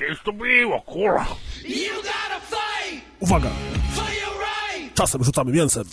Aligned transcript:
Kiedyś 0.00 0.18
to 0.22 0.32
było, 0.32 0.80
kurwa. 0.80 1.26
Uwaga! 3.20 3.50
Czasem 4.94 5.24
rzucamy 5.24 5.52
mięsem. 5.52 5.84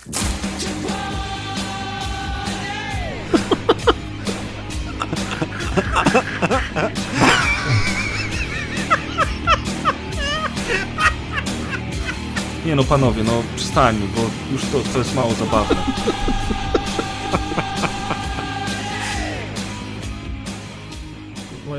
Nie 12.65 12.75
no 12.75 12.83
panowie, 12.83 13.23
no 13.23 13.43
przestańmy, 13.55 14.07
bo 14.15 14.21
już 14.51 14.61
to, 14.61 14.91
to 14.93 14.97
jest 14.97 15.15
mało 15.15 15.33
zabawne. 15.33 15.75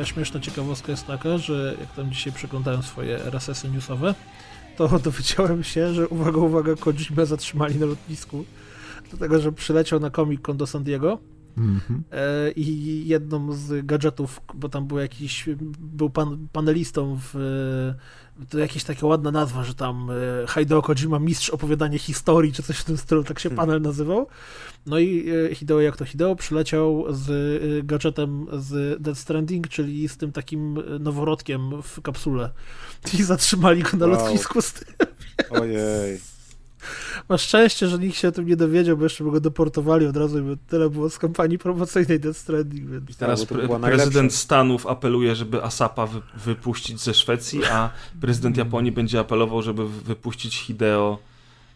Śmieszna 0.09 0.41
ciekawostka 0.41 0.93
jest 0.93 1.07
taka, 1.07 1.39
że 1.39 1.77
jak 1.81 1.93
tam 1.93 2.11
dzisiaj 2.11 2.33
przeglądałem 2.33 2.83
swoje 2.83 3.25
RSS-y 3.25 3.71
newsowe, 3.71 4.15
to 4.77 4.89
dowiedziałem 4.99 5.65
się, 5.65 5.95
że 5.95 6.09
uwaga, 6.09 6.39
uwaga, 6.39 6.77
Kojima 6.77 7.25
zatrzymali 7.25 7.77
na 7.77 7.87
lotnisku, 7.87 8.45
dlatego 9.11 9.41
że 9.41 9.53
przyleciał 9.53 10.01
na 10.01 10.11
Comic 10.11 10.41
Con 10.43 10.57
do 10.57 10.67
San 10.67 10.85
Diego 10.85 11.19
Mhm. 11.57 12.03
e, 12.13 12.51
i 12.51 13.09
jedną 13.09 13.53
z 13.53 13.87
gadżetów, 13.87 14.41
bo 14.55 14.69
tam 14.69 14.87
był 14.87 14.99
jakiś, 14.99 15.49
był 15.79 16.11
pan, 16.11 16.49
panelistą 16.53 17.19
w, 17.33 17.35
to 18.49 18.59
jakieś 18.59 18.85
taka 18.85 19.07
ładna 19.07 19.31
nazwa, 19.31 19.65
że 19.65 19.75
tam 19.75 20.11
e, 20.11 20.15
Hideo 20.49 20.83
Kojima, 20.83 21.19
mistrz 21.19 21.51
opowiadania 21.51 21.99
historii, 21.99 22.53
czy 22.53 22.63
coś 22.63 22.79
w 22.79 22.85
tym 22.85 22.97
stylu, 22.97 23.25
tak 23.25 23.39
się 23.39 23.51
panel 23.51 23.83
nazywał. 23.83 24.27
No 24.87 24.99
i 24.99 25.31
e, 25.51 25.55
Hideo, 25.55 25.81
jak 25.81 25.97
to 25.97 26.05
Hideo, 26.05 26.37
przyleciał 26.37 27.05
z 27.11 27.87
gadżetem 27.87 28.47
z 28.53 29.03
Death 29.03 29.21
Stranding, 29.21 29.69
czyli 29.69 30.09
z 30.09 30.17
tym 30.17 30.33
takim 30.33 30.79
noworodkiem 31.01 31.83
w 31.83 32.01
kapsule. 32.03 32.51
I 33.19 33.23
zatrzymali 33.23 33.83
go 33.83 33.97
na 33.97 34.07
Wow. 34.07 34.15
lotnisku 34.17 34.63
z 34.63 34.73
tym. 34.73 34.95
Ojej. 35.51 36.21
Masz 37.29 37.43
szczęście, 37.43 37.89
że 37.89 37.99
nikt 37.99 38.17
się 38.17 38.29
o 38.29 38.33
tym 38.33 38.47
nie 38.47 38.57
dowiedział, 38.57 38.97
bo 38.97 39.03
jeszcze 39.05 39.25
by 39.25 39.31
go 39.31 39.41
deportowali 39.41 40.07
od 40.07 40.17
razu, 40.17 40.43
bo 40.45 40.55
tyle 40.69 40.91
było 40.91 41.11
z 41.11 41.19
kampanii 41.19 41.59
promocyjnej 41.59 42.21
Death 42.21 42.39
Stranding, 42.39 42.91
więc... 42.91 43.17
Teraz 43.17 43.41
Tak, 43.47 43.49
pre 43.59 43.79
prezydent. 43.81 44.35
Stanów 44.35 44.87
apeluje, 44.87 45.35
żeby 45.37 45.63
Asapa 45.65 46.07
wy 46.07 46.21
wypuścić 46.45 47.01
ze 47.01 47.15
Szwecji, 47.15 47.65
a 47.65 47.91
prezydent 48.21 48.57
Japonii 48.57 48.93
będzie 48.93 49.21
apelował, 49.21 49.63
żeby 49.63 49.89
wy- 49.89 50.01
wypuścić 50.01 50.57
Hideo 50.59 51.19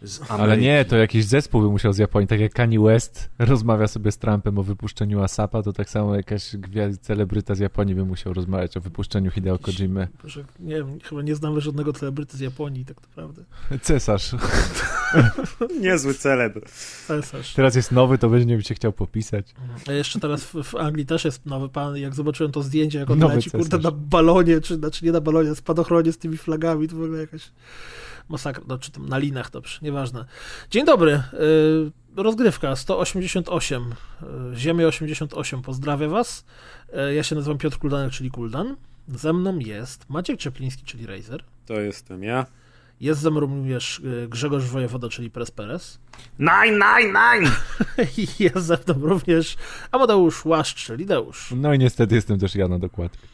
z 0.05 0.19
Ameryki. 0.19 0.43
Ale 0.43 0.59
nie, 0.59 0.85
to 0.85 0.97
jakiś 0.97 1.25
zespół 1.25 1.63
by 1.63 1.69
musiał 1.69 1.93
z 1.93 1.99
Japonii. 1.99 2.29
Tak 2.29 2.41
jak 2.41 2.53
Kanye 2.53 2.81
West 2.81 3.31
rozmawia 3.39 3.89
sobie 3.89 4.13
z 4.13 4.19
Trumpem 4.19 4.59
o 4.59 4.63
wypuszczeniu 4.63 5.23
Asapa, 5.23 5.63
to 5.63 5.73
tak 5.73 5.91
samo 5.91 6.17
jakaś 6.17 6.57
gwiazd, 6.57 7.03
celebryta 7.03 7.55
z 7.55 7.59
Japonii 7.59 7.95
by 7.95 8.05
musiał 8.05 8.33
rozmawiać 8.33 8.77
o 8.77 8.81
wypuszczeniu 8.81 9.31
Hideo 9.31 9.59
Kojimy. 9.59 10.09
Że, 10.25 10.45
nie 10.61 10.75
wiem, 10.75 10.99
chyba 11.05 11.23
nie 11.23 11.35
znamy 11.35 11.61
żadnego 11.61 11.93
celebryty 11.93 12.37
z 12.37 12.41
Japonii, 12.41 12.85
tak 12.85 12.97
naprawdę. 13.03 13.45
Cesarz. 13.83 14.31
Niezły 15.81 16.15
celeb. 16.15 16.55
Cesarz. 17.07 17.55
Teraz 17.55 17.75
jest 17.75 17.93
nowy, 17.93 18.19
to 18.19 18.29
będzie 18.29 18.57
mi 18.57 18.65
się 18.65 18.75
chciał 18.75 18.93
popisać. 18.93 19.55
A 19.89 19.93
jeszcze 19.93 20.21
teraz 20.21 20.45
w, 20.45 20.55
w 20.63 20.75
Anglii 20.75 21.07
też 21.07 21.25
jest 21.25 21.47
nowy 21.47 21.69
pan, 21.69 21.97
jak 21.97 22.15
zobaczyłem 22.15 22.53
to 22.53 22.63
zdjęcie, 22.63 22.99
jak 22.99 23.11
on 23.11 23.19
Nowy 23.19 23.35
leci, 23.35 23.51
kurde, 23.51 23.65
cesarz. 23.65 23.85
na 23.85 23.91
balonie, 23.91 24.61
czy 24.61 24.75
znaczy 24.77 25.05
nie 25.05 25.13
na 25.13 25.21
balonie, 25.21 25.49
na 25.49 25.55
spadochronie 25.55 26.13
z 26.13 26.19
tymi 26.19 26.37
flagami, 26.37 26.89
to 26.89 26.97
w 26.97 27.03
ogóle 27.03 27.21
jakaś 27.21 27.51
masakra, 28.29 28.65
no, 28.69 28.79
czy 28.79 28.91
tam 28.91 29.09
na 29.09 29.19
linach, 29.19 29.51
dobrze, 29.51 29.79
nieważne. 29.83 30.25
Dzień 30.71 30.85
dobry, 30.85 31.13
y, 31.13 32.23
rozgrywka 32.23 32.77
188, 32.77 33.95
y, 34.53 34.57
Ziemia 34.57 34.87
88, 34.87 35.63
pozdrawiam 35.63 36.11
was. 36.11 36.45
Y, 37.11 37.15
ja 37.15 37.23
się 37.23 37.35
nazywam 37.35 37.59
Piotr 37.59 37.79
Kuldanek, 37.79 38.13
czyli 38.13 38.31
Kuldan. 38.31 38.77
Ze 39.09 39.33
mną 39.33 39.59
jest 39.59 40.11
Maciek 40.11 40.39
Czepliński, 40.39 40.85
czyli 40.85 41.07
Razer. 41.07 41.45
To 41.67 41.81
jestem 41.81 42.23
ja. 42.23 42.47
Jest 43.01 43.21
ze 43.21 43.31
mną 43.31 43.41
również 43.41 43.99
y, 43.99 44.27
Grzegorz 44.29 44.65
Wojewoda, 44.65 45.09
czyli 45.09 45.31
Pres 45.31 45.51
Perez. 45.51 45.99
Nine, 46.39 46.79
nine, 46.79 47.13
nine! 47.13 47.51
I 48.19 48.45
jest 48.45 48.67
ze 48.67 48.79
mną 48.87 49.07
również 49.09 49.57
Amadeusz 49.91 50.45
Łaszcz, 50.45 50.87
czyli 50.87 51.07
Deusz. 51.07 51.55
No 51.57 51.75
i 51.75 51.79
niestety 51.79 52.15
jestem 52.15 52.39
też 52.39 52.55
ja 52.55 52.69
na 52.69 52.79
dokładkę. 52.79 53.27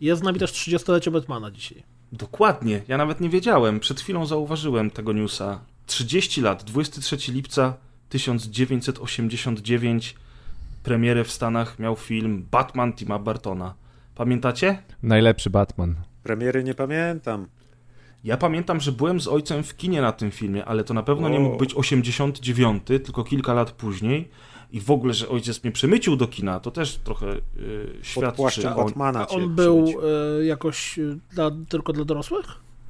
Jest 0.00 0.22
z 0.22 0.24
nami 0.24 0.38
też 0.38 0.52
30-lecie 0.52 1.10
Batmana 1.10 1.50
dzisiaj. 1.50 1.82
Dokładnie, 2.18 2.82
ja 2.88 2.96
nawet 2.96 3.20
nie 3.20 3.28
wiedziałem. 3.28 3.80
Przed 3.80 4.00
chwilą 4.00 4.26
zauważyłem 4.26 4.90
tego 4.90 5.12
newsa. 5.12 5.60
30 5.86 6.40
lat, 6.40 6.64
23 6.64 7.32
lipca 7.32 7.74
1989, 8.08 10.14
premierę 10.82 11.24
w 11.24 11.30
Stanach 11.30 11.78
miał 11.78 11.96
film 11.96 12.46
Batman 12.50 12.92
Tima 12.92 13.18
Bartona. 13.18 13.74
Pamiętacie? 14.14 14.78
Najlepszy 15.02 15.50
Batman. 15.50 15.94
Premiery 16.22 16.64
nie 16.64 16.74
pamiętam. 16.74 17.46
Ja 18.24 18.36
pamiętam, 18.36 18.80
że 18.80 18.92
byłem 18.92 19.20
z 19.20 19.28
ojcem 19.28 19.62
w 19.62 19.76
kinie 19.76 20.02
na 20.02 20.12
tym 20.12 20.30
filmie, 20.30 20.64
ale 20.64 20.84
to 20.84 20.94
na 20.94 21.02
pewno 21.02 21.28
nie 21.28 21.40
mógł 21.40 21.56
być 21.56 21.74
89, 21.74 22.82
tylko 22.86 23.24
kilka 23.24 23.54
lat 23.54 23.70
później. 23.70 24.28
I 24.74 24.80
w 24.80 24.90
ogóle, 24.90 25.14
że 25.14 25.28
ojciec 25.28 25.64
mnie 25.64 25.72
przemycił 25.72 26.16
do 26.16 26.26
kina, 26.26 26.60
to 26.60 26.70
też 26.70 26.96
trochę 26.96 27.26
Pod 27.34 28.06
świadczy 28.06 28.70
o... 28.70 28.84
Batmana 28.84 29.20
A 29.20 29.28
on 29.28 29.54
był 29.54 29.86
e, 30.40 30.44
jakoś 30.44 30.98
e, 30.98 31.02
dla, 31.32 31.50
tylko 31.68 31.92
dla 31.92 32.04
dorosłych? 32.04 32.46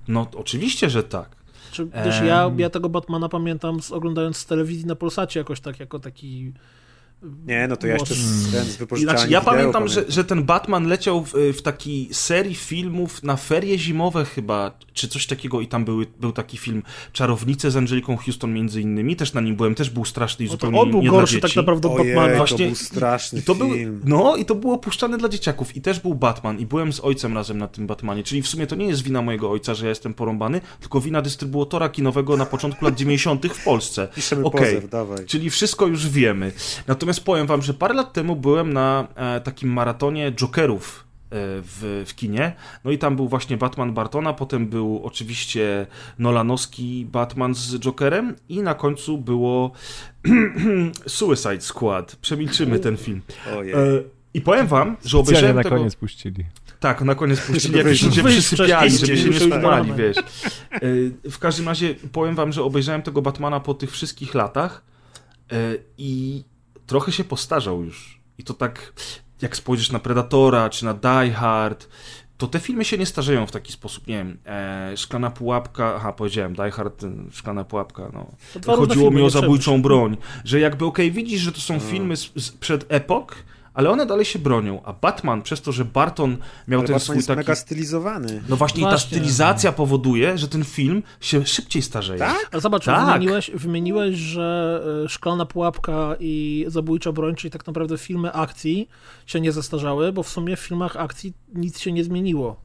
No 0.09 0.27
oczywiście, 0.37 0.91
że 0.91 1.03
tak. 1.03 1.37
Czy, 1.73 1.87
gdyż 1.87 2.17
Em. 2.17 2.27
ja, 2.27 2.53
ja 2.57 2.71
tego 2.71 2.89
Batmana 2.89 3.29
pamiętam 3.29 3.83
z, 3.83 3.93
oglądając 3.93 4.37
z 4.37 4.47
telewizji 4.47 4.87
na 4.87 4.95
Polsacie 4.95 5.41
jakoś 5.41 5.61
tak, 5.61 5.81
jako 5.81 5.99
taki... 5.99 6.53
Nie, 7.47 7.69
no 7.69 7.77
to 7.77 7.87
ja 7.87 7.95
jeszcze 7.95 8.15
z, 8.15 8.53
ten 8.53 8.65
z 8.65 8.77
wypożyczalni 8.77 9.19
Znaczy, 9.19 9.33
ja 9.33 9.41
wideo 9.41 9.53
pamiętam, 9.55 9.89
że, 9.89 10.05
że 10.09 10.25
ten 10.25 10.45
Batman 10.45 10.87
leciał 10.87 11.25
w, 11.25 11.33
w 11.59 11.63
takiej 11.63 12.09
serii 12.13 12.55
filmów 12.55 13.23
na 13.23 13.37
ferie 13.37 13.79
zimowe 13.79 14.25
chyba, 14.25 14.79
czy 14.93 15.09
coś 15.09 15.27
takiego 15.27 15.61
i 15.61 15.67
tam 15.67 15.85
były, 15.85 16.07
był 16.21 16.33
taki 16.33 16.57
film 16.57 16.83
Czarownice 17.13 17.71
z 17.71 17.77
Angeliką 17.77 18.17
Houston 18.17 18.55
między 18.55 18.81
innymi, 18.81 19.17
też 19.17 19.33
na 19.33 19.41
nim 19.41 19.57
byłem, 19.57 19.75
też 19.75 19.91
był 19.91 20.05
straszny 20.05 20.45
i 20.45 20.49
No 20.49 20.53
zupełnie 20.53 20.81
on 20.81 20.91
był 20.91 21.03
nie 21.03 21.11
gorszy 21.11 21.41
tak 21.41 21.57
naprawdę 21.57 21.89
od 21.89 22.01
Ojej, 22.01 22.15
Batmana. 22.15 22.37
Właśnie- 22.37 22.59
to 22.59 22.65
był 22.65 22.75
straszny 22.75 23.39
I 23.39 23.43
to 23.43 23.55
był, 23.55 23.73
film. 23.73 24.01
no 24.05 24.37
i 24.37 24.45
to 24.45 24.55
było 24.55 24.79
puszczane 24.79 25.19
dla 25.19 25.29
dzieciaków 25.29 25.77
i 25.77 25.81
też 25.81 26.01
był 26.01 26.15
Batman 26.15 26.59
i 26.59 26.67
byłem 26.67 26.93
z 26.93 27.01
ojcem 27.01 27.35
razem 27.35 27.59
na 27.59 27.69
tym 27.69 27.87
Batmanie, 27.87 28.23
czyli 28.23 28.43
w 28.43 28.49
sumie 28.49 28.67
to 28.67 28.77
nie 28.77 28.87
jest 28.87 29.03
wina 29.03 29.23
mojego 29.23 29.51
ojca, 29.51 29.75
że 29.75 29.85
ja 29.85 29.89
jestem 29.89 30.15
porąbany, 30.15 30.61
tylko 30.81 31.01
wina 31.01 31.23
dystrybutora 31.23 31.89
kinowego 31.89 32.37
na 32.37 32.47
początku 32.47 32.85
lat 32.85 32.95
90 32.95 33.47
w 33.47 33.65
Polsce. 33.65 34.09
Piszemy 34.15 34.45
Okej. 34.45 34.75
pozew, 34.75 34.91
dawaj. 34.91 35.27
Czyli 35.27 35.51
wszystko 35.51 35.87
już 35.87 36.09
wiemy. 36.09 36.53
Natomiast 36.87 37.14
powiem 37.21 37.47
wam, 37.47 37.63
że 37.63 37.75
parę 37.75 37.95
lat 37.95 38.13
temu 38.13 38.37
byłem 38.37 38.73
na 38.73 39.09
e, 39.15 39.41
takim 39.41 39.73
maratonie 39.73 40.33
Jokerów 40.33 41.05
e, 41.05 41.37
w, 41.37 42.05
w 42.07 42.15
kinie. 42.15 42.53
No 42.85 42.91
i 42.91 42.99
tam 42.99 43.17
był 43.17 43.29
właśnie 43.29 43.57
Batman 43.57 43.95
Bartona, 43.95 44.33
potem 44.33 44.67
był 44.67 45.01
oczywiście 45.05 45.87
Nolanowski 46.19 47.07
Batman 47.13 47.55
z 47.55 47.79
Jokerem 47.79 48.37
i 48.49 48.63
na 48.63 48.75
końcu 48.75 49.19
było 49.19 49.73
Suicide 51.07 51.61
Squad. 51.61 52.17
Przemilczymy 52.17 52.79
ten 52.79 52.97
film. 52.97 53.21
Ojej. 53.59 53.73
E, 53.73 53.77
I 54.35 54.41
powiem 54.41 54.67
wam, 54.67 54.97
że 55.05 55.19
obejrzałem 55.19 55.57
na 55.57 55.63
tego... 55.63 55.77
koniec 55.77 55.97
puścili. 55.97 56.45
Tak, 56.81 57.03
na 57.03 57.15
koniec 57.15 57.41
puścili, 57.41 57.63
Żeby 57.63 57.79
jak 57.79 57.87
już 57.87 58.03
ludzie 58.03 58.25
przysypiali, 58.25 58.99
żeby 58.99 59.17
się 59.17 59.31
nie 59.31 59.41
spali, 59.41 59.93
wiesz. 59.93 60.17
E, 60.17 61.31
W 61.31 61.39
każdym 61.39 61.69
razie 61.69 61.95
powiem 62.13 62.35
wam, 62.35 62.53
że 62.53 62.63
obejrzałem 62.63 63.03
tego 63.03 63.23
Batmana 63.23 63.61
po 63.61 63.75
tych 63.75 63.91
wszystkich 63.91 64.35
latach 64.35 64.83
i 65.99 66.45
trochę 66.87 67.13
się 67.13 67.25
postarzał 67.25 67.83
już. 67.83 68.21
I 68.39 68.45
to 68.45 68.55
tak, 68.55 68.93
jak 69.43 69.57
spojrzysz 69.57 69.93
na 69.93 69.99
Predatora, 69.99 70.71
czy 70.71 70.85
na 70.85 70.95
Die 70.95 71.33
Hard, 71.33 71.89
to 72.39 72.47
te 72.47 72.61
filmy 72.61 72.85
się 72.85 72.99
nie 72.99 73.07
starzeją 73.07 73.47
w 73.47 73.51
taki 73.51 73.73
sposób, 73.73 74.07
nie 74.07 74.17
wiem, 74.17 74.39
e, 74.47 74.97
Szklana 74.97 75.31
Pułapka, 75.31 75.95
aha, 75.97 76.13
powiedziałem, 76.13 76.55
Die 76.55 76.71
Hard, 76.71 77.03
Szklana 77.31 77.65
Pułapka, 77.65 78.11
no. 78.13 78.27
Chodziło 78.77 79.11
mi 79.11 79.23
o 79.23 79.31
zabójczą 79.31 79.83
broń, 79.83 80.17
że 80.45 80.61
jakby 80.61 80.85
okej, 80.85 81.13
widzisz, 81.13 81.41
że 81.41 81.53
to 81.53 81.61
są 81.61 81.81
filmy 81.81 82.17
z, 82.17 82.33
z, 82.37 82.51
przed 82.51 82.87
epok, 82.89 83.37
ale 83.75 83.91
one 83.91 84.07
dalej 84.07 84.25
się 84.25 84.39
bronią, 84.39 84.83
a 84.85 84.93
Batman, 84.93 85.43
przez 85.43 85.63
to, 85.63 85.73
że 85.73 85.85
Barton 85.85 86.37
miał 86.69 86.81
Ale 86.81 86.87
ten 86.87 86.95
Batman 86.95 87.01
swój 87.01 87.17
jest 87.17 87.29
taki... 87.29 87.37
mega 87.39 87.55
stylizowany. 87.55 88.43
No 88.49 88.57
właśnie, 88.57 88.81
i 88.81 88.85
ta 88.85 88.91
Właśnie. 88.91 89.09
stylizacja 89.19 89.73
powoduje, 89.73 90.39
że 90.39 90.49
ten 90.49 90.65
film 90.65 91.03
się 91.21 91.47
szybciej 91.47 91.83
starzeje. 91.83 92.19
Tak? 92.19 92.49
Ale 92.53 92.61
zobacz, 92.61 92.85
Tak. 92.85 93.07
wymieniłeś, 93.07 93.51
wymieniłeś, 93.55 94.17
że 94.17 94.83
e, 95.05 95.09
Szklana 95.09 95.47
Pułapka 95.47 96.17
i 96.21 96.65
Zabójcza 96.69 97.13
Broń, 97.13 97.35
czyli 97.35 97.51
tak 97.51 97.67
naprawdę 97.67 97.99
filmy 97.99 98.33
akcji 98.33 98.89
się 99.27 99.41
nie 99.41 99.53
zestarzały, 99.53 100.13
bo 100.13 100.23
w 100.23 100.29
sumie 100.29 100.57
w 100.57 100.61
filmach 100.61 100.97
akcji 100.97 101.33
nic 101.55 101.79
się 101.81 101.93
nie 101.93 102.05
zmieniło. 102.05 102.64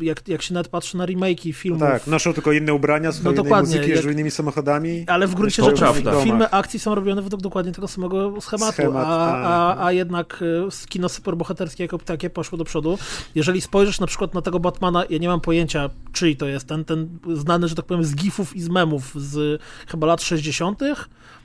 Jak, 0.00 0.28
jak 0.28 0.42
się 0.42 0.54
nawet 0.54 0.68
patrzy 0.68 0.96
na 0.96 1.06
remake'i 1.06 1.46
No 1.46 1.52
filmów, 1.52 1.82
tak, 1.82 2.06
noszą 2.06 2.32
tylko 2.32 2.52
inne 2.52 2.74
ubrania, 2.74 3.12
słuchają 3.12 3.32
innej 3.32 3.44
dokładnie, 3.44 3.76
muzyki, 3.76 3.90
jeżdżą 3.90 4.10
innymi 4.10 4.30
samochodami. 4.30 5.04
ale 5.06 5.26
w 5.26 5.34
gruncie 5.34 5.64
rzeczy 5.64 5.84
filmy 6.22 6.50
akcji 6.50 6.78
są 6.80 6.94
robione 6.94 7.22
według 7.22 7.42
dokładnie 7.42 7.72
tego 7.72 7.88
samego 7.88 8.40
schematu, 8.40 8.72
Schemat, 8.72 9.06
a, 9.06 9.42
a, 9.42 9.74
tak. 9.74 9.86
a 9.86 9.92
jednak 9.92 10.44
e, 10.66 10.86
kino 10.88 11.08
superbohaterskie 11.08 11.82
jako 11.84 11.98
takie 11.98 12.30
poszło 12.30 12.58
do 12.58 12.64
przodu. 12.64 12.98
Jeżeli 13.34 13.60
spojrzysz 13.60 14.00
na 14.00 14.06
przykład 14.06 14.34
na 14.34 14.42
tego 14.42 14.60
Batmana, 14.60 15.04
ja 15.10 15.18
nie 15.18 15.28
mam 15.28 15.40
pojęcia, 15.40 15.90
czyj 16.12 16.36
to 16.36 16.46
jest, 16.46 16.66
ten, 16.66 16.84
ten 16.84 17.18
znany, 17.34 17.68
że 17.68 17.74
tak 17.74 17.84
powiem, 17.84 18.04
z 18.04 18.14
gifów 18.14 18.56
i 18.56 18.60
z 18.60 18.68
memów 18.68 19.12
z 19.16 19.62
chyba 19.88 20.06
lat 20.06 20.22
60. 20.22 20.80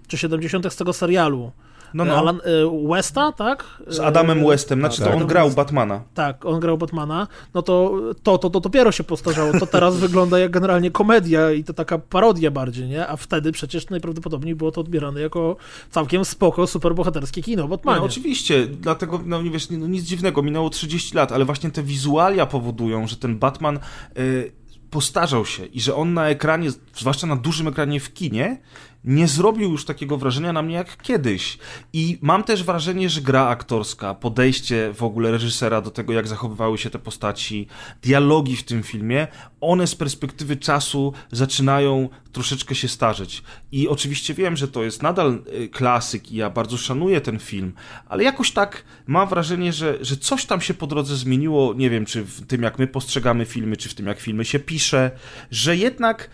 czy 0.07 0.17
70. 0.17 0.73
z 0.73 0.75
tego 0.75 0.93
serialu. 0.93 1.51
No, 1.93 2.05
no. 2.05 2.17
Alan, 2.17 2.41
e, 2.43 2.87
Westa, 2.87 3.31
tak? 3.31 3.65
Z 3.87 3.99
Adamem 3.99 4.47
Westem, 4.47 4.79
znaczy 4.79 5.01
tak. 5.01 5.11
to 5.11 5.17
on 5.17 5.27
grał 5.27 5.51
Batmana. 5.51 6.01
Tak, 6.13 6.45
on 6.45 6.59
grał 6.59 6.77
Batmana, 6.77 7.27
no 7.53 7.61
to 7.61 7.93
to, 8.23 8.37
to, 8.37 8.49
to 8.49 8.59
dopiero 8.59 8.91
się 8.91 9.03
postarzało. 9.03 9.59
To 9.59 9.65
teraz 9.65 9.97
wygląda 10.05 10.39
jak 10.39 10.51
generalnie 10.51 10.91
komedia 10.91 11.51
i 11.51 11.63
to 11.63 11.73
taka 11.73 11.97
parodia 11.97 12.51
bardziej, 12.51 12.87
nie? 12.87 13.07
A 13.07 13.15
wtedy 13.15 13.51
przecież 13.51 13.89
najprawdopodobniej 13.89 14.55
było 14.55 14.71
to 14.71 14.81
odbierane 14.81 15.21
jako 15.21 15.55
całkiem 15.91 16.25
spoko, 16.25 16.67
superbohaterskie 16.67 17.43
kino 17.43 17.63
o 17.63 17.67
Batmanie. 17.67 17.99
No, 17.99 18.05
oczywiście, 18.05 18.67
dlatego, 18.67 19.21
no 19.25 19.41
nie 19.41 19.51
wiesz, 19.51 19.69
no, 19.69 19.87
nic 19.87 20.03
dziwnego, 20.03 20.41
minęło 20.41 20.69
30 20.69 21.15
lat, 21.15 21.31
ale 21.31 21.45
właśnie 21.45 21.71
te 21.71 21.83
wizualia 21.83 22.45
powodują, 22.45 23.07
że 23.07 23.15
ten 23.15 23.39
Batman 23.39 23.79
y, 24.17 24.51
postarzał 24.89 25.45
się 25.45 25.65
i 25.65 25.81
że 25.81 25.95
on 25.95 26.13
na 26.13 26.29
ekranie, 26.29 26.69
zwłaszcza 26.95 27.27
na 27.27 27.35
dużym 27.35 27.67
ekranie 27.67 27.99
w 27.99 28.13
kinie, 28.13 28.57
nie 29.05 29.27
zrobił 29.27 29.71
już 29.71 29.85
takiego 29.85 30.17
wrażenia 30.17 30.53
na 30.53 30.61
mnie 30.61 30.75
jak 30.75 31.01
kiedyś. 31.01 31.57
I 31.93 32.17
mam 32.21 32.43
też 32.43 32.63
wrażenie, 32.63 33.09
że 33.09 33.21
gra 33.21 33.47
aktorska, 33.47 34.13
podejście 34.13 34.93
w 34.93 35.03
ogóle 35.03 35.31
reżysera 35.31 35.81
do 35.81 35.91
tego, 35.91 36.13
jak 36.13 36.27
zachowywały 36.27 36.77
się 36.77 36.89
te 36.89 36.99
postaci, 36.99 37.67
dialogi 38.01 38.55
w 38.55 38.63
tym 38.63 38.83
filmie, 38.83 39.27
one 39.61 39.87
z 39.87 39.95
perspektywy 39.95 40.57
czasu 40.57 41.13
zaczynają 41.31 42.09
troszeczkę 42.31 42.75
się 42.75 42.87
starzeć. 42.87 43.43
I 43.71 43.87
oczywiście 43.87 44.33
wiem, 44.33 44.57
że 44.57 44.67
to 44.67 44.83
jest 44.83 45.03
nadal 45.03 45.43
y, 45.53 45.69
klasyk 45.69 46.31
i 46.31 46.35
ja 46.35 46.49
bardzo 46.49 46.77
szanuję 46.77 47.21
ten 47.21 47.39
film, 47.39 47.73
ale 48.07 48.23
jakoś 48.23 48.51
tak 48.51 48.83
mam 49.07 49.29
wrażenie, 49.29 49.73
że, 49.73 49.97
że 50.01 50.17
coś 50.17 50.45
tam 50.45 50.61
się 50.61 50.73
po 50.73 50.87
drodze 50.87 51.15
zmieniło, 51.15 51.73
nie 51.73 51.89
wiem, 51.89 52.05
czy 52.05 52.23
w 52.23 52.45
tym, 52.45 52.63
jak 52.63 52.79
my 52.79 52.87
postrzegamy 52.87 53.45
filmy, 53.45 53.77
czy 53.77 53.89
w 53.89 53.93
tym, 53.93 54.07
jak 54.07 54.19
filmy 54.19 54.45
się 54.45 54.59
pisze, 54.59 55.11
że 55.51 55.77
jednak 55.77 56.29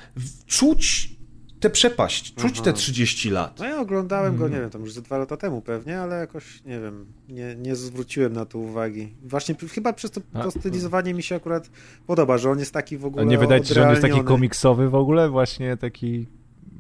czuć 0.48 1.19
tę 1.60 1.70
przepaść, 1.70 2.34
czuć 2.36 2.52
Aha. 2.56 2.64
te 2.64 2.74
30 2.74 3.30
lat. 3.30 3.60
No 3.60 3.66
ja 3.66 3.80
oglądałem 3.82 4.32
go, 4.38 4.44
Mhm. 4.46 4.52
nie 4.54 4.60
wiem, 4.62 4.70
tam 4.70 4.82
już 4.82 4.94
ze 4.94 5.02
dwa 5.02 5.18
lata 5.18 5.38
temu 5.38 5.62
pewnie, 5.62 6.00
ale 6.02 6.16
jakoś, 6.20 6.64
nie 6.66 6.80
wiem, 6.80 7.06
nie, 7.30 7.56
nie 7.56 7.76
zwróciłem 7.76 8.34
na 8.34 8.46
to 8.46 8.60
uwagi. 8.60 9.14
Właśnie 9.24 9.56
chyba 9.56 9.94
przez 9.94 10.12
to, 10.12 10.22
A- 10.34 10.44
to 10.44 10.52
stylizowanie 10.52 11.14
mi 11.14 11.24
się 11.24 11.36
akurat 11.36 11.70
podoba, 12.08 12.38
że 12.38 12.52
on 12.52 12.60
jest 12.60 12.72
taki 12.74 12.98
w 12.98 13.04
A 13.04 13.08
ogóle 13.08 13.26
nie 13.26 13.38
wydaje 13.38 13.62
ci 13.62 13.68
się, 13.68 13.74
że 13.74 13.84
on 13.84 13.90
jest 13.90 14.02
taki 14.02 14.24
komiksowy 14.24 14.90
w 14.90 14.96
ogóle? 14.96 15.30
Właśnie 15.30 15.78
taki 15.78 16.28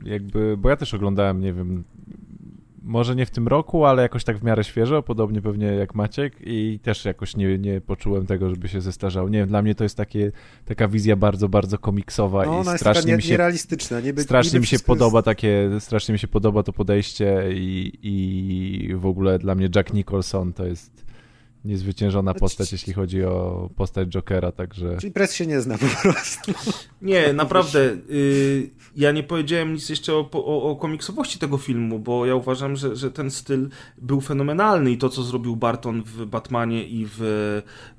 jakby, 0.03 0.57
bo 0.57 0.69
ja 0.69 0.75
też 0.75 0.93
oglądałem, 0.93 1.41
nie 1.41 1.53
wiem, 1.53 1.83
może 2.89 3.15
nie 3.15 3.25
w 3.25 3.29
tym 3.29 3.47
roku, 3.47 3.85
ale 3.85 4.01
jakoś 4.01 4.23
tak 4.23 4.37
w 4.37 4.43
miarę 4.43 4.63
świeżo, 4.63 5.03
podobnie 5.03 5.41
pewnie 5.41 5.65
jak 5.67 5.95
Maciek 5.95 6.33
i 6.41 6.79
też 6.83 7.05
jakoś 7.05 7.35
nie, 7.35 7.57
nie 7.57 7.81
poczułem 7.81 8.25
tego, 8.25 8.49
żeby 8.49 8.67
się 8.67 8.81
zestarzał. 8.81 9.29
Nie 9.29 9.39
wiem, 9.39 9.47
dla 9.47 9.61
mnie 9.61 9.75
to 9.75 9.83
jest 9.83 9.97
takie, 9.97 10.31
taka 10.65 10.87
wizja 10.87 11.15
bardzo, 11.15 11.49
bardzo 11.49 11.77
komiksowa 11.77 12.45
No, 12.45 12.51
i 12.51 12.55
ona 12.55 12.71
jest 12.71 12.83
taka 12.83 12.93
strasznie 12.93 13.11
nie, 13.11 13.17
mi 13.17 13.23
się 13.23 13.31
nierealistyczna. 13.31 13.99
Niby, 13.99 14.21
Strasznie 14.23 14.49
niby 14.49 14.59
mi 14.59 14.65
się 14.65 14.69
wszystko 14.69 14.93
jest- 14.93 14.99
podoba 14.99 15.21
takie, 15.21 15.69
strasznie 15.79 16.13
mi 16.13 16.19
się 16.19 16.27
podoba 16.27 16.63
to 16.63 16.73
podejście 16.73 17.43
i, 17.53 17.91
i 18.01 18.95
w 18.95 19.05
ogóle 19.05 19.39
dla 19.39 19.55
mnie 19.55 19.69
Jack 19.75 19.93
Nicholson 19.93 20.53
to 20.53 20.65
jest 20.65 21.08
niezwyciężona 21.65 22.33
No, 22.33 22.39
postać, 22.39 22.71
jeśli 22.71 22.93
chodzi 22.93 23.23
o 23.23 23.69
postać 23.75 24.09
Jokera, 24.09 24.51
także... 24.51 24.97
Czyli 24.97 25.13
pres 25.13 25.33
się 25.33 25.47
nie 25.47 25.61
zna 25.61 25.77
po 25.77 26.01
prostu. 26.01 26.51
Nie, 27.01 27.33
naprawdę. 27.33 27.79
Y, 28.09 28.69
ja 28.95 29.11
nie 29.11 29.23
powiedziałem 29.23 29.73
nic 29.73 29.89
jeszcze 29.89 30.13
o, 30.13 30.29
o, 30.31 30.63
o 30.71 30.75
komiksowości 30.75 31.39
tego 31.39 31.57
filmu, 31.57 31.99
bo 31.99 32.25
ja 32.25 32.35
uważam, 32.35 32.75
że, 32.75 32.95
że 32.95 33.11
ten 33.11 33.31
styl 33.31 33.69
był 33.97 34.21
fenomenalny 34.21 34.91
i 34.91 34.97
to, 34.97 35.09
co 35.09 35.23
zrobił 35.23 35.55
Barton 35.55 36.03
w 36.03 36.25
Batmanie 36.25 36.87
i 36.87 37.05
w, 37.05 37.17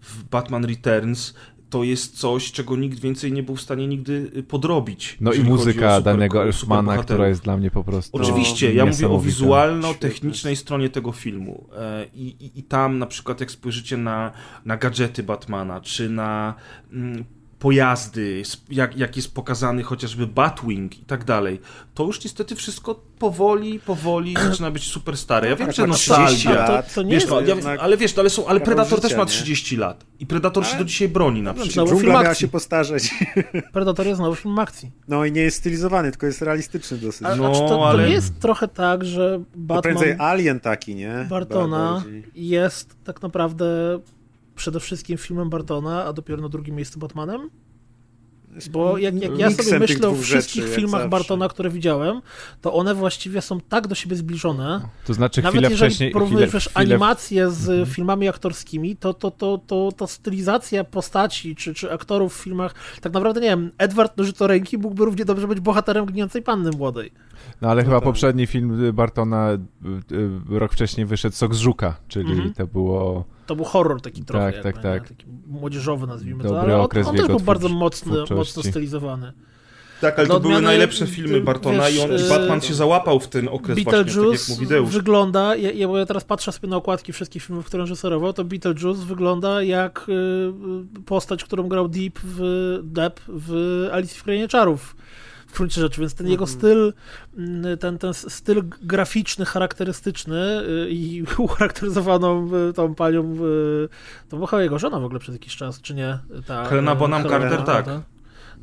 w 0.01 0.25
Batman 0.25 0.65
Returns, 0.65 1.35
to 1.71 1.85
jest 1.85 2.19
coś, 2.19 2.53
czego 2.53 2.77
nikt 2.77 2.99
więcej 2.99 3.33
nie 3.33 3.43
był 3.43 3.57
w 3.57 3.61
stanie 3.61 3.87
nigdy 3.87 4.31
y, 4.37 4.43
podrobić. 4.43 5.17
No 5.21 5.33
i 5.33 5.41
muzyka 5.41 5.97
super- 5.97 6.03
danego 6.03 6.43
Elfmana, 6.43 6.99
która 6.99 7.29
jest 7.29 7.43
dla 7.43 7.57
mnie 7.57 7.71
po 7.71 7.85
prostu 7.85 8.17
Oczywiście, 8.17 8.75
ja 8.75 8.87
mówię 8.87 9.09
o 9.09 9.21
wizualno-technicznej 9.21 10.57
stronie 10.57 10.89
tego 10.89 11.13
filmu. 11.13 11.67
E, 11.77 12.07
I, 12.15 12.27
i, 12.27 12.59
I 12.59 12.63
tam 12.63 12.99
na 12.99 13.07
przykład 13.07 13.41
jak 13.41 13.51
spojrzycie 13.51 13.97
na, 13.97 14.33
na 14.65 14.77
gadżety 14.77 15.23
Batmana, 15.23 15.81
czy 15.81 16.09
na 16.09 16.55
mm, 16.93 17.25
pojazdy, 17.61 18.43
jak, 18.71 18.97
jak 18.97 19.17
jest 19.17 19.35
pokazany 19.35 19.83
chociażby 19.83 20.27
Batwing 20.27 20.99
i 20.99 21.05
tak 21.05 21.25
dalej, 21.25 21.61
to 21.95 22.05
już 22.05 22.25
niestety 22.25 22.57
wszystko 22.57 23.01
powoli, 23.19 23.79
powoli 23.81 24.35
zaczyna 24.51 24.71
być 24.71 24.85
super 24.85 25.17
stare. 25.17 25.49
Ja 25.49 25.57
wiem, 25.57 25.67
Tak, 25.67 25.77
że 25.77 25.83
ma 25.83 25.89
nostalgia... 25.89 26.27
30 26.27 26.49
to, 26.49 26.55
lat. 26.55 26.95
to 26.95 27.03
nie 27.03 27.11
Wiesz, 27.11 27.23
jest... 27.23 27.65
no, 27.65 27.71
ja, 27.73 27.81
ale 27.81 27.97
wiesz, 27.97 28.17
no, 28.17 28.21
ale, 28.21 28.31
są, 28.31 28.47
ale 28.47 28.61
Predator 28.61 29.01
też 29.01 29.15
ma 29.15 29.23
nie? 29.23 29.27
30 29.27 29.77
lat. 29.77 30.05
I 30.21 30.27
Predator 30.27 30.65
się 30.65 30.71
Ale- 30.71 30.79
do 30.79 30.85
dzisiaj 30.85 31.09
broni 31.09 31.43
na 31.43 31.53
No, 31.53 31.63
przykład. 31.63 31.89
Znowu 31.89 32.01
film 32.01 32.17
akcji. 32.17 32.41
się 32.41 32.49
postarzeć. 32.49 33.11
Predator 33.73 34.07
jest 34.07 34.17
znowu 34.19 34.35
film 34.35 34.59
akcji. 34.59 34.91
No 35.09 35.25
i 35.25 35.33
nie 35.33 35.41
jest 35.43 35.57
stylizowany, 35.57 36.11
tylko 36.11 36.27
jest 36.27 36.43
realistyczny 36.43 36.99
dosyć. 36.99 37.27
A, 37.27 37.37
No, 37.37 37.47
a 37.49 37.53
czy 37.55 37.61
to, 37.61 37.69
to 37.69 37.89
ale- 37.89 38.07
nie 38.07 38.13
jest 38.13 38.41
trochę 38.41 38.69
tak, 38.69 39.05
że 39.05 39.39
To 39.39 39.45
Batman 39.59 39.83
prędzej 39.83 40.15
Alien 40.19 40.61
taki, 40.61 40.95
nie? 40.95 41.27
Bartona 41.31 42.05
jest 42.35 42.97
tak 43.05 43.23
naprawdę 43.23 43.99
przede 44.61 44.81
wszystkim 44.81 45.19
filmem 45.19 45.51
Bartona, 45.51 46.05
a 46.05 46.13
dopiero 46.13 46.43
na 46.43 46.49
drugim 46.49 46.75
miejscu 46.75 46.99
Batmanem? 46.99 47.51
Bo 48.71 48.99
jak, 48.99 49.23
jak 49.23 49.39
ja 49.39 49.51
sobie 49.51 49.79
myślę 49.79 50.09
o 50.09 50.15
wszystkich 50.15 50.63
rzeczy, 50.63 50.77
filmach. 50.77 51.09
Bartona, 51.09 51.49
które 51.49 51.71
widziałem, 51.71 52.23
to 52.61 52.73
one 52.73 52.95
właściwie 52.95 53.41
są 53.43 53.61
tak 53.61 53.87
do 53.87 53.95
siebie 53.95 54.17
zbliżone. 54.17 54.81
To 55.07 55.15
znaczy 55.15 55.43
Nawet 55.43 55.55
chwilę 55.59 55.71
jeżeli 55.71 55.91
wcześniej... 55.91 56.11
porównujesz 56.11 56.49
chwilę, 56.49 56.71
animacje 56.75 57.51
z 57.51 57.89
filmami 57.89 58.29
aktorskimi, 58.29 58.97
to, 58.97 59.15
to, 59.15 59.31
to, 59.31 59.61
to, 59.67 59.93
to 59.97 60.07
stylizacja 60.07 60.85
postaci 60.85 61.57
czy, 61.57 61.75
czy 61.75 61.93
aktorów 61.93 62.39
w 62.39 62.43
filmach, 62.43 62.75
tak 63.01 63.13
naprawdę 63.13 63.41
nie 63.41 63.49
wiem, 63.49 63.71
Edward 63.79 64.17
Nożytoręki 64.17 64.79
mógłby 64.79 65.05
równie 65.05 65.25
dobrze 65.25 65.49
być 65.49 65.61
bohaterem 65.61 66.07
Gnijącej 66.07 66.43
Panny 66.43 66.71
Młodej. 66.71 67.13
No 67.63 67.69
ale 67.69 67.85
chyba 67.85 67.97
tak. 67.97 68.05
poprzedni 68.05 68.47
film 68.47 68.85
y, 68.85 68.93
Bartona 68.93 69.51
y, 69.53 69.59
y, 70.15 70.59
rok 70.59 70.73
wcześniej 70.73 71.07
wyszedł 71.07 71.37
Sok 71.37 71.55
z 71.55 71.59
Żuka, 71.59 71.97
czyli 72.09 72.33
Mhm. 72.33 72.55
to 72.55 72.67
było... 72.67 73.25
To 73.47 73.57
był 73.57 73.65
horror 73.65 74.01
taki 74.01 74.25
trochę, 74.25 74.45
Tak, 74.53 74.55
jakby, 74.65 74.73
tak, 74.73 74.83
tak. 74.83 75.09
taki 75.09 75.25
młodzieżowy 75.47 76.07
nazwijmy 76.07 76.43
to, 76.43 76.49
Dobry 76.49 76.61
ale 76.63 76.75
on, 76.77 76.81
okres 76.85 77.07
on 77.07 77.15
w 77.15 77.19
też 77.19 77.27
był 77.27 77.41
bardzo 77.41 77.69
twórcz- 77.69 77.73
mocno, 77.79 78.13
twórczości. 78.13 78.35
mocno 78.35 78.63
stylizowany. 78.71 79.33
Tak, 80.01 80.19
ale 80.19 80.29
to 80.29 80.41
były 80.41 80.55
odmiany, 80.55 80.67
najlepsze 80.67 81.07
filmy 81.07 81.41
Bartona 81.41 81.87
wiesz, 81.87 81.95
i 81.97 82.01
on, 82.01 82.11
y, 82.13 82.29
Batman 82.29 82.61
się 82.61 82.75
załapał 82.75 83.21
w 83.21 83.29
ten 83.29 83.49
okres 83.49 83.67
właśnie, 83.79 83.85
tak 83.85 83.95
jak 83.95 84.07
Beetlejuice 84.07 84.53
mówi 84.53 84.67
Deusz. 84.67 84.91
wygląda, 84.91 85.57
ja, 85.57 85.71
ja, 85.73 85.89
bo 85.89 85.99
ja 85.99 86.07
teraz 86.07 86.25
patrzę 86.25 86.53
sobie 86.53 86.69
na 86.69 86.77
okładki 86.77 87.13
wszystkich 87.13 87.43
filmów, 87.43 87.67
które 87.67 87.83
reżyserował, 87.83 88.33
to 88.33 88.45
Beetlejuice 88.45 89.05
wygląda 89.07 89.63
jak 89.63 90.07
y, 90.99 91.03
postać, 91.05 91.45
którą 91.45 91.69
grał 91.69 91.89
Deep 91.89 92.19
w, 92.25 92.79
Depp 92.83 93.21
w 93.29 93.53
Alicji 93.93 94.19
w 94.21 94.25
Krainie 94.25 94.49
Czarów. 94.49 94.97
W 95.53 95.57
gruncie 95.57 95.81
rzeczy, 95.81 96.01
więc 96.01 96.15
ten 96.15 96.29
jego 96.29 96.45
Mhm. 96.45 96.59
styl, 96.59 96.93
mm, 97.37 97.79
ten, 97.79 97.99
ten 97.99 98.15
styl 98.15 98.63
graficzny, 98.83 99.45
charakterystyczny 99.45 100.61
y, 100.61 100.91
i 100.91 101.23
ucharakteryzowaną 101.39 102.51
y, 102.71 102.73
tą 102.73 102.95
panią, 102.95 103.35
y, 103.35 103.89
to 104.29 104.37
była 104.37 104.63
jego 104.63 104.79
żona 104.79 105.01
w 105.01 105.05
ogóle 105.05 105.21
przez 105.21 105.35
jakiś 105.35 105.57
czas, 105.57 105.81
czy 105.81 105.95
nie? 105.95 106.19
Ta, 106.47 106.65
Helena 106.65 106.95
Bonham 106.95 107.23
Carter, 107.29 107.63
tak. 107.63 107.85
prawda? 107.85 108.03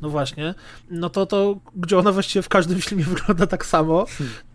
No 0.02 0.08
właśnie, 0.10 0.54
no 0.90 1.10
to, 1.10 1.26
to 1.26 1.56
gdzie 1.76 1.98
ona 1.98 2.12
właściwie 2.12 2.42
w 2.42 2.48
każdym 2.48 2.80
filmie 2.80 3.04
wygląda 3.14 3.46
tak 3.46 3.66
samo, 3.66 4.06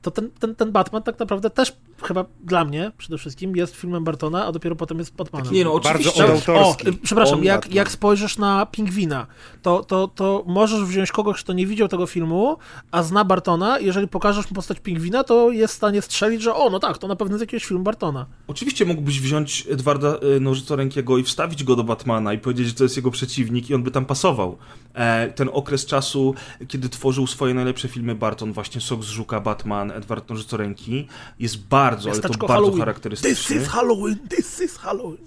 to 0.03 0.11
ten, 0.11 0.31
ten, 0.39 0.55
ten 0.55 0.71
Batman 0.71 1.03
tak 1.03 1.19
naprawdę 1.19 1.49
też 1.49 1.73
chyba 2.03 2.25
dla 2.43 2.65
mnie 2.65 2.91
przede 2.97 3.17
wszystkim 3.17 3.55
jest 3.55 3.75
filmem 3.75 4.03
Bartona, 4.03 4.45
a 4.45 4.51
dopiero 4.51 4.75
potem 4.75 4.99
jest 4.99 5.15
Batmanem. 5.15 5.53
Nie 5.53 5.63
no, 5.63 5.79
Bardzo 5.79 5.89
oczywiście. 5.89 6.25
odautorski. 6.25 6.87
O, 6.87 6.89
y, 6.89 6.93
przepraszam, 6.93 7.39
On 7.39 7.45
jak, 7.45 7.61
Batman. 7.61 7.75
jak 7.75 7.91
spojrzysz 7.91 8.37
na 8.37 8.65
Pingwina, 8.65 9.27
to, 9.61 9.83
to, 9.83 10.07
to 10.07 10.43
możesz 10.47 10.83
wziąć 10.83 11.11
kogoś, 11.11 11.43
kto 11.43 11.53
nie 11.53 11.67
widział 11.67 11.87
tego 11.87 12.07
filmu, 12.07 12.57
a 12.91 13.03
zna 13.03 13.25
Bartona, 13.25 13.79
jeżeli 13.79 14.07
pokażesz 14.07 14.49
mu 14.49 14.55
postać 14.55 14.79
Pingwina, 14.79 15.23
to 15.23 15.51
jest 15.51 15.73
w 15.73 15.77
stanie 15.77 16.01
strzelić, 16.01 16.41
że 16.41 16.55
o, 16.55 16.69
no 16.69 16.79
tak, 16.79 16.97
to 16.97 17.07
na 17.07 17.15
pewno 17.15 17.37
z 17.37 17.41
jakiegoś 17.41 17.65
filmu 17.65 17.83
Bartona. 17.83 18.25
Oczywiście 18.47 18.85
mógłbyś 18.85 19.21
wziąć 19.21 19.67
Edwarda 19.71 20.15
y, 20.37 20.39
Nożycorękiego 20.39 21.17
i 21.17 21.23
wstawić 21.23 21.63
go 21.63 21.75
do 21.75 21.83
Batmana 21.83 22.33
i 22.33 22.37
powiedzieć, 22.37 22.67
że 22.67 22.73
to 22.73 22.83
jest 22.83 22.95
jego 22.95 23.11
przeciwnik 23.11 23.69
i 23.69 23.75
on 23.75 23.83
by 23.83 23.91
tam 23.91 24.05
pasował. 24.05 24.57
E, 24.93 25.31
ten 25.31 25.49
okres 25.53 25.85
czasu, 25.85 26.35
kiedy 26.67 26.89
tworzył 26.89 27.27
swoje 27.27 27.53
najlepsze 27.53 27.87
filmy 27.87 28.15
Barton, 28.15 28.53
właśnie 28.53 28.81
Sok 28.81 29.03
z 29.03 29.07
Żuka, 29.07 29.39
Batman, 29.39 29.92
Edward 29.95 30.29
Nożycoręki, 30.29 31.07
jest 31.39 31.67
bardzo, 31.67 32.11
ale 32.11 32.19
to 32.19 32.27
bardzo 32.29 32.47
Halloween. 32.47 32.79
charakterystyczny. 32.79 33.55
This 33.55 33.63
is 33.63 33.67
Halloween, 33.69 34.19
this 34.29 34.61
is 34.61 34.77
Halloween. 34.77 35.17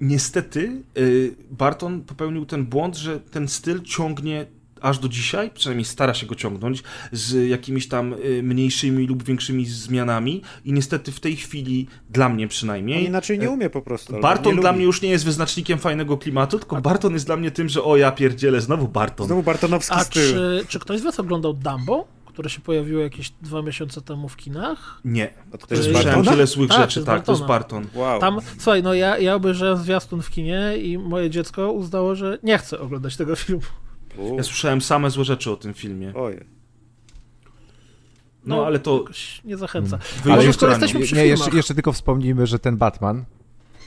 Niestety 0.00 0.82
y, 0.98 1.34
Barton 1.50 2.00
popełnił 2.00 2.46
ten 2.46 2.64
błąd, 2.66 2.96
że 2.96 3.20
ten 3.20 3.48
styl 3.48 3.82
ciągnie 3.82 4.46
aż 4.80 4.98
do 4.98 5.08
dzisiaj, 5.08 5.50
przynajmniej 5.50 5.84
stara 5.84 6.14
się 6.14 6.26
go 6.26 6.34
ciągnąć, 6.34 6.82
z 7.12 7.48
jakimiś 7.48 7.88
tam 7.88 8.12
y, 8.12 8.42
mniejszymi 8.42 9.06
lub 9.06 9.22
większymi 9.22 9.66
zmianami 9.66 10.42
i 10.64 10.72
niestety 10.72 11.12
w 11.12 11.20
tej 11.20 11.36
chwili, 11.36 11.86
dla 12.10 12.28
mnie 12.28 12.44
On 12.44 12.48
przynajmniej, 12.48 13.04
inaczej 13.06 13.38
nie 13.38 13.50
umie 13.50 13.70
po 13.70 13.82
prostu. 13.82 14.20
Barton 14.20 14.56
dla 14.60 14.70
lubi. 14.70 14.76
mnie 14.76 14.86
już 14.86 15.02
nie 15.02 15.10
jest 15.10 15.24
wyznacznikiem 15.24 15.78
fajnego 15.78 16.18
klimatu, 16.18 16.58
tylko 16.58 16.80
Barton 16.80 17.12
jest 17.12 17.26
dla 17.26 17.36
mnie 17.36 17.50
tym, 17.50 17.68
że 17.68 17.82
o 17.84 17.96
ja 17.96 18.12
pierdzielę, 18.12 18.60
znowu 18.60 18.88
Barton. 18.88 19.26
Znowu 19.26 19.42
Bartonowski 19.42 19.94
A 19.94 20.04
styl. 20.04 20.32
czy, 20.32 20.64
czy 20.68 20.78
ktoś 20.78 21.00
z 21.00 21.02
was 21.02 21.20
oglądał 21.20 21.54
Dumbo, 21.54 22.08
które 22.32 22.50
się 22.50 22.60
pojawiło 22.60 23.02
jakieś 23.02 23.30
dwa 23.30 23.62
miesiące 23.62 24.02
temu 24.02 24.28
w 24.28 24.36
kinach? 24.36 25.00
Nie. 25.04 25.30
A 25.52 25.58
to 25.58 25.74
jest 25.74 25.92
Bartona? 25.92 26.30
tyle 26.30 26.46
złych 26.46 26.68
Tak, 26.70 26.78
rzeczy, 26.80 26.94
to 26.94 27.00
jest 27.00 27.06
tak, 27.06 27.24
to 27.24 27.32
jest. 27.32 27.44
Barton. 27.44 27.86
Wow. 27.94 28.20
Tam, 28.20 28.38
słuchaj, 28.58 28.82
no 28.82 28.94
ja, 28.94 29.18
ja 29.18 29.34
obejrzałem 29.34 29.76
zwiastun 29.76 30.22
w 30.22 30.30
kinie 30.30 30.76
i 30.76 30.98
moje 30.98 31.30
dziecko 31.30 31.72
uznało, 31.72 32.14
że 32.14 32.38
nie 32.42 32.58
chce 32.58 32.80
oglądać 32.80 33.16
tego 33.16 33.36
filmu. 33.36 33.62
U, 34.18 34.36
Ja 34.36 34.42
słyszałem 34.42 34.80
same 34.80 35.10
złe 35.10 35.24
rzeczy 35.24 35.50
o 35.50 35.56
tym 35.56 35.74
filmie. 35.74 36.14
Ojej. 36.14 36.44
No, 38.44 38.66
ale 38.66 38.78
to 38.78 39.04
nie 39.44 39.56
zachęca. 39.56 39.98
wyjdzie 39.98 40.32
Ale 40.32 40.44
jeszcze, 40.44 40.66
jesteśmy 40.68 41.00
przy 41.00 41.14
nie, 41.14 41.26
jeszcze, 41.26 41.50
jeszcze 41.56 41.74
tylko 41.74 41.92
wspomnijmy, 41.92 42.46
że 42.46 42.58
ten 42.58 42.76
Batman 42.76 43.24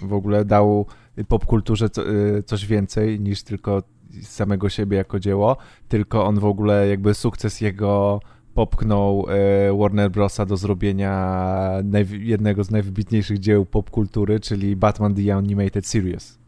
w 0.01 0.13
ogóle 0.13 0.45
dał 0.45 0.85
popkulturze 1.27 1.89
co, 1.89 2.09
y, 2.09 2.43
coś 2.43 2.65
więcej 2.65 3.19
niż 3.19 3.43
tylko 3.43 3.83
samego 4.23 4.69
siebie 4.69 4.97
jako 4.97 5.19
dzieło, 5.19 5.57
tylko 5.87 6.25
on 6.25 6.39
w 6.39 6.45
ogóle 6.45 6.87
jakby 6.87 7.13
sukces 7.13 7.61
jego 7.61 8.19
popchnął 8.55 9.25
e, 9.29 9.77
Warner 9.77 10.11
Brosa 10.11 10.45
do 10.45 10.57
zrobienia 10.57 11.83
jednego 12.19 12.63
z 12.63 12.71
najwybitniejszych 12.71 13.39
dzieł 13.39 13.65
popkultury, 13.65 14.39
czyli 14.39 14.75
Batman 14.75 15.15
The 15.15 15.35
Animated 15.35 15.87
Series, 15.87 16.39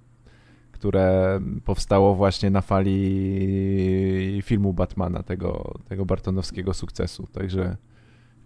które 0.72 1.40
powstało 1.66 2.16
właśnie 2.16 2.50
na 2.50 2.62
fali 2.62 4.42
filmu 4.44 4.74
Batmana, 4.74 5.24
tego, 5.24 5.74
tego 5.86 6.06
bartonowskiego 6.06 6.74
sukcesu. 6.74 7.28
Także 7.32 7.78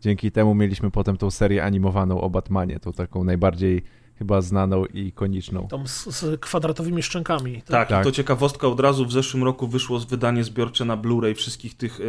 dzięki 0.02 0.32
temu 0.32 0.56
mieliśmy 0.56 0.92
potem 0.92 1.18
tą 1.18 1.32
serię 1.32 1.64
animowaną 1.64 2.22
o 2.22 2.30
Batmanie, 2.30 2.80
tą 2.80 2.94
taką 2.94 3.24
najbardziej 3.24 3.84
chyba 4.22 4.42
znaną 4.42 4.86
i 4.86 5.00
ikoniczną. 5.08 5.68
Tam 5.68 5.88
z, 5.88 6.06
z 6.06 6.42
kwadratowymi 6.42 7.04
szczękami. 7.04 7.62
Tak, 7.62 7.90
Tak. 7.90 8.02
i 8.02 8.04
to 8.04 8.12
ciekawostka, 8.12 8.68
od 8.68 8.80
razu 8.80 9.06
w 9.06 9.12
zeszłym 9.12 9.44
roku 9.44 9.68
wyszło 9.68 10.00
z 10.00 10.06
wydanie 10.06 10.44
zbiorcze 10.44 10.86
na 10.86 10.98
Blu-ray 10.98 11.36
wszystkich 11.36 11.78
tych 11.78 12.00
e, 12.02 12.04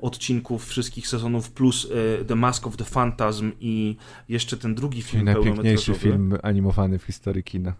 odcinków, 0.00 0.66
wszystkich 0.66 1.08
sezonów, 1.08 1.50
plus 1.50 1.88
e, 2.20 2.24
The 2.24 2.34
Mask 2.34 2.66
of 2.66 2.76
the 2.76 2.84
Phantasm 2.84 3.52
i 3.60 3.96
jeszcze 4.28 4.56
ten 4.56 4.74
drugi 4.74 4.98
I 4.98 5.02
film 5.02 5.24
najpiękniejszy 5.24 5.92
pełnometrażowy. 5.92 6.00
film 6.00 6.38
animowany 6.42 6.98
w 6.98 7.02
historii 7.02 7.44
kina. 7.44 7.72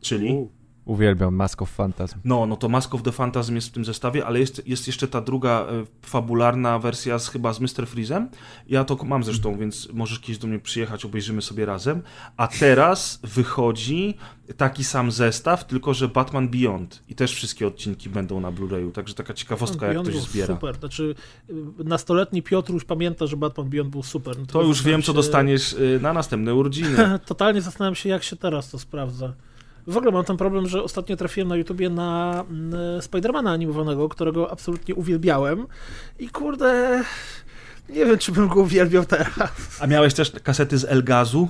Czyli? 0.00 0.32
U, 0.32 0.50
Uwielbiam 0.90 1.34
Mask 1.34 1.62
of 1.62 1.70
Phantasm. 1.70 2.18
No, 2.24 2.46
no 2.46 2.56
to 2.56 2.68
Mask 2.68 2.94
of 2.94 3.02
the 3.02 3.12
Phantasm 3.12 3.54
jest 3.54 3.68
w 3.68 3.70
tym 3.72 3.84
zestawie, 3.84 4.26
ale 4.26 4.40
jest, 4.40 4.68
jest 4.68 4.86
jeszcze 4.86 5.08
ta 5.08 5.20
druga 5.20 5.50
e, 5.50 5.84
fabularna 6.02 6.78
wersja 6.78 7.18
z, 7.18 7.28
chyba 7.28 7.52
z 7.52 7.60
Mr. 7.60 7.86
Freezem. 7.86 8.28
Ja 8.68 8.84
to 8.84 9.04
mam 9.04 9.24
zresztą, 9.24 9.58
więc 9.58 9.88
możesz 9.92 10.20
kiedyś 10.20 10.38
do 10.38 10.46
mnie 10.48 10.58
przyjechać, 10.58 11.04
obejrzymy 11.04 11.42
sobie 11.42 11.66
razem. 11.66 12.02
A 12.36 12.48
teraz 12.48 13.20
wychodzi 13.22 14.14
taki 14.56 14.84
sam 14.84 15.10
zestaw, 15.10 15.66
tylko 15.66 15.94
że 15.94 16.08
Batman 16.08 16.48
Beyond. 16.48 17.02
I 17.08 17.14
też 17.14 17.34
wszystkie 17.34 17.66
odcinki 17.66 18.08
będą 18.08 18.40
na 18.40 18.52
Blu-rayu, 18.52 18.92
także 18.92 19.14
taka 19.14 19.34
ciekawostka, 19.34 19.86
jak 19.86 19.94
Beyond 19.94 20.08
to 20.08 20.12
się 20.12 20.18
był 20.18 20.26
zbiera. 20.26 20.54
Super. 20.54 20.76
Znaczy, 20.78 21.14
y, 21.50 21.84
nastoletni 21.84 22.42
Piotr 22.42 22.72
już 22.72 22.84
pamięta, 22.84 23.26
że 23.26 23.36
Batman 23.36 23.68
Beyond 23.68 23.90
był 23.90 24.02
super. 24.02 24.38
No 24.38 24.46
To 24.46 24.62
już 24.62 24.76
zastanawiam 24.76 25.00
wiem, 25.00 25.06
co 25.06 25.12
się- 25.12 25.16
dostaniesz 25.16 25.72
y, 25.72 25.98
na 26.02 26.12
następne 26.12 26.54
urodziny. 26.54 26.96
Totalnie 27.26 27.60
zastanawiam 27.62 27.94
się, 27.94 28.08
jak 28.08 28.22
się 28.22 28.36
teraz 28.36 28.70
to 28.70 28.78
sprawdza. 28.78 29.32
W 29.86 29.96
ogóle 29.96 30.12
mam 30.12 30.24
ten 30.24 30.36
problem, 30.36 30.68
że 30.68 30.82
ostatnio 30.82 31.16
trafiłem 31.16 31.48
na 31.48 31.56
YouTubie 31.56 31.90
na 31.90 32.44
mm, 32.50 33.02
Spidermana 33.02 33.52
animowanego, 33.52 34.08
którego 34.08 34.50
absolutnie 34.50 34.94
uwielbiałem 34.94 35.66
i 36.18 36.28
kurde, 36.28 37.02
nie 37.88 38.06
wiem, 38.06 38.18
czy 38.18 38.32
bym 38.32 38.48
go 38.48 38.60
uwielbiał 38.60 39.04
teraz. 39.04 39.80
A 39.80 39.86
miałeś 39.86 40.14
też 40.14 40.32
kasety 40.42 40.78
z 40.78 40.84
Elgazu? 40.84 41.48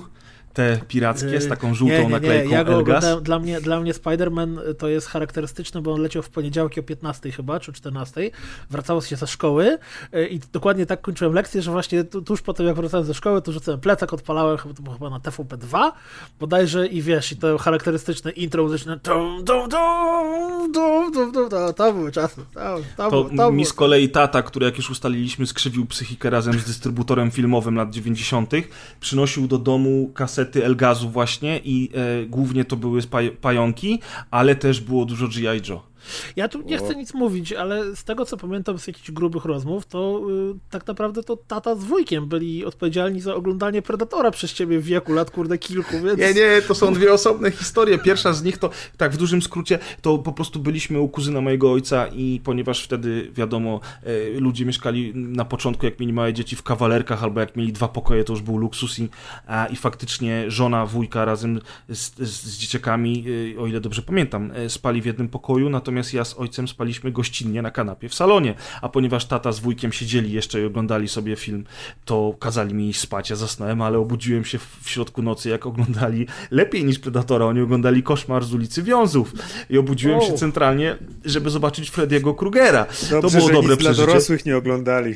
Te 0.53 0.79
pirackie, 0.87 1.41
z 1.41 1.47
taką 1.47 1.73
żółtą 1.73 1.93
nie, 1.93 1.99
nie, 1.99 2.05
nie. 2.05 2.11
naklejką 2.11 2.51
Ja 2.51 2.63
go 2.63 2.77
oglądałem, 2.77 3.23
dla 3.23 3.39
mnie, 3.39 3.61
dla 3.61 3.79
mnie 3.79 3.93
Spider-Man 3.93 4.59
to 4.77 4.89
jest 4.89 5.07
charakterystyczne, 5.07 5.81
bo 5.81 5.93
on 5.93 6.01
leciał 6.01 6.23
w 6.23 6.29
poniedziałki 6.29 6.79
o 6.79 6.83
15 6.83 7.31
chyba, 7.31 7.59
czy 7.59 7.73
14. 7.73 8.31
Wracało 8.69 9.01
się 9.01 9.15
ze 9.15 9.27
szkoły 9.27 9.77
y, 10.15 10.27
i 10.27 10.39
dokładnie 10.53 10.85
tak 10.85 11.01
kończyłem 11.01 11.33
lekcję, 11.33 11.61
że 11.61 11.71
właśnie 11.71 12.03
tu, 12.03 12.21
tuż 12.21 12.41
po 12.41 12.53
tym, 12.53 12.65
jak 12.67 12.75
wracałem 12.75 13.05
ze 13.05 13.13
szkoły, 13.13 13.41
to 13.41 13.51
rzucałem 13.51 13.79
plecak, 13.79 14.13
odpalałem, 14.13 14.57
chyba 14.57 14.93
chyba 14.93 15.09
na 15.09 15.19
TVP2 15.19 15.91
bodajże 16.39 16.87
i 16.87 17.01
wiesz, 17.01 17.31
i 17.31 17.37
to 17.37 17.57
charakterystyczne 17.57 18.31
intro 18.31 18.63
muzyczne 18.63 18.99
dum, 19.03 19.43
dum, 19.43 19.69
dum, 19.69 20.71
dum, 20.71 21.11
dum, 21.11 21.31
dum, 21.31 21.49
to, 21.49 21.73
to 21.73 21.93
były 21.93 22.11
czasy. 22.11 22.41
To, 22.53 22.77
to, 22.97 23.09
To 23.09 23.23
było, 23.23 23.29
to 23.37 23.51
mi 23.51 23.65
z 23.65 23.73
kolei 23.73 24.09
tata, 24.09 24.41
który 24.41 24.65
jak 24.65 24.77
już 24.77 24.89
ustaliliśmy, 24.89 25.47
skrzywił 25.47 25.85
psychikę 25.85 26.29
razem 26.29 26.59
z 26.59 26.63
dystrybutorem 26.63 27.31
filmowym 27.31 27.75
lat 27.75 27.91
90., 27.91 28.51
przynosił 28.99 29.47
do 29.47 29.57
domu 29.57 30.11
kasety 30.41 30.65
Elgazu 30.65 31.09
właśnie 31.09 31.59
i 31.63 31.89
e, 31.93 32.25
głównie 32.25 32.65
to 32.65 32.75
były 32.75 33.01
paj 33.01 33.31
pająki, 33.31 33.99
ale 34.31 34.55
też 34.55 34.81
było 34.81 35.05
dużo 35.05 35.27
G.I. 35.27 35.69
Joe. 35.69 35.90
Ja 36.35 36.47
tu 36.47 36.61
nie 36.61 36.77
chcę 36.77 36.95
nic 36.95 37.13
mówić, 37.13 37.53
ale 37.53 37.95
z 37.95 38.03
tego 38.03 38.25
co 38.25 38.37
pamiętam 38.37 38.79
z 38.79 38.87
jakichś 38.87 39.11
grubych 39.11 39.45
rozmów, 39.45 39.85
to 39.85 40.21
y, 40.55 40.59
tak 40.69 40.87
naprawdę 40.87 41.23
to 41.23 41.37
tata 41.37 41.75
z 41.75 41.83
wujkiem 41.83 42.27
byli 42.27 42.65
odpowiedzialni 42.65 43.21
za 43.21 43.35
oglądanie 43.35 43.81
Predatora 43.81 44.31
przez 44.31 44.53
ciebie 44.53 44.79
w 44.79 44.83
wieku 44.83 45.13
lat 45.13 45.31
kurde 45.31 45.57
kilku, 45.57 45.91
więc... 46.05 46.19
Nie, 46.19 46.33
nie, 46.33 46.61
to 46.67 46.75
są 46.75 46.93
dwie 46.93 47.13
osobne 47.13 47.51
historie. 47.51 47.97
Pierwsza 47.97 48.33
z 48.33 48.43
nich 48.43 48.57
to, 48.57 48.69
tak 48.97 49.11
w 49.11 49.17
dużym 49.17 49.41
skrócie, 49.41 49.79
to 50.01 50.17
po 50.17 50.31
prostu 50.31 50.59
byliśmy 50.59 50.99
u 50.99 51.09
kuzyna 51.09 51.41
mojego 51.41 51.71
ojca 51.71 52.07
i 52.07 52.41
ponieważ 52.43 52.83
wtedy, 52.83 53.31
wiadomo, 53.35 53.79
e, 54.03 54.39
ludzie 54.39 54.65
mieszkali 54.65 55.11
na 55.15 55.45
początku, 55.45 55.85
jak 55.85 55.99
mieli 55.99 56.13
małe 56.13 56.33
dzieci 56.33 56.55
w 56.55 56.63
kawalerkach, 56.63 57.23
albo 57.23 57.39
jak 57.39 57.55
mieli 57.55 57.73
dwa 57.73 57.87
pokoje, 57.87 58.23
to 58.23 58.33
już 58.33 58.41
był 58.41 58.57
luksus 58.57 58.99
i, 58.99 59.09
a, 59.47 59.65
i 59.65 59.75
faktycznie 59.75 60.51
żona 60.51 60.85
wujka 60.85 61.25
razem 61.25 61.59
z, 61.89 62.11
z, 62.17 62.43
z 62.43 62.57
dzieciakami, 62.57 63.25
e, 63.55 63.59
o 63.59 63.67
ile 63.67 63.79
dobrze 63.79 64.01
pamiętam, 64.01 64.51
e, 64.51 64.69
spali 64.69 65.01
w 65.01 65.05
jednym 65.05 65.29
pokoju, 65.29 65.69
natomiast 65.69 65.90
ja 66.13 66.25
z 66.25 66.33
ojcem 66.37 66.67
spaliśmy 66.67 67.11
gościnnie 67.11 67.61
na 67.61 67.71
kanapie 67.71 68.09
w 68.09 68.13
salonie, 68.13 68.53
a 68.81 68.89
ponieważ 68.89 69.25
tata 69.25 69.51
z 69.51 69.59
wujkiem 69.59 69.91
siedzieli 69.91 70.31
jeszcze 70.31 70.61
i 70.61 70.65
oglądali 70.65 71.07
sobie 71.07 71.35
film, 71.35 71.63
to 72.05 72.35
kazali 72.39 72.73
mi 72.73 72.89
iść 72.89 72.99
spać, 72.99 73.29
ja 73.29 73.35
zasnąłem, 73.35 73.81
ale 73.81 73.97
obudziłem 73.97 74.45
się 74.45 74.57
w, 74.59 74.89
środku 74.89 75.21
nocy, 75.21 75.49
jak 75.49 75.65
oglądali 75.65 76.27
lepiej 76.51 76.85
niż 76.85 76.99
Predatora, 76.99 77.45
oni 77.45 77.61
oglądali 77.61 78.03
Koszmar 78.03 78.43
z 78.43 78.53
ulicy 78.53 78.83
Wiązów 78.83 79.33
i 79.69 79.77
obudziłem 79.77 80.21
się 80.21 80.33
O. 80.33 80.37
centralnie, 80.37 80.97
żeby 81.25 81.49
zobaczyć 81.49 81.89
Frediego 81.89 82.33
Krugera. 82.33 82.85
Dobrze, 82.85 83.21
to 83.21 83.29
było 83.37 83.47
że 83.47 83.53
dobre 83.53 83.69
nic 83.75 83.79
dla 83.79 83.91
przeżycie. 83.91 84.07
dorosłych 84.07 84.45
nie 84.45 84.57
oglądali. 84.57 85.15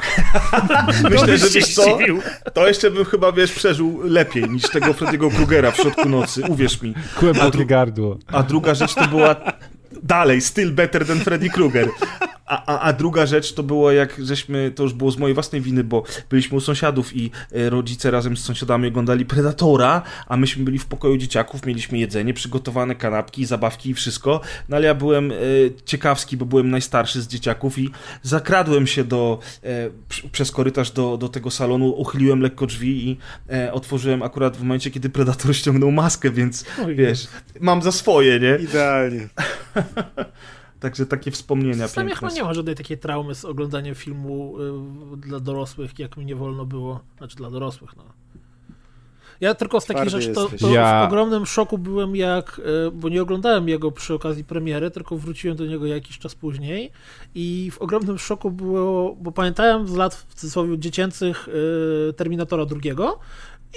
Myślę, 1.12 1.38
że 1.38 1.48
się 1.48 1.60
wiesz 1.60 1.74
co, 1.75 1.98
to 2.53 2.67
jeszcze 2.67 2.91
bym 2.91 3.05
chyba, 3.05 3.32
wiesz, 3.32 3.51
przeżył 3.51 4.00
lepiej 4.03 4.50
niż 4.50 4.63
tego 4.70 4.94
Frediego 4.94 5.29
Krugera 5.29 5.72
w 5.72 5.75
środku 5.75 6.10
nocy, 6.10 6.41
uwierz 6.48 6.82
mi. 6.82 6.94
A 7.41 7.50
dru- 7.50 7.65
gardło. 7.65 8.17
A 8.27 8.44
druga 8.44 8.74
rzecz 8.75 8.94
to 8.96 9.08
była 9.08 9.36
dalej, 10.06 10.42
still 10.42 10.72
better 10.72 11.06
than 11.06 11.20
Freddy 11.20 11.50
Krueger. 11.50 11.90
A, 12.46 12.66
a, 12.66 12.80
a 12.80 12.94
druga 12.94 13.26
rzecz 13.26 13.54
to 13.54 13.64
było 13.64 13.92
jak 13.92 14.26
żeśmy, 14.26 14.72
to 14.76 14.84
już 14.84 14.94
było 14.94 15.12
z 15.12 15.18
mojej 15.18 15.34
własnej 15.34 15.62
winy, 15.62 15.84
bo 15.84 16.04
byliśmy 16.30 16.58
u 16.58 16.62
sąsiadów 16.62 17.16
i 17.16 17.32
e, 17.52 17.70
rodzice 17.70 18.12
razem 18.12 18.38
z 18.38 18.44
sąsiadami 18.44 18.88
oglądali 18.88 19.26
Predatora, 19.26 20.02
a 20.28 20.38
myśmy 20.38 20.66
byli 20.66 20.80
w 20.80 20.86
pokoju 20.86 21.18
dzieciaków, 21.18 21.66
mieliśmy 21.66 21.98
jedzenie, 21.98 22.34
przygotowane 22.34 22.96
kanapki, 22.96 23.46
zabawki 23.46 23.90
i 23.90 23.94
wszystko, 23.94 24.42
no 24.70 24.78
ale 24.78 24.86
ja 24.86 24.96
byłem 24.96 25.32
e, 25.32 25.36
ciekawski, 25.86 26.38
bo 26.38 26.46
byłem 26.46 26.70
najstarszy 26.70 27.22
z 27.22 27.28
dzieciaków 27.28 27.78
i 27.80 27.90
zakradłem 28.24 28.88
się 28.88 29.04
do, 29.04 29.40
e, 29.64 29.90
pr- 29.90 30.30
przez 30.32 30.52
korytarz 30.52 30.92
do, 30.92 31.18
do 31.18 31.30
tego 31.30 31.52
salonu, 31.52 31.90
uchyliłem 31.90 32.42
lekko 32.42 32.66
drzwi 32.66 33.10
i 33.10 33.18
e, 33.50 33.74
otworzyłem 33.74 34.24
akurat 34.24 34.58
w 34.58 34.62
momencie, 34.62 34.92
kiedy 34.92 35.10
Predator 35.10 35.56
ściągnął 35.56 35.92
maskę, 35.92 36.32
więc 36.32 36.66
Oj, 36.86 36.96
wiesz, 36.96 37.28
mam 37.60 37.82
za 37.82 37.92
swoje, 37.92 38.40
nie? 38.40 38.58
Idealnie. 38.64 39.28
Także 40.80 41.06
takie 41.06 41.32
wspomnienia 41.32 41.88
Sam 41.88 42.04
ja 42.04 42.10
piękne. 42.10 42.30
chyba 42.30 42.42
nie 42.42 42.48
ma 42.48 42.54
żadnej 42.54 42.75
takiej 42.75 42.98
traumy 42.98 43.36
z 43.36 43.46
oglądaniem 43.46 43.96
filmu 43.96 44.56
y, 45.14 45.18
dla 45.18 45.40
dorosłych, 45.40 46.00
jak 46.00 46.18
mi 46.18 46.25
nie 46.25 46.36
wolno 46.36 46.66
było. 46.66 47.00
Znaczy 47.18 47.36
dla 47.36 47.52
dorosłych, 47.52 47.96
no. 47.98 48.04
Ja 49.42 49.56
tylko 49.56 49.82
z 49.82 49.86
takich 49.86 50.02
Twardy 50.04 50.22
rzeczy 50.22 50.36
to, 50.36 50.50
to 50.60 50.70
Ja- 50.70 51.02
w 51.04 51.08
ogromnym 51.08 51.46
szoku 51.46 51.78
byłem 51.78 52.16
jak, 52.16 52.62
y, 52.88 52.92
bo 52.92 53.10
nie 53.10 53.22
oglądałem 53.22 53.70
jego 53.70 53.92
przy 53.92 54.14
okazji 54.14 54.44
premiery, 54.44 54.92
tylko 54.92 55.18
wróciłem 55.18 55.58
do 55.58 55.66
niego 55.66 55.86
jakiś 55.86 56.20
czas 56.20 56.36
później 56.36 56.92
i 57.36 57.72
w 57.74 57.78
ogromnym 57.82 58.18
szoku 58.18 58.52
było, 58.52 59.16
bo 59.16 59.32
pamiętałem 59.32 59.88
z 59.88 59.96
lat 59.96 60.16
w 60.16 60.36
cudzysłowie 60.36 60.80
dziecięcych 60.80 61.48
y, 62.10 62.14
Terminatora 62.14 62.66
drugiego 62.66 63.20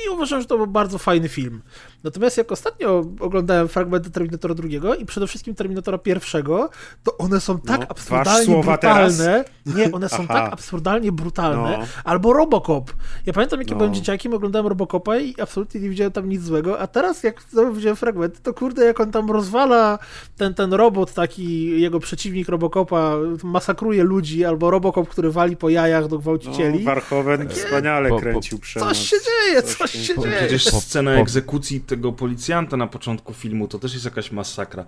i 0.06 0.08
uważam, 0.08 0.40
że 0.40 0.46
to 0.46 0.56
był 0.56 0.66
bardzo 0.66 0.98
fajny 0.98 1.28
film. 1.28 1.62
Natomiast 2.04 2.36
jak 2.38 2.52
ostatnio 2.52 3.04
oglądałem 3.20 3.68
fragmenty 3.68 4.10
Terminatora 4.10 4.54
drugiego 4.54 4.94
i 4.94 5.06
przede 5.06 5.26
wszystkim 5.26 5.54
Terminatora 5.54 5.98
pierwszego, 5.98 6.70
to 7.04 7.18
one 7.18 7.40
są 7.40 7.58
tak 7.60 7.80
No, 7.80 7.86
absurdalnie 7.88 8.62
brutalne. 8.62 9.44
Nie, 9.66 9.92
one 9.92 10.08
są 10.08 10.16
Aha. 10.16 10.26
tak 10.34 10.52
absurdalnie 10.52 11.12
brutalne. 11.12 11.78
No. 11.78 11.84
Albo 12.04 12.32
Robocop. 12.32 12.92
Ja 13.26 13.32
pamiętam, 13.32 13.58
jak 13.58 13.68
ja 13.68 13.74
No. 13.74 13.78
byłem 13.78 13.94
dzieciakiem, 13.94 14.34
oglądałem 14.34 14.66
Robocopa 14.66 15.16
i 15.18 15.40
absolutnie 15.40 15.80
nie 15.80 15.88
widziałem 15.88 16.12
tam 16.12 16.28
nic 16.28 16.42
złego, 16.42 16.78
a 16.78 16.86
teraz 16.86 17.22
jak 17.22 17.42
znowu 17.50 17.72
widziałem 17.72 17.96
fragmenty, 17.96 18.40
to 18.42 18.54
kurde, 18.54 18.84
jak 18.84 19.00
on 19.00 19.10
tam 19.10 19.30
rozwala 19.30 19.98
ten, 20.36 20.54
ten 20.54 20.72
robot, 20.72 21.14
taki 21.14 21.80
jego 21.80 22.00
przeciwnik 22.00 22.48
Robocopa, 22.48 23.14
masakruje 23.44 24.04
ludzi, 24.04 24.44
albo 24.44 24.70
Robocop, 24.70 25.08
który 25.08 25.30
wali 25.30 25.56
po 25.56 25.68
jajach 25.68 26.08
do 26.08 26.16
No, 26.16 26.22
gwałcicieli. 26.22 26.84
Warchowen 26.84 27.48
wspaniale 27.48 28.08
Po- 28.08 28.14
po- 28.14 28.20
kręcił 28.20 28.58
przemoc. 28.58 28.88
coś 28.88 28.98
się 28.98 29.16
dzieje, 29.24 29.62
coś 29.62 29.90
się- 29.92 29.98
się 29.98 30.18
dzieje. 30.20 30.36
Przecież 30.38 30.64
scena 30.64 31.12
egzekucji 31.12 31.80
tego 31.88 32.12
policjanta 32.12 32.76
na 32.76 32.86
początku 32.86 33.34
filmu 33.34 33.68
to 33.68 33.78
też 33.78 33.92
jest 33.92 34.04
jakaś 34.04 34.32
masakra. 34.32 34.84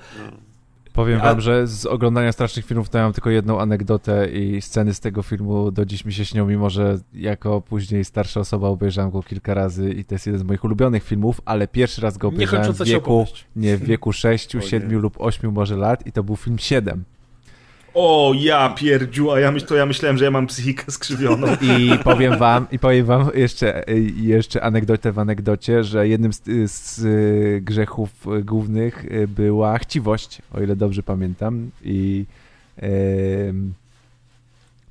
Powiem 0.93 1.21
A- 1.21 1.25
wam, 1.25 1.41
że 1.41 1.67
z 1.67 1.87
oglądania 1.87 2.33
strasznych 2.33 2.65
filmów 2.67 2.89
to 2.89 2.99
ja 2.99 3.05
mam 3.05 3.13
tylko 3.13 3.31
jedną 3.31 3.61
anegdotę 3.61 4.31
i 4.33 4.63
sceny 4.63 4.95
z 4.95 5.01
tego 5.01 5.23
filmu 5.23 5.71
do 5.71 5.85
dziś 5.85 6.05
mi 6.05 6.13
się 6.13 6.25
śnią, 6.25 6.47
mimo 6.47 6.71
że 6.71 6.99
jako 7.15 7.61
później 7.61 8.05
starsza 8.05 8.41
osoba 8.41 8.69
obejrzałem 8.69 9.11
go 9.11 9.23
kilka 9.23 9.55
razy 9.55 9.91
i 9.93 10.05
to 10.05 10.15
jest 10.15 10.27
jeden 10.27 10.41
z 10.41 10.45
moich 10.45 10.65
ulubionych 10.65 11.05
filmów, 11.05 11.41
ale 11.45 11.69
pierwszy 11.69 12.01
raz 12.03 12.19
go 12.19 12.29
Nie 12.29 12.35
obejrzałem 12.35 12.73
w 12.73 12.85
wieku, 12.85 13.27
nie, 13.57 13.77
w 13.77 13.85
wieku 13.85 14.13
6, 14.13 14.57
O 14.57 14.59
nie. 14.59 14.67
7 14.67 14.99
lub 14.99 15.15
8 15.21 15.53
może 15.53 15.77
lat 15.77 16.07
i 16.07 16.13
to 16.13 16.23
był 16.25 16.37
film 16.37 16.59
7. 16.59 17.05
O, 17.95 18.33
ja 18.37 18.69
pierdziu, 18.69 19.31
a 19.31 19.41
ja, 19.41 19.53
myśl, 19.53 19.67
to 19.67 19.75
ja 19.75 19.87
myślałem, 19.87 20.19
że 20.19 20.25
ja 20.25 20.31
mam 20.31 20.47
psychikę 20.47 20.93
skrzywioną. 20.93 21.47
I 21.61 21.99
powiem 22.05 22.39
wam, 22.39 22.67
i 22.73 22.79
powiem 22.79 23.07
wam 23.07 23.31
jeszcze, 23.35 23.85
jeszcze 24.17 24.63
anegdotę 24.63 25.13
w 25.13 25.19
anegdocie, 25.19 25.85
że 25.85 26.09
jednym 26.09 26.33
z, 26.33 26.43
z 26.71 27.65
grzechów 27.65 28.11
głównych 28.45 29.07
była 29.29 29.79
chciwość, 29.79 30.43
o 30.53 30.61
ile 30.61 30.77
dobrze 30.77 31.03
pamiętam. 31.03 31.71
I 31.83 32.25
e, 32.83 32.89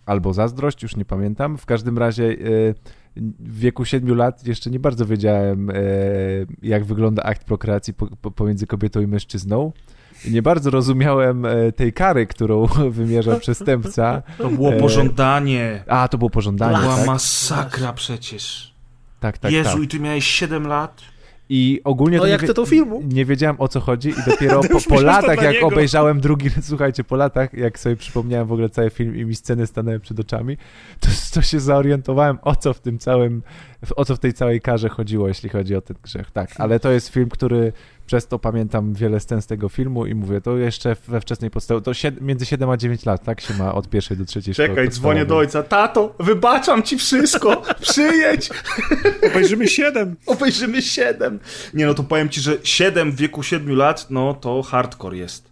albo 0.06 0.34
zazdrość, 0.34 0.84
już 0.84 0.96
nie 0.96 1.06
pamiętam. 1.06 1.58
W 1.58 1.66
każdym 1.66 1.98
razie 1.98 2.24
e, 2.24 2.36
w 3.40 3.60
wieku 3.60 3.86
7 3.86 4.16
lat 4.16 4.48
jeszcze 4.48 4.70
nie 4.70 4.80
bardzo 4.80 5.06
wiedziałem, 5.06 5.70
e, 5.70 5.74
jak 6.62 6.86
wygląda 6.86 7.24
akt 7.24 7.44
prokreacji 7.44 7.94
po, 7.94 8.08
po, 8.22 8.32
pomiędzy 8.32 8.68
kobietą 8.68 9.02
i 9.02 9.08
mężczyzną 9.08 9.72
nie 10.28 10.42
bardzo 10.42 10.70
rozumiałem 10.70 11.46
e, 11.46 11.72
tej 11.72 11.94
kary, 11.94 12.28
którą 12.28 12.66
wymierza 13.00 13.40
przestępca. 13.40 14.22
To 14.38 14.50
było 14.50 14.74
e, 14.74 14.80
pożądanie. 14.80 15.84
A, 15.88 16.08
to 16.08 16.18
było 16.18 16.30
pożądanie, 16.30 16.76
To 16.76 16.82
była 16.82 16.96
tak? 16.96 17.08
masakra 17.08 17.94
przecież. 17.94 18.74
Tak, 19.20 19.38
tak, 19.38 19.52
Jezu, 19.52 19.70
tak. 19.74 19.84
i 19.84 19.88
ty 19.88 20.00
miałeś 20.00 20.26
7 20.26 20.68
lat? 20.68 21.02
I 21.52 21.82
ogólnie 21.84 22.18
No 22.18 22.24
to 22.24 22.28
jak 22.30 22.42
nie, 22.42 22.48
tytuł 22.48 22.66
filmu? 22.66 23.02
nie 23.14 23.26
wiedziałem 23.26 23.56
o 23.60 23.68
co 23.68 23.80
chodzi 23.80 24.10
i 24.10 24.32
dopiero 24.32 24.62
po, 24.74 24.82
po 24.90 24.96
to 24.96 25.02
latach, 25.02 25.42
jak 25.42 25.54
niego. 25.54 25.68
obejrzałem 25.68 26.20
drugi, 26.22 26.50
słuchajcie, 26.62 27.04
po 27.04 27.16
latach, 27.16 27.54
jak 27.54 27.80
sobie 27.80 27.96
przypomniałem 27.96 28.48
w 28.48 28.52
ogóle 28.52 28.70
cały 28.70 28.90
film 28.90 29.16
i 29.16 29.26
mi 29.26 29.36
sceny 29.36 29.68
stanęły 29.68 30.00
przed 30.00 30.20
oczami, 30.20 30.58
to, 31.00 31.08
to 31.34 31.42
się 31.42 31.60
zorientowałem, 31.60 32.38
o 32.42 32.56
co 32.56 32.74
w 32.74 32.80
tym 32.80 33.00
całym, 33.00 33.42
o 33.96 34.06
co 34.06 34.16
w 34.16 34.20
tej 34.20 34.34
całej 34.34 34.62
karze 34.62 34.90
chodziło, 34.90 35.28
jeśli 35.28 35.50
chodzi 35.50 35.76
o 35.76 35.82
ten 35.82 35.98
grzech. 36.04 36.32
Tak, 36.32 36.50
ale 36.58 36.80
to 36.80 36.92
jest 36.92 37.10
film, 37.10 37.30
który 37.30 37.74
przez 38.10 38.28
to 38.28 38.40
pamiętam 38.40 38.94
wiele 38.94 39.20
scen 39.20 39.42
z 39.42 39.48
tego 39.48 39.70
filmu 39.70 40.06
i 40.06 40.16
mówię, 40.16 40.42
to 40.42 40.58
jeszcze 40.58 40.96
we 41.08 41.22
wczesnej 41.22 41.52
podstawie, 41.52 41.82
to 41.82 41.94
sied, 41.94 42.22
między 42.22 42.46
7 42.46 42.70
a 42.70 42.78
9 42.78 43.06
lat, 43.06 43.24
tak 43.24 43.42
się 43.42 43.54
ma 43.54 43.74
od 43.74 43.90
pierwszej 43.90 44.18
do 44.18 44.26
trzeciej 44.26 44.54
szkoły 44.54 44.70
Czekaj, 44.70 44.90
dzwonię 44.90 45.26
do 45.26 45.38
ojca. 45.38 45.64
Tato, 45.64 46.16
wybaczam 46.20 46.84
ci 46.84 46.98
wszystko. 46.98 47.62
Przyjedź. 47.82 48.50
Obejrzymy 49.32 49.68
7. 49.68 50.16
Obejrzymy 50.26 50.82
7. 50.82 51.40
Nie 51.74 51.86
no, 51.86 51.94
to 51.94 52.04
powiem 52.04 52.30
ci, 52.30 52.42
że 52.42 52.58
7 52.64 53.12
w 53.12 53.16
wieku 53.16 53.44
7 53.44 53.76
lat, 53.76 54.08
no 54.10 54.34
to 54.34 54.62
hardcore 54.64 55.18
jest. 55.18 55.50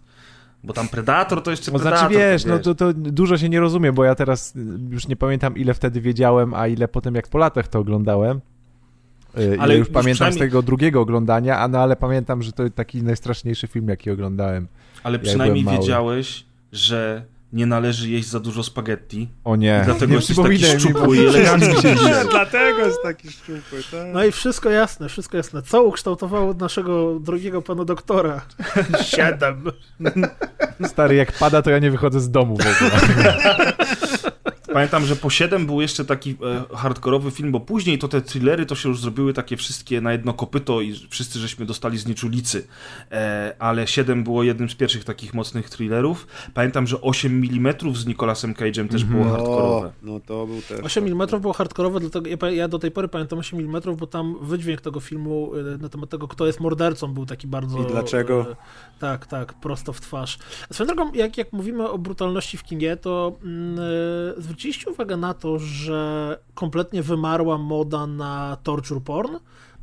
Bo 0.64 0.72
tam 0.72 0.88
Predator 0.88 1.42
to 1.42 1.50
jeszcze 1.50 1.72
No 1.72 1.78
Predator. 1.78 1.98
znaczy 1.98 2.14
wiesz, 2.14 2.42
to 2.42 2.48
no 2.48 2.58
to, 2.58 2.74
to 2.74 2.92
dużo 2.92 3.38
się 3.38 3.48
nie 3.48 3.60
rozumie, 3.60 3.92
bo 3.92 4.04
ja 4.04 4.14
teraz 4.14 4.54
już 4.90 5.08
nie 5.08 5.16
pamiętam 5.16 5.56
ile 5.56 5.74
wtedy 5.74 6.00
wiedziałem, 6.00 6.54
a 6.54 6.66
ile 6.66 6.88
potem 6.88 7.14
jak 7.14 7.28
po 7.28 7.38
latach 7.38 7.68
to 7.68 7.78
oglądałem. 7.78 8.40
Y, 9.38 9.40
Ale 9.40 9.56
Ale 9.62 9.76
już 9.76 9.86
już 9.88 9.94
pamiętam 9.94 10.14
z 10.14 10.16
przynajmniej- 10.16 10.40
tego 10.40 10.62
drugiego 10.62 11.00
oglądania, 11.00 11.58
a 11.58 11.68
no 11.68 11.78
ale 11.78 11.96
pamiętam, 11.96 12.42
że 12.42 12.52
to 12.52 12.70
taki 12.70 13.02
najstraszniejszy 13.02 13.66
film, 13.66 13.88
jaki 13.88 14.10
oglądałem. 14.10 14.68
Ale 15.02 15.18
przynajmniej 15.18 15.64
wiedziałeś, 15.64 16.44
że 16.72 17.22
nie 17.52 17.66
należy 17.66 18.10
jeść 18.10 18.28
za 18.28 18.40
dużo 18.40 18.62
spaghetti. 18.62 19.28
O 19.44 19.56
nie, 19.56 19.82
Dlatego 19.84 20.06
nie 20.10 20.16
jesteś 20.16 20.36
taki 20.36 20.58
szczupły 20.58 21.16
i 21.16 21.26
elegancki. 21.26 21.88
Dlatego 22.30 22.78
jest 22.86 23.02
taki 23.02 23.30
szczupły, 23.30 23.82
tak? 23.90 24.06
No 24.12 24.24
i 24.24 24.32
wszystko 24.32 24.70
jasne, 24.70 25.08
wszystko 25.08 25.36
jasne. 25.36 25.62
Co 25.62 25.82
ukształtowało 25.82 26.54
naszego 26.54 27.20
drogiego 27.20 27.62
pana 27.62 27.84
doktora? 27.84 28.40
Siedem. 29.02 29.64
Stary, 30.86 31.14
jak 31.14 31.32
pada, 31.32 31.62
to 31.62 31.70
ja 31.70 31.78
nie 31.78 31.90
wychodzę 31.90 32.20
z 32.20 32.30
domu 32.30 32.56
w 32.56 32.60
ogóle. 32.60 33.00
Pamiętam, 34.78 35.06
że 35.06 35.16
po 35.16 35.30
7 35.30 35.66
był 35.66 35.80
jeszcze 35.80 36.04
taki 36.04 36.30
e, 36.30 36.76
hardkorowy 36.76 37.30
film, 37.30 37.52
bo 37.52 37.60
później 37.60 37.98
to 37.98 38.08
te 38.08 38.22
thrillery 38.22 38.66
to 38.66 38.74
się 38.74 38.88
już 38.88 39.00
zrobiły 39.00 39.32
takie 39.32 39.56
wszystkie 39.56 40.00
na 40.00 40.12
jedno 40.12 40.32
kopyto 40.32 40.80
i 40.80 40.94
wszyscy 41.10 41.38
żeśmy 41.38 41.66
dostali 41.66 41.98
znieczulicy. 41.98 42.66
E, 43.10 43.56
ale 43.58 43.86
7 43.86 44.24
było 44.24 44.42
jednym 44.42 44.70
z 44.70 44.74
pierwszych 44.74 45.04
takich 45.04 45.34
mocnych 45.34 45.70
thrillerów. 45.70 46.26
Pamiętam, 46.54 46.86
że 46.86 47.00
8 47.00 47.42
mm 47.44 47.74
z 47.94 48.06
Nicolasem 48.06 48.54
Cage'em 48.54 48.88
też 48.88 49.04
było 49.04 49.24
hardkorowe. 49.24 49.86
O, 49.86 49.92
no 50.02 50.20
to 50.20 50.46
był 50.46 50.62
też. 50.62 50.80
8 50.82 51.06
mm 51.06 51.40
było 51.40 51.52
hardkorowe, 51.52 52.00
dlatego 52.00 52.28
ja, 52.30 52.50
ja 52.50 52.68
do 52.68 52.78
tej 52.78 52.90
pory 52.90 53.08
pamiętam 53.08 53.38
8 53.38 53.58
mm, 53.58 53.96
bo 53.96 54.06
tam 54.06 54.36
wydźwięk 54.42 54.80
tego 54.80 55.00
filmu 55.00 55.54
y, 55.54 55.78
na 55.78 55.88
temat 55.88 56.10
tego, 56.10 56.28
kto 56.28 56.46
jest 56.46 56.60
mordercą, 56.60 57.14
był 57.14 57.26
taki 57.26 57.46
bardzo... 57.46 57.78
I 57.82 57.86
dlaczego? 57.86 58.46
y, 58.50 58.56
Tak, 58.98 59.26
tak, 59.26 59.54
prosto 59.54 59.92
w 59.92 60.00
twarz. 60.00 60.38
Swoją 60.72 60.86
drogą, 60.86 61.12
jak, 61.12 61.38
jak 61.38 61.52
mówimy 61.52 61.88
o 61.88 61.98
brutalności 61.98 62.56
w 62.56 62.62
kinie, 62.62 62.96
to 62.96 63.36
mm, 63.42 63.78
y, 64.38 64.42
zwróciliście 64.68 64.90
uwagę 64.90 65.16
na 65.16 65.34
to, 65.34 65.58
że 65.58 66.38
kompletnie 66.54 67.02
wymarła 67.02 67.58
moda 67.58 68.06
na 68.06 68.56
torture 68.62 69.00
porn? 69.02 69.36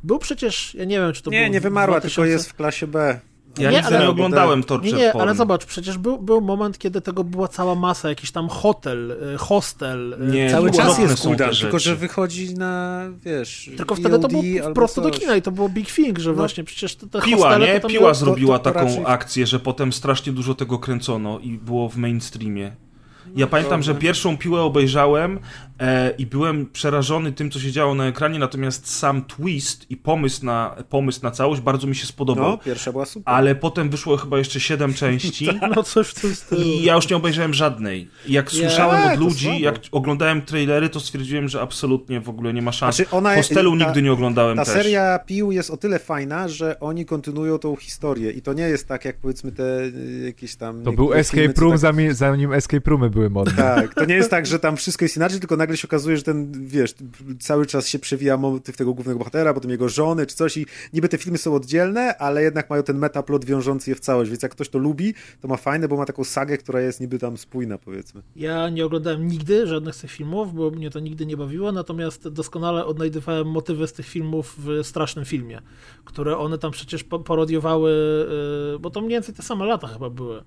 Był 0.04 0.18
przecież, 0.18 0.74
ja 0.74 0.84
nie 0.84 0.98
wiem, 1.00 1.12
czy 1.12 1.22
to 1.22 1.30
było 1.30 1.42
Nie, 1.42 1.50
nie 1.50 1.60
wymarła, 1.60 2.00
2000 2.00 2.14
tylko 2.14 2.32
jest 2.32 2.50
w 2.50 2.54
klasie 2.54 2.86
B. 2.86 3.20
Ja 3.58 3.70
Nie, 3.70 3.76
nigdy 3.76 3.96
ale- 3.96 4.04
nie 4.04 4.10
oglądałem 4.10 4.58
Nie, 4.60 4.64
Torture 4.64 4.94
nie, 4.98 5.10
Porn. 5.12 5.22
ale 5.22 5.34
zobacz, 5.34 5.64
przecież 5.66 5.98
był, 5.98 6.18
był 6.18 6.40
moment, 6.40 6.78
kiedy 6.78 7.00
tego 7.00 7.24
była 7.24 7.48
cała 7.48 7.74
masa, 7.74 8.08
jakiś 8.08 8.30
tam 8.30 8.48
hotel, 8.48 9.10
y, 9.34 9.38
hostel. 9.38 10.12
y, 10.12 10.26
Nie, 10.32 10.50
Cały 10.50 10.70
czas 10.70 10.98
jest 10.98 11.22
cooldown, 11.22 11.54
tylko 11.60 11.78
że 11.78 11.96
wychodzi 11.96 12.54
na, 12.54 13.02
wiesz, 13.24 13.70
Tylko 13.76 13.94
wtedy 13.94 14.18
to 14.18 14.28
VOD 14.28 14.32
było 14.32 14.74
prosto 14.74 15.00
do 15.00 15.10
kina 15.10 15.36
i 15.36 15.42
to 15.42 15.50
było 15.50 15.68
big 15.68 15.92
thing, 15.92 16.18
że 16.18 16.32
właśnie 16.32 16.64
przecież 16.64 16.96
te, 16.96 17.06
te 17.06 17.20
Piła, 17.22 17.48
hostele 17.48 17.66
nie? 17.66 17.74
to 17.74 17.80
tam 17.80 17.90
Piła 17.90 18.00
było... 18.00 18.14
zrobiła 18.14 18.58
to- 18.58 18.64
to 18.64 18.72
taką 18.72 18.86
raczej- 18.86 19.04
akcję, 19.06 19.46
że 19.46 19.60
potem 19.60 19.92
strasznie 19.92 20.32
dużo 20.32 20.54
tego 20.54 20.78
kręcono 20.78 21.38
i 21.38 21.58
było 21.58 21.88
w 21.88 21.96
mainstreamie. 21.96 22.72
Ja 23.36 23.46
pamiętam, 23.46 23.82
że 23.82 23.94
pierwszą 23.94 24.36
piłę 24.36 24.62
obejrzałem 24.62 25.38
i 26.18 26.26
byłem 26.26 26.66
przerażony 26.66 27.32
tym, 27.32 27.50
co 27.50 27.60
się 27.60 27.72
działo 27.72 27.94
na 27.94 28.06
ekranie, 28.06 28.38
natomiast 28.38 28.96
sam 28.96 29.24
twist 29.24 29.90
i 29.90 29.96
pomysł 29.96 30.44
na, 30.46 30.76
pomysł 30.88 31.20
na 31.22 31.30
całość 31.30 31.60
bardzo 31.60 31.86
mi 31.86 31.96
się 31.96 32.06
spodobał. 32.06 32.50
No, 32.50 32.58
pierwsza 32.58 32.92
była 32.92 33.06
super. 33.06 33.34
Ale 33.34 33.54
potem 33.54 33.90
wyszło 33.90 34.16
chyba 34.16 34.38
jeszcze 34.38 34.60
siedem 34.60 34.94
części 34.94 35.48
No 35.76 35.82
coś 35.82 36.08
w 36.08 36.14
tym 36.20 36.34
stylu. 36.34 36.62
i 36.62 36.82
ja 36.82 36.94
już 36.94 37.10
nie 37.10 37.16
obejrzałem 37.16 37.54
żadnej. 37.54 38.08
I 38.26 38.32
Jak 38.32 38.52
Nie, 38.52 38.58
słyszałem 38.58 39.12
od 39.12 39.18
ludzi, 39.20 39.44
słabo. 39.44 39.58
jak 39.60 39.76
oglądałem 39.92 40.42
trailery, 40.42 40.88
to 40.88 41.00
stwierdziłem, 41.00 41.48
że 41.48 41.60
absolutnie 41.60 42.20
w 42.20 42.28
ogóle 42.28 42.52
nie 42.54 42.62
ma 42.62 42.72
szans. 42.72 42.96
Znaczy 42.96 43.10
ona- 43.10 43.34
Hostelu 43.36 43.78
ta- 43.78 43.84
nigdy 43.84 44.02
nie 44.02 44.12
oglądałem 44.12 44.56
Ta 44.56 44.64
też. 44.64 44.74
seria 44.74 45.18
Pił 45.18 45.52
jest 45.52 45.70
o 45.70 45.76
tyle 45.76 45.98
fajna, 45.98 46.48
że 46.48 46.80
oni 46.80 47.06
kontynuują 47.06 47.58
tą 47.58 47.76
historię 47.76 48.30
i 48.30 48.42
to 48.42 48.52
nie 48.52 48.62
jest 48.68 48.88
tak 48.88 49.04
jak 49.04 49.16
powiedzmy 49.16 49.52
te 49.52 49.80
y, 49.84 50.22
jakieś 50.26 50.56
tam... 50.56 50.82
To 50.82 50.92
był 50.92 51.04
filmy, 51.06 51.20
Escape 51.20 51.52
co 51.52 51.60
Room, 51.60 51.78
tak- 51.78 52.14
zanim, 52.14 52.52
Escape 52.52 52.90
Roomy 52.90 53.10
były 53.10 53.30
modne. 53.30 53.52
Tak, 53.52 53.94
to 53.94 54.04
nie 54.04 54.14
jest 54.14 54.30
tak, 54.30 54.46
że 54.46 54.58
tam 54.58 54.76
wszystko 54.76 55.04
jest 55.04 55.16
inaczej, 55.16 55.40
tylko 55.40 55.56
nagle 55.66 55.76
się 55.76 55.88
okazuje, 55.88 56.16
że 56.16 56.22
ten, 56.22 56.66
wiesz, 56.66 56.94
cały 57.40 57.66
czas 57.66 57.88
się 57.88 57.98
przewija 57.98 58.36
motyw 58.36 58.76
tego 58.76 58.94
głównego 58.94 59.18
bohatera, 59.18 59.54
potem 59.54 59.70
jego 59.70 59.88
żony 59.88 60.26
czy 60.26 60.36
coś 60.36 60.56
i 60.56 60.66
niby 60.92 61.08
te 61.08 61.18
filmy 61.18 61.38
są 61.38 61.54
oddzielne, 61.54 62.16
ale 62.18 62.42
jednak 62.42 62.70
mają 62.70 62.82
ten 62.82 62.98
metaplot 62.98 63.44
wiążący 63.44 63.90
je 63.90 63.94
w 63.94 64.00
całość, 64.00 64.30
więc 64.30 64.42
jak 64.42 64.52
ktoś 64.52 64.68
to 64.68 64.78
lubi, 64.78 65.14
to 65.40 65.48
ma 65.48 65.56
fajne, 65.56 65.88
bo 65.88 65.96
ma 65.96 66.04
taką 66.04 66.24
sagę, 66.24 66.58
która 66.58 66.80
jest 66.80 67.00
niby 67.00 67.18
tam 67.18 67.36
spójna, 67.38 67.78
powiedzmy. 67.78 68.22
Ja 68.36 68.68
nie 68.68 68.86
oglądałem 68.86 69.28
nigdy 69.28 69.66
żadnych 69.66 69.94
z 69.94 70.00
tych 70.00 70.10
filmów, 70.10 70.54
bo 70.54 70.70
mnie 70.70 70.90
to 70.90 71.00
nigdy 71.00 71.26
nie 71.26 71.36
bawiło, 71.36 71.72
natomiast 71.72 72.28
doskonale 72.28 72.86
odnajdywałem 72.86 73.50
motywy 73.50 73.86
z 73.86 73.92
tych 73.92 74.06
filmów 74.06 74.56
w 74.58 74.86
strasznym 74.86 75.24
filmie, 75.24 75.62
które 76.04 76.38
one 76.38 76.58
tam 76.58 76.70
przecież 76.70 77.04
parodiowały, 77.04 77.90
yy, 78.72 78.78
bo 78.78 78.90
to 78.90 79.00
mniej 79.00 79.12
więcej 79.12 79.34
te 79.34 79.42
same 79.42 79.64
lata 79.64 79.86
chyba 79.86 80.10
były. 80.10 80.42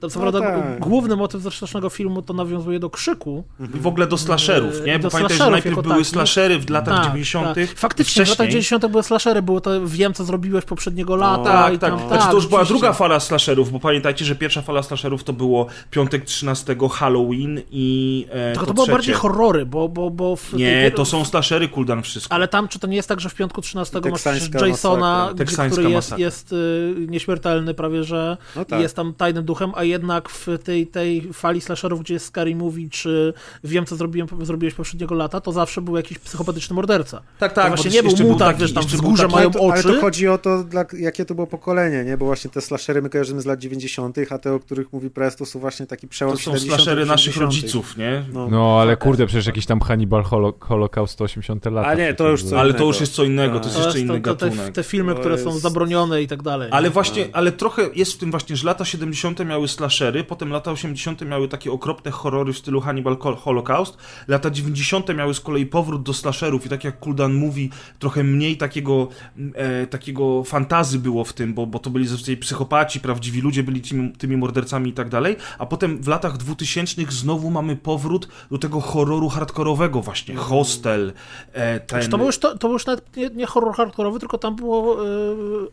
To 0.00 0.08
co 0.10 0.20
No 0.24 0.30
prawda 0.30 0.52
tak. 0.52 0.80
główny 0.80 1.16
motyw 1.16 1.42
ze 1.42 1.50
strasznego 1.50 1.90
filmu 1.90 2.22
to 2.22 2.34
nawiązuje 2.34 2.78
do 2.78 2.90
krzyku. 2.90 3.44
I 3.74 3.78
w 3.78 3.86
ogóle 3.86 4.06
do 4.06 4.18
slasherów, 4.18 4.74
nie? 4.86 4.98
Do 4.98 5.08
Bo 5.08 5.10
pamiętaj, 5.10 5.38
że 5.38 5.50
najpierw 5.50 5.76
były 5.82 5.88
takich. 5.94 6.06
slashery 6.06 6.58
w 6.58 6.70
latach 6.70 6.94
Tak, 6.96 7.04
90. 7.06 7.54
tak. 7.54 7.78
Faktycznie, 7.78 8.24
w 8.24 8.28
latach 8.28 8.34
wcześniej. 8.46 8.48
90. 8.62 8.86
były 8.86 9.02
slashery, 9.02 9.42
było 9.42 9.60
to 9.60 9.86
wiem, 9.86 10.14
co 10.14 10.24
zrobiłeś 10.24 10.64
poprzedniego 10.64 11.16
lata. 11.16 11.44
Tak, 11.44 11.74
i 11.74 11.78
tak. 11.78 11.90
tam, 11.98 12.08
Znaczy, 12.08 12.26
to 12.28 12.34
już 12.34 12.46
była 12.46 12.64
druga 12.64 12.92
fala 12.92 13.20
slasherów, 13.20 13.72
bo 13.72 13.80
pamiętajcie, 13.80 14.24
że 14.24 14.34
pierwsza 14.36 14.62
fala 14.62 14.82
slasherów 14.82 15.24
to 15.24 15.32
było 15.32 15.66
piątek 15.90 16.24
13 16.24 16.76
Halloween 16.92 17.60
i 17.70 18.26
e, 18.30 18.52
Tylko 18.52 18.60
to, 18.60 18.66
to 18.66 18.74
było 18.74 18.86
trzecie. 18.86 18.92
bardziej 18.96 19.14
horrory, 19.14 19.66
bo, 19.66 19.88
bo, 19.88 20.10
bo 20.10 20.36
tej 20.50 20.58
Nie, 20.58 20.90
to 20.90 21.04
są 21.04 21.24
slashery, 21.24 21.68
kuldan 21.68 22.02
wszystko. 22.02 22.34
Ale 22.34 22.48
tam, 22.48 22.68
czy 22.68 22.78
to 22.78 22.86
nie 22.86 22.96
jest 22.96 23.08
tak, 23.08 23.20
że 23.20 23.28
w 23.28 23.34
piątku 23.34 23.60
13 23.60 23.96
masz 23.96 24.04
Teksańska 24.22 24.66
Jasona, 24.66 25.30
gdzie, 25.34 25.44
który 25.70 25.82
jest, 25.82 25.94
masakra. 25.94 26.18
jest 26.24 26.52
y, 26.52 26.94
nieśmiertelny 27.08 27.74
prawie, 27.74 28.04
że 28.04 28.36
No 28.56 28.62
i 28.62 28.66
tak. 28.66 28.80
jest 28.80 28.96
tam 28.96 29.14
tajnym 29.14 29.44
duchem, 29.44 29.72
a 29.74 29.84
jednak 29.90 30.28
w 30.28 30.46
tej, 30.64 30.86
tej 30.86 31.32
fali 31.32 31.60
slasherów, 31.60 32.00
gdzie 32.00 32.14
jest 32.14 32.26
Scary 32.26 32.56
Movie, 32.56 32.88
czy 32.90 33.32
wiem, 33.64 33.86
co 33.86 33.96
zrobiłem, 33.96 34.28
zrobiłeś 34.42 34.74
poprzedniego 34.74 35.14
lata, 35.14 35.40
to 35.40 35.52
zawsze 35.52 35.80
był 35.82 35.96
jakiś 35.96 36.18
psychopatyczny 36.18 36.74
morderca. 36.76 37.22
tak, 37.38 37.52
To 37.52 37.60
tak. 37.60 37.68
właśnie 37.76 38.02
bo 38.02 38.08
nie 38.08 38.14
był 38.16 38.26
mutant, 38.32 38.50
taki- 38.50 38.60
wiesz, 38.62 38.72
tam 38.72 38.82
był 38.84 38.90
wzgórza 38.92 39.22
taki- 39.22 39.34
mają 39.34 39.46
ale 39.50 39.52
to, 39.54 39.60
ale 39.72 39.80
oczy. 39.80 39.94
to 39.94 40.00
chodzi 40.00 40.28
o 40.28 40.38
to, 40.38 40.64
dla, 40.64 40.84
jakie 40.98 41.24
to 41.24 41.34
było 41.34 41.46
pokolenie, 41.46 42.04
nie? 42.04 42.16
Bo 42.16 42.26
właśnie 42.26 42.50
te 42.50 42.60
slashery 42.60 43.02
my 43.02 43.10
kojarzymy 43.10 43.40
z 43.40 43.46
lat 43.46 43.58
90., 43.58 44.16
a 44.30 44.38
te, 44.38 44.52
o 44.54 44.60
których 44.60 44.92
mówi 44.92 45.10
Press, 45.10 45.36
to 45.36 45.46
są 45.46 45.58
właśnie 45.58 45.86
taki 45.86 46.08
przełom 46.08 46.36
To 46.36 46.42
są 46.42 46.44
70., 46.44 46.82
slashery 46.82 47.06
naszych 47.06 47.34
80.. 47.36 47.42
rodziców, 47.62 47.96
nie? 47.96 48.24
No. 48.32 48.48
No, 48.48 48.78
ale 48.80 48.96
kurde, 48.96 49.26
przecież 49.26 49.46
jakiś 49.46 49.66
tam 49.66 49.80
Hannibal 49.80 50.22
Holo 50.22 50.54
Holocaust 50.60 51.12
180 51.12 51.64
lat. 51.66 51.86
A 51.86 51.94
nie, 51.94 52.14
to 52.14 52.28
już 52.28 52.42
co 52.44 52.60
Ale 52.60 52.74
to 52.74 52.84
już 52.84 53.00
jest 53.00 53.12
co 53.12 53.24
innego, 53.24 53.60
to 53.60 53.64
jest 53.66 53.76
To 53.76 53.84
jeszcze 53.84 53.98
to, 53.98 54.04
inny 54.14 54.20
to, 54.20 54.34
te, 54.36 54.46
gatunek. 54.48 54.74
te 54.74 54.82
filmy, 54.82 55.14
To 55.14 55.20
które 55.20 55.38
są 55.38 55.48
jest- 55.50 55.60
zabronione 55.62 56.22
i 56.22 56.28
tak 56.28 56.42
dalej. 56.42 56.68
Ale 56.72 56.90
właśnie, 56.90 57.28
ale 57.32 57.52
trochę 57.52 57.82
jest 57.94 58.12
w 58.12 58.18
tym 58.18 58.30
właśnie, 58.30 58.56
że 58.56 58.66
lata 58.66 58.84
70. 58.84 59.44
miały 59.44 59.68
slashery, 59.80 60.24
potem 60.24 60.50
lata 60.50 60.70
80. 60.70 61.20
miały 61.20 61.48
takie 61.48 61.72
okropne 61.72 62.10
horrory 62.10 62.52
w 62.52 62.58
stylu 62.58 62.80
Hannibal 62.80 63.16
Holocaust, 63.16 63.96
lata 64.28 64.50
90. 64.50 65.16
miały 65.16 65.34
z 65.34 65.40
kolei 65.40 65.66
powrót 65.66 66.02
do 66.02 66.14
slasherów 66.14 66.66
i 66.66 66.68
tak 66.68 66.84
jak 66.84 66.98
Kuldan 66.98 67.34
mówi, 67.34 67.70
trochę 67.98 68.24
mniej 68.24 68.56
takiego, 68.56 69.08
e, 69.54 69.86
takiego 69.86 70.44
fantazy 70.44 70.98
było 70.98 71.24
w 71.24 71.32
tym, 71.32 71.54
bo, 71.54 71.66
bo 71.66 71.78
to 71.78 71.90
byli 71.90 72.06
zazwyczaj 72.06 72.36
psychopaci, 72.36 73.00
prawdziwi 73.00 73.40
ludzie 73.40 73.62
byli 73.62 73.80
tymi, 73.80 74.12
tymi 74.12 74.36
mordercami 74.36 74.90
i 74.90 74.92
tak 74.92 75.08
dalej, 75.08 75.36
a 75.58 75.66
potem 75.66 76.02
w 76.02 76.08
latach 76.08 76.36
2000 76.36 77.02
znowu 77.08 77.50
mamy 77.50 77.76
powrót 77.76 78.28
do 78.50 78.58
tego 78.58 78.80
horroru 78.80 79.28
hardkorowego 79.28 80.02
właśnie, 80.02 80.34
Hostel, 80.34 81.12
e, 81.52 81.80
ten... 81.80 81.88
Znaczy, 81.88 82.08
to, 82.08 82.16
był 82.18 82.26
już, 82.26 82.38
to, 82.38 82.58
to 82.58 82.68
był 82.68 82.72
już 82.72 82.86
nawet 82.86 83.16
nie, 83.16 83.30
nie 83.30 83.46
horror 83.46 83.74
hardkorowy, 83.74 84.18
tylko 84.20 84.38
tam 84.38 84.56
było 84.56 85.06
e, 85.06 85.08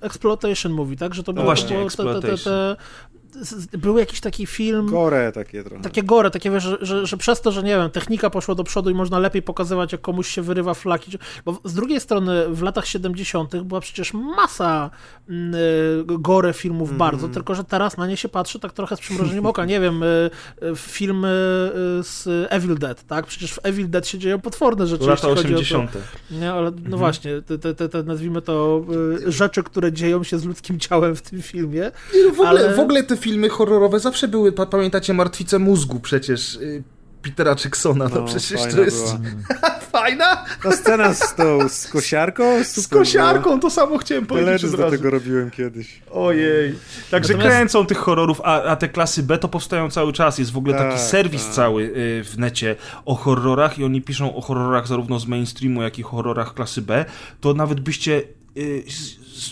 exploitation 0.02 0.72
movie, 0.72 0.98
tak? 0.98 1.14
Że 1.14 1.24
to 1.24 1.32
No 1.32 1.34
było, 1.34 1.46
właśnie, 1.46 1.78
było 1.78 1.90
te, 1.90 2.22
te, 2.22 2.38
te, 2.38 2.38
te, 2.38 2.76
był 3.72 3.98
jakiś 3.98 4.22
taki 4.22 4.46
film. 4.46 4.86
Gore 4.86 5.32
takie 5.32 5.64
trochę. 5.64 5.84
Takie 5.84 6.04
gore, 6.04 6.32
takie 6.32 6.52
wiesz, 6.52 6.64
że, 6.64 6.78
że, 6.82 7.06
że, 7.06 7.18
przez 7.18 7.42
to, 7.42 7.52
że 7.52 7.64
nie 7.64 7.76
wiem, 7.76 7.90
technika 7.90 8.30
poszła 8.30 8.56
do 8.56 8.64
przodu 8.64 8.90
i 8.90 8.94
można 8.94 9.20
lepiej 9.20 9.42
pokazywać, 9.42 9.92
jak 9.92 10.02
komuś 10.02 10.28
się 10.28 10.42
wyrywa 10.42 10.74
flaki. 10.74 11.18
Bo 11.46 11.60
z 11.64 11.74
drugiej 11.74 12.00
strony 12.00 12.50
w 12.50 12.62
latach 12.62 12.88
70. 12.88 13.62
była 13.62 13.82
przecież 13.82 14.14
masa 14.14 14.90
y, 15.30 15.34
gore 16.06 16.54
filmów 16.54 16.90
mm. 16.90 16.98
bardzo, 16.98 17.28
tylko 17.28 17.56
że 17.56 17.64
teraz 17.64 17.98
na 17.98 18.08
nie 18.08 18.18
się 18.18 18.30
patrzy 18.30 18.60
tak 18.60 18.74
trochę 18.74 18.96
z 18.96 19.00
przymrożeniem 19.00 19.46
oka. 19.46 19.66
Nie 19.66 19.80
wiem, 19.80 20.04
y, 20.04 20.30
filmy 20.76 21.28
y, 22.00 22.04
z 22.04 22.28
Evil 22.50 22.78
Dead, 22.78 23.04
tak? 23.08 23.26
Przecież 23.26 23.54
w 23.54 23.60
Evil 23.64 23.90
Dead 23.90 24.08
się 24.08 24.18
dzieją 24.18 24.42
potworne 24.42 24.88
rzeczy. 24.88 25.08
Lata 25.08 25.28
80. 25.28 25.92
To, 25.92 26.00
nie, 26.32 26.52
ale 26.52 26.72
no 26.72 26.78
mhm. 26.78 26.98
właśnie, 26.98 27.42
te, 27.42 27.74
te, 27.76 27.90
te, 27.90 28.04
nazwijmy 28.04 28.42
to 28.42 28.86
rzeczy, 29.26 29.64
które 29.64 29.92
dzieją 29.92 30.24
się 30.24 30.40
z 30.40 30.46
ludzkim 30.46 30.80
ciałem 30.80 31.16
w 31.16 31.22
tym 31.22 31.42
filmie. 31.42 31.92
w, 32.12 32.32
ogóle, 32.32 32.50
ale... 32.50 32.76
w 32.76 32.80
ogóle 32.80 33.04
te 33.04 33.18
filmy 33.18 33.27
horrorowe 33.50 34.00
zawsze 34.00 34.28
były, 34.28 34.52
pamiętacie, 34.52 35.14
Martwice 35.14 35.60
Mózgu 35.60 36.00
przecież, 36.00 36.56
y, 36.56 36.84
Petera 37.22 37.56
Jacksona, 37.64 38.10
no, 38.10 38.16
no 38.16 38.26
przecież 38.26 38.62
to 38.76 38.82
jest 38.82 39.16
fajna. 39.92 40.46
Ta 40.64 40.72
scena 40.72 41.14
z 41.14 41.36
tą, 41.36 41.70
z 41.70 41.88
kosiarką? 41.88 42.64
Super, 42.64 42.84
z 42.84 42.88
kosiarką, 42.88 43.50
no. 43.50 43.58
to 43.58 43.70
samo 43.70 43.98
chciałem 43.98 44.26
powiedzieć 44.26 44.72
do 44.72 44.90
tego 44.90 45.10
robiłem 45.10 45.52
kiedyś. 45.52 46.02
Ojej. 46.12 46.76
Także 47.12 47.34
Natomiast... 47.34 47.56
kręcą 47.56 47.86
tych 47.86 47.98
horrorów, 47.98 48.42
a, 48.44 48.64
a, 48.64 48.76
te 48.76 48.90
klasy 48.90 49.24
B 49.24 49.38
to 49.38 49.48
powstają 49.48 49.90
cały 49.90 50.14
czas. 50.14 50.38
Jest 50.38 50.52
w 50.52 50.58
ogóle 50.58 50.74
taki 50.74 50.96
tak, 50.96 51.00
serwis 51.00 51.46
tak. 51.46 51.54
cały 51.54 51.84
y, 51.84 52.24
w 52.24 52.38
necie 52.38 52.76
o 53.06 53.16
horrorach 53.16 53.80
i 53.80 53.84
oni 53.84 54.02
piszą 54.02 54.36
o 54.36 54.42
horrorach 54.42 54.88
zarówno 54.88 55.20
z 55.20 55.28
mainstreamu, 55.28 55.82
jak 55.82 56.00
i 56.00 56.04
horrorach 56.04 56.54
klasy 56.54 56.82
B. 56.82 57.06
To 57.42 57.54
nawet 57.54 57.80
byście 57.80 58.24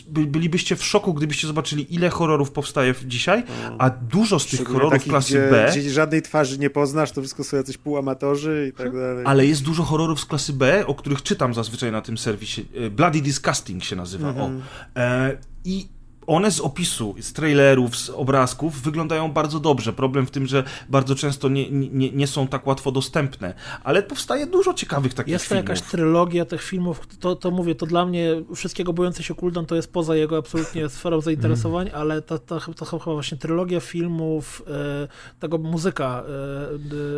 bylibyście 0.07 0.75
w 0.75 0.83
szoku, 0.83 1.13
gdybyście 1.13 1.47
zobaczyli, 1.47 1.95
ile 1.95 2.09
horrorów 2.09 2.51
powstaje 2.51 2.95
dzisiaj, 3.05 3.43
no. 3.69 3.75
a 3.79 3.89
dużo 3.89 4.39
z 4.39 4.45
tych 4.45 4.67
horrorów 4.67 4.91
takich, 4.91 5.07
klasy 5.07 5.29
gdzie, 5.29 5.49
B... 5.49 5.67
Gdzie 5.71 5.89
żadnej 5.89 6.21
twarzy 6.21 6.59
nie 6.59 6.69
poznasz, 6.69 7.11
to 7.11 7.21
wszystko 7.21 7.43
są 7.43 7.57
jacyś 7.57 7.77
półamatorzy 7.77 8.71
i 8.73 8.77
tak 8.77 8.93
dalej. 8.93 9.25
Ale 9.27 9.45
jest 9.45 9.63
dużo 9.63 9.83
horrorów 9.83 10.19
z 10.19 10.25
klasy 10.25 10.53
B, 10.53 10.87
o 10.87 10.95
których 10.95 11.23
czytam 11.23 11.53
zazwyczaj 11.53 11.91
na 11.91 12.01
tym 12.01 12.17
serwisie. 12.17 12.65
E, 12.75 12.89
Bloody 12.89 13.21
Disgusting 13.21 13.83
się 13.83 13.95
nazywa. 13.95 14.29
Mhm. 14.29 14.61
O. 14.95 14.99
E, 14.99 15.37
I 15.65 15.87
one 16.27 16.51
z 16.51 16.59
opisu, 16.59 17.15
z 17.19 17.33
trailerów, 17.33 17.97
z 17.97 18.09
obrazków 18.09 18.81
wyglądają 18.81 19.31
bardzo 19.31 19.59
dobrze. 19.59 19.93
Problem 19.93 20.25
w 20.25 20.31
tym, 20.31 20.47
że 20.47 20.63
bardzo 20.89 21.15
często 21.15 21.49
nie, 21.49 21.71
nie, 21.71 22.11
nie 22.11 22.27
są 22.27 22.47
tak 22.47 22.67
łatwo 22.67 22.91
dostępne, 22.91 23.53
ale 23.83 24.03
powstaje 24.03 24.47
dużo 24.47 24.73
ciekawych 24.73 25.13
takich 25.13 25.31
jest 25.31 25.45
filmów. 25.45 25.69
Jest 25.69 25.81
to 25.81 25.83
jakaś 25.83 25.91
trylogia 25.91 26.45
tych 26.45 26.63
filmów, 26.63 27.07
to, 27.19 27.35
to 27.35 27.51
mówię, 27.51 27.75
to 27.75 27.85
dla 27.85 28.05
mnie 28.05 28.29
wszystkiego 28.55 28.93
bojący 28.93 29.23
się 29.23 29.35
Kuldan 29.35 29.65
to 29.65 29.75
jest 29.75 29.93
poza 29.93 30.15
jego 30.15 30.37
absolutnie 30.37 30.89
sferą 30.95 31.21
zainteresowań, 31.21 31.87
mm. 31.87 32.01
ale 32.01 32.21
to, 32.21 32.39
to, 32.39 32.59
to 32.59 32.85
chyba 32.85 33.13
właśnie 33.13 33.37
trylogia 33.37 33.79
filmów 33.79 34.63
e, 34.67 35.07
tego 35.39 35.57
muzyka 35.57 36.23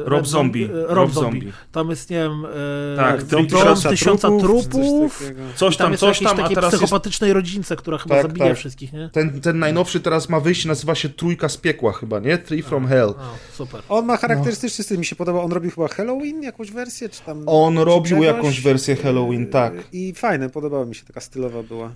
e, 0.05 0.09
Rob 0.09 0.27
Zombie. 0.27 0.63
E, 0.63 0.67
Rob, 0.67 0.89
Rob 0.89 1.11
Zombie. 1.11 1.39
Zombie. 1.39 1.53
Tam 1.71 1.89
jest, 1.89 2.09
nie 2.09 2.17
wiem, 2.17 2.45
e, 2.45 2.95
tak, 2.97 3.23
dom, 3.23 3.47
tysiąca, 3.47 3.89
tysiąca 3.89 4.29
trupów, 4.39 5.23
coś 5.55 5.77
tam, 5.77 5.97
coś 5.97 6.19
tam, 6.19 6.39
a 6.39 6.49
teraz 6.49 6.73
psychopatycznej 6.73 7.27
jest... 7.27 7.35
rodzince, 7.35 7.75
która 7.75 7.97
chyba 7.97 8.15
tak, 8.15 8.27
zabija 8.27 8.47
tak. 8.47 8.57
wszystkich, 8.57 8.93
nie? 8.93 8.96
Ten, 9.11 9.41
ten 9.41 9.59
najnowszy 9.59 9.99
teraz 9.99 10.29
ma 10.29 10.39
wyjść, 10.39 10.65
nazywa 10.65 10.95
się 10.95 11.09
Trójka 11.09 11.49
z 11.49 11.57
piekła 11.57 11.93
chyba, 11.93 12.19
nie? 12.19 12.37
Three 12.37 12.63
from 12.63 12.87
Hell. 12.87 13.09
O, 13.09 13.37
super. 13.53 13.81
On 13.89 14.05
ma 14.05 14.17
charakterystyczny 14.17 14.81
no. 14.81 14.83
styl, 14.83 14.99
mi 14.99 15.05
się 15.05 15.15
podoba. 15.15 15.41
On 15.41 15.51
robił 15.51 15.71
chyba 15.71 15.87
Halloween, 15.87 16.43
jakąś 16.43 16.71
wersję, 16.71 17.09
czy 17.09 17.21
tam... 17.21 17.43
On 17.45 17.77
czy 17.77 17.83
robił 17.83 18.09
czegoś? 18.09 18.25
jakąś 18.25 18.61
wersję 18.61 18.95
Halloween, 18.95 19.47
tak. 19.47 19.73
I 19.93 20.13
fajne, 20.13 20.49
podobała 20.49 20.85
mi 20.85 20.95
się, 20.95 21.05
taka 21.05 21.21
stylowa 21.21 21.63
była. 21.63 21.91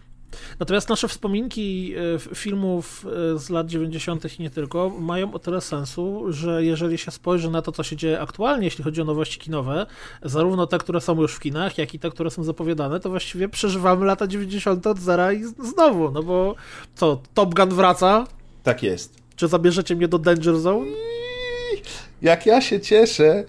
Natomiast 0.60 0.89
nasze 0.89 1.08
wspominki 1.08 1.94
e, 2.15 2.36
filmów 2.36 3.06
e, 3.36 3.39
z 3.39 3.50
lat 3.50 3.67
90. 3.67 4.39
i 4.39 4.41
nie 4.41 4.50
tylko 4.50 4.89
mają 4.89 5.34
o 5.34 5.39
tyle 5.39 5.62
sensu, 5.62 6.26
że 6.30 6.63
jeżeli 6.63 6.98
się 6.98 7.12
spojrzy 7.12 7.50
na 7.50 7.62
to, 7.62 7.72
co 7.72 7.84
się 7.84 7.96
dzieje 7.96 8.20
aktualnie, 8.20 8.65
jeśli 8.65 8.84
chodzi 8.84 9.02
o 9.02 9.06
nowości 9.06 9.39
kinowe, 9.39 9.86
zarówno 10.24 10.67
te, 10.67 10.78
które 10.78 11.02
są 11.02 11.22
już 11.22 11.36
w 11.36 11.39
kinach, 11.39 11.78
jak 11.78 11.94
i 11.94 12.00
te, 12.00 12.10
które 12.10 12.32
są 12.32 12.44
zapowiadane, 12.44 13.00
to 13.00 13.10
właściwie 13.10 13.50
przeżywamy 13.50 14.06
lata 14.06 14.28
90. 14.28 14.88
od 14.88 15.00
zera 15.00 15.34
i 15.34 15.44
znowu, 15.44 16.12
no 16.12 16.24
bo 16.24 16.56
co, 16.96 17.22
Top 17.34 17.56
Gun 17.56 17.70
wraca? 17.70 18.28
Tak 18.63 18.84
jest. 18.84 19.15
Czy 19.36 19.48
zabierzecie 19.48 19.96
mnie 19.96 20.08
do 20.08 20.20
Danger 20.20 20.60
Zone? 20.60 20.86
Jak 22.22 22.46
ja 22.46 22.62
się 22.62 22.80
cieszę. 22.80 23.44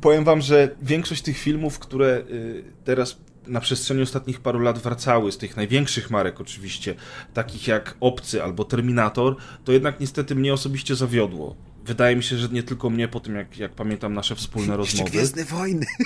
Powiem 0.00 0.24
wam, 0.24 0.40
że 0.40 0.68
większość 0.82 1.22
tych 1.22 1.38
filmów, 1.38 1.78
które 1.78 2.22
y, 2.30 2.64
teraz 2.84 3.16
na 3.46 3.60
przestrzeni 3.60 4.02
ostatnich 4.02 4.40
paru 4.40 4.58
lat 4.58 4.78
wracały, 4.78 5.32
z 5.32 5.38
tych 5.38 5.56
największych 5.56 6.10
marek 6.10 6.40
oczywiście, 6.40 6.94
takich 7.34 7.68
jak 7.68 7.96
Obcy 8.00 8.42
albo 8.42 8.64
Terminator, 8.64 9.36
to 9.64 9.72
jednak 9.72 10.00
niestety 10.00 10.34
mnie 10.34 10.52
osobiście 10.52 10.94
zawiodło 10.94 11.56
wydaje 11.84 12.16
mi 12.16 12.22
się, 12.22 12.36
że 12.36 12.48
nie 12.48 12.62
tylko 12.62 12.90
mnie, 12.90 13.08
po 13.08 13.20
tym 13.20 13.36
jak, 13.36 13.58
jak 13.58 13.72
pamiętam 13.72 14.14
nasze 14.14 14.34
wspólne 14.34 14.76
rozmowy. 14.76 15.10
Gwiezdne 15.10 15.44
Wojny. 15.44 15.86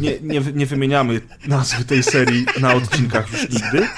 Nie, 0.00 0.20
nie, 0.22 0.40
nie 0.54 0.66
wymieniamy 0.66 1.20
nazwy 1.46 1.84
tej 1.84 2.02
serii 2.02 2.46
na 2.60 2.74
odcinkach 2.74 3.32
już 3.32 3.42
nigdy. 3.42 3.88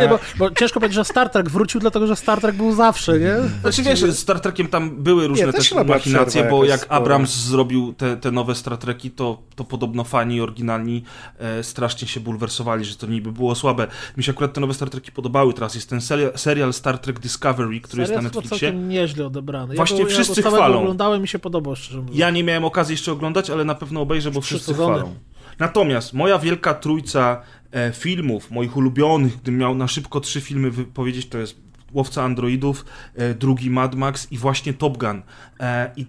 Nie, 0.00 0.08
bo, 0.08 0.18
bo, 0.38 0.50
ciężko 0.50 0.80
powiedzieć, 0.80 0.94
że 0.94 1.04
Star 1.04 1.30
Trek 1.30 1.50
wrócił, 1.50 1.80
dlatego 1.80 2.06
że 2.06 2.16
Star 2.16 2.40
Trek 2.40 2.54
był 2.54 2.74
zawsze, 2.74 3.18
nie? 3.18 3.36
Znaczy 3.60 3.82
wiesz, 3.82 4.00
z 4.00 4.18
Star 4.18 4.40
Trekiem 4.40 4.68
tam 4.68 5.02
były 5.02 5.28
różne 5.28 5.46
nie, 5.46 5.52
też, 5.52 5.68
też 5.70 5.86
machinacje, 5.86 6.44
bo 6.44 6.64
jak 6.64 6.80
sporo. 6.80 6.96
Abrams 6.96 7.30
zrobił 7.36 7.92
te, 7.92 8.16
te 8.16 8.30
nowe 8.30 8.54
Star 8.54 8.78
Treki, 8.78 9.10
to, 9.10 9.42
to 9.54 9.64
podobno 9.64 10.04
fani 10.04 10.40
oryginalni 10.40 11.04
e, 11.38 11.62
strasznie 11.62 12.08
się 12.08 12.20
bulwersowali, 12.20 12.84
że 12.84 12.96
to 12.96 13.06
niby 13.06 13.32
było 13.32 13.54
słabe. 13.54 13.86
Mi 14.16 14.24
się 14.24 14.32
akurat 14.32 14.52
te 14.52 14.60
nowe 14.60 14.74
Star 14.74 14.90
Treki 14.90 15.12
podobały. 15.12 15.54
Teraz 15.54 15.74
jest 15.74 15.90
ten 15.90 16.00
serial, 16.00 16.32
serial 16.36 16.72
Star 16.72 16.98
Trek 16.98 17.20
Discovery, 17.20 17.80
który 17.80 18.06
serial 18.06 18.22
jest 18.22 18.34
na 18.34 18.40
Netflixie. 18.40 18.68
Serial 18.68 18.88
nieźle 18.88 19.26
odebrany. 19.26 19.74
Właśnie 19.74 19.98
ja 19.98 20.06
wszyscy 20.12 20.40
ja 20.40 20.50
chwalą. 20.50 20.80
oglądałem 20.80 21.24
i 21.24 21.28
się 21.28 21.38
podobał, 21.38 21.76
szczerze 21.76 21.98
mówiąc. 21.98 22.18
Ja 22.18 22.30
nie 22.30 22.44
miałem 22.44 22.64
okazji 22.64 22.92
jeszcze 22.92 23.12
oglądać, 23.12 23.50
ale 23.50 23.64
na 23.64 23.74
pewno 23.74 24.00
obejrzę, 24.00 24.30
bo 24.30 24.40
wszyscy 24.40 24.74
chwalą. 24.74 25.14
Natomiast 25.58 26.12
moja 26.12 26.38
wielka 26.38 26.74
trójca 26.74 27.42
e, 27.72 27.92
filmów, 27.92 28.50
moich 28.50 28.76
ulubionych, 28.76 29.36
gdybym 29.36 29.60
miał 29.60 29.74
na 29.74 29.88
szybko 29.88 30.20
trzy 30.20 30.40
filmy 30.40 30.70
powiedzieć, 30.94 31.28
to 31.28 31.38
jest 31.38 31.56
Łowca 31.92 32.22
Androidów, 32.22 32.84
e, 33.14 33.34
drugi 33.34 33.70
Mad 33.70 33.94
Max 33.94 34.32
i 34.32 34.38
właśnie 34.38 34.74
Top 34.74 34.98
Gun. 34.98 35.22
E, 35.60 35.90
I 35.96 36.06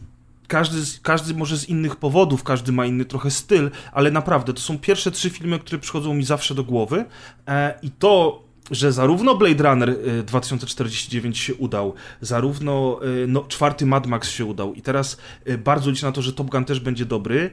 każdy, 0.47 0.77
każdy 1.01 1.33
może 1.33 1.57
z 1.57 1.69
innych 1.69 1.95
powodów, 1.95 2.43
każdy 2.43 2.71
ma 2.71 2.85
inny 2.85 3.05
trochę 3.05 3.31
styl, 3.31 3.71
ale 3.91 4.11
naprawdę 4.11 4.53
to 4.53 4.61
są 4.61 4.79
pierwsze 4.79 5.11
trzy 5.11 5.29
filmy, 5.29 5.59
które 5.59 5.79
przychodzą 5.79 6.13
mi 6.13 6.23
zawsze 6.23 6.55
do 6.55 6.63
głowy. 6.63 7.05
I 7.81 7.91
to 7.91 8.43
że 8.73 8.91
zarówno 8.91 9.35
Blade 9.35 9.63
Runner 9.63 9.95
2049 10.25 11.39
y, 11.39 11.43
się 11.43 11.55
udał, 11.55 11.93
zarówno 12.21 12.99
y, 13.23 13.27
no, 13.27 13.45
czwarty 13.47 13.85
Mad 13.85 14.07
Max 14.07 14.31
się 14.31 14.45
udał 14.45 14.73
i 14.73 14.81
teraz 14.81 15.17
y, 15.47 15.57
bardzo 15.57 15.89
liczę 15.89 16.05
na 16.05 16.11
to, 16.11 16.21
że 16.21 16.33
Top 16.33 16.49
Gun 16.49 16.65
też 16.65 16.79
będzie 16.79 17.05
dobry, 17.05 17.49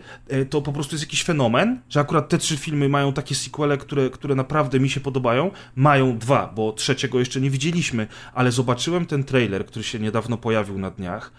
to 0.51 0.63
po 0.63 0.73
prostu 0.73 0.95
jest 0.95 1.05
jakiś 1.05 1.25
fenomen, 1.25 1.81
że 1.89 2.01
akurat 2.01 2.29
te 2.29 2.39
trzy 2.39 2.57
filmy 2.57 2.89
mają 2.89 3.13
takie 3.13 3.35
sequele, 3.35 3.79
które, 3.79 4.11
które 4.11 4.35
naprawdę 4.35 4.81
mi 4.81 4.91
się 4.91 5.01
podobają. 5.01 5.51
Mają 5.77 6.19
dwa, 6.19 6.53
bo 6.57 6.73
trzeciego 6.73 7.19
jeszcze 7.19 7.41
nie 7.41 7.51
widzieliśmy, 7.51 8.07
ale 8.35 8.53
zobaczyłem 8.53 9.07
ten 9.07 9.25
trailer, 9.25 9.67
który 9.67 9.85
się 9.85 9.99
niedawno 9.99 10.37
pojawił 10.37 10.79
na 10.79 10.91
dniach 10.91 11.33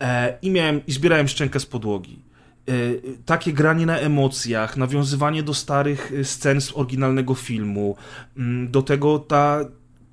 e, 0.00 0.38
i 0.42 0.50
miałem, 0.50 0.86
i 0.86 0.92
zbierałem 0.92 1.28
szczękę 1.28 1.60
z 1.60 1.66
podłogi 1.66 2.27
takie 3.24 3.52
granie 3.52 3.86
na 3.86 3.98
emocjach, 3.98 4.76
nawiązywanie 4.76 5.42
do 5.42 5.54
starych 5.54 6.12
e, 6.12 6.24
scen 6.24 6.60
z 6.60 6.72
oryginalnego 6.76 7.34
filmu, 7.34 7.96
mm, 8.36 8.70
do 8.70 8.82
tego 8.82 9.18
ta 9.18 9.60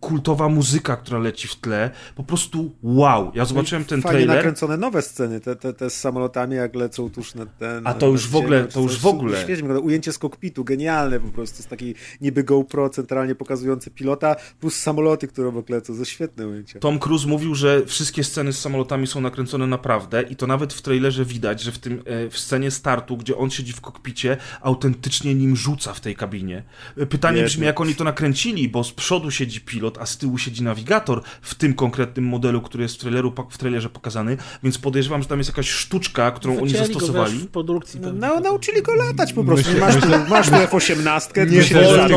kultowa 0.05 0.49
muzyka, 0.49 0.97
która 0.97 1.19
leci 1.19 1.47
w 1.47 1.55
tle, 1.55 1.91
po 2.15 2.23
prostu 2.23 2.71
wow. 2.83 3.31
Ja 3.35 3.45
zobaczyłem 3.45 3.83
no 3.83 3.89
ten 3.89 4.01
fajnie 4.01 4.17
trailer. 4.17 4.35
nakręcone 4.35 4.77
nowe 4.77 5.01
sceny, 5.01 5.39
te, 5.39 5.55
te, 5.55 5.73
te 5.73 5.89
z 5.89 5.99
samolotami, 5.99 6.55
jak 6.55 6.75
lecą 6.75 7.09
tuż 7.09 7.35
na 7.35 7.45
ten... 7.45 7.87
A 7.87 7.93
to 7.93 8.07
już 8.07 8.27
w 8.27 8.35
ogóle, 8.35 8.65
to 8.65 8.79
już 8.79 8.99
w 8.99 9.05
ogóle. 9.05 9.41
Świetnie, 9.41 9.79
ujęcie 9.79 10.13
z 10.13 10.17
kokpitu, 10.17 10.63
genialne 10.63 11.19
po 11.19 11.27
prostu, 11.27 11.63
z 11.63 11.67
takiej 11.67 11.95
niby 12.21 12.43
GoPro 12.43 12.89
centralnie 12.89 13.35
pokazujące 13.35 13.91
pilota, 13.91 14.35
plus 14.59 14.75
samoloty, 14.75 15.27
które 15.27 15.47
obok 15.47 15.69
lecą, 15.69 15.93
ze 15.93 16.05
świetne 16.05 16.47
ujęcia. 16.47 16.79
Tom 16.79 16.99
Cruise 16.99 17.27
mówił, 17.27 17.55
że 17.55 17.85
wszystkie 17.85 18.23
sceny 18.23 18.53
z 18.53 18.59
samolotami 18.59 19.07
są 19.07 19.21
nakręcone 19.21 19.67
naprawdę 19.67 20.21
i 20.21 20.35
to 20.35 20.47
nawet 20.47 20.73
w 20.73 20.81
trailerze 20.81 21.25
widać, 21.25 21.61
że 21.61 21.71
w 21.71 21.79
tym, 21.79 22.03
e, 22.05 22.29
w 22.29 22.39
scenie 22.39 22.71
startu, 22.71 23.17
gdzie 23.17 23.37
on 23.37 23.49
siedzi 23.49 23.73
w 23.73 23.81
kokpicie, 23.81 24.37
autentycznie 24.61 25.35
nim 25.35 25.55
rzuca 25.55 25.93
w 25.93 25.99
tej 25.99 26.15
kabinie. 26.15 26.63
Pytanie 27.09 27.43
brzmi, 27.43 27.65
jak 27.65 27.81
oni 27.81 27.95
to 27.95 28.03
nakręcili, 28.03 28.69
bo 28.69 28.83
z 28.83 28.91
przodu 28.91 29.31
siedzi 29.31 29.61
pilot, 29.61 29.94
autopilot, 29.95 30.01
a 30.01 30.05
z 30.05 30.17
tyłu 30.17 30.37
siedzi 30.37 30.63
nawigator 30.63 31.21
w 31.41 31.55
tym 31.55 31.73
konkretnym 31.73 32.25
modelu, 32.25 32.61
który 32.61 32.83
jest 32.83 32.95
w, 32.95 32.99
traileru, 32.99 33.33
w 33.49 33.57
trailerze 33.57 33.89
pokazany, 33.89 34.37
więc 34.63 34.77
podejrzewam, 34.77 35.21
że 35.21 35.27
tam 35.27 35.37
jest 35.37 35.49
jakaś 35.49 35.69
sztuczka, 35.69 36.31
którą 36.31 36.57
oni 36.57 36.67
Wycięli 36.67 36.93
zastosowali. 36.93 37.39
Go, 37.39 37.45
w 37.45 37.47
produkcji 37.47 37.99
No, 37.99 38.13
no, 38.13 38.39
nauczyli 38.39 38.81
go 38.81 38.95
latać 38.95 39.33
po 39.33 39.43
prostu. 39.43 39.71
Myślę- 39.71 39.85
masz, 39.85 39.95
myślę- 39.95 40.19
tu, 40.25 40.29
masz 40.29 40.49
tu 40.49 40.55
F-18, 40.55 41.51
Nie 41.51 41.83
wolno, 41.83 42.07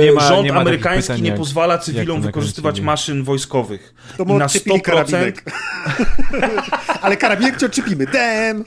nie 0.00 0.12
ma- 0.12 0.28
rząd 0.28 0.44
nie 0.44 0.52
ma 0.52 0.60
amerykański 0.60 1.12
pytań, 1.12 1.22
nie 1.22 1.32
pozwala 1.32 1.78
cywilom 1.78 2.22
wykorzystywać 2.22 2.80
maszyn 2.80 3.24
wojskowych. 3.24 3.94
To 4.16 4.24
I 4.24 4.26
na 4.26 4.44
odczepili 4.44 4.76
100% 4.76 4.82
karabinek. 4.82 5.44
Ale 7.02 7.16
karabinek 7.16 7.56
ci 7.56 7.66
odczepimy. 7.66 8.06
Dem! 8.06 8.64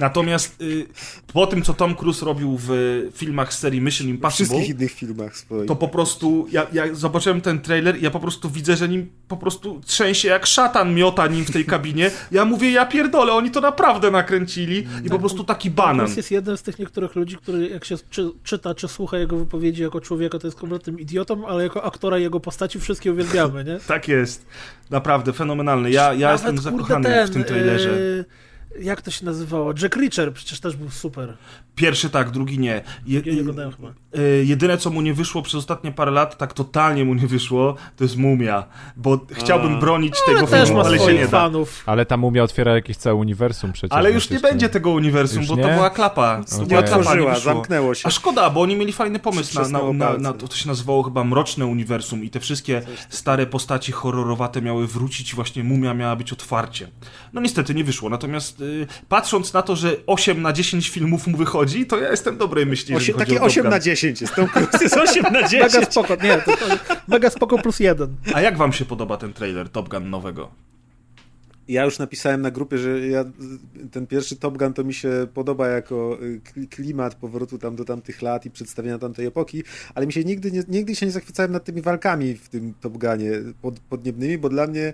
Natomiast 0.00 0.60
y, 0.62 0.86
po 1.32 1.46
tym, 1.46 1.62
co 1.62 1.74
Tom 1.74 1.94
Cruise 1.94 2.26
robił 2.26 2.58
w 2.60 2.70
filmach 3.14 3.54
z 3.54 3.58
serii 3.58 3.80
Mission 3.80 4.06
W 4.06 4.10
Impossible, 4.10 4.46
wszystkich 4.46 4.76
innych 4.76 4.92
filmach 4.92 5.36
swoich. 5.36 5.68
to 5.68 5.76
po 5.76 5.88
prostu, 5.88 6.46
ja, 6.52 6.66
ja 6.72 6.94
zobaczyłem 6.94 7.40
ten 7.40 7.60
trailer 7.60 7.98
i 7.98 8.02
ja 8.02 8.10
po 8.10 8.20
prostu 8.20 8.50
widzę, 8.50 8.76
że 8.76 8.88
nim 8.88 9.10
po 9.28 9.36
prostu 9.36 9.80
trzęsie 9.86 10.28
jak 10.28 10.46
szatan 10.46 10.94
miota 10.94 11.26
nim 11.26 11.44
w 11.44 11.50
tej 11.50 11.64
kabinie. 11.64 12.10
Ja 12.32 12.44
mówię, 12.44 12.70
ja 12.70 12.86
pierdolę, 12.86 13.32
oni 13.32 13.50
to 13.50 13.60
naprawdę 13.60 14.10
nakręcili 14.10 14.86
i 15.04 15.08
po 15.08 15.18
prostu 15.18 15.44
taki 15.44 15.70
banan. 15.70 15.96
Bruce 16.06 16.16
jest 16.16 16.30
jeden 16.30 16.56
z 16.56 16.62
tych 16.62 16.78
niektórych 16.78 17.16
ludzi, 17.16 17.36
który 17.36 17.68
jak 17.68 17.84
się 17.84 17.96
czy, 18.10 18.30
czyta, 18.44 18.74
czy 18.74 18.88
słucha 18.88 19.18
jego 19.18 19.36
wypowiedzi 19.36 19.82
jako 19.82 20.00
człowieka, 20.00 20.38
to 20.38 20.46
jest 20.46 20.58
kompletnym 20.58 21.00
idiotą, 21.00 21.46
ale 21.46 21.62
jako 21.62 21.84
aktora 21.84 22.18
jego 22.18 22.40
postaci 22.40 22.80
wszystkie 22.80 23.12
uwielbiamy, 23.12 23.64
nie? 23.64 23.78
Tak 23.86 24.08
jest. 24.08 24.46
Naprawdę, 24.90 25.32
fenomenalny. 25.32 25.90
Ja, 25.90 26.14
ja 26.14 26.32
Nawet, 26.32 26.47
jestem 26.56 26.72
kurde, 26.72 26.88
zakochany 26.88 27.14
ten, 27.14 27.26
w 27.26 27.30
tym 27.30 27.44
trailerze. 27.44 27.90
e, 28.78 28.82
jak 28.82 29.02
to 29.02 29.10
się 29.10 29.24
nazywało? 29.24 29.72
Jack 29.82 29.96
Reacher 29.96 30.32
przecież 30.32 30.60
też 30.60 30.76
był 30.76 30.90
super. 30.90 31.36
Pierwszy 31.78 32.10
tak, 32.10 32.30
drugi 32.30 32.58
nie. 32.58 32.82
Je, 33.06 33.20
Ja 33.26 33.34
nie 33.34 33.40
oglądałem 33.40 33.72
chyba. 33.72 33.88
y, 33.88 34.44
jedyne, 34.44 34.78
co 34.78 34.90
mu 34.90 35.00
nie 35.00 35.14
wyszło 35.14 35.42
przez 35.42 35.54
ostatnie 35.54 35.92
parę 35.92 36.10
lat, 36.10 36.38
tak 36.38 36.52
totalnie 36.52 37.04
mu 37.04 37.14
nie 37.14 37.26
wyszło, 37.26 37.74
to 37.96 38.04
jest 38.04 38.16
Mumia. 38.16 38.64
Bo 38.96 39.20
chciałbym 39.32 39.80
bronić 39.80 40.14
tego 40.26 40.38
Ale 40.38 40.48
też 40.48 40.64
filmu, 40.68 40.78
ma 40.82 40.86
ale 40.88 40.96
się 40.96 41.02
swoich 41.02 41.18
nie 41.18 41.24
da. 41.24 41.30
fanów. 41.30 41.82
Ale 41.86 42.06
ta 42.06 42.16
mumia 42.16 42.42
otwiera 42.42 42.74
jakieś 42.74 42.96
całe 42.96 43.14
uniwersum 43.16 43.72
przecież. 43.72 43.96
Ale 43.98 44.12
już 44.12 44.30
nie 44.30 44.40
będzie 44.40 44.68
tego 44.68 44.90
uniwersum, 44.90 45.38
Już 45.38 45.48
bo 45.48 45.56
to 45.56 45.68
nie? 45.68 45.74
była 45.74 45.90
klapa. 45.90 46.42
To 46.58 46.66
była 46.66 46.82
klapa, 46.82 46.96
nie 46.96 47.00
Otworzyła, 47.22 47.38
zamknęło 47.38 47.94
się. 47.94 48.02
A 48.06 48.10
szkoda, 48.10 48.50
bo 48.50 48.60
oni 48.60 48.76
mieli 48.76 48.92
fajny 48.92 49.18
pomysł 49.18 49.60
na, 49.62 49.68
na, 49.68 49.92
na, 49.92 50.18
na 50.18 50.32
to, 50.32 50.56
się 50.56 50.68
nazywało 50.68 51.02
chyba 51.02 51.24
Mroczne 51.24 51.66
Uniwersum 51.66 52.24
i 52.24 52.30
te 52.30 52.40
wszystkie 52.40 52.82
stare 53.08 53.46
postaci 53.46 53.92
horrorowate 53.92 54.62
miały 54.62 54.86
wrócić 54.86 55.32
i 55.32 55.36
właśnie 55.36 55.64
Mumia 55.64 55.94
miała 55.94 56.16
być 56.16 56.32
otwarcie. 56.32 56.88
No 57.32 57.40
niestety 57.40 57.74
nie 57.74 57.84
wyszło, 57.84 58.08
natomiast 58.10 58.60
y, 58.60 58.86
patrząc 59.08 59.52
na 59.52 59.62
to, 59.62 59.76
że 59.76 59.96
8 60.06 60.42
na 60.42 60.52
10 60.52 60.88
filmów 60.88 61.26
mu 61.26 61.36
wychodzi, 61.38 61.67
to 61.86 61.98
ja 61.98 62.10
jestem 62.10 62.38
dobrej 62.38 62.66
myśli, 62.66 62.94
chodzi 62.94 63.14
takie 63.14 63.40
o 63.40 63.44
8 63.44 63.62
Top 63.62 63.70
na 63.70 63.78
Gun. 63.78 63.84
10 63.84 64.20
jest. 64.20 64.34
Tom 64.34 64.48
Cruise 64.48 64.78
jest 64.84 64.96
8 65.10 65.22
na 65.32 65.48
10. 65.48 65.74
Mega 65.74 65.86
spoko, 65.90 66.16
nie, 66.22 66.38
to, 66.38 66.56
to, 66.56 66.66
mega 67.08 67.30
spoko 67.30 67.58
plus 67.58 67.80
jeden. 67.80 68.16
A 68.34 68.40
jak 68.40 68.56
wam 68.56 68.72
się 68.72 68.84
podoba 68.84 69.16
ten 69.16 69.32
trailer 69.32 69.68
Top 69.68 69.88
Gun 69.88 70.10
nowego? 70.10 70.50
Ja 71.68 71.84
już 71.84 71.98
napisałem 71.98 72.40
na 72.42 72.50
grupie, 72.50 72.78
że 72.78 73.08
ja, 73.08 73.24
ten 73.90 74.06
pierwszy 74.06 74.36
Top 74.36 74.58
Gun 74.58 74.72
to 74.72 74.84
mi 74.84 74.94
się 74.94 75.26
podoba 75.34 75.68
jako 75.68 76.18
y, 76.22 76.40
kli- 76.40 76.68
klimat 76.68 77.14
powrotu 77.14 77.58
tam 77.58 77.76
do 77.76 77.84
tamtych 77.84 78.22
lat 78.22 78.46
i 78.46 78.50
przedstawienia 78.50 78.98
tamtej 78.98 79.26
epoki, 79.26 79.62
ale 79.94 80.06
mi 80.06 80.12
się 80.12 80.24
nigdy, 80.24 80.52
nie, 80.52 80.62
nigdy 80.68 80.94
się 80.96 81.06
nie 81.06 81.12
zachwycałem 81.12 81.52
nad 81.52 81.64
tymi 81.64 81.82
walkami 81.82 82.34
w 82.34 82.48
tym 82.48 82.74
Top 82.80 82.98
Gunie 82.98 83.30
pod, 83.62 83.80
podniebnymi, 83.80 84.38
bo 84.38 84.48
dla 84.48 84.66
mnie 84.66 84.92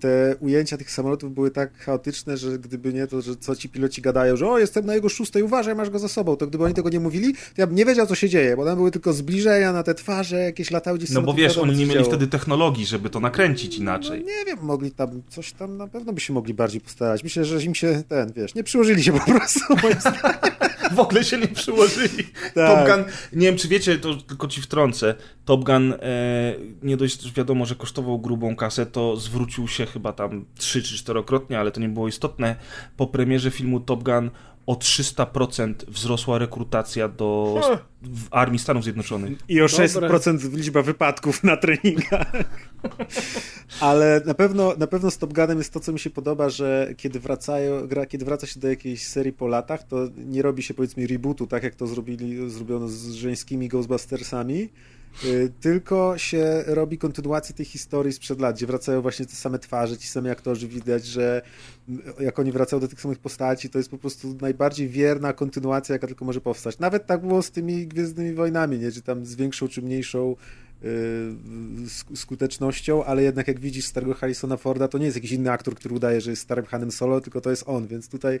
te 0.00 0.36
ujęcia 0.40 0.76
tych 0.76 0.90
samolotów 0.90 1.34
były 1.34 1.50
tak 1.50 1.78
chaotyczne, 1.78 2.36
że 2.36 2.58
gdyby 2.58 2.92
nie 2.92 3.06
to, 3.06 3.20
że 3.22 3.36
co 3.36 3.56
ci 3.56 3.68
piloci 3.68 4.02
gadają, 4.02 4.36
że 4.36 4.48
o, 4.48 4.58
jestem 4.58 4.86
na 4.86 4.94
jego 4.94 5.08
szóstej, 5.08 5.42
uważaj, 5.42 5.74
masz 5.74 5.90
go 5.90 5.98
za 5.98 6.08
sobą, 6.08 6.36
to 6.36 6.46
gdyby 6.46 6.64
oni 6.64 6.74
tego 6.74 6.88
nie 6.88 7.00
mówili, 7.00 7.34
to 7.34 7.40
ja 7.58 7.66
bym 7.66 7.76
nie 7.76 7.84
wiedział, 7.84 8.06
co 8.06 8.14
się 8.14 8.28
dzieje, 8.28 8.56
bo 8.56 8.64
tam 8.64 8.76
były 8.76 8.90
tylko 8.90 9.12
zbliżenia 9.12 9.72
na 9.72 9.82
te 9.82 9.94
twarze, 9.94 10.36
jakieś 10.38 10.70
latały 10.70 10.98
gdzieś 10.98 11.10
No 11.10 11.22
bo 11.22 11.34
wiesz, 11.34 11.58
oni 11.58 11.76
nie 11.76 11.86
mieli 11.86 12.04
wtedy 12.04 12.26
technologii, 12.26 12.86
żeby 12.86 13.10
to 13.10 13.20
nakręcić 13.20 13.78
inaczej. 13.78 14.24
No 14.26 14.32
nie 14.38 14.44
wiem, 14.44 14.58
mogli 14.62 14.90
tam 14.90 15.22
coś 15.28 15.52
tam 15.52 15.76
na 15.76 15.86
pewno 15.86 16.09
by 16.12 16.20
się 16.20 16.32
mogli 16.32 16.54
bardziej 16.54 16.80
postarać. 16.80 17.24
Myślę, 17.24 17.44
że 17.44 17.62
im 17.62 17.74
się 17.74 18.02
ten, 18.08 18.32
wiesz, 18.32 18.54
nie 18.54 18.64
przyłożyli 18.64 19.04
się 19.04 19.12
po 19.12 19.20
prostu. 19.20 19.60
moim 19.82 20.00
zdaniem. 20.00 20.36
w 20.92 21.00
ogóle 21.00 21.24
się 21.24 21.38
nie 21.38 21.48
przyłożyli. 21.48 22.24
Tak. 22.54 22.54
Top 22.54 22.88
Gun, 22.88 23.12
nie 23.32 23.46
wiem 23.46 23.56
czy 23.56 23.68
wiecie, 23.68 23.98
to 23.98 24.14
tylko 24.14 24.48
ci 24.48 24.62
wtrącę, 24.62 25.14
Top 25.44 25.64
Gun 25.64 25.92
e, 25.92 25.96
nie 26.82 26.96
dość 26.96 27.32
wiadomo, 27.32 27.66
że 27.66 27.74
kosztował 27.74 28.18
grubą 28.18 28.56
kasę, 28.56 28.86
to 28.86 29.16
zwrócił 29.16 29.68
się 29.68 29.86
chyba 29.86 30.12
tam 30.12 30.44
trzy 30.58 30.82
czy 30.82 30.98
czterokrotnie, 30.98 31.58
ale 31.58 31.70
to 31.70 31.80
nie 31.80 31.88
było 31.88 32.08
istotne. 32.08 32.56
Po 32.96 33.06
premierze 33.06 33.50
filmu 33.50 33.80
Top 33.80 34.02
Gun 34.02 34.30
o 34.70 34.74
300% 34.74 35.74
wzrosła 35.88 36.38
rekrutacja 36.38 37.08
do 37.08 37.60
w 38.02 38.26
Armii 38.30 38.58
Stanów 38.58 38.84
Zjednoczonych. 38.84 39.38
I 39.48 39.60
o 39.60 39.66
Dobre. 39.68 40.08
6% 40.08 40.54
liczba 40.54 40.82
wypadków 40.82 41.44
na 41.44 41.56
treningach. 41.56 42.32
Ale 43.80 44.22
na 44.26 44.34
pewno, 44.34 44.74
na 44.78 44.86
pewno 44.86 45.10
z 45.10 45.18
Top 45.18 45.32
Gunem 45.32 45.58
jest 45.58 45.72
to, 45.72 45.80
co 45.80 45.92
mi 45.92 45.98
się 45.98 46.10
podoba, 46.10 46.48
że 46.48 46.94
kiedy, 46.96 47.20
wracają, 47.20 47.86
gra, 47.86 48.06
kiedy 48.06 48.24
wraca 48.24 48.46
się 48.46 48.60
do 48.60 48.68
jakiejś 48.68 49.06
serii 49.06 49.32
po 49.32 49.46
latach, 49.46 49.82
to 49.82 49.96
nie 50.16 50.42
robi 50.42 50.62
się 50.62 50.74
powiedzmy 50.74 51.06
rebootu, 51.06 51.46
tak 51.46 51.62
jak 51.62 51.74
to 51.74 51.86
zrobili, 51.86 52.50
zrobiono 52.50 52.88
z 52.88 53.12
żeńskimi 53.12 53.68
Ghostbustersami, 53.68 54.68
tylko 55.60 56.18
się 56.18 56.64
robi 56.66 56.98
kontynuację 56.98 57.54
tej 57.54 57.66
historii 57.66 58.12
sprzed 58.12 58.40
lat, 58.40 58.56
gdzie 58.56 58.66
wracają 58.66 59.02
właśnie 59.02 59.26
te 59.26 59.32
same 59.32 59.58
twarze, 59.58 59.98
ci 59.98 60.08
sami 60.08 60.30
aktorzy, 60.30 60.68
widać, 60.68 61.06
że 61.06 61.42
jak 62.20 62.38
oni 62.38 62.52
wracają 62.52 62.80
do 62.80 62.88
tych 62.88 63.00
samych 63.00 63.18
postaci, 63.18 63.70
to 63.70 63.78
jest 63.78 63.90
po 63.90 63.98
prostu 63.98 64.36
najbardziej 64.40 64.88
wierna 64.88 65.32
kontynuacja, 65.32 65.92
jaka 65.92 66.06
tylko 66.06 66.24
może 66.24 66.40
powstać. 66.40 66.78
Nawet 66.78 67.06
tak 67.06 67.26
było 67.26 67.42
z 67.42 67.50
tymi 67.50 67.86
Gwiezdnymi 67.86 68.34
Wojnami, 68.34 68.78
nie? 68.78 68.92
czy 68.92 69.02
tam 69.02 69.26
z 69.26 69.34
większą 69.34 69.68
czy 69.68 69.82
mniejszą 69.82 70.36
y, 70.84 70.86
sk- 71.84 72.16
skutecznością, 72.16 73.04
ale 73.04 73.22
jednak 73.22 73.48
jak 73.48 73.60
widzisz 73.60 73.84
starego 73.84 74.14
Harrisona 74.14 74.56
Forda, 74.56 74.88
to 74.88 74.98
nie 74.98 75.04
jest 75.04 75.16
jakiś 75.16 75.32
inny 75.32 75.50
aktor, 75.50 75.74
który 75.74 75.94
udaje, 75.94 76.20
że 76.20 76.30
jest 76.30 76.42
starym 76.42 76.64
Hanem 76.64 76.90
Solo, 76.90 77.20
tylko 77.20 77.40
to 77.40 77.50
jest 77.50 77.64
on, 77.66 77.86
więc 77.86 78.08
tutaj 78.08 78.40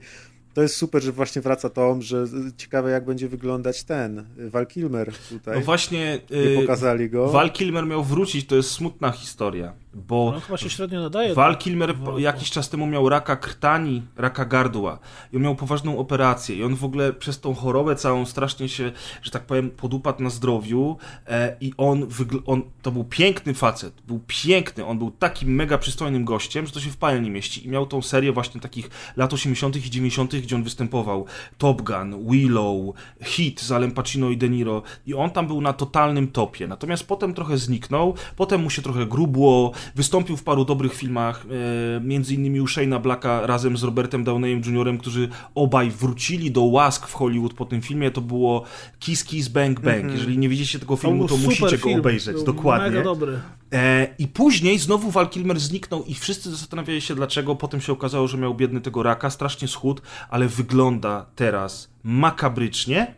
to 0.54 0.62
jest 0.62 0.76
super, 0.76 1.02
że 1.02 1.12
właśnie 1.12 1.42
wraca 1.42 1.70
Tom, 1.70 2.02
że 2.02 2.16
y, 2.16 2.56
ciekawe 2.56 2.90
jak 2.90 3.04
będzie 3.04 3.28
wyglądać 3.28 3.84
ten 3.84 4.18
y, 4.18 4.50
Val 4.50 4.66
Kilmer 4.66 5.12
tutaj. 5.28 5.58
No 5.58 5.64
właśnie, 5.64 6.20
nie 6.30 6.58
e, 6.58 6.60
pokazali 6.60 7.10
go. 7.10 7.28
Val 7.28 7.50
Kilmer 7.50 7.86
miał 7.86 8.04
wrócić, 8.04 8.46
to 8.46 8.56
jest 8.56 8.70
smutna 8.70 9.10
historia, 9.10 9.72
bo 9.94 10.32
No 10.34 10.40
chyba 10.40 10.58
się 10.58 10.70
średnio 10.70 11.00
nadaje. 11.00 11.34
Val. 11.34 11.56
Kilmer 11.56 11.94
jakiś 12.18 12.50
czas 12.50 12.68
temu 12.68 12.86
miał 12.86 13.08
raka 13.08 13.36
krtani, 13.36 14.02
raka 14.16 14.44
gardła 14.44 14.98
i 15.32 15.36
on 15.36 15.42
miał 15.42 15.56
poważną 15.56 15.98
operację 15.98 16.56
i 16.56 16.62
on 16.64 16.76
w 16.76 16.84
ogóle 16.84 17.12
przez 17.12 17.40
tą 17.40 17.54
chorobę 17.54 17.96
całą 17.96 18.26
strasznie 18.26 18.68
się, 18.68 18.92
że 19.22 19.30
tak 19.30 19.42
powiem, 19.42 19.70
podupadł 19.70 20.22
na 20.22 20.30
zdrowiu 20.30 20.96
e, 21.26 21.56
i 21.60 21.72
on, 21.76 22.04
wygl- 22.04 22.42
on, 22.46 22.62
to 22.82 22.90
był 22.90 23.04
piękny 23.04 23.54
facet, 23.54 23.94
był 24.06 24.20
piękny, 24.26 24.86
on 24.86 24.98
był 24.98 25.10
takim 25.10 25.54
mega 25.54 25.78
przystojnym 25.78 26.24
gościem, 26.24 26.66
że 26.66 26.72
to 26.72 26.80
się 26.80 26.90
w 26.90 26.96
pale 26.96 27.20
nie 27.20 27.30
mieści 27.30 27.66
i 27.66 27.68
miał 27.68 27.86
tą 27.86 28.02
serię 28.02 28.32
właśnie 28.32 28.60
takich 28.60 28.90
lat 29.16 29.32
80 29.32 29.76
i 29.76 29.90
90 29.90 30.32
gdzie 30.42 30.56
on 30.56 30.62
występował, 30.62 31.26
Top 31.58 31.82
Gun, 31.82 32.28
Willow, 32.30 32.94
Hit 33.22 33.60
z 33.60 33.72
Alem 33.72 33.92
Pacino 33.92 34.30
i 34.30 34.36
De 34.36 34.48
Niro 34.48 34.82
i 35.06 35.14
on 35.14 35.30
tam 35.30 35.46
był 35.46 35.60
na 35.60 35.72
totalnym 35.72 36.28
topie, 36.28 36.66
natomiast 36.66 37.06
potem 37.06 37.34
trochę 37.34 37.58
zniknął, 37.58 38.14
potem 38.36 38.62
mu 38.62 38.70
się 38.70 38.82
trochę 38.82 39.06
grubło, 39.06 39.72
wystąpił 39.94 40.36
w 40.36 40.42
paru 40.42 40.64
dobrych 40.64 40.94
filmach, 40.94 41.46
e, 41.96 42.00
między 42.00 42.34
innymi 42.34 42.60
u 42.60 42.64
Shane'a 42.64 43.00
Blacka 43.00 43.46
razem 43.46 43.76
z 43.76 43.82
Robertem 43.82 44.24
Downeyem 44.24 44.62
Jr., 44.66 44.98
którzy 44.98 45.28
obaj 45.54 45.90
wrócili 45.90 46.50
do 46.50 46.62
łask 46.62 47.06
w 47.06 47.12
Hollywood 47.14 47.54
po 47.54 47.64
tym 47.64 47.80
filmie, 47.82 48.10
to 48.10 48.20
było 48.20 48.64
Kiss 48.98 49.24
Kiss 49.24 49.48
Bang 49.48 49.80
Bang. 49.80 50.12
Jeżeli 50.12 50.38
nie 50.38 50.48
widzieliście 50.48 50.78
tego 50.78 50.96
To 50.96 51.02
filmu, 51.02 51.28
to 51.28 51.34
super 51.34 51.46
musicie 51.48 51.78
go 51.78 51.88
film. 51.88 52.00
obejrzeć, 52.00 52.34
Był 52.36 52.44
dokładnie. 52.44 53.02
E, 53.72 54.06
I 54.18 54.28
później 54.28 54.78
znowu 54.78 55.10
Val 55.10 55.28
Kilmer 55.28 55.60
zniknął 55.60 56.04
i 56.04 56.14
wszyscy 56.14 56.50
zastanawiali 56.50 57.00
się 57.00 57.14
dlaczego. 57.14 57.56
Potem 57.56 57.80
się 57.80 57.92
okazało, 57.92 58.28
że 58.28 58.38
miał 58.38 58.54
biedny 58.54 58.80
tego 58.80 59.02
raka, 59.02 59.30
strasznie 59.30 59.68
schudł, 59.68 60.02
ale 60.30 60.48
wygląda 60.48 61.26
teraz 61.36 61.90
makabrycznie. 62.02 63.14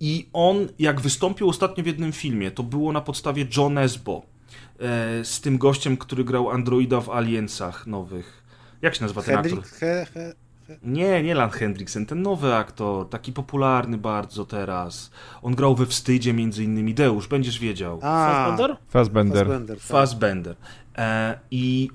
I 0.00 0.28
on, 0.32 0.68
jak 0.78 1.00
wystąpił 1.00 1.48
ostatnio 1.48 1.84
w 1.84 1.86
jednym 1.86 2.12
filmie, 2.12 2.50
to 2.50 2.62
było 2.62 2.92
na 2.92 3.00
podstawie 3.00 3.46
John 3.56 3.78
Esbo 3.78 4.22
e, 4.78 5.24
z 5.24 5.40
tym 5.40 5.58
gościem, 5.58 5.96
który 5.96 6.24
grał 6.24 6.50
androida 6.50 7.00
w 7.00 7.10
Aliensach 7.10 7.86
nowych. 7.86 8.44
Jak 8.82 8.94
się 8.94 9.02
nazywa 9.02 9.22
ten 9.22 9.36
aktor? 9.36 9.62
Hendrik, 9.62 9.74
he, 9.74 10.06
he. 10.14 10.34
Nie, 10.82 11.22
nie 11.22 11.34
Lan 11.34 11.50
Hendriksen, 11.50 12.06
ten 12.06 12.22
nowy 12.22 12.54
aktor, 12.54 13.08
taki 13.08 13.32
popularny 13.32 13.98
bardzo 13.98 14.44
teraz. 14.44 15.10
On 15.42 15.54
grał 15.54 15.74
we 15.74 15.86
Wstydzie 15.86 16.32
między 16.32 16.64
innymi. 16.64 16.94
Deusz, 16.94 17.28
będziesz 17.28 17.58
wiedział. 17.58 17.98
A, 18.02 18.26
Fassbender? 18.26 18.76
Fassbender. 18.88 19.46
Fassbender, 19.46 19.76
tak. 19.76 19.86
Fassbender. 19.86 20.56
E, 20.98 21.38
I 21.50 21.90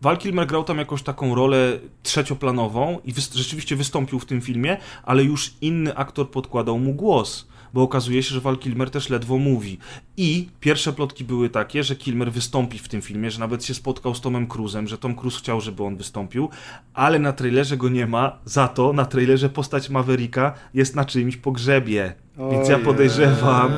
Val 0.00 0.18
Kilmer 0.18 0.46
grał 0.46 0.64
tam 0.64 0.78
jakąś 0.78 1.02
taką 1.02 1.34
rolę 1.34 1.78
trzecioplanową 2.02 2.98
i 3.04 3.12
wys- 3.14 3.36
rzeczywiście 3.36 3.76
wystąpił 3.76 4.18
w 4.18 4.26
tym 4.26 4.40
filmie, 4.40 4.76
ale 5.02 5.24
już 5.24 5.54
inny 5.60 5.96
aktor 5.96 6.30
podkładał 6.30 6.78
mu 6.78 6.94
głos, 6.94 7.48
bo 7.74 7.82
okazuje 7.82 8.22
się, 8.22 8.34
że 8.34 8.40
Val 8.40 8.56
Kilmer 8.58 8.90
też 8.90 9.08
ledwo 9.08 9.38
mówi. 9.38 9.78
I 10.16 10.48
pierwsze 10.60 10.92
plotki 10.92 11.24
były 11.24 11.50
takie, 11.50 11.84
że 11.84 11.96
Kilmer 11.96 12.32
wystąpi 12.32 12.78
w 12.78 12.88
tym 12.88 13.02
filmie, 13.02 13.30
że 13.30 13.40
nawet 13.40 13.64
się 13.64 13.74
spotkał 13.74 14.14
z 14.14 14.20
Tomem 14.20 14.46
Cruzem, 14.46 14.88
że 14.88 14.98
Tom 14.98 15.14
Cruise 15.14 15.38
chciał, 15.38 15.60
żeby 15.60 15.84
on 15.84 15.96
wystąpił, 15.96 16.48
ale 16.94 17.18
na 17.18 17.32
trailerze 17.32 17.76
go 17.76 17.88
nie 17.88 18.06
ma, 18.06 18.38
za 18.44 18.68
to 18.68 18.92
na 18.92 19.04
trailerze 19.04 19.48
postać 19.48 19.90
Mavericka 19.90 20.54
jest 20.74 20.96
na 20.96 21.04
czyimś 21.04 21.36
pogrzebie. 21.36 22.14
Więc 22.52 22.68
ja 22.68 22.78
podejrzewam, 22.78 23.72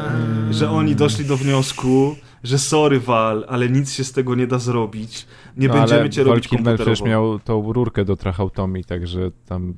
że 0.50 0.70
oni 0.70 0.96
doszli 0.96 1.24
do 1.24 1.36
wniosku, 1.36 2.16
że 2.44 2.58
sorry 2.58 3.00
Val, 3.00 3.44
ale 3.48 3.68
nic 3.68 3.92
się 3.92 4.04
z 4.04 4.12
tego 4.12 4.34
nie 4.34 4.46
da 4.46 4.58
zrobić. 4.58 5.26
Nie 5.56 5.68
no, 5.68 5.74
będziemy 5.74 6.00
ale 6.00 6.10
cię 6.10 6.24
Val 6.24 6.30
robić 6.34 6.48
Kilmer 6.48 6.64
komputerowo. 6.64 6.92
przecież 6.92 7.08
miał 7.10 7.38
tą 7.38 7.72
rurkę 7.72 8.04
do 8.04 8.16
trachautomii, 8.16 8.84
także 8.84 9.30
tam 9.46 9.74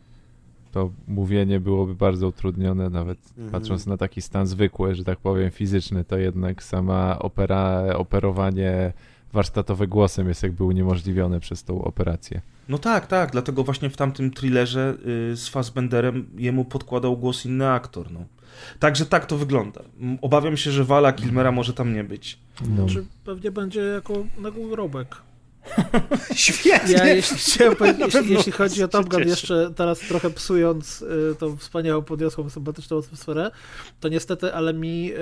to 0.73 0.91
mówienie 1.09 1.61
byłoby 1.61 1.95
bardzo 1.95 2.29
utrudnione, 2.29 2.91
nawet 2.91 3.19
Mhm. 3.31 3.51
patrząc 3.51 3.87
na 3.87 3.97
taki 3.97 4.23
stan 4.23 4.47
zwykły, 4.47 4.95
że 4.95 5.05
tak 5.05 5.19
powiem, 5.19 5.51
fizyczny, 5.51 6.05
to 6.05 6.19
jednak 6.19 6.63
sama 6.63 7.19
opera, 7.19 7.83
operowanie 7.97 8.93
warsztatowe 9.33 9.87
głosem 9.87 10.29
jest 10.29 10.43
jakby 10.43 10.65
uniemożliwione 10.65 11.41
przez 11.41 11.65
tą 11.65 11.85
operację. 11.85 12.41
No 12.69 12.79
tak, 12.79 13.07
tak, 13.07 13.31
dlatego 13.33 13.65
właśnie 13.65 13.91
w 13.91 13.97
tamtym 13.97 14.31
thrillerze 14.31 14.95
y, 15.33 15.37
z 15.37 15.49
Fassbenderem 15.49 16.27
jemu 16.37 16.65
podkładał 16.65 17.17
głos 17.17 17.47
inny 17.47 17.71
aktor. 17.71 18.11
No. 18.11 18.21
Także 18.79 19.07
tak 19.07 19.27
to 19.27 19.39
wygląda. 19.39 19.81
Obawiam 20.23 20.57
się, 20.57 20.71
że 20.71 20.85
Wala 20.85 21.13
Kilmera 21.13 21.53
może 21.53 21.73
tam 21.73 21.95
nie 21.95 22.05
być. 22.05 22.39
No. 22.77 22.87
Czy 22.87 23.07
pewnie 23.25 23.51
będzie 23.51 23.81
jako 23.81 24.25
nagłówek. 24.39 25.17
Świetnie! 26.35 26.95
Ja 26.95 27.07
jeśli 27.07 27.37
chciałem 27.53 27.77
powiedzieć, 27.77 28.15
jeśli, 28.15 28.35
jeśli 28.35 28.53
chodzi 28.53 28.83
o 28.83 28.89
Top 28.89 29.09
Gun, 29.09 29.29
jeszcze 29.29 29.71
teraz 29.77 29.99
trochę 29.99 30.31
psując 30.31 31.03
y, 31.03 31.35
tą 31.39 31.57
wspaniałą, 31.57 32.03
podniosłą, 32.03 32.51
sympatyczną 32.51 32.99
atmosferę, 32.99 33.51
to 34.01 34.09
niestety, 34.09 34.55
ale 34.55 34.75
mi 34.75 35.13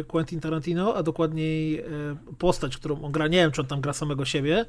y, 0.00 0.04
Quentin 0.04 0.40
Tarantino, 0.40 0.94
a 0.94 1.02
dokładniej 1.02 1.80
y, 1.80 1.84
postać, 2.38 2.76
którą 2.76 3.02
on 3.02 3.12
gra, 3.12 3.28
nie 3.28 3.38
wiem, 3.38 3.50
czy 3.50 3.60
on 3.60 3.66
tam 3.66 3.80
gra 3.80 3.92
samego 3.92 4.24
siebie 4.24 4.64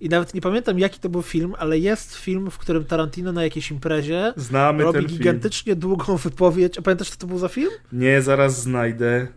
i 0.00 0.08
nawet 0.08 0.34
nie 0.34 0.40
pamiętam, 0.40 0.78
jaki 0.78 1.00
to 1.00 1.08
był 1.08 1.22
film, 1.22 1.54
ale 1.58 1.78
jest 1.78 2.14
film, 2.16 2.50
w 2.50 2.58
którym 2.58 2.84
Tarantino 2.84 3.32
na 3.32 3.44
jakiejś 3.44 3.70
imprezie 3.70 4.32
Znamy 4.36 4.82
robi 4.84 4.98
ten 4.98 5.08
film. 5.08 5.18
gigantycznie 5.18 5.76
długą 5.76 6.16
wypowiedź. 6.16 6.78
A 6.78 6.82
pamiętasz, 6.82 7.10
co 7.10 7.16
to 7.16 7.26
był 7.26 7.38
za 7.38 7.48
film? 7.48 7.70
Nie, 7.92 8.22
zaraz 8.22 8.62
znajdę. 8.62 9.28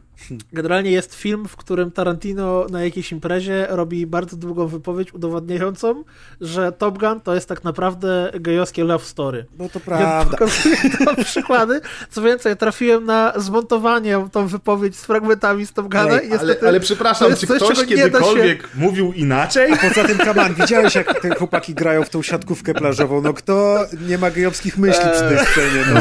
Generalnie 0.54 0.92
jest 0.92 1.16
film, 1.16 1.48
w 1.48 1.56
którym 1.56 1.92
Tarantino 1.92 2.66
na 2.70 2.84
jakiejś 2.84 3.12
imprezie 3.12 3.68
robi 3.70 4.08
bardzo 4.08 4.38
długą 4.38 4.68
wypowiedź 4.68 5.14
udowodniającą, 5.14 6.04
że 6.42 6.72
Top 6.72 6.98
Gun 6.98 7.22
to 7.22 7.36
jest 7.36 7.50
tak 7.50 7.64
naprawdę 7.64 8.32
gejowskie 8.40 8.84
love 8.84 9.06
story. 9.06 9.46
No 9.60 9.70
to 9.70 9.80
Ja 9.80 9.86
prawda. 9.86 10.38
tam 11.06 11.16
przykłady. 11.24 11.82
Co 12.10 12.22
więcej, 12.22 12.58
trafiłem 12.58 13.06
na 13.06 13.34
zmontowanie 13.36 14.28
tą 14.32 14.48
wypowiedź 14.48 14.96
z 14.96 15.06
fragmentami 15.06 15.66
z 15.66 15.74
Top 15.74 15.86
Guna 15.86 16.04
Ej, 16.04 16.10
i 16.10 16.12
Ale, 16.14 16.28
niestety... 16.28 16.68
ale 16.68 16.80
przepraszam, 16.80 17.36
czy 17.36 17.48
coś, 17.48 17.58
ktoś 17.58 17.78
da 17.78 17.84
się- 17.84 17.88
kiedykolwiek 17.88 18.70
mówił 18.76 19.14
inaczej? 19.14 19.74
Poza 19.82 20.08
tym, 20.08 20.18
Kaman, 20.18 20.54
widziałeś 20.54 20.96
jak 20.96 21.20
te 21.22 21.36
chłopaki 21.36 21.74
grają 21.74 22.04
w 22.04 22.10
tą 22.10 22.22
siatkówkę 22.22 22.74
plażową? 22.74 23.22
No 23.22 23.34
kto 23.34 23.86
nie 24.08 24.18
ma 24.18 24.32
gejowskich 24.32 24.78
myśli 24.78 25.04
przy 25.14 25.22
tej 25.22 25.46
scenie? 25.46 25.84
No, 25.94 26.00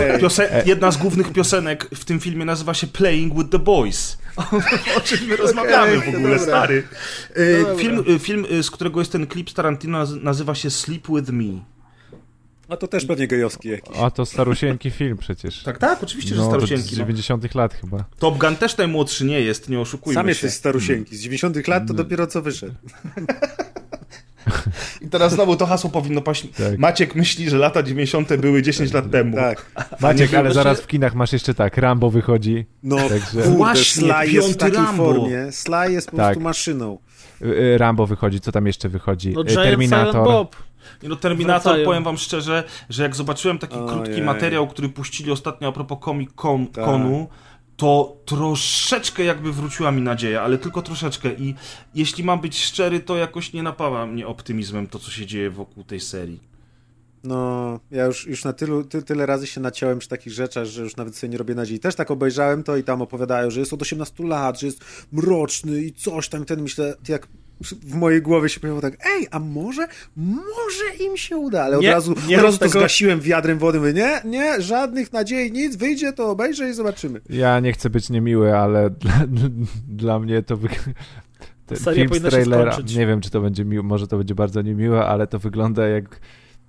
ej. 0.00 0.62
Jedna 0.64 0.90
z 0.90 0.96
głównych 0.96 1.32
piosenek 1.32 1.86
w 1.94 2.04
tym 2.04 2.20
filmie 2.20 2.44
nazywa 2.44 2.74
się 2.74 2.86
Playing 2.86 3.34
with 3.34 3.47
the 3.48 3.58
Boys. 3.58 4.18
o 4.98 5.00
czym 5.00 5.28
my 5.28 5.36
rozmawiamy 5.36 5.96
w 6.00 6.02
to 6.04 6.08
ogóle, 6.08 6.22
dobra. 6.22 6.38
stary. 6.38 6.82
E, 7.34 7.58
dobra. 7.58 7.74
film, 7.74 8.04
e, 8.14 8.18
film, 8.18 8.46
e, 8.50 8.62
z 8.62 8.70
którego 8.70 9.00
jest 9.00 9.12
ten 9.12 9.26
klip 9.26 9.50
z 9.50 9.54
Tarantino, 9.54 9.98
naz- 9.98 10.22
nazywa 10.22 10.54
się 10.54 10.70
Sleep 10.70 11.06
With 11.08 11.30
Me. 11.30 11.60
A 12.68 12.76
to 12.76 12.88
też 12.88 13.04
pewnie 13.04 13.28
gejowski 13.28 13.68
jakiś. 13.68 13.96
A 13.96 14.10
to 14.10 14.26
starusieńki 14.26 14.90
film 14.90 15.16
przecież. 15.16 15.62
Tak, 15.62 15.78
tak, 15.78 16.02
oczywiście, 16.02 16.34
że 16.34 16.40
no, 16.40 16.46
to 16.46 16.50
z 16.50 16.54
starosieńki. 16.54 16.90
No. 16.90 16.98
90 16.98 17.54
lat 17.54 17.74
chyba. 17.74 18.04
Top 18.18 18.38
Gun 18.38 18.56
też 18.56 18.76
najmłodszy 18.76 19.24
nie 19.24 19.40
jest, 19.40 19.68
nie 19.68 19.80
oszukujmy 19.80 20.14
Sam 20.14 20.24
się. 20.26 20.28
jesteś 20.28 20.52
starusieńki. 20.52 21.16
Z 21.16 21.20
90 21.20 21.68
lat 21.68 21.86
to 21.86 21.94
dopiero 21.94 22.26
co 22.26 22.42
wyszedł. 22.42 22.74
I 25.00 25.08
teraz 25.08 25.32
znowu 25.32 25.56
to 25.56 25.66
hasło 25.66 25.90
powinno 25.90 26.20
paść. 26.20 26.42
Tak. 26.42 26.78
Maciek 26.78 27.14
myśli, 27.14 27.50
że 27.50 27.58
lata 27.58 27.82
90. 27.82 28.36
były 28.36 28.62
10 28.62 28.92
lat 28.92 29.10
temu. 29.10 29.36
Tak. 29.36 29.66
Maciek, 30.00 30.34
ale 30.34 30.52
zaraz 30.54 30.80
w 30.80 30.86
kinach 30.86 31.14
masz 31.14 31.32
jeszcze 31.32 31.54
tak, 31.54 31.76
Rambo 31.76 32.10
wychodzi, 32.10 32.66
No 32.82 32.96
Także- 32.96 33.42
Właśnie, 33.42 34.12
Sly 34.12 34.32
jest 34.32 34.52
w 34.52 34.56
takiej 34.56 34.76
Rambo. 34.76 35.04
formie. 35.14 35.52
Sly 35.52 35.92
jest 35.92 36.10
po 36.10 36.16
Tak. 36.16 36.26
prostu 36.26 36.40
maszyną. 36.40 36.98
y, 37.42 37.46
y, 37.46 37.78
Rambo 37.78 38.06
wychodzi, 38.06 38.40
co 38.40 38.52
tam 38.52 38.66
jeszcze 38.66 38.88
wychodzi? 38.88 39.32
No 39.32 39.40
Y, 39.42 39.44
Terminator. 39.44 40.24
Bob. 40.24 40.56
Nie, 41.02 41.08
No 41.08 41.16
Terminator, 41.16 41.62
Wracają. 41.62 41.84
powiem 41.84 42.04
wam 42.04 42.18
szczerze, 42.18 42.64
że 42.88 43.02
jak 43.02 43.16
zobaczyłem 43.16 43.58
taki 43.58 43.74
Ojej. 43.76 43.88
krótki 43.88 44.22
materiał, 44.22 44.68
który 44.68 44.88
puścili 44.88 45.30
ostatnio 45.30 45.68
a 45.68 45.72
propos 45.72 45.98
Comic 46.04 46.30
Tak. 46.72 46.84
To 47.78 48.16
troszeczkę 48.24 49.24
jakby 49.24 49.52
wróciła 49.52 49.90
mi 49.92 50.02
nadzieja, 50.02 50.42
ale 50.42 50.58
tylko 50.58 50.82
troszeczkę 50.82 51.34
i 51.34 51.54
jeśli 51.94 52.24
mam 52.24 52.40
być 52.40 52.64
szczery, 52.64 53.00
to 53.00 53.16
jakoś 53.16 53.52
nie 53.52 53.62
napawa 53.62 54.06
mnie 54.06 54.26
optymizmem 54.26 54.86
to, 54.86 54.98
co 54.98 55.10
się 55.10 55.26
dzieje 55.26 55.50
wokół 55.50 55.84
tej 55.84 56.00
serii. 56.00 56.40
No, 57.24 57.80
ja 57.90 58.04
już, 58.04 58.26
już 58.26 58.44
na 58.44 58.52
tylu, 58.52 58.84
ty, 58.84 59.02
tyle 59.02 59.26
razy 59.26 59.46
się 59.46 59.60
naciąłem 59.60 59.98
przy 59.98 60.08
takich 60.08 60.32
rzeczach, 60.32 60.64
że 60.64 60.82
już 60.82 60.96
nawet 60.96 61.16
sobie 61.16 61.30
nie 61.30 61.38
robię 61.38 61.54
nadziei. 61.54 61.78
Też 61.78 61.94
tak 61.94 62.10
obejrzałem 62.10 62.62
to 62.62 62.76
i 62.76 62.84
tam 62.84 63.02
opowiadają, 63.02 63.50
że 63.50 63.60
jest 63.60 63.72
od 63.72 63.82
18 63.82 64.24
lat, 64.24 64.60
że 64.60 64.66
jest 64.66 64.84
mroczny 65.12 65.82
i 65.82 65.92
coś 65.92 66.28
tam. 66.28 66.44
Ten 66.44 66.62
myślę, 66.62 66.96
jak 67.08 67.28
w 67.60 67.94
mojej 67.94 68.22
głowie 68.22 68.48
się 68.48 68.60
pojawiło 68.60 68.80
tak, 68.82 69.06
ej, 69.06 69.26
a 69.30 69.38
może, 69.38 69.88
może 70.16 71.04
im 71.04 71.16
się 71.16 71.36
uda, 71.36 71.62
ale 71.62 71.76
od 71.76 71.82
Nie, 71.82 71.92
razu, 71.92 72.14
nie 72.28 72.36
od 72.36 72.42
razu 72.42 72.58
to 72.58 72.64
tego. 72.66 72.78
zgasiłem 72.78 73.20
wiadrem 73.20 73.58
wody, 73.58 73.78
mówię, 73.78 73.92
nie, 73.92 74.20
nie, 74.24 74.60
żadnych 74.62 75.12
nadziei, 75.12 75.52
nic, 75.52 75.76
wyjdzie, 75.76 76.12
to 76.12 76.30
obejrzę 76.30 76.70
i 76.70 76.74
zobaczymy. 76.74 77.20
Ja 77.30 77.60
nie 77.60 77.72
chcę 77.72 77.90
być 77.90 78.10
niemiły, 78.10 78.56
ale 78.56 78.90
dla, 79.00 79.12
dla 79.88 80.18
mnie 80.18 80.42
to 80.42 80.56
wy... 80.56 80.68
ten 81.66 81.78
Seria 81.78 81.94
film 81.96 82.06
z 82.08 82.10
powinna 82.10 82.30
się 82.30 82.36
trailera, 82.36 82.72
skończyć. 82.72 82.96
nie 82.96 83.06
wiem 83.06 83.20
czy 83.20 83.30
to 83.30 83.40
będzie 83.40 83.64
miłe, 83.64 83.82
może 83.82 84.06
to 84.08 84.18
będzie 84.18 84.34
bardzo 84.34 84.62
niemiłe, 84.62 85.04
ale 85.06 85.26
to 85.26 85.38
wygląda 85.38 85.88
jak 85.88 86.20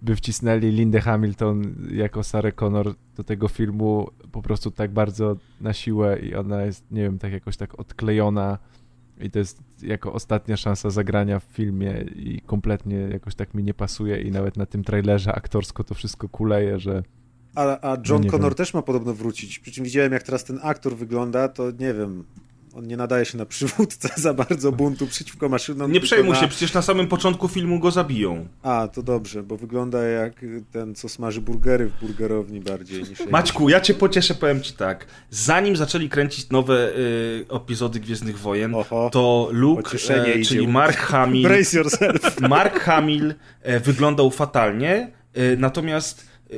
by 0.02 0.16
wcisnęli 0.16 0.72
Lindę 0.72 1.02
Hamilton 1.02 1.76
jako 1.92 2.24
Sarah 2.24 2.56
Connor 2.56 2.94
do 3.16 3.24
tego 3.24 3.48
filmu 3.48 4.10
po 4.32 4.42
prostu 4.42 4.72
tak 4.72 4.92
bardzo 4.92 5.36
na 5.62 5.74
siłę 5.74 6.20
i 6.20 6.36
ona 6.36 6.64
jest, 6.64 6.84
nie 6.92 7.02
wiem, 7.02 7.20
tak 7.20 7.32
jakoś 7.32 7.58
tak 7.58 7.80
odklejona 7.80 8.58
i 9.20 9.32
to 9.32 9.40
jest 9.40 9.62
jako 9.82 10.14
ostatnia 10.14 10.58
szansa 10.58 10.90
zagrania 10.90 11.40
w 11.40 11.44
filmie 11.44 12.06
i 12.16 12.42
kompletnie 12.46 12.96
jakoś 12.98 13.36
tak 13.36 13.54
mi 13.54 13.64
nie 13.64 13.74
pasuje 13.74 14.22
i 14.22 14.32
nawet 14.32 14.58
na 14.58 14.66
tym 14.66 14.84
trailerze 14.84 15.34
aktorsko 15.36 15.84
to 15.84 15.96
wszystko 15.96 16.30
kuleje, 16.30 16.80
że 16.80 17.04
A, 17.56 17.80
a 17.82 17.96
No 17.96 18.04
John 18.10 18.22
nie 18.22 18.30
Connor 18.30 18.52
wiem. 18.52 18.56
też 18.58 18.74
ma 18.74 18.82
podobno 18.82 19.14
wrócić. 19.14 19.60
Przy 19.60 19.72
czym 19.72 19.84
widziałem, 19.84 20.14
jak 20.14 20.24
teraz 20.24 20.44
ten 20.44 20.60
aktor 20.64 20.96
wygląda, 20.96 21.48
to 21.48 21.72
nie 21.72 21.94
wiem. 21.94 22.24
On 22.74 22.88
nie 22.88 22.98
nadaje 22.98 23.26
się 23.26 23.38
na 23.38 23.46
przywódcę 23.46 24.10
za 24.22 24.34
bardzo 24.34 24.72
buntu 24.72 25.08
przeciwko 25.08 25.50
maszynom. 25.50 25.92
Nie 25.92 26.00
przejmuj 26.00 26.34
na... 26.34 26.40
się, 26.40 26.48
przecież 26.48 26.74
na 26.74 26.82
samym 26.82 27.08
początku 27.08 27.48
filmu 27.48 27.80
go 27.80 27.92
zabiją. 27.92 28.48
A, 28.64 28.88
to 28.94 29.04
dobrze, 29.04 29.44
bo 29.44 29.58
wygląda 29.58 30.04
jak 30.04 30.34
ten, 30.72 30.96
co 30.96 31.10
smaży 31.10 31.42
burgery 31.42 31.88
w 31.88 32.00
burgerowni 32.00 32.60
bardziej 32.60 33.04
niż... 33.04 33.20
Maćku, 33.30 33.70
ja 33.70 33.82
cię 33.82 33.94
pocieszę, 33.94 34.36
powiem 34.36 34.62
ci 34.62 34.74
tak. 34.74 35.06
Zanim 35.30 35.76
zaczęli 35.76 36.10
kręcić 36.10 36.50
nowe 36.50 36.96
y, 36.96 37.46
epizody 37.56 38.00
Gwiezdnych 38.00 38.40
Wojen, 38.40 38.76
Oho, 38.76 39.10
to 39.14 39.50
Luke, 39.52 39.98
e, 40.10 40.42
czyli 40.42 40.68
Mark 40.68 40.98
Hamill, 41.12 41.44
Brace 41.44 41.78
yourself. 41.78 42.42
Mark 42.42 42.80
Hamill 42.80 43.34
e, 43.62 43.80
wyglądał 43.80 44.32
fatalnie, 44.32 45.12
e, 45.34 45.56
natomiast 45.56 46.28
e, 46.52 46.56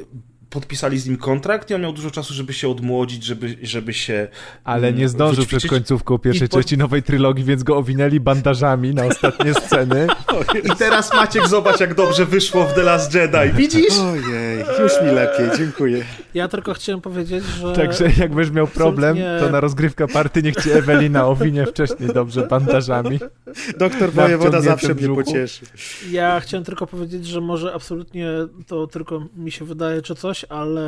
podpisali 0.52 1.00
z 1.00 1.08
nim 1.08 1.18
kontrakt 1.18 1.70
i 1.70 1.74
on 1.74 1.82
miał 1.82 1.94
dużo 1.94 2.12
czasu, 2.12 2.34
żeby 2.34 2.54
się 2.54 2.70
odmłodzić, 2.70 3.24
żeby, 3.24 3.58
żeby 3.64 3.94
się 3.94 4.28
Ale 4.64 4.88
mm, 4.88 5.00
nie 5.00 5.10
zdążył 5.10 5.44
wyćwiczyć. 5.44 5.60
przed 5.60 5.70
końcówką 5.72 6.18
pierwszej 6.18 6.50
po- 6.50 6.58
części 6.58 6.78
nowej 6.78 7.04
trylogii, 7.04 7.46
więc 7.46 7.64
go 7.64 7.78
owinęli 7.78 8.20
bandażami 8.20 8.94
na 8.94 9.06
ostatnie 9.06 9.54
sceny. 9.54 10.08
I 10.74 10.76
teraz 10.78 11.14
Maciek, 11.14 11.48
zobacz 11.48 11.80
jak 11.80 11.94
dobrze 11.94 12.26
wyszło 12.26 12.66
w 12.68 12.74
The 12.74 12.84
Last 12.84 13.16
Jedi. 13.16 13.54
Widzisz? 13.54 14.00
Ojej, 14.00 14.60
już 14.84 14.92
mi 15.02 15.12
lepiej, 15.12 15.46
dziękuję. 15.58 16.04
Ja 16.34 16.48
tylko 16.48 16.74
chciałem 16.74 17.02
powiedzieć, 17.02 17.44
że... 17.46 17.74
Także 17.74 18.06
jak 18.18 18.34
będziesz 18.36 18.56
miał 18.56 18.68
problem, 18.68 19.10
Absolutnie. 19.18 19.46
to 19.48 19.52
na 19.52 19.60
rozgrywka 19.60 20.08
party 20.08 20.44
niech 20.44 20.56
cię 20.64 20.76
Ewelina 20.76 21.28
owinie 21.28 21.66
wcześniej 21.66 22.10
dobrze 22.14 22.48
bandażami. 22.48 23.20
Doktor 23.78 24.12
Wojewoda 24.12 24.62
zawsze 24.62 24.96
mnie 24.96 25.16
pocieszy. 25.16 25.66
Ja 26.12 26.40
chciałem 26.40 26.64
tylko 26.64 26.88
powiedzieć, 26.88 27.28
że 27.28 27.42
może 27.42 27.74
absolutnie 27.74 28.28
to 28.68 28.88
tylko 28.88 29.24
mi 29.36 29.52
się 29.52 29.66
wydaje, 29.66 30.02
czy 30.02 30.16
coś, 30.16 30.46
ale 30.50 30.82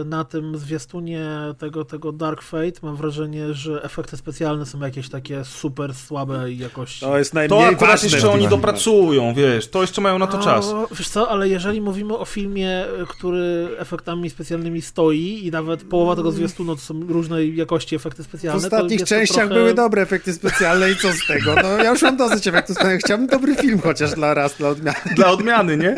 e, 0.00 0.04
na 0.04 0.24
tym 0.24 0.58
zwiastunie 0.58 1.26
tego, 1.58 1.84
tego 1.84 2.12
Dark 2.12 2.42
Fate 2.42 2.80
mam 2.82 2.96
wrażenie, 2.96 3.54
że 3.54 3.82
efekty 3.82 4.16
specjalne 4.16 4.66
są 4.66 4.80
jakieś 4.80 5.08
takie 5.08 5.44
super 5.44 5.94
słabe 5.94 6.52
jakości. 6.52 7.00
To 7.00 7.18
jest 7.18 7.30
To 7.30 7.34
najmniej 7.38 7.64
akurat 7.64 7.90
ważne. 7.90 8.08
jeszcze 8.08 8.30
oni 8.30 8.48
dopracują, 8.48 9.34
wiesz, 9.34 9.68
to 9.70 9.80
jeszcze 9.80 10.00
mają 10.00 10.18
na 10.18 10.26
to 10.26 10.38
czas. 10.38 10.74
Wiesz 10.98 11.08
co, 11.08 11.28
ale 11.28 11.48
jeżeli 11.48 11.80
mówimy 11.80 12.18
o 12.18 12.24
filmie, 12.24 12.84
który 13.08 13.68
efektami 13.78 14.30
specjalnymi 14.30 14.53
stoi 14.80 15.46
i 15.46 15.50
nawet 15.50 15.84
połowa 15.84 16.16
tego 16.16 16.32
zwiastunu 16.32 16.76
to 16.76 16.82
są 16.82 17.00
różnej 17.08 17.56
jakości 17.56 17.96
efekty 17.96 18.22
W 18.22 18.26
specjalne, 18.26 18.60
to 18.60 18.66
ostatnich 18.66 19.02
częściach 19.04 19.36
trochę... 19.36 19.54
były 19.54 19.74
dobre 19.74 20.02
efekty 20.02 20.32
specjalne 20.32 20.90
i 20.90 20.96
co 20.96 21.12
z 21.12 21.26
tego? 21.26 21.54
No 21.62 21.68
ja 21.68 21.90
już 21.90 22.02
mam 22.02 22.16
dosyć 22.16 22.46
efektów 22.46 22.76
specjalnych. 22.76 23.00
Chciałbym 23.04 23.26
dobry 23.26 23.54
film 23.56 23.80
chociaż 23.80 24.12
dla 24.14 24.34
raz, 24.34 24.54
dla 24.56 24.68
odmiany. 24.68 24.98
Dla 25.16 25.30
odmiany, 25.30 25.76
nie? 25.76 25.94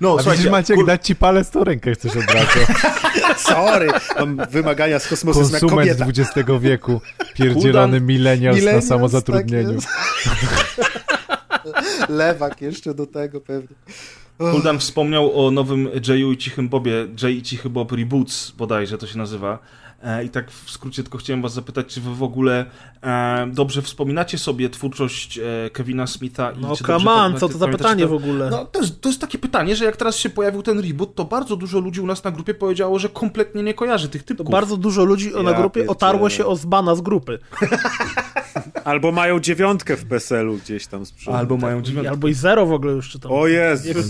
No, 0.00 0.16
A 0.26 0.30
widzisz 0.30 0.50
Maciek, 0.50 0.76
kur- 0.76 0.86
dać 0.86 1.06
ci 1.06 1.16
palec, 1.16 1.50
to 1.50 1.64
rękę 1.64 1.92
chcesz 1.92 2.12
od 2.16 2.30
razu. 2.34 2.58
Sorry, 3.52 3.88
mam 4.18 4.40
wymagania 4.50 4.98
z 4.98 5.08
kosmosu 5.08 5.40
jak 5.40 5.50
Konsument 5.50 5.98
kobieta. 5.98 6.06
XX 6.34 6.50
wieku, 6.60 7.00
pierdzielony 7.34 8.00
milenials 8.00 8.64
na 8.64 8.80
samozatrudnieniu. 8.80 9.78
tak. 10.24 10.44
Lewak 12.08 12.62
jeszcze 12.62 12.94
do 12.94 13.06
tego 13.06 13.40
pewnie. 13.40 13.76
Kuldan 14.38 14.78
wspomniał 14.78 15.46
o 15.46 15.50
nowym 15.50 15.88
Jayu 16.08 16.32
i 16.32 16.36
Cichym 16.36 16.68
Bobie, 16.68 17.06
Jay 17.22 17.32
i 17.32 17.42
Cichy 17.42 17.70
Bob 17.70 17.92
Reboots 17.92 18.50
bodajże 18.50 18.98
to 18.98 19.06
się 19.06 19.18
nazywa. 19.18 19.58
E, 20.02 20.24
I 20.24 20.28
tak 20.28 20.50
w 20.50 20.70
skrócie 20.70 21.02
tylko 21.02 21.18
chciałem 21.18 21.42
was 21.42 21.52
zapytać, 21.54 21.86
czy 21.86 22.00
wy 22.00 22.14
w 22.14 22.22
ogóle 22.22 22.64
e, 23.02 23.46
dobrze 23.52 23.82
wspominacie 23.82 24.38
sobie 24.38 24.70
twórczość 24.70 25.38
e, 25.38 25.70
Kevina 25.70 26.06
Smitha 26.06 26.50
i 26.52 26.60
No 26.60 26.76
come 26.76 27.12
on, 27.12 27.38
co 27.38 27.48
to 27.48 27.58
za 27.58 27.68
pytanie 27.68 28.02
to? 28.02 28.08
w 28.08 28.12
ogóle? 28.12 28.50
No, 28.50 28.64
to 28.64 28.80
jest, 28.80 29.00
to 29.00 29.08
jest 29.08 29.20
takie 29.20 29.38
pytanie, 29.38 29.76
że 29.76 29.84
jak 29.84 29.96
teraz 29.96 30.16
się 30.16 30.30
pojawił 30.30 30.62
ten 30.62 30.80
reboot, 30.80 31.14
to 31.14 31.24
bardzo 31.24 31.56
dużo 31.56 31.78
ludzi 31.78 32.00
u 32.00 32.06
nas 32.06 32.24
na 32.24 32.30
grupie 32.30 32.54
powiedziało, 32.54 32.98
że 32.98 33.08
kompletnie 33.08 33.62
nie 33.62 33.74
kojarzy 33.74 34.08
tych 34.08 34.22
To 34.22 34.28
typków. 34.28 34.50
bardzo 34.50 34.76
dużo 34.76 35.04
ludzi 35.04 35.32
na 35.44 35.50
Ja 35.50 35.56
grupie 35.56 35.86
otarło 35.86 36.30
się 36.30 36.46
o 36.46 36.56
zbana 36.56 36.94
z 36.94 37.00
grupy. 37.00 37.38
Albo 38.84 39.12
mają 39.12 39.40
dziewiątkę 39.40 39.96
w 39.96 40.04
PESEL-u 40.04 40.56
gdzieś 40.56 40.86
tam 40.86 41.06
z 41.06 41.12
przodu. 41.12 41.36
Albo 41.36 41.56
mają 41.56 41.82
dziewiątkę. 41.82 42.10
Albo 42.10 42.28
i 42.28 42.34
zero 42.34 42.66
w 42.66 42.72
ogóle 42.72 42.92
już 42.92 43.08
czytam. 43.08 43.32
O 43.32 43.44
wiem, 43.44 44.02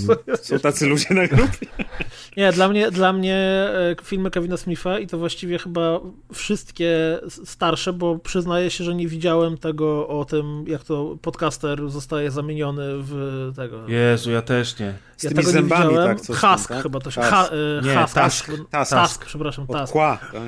są 0.43 0.59
tacy 0.59 0.87
ludzie 0.87 1.15
na 1.15 1.27
grupie. 1.27 1.67
Nie, 2.37 2.53
dla 2.53 2.69
mnie, 2.69 2.91
dla 2.91 3.13
mnie 3.13 3.37
e, 3.37 3.97
filmy 4.05 4.31
Kevina 4.31 4.57
Smitha 4.57 4.99
i 4.99 5.07
to 5.07 5.19
właściwie 5.19 5.59
chyba 5.59 6.01
wszystkie 6.33 7.19
starsze, 7.45 7.93
bo 7.93 8.19
przyznaję 8.19 8.71
się, 8.71 8.85
że 8.85 8.95
nie 8.95 9.09
widziałem 9.09 9.59
tego 9.59 10.09
o 10.09 10.25
tym, 10.25 10.65
jak 10.69 10.85
to 10.85 11.17
podcaster 11.23 11.91
zostaje 11.91 12.31
zamieniony 12.31 12.83
w 12.87 13.53
tego. 13.57 13.89
Jezu, 13.89 14.31
ja 14.31 14.43
też 14.43 14.79
nie. 14.79 14.95
Z 15.17 15.23
ja 15.23 15.31
tymi 15.31 15.41
tego 15.41 15.51
zębami, 15.53 15.95
tak? 15.95 16.21
Coś 16.21 16.41
tam, 16.41 16.57
Husk 16.57 16.69
tak? 16.69 16.83
chyba 16.83 17.01
to 17.01 17.11
się. 17.11 17.21
Ha, 17.21 17.49
e, 17.49 17.87
Nie, 17.87 17.97
Husk, 18.03 18.15
Tusk. 18.15 18.47
Tusk, 18.47 18.71
Tusk. 18.71 18.95
Tusk, 19.03 19.25
przepraszam, 19.25 19.65
Od 19.69 19.81
Tusk. 19.81 19.93
kła, 19.93 20.19
tak? 20.33 20.43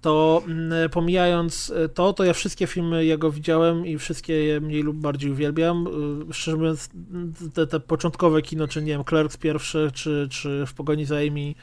To 0.00 0.42
mm, 0.46 0.90
pomijając 0.90 1.72
to, 1.94 2.12
to 2.12 2.24
ja 2.24 2.32
wszystkie 2.32 2.66
filmy 2.66 3.04
jego 3.04 3.30
widziałem 3.32 3.86
i 3.86 3.98
wszystkie 3.98 4.44
je 4.44 4.60
mniej 4.60 4.82
lub 4.82 4.96
bardziej 4.96 5.30
uwielbiam. 5.30 5.86
Y, 6.30 6.34
Szczerze 6.34 6.56
mówiąc, 6.56 6.90
te, 7.54 7.66
te 7.66 7.80
początkowe 7.80 8.42
kino, 8.42 8.68
czy 8.68 8.82
nie 8.82 8.92
wiem, 8.92 9.04
Clerks 9.04 9.36
pierwszy, 9.36 9.90
czy, 9.94 10.28
czy 10.30 10.64
W 10.66 10.74
pogoni 10.74 11.04
za 11.04 11.16
Amy, 11.16 11.54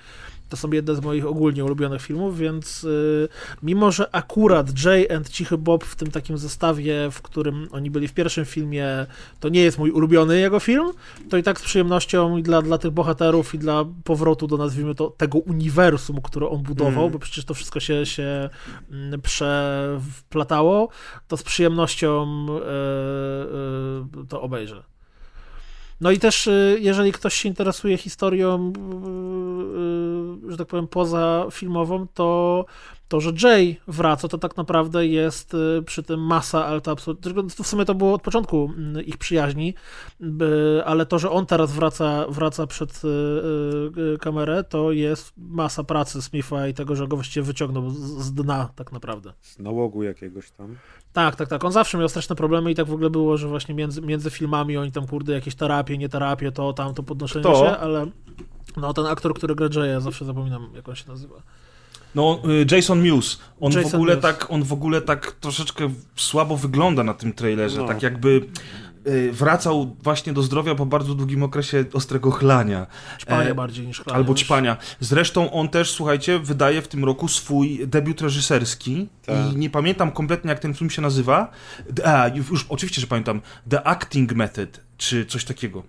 to 0.50 0.58
są 0.58 0.72
jedne 0.72 0.96
z 0.96 1.02
moich 1.02 1.26
ogólnie 1.26 1.66
ulubionych 1.66 2.02
filmów, 2.02 2.38
więc 2.38 2.84
y, 2.84 3.28
mimo, 3.64 3.92
że 3.92 4.16
akurat 4.16 4.84
Jay 4.86 5.16
and 5.16 5.30
Cichy 5.30 5.58
Bob 5.58 5.84
w 5.84 5.96
tym 5.96 6.12
takim 6.12 6.38
zestawie, 6.38 7.10
w 7.12 7.22
którym 7.22 7.68
oni 7.72 7.92
byli 7.92 8.08
w 8.08 8.14
pierwszym 8.14 8.46
filmie, 8.46 9.06
to 9.40 9.50
nie 9.50 9.62
jest 9.62 9.78
mój 9.78 9.92
ulubiony 9.92 10.40
jego 10.40 10.60
film, 10.60 10.92
to 11.30 11.38
i 11.38 11.44
tak 11.44 11.60
z 11.60 11.64
przyjemnością 11.64 12.38
i 12.38 12.44
dla, 12.44 12.62
dla 12.62 12.78
tych 12.78 12.92
bohaterów 12.92 13.56
i 13.56 13.60
dla 13.60 13.86
powrotu 14.04 14.48
do, 14.48 14.58
nazwijmy 14.58 14.96
to, 14.96 15.10
tego 15.10 15.38
uniwersum, 15.38 16.22
które 16.22 16.50
on 16.50 16.64
budował, 16.64 16.96
Mm. 17.06 17.12
bo 17.12 17.20
przecież 17.20 17.46
to 17.46 17.54
wszystko 17.54 17.80
się, 17.80 18.06
się 18.06 18.50
mm, 18.92 19.22
przewplatało, 19.22 20.90
to 21.28 21.38
z 21.38 21.44
przyjemnością 21.44 22.46
e, 22.50 24.22
e, 24.22 24.26
to 24.30 24.42
obejrzę. 24.42 24.95
No 26.02 26.12
i 26.12 26.20
też, 26.20 26.48
y, 26.48 26.78
jeżeli 26.80 27.12
ktoś 27.12 27.34
się 27.34 27.50
interesuje 27.50 27.98
historią, 27.98 28.74
y, 30.46 30.48
y, 30.48 30.52
że 30.52 30.58
tak 30.58 30.68
powiem, 30.68 30.88
poza 30.88 31.46
filmową, 31.52 32.08
to 32.14 32.66
to, 33.08 33.22
że 33.22 33.32
Jay 33.44 33.76
wraca, 33.88 34.28
to 34.28 34.38
tak 34.38 34.58
naprawdę 34.58 35.08
jest 35.08 35.54
y, 35.54 35.84
przy 35.86 36.04
tym 36.04 36.20
masa, 36.20 36.66
ale 36.66 36.82
to 36.82 36.92
absolutnie, 36.92 37.34
w 37.64 37.68
sumie 37.68 37.86
to 37.86 37.96
było 37.96 38.14
od 38.14 38.22
początku 38.22 38.72
mm, 38.78 39.06
ich 39.06 39.18
przyjaźni, 39.18 39.74
ale 40.86 41.06
to, 41.06 41.20
że 41.20 41.32
on 41.32 41.46
teraz 41.46 41.72
wraca, 41.72 42.26
wraca 42.30 42.68
przed 42.68 43.02
y, 43.06 43.08
y, 44.14 44.18
kamerę, 44.18 44.64
to 44.64 44.92
jest 44.92 45.34
masa 45.38 45.84
pracy 45.84 46.22
Smitha 46.22 46.68
i 46.68 46.74
tego, 46.74 46.96
że 46.96 47.08
go 47.08 47.16
właściwie 47.16 47.44
wyciągnął 47.44 47.90
z, 47.90 47.98
z 47.98 48.34
dna 48.34 48.70
tak 48.76 48.92
naprawdę. 48.92 49.34
Z 49.42 49.60
nałogu 49.60 50.04
jakiegoś 50.04 50.52
tam. 50.52 50.76
Tak, 51.14 51.36
tak, 51.36 51.50
tak. 51.50 51.64
On 51.64 51.72
zawsze 51.72 51.98
miał 51.98 52.10
straszne 52.10 52.36
problemy 52.36 52.72
i 52.72 52.76
tak 52.76 52.88
w 52.88 52.94
ogóle 52.94 53.10
było, 53.10 53.38
że 53.38 53.48
właśnie 53.48 53.76
między, 53.76 54.02
między 54.02 54.30
filmami 54.30 54.78
oni 54.78 54.92
tam, 54.92 55.08
kurde, 55.08 55.34
jakieś 55.34 55.56
terapie, 55.56 55.98
nie 55.98 56.10
terapie, 56.10 56.52
to 56.52 56.74
tam, 56.74 56.94
to 56.94 57.04
podnoszenie 57.04 57.46
Kto? 57.46 57.56
się, 57.56 57.78
ale 57.78 58.08
no 58.78 58.94
ten 58.94 59.06
aktor, 59.06 59.34
który 59.34 59.56
gra 59.56 59.68
Jaya, 59.76 60.02
zawsze 60.02 60.26
zapominam, 60.26 60.70
jak 60.76 60.90
on 60.90 60.96
się 60.96 61.08
nazywa. 61.08 61.36
No, 62.16 62.42
y, 62.72 62.76
Jason 62.76 63.02
Mewes. 63.02 63.40
On 63.60 63.72
w 63.72 63.76
Jason 63.76 63.96
ogóle 63.96 64.16
Mewes. 64.16 64.38
tak, 64.38 64.52
on 64.52 64.64
w 64.64 64.74
ogóle 64.74 65.02
tak 65.02 65.32
troszeczkę 65.32 65.90
słabo 66.16 66.58
wygląda 66.58 67.04
na 67.04 67.14
tym 67.14 67.34
trailerze. 67.34 67.82
No. 67.82 67.88
Tak 67.88 68.04
jakby 68.04 68.42
y, 69.08 69.32
wracał 69.32 69.96
właśnie 70.04 70.34
do 70.34 70.42
zdrowia 70.44 70.76
po 70.76 70.86
bardzo 70.86 71.16
długim 71.16 71.44
okresie 71.44 71.86
ostrego 71.94 72.32
chlania. 72.32 72.88
Ćpanie 73.20 73.50
E, 73.50 73.56
bardziej 73.56 73.88
niż 73.88 74.02
chlanie, 74.02 74.18
Albo 74.18 74.34
wiesz. 74.34 74.42
ćpania. 74.44 74.78
Zresztą 75.00 75.52
on 75.52 75.70
też, 75.70 75.92
słuchajcie, 75.92 76.40
wydaje 76.40 76.82
w 76.82 76.88
tym 76.88 77.06
roku 77.06 77.28
swój 77.28 77.88
debiut 77.88 78.22
reżyserski 78.22 79.10
Tak. 79.26 79.54
i 79.54 79.58
nie 79.58 79.70
pamiętam 79.70 80.12
kompletnie, 80.12 80.50
jak 80.50 80.60
ten 80.60 80.74
film 80.74 80.90
się 80.90 81.02
nazywa. 81.02 81.52
A, 82.06 82.28
już 82.52 82.66
oczywiście, 82.70 83.02
że 83.02 83.08
pamiętam. 83.08 83.42
The 83.70 83.88
Acting 83.88 84.34
Method, 84.34 84.82
czy 84.98 85.26
coś 85.26 85.46
takiego. 85.46 85.84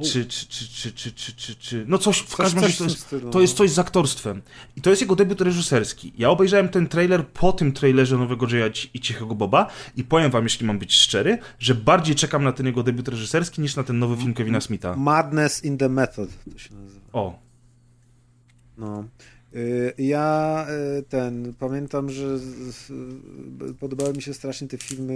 Czy, 0.00 0.26
czy, 0.26 0.46
czy, 0.46 0.68
czy, 0.68 0.92
czy, 0.92 1.12
czy, 1.12 1.32
czy, 1.32 1.56
czy, 1.56 1.84
no 1.88 1.98
coś, 1.98 2.18
w 2.18 2.36
każdym 2.36 2.62
razie 2.62 2.78
to 2.78 2.84
jest, 2.84 3.14
to 3.32 3.40
jest 3.40 3.54
no. 3.54 3.58
coś 3.58 3.70
z 3.70 3.78
aktorstwem. 3.78 4.42
I 4.76 4.80
to 4.80 4.90
jest 4.90 5.02
jego 5.02 5.16
debiut 5.16 5.40
reżyserski. 5.40 6.12
Ja 6.18 6.30
obejrzałem 6.30 6.68
ten 6.68 6.88
trailer 6.88 7.26
po 7.26 7.52
tym 7.52 7.72
trailerze 7.72 8.18
Nowego 8.18 8.46
Jaya 8.48 8.70
i 8.94 9.00
Cichego 9.00 9.34
Boba 9.34 9.66
i 9.96 10.04
powiem 10.04 10.30
wam, 10.30 10.44
jeśli 10.44 10.66
mam 10.66 10.78
być 10.78 10.94
szczery, 10.94 11.38
że 11.58 11.74
bardziej 11.74 12.14
czekam 12.14 12.44
na 12.44 12.52
ten 12.52 12.66
jego 12.66 12.82
debiut 12.82 13.08
reżyserski 13.08 13.60
niż 13.60 13.76
na 13.76 13.82
ten 13.84 13.98
nowy 13.98 14.16
film 14.16 14.34
Kevina 14.34 14.60
Smitha. 14.60 14.96
Madness 14.96 15.64
in 15.64 15.78
the 15.78 15.88
Method 15.88 16.28
to 16.52 16.58
się 16.58 16.74
nazywa. 16.74 17.00
O, 17.12 17.38
No. 18.78 19.04
Y, 19.54 19.94
Ja 19.98 20.66
y, 20.98 21.02
ten, 21.02 21.54
pamiętam, 21.58 22.10
że 22.10 22.38
podobały 23.80 24.12
mi 24.12 24.22
się 24.22 24.34
strasznie 24.34 24.68
te 24.68 24.78
filmy 24.78 25.14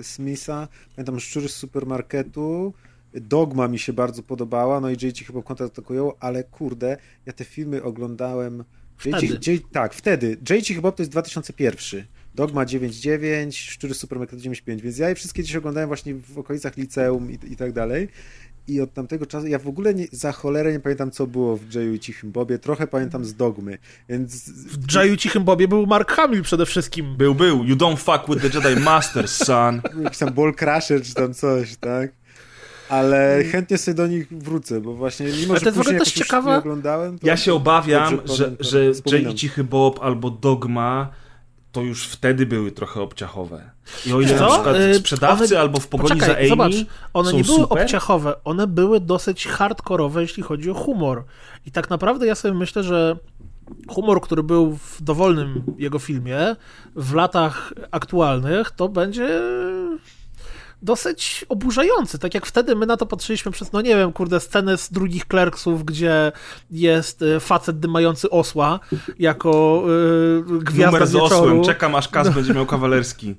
y, 0.00 0.04
Smitha. 0.04 0.68
Pamiętam 0.96 1.20
Szczury 1.20 1.48
z 1.48 1.54
supermarketu. 1.54 2.72
Dogma 3.14 3.68
mi 3.68 3.78
się 3.78 3.92
bardzo 3.92 4.22
podobała, 4.22 4.80
no 4.80 4.90
i 4.90 4.92
J.T. 4.92 5.24
chyba 5.24 5.42
kontratakują, 5.42 6.12
ale 6.20 6.44
kurde, 6.44 6.96
ja 7.26 7.32
te 7.32 7.44
filmy 7.44 7.82
oglądałem. 7.82 8.64
Wtedy. 8.96 9.26
J.T. 9.26 9.52
J, 9.52 9.62
tak, 9.72 9.94
wtedy. 9.94 10.36
J.T. 10.50 10.74
chyba 10.74 10.92
to 10.92 11.02
jest 11.02 11.12
2001. 11.12 12.04
Dogma 12.34 12.64
9.9, 12.64 13.52
Szczury 13.52 13.94
z 13.94 13.98
supermarketu 13.98 14.42
9.5, 14.42 14.80
więc 14.80 14.98
ja 14.98 15.08
je 15.08 15.14
wszystkie 15.14 15.42
dziś 15.42 15.56
oglądałem 15.56 15.88
właśnie 15.88 16.14
w 16.14 16.38
okolicach 16.38 16.76
liceum 16.76 17.30
i, 17.30 17.38
i 17.52 17.56
tak 17.56 17.72
dalej. 17.72 18.08
I 18.68 18.80
od 18.80 18.94
tamtego 18.94 19.26
czasu 19.26 19.46
ja 19.46 19.58
w 19.58 19.68
ogóle 19.68 19.94
nie, 19.94 20.06
za 20.12 20.32
cholerę 20.32 20.72
nie 20.72 20.80
pamiętam, 20.80 21.10
co 21.10 21.26
było 21.26 21.56
w 21.56 21.74
Jayu 21.74 21.94
i 21.94 22.00
Cichym 22.00 22.32
Bobie. 22.32 22.58
Trochę 22.58 22.86
pamiętam 22.86 23.24
z 23.24 23.34
Dogmy, 23.34 23.78
więc... 24.08 24.50
W 24.50 24.94
Jayu 24.94 25.16
Cichym 25.16 25.44
Bobie 25.44 25.68
był 25.68 25.86
Mark 25.86 26.12
Hamill 26.12 26.42
przede 26.42 26.66
wszystkim. 26.66 27.16
był, 27.16 27.34
był. 27.34 27.64
You 27.64 27.76
don't 27.76 27.96
fuck 27.96 28.28
with 28.28 28.52
the 28.52 28.58
Jedi 28.58 28.80
Master, 28.80 29.28
son. 29.28 29.82
Jakiś 30.04 30.18
tam 30.18 30.34
Ball 30.34 30.54
Crusher 30.54 31.02
czy 31.02 31.14
tam 31.14 31.34
coś, 31.34 31.76
tak? 31.76 32.12
Ale 32.92 33.44
chętnie 33.52 33.78
sobie 33.78 33.94
do 33.94 34.06
nich 34.06 34.28
wrócę, 34.30 34.80
bo 34.80 34.94
właśnie 34.94 35.26
mimo, 35.26 35.36
Mm. 35.38 35.50
Ale 35.50 35.58
że 35.58 35.64
to 35.64 35.66
jest 35.68 35.76
w 35.78 35.80
ogóle 35.80 35.98
później 35.98 36.14
też 36.16 36.26
ciekawe- 36.28 36.58
oglądałem, 36.58 37.18
to... 37.18 37.26
Ja 37.26 37.36
się 37.36 37.54
obawiam, 37.54 38.16
Dobrze 38.16 38.52
że, 38.60 38.90
że. 39.04 39.16
Jay 39.16 39.32
i 39.32 39.34
Cichy 39.34 39.64
Bob 39.64 39.98
albo 40.02 40.30
Dogma 40.30 41.08
to 41.72 41.80
już 41.82 42.06
wtedy 42.06 42.46
były 42.46 42.72
trochę 42.72 43.00
obciachowe. 43.00 43.70
I 44.06 44.12
o 44.12 44.20
ile 44.20 44.30
Wiesz 44.30 44.40
na 44.40 44.46
co? 44.48 44.52
przykład 44.54 44.76
Y, 44.76 44.94
sprzedawcy 44.94 45.44
one- 45.54 45.60
albo 45.60 45.80
w 45.80 45.88
pogoni 45.88 46.08
Poczekaj, 46.20 46.28
za 46.34 46.38
Amy 46.38 46.48
zobacz, 46.48 46.74
one 47.14 47.32
nie 47.32 47.44
były 47.44 47.58
super. 47.60 47.82
obciachowe, 47.82 48.34
one 48.44 48.66
były 48.66 49.00
dosyć 49.00 49.46
hardkorowe, 49.46 50.22
jeśli 50.22 50.42
chodzi 50.42 50.70
o 50.70 50.74
humor. 50.74 51.24
I 51.66 51.70
tak 51.72 51.90
naprawdę 51.90 52.26
ja 52.26 52.34
sobie 52.34 52.54
myślę, 52.54 52.82
że 52.82 53.16
humor, 53.88 54.20
który 54.20 54.42
był 54.42 54.76
w 54.76 55.02
dowolnym 55.02 55.62
jego 55.78 55.98
filmie, 55.98 56.56
w 56.96 57.14
latach 57.14 57.72
aktualnych, 57.90 58.70
to 58.70 58.88
będzie 58.88 59.40
dosyć 60.82 61.44
oburzający. 61.48 62.18
Tak 62.18 62.34
jak 62.34 62.46
wtedy 62.46 62.76
my 62.76 62.86
na 62.86 62.96
to 62.96 63.06
patrzyliśmy 63.06 63.52
przez, 63.52 63.72
no 63.72 63.80
nie 63.80 63.96
wiem, 63.96 64.12
kurde, 64.12 64.40
scenę 64.40 64.78
z 64.78 64.92
drugich 64.92 65.26
Clerksów, 65.26 65.84
gdzie 65.84 66.32
jest 66.70 67.22
e, 67.22 67.40
facet 67.40 67.80
dymający 67.80 68.30
osła 68.30 68.80
jako 69.18 69.82
y, 70.58 70.58
gwiazda 70.58 70.86
Numer 70.86 71.06
z 71.06 71.12
wieczoru. 71.12 71.34
osłem. 71.36 71.64
Czekam 71.64 71.94
aż 71.94 72.08
Kas 72.08 72.34
będzie 72.34 72.54
miał 72.54 72.66
kawalerski. 72.66 73.34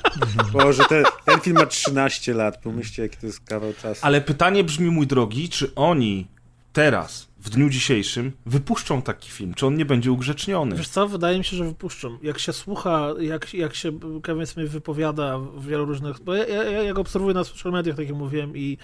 Boże, 0.52 0.84
ten, 0.88 1.04
ten 1.24 1.40
film 1.40 1.56
ma 1.56 1.66
13 1.66 2.34
lat, 2.34 2.62
pomyślcie, 2.62 3.02
jaki 3.02 3.16
to 3.16 3.26
jest 3.26 3.40
kawał 3.40 3.72
czasu. 3.82 4.00
Ale 4.04 4.20
pytanie 4.20 4.64
brzmi, 4.64 4.90
mój 4.90 5.06
drogi, 5.06 5.48
czy 5.48 5.74
oni 5.74 6.26
teraz, 6.72 7.27
w 7.48 7.50
dniu 7.50 7.68
dzisiejszym, 7.70 8.32
wypuszczą 8.46 9.02
taki 9.02 9.30
film? 9.30 9.54
Czy 9.54 9.66
on 9.66 9.76
nie 9.76 9.84
będzie 9.84 10.12
ugrzeczniony? 10.12 10.76
Wiesz 10.76 10.88
co, 10.88 11.08
wydaje 11.08 11.38
mi 11.38 11.44
się, 11.44 11.56
że 11.56 11.64
wypuszczą. 11.64 12.18
Jak 12.22 12.38
się 12.38 12.52
słucha, 12.52 13.08
jak, 13.20 13.54
jak 13.54 13.74
się 13.74 13.92
Kevin 14.22 14.46
Smith 14.46 14.70
wypowiada 14.70 15.38
w 15.38 15.66
wielu 15.66 15.84
różnych... 15.84 16.20
Bo 16.20 16.34
ja, 16.34 16.46
ja, 16.46 16.82
ja 16.82 16.92
go 16.92 17.00
obserwuję 17.00 17.34
na 17.34 17.44
social 17.44 17.72
mediach, 17.72 17.96
tak 17.96 18.08
jak 18.08 18.16
mówiłem, 18.16 18.56
i, 18.56 18.78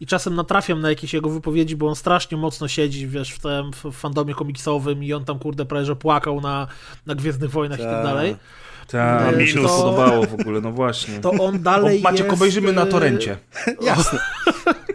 i 0.00 0.06
czasem 0.06 0.34
natrafiam 0.34 0.80
na 0.80 0.88
jakieś 0.88 1.14
jego 1.14 1.30
wypowiedzi, 1.30 1.76
bo 1.76 1.88
on 1.88 1.96
strasznie 1.96 2.38
mocno 2.38 2.68
siedzi, 2.68 3.08
wiesz, 3.08 3.30
w 3.30 3.38
tym 3.38 3.70
w 3.72 3.96
fandomie 3.96 4.34
komiksowym 4.34 5.04
i 5.04 5.12
on 5.12 5.24
tam, 5.24 5.38
kurde, 5.38 5.64
prawie 5.66 5.84
że 5.84 5.96
płakał 5.96 6.40
na, 6.40 6.66
na 7.06 7.14
Gwiezdnych 7.14 7.50
Wojnach 7.50 7.78
i 7.78 7.82
tak 7.82 7.92
Tak. 7.92 8.04
dalej. 8.04 8.36
Tak, 8.88 9.32
No, 9.32 9.38
mi 9.38 9.48
się 9.48 9.62
to 9.62 9.68
podobało 9.68 10.26
w 10.26 10.34
ogóle, 10.34 10.60
no 10.60 10.72
właśnie. 10.72 11.18
To 11.18 11.30
on 11.30 11.62
dalej 11.62 11.98
o, 11.98 12.02
Maciek, 12.02 12.26
jest... 12.26 12.36
obejrzymy 12.36 12.72
na 12.72 12.84
y, 12.84 12.86
torencie. 12.86 13.36
Jasne. 13.82 14.18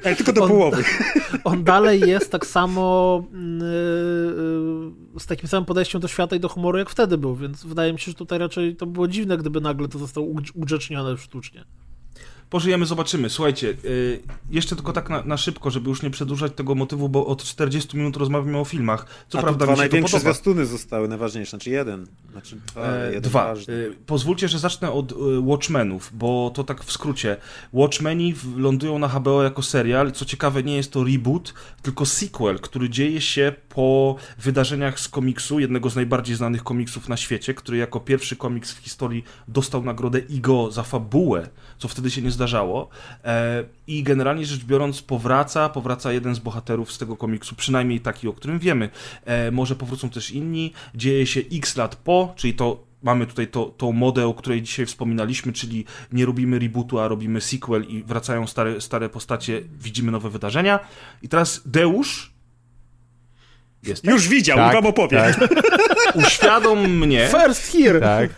Ale 0.06 0.16
tylko 0.16 0.34
do 0.34 0.43
On- 0.43 0.49
połowy. 0.49 0.84
on 1.43 1.64
dalej 1.64 1.99
jest 1.99 2.32
tak 2.32 2.45
samo 2.45 3.24
yy, 3.32 5.20
z 5.20 5.26
takim 5.28 5.49
samym 5.49 5.66
podejściem 5.66 6.01
do 6.01 6.08
świata 6.08 6.36
i 6.36 6.39
do 6.39 6.49
humoru, 6.49 6.78
jak 6.78 6.89
wtedy 6.89 7.18
był, 7.18 7.36
więc 7.36 7.64
wydaje 7.64 7.93
mi 7.93 7.99
się, 7.99 8.12
że 8.12 8.18
tutaj 8.18 8.39
raczej 8.39 8.76
to 8.76 8.86
było 8.86 9.08
dziwne, 9.08 9.38
gdyby 9.38 9.62
nagle 9.62 9.88
to 9.88 9.99
zostało 9.99 10.28
ugrzecznione 10.56 11.18
sztucznie. 11.18 11.66
Pożyjemy, 12.54 12.86
zobaczymy. 12.86 13.30
Słuchajcie, 13.30 13.74
y, 13.86 14.20
jeszcze 14.49 14.76
tylko 14.76 14.93
tak 14.93 15.10
na, 15.10 15.24
na, 15.24 15.38
szybko, 15.38 15.72
żeby 15.72 15.89
już 15.89 16.01
nie 16.01 16.10
przedłużać 16.10 16.54
tego 16.56 16.76
motywu, 16.76 17.10
bo 17.10 17.26
od 17.26 17.43
40 17.43 17.97
minut 17.97 18.18
rozmawiamy 18.18 18.58
o 18.58 18.66
filmach. 18.66 19.06
Co 19.30 19.39
A 19.39 19.41
prawda 19.41 19.66
dwa 19.66 19.74
mi 19.74 19.78
się 19.78 19.82
największe 19.82 20.20
zwiastuny 20.20 20.66
zostały 20.66 21.08
najważniejsze, 21.08 21.49
znaczy 21.49 21.70
jeden. 21.70 22.08
Znaczy 22.32 22.56
dwa, 22.68 22.82
E, 22.88 23.06
jeden 23.08 23.22
Dwa. 23.22 23.43
ważny. 23.43 23.74
E, 23.74 24.06
Pozwólcie, 24.06 24.47
że 24.47 24.60
zacznę 24.60 24.91
od 24.91 25.12
e, 25.12 25.16
Watchmenów, 25.39 26.12
bo 26.14 26.51
to 26.56 26.64
tak 26.64 26.84
w 26.84 26.91
skrócie. 26.91 27.38
Watchmeni 27.74 28.34
lądują 28.58 28.99
na 28.99 29.08
HBO 29.08 29.43
jako 29.43 29.62
serial. 29.62 30.12
Co 30.12 30.26
ciekawe, 30.26 30.64
nie 30.64 30.76
jest 30.76 30.91
to 30.91 31.04
reboot, 31.04 31.54
tylko 31.82 32.06
sequel, 32.06 32.60
który 32.60 32.89
dzieje 32.89 33.22
się 33.22 33.54
po 33.70 34.16
wydarzeniach 34.39 34.99
z 34.99 35.08
komiksu, 35.10 35.60
jednego 35.60 35.89
z 35.89 35.95
najbardziej 35.95 36.36
znanych 36.36 36.64
komiksów 36.64 37.10
na 37.10 37.18
świecie, 37.18 37.54
który 37.54 37.78
jako 37.78 37.99
pierwszy 37.99 38.36
komiks 38.36 38.72
w 38.74 38.78
historii 38.78 39.24
dostał 39.47 39.84
nagrodę 39.84 40.20
IGO 40.20 40.72
za 40.72 40.84
fabułę, 40.84 41.49
co 41.84 41.88
wtedy 41.88 42.12
się 42.12 42.22
nie 42.22 42.32
zdarzało. 42.32 42.90
E, 43.24 43.64
I 43.88 44.04
generalnie 44.04 44.46
rzecz 44.46 44.64
biorąc, 44.64 45.02
powraca, 45.02 45.70
powraca 45.70 46.12
jeden 46.12 46.36
z 46.36 46.40
bohaterów 46.40 46.92
z 46.92 46.98
tego 46.98 47.18
komiksu, 47.18 47.56
przynajmniej 47.56 48.00
taki, 48.00 48.28
o 48.28 48.34
którym 48.34 48.60
wiemy. 48.60 48.90
E, 49.26 49.52
może 49.52 49.76
powrócą 49.76 50.10
też 50.10 50.32
inni. 50.32 50.74
Dzieje 50.96 51.26
się 51.28 51.42
x 51.52 51.78
lat 51.78 51.96
po, 51.96 52.34
czyli 52.36 52.54
to 52.54 52.84
mamy 53.02 53.28
tutaj 53.28 53.48
to, 53.48 53.66
tą 53.66 53.92
modę, 53.92 54.28
o 54.28 54.34
której 54.34 54.62
dzisiaj 54.62 54.86
wspominaliśmy, 54.86 55.54
czyli 55.54 55.86
nie 56.12 56.26
robimy 56.26 56.60
rebootu, 56.60 57.00
a 57.00 57.08
robimy 57.08 57.42
sequel 57.42 57.84
i 57.84 58.04
wracają 58.04 58.48
stare, 58.48 58.82
stare 58.82 59.10
postacie, 59.10 59.62
widzimy 59.82 60.12
nowe 60.12 60.30
wydarzenia. 60.30 60.80
I 61.22 61.30
teraz 61.30 61.62
Deusz 61.66 62.33
jest 63.88 64.04
Już 64.06 64.28
widział 64.28 64.58
Tak, 64.58 64.74
wam 64.74 64.86
opowiem. 64.86 65.22
tak. 65.34 65.50
uświadom 66.28 66.98
mnie, 66.98 67.30
First 67.32 67.72
here! 67.72 68.00
Tak. 68.00 68.30
e, 68.32 68.34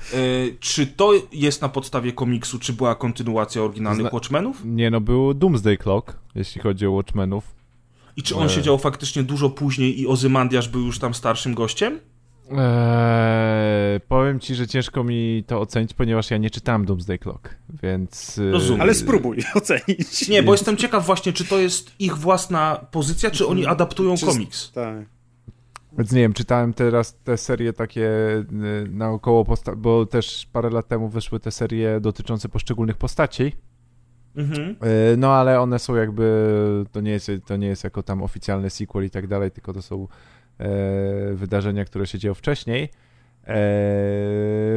czy 0.60 0.88
to 0.88 1.12
jest 1.32 1.62
na 1.62 1.70
podstawie 1.70 2.12
komiksu, 2.12 2.60
czy 2.60 2.74
była 2.74 2.96
kontynuacja 2.96 3.62
oryginalnych 3.62 4.02
Zna- 4.08 4.14
Watchmenów? 4.14 4.62
Nie 4.66 4.91
no, 4.91 5.02
był 5.02 5.34
Doomsday 5.34 5.78
Clock, 5.78 6.14
jeśli 6.36 6.62
chodzi 6.62 6.88
o 6.88 6.91
Watchmenów. 6.91 7.56
I 8.18 8.24
czy 8.24 8.36
on 8.36 8.46
E. 8.46 8.50
siedział 8.50 8.78
faktycznie 8.78 9.24
dużo 9.24 9.50
później 9.50 10.02
i 10.02 10.08
Ozymandiasz 10.08 10.70
był 10.70 10.82
już 10.82 11.00
tam 11.00 11.14
starszym 11.14 11.54
gościem? 11.54 12.00
Eee, 12.52 14.00
powiem 14.08 14.39
ci, 14.39 14.56
że 14.56 14.68
ciężko 14.68 15.04
mi 15.04 15.43
to 15.48 15.60
ocenić, 15.62 15.93
ponieważ 15.93 16.32
ja 16.32 16.38
nie 16.38 16.50
czytałem 16.50 16.86
Doomsday 16.86 17.18
Clock, 17.20 17.50
więc... 17.84 18.39
e, 18.39 18.52
Rozumiem. 18.52 18.82
Ale 18.82 18.93
spróbuj 18.93 19.38
ocenić. 19.56 20.28
Nie, 20.30 20.43
bo 20.43 20.52
jestem 20.52 20.78
ciekaw 20.78 21.06
właśnie, 21.06 21.34
czy 21.34 21.46
to 21.46 21.60
jest 21.60 21.91
ich 22.00 22.18
własna 22.18 22.86
pozycja, 22.91 23.32
czy 23.32 23.48
oni 23.48 23.66
adaptują 23.66 24.18
Czy- 24.18 24.26
komiks. 24.26 24.72
Tak. 24.72 24.96
Więc 25.98 26.12
nie 26.12 26.22
wiem, 26.22 26.34
czytałem 26.34 26.74
teraz 26.74 27.18
te 27.24 27.38
serie 27.38 27.74
takie 27.74 28.08
y, 28.08 28.46
naokoło, 28.89 29.43
posta- 29.46 29.76
bo 29.76 30.06
też 30.06 30.48
parę 30.54 30.70
lat 30.70 30.88
temu 30.88 31.10
wyszły 31.10 31.39
te 31.39 31.52
serie 31.52 32.00
dotyczące 32.00 32.50
poszczególnych 32.50 32.98
postaci, 32.98 33.56
Mhm. 34.38 34.76
Y, 35.14 35.18
no 35.18 35.34
ale 35.34 35.62
one 35.62 35.80
są 35.80 35.96
jakby, 35.96 36.86
to 36.91 37.02
nie 37.02 37.12
jest, 37.12 37.32
to 37.46 37.58
nie 37.58 37.68
jest 37.68 37.84
jako 37.84 38.04
tam 38.04 38.24
oficjalny 38.24 38.70
sequel 38.70 39.06
i 39.06 39.10
tak 39.10 39.28
dalej, 39.28 39.52
tylko 39.52 39.74
to 39.74 39.82
są 39.82 40.08
e, 40.60 40.68
wydarzenia, 41.34 41.86
które 41.86 42.08
się 42.08 42.20
dzieją 42.20 42.34
wcześniej. 42.34 42.84
E, 42.84 42.89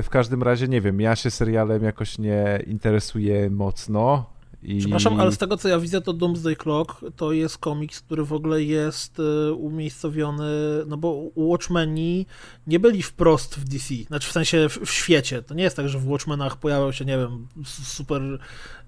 w 0.02 0.06
każdym 0.10 0.42
razie, 0.42 0.68
nie 0.68 0.80
wiem, 0.80 1.00
ja 1.00 1.16
się 1.16 1.30
serialem 1.30 1.82
jakoś 1.84 2.18
nie 2.18 2.62
interesuję 2.66 3.50
mocno. 3.50 4.30
I... 4.62 4.78
Przepraszam, 4.78 5.20
ale 5.20 5.32
z 5.32 5.38
tego 5.38 5.56
co 5.56 5.68
ja 5.68 5.78
widzę, 5.78 6.00
to 6.00 6.12
Doomsday 6.12 6.56
Clock 6.56 7.04
to 7.16 7.32
jest 7.32 7.58
komiks, 7.58 8.00
który 8.00 8.24
w 8.24 8.32
ogóle 8.32 8.62
jest 8.62 9.20
e, 9.20 9.52
umiejscowiony, 9.52 10.44
no 10.86 10.96
bo 10.96 11.30
Watchmeni 11.36 12.26
nie 12.66 12.80
byli 12.80 13.02
wprost 13.02 13.58
w 13.58 13.64
DC, 13.64 13.94
znaczy 13.94 14.28
w 14.28 14.32
sensie 14.32 14.68
w, 14.68 14.78
w 14.78 14.90
świecie. 14.90 15.42
To 15.42 15.54
nie 15.54 15.62
jest 15.62 15.76
tak, 15.76 15.88
że 15.88 15.98
w 15.98 16.08
Watchmenach 16.08 16.56
pojawiał 16.56 16.92
się, 16.92 17.04
nie 17.04 17.18
wiem, 17.18 17.46
super, 17.64 18.22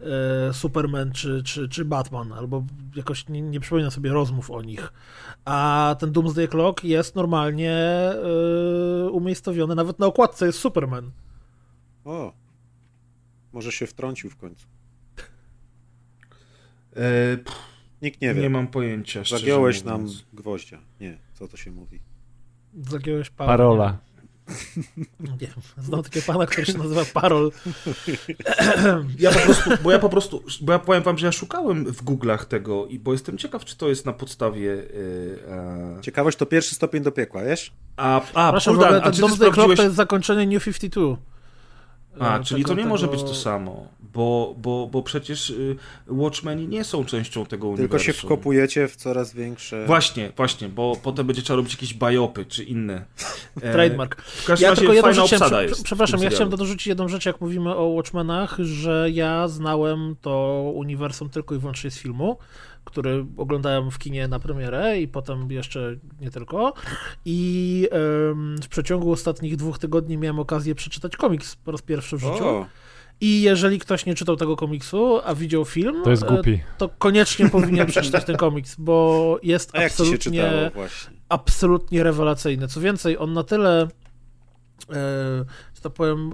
e, 0.00 0.54
Superman 0.54 1.12
czy, 1.12 1.42
czy, 1.42 1.68
czy 1.68 1.84
Batman, 1.84 2.32
albo 2.32 2.64
jakoś 2.96 3.28
nie, 3.28 3.42
nie 3.42 3.60
przypominam 3.60 3.90
sobie 3.90 4.10
rozmów 4.10 4.50
o 4.50 4.62
nich. 4.62 4.92
A 5.44 5.96
ten 5.98 6.12
Doomsday 6.12 6.48
Clock 6.48 6.84
jest 6.84 7.14
normalnie 7.14 7.72
e, 7.72 9.10
umiejscowiony, 9.10 9.74
nawet 9.74 9.98
na 9.98 10.06
okładce 10.06 10.46
jest 10.46 10.58
Superman. 10.58 11.10
O. 12.04 12.32
Może 13.52 13.72
się 13.72 13.86
wtrącił 13.86 14.30
w 14.30 14.36
końcu. 14.36 14.66
E, 16.96 17.36
pff, 17.36 17.58
Nikt 18.02 18.20
nie 18.20 18.28
nie, 18.28 18.34
wie. 18.34 18.50
mam 18.50 18.66
pojęcia. 18.66 19.22
Zagiąłeś 19.24 19.84
nam 19.84 20.06
gwoździa. 20.32 20.78
Nie, 21.00 21.18
co 21.34 21.48
to 21.48 21.56
się 21.56 21.70
mówi? 21.70 22.00
Zagiąłeś 22.90 23.30
Parola. 23.30 23.56
Parola. 23.56 23.98
Nie 25.20 25.46
wiem, 25.46 25.50
znam 25.78 26.02
takiego 26.02 26.26
pana, 26.26 26.46
który 26.46 26.66
się 26.66 26.78
nazywa 26.78 27.04
Parol. 27.14 27.52
Ja 29.18 29.32
po 29.32 29.38
prostu, 29.38 29.70
bo 29.82 29.90
ja 29.92 29.98
po 29.98 30.08
prostu, 30.08 30.42
bo 30.60 30.72
ja 30.72 30.78
powiem 30.78 31.02
wam, 31.02 31.18
że 31.18 31.26
ja 31.26 31.32
szukałem 31.32 31.84
w 31.84 32.04
Google'ach 32.04 32.44
tego, 32.44 32.86
i 32.86 32.98
bo 32.98 33.12
jestem 33.12 33.38
ciekaw, 33.38 33.64
czy 33.64 33.76
to 33.76 33.88
jest 33.88 34.06
na 34.06 34.12
podstawie. 34.12 34.72
e, 34.72 35.96
a, 35.98 36.00
Ciekawość 36.00 36.38
to 36.38 36.46
pierwszy 36.46 36.74
stopień 36.74 37.02
do 37.02 37.12
piekła, 37.12 37.44
wiesz? 37.44 37.72
a, 37.96 38.20
a 38.34 38.50
Proszę, 38.50 38.70
ogóle 38.70 38.88
a 38.88 39.00
ten 39.00 39.12
czy 39.12 39.22
ty 39.22 39.28
sprawdziłeś... 39.28 39.76
to 39.76 39.82
jest 39.82 39.96
zakończenie 39.96 40.46
New 40.54 40.64
52. 40.64 41.16
A, 42.18 42.38
E, 42.38 42.44
czyli 42.44 42.62
tego- 42.64 42.74
to 42.74 42.80
nie 42.82 42.86
może 42.88 43.08
tego- 43.08 43.18
być 43.22 43.30
to 43.30 43.34
samo, 43.34 43.88
bo, 44.14 44.54
bo, 44.58 44.88
bo 44.92 45.02
przecież 45.02 45.50
y, 45.50 45.76
Watchmeni 46.06 46.68
nie 46.68 46.84
są 46.84 47.04
częścią 47.04 47.46
tego 47.46 47.66
Tylko 47.66 47.68
uniwersum. 47.82 48.06
się 48.06 48.12
wkopujecie 48.12 48.88
w 48.88 48.96
coraz 48.96 49.34
większe... 49.34 49.86
Właśnie, 49.86 50.32
właśnie, 50.36 50.68
bo 50.68 50.96
potem 51.02 51.26
będzie 51.26 51.42
trzeba 51.42 51.56
robić 51.56 51.72
jakieś 51.72 51.94
bajopy 51.94 52.44
czy 52.44 52.64
inne. 52.64 53.04
E, 53.62 53.72
Trademark. 53.72 54.22
W 54.22 54.44
każdym 54.46 54.64
Ja 54.64 54.70
razie 54.70 54.80
tylko 54.80 54.94
jedną 54.94 55.10
fajna 55.12 55.26
chciałem, 55.26 55.42
obsada 55.42 55.62
jest. 55.62 55.82
przepraszam, 55.84 56.22
ja 56.22 56.30
chciałem 56.30 56.50
dorzucić 56.50 56.86
jedną 56.86 57.08
rzecz, 57.08 57.26
jak 57.26 57.40
mówimy 57.40 57.76
o 57.76 57.84
Watchmenach, 57.86 58.56
że 58.60 59.08
ja 59.12 59.48
znałem 59.48 60.16
to 60.20 60.62
uniwersum 60.74 61.30
tylko 61.30 61.54
i 61.54 61.58
wyłącznie 61.58 61.90
z 61.90 61.98
filmu, 61.98 62.36
który 62.84 63.26
oglądałem 63.36 63.90
w 63.90 63.98
kinie 63.98 64.28
na 64.28 64.38
premierę 64.38 65.00
i 65.00 65.08
potem 65.08 65.50
jeszcze 65.52 65.96
nie 66.20 66.30
tylko. 66.30 66.72
I 67.24 67.88
w 68.62 68.68
przeciągu 68.68 69.12
ostatnich 69.12 69.56
dwóch 69.56 69.78
tygodni 69.78 70.18
miałem 70.18 70.38
okazję 70.38 70.74
przeczytać 70.74 71.16
komiks 71.16 71.56
po 71.56 71.72
raz 71.72 71.82
pierwszy 71.82 72.16
w 72.16 72.20
życiu. 72.20 72.48
O, 72.48 72.66
I 73.20 73.42
jeżeli 73.42 73.78
ktoś 73.78 74.06
nie 74.06 74.14
czytał 74.14 74.36
tego 74.36 74.56
komiksu, 74.56 75.20
a 75.24 75.34
widział 75.34 75.64
film, 75.64 76.00
To 76.04 76.10
jest 76.10 76.22
e, 76.22 76.26
głupi. 76.26 76.60
to 76.78 76.88
koniecznie 76.88 77.48
powinien 77.50 77.86
przeczytać 77.86 78.24
ten 78.24 78.36
komiks, 78.36 78.76
bo 78.78 79.38
jest 79.42 79.76
absolutnie, 79.78 80.70
absolutnie 81.28 82.02
rewelacyjny. 82.02 82.68
Co 82.68 82.80
więcej, 82.80 83.18
on 83.18 83.32
na 83.32 83.42
tyle, 83.44 83.88
e, 84.90 85.44
że 85.80 85.84
tak 85.84 85.92
powiem, 85.92 86.30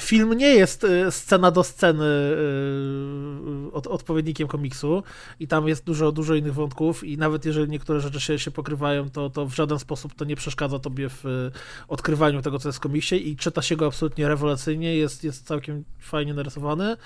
film 0.00 0.32
nie 0.34 0.48
jest 0.54 0.84
e, 0.84 1.12
scena 1.12 1.50
do 1.50 1.64
sceny 1.64 2.04
e, 2.04 3.72
od, 3.72 3.86
odpowiednikiem 3.86 4.48
komiksu 4.48 5.02
i 5.40 5.48
tam 5.48 5.68
jest 5.68 5.84
dużo, 5.84 6.12
dużo 6.12 6.34
innych 6.34 6.54
wątków 6.54 7.04
i 7.04 7.18
nawet 7.18 7.44
jeżeli 7.44 7.70
niektóre 7.70 8.00
rzeczy 8.00 8.20
się, 8.20 8.38
się 8.38 8.50
pokrywają, 8.50 9.10
to, 9.10 9.30
to 9.30 9.46
w 9.46 9.54
żaden 9.54 9.78
sposób 9.78 10.14
to 10.14 10.24
nie 10.24 10.36
przeszkadza 10.36 10.78
tobie 10.78 11.08
w 11.08 11.26
e, 11.26 11.28
odkrywaniu 11.88 12.42
tego, 12.42 12.58
co 12.58 12.68
jest 12.68 12.78
w 12.78 12.80
komiksie 12.80 13.28
i 13.30 13.36
czyta 13.36 13.62
się 13.62 13.76
go 13.76 13.86
absolutnie 13.86 14.28
rewelacyjnie, 14.28 14.96
jest, 14.96 15.24
jest 15.24 15.46
całkiem 15.46 15.84
fajnie 16.00 16.34
narysowany 16.34 16.96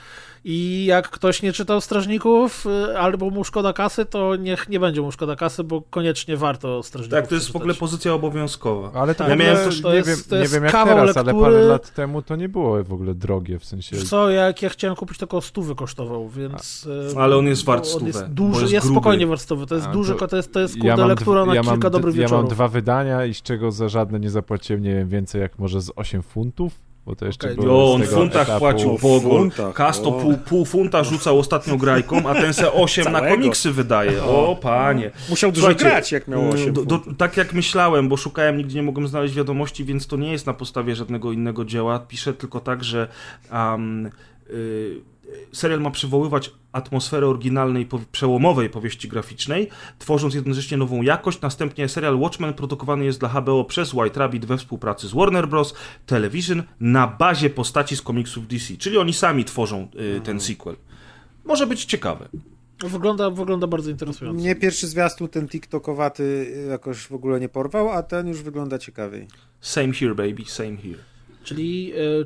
i 0.44 0.84
jak 0.84 1.10
ktoś 1.10 1.42
nie 1.42 1.52
czytał 1.52 1.80
Strażników 1.80 2.66
y, 2.66 2.98
albo 2.98 3.30
mu 3.30 3.44
szkoda 3.44 3.72
kasy, 3.72 4.04
to 4.04 4.36
niech 4.36 4.68
nie 4.68 4.80
będzie 4.80 5.00
mu 5.00 5.12
szkoda 5.12 5.36
kasy, 5.36 5.64
bo 5.64 5.82
koniecznie 5.82 6.36
warto 6.36 6.82
Strażników 6.82 7.18
Tak, 7.20 7.26
to 7.28 7.34
jest 7.34 7.46
w 7.52 7.56
ogóle 7.56 7.74
przeczytać. 7.74 7.80
pozycja 7.90 8.14
obowiązkowa. 8.14 8.92
Ale 9.00 9.14
to 9.14 9.18
Tak, 9.24 9.32
ogóle, 9.32 9.44
miałem 9.52 9.68
też- 9.68 9.80
to 9.82 9.90
nie, 9.90 9.96
jest- 9.96 10.08
wiem, 10.08 10.18
to 10.28 10.34
nie 10.34 10.40
jest 10.40 10.54
wiem 10.54 10.62
jak 10.64 10.72
kawał 10.72 10.96
teraz, 10.96 11.16
ale 11.16 11.24
lektury. 11.26 11.39
Parę 11.40 11.60
lat 11.62 11.94
temu 11.94 12.22
to 12.22 12.36
nie 12.36 12.48
było 12.48 12.84
w 12.84 12.92
ogóle 12.92 13.14
drogie, 13.14 13.58
w 13.58 13.64
sensie... 13.64 13.96
Wiesz 13.96 14.08
Co, 14.08 14.30
jak 14.30 14.62
ja 14.62 14.68
chciałem 14.68 14.96
kupić, 14.96 15.18
to 15.18 15.24
około 15.24 15.42
stówy 15.42 15.74
kosztował, 15.74 16.28
więc... 16.28 16.86
y, 17.12 17.18
Ale 17.18 17.36
on 17.36 17.46
jest 17.46 17.64
wart 17.64 17.86
stówę, 17.86 18.06
Jest 18.06 18.26
duży, 18.26 18.60
jest 18.60 18.72
jest, 18.72 18.86
spokojnie 18.88 19.26
wart 19.26 19.40
stówę, 19.40 19.66
to 19.66 19.74
jest 19.74 19.86
A, 19.86 19.92
duży, 19.92 20.14
to- 20.14 20.28
to 20.28 20.36
jest, 20.36 20.52
to 20.52 20.60
jest 20.60 20.76
Ja 20.76 20.80
kurde 20.82 20.96
mam, 20.96 21.08
lektura 21.08 21.46
na 21.46 21.54
ja, 21.54 21.62
mam, 21.62 21.74
kilka 21.74 21.90
d- 21.90 21.98
dobrych 21.98 22.16
ja 22.16 22.22
wieczorów. 22.22 22.44
mam 22.44 22.54
dwa 22.54 22.68
wydania 22.68 23.24
i 23.26 23.34
z 23.34 23.42
czego 23.42 23.72
za 23.72 23.88
żadne 23.88 24.20
nie 24.20 24.30
zapłaciłem, 24.30 24.82
nie 24.82 24.94
wiem, 24.94 25.08
więcej 25.08 25.40
jak 25.40 25.58
może 25.58 25.80
z 25.80 25.92
8 25.96 26.22
funtów, 26.22 26.80
bo 27.10 27.16
to 27.16 27.26
jeszcze 27.26 27.46
Okej. 27.46 27.56
było 27.56 27.98
Jo, 27.98 28.06
z 28.06 28.12
on 28.12 28.18
funtach 28.18 28.42
etapu... 28.42 28.58
płacił 28.58 28.98
W 28.98 29.00
funtach, 29.00 29.74
Kasto 29.74 30.08
o. 30.08 30.12
pół, 30.20 30.38
pół 30.38 30.64
funta 30.64 31.04
rzucał 31.04 31.38
ostatnią 31.38 31.78
grajką, 31.78 32.28
a 32.28 32.34
ten 32.34 32.54
se 32.54 32.72
8 32.72 33.12
na 33.12 33.20
komiksy 33.20 33.72
wydaje. 33.72 34.22
O, 34.24 34.56
panie. 34.62 35.10
Musiał 35.30 35.52
dużo 35.52 35.66
Słuchajcie, 35.66 35.84
grać, 35.84 36.12
jak 36.12 36.28
miał 36.28 36.50
8 36.50 36.72
do, 36.72 36.84
do. 36.84 37.00
Tak 37.18 37.36
jak 37.36 37.52
myślałem, 37.52 38.08
bo 38.08 38.16
szukałem, 38.16 38.56
nigdzie 38.56 38.76
nie 38.76 38.82
mogłem 38.82 39.08
znaleźć 39.08 39.34
wiadomości, 39.34 39.84
więc 39.84 40.06
to 40.06 40.16
nie 40.16 40.32
jest 40.32 40.46
na 40.46 40.54
podstawie 40.54 40.96
żadnego 40.96 41.32
innego 41.32 41.64
dzieła. 41.64 41.98
Piszę 41.98 42.34
tylko 42.34 42.60
tak, 42.60 42.84
że 42.84 43.08
um, 43.52 44.10
y, 44.50 45.00
serial 45.52 45.80
ma 45.80 45.90
przywoływać 45.90 46.50
atmosferę 46.72 47.26
oryginalnej, 47.26 47.88
przełomowej 48.12 48.70
powieści 48.70 49.08
graficznej, 49.08 49.68
tworząc 49.98 50.34
jednocześnie 50.34 50.76
nową 50.76 51.02
jakość. 51.02 51.40
Następnie 51.40 51.88
serial 51.88 52.18
Watchmen 52.18 52.54
produkowany 52.54 53.04
jest 53.04 53.20
dla 53.20 53.28
HBO 53.28 53.64
przez 53.64 53.94
White 53.94 54.20
Rabbit 54.20 54.44
we 54.44 54.58
współpracy 54.58 55.08
z 55.08 55.12
Warner 55.12 55.48
Bros. 55.48 55.74
Television 56.06 56.62
na 56.80 57.06
bazie 57.06 57.50
postaci 57.50 57.96
z 57.96 58.02
komiksów 58.02 58.48
DC, 58.48 58.76
czyli 58.76 58.98
oni 58.98 59.12
sami 59.12 59.44
tworzą 59.44 59.88
y, 60.16 60.20
ten 60.20 60.40
sequel. 60.40 60.76
Może 61.44 61.66
być 61.66 61.84
ciekawe. 61.84 62.28
Wygląda, 62.88 63.30
wygląda 63.30 63.66
bardzo 63.66 63.90
interesująco. 63.90 64.40
Mnie 64.40 64.56
pierwszy 64.56 64.86
zwiastun, 64.86 65.28
ten 65.28 65.48
tiktokowaty 65.48 66.54
jakoś 66.70 67.06
w 67.06 67.12
ogóle 67.12 67.40
nie 67.40 67.48
porwał, 67.48 67.90
a 67.90 68.02
ten 68.02 68.28
już 68.28 68.42
wygląda 68.42 68.78
ciekawiej. 68.78 69.26
Same 69.60 69.92
here, 69.92 70.14
baby, 70.14 70.44
same 70.46 70.76
here. 70.76 70.98
Czyli 71.44 71.92
y, 71.94 71.96
y, 71.98 72.24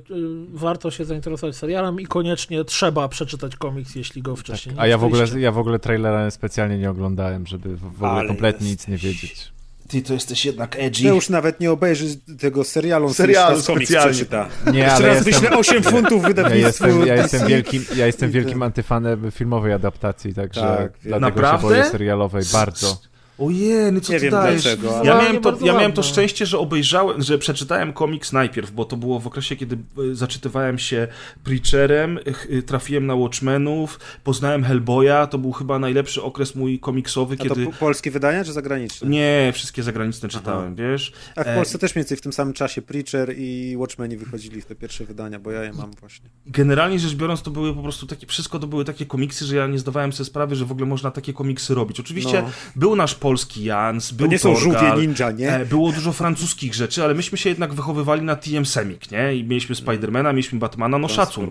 warto 0.53 0.91
się 0.91 1.05
zainteresować 1.05 1.57
serialem 1.57 2.01
i 2.01 2.07
koniecznie 2.07 2.65
trzeba 2.65 3.09
przeczytać 3.09 3.57
komiks, 3.57 3.95
jeśli 3.95 4.23
go 4.23 4.37
wcześniej 4.37 4.75
Tak. 4.75 4.77
nie 4.77 4.83
A 4.83 4.87
ja 4.87 4.99
w, 4.99 5.05
ogóle, 5.05 5.25
ja 5.41 5.53
w 5.53 5.59
ogóle 5.59 5.79
trailera 5.79 6.31
specjalnie 6.31 6.79
nie 6.79 6.91
oglądałem, 6.91 7.47
żeby 7.47 7.77
w 7.77 7.85
ogóle 7.87 8.11
Ale 8.11 8.29
kompletnie 8.29 8.71
nic 8.71 8.81
jesteś- 8.81 8.89
nie 8.89 8.99
wiedzieć. 9.11 9.55
Ty 9.89 10.03
to 10.03 10.13
jesteś 10.15 10.45
jednak 10.47 10.77
edgy. 10.79 11.05
Ja 11.05 11.15
już 11.15 11.29
nawet 11.29 11.61
nie 11.61 11.71
obejrzy 11.73 12.07
tego 12.41 12.65
serialu, 12.65 13.15
Serialu 13.15 13.61
specjalnie. 13.61 14.11
przeczyta. 14.13 14.49
Nie, 14.73 14.79
Jeszcze 14.79 14.95
ale 14.97 15.07
raz 15.07 15.17
jestem, 15.27 15.43
wyślę 15.43 15.59
8 15.59 15.83
funtów 15.83 16.23
ja 16.23 16.29
wydawnictwu 16.29 16.87
jestem, 16.87 17.07
ja 17.07 17.15
jestem 17.15 17.47
wielkim, 17.49 17.85
ja 17.97 18.07
jestem 18.07 18.31
wielkim 18.31 18.63
antyfanem 18.63 19.31
filmowej 19.31 19.73
adaptacji, 19.73 20.35
także 20.35 20.61
Tak, 20.61 20.93
dlatego 21.03 21.21
Naprawdę? 21.21 21.69
się 21.69 21.75
boję 21.75 21.85
serialowej 21.91 22.43
bardzo. 22.53 22.99
Ojej, 23.39 23.93
no 23.93 24.01
co 24.01 24.13
Nie 24.13 24.19
ty 24.19 24.25
wiem 24.25 24.31
dajesz? 24.33 24.63
dlaczego, 24.63 24.97
ale- 24.99 25.07
Ja, 25.09 25.19
miałem 25.23 25.41
to, 25.43 25.59
ja 25.61 25.73
miałem 25.73 25.93
to 25.93 26.03
szczęście, 26.03 26.47
że 26.47 26.59
obejrzałem, 26.59 27.23
że 27.23 27.39
przeczytałem 27.39 27.93
komiks 27.93 28.33
najpierw, 28.33 28.71
bo 28.73 28.85
to 28.85 28.97
było 28.97 29.21
w 29.21 29.27
okresie, 29.27 29.57
kiedy 29.57 29.79
y, 29.99 30.15
zaczytywałem 30.15 30.79
się 30.79 31.09
Preacherem, 31.45 32.19
ch- 32.35 32.47
y, 32.51 32.63
trafiłem 32.63 33.07
na 33.07 33.15
Watchmenów, 33.15 34.01
poznałem 34.25 34.65
Hellboya, 34.65 35.27
to 35.31 35.39
był 35.39 35.53
chyba 35.53 35.79
najlepszy 35.79 36.23
okres 36.23 36.55
mój 36.55 36.79
komiksowy, 36.79 37.35
A 37.35 37.37
to 37.39 37.45
kiedy... 37.55 37.67
po- 37.67 37.73
polskie 37.73 38.11
wydania 38.11 38.45
czy 38.45 38.53
zagraniczne? 38.53 39.09
Nie, 39.09 39.51
wszystkie 39.55 39.83
zagraniczne 39.83 40.29
czytałem, 40.29 40.75
wiesz? 40.75 41.13
A 41.37 41.45
w 41.45 41.47
E, 41.49 41.55
Polsce 41.57 41.79
też 41.79 41.95
mniej 41.95 42.03
więcej 42.03 42.17
w 42.17 42.21
tym 42.21 42.33
samym 42.33 42.55
czasie 42.55 42.83
Preacher 42.83 43.35
i 43.39 43.75
Watchmeni 43.77 44.17
wychodzili 44.17 44.61
w 44.61 44.67
te 44.67 44.75
pierwsze 44.75 45.05
wydania, 45.05 45.39
bo 45.39 45.51
ja 45.51 45.65
je 45.65 45.73
mam 45.73 45.91
właśnie. 46.01 46.31
Generalnie 46.47 46.99
rzecz 46.99 47.15
biorąc, 47.15 47.43
to 47.43 47.51
były 47.51 47.75
po 47.75 47.83
prostu 47.83 48.07
takie, 48.07 48.27
wszystko 48.27 48.59
to 48.59 48.67
były 48.67 48.85
takie 48.85 49.07
komiksy, 49.07 49.45
że 49.45 49.57
ja 49.57 49.67
nie 49.67 49.79
zdawałem 49.79 50.13
sobie 50.13 50.25
sprawy, 50.27 50.57
że 50.57 50.65
w 50.65 50.73
ogóle 50.73 50.87
można 50.87 51.11
takie 51.11 51.33
komiksy 51.33 51.75
robić. 51.75 52.01
Oczywiście 52.01 52.43
No. 52.43 52.51
był 52.77 52.97
nasz 52.97 53.15
polski 53.25 53.65
Jans, 53.65 54.09
To 54.09 54.15
był 54.15 54.27
nie 54.27 54.39
są 54.39 54.55
Torgal, 54.55 54.81
żółwie 54.83 55.07
ninja, 55.07 55.31
nie? 55.31 55.51
E, 55.55 55.67
Było 55.67 55.93
dużo 55.93 56.13
francuskich 56.13 56.75
rzeczy, 56.75 57.05
ale 57.05 57.15
myśmy 57.15 57.39
się 57.39 57.49
jednak 57.49 57.75
wychowywali 57.75 58.23
na 58.23 58.37
TM 58.37 58.67
Semik, 58.67 59.11
nie? 59.11 59.35
I 59.37 59.45
mieliśmy 59.45 59.75
Spidermana, 59.75 60.33
mieliśmy 60.33 60.59
Batmana, 60.59 60.99
no 60.99 61.09
szacun. 61.09 61.51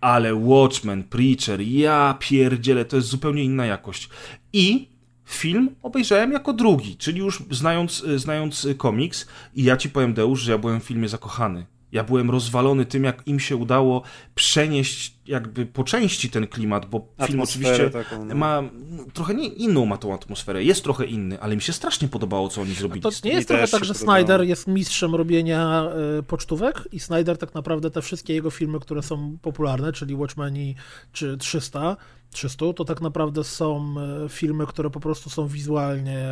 Ale 0.00 0.34
Watchmen, 0.34 1.04
Preacher, 1.04 1.60
ja 1.60 2.16
pierdzielę, 2.18 2.84
to 2.84 2.96
jest 2.96 3.08
zupełnie 3.08 3.44
inna 3.44 3.66
jakość. 3.66 4.08
I 4.52 4.88
film 5.24 5.70
obejrzałem 5.82 6.32
jako 6.32 6.52
drugi, 6.52 6.96
czyli 6.96 7.18
już 7.18 7.42
znając, 7.50 8.00
y, 8.00 8.18
znając 8.18 8.64
y, 8.64 8.74
komiks 8.74 9.26
i 9.54 9.62
ja 9.62 9.76
ci 9.76 9.88
powiem, 9.90 10.14
Deusz, 10.14 10.40
że 10.40 10.52
ja 10.52 10.58
byłem 10.58 10.80
w 10.80 10.84
filmie 10.84 11.08
zakochany. 11.08 11.66
Ja 11.92 12.04
byłem 12.04 12.30
rozwalony 12.30 12.86
tym, 12.86 13.04
jak 13.04 13.22
im 13.26 13.40
się 13.40 13.56
udało 13.56 14.02
przenieść 14.34 15.14
jakby 15.32 15.66
po 15.66 15.84
części 15.84 16.30
ten 16.30 16.46
klimat, 16.46 16.86
bo 16.86 16.98
film 16.98 17.40
Atmosferę 17.40 17.74
oczywiście 17.74 17.90
taką, 17.90 18.24
no. 18.24 18.34
ma 18.34 18.62
no, 18.90 19.04
trochę 19.12 19.34
nie, 19.34 19.46
inną 19.46 19.86
ma 19.86 19.96
tą 19.96 20.14
atmosferę, 20.14 20.64
jest 20.64 20.84
trochę 20.84 21.04
inny, 21.04 21.40
ale 21.40 21.56
mi 21.56 21.62
się 21.62 21.72
strasznie 21.72 22.08
podobało, 22.08 22.48
co 22.48 22.60
oni 22.60 22.74
zrobili. 22.74 23.00
To 23.00 23.10
z 23.10 23.24
nie 23.24 23.32
jest 23.32 23.48
trochę 23.48 23.68
tak, 23.68 23.84
że 23.84 23.94
podobało. 23.94 24.18
Snyder 24.18 24.42
jest 24.42 24.66
mistrzem 24.66 25.14
robienia 25.14 25.84
y, 26.18 26.22
pocztówek 26.22 26.88
i 26.92 27.00
Snyder 27.00 27.38
tak 27.38 27.54
naprawdę 27.54 27.90
te 27.90 28.02
wszystkie 28.02 28.34
jego 28.34 28.50
filmy, 28.50 28.80
które 28.80 29.02
są 29.02 29.38
popularne, 29.42 29.92
czyli 29.92 30.14
Watchmeni 30.14 30.74
czy 31.12 31.36
300, 31.36 31.96
300, 32.32 32.72
to 32.76 32.84
tak 32.84 33.00
naprawdę 33.00 33.44
są 33.44 33.94
y, 34.26 34.28
filmy, 34.28 34.66
które 34.66 34.90
po 34.90 35.00
prostu 35.00 35.30
są 35.30 35.46
wizualnie 35.48 36.26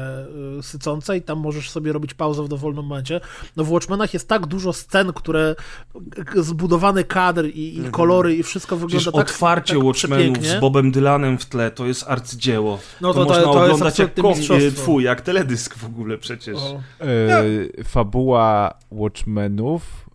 y, 0.58 0.62
sycące 0.62 1.16
i 1.16 1.22
tam 1.22 1.38
możesz 1.38 1.70
sobie 1.70 1.92
robić 1.92 2.14
pauzę 2.14 2.42
w 2.42 2.48
dowolnym 2.48 2.84
momencie. 2.84 3.20
No 3.56 3.64
w 3.64 3.70
Watchmenach 3.70 4.14
jest 4.14 4.28
tak 4.28 4.46
dużo 4.46 4.72
scen, 4.72 5.12
które 5.12 5.54
zbudowany 6.36 7.04
kadr 7.04 7.44
i, 7.44 7.78
i 7.78 7.90
kolory 7.90 8.36
i 8.36 8.42
wszystko 8.42 8.76
wygląda 8.90 9.10
Przecież 9.10 9.26
tak 9.26 9.34
otwarcie 9.34 9.74
tak 9.74 9.84
Watchmenów 9.84 10.44
z 10.44 10.60
Bobem 10.60 10.90
Dylanem 10.90 11.38
w 11.38 11.46
tle 11.46 11.70
to 11.70 11.86
jest 11.86 12.04
arcydzieło. 12.08 12.78
No 13.00 13.14
to, 13.14 13.26
to- 13.26 13.34
to- 13.34 13.40
można 13.40 13.52
to 13.52 13.60
jest 13.60 13.74
oglądać 13.74 13.98
jak 13.98 14.14
kom, 14.14 14.30
mistrzostwo. 14.30 14.82
twój, 14.82 15.04
jak 15.04 15.20
teledysk 15.20 15.78
w 15.78 15.84
ogóle 15.84 16.18
przecież. 16.18 16.58
E, 17.00 17.84
fabuła 17.84 18.74
Watchmenów 18.92 20.10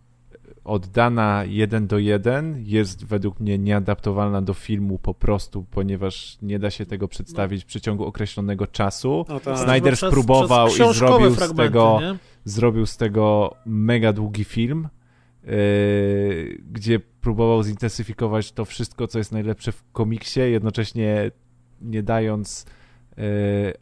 oddana 0.66 1.44
jeden 1.46 1.86
do 1.86 1.98
jeden 1.98 2.62
jest 2.66 3.04
według 3.04 3.40
mnie 3.40 3.58
nieadaptowalna 3.58 4.42
do 4.42 4.54
filmu 4.54 4.98
po 4.98 5.14
prostu, 5.14 5.64
ponieważ 5.70 6.38
nie 6.42 6.58
da 6.58 6.70
się 6.70 6.86
tego 6.86 7.08
przedstawić 7.08 7.62
w 7.62 7.66
przeciągu 7.66 8.04
określonego 8.04 8.66
czasu. 8.66 9.24
No 9.28 9.40
tak. 9.40 9.58
Snyder 9.58 9.96
spróbował 9.96 10.68
przez 10.68 10.96
i 10.96 10.98
zrobił 10.98 11.34
z 11.34 11.54
tego 11.56 11.98
nie? 12.00 12.16
zrobił 12.44 12.86
z 12.86 12.96
tego 12.96 13.54
mega 13.66 14.12
długi 14.12 14.44
film, 14.44 14.88
yy, 15.46 16.58
gdzie 16.72 17.00
próbował 17.00 17.62
zintensyfikować 17.62 18.52
to 18.52 18.64
wszystko, 18.64 19.06
co 19.06 19.18
jest 19.18 19.32
najlepsze 19.32 19.72
w 19.72 19.84
komiksie, 19.92 20.40
jednocześnie 20.40 21.30
nie 21.80 22.02
dając 22.02 22.66
yy, 23.16 23.24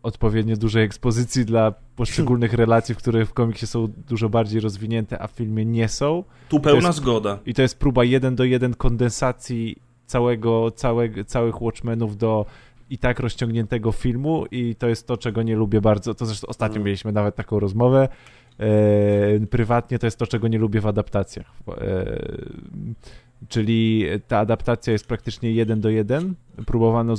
odpowiednio 0.02 0.56
dużej 0.56 0.84
ekspozycji 0.84 1.44
dla 1.44 1.74
poszczególnych 1.96 2.52
relacji, 2.64 2.94
które 2.94 3.26
w 3.26 3.32
komiksie 3.32 3.66
są 3.66 3.88
dużo 4.08 4.28
bardziej 4.28 4.60
rozwinięte, 4.60 5.18
a 5.22 5.26
w 5.26 5.30
filmie 5.30 5.64
nie 5.64 5.88
są. 5.88 6.24
Tu 6.48 6.60
pełna 6.60 6.86
jest- 6.88 6.98
zgoda. 6.98 7.38
I 7.46 7.54
to 7.54 7.62
jest 7.62 7.78
próba 7.78 8.04
jeden 8.04 8.36
do 8.36 8.44
jeden 8.44 8.74
kondensacji 8.74 9.76
całego, 10.06 10.70
całego, 10.70 11.24
całych 11.24 11.62
Watchmenów 11.62 12.16
do 12.16 12.46
i 12.90 12.98
tak 12.98 13.20
rozciągniętego 13.20 13.92
filmu 13.92 14.44
i 14.50 14.74
to 14.74 14.88
jest 14.88 15.06
to, 15.06 15.16
czego 15.16 15.42
nie 15.42 15.56
lubię 15.56 15.80
bardzo. 15.80 16.14
To 16.14 16.26
zresztą 16.26 16.46
ostatnio 16.46 16.78
No. 16.78 16.84
mieliśmy 16.84 17.12
nawet 17.12 17.34
taką 17.34 17.60
rozmowę 17.60 18.08
prywatnie, 19.50 19.98
to 19.98 20.06
jest 20.06 20.18
to, 20.18 20.26
czego 20.26 20.48
nie 20.48 20.58
lubię 20.58 20.80
w 20.80 20.86
adaptacjach. 20.86 21.52
E, 21.68 22.18
czyli 23.48 24.06
ta 24.28 24.38
adaptacja 24.38 24.92
jest 24.92 25.06
praktycznie 25.06 25.52
jeden 25.52 25.80
do 25.80 25.90
jeden. 25.90 26.34
Próbowano, 26.66 27.14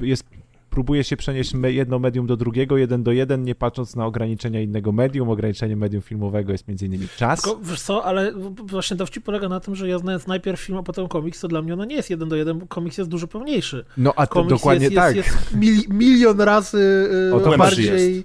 jest 0.00 0.24
próbuje 0.72 1.04
się 1.04 1.16
przenieść 1.16 1.54
me, 1.54 1.72
jedno 1.72 1.98
medium 1.98 2.26
do 2.26 2.36
drugiego, 2.36 2.76
jeden 2.76 3.02
do 3.02 3.12
jeden, 3.12 3.44
nie 3.44 3.54
patrząc 3.54 3.96
na 3.96 4.06
ograniczenia 4.06 4.60
innego 4.60 4.92
medium. 4.92 5.30
Ograniczeniem 5.30 5.78
medium 5.78 6.02
filmowego 6.02 6.52
jest 6.52 6.68
między 6.68 6.86
innymi 6.86 7.08
czas. 7.16 7.42
Tylko, 7.42 7.60
wiesz 7.62 7.80
co, 7.80 8.04
ale 8.04 8.32
właśnie 8.64 8.96
dowcip 8.96 9.24
polega 9.24 9.48
na 9.48 9.60
tym, 9.60 9.76
że 9.76 9.88
ja 9.88 9.98
znając 9.98 10.26
najpierw 10.26 10.60
film, 10.60 10.78
a 10.78 10.82
potem 10.82 11.08
komiks, 11.08 11.40
to 11.40 11.48
dla 11.48 11.62
mnie 11.62 11.72
ono 11.72 11.84
nie 11.84 11.96
jest 11.96 12.10
jeden 12.10 12.28
do 12.28 12.36
jeden, 12.36 12.58
bo 12.58 12.66
komiks 12.66 12.98
jest 12.98 13.10
dużo 13.10 13.26
pełniejszy. 13.26 13.84
No 13.96 14.12
a 14.16 14.26
to 14.26 14.34
Komiks 14.34 14.50
dokładnie 14.50 14.84
jest, 14.84 14.96
tak. 14.96 15.16
Jest, 15.16 15.28
jest 15.28 15.54
mili, 15.54 15.84
milion 15.88 16.40
razy 16.40 17.08
O 17.34 17.40
to 17.40 17.58
bardziej... 17.58 18.24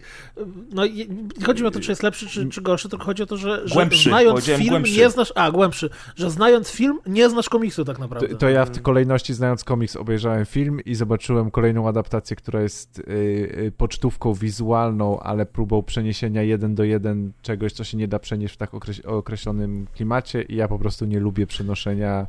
No 0.71 0.85
i 0.85 1.09
nie 1.39 1.45
chodzi 1.45 1.61
mi 1.61 1.67
o 1.67 1.71
to, 1.71 1.79
czy 1.79 1.91
jest 1.91 2.03
lepszy, 2.03 2.27
czy, 2.27 2.49
czy 2.49 2.61
gorszy, 2.61 2.89
tylko 2.89 3.05
chodzi 3.05 3.23
o 3.23 3.25
to, 3.25 3.37
że, 3.37 3.67
że 3.67 3.73
Głębszy, 3.73 4.09
znając 4.09 4.45
film 4.45 4.69
głębszy. 4.69 4.97
nie 4.97 5.09
znasz... 5.09 5.33
A, 5.35 5.51
głębszy. 5.51 5.89
Że 6.15 6.31
znając 6.31 6.69
film 6.69 6.99
nie 7.05 7.29
znasz 7.29 7.49
komiksu 7.49 7.85
tak 7.85 7.99
naprawdę. 7.99 8.27
To, 8.27 8.35
to 8.35 8.49
ja 8.49 8.65
w 8.65 8.69
tej 8.69 8.83
kolejności, 8.83 9.33
znając 9.33 9.63
komiks, 9.63 9.95
obejrzałem 9.95 10.45
film 10.45 10.79
i 10.85 10.95
zobaczyłem 10.95 11.51
kolejną 11.51 11.87
adaptację, 11.87 12.36
która 12.37 12.61
jest 12.61 12.99
y, 12.99 13.03
y, 13.03 13.71
pocztówką 13.77 14.33
wizualną, 14.33 15.19
ale 15.19 15.45
próbą 15.45 15.83
przeniesienia 15.83 16.41
jeden 16.41 16.75
do 16.75 16.83
jeden 16.83 17.31
czegoś, 17.41 17.73
co 17.73 17.83
się 17.83 17.97
nie 17.97 18.07
da 18.07 18.19
przenieść 18.19 18.53
w 18.53 18.57
tak 18.57 18.73
okreś 18.73 18.99
określonym 18.99 19.87
klimacie 19.93 20.41
i 20.41 20.55
ja 20.55 20.67
po 20.67 20.79
prostu 20.79 21.05
nie 21.05 21.19
lubię 21.19 21.47
przenoszenia 21.47 22.27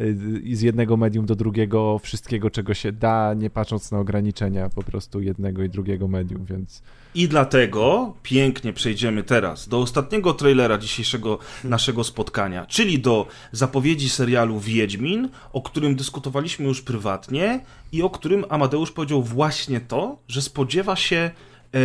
y, 0.00 0.56
z 0.56 0.60
jednego 0.60 0.96
medium 0.96 1.26
do 1.26 1.34
drugiego 1.34 1.98
wszystkiego, 1.98 2.50
czego 2.50 2.74
się 2.74 2.92
da, 2.92 3.34
nie 3.34 3.50
patrząc 3.50 3.92
na 3.92 3.98
ograniczenia 3.98 4.68
po 4.68 4.82
prostu 4.82 5.20
jednego 5.20 5.62
i 5.62 5.68
drugiego 5.68 6.08
medium, 6.08 6.44
więc 6.44 6.82
I 7.14 7.28
dlatego 7.28 8.14
pięknie 8.22 8.72
przejdziemy 8.72 9.22
teraz 9.22 9.68
do 9.68 9.78
ostatniego 9.78 10.34
trailera 10.34 10.78
dzisiejszego 10.78 11.38
naszego 11.64 12.04
spotkania, 12.04 12.66
czyli 12.66 12.98
do 12.98 13.26
zapowiedzi 13.52 14.08
serialu 14.08 14.60
Wiedźmin, 14.60 15.28
o 15.52 15.62
którym 15.62 15.96
dyskutowaliśmy 15.96 16.66
już 16.66 16.82
prywatnie 16.82 17.60
i 17.92 18.02
o 18.02 18.10
którym 18.10 18.44
Amadeusz 18.48 18.92
powiedział 18.92 19.22
właśnie 19.22 19.80
to, 19.80 20.18
że 20.28 20.42
spodziewa 20.42 20.96
się 20.96 21.16
e, 21.16 21.78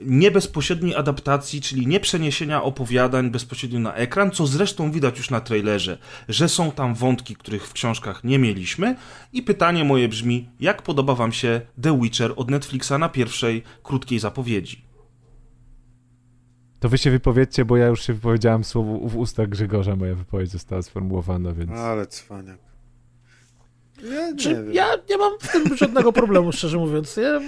nie 0.00 0.30
bezpośredniej 0.30 0.94
adaptacji, 0.94 1.60
czyli 1.60 1.86
nie 1.86 2.00
przeniesienia 2.00 2.62
opowiadań 2.62 3.30
bezpośrednio 3.30 3.80
na 3.80 3.94
ekran, 3.94 4.30
co 4.30 4.46
zresztą 4.46 4.90
widać 4.90 5.18
już 5.18 5.30
na 5.30 5.40
trailerze, 5.40 5.98
że 6.28 6.48
są 6.48 6.72
tam 6.72 6.94
wątki, 6.94 7.36
których 7.36 7.66
w 7.68 7.72
książkach 7.72 8.24
nie 8.24 8.38
mieliśmy. 8.38 8.96
I 9.32 9.42
pytanie 9.42 9.84
moje 9.84 10.08
brzmi, 10.08 10.48
jak 10.60 10.82
podoba 10.82 11.14
Wam 11.14 11.32
się 11.32 11.60
The 11.82 12.00
Witcher 12.00 12.32
od 12.36 12.50
Netflixa 12.50 12.92
na 12.98 13.08
pierwszej 13.08 13.62
krótkiej 13.82 14.18
zapowiedzi? 14.18 14.86
to 16.80 16.88
wy 16.88 16.98
się 16.98 17.10
wypowiedzcie, 17.10 17.64
bo 17.64 17.76
ja 17.76 17.86
już 17.86 18.06
się 18.06 18.12
wypowiedziałem 18.12 18.64
słowo 18.64 19.08
w 19.08 19.16
ustach 19.16 19.48
Grzegorza, 19.48 19.96
moja 19.96 20.14
wypowiedź 20.14 20.50
została 20.50 20.82
sformułowana, 20.82 21.52
więc... 21.52 21.70
Ale 21.70 22.06
cwaniak. 22.06 22.58
Ja 24.02 24.30
nie 24.30 24.36
Czy 24.36 24.54
wiem. 24.54 24.72
ja 24.72 24.86
nie 25.10 25.18
mam 25.18 25.32
z 25.40 25.52
tym 25.52 25.76
żadnego 25.76 26.12
problemu, 26.12 26.52
szczerze 26.52 26.78
mówiąc. 26.78 27.16
Ja, 27.16 27.36
y, 27.36 27.42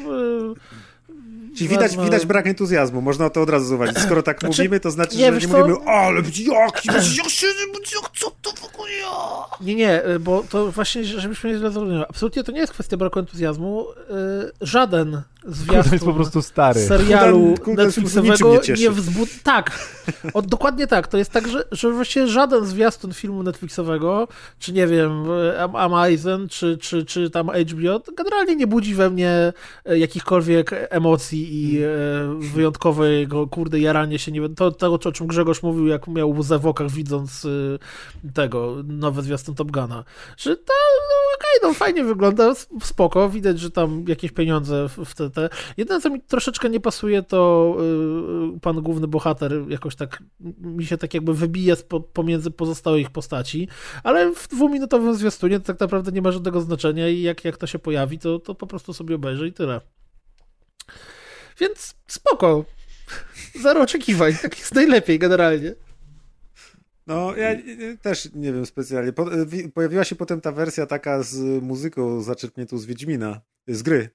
Czyli 1.59 1.71
widać, 1.71 1.97
widać 1.97 2.27
brak 2.27 2.47
entuzjazmu, 2.47 3.01
można 3.01 3.31
to 3.31 3.43
od 3.43 3.51
razu 3.51 3.67
zauważyć. 3.67 3.99
Skoro 3.99 4.23
tak 4.23 4.39
Znaczy, 4.41 4.63
mówimy, 4.63 4.81
to 4.81 4.91
znaczy, 4.91 5.17
nie, 5.17 5.33
że 5.33 5.33
nie 5.33 5.53
co? 5.53 5.59
mówimy, 5.59 5.91
ale 5.91 6.23
jaki, 6.53 6.89
jak 7.17 7.29
się, 7.29 7.47
co 8.19 8.31
to 8.43 8.51
w 8.51 8.65
ogóle 8.65 8.91
ja? 8.93 9.45
Nie, 9.61 9.75
nie, 9.75 10.07
y, 10.07 10.19
bo 10.21 10.45
to 10.51 10.73
właśnie, 10.73 11.05
żebyśmy 11.05 11.53
nie 11.53 11.59
zrozumieli. 11.59 12.05
Absolutnie 12.09 12.45
to 12.45 12.53
nie 12.53 12.61
jest 12.61 12.73
kwestia 12.73 12.97
braku 12.97 13.19
entuzjazmu. 13.19 13.87
Y, 13.91 13.95
Żaden 14.61 15.23
Kuldan 15.43 15.93
jest 15.93 16.05
po 16.05 16.13
prostu 16.15 16.43
stary. 16.43 16.81
serialu 16.81 17.55
Kuldan- 17.65 17.77
Netflixowego 17.87 18.61
nie 18.69 18.75
nie 18.75 18.91
wzbud... 18.91 19.29
Tak, 19.43 19.89
o, 20.35 20.43
dokładnie 20.43 20.87
tak. 20.87 21.09
To 21.09 21.19
jest 21.19 21.31
tak, 21.31 21.49
że, 21.49 21.65
że 21.73 21.93
właściwie 21.93 22.27
żaden 22.27 22.67
zwiastun 22.67 23.13
filmu 23.13 23.43
Netflixowego, 23.43 24.29
czy 24.59 24.73
nie 24.73 24.87
wiem, 24.87 25.25
Am- 25.59 25.77
Amazon, 25.77 26.49
czy, 26.49 26.79
czy, 26.79 27.05
czy 27.05 27.31
tam 27.31 27.47
HBO, 27.49 28.01
generalnie 28.17 28.57
nie 28.57 28.67
budzi 28.67 28.95
we 28.95 29.11
mnie 29.11 29.53
e, 29.85 29.99
jakichkolwiek 29.99 30.71
emocji 30.91 31.49
i 31.65 31.83
e, 31.83 31.89
wyjątkowego, 32.39 33.47
kurde, 33.47 33.79
jaranie 33.81 34.19
się. 34.19 34.33
Nie... 34.33 34.41
wiem, 34.41 34.55
To, 34.55 34.71
to, 34.73 34.93
o 34.93 35.13
czym 35.13 35.27
Grzegorz 35.27 35.63
mówił, 35.63 35.87
jak 35.87 36.07
miał 36.09 36.31
łzę 36.31 36.59
w 36.59 36.67
okach 36.67 36.91
widząc 36.91 37.45
e, 38.25 38.29
tego, 38.35 38.77
nowe 38.85 39.23
zwiastun 39.23 39.55
Top 39.55 39.71
Guna. 39.71 40.05
Że 40.37 40.57
to, 40.57 40.73
no, 41.09 41.35
okej, 41.39 41.71
no 41.71 41.75
fajnie 41.75 42.05
wygląda, 42.05 42.55
spoko, 42.83 43.29
widać, 43.31 43.61
że 43.61 43.71
tam 43.71 44.05
jakieś 44.09 44.33
pieniądze 44.33 44.89
w, 44.89 45.05
w 45.05 45.15
te, 45.15 45.31
te. 45.41 45.57
Jedyne, 45.77 46.01
co 46.01 46.11
mi 46.11 46.21
troszeczkę 46.21 46.71
nie 46.71 46.81
pasuje, 46.81 47.23
to 47.23 47.77
y, 48.57 48.61
pan 48.61 48.83
główny 48.83 49.09
bohater 49.09 49.53
jakoś 49.69 49.97
tak 49.97 50.23
mi 50.61 50.87
się 50.87 50.99
tak 50.99 51.15
jakby 51.15 51.35
wybije 51.35 51.77
spo, 51.77 52.01
pomiędzy 52.01 52.51
pozostałych 52.51 53.11
postaci, 53.11 53.69
ale 54.03 54.35
w 54.35 54.49
dwuminutowym 54.49 55.15
zwiastunie 55.15 55.61
to 55.61 55.67
tak 55.67 55.81
naprawdę 55.81 56.13
nie 56.13 56.23
ma 56.23 56.33
żadnego 56.33 56.61
znaczenia 56.61 57.09
i 57.09 57.23
jak, 57.23 57.45
jak 57.45 57.57
to 57.57 57.67
się 57.67 57.79
pojawi, 57.79 58.19
to, 58.19 58.39
to 58.39 58.55
po 58.55 58.67
prostu 58.67 58.93
sobie 58.93 59.15
obejrzę 59.15 59.49
i 59.49 59.53
tyle. 59.53 59.81
Więc 61.61 61.95
spoko. 62.07 62.65
Zero 63.63 63.83
oczekiwań, 63.83 64.33
tak 64.43 64.59
jest 64.59 64.75
najlepiej 64.75 65.19
generalnie. 65.19 65.75
No, 67.07 67.37
ja 67.37 67.51
e, 67.51 67.97
też 68.03 68.29
nie 68.35 68.53
wiem 68.53 68.67
specjalnie. 68.67 69.13
Po, 69.13 69.47
wi- 69.47 69.69
pojawiła 69.69 70.05
się 70.05 70.17
potem 70.17 70.41
ta 70.41 70.53
wersja 70.53 70.87
taka 70.87 71.23
z 71.23 71.63
muzyką 71.63 72.23
zaczerpniętą 72.23 72.79
z 72.79 72.87
Wiedźmina, 72.87 73.41
z 73.69 73.83
gry. 73.83 74.11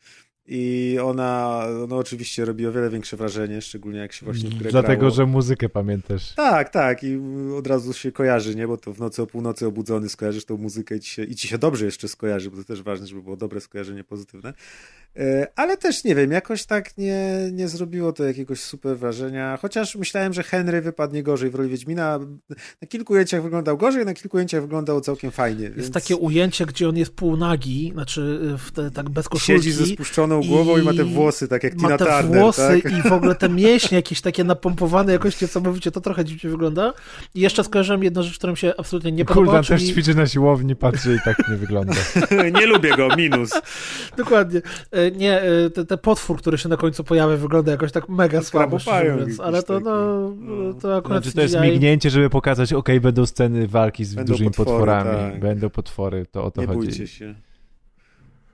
I 0.47 0.97
ona, 1.03 1.63
no 1.87 1.97
oczywiście 1.97 2.45
robi 2.45 2.67
o 2.67 2.71
wiele 2.71 2.89
większe 2.89 3.17
wrażenie, 3.17 3.61
szczególnie 3.61 3.99
jak 3.99 4.13
się 4.13 4.25
właśnie 4.25 4.49
w 4.49 4.53
grę 4.53 4.71
Dlatego, 4.71 4.99
grało. 4.99 5.15
że 5.15 5.25
muzykę 5.25 5.69
pamiętasz. 5.69 6.33
Tak, 6.33 6.69
tak 6.69 7.03
i 7.03 7.19
od 7.57 7.67
razu 7.67 7.93
się 7.93 8.11
kojarzy, 8.11 8.55
nie? 8.55 8.67
Bo 8.67 8.77
to 8.77 8.93
w 8.93 8.99
nocy 8.99 9.21
o 9.21 9.27
północy 9.27 9.67
obudzony 9.67 10.09
skojarzysz 10.09 10.45
tą 10.45 10.57
muzykę 10.57 10.95
i 10.95 10.99
ci 10.99 11.09
się, 11.09 11.23
i 11.23 11.35
ci 11.35 11.47
się 11.47 11.57
dobrze 11.57 11.85
jeszcze 11.85 12.07
skojarzy, 12.07 12.51
bo 12.51 12.57
to 12.57 12.63
też 12.63 12.81
ważne, 12.83 13.07
żeby 13.07 13.21
było 13.21 13.37
dobre 13.37 13.61
skojarzenie 13.61 14.03
pozytywne. 14.03 14.53
E, 15.17 15.47
Ale 15.55 15.77
też 15.77 16.03
nie 16.03 16.15
wiem, 16.15 16.31
jakoś 16.31 16.65
tak 16.65 16.97
nie, 16.97 17.49
nie 17.51 17.67
zrobiło 17.67 18.13
to 18.13 18.23
jakiegoś 18.23 18.59
super 18.59 18.97
wrażenia, 18.97 19.57
chociaż 19.61 19.95
myślałem, 19.95 20.33
że 20.33 20.43
Henry 20.43 20.81
wypadnie 20.81 21.23
gorzej 21.23 21.49
w 21.49 21.55
roli 21.55 21.69
Wiedźmina. 21.69 22.19
Na 22.81 22.87
kilku 22.87 23.13
ujęciach 23.13 23.43
wyglądał 23.43 23.77
gorzej, 23.77 24.05
na 24.05 24.13
kilku 24.13 24.37
ujęciach 24.37 24.61
wyglądał 24.61 25.01
całkiem 25.01 25.31
fajnie. 25.31 25.63
Jest 25.63 25.75
więc 25.75 25.91
takie 25.91 26.15
ujęcie, 26.15 26.65
gdzie 26.65 26.89
on 26.89 26.97
jest 26.97 27.11
półnagi, 27.11 27.91
znaczy 27.93 28.39
w 28.57 28.71
te, 28.71 28.91
tak 28.91 29.09
bez 29.09 29.29
koszulki. 29.29 29.63
Siedzi 29.63 29.71
ze 29.71 29.85
spuszczoną 29.85 30.32
głową 30.41 30.77
i, 30.77 30.81
ma 30.81 30.93
te 30.93 31.03
włosy, 31.03 31.47
tak 31.47 31.63
jak 31.63 31.75
ma 31.75 31.81
Tina 31.81 31.97
te 31.97 32.05
Turner. 32.05 32.41
włosy 32.41 32.81
tak? 32.83 32.91
i 32.93 33.09
w 33.09 33.11
ogóle 33.13 33.35
te 33.35 33.49
mięśnie 33.49 33.95
jakieś 33.95 34.21
takie 34.21 34.43
napompowane 34.43 35.13
jakoś 35.13 35.41
niesamowicie, 35.41 35.91
to 35.91 36.01
trochę 36.01 36.25
dziwnie 36.25 36.49
wygląda. 36.49 36.93
I 37.35 37.39
jeszcze 37.41 37.63
skojarzyłem 37.63 38.03
jedną 38.03 38.23
rzecz, 38.23 38.37
która 38.37 38.51
mi 38.51 38.57
się 38.57 38.73
absolutnie 38.77 39.11
nie 39.11 39.25
podoba, 39.25 39.45
Kuldan 39.45 39.63
też 39.63 39.81
czyli... 39.81 39.91
ćwiczy 39.93 40.15
na 40.15 40.27
siłowni, 40.27 40.75
patrzy 40.75 41.15
i 41.15 41.19
tak 41.25 41.49
nie 41.49 41.55
wygląda. 41.55 41.93
nie 42.59 42.65
lubię 42.65 42.95
go, 42.97 43.07
minus. 43.17 43.49
Dokładnie. 44.17 44.61
E, 44.91 45.11
Nie, 45.11 45.41
e, 45.41 45.69
te, 45.69 45.85
te 45.85 45.97
potwór, 45.97 46.37
który 46.37 46.57
się 46.57 46.69
na 46.69 46.77
końcu 46.77 47.03
pojawia, 47.03 47.37
wygląda 47.37 47.71
jakoś 47.71 47.91
tak 47.91 48.09
mega 48.09 48.41
słabo, 48.41 48.77
mówiąc. 48.85 49.39
Ale 49.39 49.63
to, 49.63 49.79
no, 49.79 50.29
No. 50.39 50.73
to 50.73 50.95
akurat 50.97 51.23
Znaczy, 51.23 51.35
to 51.35 51.41
jest 51.41 51.55
CGI. 51.55 51.71
mignięcie, 51.71 52.09
żeby 52.09 52.29
pokazać, 52.29 52.73
okej, 52.73 53.01
będą 53.01 53.25
sceny 53.25 53.67
walki 53.67 54.05
z 54.05 54.15
Będą 54.15 54.31
dużymi 54.33 54.49
potwory, 54.51 54.69
potworami, 54.69 55.31
tak. 55.31 55.39
będą 55.39 55.69
potwory, 55.69 56.25
to 56.31 56.43
o 56.43 56.51
to 56.51 56.61
Nie 56.61 56.67
chodzi. 56.67 56.79
bójcie 56.79 57.07
się. 57.07 57.35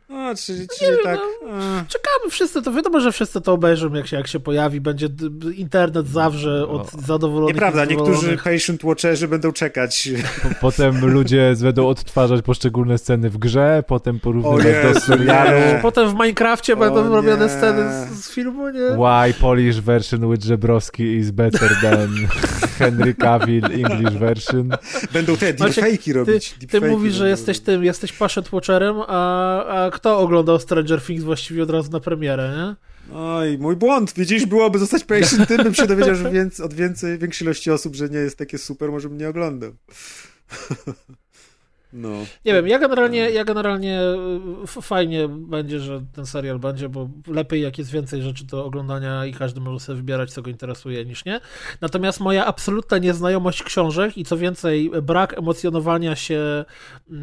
No, 0.10 0.36
czyli, 0.36 0.68
czyli 0.80 0.92
wiem, 0.92 1.00
tak... 1.04 1.20
no. 1.46 1.50
Czekamy 1.88 2.30
wszyscy, 2.30 2.62
to 2.62 2.72
wiadomo, 2.74 3.00
że 3.00 3.12
wszyscy 3.12 3.42
to 3.42 3.54
obejrzą, 3.54 3.94
jak 3.94 4.08
się, 4.08 4.18
jak 4.18 4.28
się 4.28 4.40
pojawi. 4.40 4.82
Będzie 4.82 5.08
internet 5.56 6.08
zawrze 6.08 6.68
od 6.68 6.94
No. 6.94 7.02
zadowolonych 7.08 7.56
Nieprawda, 7.56 7.86
niektórzy 7.86 8.38
patient 8.44 8.82
watcherzy 8.84 9.28
będą 9.28 9.52
czekać. 9.52 10.10
Po- 10.44 10.50
Potem 10.62 11.06
ludzie 11.06 11.54
będą 11.62 11.88
odtwarzać 11.88 12.42
poszczególne 12.42 12.98
sceny 12.98 13.30
w 13.30 13.38
grze, 13.38 13.84
potem 13.88 14.20
porównywać 14.20 14.94
do 14.94 15.00
serialu. 15.00 15.52
Potem 15.82 16.10
w 16.10 16.14
Minecrafcie 16.14 16.74
O 16.74 16.78
będą 16.78 17.04
nie. 17.10 17.16
robione 17.16 17.50
sceny 17.50 17.84
z, 18.16 18.26
z 18.26 18.32
filmu, 18.32 18.70
nie? 18.70 18.80
Why 18.80 19.34
Polish 19.42 19.82
version 19.82 20.32
with 20.32 20.44
Żebrowski 20.46 21.04
is 21.04 21.32
better 21.32 21.70
than 21.82 22.10
Henry 22.80 23.14
Cavill 23.14 23.66
English 23.66 24.14
version? 24.20 24.70
Będą 25.14 25.38
te 25.38 25.54
Maciek, 25.60 25.86
deepfake'i 25.86 26.04
Ty, 26.04 26.14
robić. 26.14 26.56
ty 26.60 26.68
deepfake'i 26.68 26.90
mówisz, 26.92 27.14
że 27.14 27.30
jesteś 27.30 27.60
tym, 27.60 27.84
jesteś 27.84 28.14
patient 28.14 28.50
watcherem, 28.50 28.96
a, 29.08 29.66
a 29.66 29.92
kto 29.92 30.20
oglądał 30.20 30.60
Stranger 30.60 31.02
Things 31.02 31.24
właściwie 31.24 31.64
od 31.64 31.70
razu 31.70 31.92
na 31.92 32.00
premierę, 32.00 32.54
nie? 32.58 32.90
Oj, 33.16 33.58
mój 33.58 33.76
błąd. 33.76 34.14
Widzisz, 34.18 34.46
byłoby 34.46 34.80
zostać 34.80 35.04
patient 35.04 35.48
tym, 35.48 35.64
bym 35.64 35.74
się 35.74 35.88
dowiedział 35.88 36.16
że 36.16 36.32
więcej, 36.40 36.66
od 36.66 36.74
więcej, 36.74 37.18
większej 37.18 37.46
ilości 37.46 37.72
osób, 37.72 37.96
że 37.96 38.10
nie 38.10 38.18
jest 38.18 38.38
takie 38.38 38.58
super, 38.58 38.92
może 38.92 39.10
bym 39.10 39.18
nie 39.18 39.30
oglądał. 39.30 39.72
No. 41.94 42.10
Nie 42.46 42.54
wiem, 42.54 42.68
ja 42.68 42.80
generalnie, 42.80 43.30
ja 43.30 43.46
generalnie 43.46 44.02
y, 44.78 44.82
fajnie 44.82 45.28
będzie, 45.28 45.80
że 45.80 46.02
ten 46.14 46.26
serial 46.26 46.60
będzie, 46.60 46.90
bo 46.90 47.10
lepiej 47.28 47.62
jak 47.62 47.78
jest 47.78 47.92
więcej 47.92 48.22
rzeczy 48.22 48.46
do 48.46 48.66
oglądania 48.66 49.26
i 49.26 49.34
każdy 49.34 49.62
może 49.62 49.80
sobie 49.80 49.96
wybierać, 49.96 50.32
co 50.34 50.42
go 50.42 50.50
interesuje, 50.50 51.06
niż 51.06 51.26
nie. 51.26 51.40
Natomiast 51.82 52.20
moja 52.20 52.46
absolutna 52.46 52.98
nieznajomość 52.98 53.64
książek 53.64 54.18
i 54.18 54.26
co 54.26 54.38
więcej, 54.38 54.92
brak 55.02 55.38
emocjonowania 55.38 56.16
się 56.16 56.66
y, 57.12 57.14
y, 57.14 57.18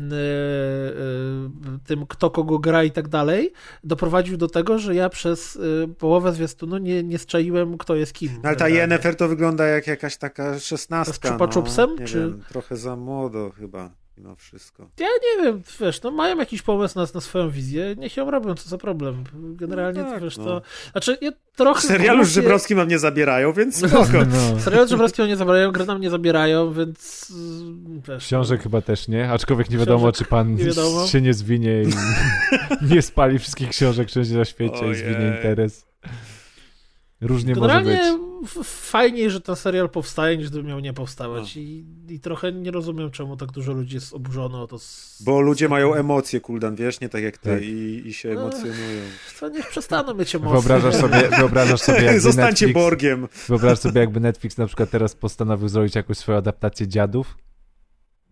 tym, 1.87 2.07
kto 2.07 2.31
kogo 2.31 2.59
gra 2.59 2.85
i 2.85 2.91
tak 2.91 3.09
dalej, 3.09 3.53
doprowadził 3.85 4.37
do 4.37 4.49
tego, 4.49 4.79
że 4.79 4.95
ja 4.95 5.09
przez 5.09 5.59
połowę 5.99 6.33
zwiastunu 6.33 6.79
nie, 6.79 7.03
nie 7.03 7.19
strzaiłem, 7.19 7.79
kto 7.79 7.95
jest 7.95 8.13
kim. 8.13 8.31
No 8.43 8.49
ale 8.49 8.57
ta. 8.57 8.69
Yennefer 8.69 9.17
to 9.17 9.29
wygląda 9.29 9.67
jak 9.67 9.87
jakaś 9.87 10.17
taka 10.17 10.59
szesnastka. 10.59 11.39
Z 11.39 11.77
no, 11.77 11.87
nie 11.99 12.07
czy- 12.07 12.21
wiem, 12.21 12.43
trochę 12.49 12.77
za 12.77 12.97
młodo 12.97 13.51
chyba 13.59 13.91
mimo 14.19 14.37
wszystko. 14.37 14.89
Ja 15.01 15.07
nie 15.07 15.45
wiem, 15.45 15.63
wiesz, 15.81 16.03
no 16.03 16.11
mają 16.11 16.37
jakiś 16.39 16.63
pomysł 16.63 16.99
na, 16.99 17.07
na 17.15 17.21
swoją 17.21 17.51
wizję, 17.51 17.95
niech 17.99 18.17
ją 18.17 18.31
robią, 18.31 18.55
co 18.55 18.69
za 18.69 18.79
problem. 18.79 19.25
Generalnie, 19.35 20.03
No 20.03 20.11
tak, 20.11 20.19
to, 20.19 20.25
wiesz, 20.25 20.37
no. 20.37 20.45
to... 20.45 20.63
Znaczy, 20.93 21.19
ja 21.21 21.31
trochę... 21.57 21.81
W 21.81 21.85
serialu 21.85 22.25
z 22.25 22.29
Żebrowskim 22.29 22.79
nam 22.79 22.89
nie 22.89 22.99
zabierają, 22.99 23.53
więc 23.53 23.77
spoko. 23.89 24.13
No. 24.29 24.61
Serial 24.61 24.87
z 24.87 24.91
Żebrowskiego 24.91 25.27
nie 25.27 25.37
zabierają, 25.37 25.73
gry 25.73 25.87
nam 25.87 26.01
nie 26.01 26.11
zabierają, 26.11 26.73
więc... 26.73 27.33
Wiesz, 28.09 28.25
Książek 28.25 28.63
chyba 28.63 28.81
też 28.83 29.09
nie, 29.09 29.31
aczkolwiek 29.31 29.71
nie 29.71 29.79
wiadomo, 29.79 29.99
Książek 29.99 30.17
czy 30.19 30.25
pan 30.25 30.55
nie 30.55 30.65
wiadomo. 30.65 31.07
się 31.07 31.21
nie 31.21 31.35
zwinie 31.35 31.83
i 31.83 31.87
nie 32.95 33.03
spali 33.03 33.39
wszystkich 33.39 33.69
książek 33.69 34.09
wszędzie 34.09 34.37
na 34.37 34.45
świecie 34.45 34.91
i 34.91 34.95
zwinie 34.95 35.17
Ojej. 35.17 35.37
interes. 35.37 35.87
Różnie 37.21 37.55
może 37.55 37.61
Generalnie 37.69 38.13
być. 38.19 38.26
Fajniej, 38.65 39.31
że 39.31 39.41
ten 39.41 39.57
serial 39.57 39.91
powstaje, 39.91 40.37
niż 40.37 40.51
gdyby 40.51 40.69
miał 40.69 40.81
nie 40.81 40.93
powstawać. 40.93 41.57
No. 41.57 41.63
I, 41.63 41.85
I 42.09 42.21
trochę 42.21 42.53
nie 42.53 42.71
rozumiem, 42.71 43.11
czemu 43.11 43.37
tak 43.37 43.53
dużo 43.53 43.73
ludzi 43.73 43.95
jest 43.95 44.13
oburzone 44.15 44.59
o 44.59 44.67
to. 44.67 44.79
Z... 44.79 45.23
Bo 45.25 45.41
ludzie 45.41 45.69
mają 45.69 45.95
emocje, 45.95 46.41
Kuldan, 46.41 46.77
wiesz, 46.77 47.01
nie 47.01 47.09
tak 47.09 47.23
jak 47.23 47.39
ty 47.39 47.51
Tak. 47.51 47.63
i, 47.63 48.03
i 48.09 48.15
się 48.15 48.31
emocjonują. 48.31 49.03
To 49.41 49.49
niech 49.49 49.69
przestaną 49.69 50.15
mieć 50.15 50.35
emocje. 50.35 50.53
Wyobrażasz 50.61 50.95
sobie, 51.01 51.29
wyobrażasz 51.39 51.81
sobie 51.81 52.03
jakby 52.03 52.21
Zostańcie 52.21 52.67
Netflix, 52.67 52.75
Borgiem. 52.75 53.29
wyobraź 53.49 53.79
sobie 53.79 54.01
jakby 54.01 54.21
Netflix 54.21 54.59
na 54.59 54.67
przykład 54.67 54.91
teraz 54.91 55.15
postanowił 55.15 55.69
zrobić 55.69 55.95
jakąś 55.95 56.17
swoją 56.19 56.39
adaptację 56.39 56.89
dziadów, 56.89 57.37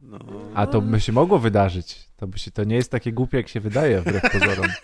No. 0.03 0.19
a 0.55 0.67
to 0.67 0.81
by 0.81 1.01
się 1.01 1.13
mogło 1.13 1.39
wydarzyć. 1.39 2.09
To, 2.17 2.27
by 2.27 2.39
się, 2.39 2.51
to 2.51 2.65
nie 2.65 2.77
jest 2.77 2.91
takie 2.91 3.13
głupie, 3.13 3.37
jak 3.37 3.49
się 3.49 3.61
wydaje, 3.61 4.01
wbrew 4.01 4.23
pozorom. 4.33 4.67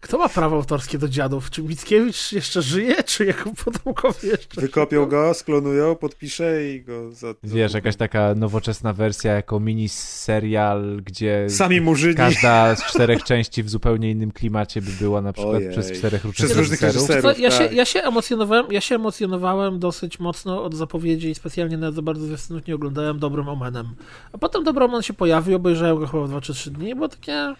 Kto 0.00 0.18
ma 0.18 0.28
prawo 0.28 0.56
autorskie 0.56 0.98
do 0.98 1.08
dziadów? 1.08 1.50
Czy 1.50 1.62
Mickiewicz 1.62 2.32
jeszcze 2.32 2.62
żyje, 2.62 3.02
czy 3.04 3.24
jego 3.24 3.50
potomkowie 3.64 4.28
jeszcze 4.28 4.60
Wykopią 4.60 5.06
go, 5.06 5.34
sklonują, 5.34 5.96
podpiszę 5.96 6.70
i 6.70 6.82
go 6.82 7.12
za... 7.12 7.34
Wiesz, 7.42 7.74
jakaś 7.74 7.96
taka 7.96 8.34
nowoczesna 8.34 8.92
wersja 8.92 9.32
jako 9.32 9.60
mini 9.60 9.88
serial, 9.88 11.00
gdzie 11.04 11.46
Sami 11.50 11.80
murzyni. 11.80 12.14
każda 12.14 12.76
z 12.76 12.84
czterech 12.84 13.22
części 13.24 13.62
w 13.62 13.70
zupełnie 13.70 14.10
innym 14.10 14.30
klimacie 14.32 14.82
by 14.82 14.90
była 15.00 15.20
na 15.22 15.32
przykład 15.32 15.56
Ojej. 15.56 15.70
przez 15.70 15.92
czterech 15.92 16.24
różnych 16.24 16.46
Przez 16.48 16.58
różnych 16.58 16.80
reżyserów. 16.80 17.38
Ja, 17.38 17.50
się, 17.50 17.58
tak. 17.58 17.72
ja, 17.72 17.84
się 17.84 18.02
emocjonowałem, 18.02 18.66
ja 18.70 18.80
się 18.80 18.94
emocjonowałem 18.94 19.78
dosyć 19.78 20.18
mocno 20.20 20.64
od 20.64 20.74
zapowiedzi 20.74 21.28
i 21.30 21.34
specjalnie 21.34 21.76
nawet 21.76 21.94
za 21.94 22.02
bardzo 22.02 22.26
zwiastunów 22.26 22.66
nie 22.66 22.74
oglądałem 22.74 23.18
Dobrym 23.18 23.48
Omenem. 23.48 23.86
A 24.32 24.38
potem 24.38 24.64
Dobry 24.64 24.84
Omen 24.84 25.02
się 25.02 25.12
pojawił, 25.12 25.56
obejrzałem 25.56 25.98
go 25.98 26.06
chyba 26.06 26.24
w 26.24 26.28
2 26.28 26.40
czy 26.40 26.54
3 26.54 26.70
dni 26.70 26.94
było 26.94 27.08
takie 27.08 27.32
e, 27.32 27.54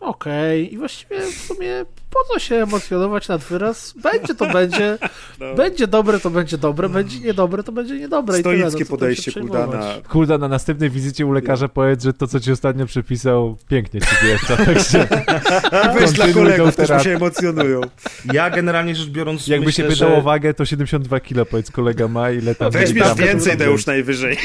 okej. 0.00 0.74
I 0.74 0.78
właściwie 0.78 1.20
w 1.20 1.34
sumie 1.34 1.84
po 2.10 2.18
co 2.32 2.38
się 2.38 2.54
emocjonować 2.54 3.28
nad 3.28 3.44
wyraz? 3.44 3.94
Będzie 4.02 4.34
to 4.34 4.46
będzie, 4.52 4.98
No. 5.40 5.54
będzie 5.54 5.86
dobre 5.86 6.20
to 6.20 6.30
będzie 6.30 6.58
dobre, 6.58 6.88
będzie 6.88 7.20
niedobre 7.20 7.62
to 7.62 7.72
będzie 7.72 7.94
niedobre. 7.98 8.36
no, 8.36 8.40
Stoickie 8.40 8.84
co 8.84 8.90
podejście. 8.90 9.32
Kuldana. 9.32 9.94
Kulda, 10.08 10.38
na 10.38 10.48
następnej 10.48 10.90
wizycie 10.90 11.26
u 11.26 11.32
lekarza 11.32 11.68
powiedz, 11.68 12.02
że 12.04 12.12
to, 12.12 12.26
co 12.26 12.40
ci 12.40 12.52
ostatnio 12.52 12.86
przepisał, 12.86 13.56
pięknie 13.68 14.00
ci 14.00 14.06
wjeżdża, 14.22 14.56
także 14.66 15.08
Weź 16.00 16.12
dla 16.12 16.28
kolegów, 16.32 16.76
też 16.76 16.82
mi 16.82 16.86
terapię. 16.86 17.04
się 17.04 17.10
emocjonują. 17.16 17.80
Ja 18.32 18.50
generalnie 18.50 18.94
rzecz 18.94 19.08
biorąc 19.08 19.46
Jakby 19.46 19.66
myślę, 19.66 19.84
się 19.84 19.90
pytało 19.90 20.16
że 20.16 20.22
wagę, 20.22 20.54
to 20.54 20.64
72 20.64 21.20
kilo, 21.20 21.46
powiedz 21.46 21.70
kolega 21.70 22.08
ma, 22.08 22.30
ile 22.30 22.54
tam 22.54 22.70
Weźmiesz 22.70 22.90
miligramów 22.90 23.18
więcej, 23.20 23.52
to 23.52 23.58
Deusz, 23.58 23.86
najwyżej. 23.86 24.36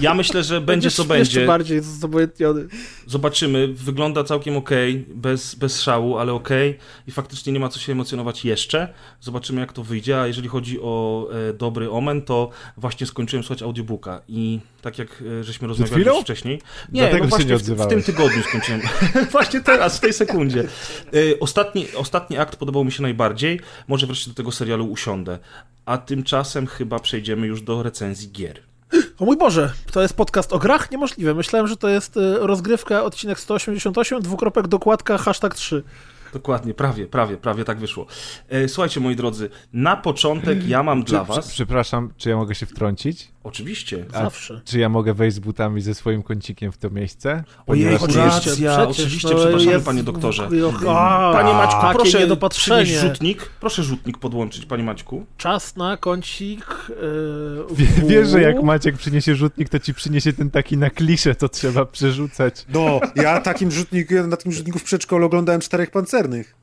ja 0.00 0.14
myślę, 0.14 0.42
że 0.42 0.60
będzie 0.60 0.90
co 0.90 1.04
Będziesz 1.04 1.08
będzie. 1.18 1.40
Jeszcze 1.40 1.46
bardziej 1.46 1.80
zobojętniony. 1.80 2.66
Zobaczymy. 3.06 3.68
Wygląda 3.74 4.24
całkiem 4.24 4.56
ok. 4.56 4.69
Okej, 4.70 5.04
bez, 5.08 5.54
bez 5.54 5.82
szału, 5.82 6.18
ale 6.18 6.32
okej. 6.32 6.78
I 7.06 7.10
faktycznie 7.10 7.52
nie 7.52 7.60
ma 7.60 7.68
co 7.68 7.78
się 7.78 7.92
emocjonować 7.92 8.44
jeszcze. 8.44 8.88
Zobaczymy, 9.20 9.60
jak 9.60 9.72
to 9.72 9.84
wyjdzie. 9.84 10.20
A 10.20 10.26
jeżeli 10.26 10.48
chodzi 10.48 10.80
o 10.80 11.26
e, 11.50 11.52
dobry 11.52 11.90
omen, 11.90 12.22
to 12.22 12.50
właśnie 12.76 13.06
skończyłem 13.06 13.42
słuchać 13.42 13.62
audiobooka. 13.62 14.22
I 14.28 14.60
tak 14.82 14.98
jak 14.98 15.22
e, 15.40 15.44
żeśmy 15.44 15.68
rozmawiali 15.68 16.04
już 16.04 16.20
wcześniej. 16.20 16.62
Nie, 16.92 17.00
Dlatego 17.00 17.24
no 17.24 17.30
właśnie 17.30 17.46
nie 17.46 17.56
w, 17.56 17.62
w 17.62 17.86
tym 17.86 18.02
tygodniu 18.02 18.42
skończyłem. 18.42 18.80
właśnie 19.32 19.60
teraz, 19.60 19.96
w 19.96 20.00
tej 20.00 20.12
sekundzie. 20.12 20.60
E, 20.60 21.40
ostatni, 21.40 21.86
ostatni 21.96 22.38
akt 22.38 22.56
podobał 22.56 22.84
mi 22.84 22.92
się 22.92 23.02
najbardziej. 23.02 23.60
Może 23.88 24.06
wreszcie 24.06 24.30
do 24.30 24.34
tego 24.34 24.52
serialu 24.52 24.86
usiądę. 24.86 25.38
A 25.86 25.98
tymczasem 25.98 26.66
chyba 26.66 26.98
przejdziemy 26.98 27.46
już 27.46 27.62
do 27.62 27.82
recenzji 27.82 28.32
gier. 28.32 28.69
O 29.18 29.24
mój 29.24 29.36
Boże, 29.36 29.72
to 29.92 30.02
jest 30.02 30.14
podcast 30.14 30.52
o 30.52 30.58
grach? 30.58 30.90
Niemożliwe. 30.90 31.34
Myślałem, 31.34 31.68
że 31.68 31.76
to 31.76 31.88
jest 31.88 32.16
y, 32.16 32.38
rozgrywka, 32.40 33.02
odcinek 33.02 33.40
188, 33.40 34.22
dwukropek, 34.22 34.68
dokładka, 34.68 35.18
hashtag 35.18 35.54
3. 35.54 35.82
Dokładnie, 36.32 36.74
prawie, 36.74 37.06
prawie, 37.06 37.36
prawie 37.36 37.64
tak 37.64 37.78
wyszło. 37.78 38.06
E, 38.48 38.68
Słuchajcie, 38.68 39.00
moi 39.00 39.16
drodzy, 39.16 39.50
na 39.72 39.96
początek 39.96 40.68
ja 40.68 40.82
mam 40.82 41.02
dla 41.04 41.24
was... 41.24 41.48
Przepraszam, 41.48 42.12
czy 42.16 42.28
ja 42.28 42.36
mogę 42.36 42.54
się 42.54 42.66
wtrącić? 42.66 43.28
Oczywiście. 43.44 44.04
A 44.12 44.22
Zawsze. 44.22 44.60
Czy 44.64 44.78
ja 44.78 44.88
mogę 44.88 45.14
wejść 45.14 45.36
z 45.36 45.38
butami 45.38 45.80
ze 45.80 45.94
swoim 45.94 46.22
kącikiem 46.22 46.72
w 46.72 46.78
to 46.78 46.90
miejsce? 46.90 47.44
Ojej, 47.66 47.84
Ponieważ 47.84 48.02
oczywiście, 48.02 48.50
jest- 48.50 48.62
racja, 48.62 48.88
oczywiście, 48.88 49.28
przepraszamy, 49.28 49.80
panie 49.80 50.02
doktorze. 50.02 50.48
A, 50.88 51.30
Panie 51.32 51.52
Maćku, 51.52 51.80
proszę 51.92 52.18
niedopatrzenie. 52.18 52.82
przynieść 52.84 53.02
rzutnik. 53.06 53.50
Proszę 53.60 53.82
rzutnik 53.82 54.18
podłączyć, 54.18 54.66
panie 54.66 54.84
Maćku. 54.84 55.26
Czas 55.36 55.76
na 55.76 55.96
kącik. 55.96 56.66
Yy, 57.78 58.06
wiesz, 58.08 58.28
że 58.28 58.42
jak 58.42 58.62
Maciek 58.62 58.96
przyniesie 58.96 59.34
rzutnik, 59.34 59.68
to 59.68 59.78
ci 59.78 59.94
przyniesie 59.94 60.32
ten 60.32 60.50
taki 60.50 60.76
na 60.76 60.90
kliszę, 60.90 61.34
to 61.34 61.48
trzeba 61.48 61.86
przerzucać. 61.86 62.64
No, 62.68 63.00
ja 63.14 63.40
takim 63.40 63.70
rzutniku, 63.70 64.14
na 64.14 64.36
takim 64.36 64.52
rzutniku 64.52 64.78
w 64.78 64.84
przedszkolu 64.84 65.26
oglądałem 65.26 65.60
czterech 65.60 65.90
pancernych. 65.90 66.59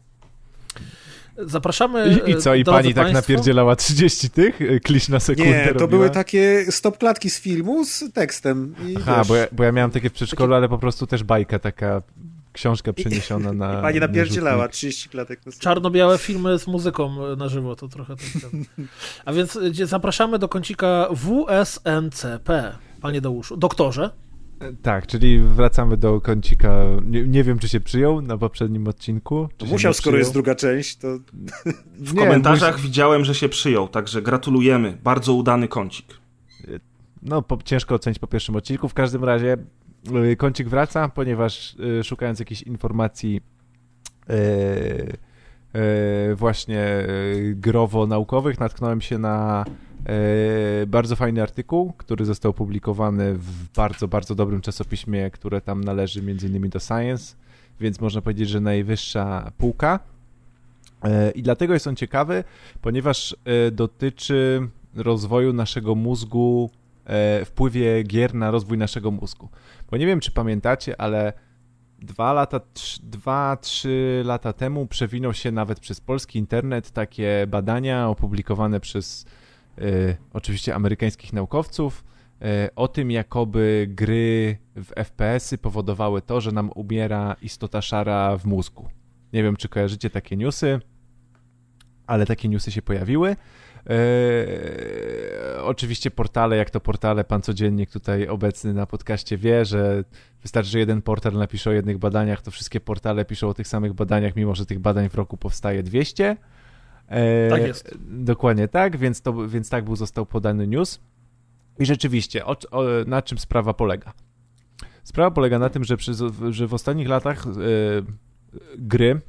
Zapraszamy. 1.45 2.21
I, 2.27 2.31
i 2.31 2.35
co, 2.35 2.55
i 2.55 2.63
pani 2.63 2.93
tak 2.93 3.03
państwo. 3.03 3.21
napierdzielała 3.21 3.75
30 3.75 4.29
tych 4.29 4.61
y, 4.61 4.79
klisz 4.79 5.09
na 5.09 5.19
sekundę 5.19 5.51
Nie, 5.51 5.65
to 5.65 5.73
robiła? 5.73 5.87
były 5.87 6.09
takie 6.09 6.65
stopklatki 6.69 7.29
z 7.29 7.39
filmu 7.39 7.85
z 7.85 8.03
tekstem. 8.13 8.75
I 8.87 8.95
Aha, 8.97 9.23
bo 9.27 9.35
ja, 9.35 9.47
bo 9.51 9.63
ja 9.63 9.71
miałem 9.71 9.91
takie 9.91 10.09
w 10.09 10.13
przedszkolu, 10.13 10.53
ale 10.53 10.69
po 10.69 10.77
prostu 10.77 11.07
też 11.07 11.23
bajka, 11.23 11.59
taka 11.59 12.01
książka 12.53 12.93
przeniesiona 12.93 13.53
na 13.53 13.81
Pani 13.81 13.99
na 13.99 14.07
napierdzielała 14.07 14.63
rzutnik. 14.63 14.73
30 14.73 15.09
klatek. 15.09 15.39
Czarno-białe 15.59 16.17
filmy 16.17 16.59
z 16.59 16.67
muzyką 16.67 17.35
na 17.35 17.49
żywo, 17.49 17.75
to 17.75 17.87
trochę 17.87 18.15
tak. 18.15 18.51
A 19.25 19.33
więc 19.33 19.55
y, 19.55 19.85
zapraszamy 19.85 20.39
do 20.39 20.49
kącika 20.49 21.07
WSNCP. 21.11 22.75
Panie 23.01 23.21
Deuszu. 23.21 23.57
Doktorze. 23.57 24.09
Tak, 24.81 25.07
czyli 25.07 25.39
wracamy 25.39 25.97
do 25.97 26.21
kącika. 26.21 26.83
Nie, 27.05 27.23
nie 27.27 27.43
wiem, 27.43 27.59
czy 27.59 27.69
się 27.69 27.79
przyjął 27.79 28.21
na 28.21 28.37
poprzednim 28.37 28.87
odcinku. 28.87 29.49
Musiał, 29.67 29.93
skoro 29.93 30.17
jest 30.17 30.33
druga 30.33 30.55
część, 30.55 30.97
to 30.97 31.07
W 31.99 32.13
Nie, 32.13 32.19
komentarzach 32.19 32.79
widziałem, 32.79 33.25
że 33.25 33.35
się 33.35 33.49
przyjął, 33.49 33.87
także 33.87 34.21
gratulujemy. 34.21 34.97
Bardzo 35.03 35.33
udany 35.33 35.67
kącik. 35.67 36.05
No, 37.21 37.41
po, 37.41 37.57
ciężko 37.63 37.95
ocenić 37.95 38.19
po 38.19 38.27
pierwszym 38.27 38.55
odcinku. 38.55 38.89
W 38.89 38.93
każdym 38.93 39.23
razie 39.23 39.57
y, 40.31 40.35
kącik 40.35 40.69
wraca, 40.69 41.09
ponieważ 41.09 41.75
y, 41.99 42.03
szukając 42.03 42.39
jakichś 42.39 42.61
informacji 42.61 43.41
y, 44.29 44.33
y, 46.31 46.35
właśnie 46.35 47.07
growo-naukowych, 47.55 48.59
natknąłem 48.59 49.01
się 49.01 49.17
na 49.17 49.65
bardzo 50.87 51.15
fajny 51.15 51.41
artykuł, 51.41 51.93
który 51.97 52.25
został 52.25 52.51
opublikowany 52.51 53.33
w 53.33 53.69
bardzo, 53.75 54.07
bardzo 54.07 54.35
dobrym 54.35 54.61
czasopiśmie, 54.61 55.31
które 55.31 55.61
tam 55.61 55.83
należy 55.83 56.21
między 56.21 56.47
innymi 56.47 56.69
do 56.69 56.79
Science, 56.79 57.35
więc 57.79 58.01
można 58.01 58.21
powiedzieć, 58.21 58.49
że 58.49 58.59
najwyższa 58.59 59.51
półka. 59.57 59.99
Y, 61.05 61.31
I 61.31 61.43
dlatego 61.43 61.73
jest 61.73 61.87
on 61.87 61.95
ciekawy, 61.95 62.43
ponieważ 62.81 63.35
y, 63.67 63.71
dotyczy 63.71 64.67
rozwoju 64.95 65.53
naszego 65.53 65.95
mózgu 65.95 66.69
e, 67.05 67.45
wpływie 67.45 68.03
gier 68.03 68.35
na 68.35 68.51
rozwój 68.51 68.77
naszego 68.77 69.11
mózgu. 69.11 69.49
Bo 69.91 69.97
nie 69.97 70.05
wiem, 70.05 70.19
czy 70.19 70.31
pamiętacie, 70.31 71.01
ale 71.01 71.33
dwa 71.99 72.33
lata, 72.33 72.59
dwa, 73.03 73.57
trzy 73.61 74.21
lata 74.25 74.53
temu 74.53 74.87
przewinął 74.87 75.33
się 75.33 75.51
nawet 75.51 75.79
przez 75.79 76.01
polski 76.01 76.39
internet 76.39 76.91
takie 76.91 77.47
badania 77.47 78.09
opublikowane 78.09 78.79
przez 78.79 79.25
e, 79.25 79.46
oczywiście 80.33 80.75
amerykańskich 80.75 81.33
naukowców 81.33 82.03
e, 82.41 82.69
o 82.75 82.87
tym, 82.87 83.11
jakoby 83.11 83.87
gry 83.89 84.57
w 84.75 84.91
FPS-y 84.95 85.57
powodowały 85.57 86.21
to, 86.21 86.41
że 86.41 86.51
nam 86.51 86.71
umiera 86.75 87.35
istota 87.41 87.81
szara 87.81 88.37
w 88.37 88.45
mózgu. 88.45 88.89
Nie 89.33 89.43
wiem, 89.43 89.55
czy 89.55 89.69
kojarzycie 89.69 90.09
takie 90.09 90.37
newsy, 90.37 90.79
ale 92.07 92.25
takie 92.25 92.49
newsy 92.49 92.71
się 92.71 92.81
pojawiły. 92.81 93.35
Eee, 93.89 93.97
oczywiście 95.63 96.11
portale, 96.11 96.57
jak 96.57 96.69
to 96.69 96.79
portale, 96.79 97.23
pan 97.23 97.41
codziennik 97.41 97.91
tutaj 97.91 98.27
obecny 98.27 98.73
na 98.73 98.85
podcaście 98.85 99.37
wie, 99.37 99.65
że 99.65 100.03
wystarczy, 100.41 100.71
że 100.71 100.79
jeden 100.79 101.01
portal 101.01 101.33
napisze 101.33 101.69
o 101.69 101.73
jednych 101.73 101.97
badaniach, 101.97 102.41
to 102.41 102.51
wszystkie 102.51 102.79
portale 102.79 103.25
piszą 103.25 103.49
o 103.49 103.53
tych 103.53 103.67
samych 103.67 103.93
badaniach, 103.93 104.35
mimo 104.35 104.55
że 104.55 104.65
tych 104.65 104.79
badań 104.79 105.09
w 105.09 105.15
roku 105.15 105.37
powstaje 105.37 105.83
200. 105.83 106.37
Eee, 107.09 107.49
Tak 107.49 107.61
jest. 107.61 107.97
Dokładnie 108.09 108.67
tak, 108.67 108.97
więc, 108.97 109.21
to, 109.21 109.47
więc 109.47 109.69
tak 109.69 109.85
był 109.85 109.95
został 109.95 110.25
podany 110.25 110.67
news. 110.67 110.99
I 111.79 111.85
rzeczywiście, 111.85 112.45
o, 112.45 112.55
o, 112.71 112.83
na 113.07 113.21
czym 113.21 113.37
sprawa 113.37 113.73
polega? 113.73 114.13
Sprawa 115.03 115.31
polega 115.31 115.59
na 115.59 115.69
tym, 115.69 115.83
że, 115.83 115.97
przez, 115.97 116.23
że 116.49 116.67
w 116.67 116.73
ostatnich 116.73 117.07
latach 117.07 117.45
e, 117.47 117.49
gry, 118.77 119.21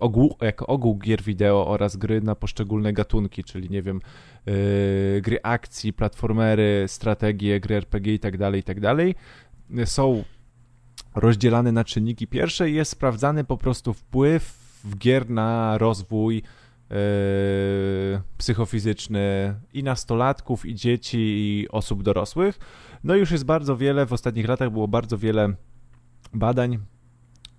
ogół, 0.00 0.36
jako 0.40 0.66
ogół 0.66 0.98
gier 0.98 1.22
wideo 1.22 1.66
oraz 1.66 1.96
gry 1.96 2.20
na 2.20 2.34
poszczególne 2.34 2.92
gatunki, 2.92 3.44
czyli 3.44 3.70
nie 3.70 3.82
wiem, 3.82 4.00
e, 4.46 5.20
gry 5.20 5.38
akcji, 5.42 5.92
platformery, 5.92 6.84
strategie, 6.86 7.60
gry 7.60 7.76
RPG 7.76 8.14
i 8.14 8.18
tak 8.18 8.38
dalej, 8.38 8.60
i 8.60 8.64
tak 8.64 8.78
są 9.84 10.24
rozdzielane 11.14 11.72
na 11.72 11.84
czynniki 11.84 12.26
pierwsze 12.26 12.70
i 12.70 12.74
jest 12.74 12.90
sprawdzany 12.90 13.44
po 13.44 13.56
prostu 13.56 13.94
wpływ 13.94 14.42
w 14.84 14.98
gier 14.98 15.30
na 15.30 15.78
rozwój 15.78 16.38
e, 16.38 16.63
psychofizyczny 18.38 19.54
i 19.72 19.82
nastolatków, 19.82 20.66
i 20.66 20.74
dzieci, 20.74 21.18
i 21.18 21.68
osób 21.68 22.02
dorosłych. 22.02 22.58
No 23.04 23.14
już 23.14 23.30
jest 23.30 23.44
bardzo 23.44 23.76
wiele, 23.76 24.06
w 24.06 24.12
ostatnich 24.12 24.48
latach 24.48 24.70
było 24.70 24.88
bardzo 24.88 25.18
wiele 25.18 25.54
badań, 26.34 26.78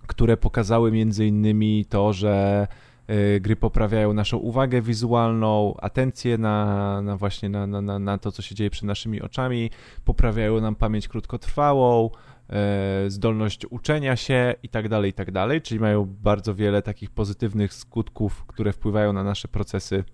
które 0.06 0.36
pokazały 0.36 0.92
między 0.92 1.26
innymi 1.26 1.84
to, 1.88 2.12
że 2.12 2.66
y, 3.10 3.40
gry 3.40 3.56
poprawiają 3.56 4.12
naszą 4.12 4.36
uwagę 4.36 4.82
wizualną, 4.82 5.74
atencję 5.76 6.38
na, 6.38 7.02
na 7.02 7.16
właśnie 7.16 7.48
na, 7.48 7.66
na, 7.66 7.98
na, 7.98 8.18
to, 8.18 8.32
co 8.32 8.42
się 8.42 8.54
dzieje 8.54 8.70
przed 8.70 8.84
naszymi 8.84 9.22
oczami, 9.22 9.70
poprawiają 10.04 10.60
nam 10.60 10.74
pamięć 10.74 11.08
krótkotrwałą, 11.08 12.10
e, 12.10 12.10
zdolność 13.08 13.66
uczenia 13.70 14.16
się 14.16 14.54
i 14.62 14.68
tak 14.68 14.88
dalej, 14.88 15.10
i 15.10 15.14
tak 15.14 15.30
dalej, 15.30 15.62
czyli 15.62 15.80
mają 15.80 16.04
bardzo 16.04 16.54
wiele 16.54 16.82
takich 16.82 17.10
pozytywnych 17.10 17.74
skutków, 17.74 18.44
które 18.46 18.72
wpływają 18.72 19.12
na 19.12 19.24
nasze 19.24 19.48
procesy 19.48 20.04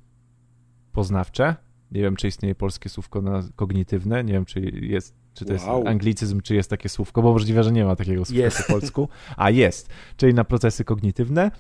poznawcze. 0.93 1.57
Nie 1.91 2.01
wiem, 2.03 2.17
czy 2.17 2.29
istnieje 2.29 2.55
polskie 2.55 2.89
słówko 2.89 3.23
na 3.23 3.43
kognitywne, 3.57 4.25
nie 4.25 4.33
wiem, 4.33 4.45
czy 4.45 4.61
jest, 4.61 5.15
czy 5.35 5.45
to 5.45 5.53
Wow. 5.67 5.77
jest 5.77 5.89
anglicyzm, 5.89 6.41
czy 6.41 6.55
jest 6.55 6.71
takie 6.71 6.89
słówko, 6.89 7.23
bo 7.23 7.33
możliwe, 7.33 7.63
że 7.65 7.73
nie 7.73 7.85
ma 7.85 7.97
takiego 7.97 8.25
słówka 8.25 8.45
Jest. 8.45 8.67
po 8.67 8.73
polsku, 8.73 9.09
a 9.37 9.51
jest, 9.51 9.89
czyli 10.17 10.35
na 10.35 10.45
procesy 10.45 10.85
kognitywne. 10.85 11.51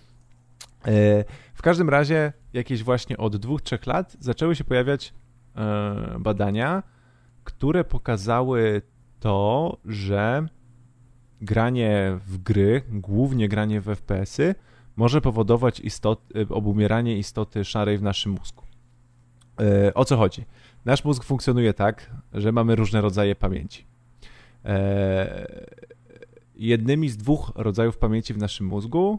E, 0.86 1.24
W 1.54 1.62
każdym 1.62 1.88
razie 1.88 2.32
jakieś 2.52 2.82
właśnie 2.82 3.16
od 3.16 3.36
dwóch, 3.36 3.62
trzech 3.62 3.86
lat 3.86 4.16
zaczęły 4.20 4.56
się 4.56 4.64
pojawiać 4.64 5.14
e, 5.56 6.16
badania, 6.20 6.82
które 7.44 7.84
pokazały 7.84 8.82
to, 9.20 9.76
że 9.84 10.46
granie 11.42 12.18
w 12.26 12.38
gry, 12.38 12.82
głównie 12.90 13.48
granie 13.48 13.80
w 13.80 13.84
FPS-y, 13.84 14.54
może 14.96 15.20
powodować 15.20 15.80
istot, 15.80 16.20
e, 16.36 16.54
obumieranie 16.54 17.18
istoty 17.18 17.64
szarej 17.64 17.98
w 17.98 18.02
naszym 18.02 18.32
mózgu. 18.32 18.62
E, 19.60 19.94
O 19.94 20.04
co 20.04 20.16
chodzi? 20.16 20.44
Nasz 20.84 21.04
mózg 21.04 21.24
funkcjonuje 21.24 21.74
tak, 21.74 22.10
że 22.32 22.52
mamy 22.52 22.76
różne 22.76 23.00
rodzaje 23.00 23.34
pamięci. 23.34 23.86
E, 24.64 25.72
Jednymi 26.56 27.08
z 27.08 27.16
dwóch 27.16 27.52
rodzajów 27.54 27.98
pamięci 27.98 28.34
w 28.34 28.38
naszym 28.38 28.66
mózgu 28.66 29.18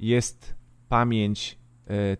jest 0.00 0.54
pamięć, 0.88 1.58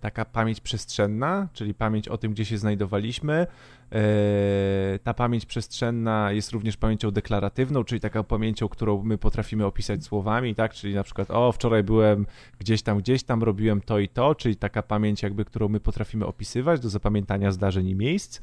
taka 0.01 0.25
pamięć 0.25 0.61
przestrzenna, 0.61 1.49
czyli 1.53 1.75
pamięć 1.75 2.09
o 2.09 2.19
tym, 2.19 2.33
gdzie 2.33 2.45
się 2.45 2.59
znajdowaliśmy. 2.59 3.47
E, 3.93 4.99
Ta 5.05 5.15
pamięć 5.15 5.47
przestrzenna 5.47 6.33
jest 6.33 6.51
również 6.51 6.77
pamięcią 6.77 7.11
deklaratywną, 7.11 7.85
czyli 7.85 8.01
taką 8.01 8.25
pamięcią, 8.25 8.69
którą 8.69 9.03
my 9.03 9.19
potrafimy 9.19 9.67
opisać 9.67 10.05
słowami, 10.05 10.55
tak? 10.55 10.75
Czyli 10.75 10.95
na 10.95 11.03
przykład, 11.03 11.31
o, 11.31 11.53
wczoraj 11.53 11.83
byłem 11.85 12.27
gdzieś 12.59 12.83
tam, 12.83 12.99
gdzieś 12.99 13.23
tam, 13.23 13.43
robiłem 13.43 13.81
to 13.81 13.99
i 13.99 14.09
to, 14.09 14.35
czyli 14.35 14.57
taka 14.57 14.83
pamięć, 14.83 15.23
jakby, 15.23 15.45
którą 15.45 15.69
my 15.69 15.81
potrafimy 15.81 16.27
opisywać 16.27 16.81
do 16.81 16.89
zapamiętania 16.89 17.53
zdarzeń 17.53 17.89
i 17.89 17.95
miejsc. 17.95 18.41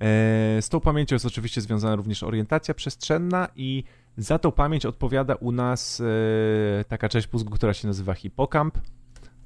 E, 0.00 0.62
Z 0.62 0.68
tą 0.68 0.80
pamięcią 0.80 1.14
jest 1.14 1.26
oczywiście 1.26 1.60
związana 1.60 1.96
również 1.96 2.22
orientacja 2.22 2.74
przestrzenna 2.74 3.48
i 3.56 3.84
Za 4.16 4.38
tą 4.38 4.52
pamięć 4.52 4.86
odpowiada 4.86 5.34
u 5.34 5.52
nas 5.52 6.00
e, 6.00 6.84
taka 6.84 7.08
część 7.08 7.32
mózgu, 7.32 7.50
która 7.50 7.74
się 7.74 7.88
nazywa 7.88 8.14
hipokamp. 8.14 8.78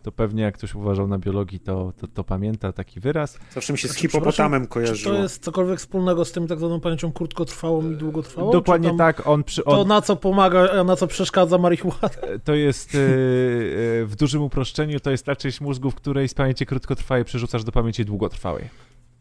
To 0.08 0.12
pewnie 0.12 0.42
jak 0.42 0.54
ktoś 0.54 0.74
uważał 0.74 1.08
na 1.08 1.18
biologii, 1.18 1.60
to, 1.60 1.92
to, 2.00 2.06
to 2.08 2.24
pamięta 2.24 2.72
taki 2.72 3.00
wyraz. 3.00 3.38
Zawsze 3.54 3.72
mi 3.72 3.78
się 3.78 3.88
z 3.88 3.90
Znaczy, 3.90 4.00
hipopotamem 4.00 4.62
Czy 4.62 4.68
kojarzyło. 4.68 5.14
to 5.16 5.22
jest 5.22 5.44
cokolwiek 5.44 5.78
wspólnego 5.78 6.24
z 6.24 6.32
tym 6.32 6.46
tak 6.46 6.58
zwaną 6.58 6.80
pamięcią 6.80 7.12
krótkotrwałą 7.12 7.90
i 7.90 7.96
długotrwałą? 7.96 8.52
Dokładnie 8.52 8.90
Czy 8.90 8.96
tam 8.96 8.98
tak, 8.98 9.26
on, 9.26 9.44
przy, 9.44 9.62
To 9.62 9.80
on 9.80 9.88
na 9.88 10.00
co 10.00 10.16
pomaga, 10.16 10.70
a 10.80 10.84
na 10.84 10.96
co 10.96 11.06
przeszkadza 11.06 11.58
marihuana? 11.58 12.08
to 12.44 12.54
jest 12.54 12.94
e, 12.94 12.98
e, 12.98 13.04
w 14.04 14.14
dużym 14.18 14.42
uproszczeniu, 14.42 15.00
to 15.00 15.10
jest 15.10 15.26
ta 15.26 15.36
część 15.36 15.60
mózgu, 15.60 15.90
w 15.90 15.94
której 15.94 16.28
z 16.28 16.34
pamięci 16.34 16.66
krótkotrwałej 16.66 17.24
przerzucasz 17.24 17.64
do 17.64 17.72
pamięci 17.72 18.04
długotrwałej. 18.04 18.64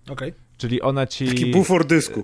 Okej. 0.10 0.34
Czyli 0.58 0.82
ona 0.82 1.08
ci... 1.08 1.28
Taki 1.28 1.46
bufor 1.46 1.86
dysku. 1.86 2.20
E, 2.20 2.24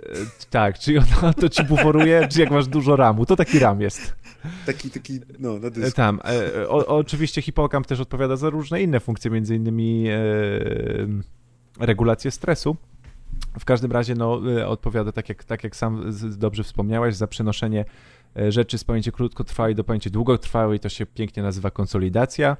Tak, 0.50 0.80
czyli 0.80 0.98
ona 0.98 1.34
to 1.34 1.50
ci 1.50 1.64
buforuje, 1.64 2.28
czy 2.32 2.40
jak 2.42 2.52
masz 2.52 2.68
dużo 2.68 2.96
ramu, 2.96 3.26
to 3.26 3.36
taki 3.36 3.60
ram 3.60 3.82
jest. 3.82 4.16
Taki, 4.66 4.90
taki, 4.90 5.20
no, 5.40 5.60
na 5.60 5.68
E, 5.68 5.72
dysku. 5.72 5.96
Tam. 5.96 6.20
E, 6.26 6.70
o, 6.70 6.88
oczywiście 6.88 7.42
hipokamp 7.42 7.88
też 7.88 8.00
odpowiada 8.00 8.36
za 8.36 8.50
różne 8.50 8.82
inne 8.82 9.00
funkcje, 9.00 9.32
między 9.32 9.56
innymi 9.56 10.06
e, 10.08 10.20
regulację 11.80 12.32
stresu. 12.32 12.76
W 13.60 13.66
każdym 13.66 13.92
razie 13.92 14.16
no, 14.16 14.42
e, 14.60 14.68
odpowiada, 14.68 15.12
tak 15.12 15.30
jak, 15.30 15.44
tak 15.44 15.64
jak 15.64 15.76
sam 15.76 16.12
dobrze 16.38 16.64
wspomniałeś, 16.64 17.16
za 17.16 17.28
przenoszenie 17.28 17.86
rzeczy 18.50 18.78
z 18.78 18.84
pamięci 18.84 19.12
krótkotrwałej 19.12 19.76
do 19.76 19.84
pamięci 19.84 20.12
długotrwałej. 20.12 20.80
To 20.80 20.90
się 20.90 21.06
pięknie 21.06 21.44
nazywa 21.44 21.72
konsolidacja 21.72 22.58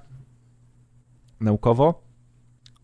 naukowo. 1.40 2.13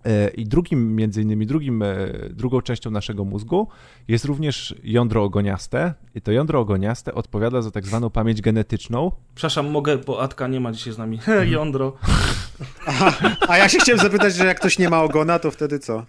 E, 0.06 0.28
I 0.30 0.46
drugim, 0.46 0.96
między 0.96 1.22
innymi 1.22 1.46
drugim, 1.46 1.84
e, 1.84 1.88
drugą 2.30 2.62
częścią 2.62 2.92
naszego 2.92 3.26
mózgu 3.26 3.68
jest 4.08 4.26
również 4.26 4.76
jądro 4.84 5.24
ogoniaste. 5.24 5.94
I 6.16 6.22
to 6.22 6.32
jądro 6.32 6.60
ogoniaste 6.60 7.14
odpowiada 7.14 7.62
za 7.62 7.72
tak 7.72 7.86
zwaną 7.86 8.10
pamięć 8.10 8.42
genetyczną, 8.42 9.12
Przepraszam, 9.36 9.70
mogę, 9.72 9.98
bo 9.98 10.22
Atka 10.22 10.48
nie 10.48 10.60
ma 10.60 10.72
dzisiaj 10.72 10.94
z 10.94 10.98
nami. 10.98 11.18
Mhm. 11.20 11.40
He, 11.40 11.48
jądro. 11.48 11.98
Aha, 12.86 13.36
a 13.48 13.58
ja 13.58 13.70
się 13.70 13.80
chciałem 13.80 14.00
zapytać, 14.02 14.36
że 14.36 14.46
jak 14.46 14.60
ktoś 14.60 14.80
nie 14.80 14.90
ma 14.90 15.02
ogona, 15.04 15.40
to 15.40 15.52
wtedy 15.52 15.80
co? 15.80 16.06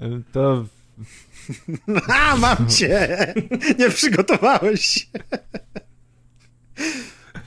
E, 0.00 0.20
To 0.32 0.64
A, 2.08 2.36
mam 2.36 2.68
cię! 2.68 3.34
Nie 3.78 3.90
przygotowałeś 3.90 4.80
się. 4.80 5.06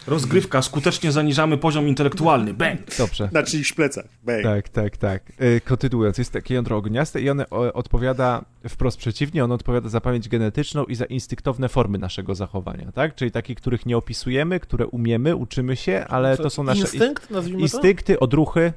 Rozgrywka, 0.07 0.61
skutecznie 0.61 1.11
zaniżamy 1.11 1.57
poziom 1.57 1.87
intelektualny. 1.87 2.53
Bang! 2.53 2.79
dobrze. 2.97 3.29
Na 3.31 3.43
czyichś 3.43 3.73
plecach. 3.73 4.05
Bang. 4.23 4.43
Tak, 4.43 4.69
tak, 4.69 4.97
tak. 4.97 5.31
E, 5.37 5.61
Kontynuując, 5.61 6.17
jest 6.17 6.31
takie 6.31 6.55
jądro 6.55 6.77
ogniaste 6.77 7.21
i 7.21 7.29
one 7.29 7.49
o, 7.49 7.73
odpowiada 7.73 8.45
wprost 8.69 8.97
przeciwnie, 8.97 9.43
ono 9.43 9.55
odpowiada 9.55 9.89
za 9.89 10.01
pamięć 10.01 10.29
genetyczną 10.29 10.85
i 10.85 10.95
za 10.95 11.05
instynktowne 11.05 11.69
formy 11.69 11.97
naszego 11.97 12.35
zachowania, 12.35 12.91
tak? 12.91 13.15
Czyli 13.15 13.31
takie, 13.31 13.55
których 13.55 13.85
nie 13.85 13.97
opisujemy, 13.97 14.59
które 14.59 14.87
umiemy, 14.87 15.35
uczymy 15.35 15.75
się, 15.75 16.05
ale 16.09 16.37
to 16.37 16.49
są 16.49 16.63
nasze 16.63 16.81
Instynkt, 16.81 17.31
nazwijmy 17.31 17.61
instynkty, 17.61 18.19
odruchy. 18.19 18.73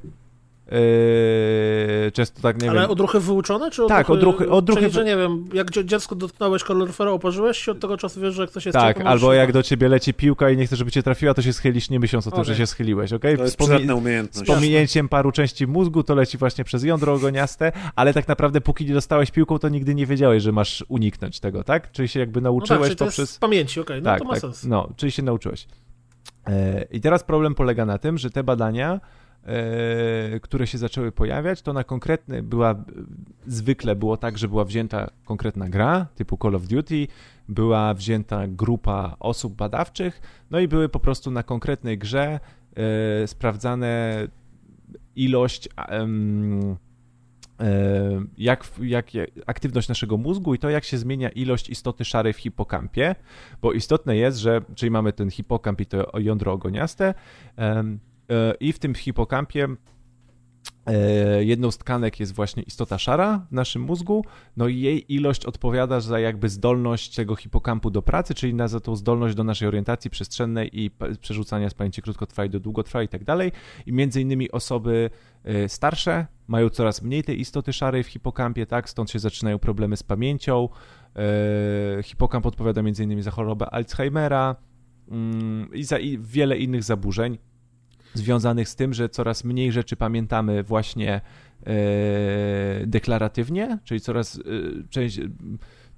E, 0.73 2.11
często 2.11 2.43
tak, 2.43 2.63
nie 2.63 2.71
Ale 2.71 2.81
wiem. 2.81 2.91
odruchy 2.91 3.21
wyuczone? 3.21 3.71
Czy 3.71 3.83
Tak, 3.89 4.07
odruchy- 4.09 4.49
odruchy 4.51 4.81
Czyli, 4.83 4.93
że 4.95 5.05
nie 5.05 5.17
wiem, 5.17 5.45
jak 5.53 5.71
dzie- 5.71 5.85
dziecko 5.85 6.15
dotknąłeś 6.15 6.65
kaloryfera, 6.65 7.11
oparzyłeś 7.11 7.59
się, 7.59 7.73
od 7.73 7.81
tego 7.81 7.97
czasu 7.97 8.21
wiesz, 8.21 8.35
że 8.35 8.43
jak 8.43 8.51
coś 8.51 8.67
jest 8.67 8.79
Tak, 8.79 9.01
albo 9.01 9.33
jak 9.33 9.53
do 9.53 9.63
ciebie 9.63 9.89
leci 9.89 10.15
piłka 10.15 10.51
i 10.51 10.57
nie 10.57 10.67
chcesz, 10.67 10.79
żeby 10.79 10.91
cię 10.91 11.03
trafiła, 11.03 11.35
to 11.35 11.43
się 11.43 11.53
schylisz, 11.53 11.91
nie 11.91 12.01
myśląc 12.01 12.27
o 12.27 12.31
tym, 12.31 12.41
Okej. 12.41 12.55
że 12.55 12.59
się 12.59 12.67
schyliłeś, 12.67 13.13
okej? 13.13 13.37
To 13.37 13.43
jest 13.45 13.57
przydatna 13.57 13.95
Z 13.95 13.99
umiejętność. 13.99 14.47
pominięciem 14.47 15.09
paru 15.09 15.33
części 15.33 15.67
mózgu 15.67 16.03
to 16.03 16.15
leci 16.15 16.39
właśnie 16.39 16.65
przez 16.65 16.85
jądro 16.85 17.13
ogoniaste, 17.15 17.73
ale 17.97 18.15
tak 18.15 18.29
naprawdę 18.29 18.61
póki 18.61 18.85
nie 18.87 18.95
dostałeś 18.95 19.31
piłką, 19.31 19.59
to 19.59 19.69
nigdy 19.69 19.95
nie 19.95 20.07
wiedziałeś, 20.07 20.43
że 20.43 20.53
masz 20.53 20.85
uniknąć 20.89 21.41
tego, 21.41 21.65
tak? 21.65 21.93
Czyli 21.93 22.09
się 22.09 22.21
jakby 22.21 22.41
No 22.41 22.51
tak, 22.51 22.53
nauczyłeś 22.59 22.83
czyli 22.89 22.97
to 22.97 23.05
jest 23.05 23.17
poprzez... 23.17 23.31
z 23.31 23.39
pamięci, 23.39 23.81
okej, 23.81 24.03
no 24.03 24.11
tak, 24.11 24.19
to 24.19 24.25
ma 24.25 24.31
tak, 24.33 24.41
sens. 24.41 24.65
no, 24.65 24.89
czyli 24.97 25.13
się 25.13 25.23
nauczyłeś. 25.23 25.67
E, 26.47 26.83
I 26.91 27.01
teraz 27.01 27.25
problem 27.25 27.55
polega 27.55 27.87
na 27.87 27.99
tym, 27.99 28.19
że 28.19 28.31
te 28.31 28.45
badania, 28.45 29.01
które 30.43 30.67
się 30.67 30.79
zaczęły 30.79 31.13
pojawiać, 31.13 31.63
to 31.63 31.73
na 31.73 31.85
konkretny 31.85 32.43
była, 32.43 32.85
zwykle 33.47 33.97
było 33.97 34.17
tak, 34.17 34.39
że 34.39 34.49
była 34.49 34.65
wzięta 34.65 35.11
konkretna 35.25 35.69
gra, 35.69 36.07
typu 36.15 36.39
Call 36.43 36.55
of 36.55 36.67
Duty, 36.67 37.07
była 37.49 37.95
wzięta 37.95 38.47
grupa 38.49 39.17
osób 39.21 39.55
badawczych, 39.55 40.21
no 40.51 40.59
i 40.59 40.69
były 40.69 40.89
po 40.89 41.01
prostu 41.01 41.31
na 41.31 41.43
konkretnej 41.43 41.99
grze 41.99 42.41
e, 43.23 43.27
sprawdzane 43.27 44.29
ilość 45.17 45.69
e, 45.79 46.07
jak, 48.39 48.71
jak 48.81 49.07
aktywność 49.47 49.89
naszego 49.89 50.17
mózgu 50.17 50.55
i 50.55 50.59
to, 50.59 50.71
jak 50.71 50.85
się 50.85 50.99
zmienia 50.99 51.29
ilość 51.29 51.71
istoty 51.71 52.05
szarej 52.05 52.33
w 52.33 52.39
hipokampie, 52.39 53.15
bo 53.63 53.73
istotne 53.73 54.17
jest, 54.17 54.39
że, 54.39 54.61
czyli 54.75 54.91
mamy 54.91 55.13
ten 55.13 55.31
hipokamp 55.31 55.81
i 55.81 55.87
to 55.87 56.19
jądro 56.19 56.53
ogoniaste 56.53 57.15
e, 57.59 57.85
i 58.61 58.73
w 58.73 58.79
tym 58.79 58.95
hipokampie 58.95 59.69
e, 60.87 61.45
jedną 61.45 61.71
z 61.71 61.79
tkanek 61.79 62.21
jest 62.21 62.35
właśnie 62.35 62.63
istota 62.63 62.99
szara 62.99 63.47
w 63.51 63.53
naszym 63.53 63.83
mózgu, 63.83 64.25
no 64.57 64.69
i 64.69 64.81
jej 64.81 65.15
ilość 65.15 65.47
odpowiada 65.47 66.01
za 66.01 66.21
jakby 66.21 66.49
zdolność 66.49 67.15
tego 67.15 67.37
hipokampu 67.37 67.91
do 67.91 68.03
pracy, 68.03 68.35
czyli 68.35 68.55
na 68.55 68.69
za 68.69 68.81
tą 68.81 68.97
zdolność 68.97 69.35
do 69.35 69.45
naszej 69.45 69.69
orientacji 69.69 70.11
przestrzennej 70.11 70.81
i 70.81 70.91
przerzucania 71.21 71.71
z 71.71 71.75
pamięci 71.75 72.03
krótkotrwałej 72.03 72.51
do 72.51 72.61
długotrwałej 72.61 73.07
i 73.07 73.09
tak 73.09 73.25
dalej. 73.25 73.53
I 73.87 73.93
między 73.93 74.21
innymi 74.21 74.51
osoby 74.51 75.11
e, 75.45 75.69
starsze 75.69 76.27
mają 76.49 76.69
coraz 76.69 77.03
mniej 77.03 77.25
tej 77.25 77.41
istoty 77.41 77.73
szarej 77.73 78.05
w 78.05 78.07
hipokampie, 78.07 78.67
tak, 78.67 78.91
stąd 78.91 79.11
się 79.11 79.19
zaczynają 79.19 79.59
problemy 79.59 79.97
z 79.97 80.03
pamięcią. 80.03 80.69
E, 81.99 82.03
Hipokamp 82.03 82.47
odpowiada 82.47 82.83
między 82.83 83.05
innymi 83.05 83.23
za 83.23 83.31
chorobę 83.31 83.67
Alzheimera 83.71 84.57
mm, 85.11 85.75
i 85.75 85.85
za 85.85 85.97
wiele 86.19 86.59
innych 86.59 86.83
zaburzeń 86.83 87.39
związanych 88.19 88.69
z 88.69 88.77
tym, 88.77 88.95
że 88.95 89.09
coraz 89.09 89.45
mniej 89.45 89.73
rzeczy 89.73 89.97
pamiętamy 89.97 90.63
właśnie 90.63 91.21
e, 91.67 92.87
deklaratywnie, 92.87 93.79
czyli 93.85 94.01
coraz 94.01 94.39
e, 94.39 94.41
część, 94.91 95.21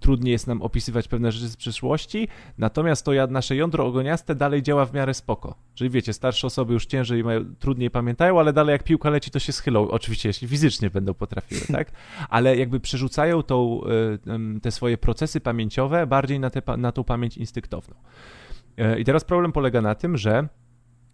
trudniej 0.01 0.33
jest 0.33 0.47
nam 0.47 0.63
opisywać 0.63 1.09
pewne 1.09 1.33
rzeczy 1.33 1.49
z 1.49 1.57
przeszłości, 1.57 2.29
natomiast 2.59 3.05
to 3.05 3.13
nasze 3.31 3.57
jądro 3.57 3.87
ogoniaste 3.87 4.35
dalej 4.35 4.63
działa 4.63 4.87
w 4.87 4.95
miarę 4.95 5.15
spoko. 5.15 5.55
Czyli 5.75 5.91
wiecie, 5.91 6.13
starsze 6.13 6.47
osoby 6.47 6.73
już 6.73 6.87
ciężej 6.87 7.25
mają, 7.25 7.55
trudniej 7.59 7.91
pamiętają, 7.91 8.41
ale 8.41 8.53
dalej 8.53 8.73
jak 8.73 8.83
piłka 8.83 9.11
leci, 9.11 9.31
to 9.31 9.39
się 9.39 9.53
schylą. 9.53 9.89
Oczywiście, 9.89 10.29
jeśli 10.29 10.49
fizycznie 10.49 10.91
będą 10.91 11.15
potrafiły, 11.15 11.61
tak? 11.79 11.93
Ale 12.29 12.57
jakby 12.57 12.81
przerzucają 12.81 13.43
tą, 13.43 13.81
e, 13.85 14.61
te 14.61 14.71
swoje 14.71 14.99
procesy 14.99 15.41
pamięciowe 15.41 16.07
bardziej 16.07 16.41
na, 16.41 16.51
te, 16.51 16.77
na 16.77 16.93
tą 16.93 17.05
pamięć 17.05 17.37
instynktowną. 17.37 17.95
E, 18.77 19.01
I 19.01 19.05
teraz 19.05 19.25
problem 19.25 19.53
polega 19.53 19.83
na 19.83 19.95
tym, 19.95 20.17
że 20.17 20.49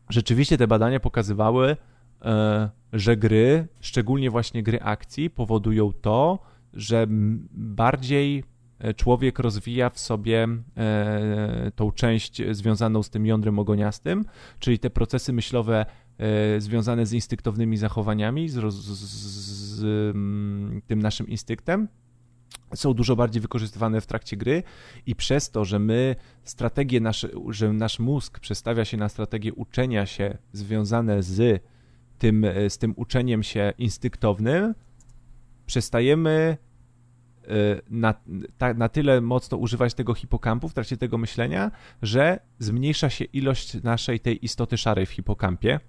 rzeczywiście 0.09 0.59
te 0.59 0.67
badania 0.67 1.01
pokazywały, 1.01 1.77
e, 2.23 2.71
że 2.93 3.17
gry, 3.17 3.69
szczególnie 3.81 4.31
właśnie 4.31 4.63
gry 4.63 4.81
akcji, 4.81 5.31
powodują 5.31 5.93
to, 5.93 6.39
że 6.73 7.07
bardziej 7.53 8.45
e, 8.79 8.95
człowiek 8.95 9.39
rozwija 9.39 9.91
w 9.91 9.99
sobie 9.99 10.49
e, 10.77 11.71
tą 11.75 11.93
część 11.93 12.43
związaną 12.51 13.03
z 13.03 13.11
tym 13.11 13.27
jądrem 13.27 13.59
ogoniastym, 13.59 14.25
czyli 14.59 14.79
te 14.79 14.91
procesy 14.91 15.33
myślowe 15.33 15.87
związane 16.59 17.07
z 17.07 17.13
instynktownymi 17.13 17.77
zachowaniami, 17.77 18.49
z, 18.49 18.75
z, 18.75 18.85
z 19.79 20.13
tym 20.87 21.03
naszym 21.03 21.29
instynktem, 21.29 21.89
są 22.75 22.95
dużo 22.95 23.16
bardziej 23.16 23.43
wykorzystywane 23.43 24.01
w 24.01 24.07
trakcie 24.07 24.37
gry 24.37 24.62
i 25.07 25.14
przez 25.14 25.51
to, 25.51 25.64
że 25.64 25.79
my 25.79 26.16
strategie 26.45 27.01
nasze, 27.01 27.29
że 27.49 27.72
nasz 27.72 27.99
mózg 27.99 28.41
przestawia 28.41 28.85
się 28.85 28.97
na 28.97 29.09
strategie 29.09 29.55
uczenia 29.55 30.07
się 30.07 30.39
związane 30.53 31.22
z 31.22 31.62
tym, 32.18 32.45
e, 32.45 32.70
z 32.70 32.79
tym 32.79 32.95
uczeniem 32.97 33.43
się 33.43 33.72
instynktownym, 33.79 34.75
przestajemy 35.66 36.57
e, 37.43 37.47
na, 37.91 38.14
na 38.77 38.89
tyle 38.89 39.20
mocno 39.20 39.59
używać 39.59 39.95
tego 39.95 40.14
hipokampu 40.14 40.68
w 40.68 40.75
trakcie 40.75 40.97
tego 40.97 41.18
myślenia, 41.18 41.70
że 42.03 42.41
zmniejsza 42.59 43.11
się 43.11 43.25
ilość 43.25 43.83
naszej 43.83 44.20
tej 44.20 44.45
istoty 44.45 44.79
szarej 44.79 45.07
w 45.07 45.11
hipokampie. 45.11 45.81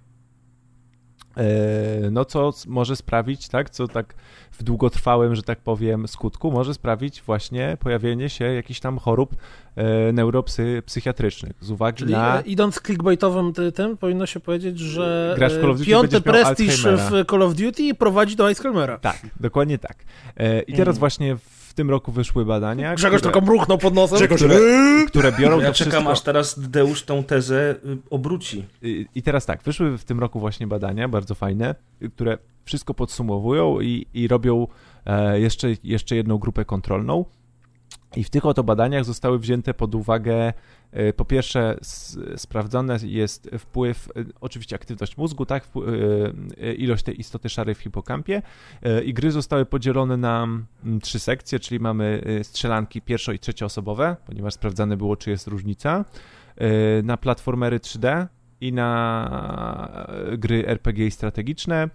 E, 1.36 2.10
No, 2.10 2.24
co 2.24 2.52
może 2.66 2.96
sprawić, 2.96 3.48
tak, 3.48 3.70
co 3.70 3.88
tak 3.88 4.14
w 4.52 4.62
długotrwałym, 4.62 5.34
że 5.34 5.42
tak 5.42 5.58
powiem, 5.58 6.08
skutku 6.08 6.50
może 6.50 6.74
sprawić 6.74 7.22
właśnie 7.22 7.76
pojawienie 7.80 8.28
się 8.28 8.44
jakichś 8.44 8.80
tam 8.80 8.98
chorób 8.98 9.36
e, 9.76 10.12
neuropsychiatrycznych 10.12 11.52
z 11.60 11.70
uwagi 11.70 11.98
Czyli 11.98 12.12
na... 12.12 12.40
e, 12.40 12.42
idąc 12.42 12.80
clickbaitowym 12.80 13.52
ty- 13.52 13.72
tym, 13.72 13.96
powinno 13.96 14.26
się 14.26 14.40
powiedzieć, 14.40 14.78
że 14.78 15.34
Grasz 15.38 15.52
Call 15.52 15.70
of 15.70 15.78
Duty, 15.78 15.90
piąty 15.90 16.20
prestiż 16.20 16.84
w 16.84 17.26
Call 17.30 17.42
of 17.42 17.54
Duty 17.54 17.94
prowadzi 17.94 18.36
do 18.36 18.46
Alzheimera. 18.46 18.98
Tak, 18.98 19.26
dokładnie 19.40 19.78
tak. 19.78 19.96
I 20.66 20.72
teraz 20.72 20.98
właśnie 20.98 21.36
w 21.36 21.55
tym 21.76 21.90
roku 21.90 22.12
wyszły 22.12 22.44
badania, 22.44 22.94
Grzegorz 22.94 23.20
które, 23.20 23.32
tylko 23.32 23.46
mruchnął 23.46 23.78
pod 23.78 23.94
nosem. 23.94 24.18
Grzegorz, 24.18 24.42
które, 24.42 24.58
które 25.06 25.32
biorą 25.32 25.60
Ja 25.60 25.66
to 25.66 25.72
czekam, 25.72 25.90
wszystko... 25.90 26.12
aż 26.12 26.20
teraz 26.20 26.70
Deusz 26.70 27.02
tą 27.02 27.24
tezę 27.24 27.74
y, 27.84 27.98
obróci. 28.10 28.64
I 28.82 29.06
i 29.14 29.22
teraz 29.22 29.46
tak, 29.46 29.62
wyszły 29.62 29.98
w 29.98 30.04
tym 30.04 30.20
roku 30.20 30.40
właśnie 30.40 30.66
badania, 30.66 31.08
bardzo 31.08 31.34
fajne, 31.34 31.74
y, 32.02 32.10
które 32.10 32.38
wszystko 32.64 32.94
podsumowują 32.94 33.80
i, 33.80 34.06
i 34.14 34.28
robią 34.28 34.66
e, 35.06 35.40
jeszcze, 35.40 35.68
jeszcze 35.84 36.16
jedną 36.16 36.38
grupę 36.38 36.64
kontrolną. 36.64 37.24
I 38.16 38.24
w 38.24 38.30
tych 38.30 38.46
oto 38.46 38.64
badaniach 38.64 39.04
zostały 39.04 39.38
wzięte 39.38 39.74
pod 39.74 39.94
uwagę, 39.94 40.52
e, 40.92 41.12
po 41.12 41.24
pierwsze, 41.24 41.78
sprawdzony 42.36 42.98
jest 43.02 43.50
wpływ, 43.58 44.08
e, 44.16 44.24
oczywiście 44.40 44.76
aktywność 44.76 45.16
mózgu, 45.16 45.46
tak, 45.46 45.68
e, 46.60 46.74
ilość 46.74 47.02
tej 47.02 47.20
istoty 47.20 47.48
szarej 47.48 47.74
w 47.74 47.78
hipokampie. 47.78 48.42
I 49.04 49.14
gry 49.14 49.30
zostały 49.30 49.66
podzielone 49.66 50.16
na 50.16 50.42
mm, 50.42 51.00
trzy 51.00 51.18
sekcje, 51.18 51.60
czyli 51.60 51.80
mamy 51.80 52.22
strzelanki 52.42 53.02
pierwszo- 53.02 53.34
i 53.34 53.38
trzecioosobowe, 53.38 54.16
ponieważ 54.26 54.54
sprawdzane 54.54 54.96
było, 54.96 55.16
czy 55.16 55.30
jest 55.30 55.46
różnica, 55.46 56.04
na 57.02 57.16
platformery 57.16 57.80
3D 57.80 58.26
i 58.60 58.72
na 58.72 60.06
gry 60.38 60.66
RPG 60.66 61.10
strategiczne. 61.10 61.88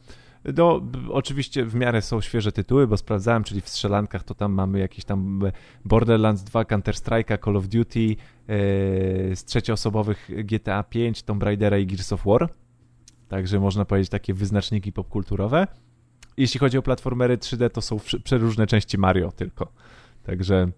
No, 0.58 0.82
oczywiście 1.10 1.66
w 1.66 1.76
miarę 1.76 2.02
są 2.02 2.22
świeże 2.22 2.52
tytuły, 2.52 2.88
bo 2.88 2.98
sprawdzałem, 2.98 3.44
czyli 3.44 3.62
w 3.62 3.70
strzelankach 3.70 4.24
to 4.24 4.36
tam 4.36 4.54
mamy 4.54 4.80
jakieś 4.80 5.06
tam 5.06 5.42
Borderlands 5.86 6.44
2, 6.44 6.64
Counter-Strike'a, 6.64 7.46
Call 7.46 7.58
of 7.58 7.68
Duty, 7.68 8.00
yy, 8.00 8.16
z 9.36 9.46
trzecioosobowych 9.46 10.30
GTA 10.46 10.84
5, 10.84 11.24
Tomb 11.24 11.44
Raidera 11.44 11.78
i 11.78 11.86
Gears 11.86 12.14
of 12.14 12.26
War. 12.26 12.50
Także 13.28 13.60
można 13.60 13.86
powiedzieć 13.86 14.10
takie 14.10 14.34
wyznaczniki 14.34 14.92
popkulturowe. 14.92 15.68
Jeśli 16.38 16.60
chodzi 16.60 16.78
o 16.78 16.82
platformery 16.82 17.38
3D, 17.38 17.70
to 17.70 17.82
są 17.82 17.98
przeróżne 18.24 18.68
części 18.68 18.98
Mario 18.98 19.32
tylko. 19.32 19.72
Także 20.24 20.72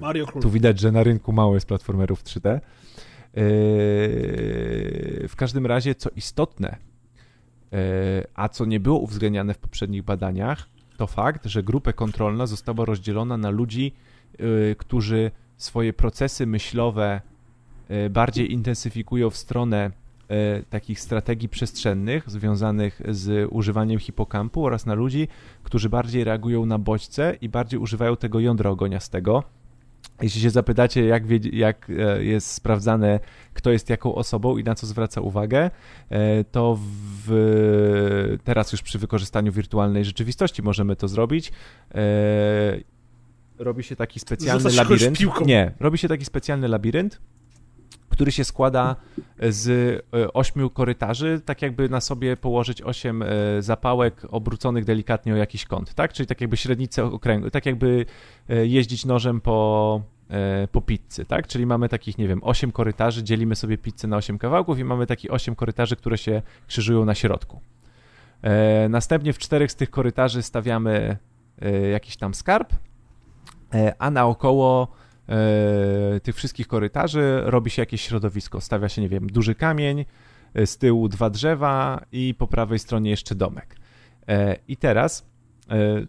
Mario 0.00 0.26
tu 0.26 0.50
widać, 0.50 0.80
że 0.80 0.92
na 0.92 1.02
rynku 1.02 1.32
mało 1.32 1.54
jest 1.54 1.66
platformerów 1.66 2.24
3D. 2.24 2.54
Yy, 2.54 2.60
w 5.28 5.34
każdym 5.36 5.66
razie, 5.66 5.94
co 5.94 6.10
istotne, 6.16 6.76
E, 6.78 6.87
a 8.34 8.48
co 8.48 8.64
nie 8.64 8.80
było 8.80 8.98
uwzględniane 8.98 9.54
w 9.54 9.58
poprzednich 9.58 10.02
badaniach, 10.02 10.68
to 10.96 11.06
fakt, 11.06 11.46
że 11.46 11.62
grupę 11.62 11.92
kontrolna 11.92 12.46
została 12.46 12.84
rozdzielona 12.84 13.36
na 13.36 13.50
ludzi, 13.50 13.92
e, 14.38 14.74
którzy 14.74 15.30
swoje 15.56 15.92
procesy 15.92 16.46
myślowe 16.46 17.20
e, 17.88 18.10
bardziej 18.10 18.52
intensyfikują 18.52 19.30
w 19.30 19.36
stronę 19.36 19.90
takich 20.70 21.00
strategii 21.00 21.48
przestrzennych 21.48 22.30
związanych 22.30 23.02
z 23.08 23.48
używaniem 23.50 23.98
hipokampu 23.98 24.64
oraz 24.64 24.86
na 24.86 24.94
ludzi, 24.94 25.28
którzy 25.62 25.88
bardziej 25.88 26.24
reagują 26.24 26.66
na 26.66 26.78
bodźce 26.78 27.36
i 27.40 27.48
bardziej 27.48 27.80
używają 27.80 28.16
tego 28.16 28.40
jądra 28.40 28.70
ogoniastego. 28.70 29.44
Jeśli 30.22 30.40
się 30.40 30.50
zapytacie, 30.50 31.04
jak, 31.04 31.22
jak, 31.52 31.90
e, 31.90 32.24
jest 32.24 32.52
sprawdzane, 32.52 33.20
kto 33.54 33.70
jest 33.70 33.90
jaką 33.90 34.14
osobą 34.14 34.56
i 34.56 34.64
na 34.64 34.74
co 34.74 34.86
zwraca 34.86 35.20
uwagę, 35.20 35.70
e, 36.10 36.44
to 36.44 36.78
w, 37.26 38.38
teraz 38.44 38.72
już 38.72 38.82
przy 38.82 38.98
wykorzystaniu 38.98 39.52
wirtualnej 39.52 40.04
rzeczywistości 40.04 40.62
możemy 40.62 40.96
to 40.96 41.08
zrobić. 41.08 41.52
E, 41.94 42.00
robi 43.58 43.82
się 43.82 43.96
taki 43.96 44.20
specjalny 44.20 44.70
labirynt. 44.70 45.18
Nie, 45.46 45.72
robi 45.80 45.98
się 45.98 46.08
taki 46.08 46.24
specjalny 46.24 46.68
labirynt, 46.68 47.20
który 48.18 48.32
się 48.32 48.44
składa 48.44 48.96
z 49.48 49.68
e, 50.14 50.32
ośmiu 50.32 50.70
korytarzy, 50.70 51.40
tak 51.44 51.62
jakby 51.62 51.88
na 51.88 52.00
sobie 52.00 52.36
położyć 52.36 52.82
osiem 52.82 53.22
e, 53.22 53.26
zapałek 53.58 54.22
obróconych 54.30 54.84
delikatnie 54.84 55.34
o 55.34 55.36
jakiś 55.36 55.64
kąt, 55.64 55.94
tak? 55.94 56.12
Czyli 56.12 56.26
tak 56.26 56.40
jakby 56.40 56.56
średnicę 56.56 57.04
okręgu, 57.04 57.50
tak 57.50 57.66
jakby 57.66 58.06
e, 58.48 58.66
jeździć 58.66 59.04
nożem 59.04 59.40
po, 59.40 60.02
po 60.72 60.80
pizzy, 60.80 61.24
tak? 61.24 61.46
Czyli 61.46 61.66
mamy 61.66 61.88
takich, 61.88 62.18
nie 62.18 62.28
wiem, 62.28 62.44
osiem 62.44 62.72
korytarzy, 62.72 63.22
dzielimy 63.22 63.56
sobie 63.56 63.78
pizzę 63.78 64.08
na 64.08 64.16
osiem 64.16 64.38
kawałków 64.38 64.78
i 64.78 64.84
mamy 64.84 65.06
takie 65.06 65.30
osiem 65.30 65.54
korytarzy, 65.54 65.96
które 65.96 66.18
się 66.18 66.42
krzyżują 66.66 67.04
na 67.04 67.14
środku. 67.14 67.60
Następnie 68.88 69.32
w 69.32 69.38
czterech 69.38 69.72
z 69.72 69.76
tych 69.76 69.90
korytarzy 69.90 70.42
stawiamy 70.42 71.16
jakiś 71.92 72.16
tam 72.16 72.34
skarb, 72.34 72.72
a 73.98 74.10
naokoło 74.10 74.88
e, 74.88 75.07
tych 76.22 76.36
wszystkich 76.36 76.68
korytarzy 76.68 77.40
robi 77.44 77.70
się 77.70 77.82
jakieś 77.82 78.02
środowisko. 78.02 78.60
Stawia 78.60 78.88
się, 78.88 79.02
nie 79.02 79.08
wiem, 79.08 79.26
duży 79.26 79.54
kamień, 79.54 80.04
e, 80.54 80.66
z 80.66 80.78
tyłu 80.78 81.08
dwa 81.08 81.30
drzewa 81.30 82.04
i 82.12 82.34
po 82.38 82.46
prawej 82.46 82.78
stronie 82.78 83.10
jeszcze 83.10 83.34
domek. 83.34 83.76
E, 84.28 84.56
I 84.68 84.76
teraz 84.76 85.26
e, 85.70 86.06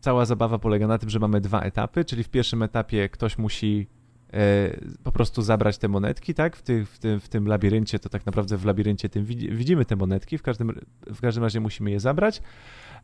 cała 0.00 0.24
zabawa 0.24 0.58
polega 0.58 0.86
na 0.86 0.98
tym, 0.98 1.10
że 1.10 1.18
mamy 1.18 1.40
dwa 1.40 1.60
etapy, 1.60 2.04
czyli 2.04 2.24
w 2.24 2.28
pierwszym 2.28 2.62
etapie 2.62 3.08
ktoś 3.08 3.38
musi 3.38 3.86
e, 4.32 4.76
po 5.02 5.12
prostu 5.12 5.42
zabrać 5.42 5.78
te 5.78 5.88
monetki, 5.88 6.34
tak? 6.34 6.56
W, 6.56 6.62
ty, 6.62 6.84
w, 6.84 6.98
tym, 6.98 7.20
w 7.20 7.28
tym 7.28 7.46
labiryncie, 7.46 7.98
to 7.98 8.08
tak 8.08 8.26
naprawdę 8.26 8.56
w 8.56 8.64
labiryncie 8.64 9.08
tym 9.08 9.24
widzimy 9.24 9.84
te 9.84 9.96
monetki, 9.96 10.38
w 10.38 10.42
każdym, 10.42 10.80
w 11.06 11.20
każdym 11.20 11.44
razie 11.44 11.60
musimy 11.60 11.90
je 11.90 12.00
zabrać, 12.00 12.42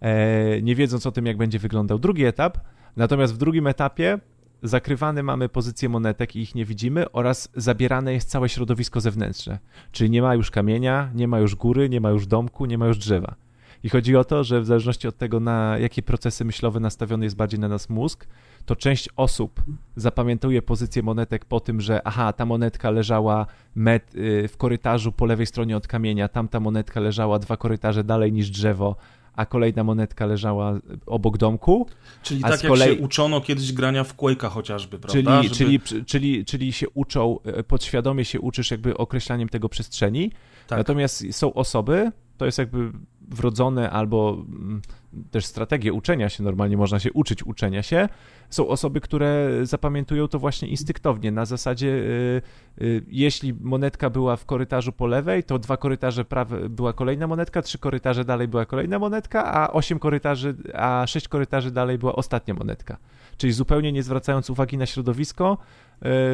e, 0.00 0.62
nie 0.62 0.74
wiedząc 0.74 1.06
o 1.06 1.12
tym, 1.12 1.26
jak 1.26 1.36
będzie 1.36 1.58
wyglądał 1.58 1.98
drugi 1.98 2.24
etap. 2.24 2.58
Natomiast 2.96 3.34
w 3.34 3.36
drugim 3.36 3.66
etapie 3.66 4.18
zakrywane 4.64 5.22
mamy 5.22 5.48
pozycje 5.48 5.88
monetek 5.88 6.36
i 6.36 6.40
ich 6.40 6.54
nie 6.54 6.64
widzimy 6.64 7.12
oraz 7.12 7.48
zabierane 7.56 8.12
jest 8.12 8.30
całe 8.30 8.48
środowisko 8.48 9.00
zewnętrzne. 9.00 9.58
Czyli 9.92 10.10
nie 10.10 10.22
ma 10.22 10.34
już 10.34 10.50
kamienia, 10.50 11.10
nie 11.14 11.28
ma 11.28 11.38
już 11.38 11.54
góry, 11.54 11.88
nie 11.88 12.00
ma 12.00 12.10
już 12.10 12.26
domku, 12.26 12.66
nie 12.66 12.78
ma 12.78 12.86
już 12.86 12.98
drzewa. 12.98 13.34
I 13.82 13.88
chodzi 13.88 14.16
o 14.16 14.24
to, 14.24 14.44
że 14.44 14.60
w 14.60 14.66
zależności 14.66 15.08
od 15.08 15.16
tego, 15.16 15.40
na 15.40 15.78
jakie 15.78 16.02
procesy 16.02 16.44
myślowe 16.44 16.80
nastawiony 16.80 17.24
jest 17.26 17.36
bardziej 17.36 17.60
na 17.60 17.68
nas 17.68 17.88
mózg, 17.90 18.26
to 18.66 18.76
część 18.76 19.08
osób 19.16 19.62
zapamiętuje 19.96 20.62
pozycję 20.62 21.02
monetek 21.02 21.44
po 21.44 21.60
tym, 21.60 21.80
że 21.80 22.00
aha, 22.04 22.32
ta 22.32 22.46
monetka 22.46 22.90
leżała 22.90 23.46
met, 23.74 24.14
y, 24.14 24.48
w 24.48 24.56
korytarzu 24.56 25.12
po 25.12 25.26
lewej 25.26 25.46
stronie 25.46 25.76
od 25.76 25.86
kamienia, 25.86 26.28
tamta 26.28 26.60
monetka 26.60 27.00
leżała 27.00 27.38
dwa 27.38 27.56
korytarze 27.56 28.04
dalej 28.04 28.32
niż 28.32 28.50
drzewo, 28.50 28.96
a 29.36 29.46
kolejna 29.46 29.84
monetka 29.84 30.26
leżała 30.26 30.80
obok 31.06 31.38
domku. 31.38 31.86
Czyli 32.22 32.40
tak 32.40 32.62
kolei... 32.62 32.88
jak 32.88 32.98
się 32.98 33.04
uczono 33.04 33.40
kiedyś 33.40 33.72
grania 33.72 34.04
w 34.04 34.16
Quake'a 34.16 34.48
chociażby, 34.48 34.98
prawda? 34.98 35.12
Czyli, 35.12 35.42
Żeby... 35.42 35.54
czyli, 35.54 36.04
czyli, 36.04 36.44
czyli 36.44 36.72
się 36.72 36.88
uczą, 36.90 37.38
e, 37.44 37.62
podświadomie 37.62 38.24
się 38.24 38.40
uczysz 38.40 38.70
jakby 38.70 38.96
określaniem 38.96 39.48
tego 39.48 39.68
przestrzeni, 39.68 40.30
tak. 40.66 40.78
natomiast 40.78 41.24
są 41.30 41.54
osoby, 41.54 42.12
to 42.36 42.46
jest 42.46 42.58
jakby 42.58 42.92
wrodzone 43.28 43.90
albo 43.90 44.44
mm, 44.48 44.82
też 45.30 45.46
strategie 45.46 45.92
uczenia 45.92 46.28
się, 46.28 46.42
normalnie 46.42 46.76
można 46.76 46.98
się 46.98 47.12
uczyć 47.12 47.46
uczenia 47.46 47.82
się. 47.82 48.08
Są 48.54 48.68
osoby, 48.68 49.00
które 49.00 49.50
zapamiętują 49.62 50.28
to 50.28 50.38
właśnie 50.38 50.68
instynktownie, 50.68 51.32
na 51.32 51.44
zasadzie 51.44 51.88
y, 51.88 52.42
y, 52.82 53.04
jeśli 53.08 53.54
monetka 53.54 54.10
była 54.10 54.36
w 54.36 54.46
korytarzu 54.46 54.92
po 54.92 55.06
lewej, 55.06 55.44
to 55.44 55.58
dwa 55.58 55.76
korytarze 55.76 56.24
prawe 56.24 56.68
była 56.68 56.92
kolejna 56.92 57.26
monetka, 57.26 57.62
trzy 57.62 57.78
korytarze 57.78 58.24
dalej 58.24 58.48
była 58.48 58.66
kolejna 58.66 58.98
monetka, 58.98 59.54
a 59.54 59.72
osiem 59.72 59.98
korytarzy, 59.98 60.54
a 60.74 61.06
sześć 61.06 61.28
korytarzy 61.28 61.70
dalej 61.70 61.98
była 61.98 62.16
ostatnia 62.16 62.54
monetka. 62.54 62.96
Czyli 63.36 63.52
zupełnie 63.52 63.92
nie 63.92 64.02
zwracając 64.02 64.50
uwagi 64.50 64.78
na 64.78 64.86
środowisko, 64.86 65.58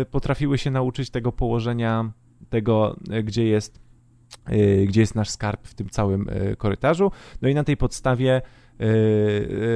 y, 0.02 0.04
potrafiły 0.04 0.58
się 0.58 0.70
nauczyć 0.70 1.10
tego 1.10 1.32
położenia, 1.32 2.12
tego, 2.50 2.96
gdzie 3.24 3.44
jest 3.44 3.90
gdzie 4.86 5.00
jest 5.00 5.14
nasz 5.14 5.30
skarb 5.30 5.66
w 5.66 5.74
tym 5.74 5.88
całym 5.88 6.26
korytarzu. 6.58 7.10
No 7.42 7.48
i 7.48 7.54
na 7.54 7.64
tej 7.64 7.76
podstawie 7.76 8.42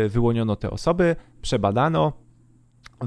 wyłoniono 0.09 0.57
te 0.57 0.70
osoby, 0.70 1.16
przebadano 1.42 2.24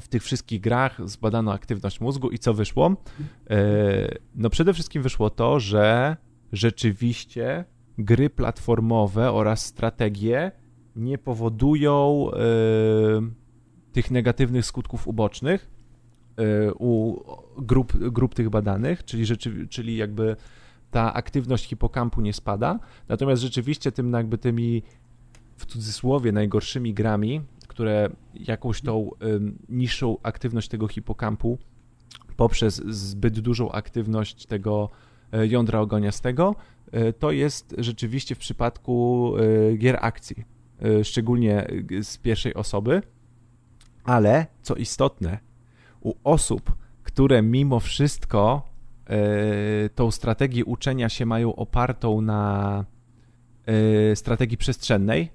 w 0.01 0.07
tych 0.07 0.23
wszystkich 0.23 0.61
grach, 0.61 1.09
zbadano 1.09 1.53
aktywność 1.53 2.01
mózgu 2.01 2.29
i 2.29 2.39
co 2.39 2.53
wyszło? 2.53 2.95
E, 3.49 3.57
no 4.35 4.49
przede 4.49 4.73
wszystkim 4.73 5.01
wyszło 5.03 5.29
to, 5.29 5.59
że 5.59 6.17
rzeczywiście 6.51 7.65
gry 7.97 8.29
platformowe 8.29 9.31
oraz 9.31 9.65
strategie 9.65 10.51
nie 10.95 11.17
powodują 11.17 12.29
tych 13.91 14.11
negatywnych 14.11 14.65
skutków 14.65 15.07
ubocznych 15.07 15.69
u 16.79 17.19
grup, 17.57 17.97
grup 17.97 18.35
tych 18.35 18.49
badanych, 18.49 19.05
czyli, 19.05 19.25
rzeczy, 19.25 19.67
czyli 19.67 19.97
jakby 19.97 20.35
ta 20.91 21.13
aktywność 21.13 21.65
hipokampu 21.65 22.21
nie 22.21 22.33
spada, 22.33 22.79
natomiast 23.07 23.41
rzeczywiście 23.41 23.91
tym 23.91 24.13
jakby 24.13 24.37
tymi 24.37 24.83
w 25.57 25.65
cudzysłowie 25.65 26.31
najgorszymi 26.31 26.93
grami, 26.93 27.41
które 27.77 28.09
jakąś 28.33 28.81
tą 28.81 29.09
niższą 29.69 30.17
aktywność 30.23 30.67
tego 30.67 30.87
hipokampu 30.87 31.57
poprzez 32.37 32.75
zbyt 32.87 33.39
dużą 33.39 33.71
aktywność 33.71 34.45
tego 34.45 34.89
e, 35.31 35.47
jądra 35.47 35.79
ogoniastego, 35.79 36.55
e, 36.91 37.13
to 37.13 37.31
jest 37.31 37.75
rzeczywiście 37.77 38.35
w 38.35 38.37
przypadku 38.37 39.33
e, 39.37 39.77
gier 39.77 39.97
akcji, 40.01 40.45
szczególnie 41.03 41.67
z 42.01 42.17
pierwszej 42.17 42.53
osoby, 42.53 43.01
ale 44.03 44.45
co 44.61 44.75
istotne, 44.75 45.39
u 46.01 46.13
osób, 46.23 46.75
które 47.03 47.41
mimo 47.41 47.79
wszystko 47.79 48.69
tą 49.95 50.11
strategię 50.11 50.65
uczenia 50.65 51.09
się 51.09 51.25
mają 51.25 51.55
opartą 51.55 52.21
na 52.21 52.85
strategii 54.15 54.57
przestrzennej, 54.57 55.31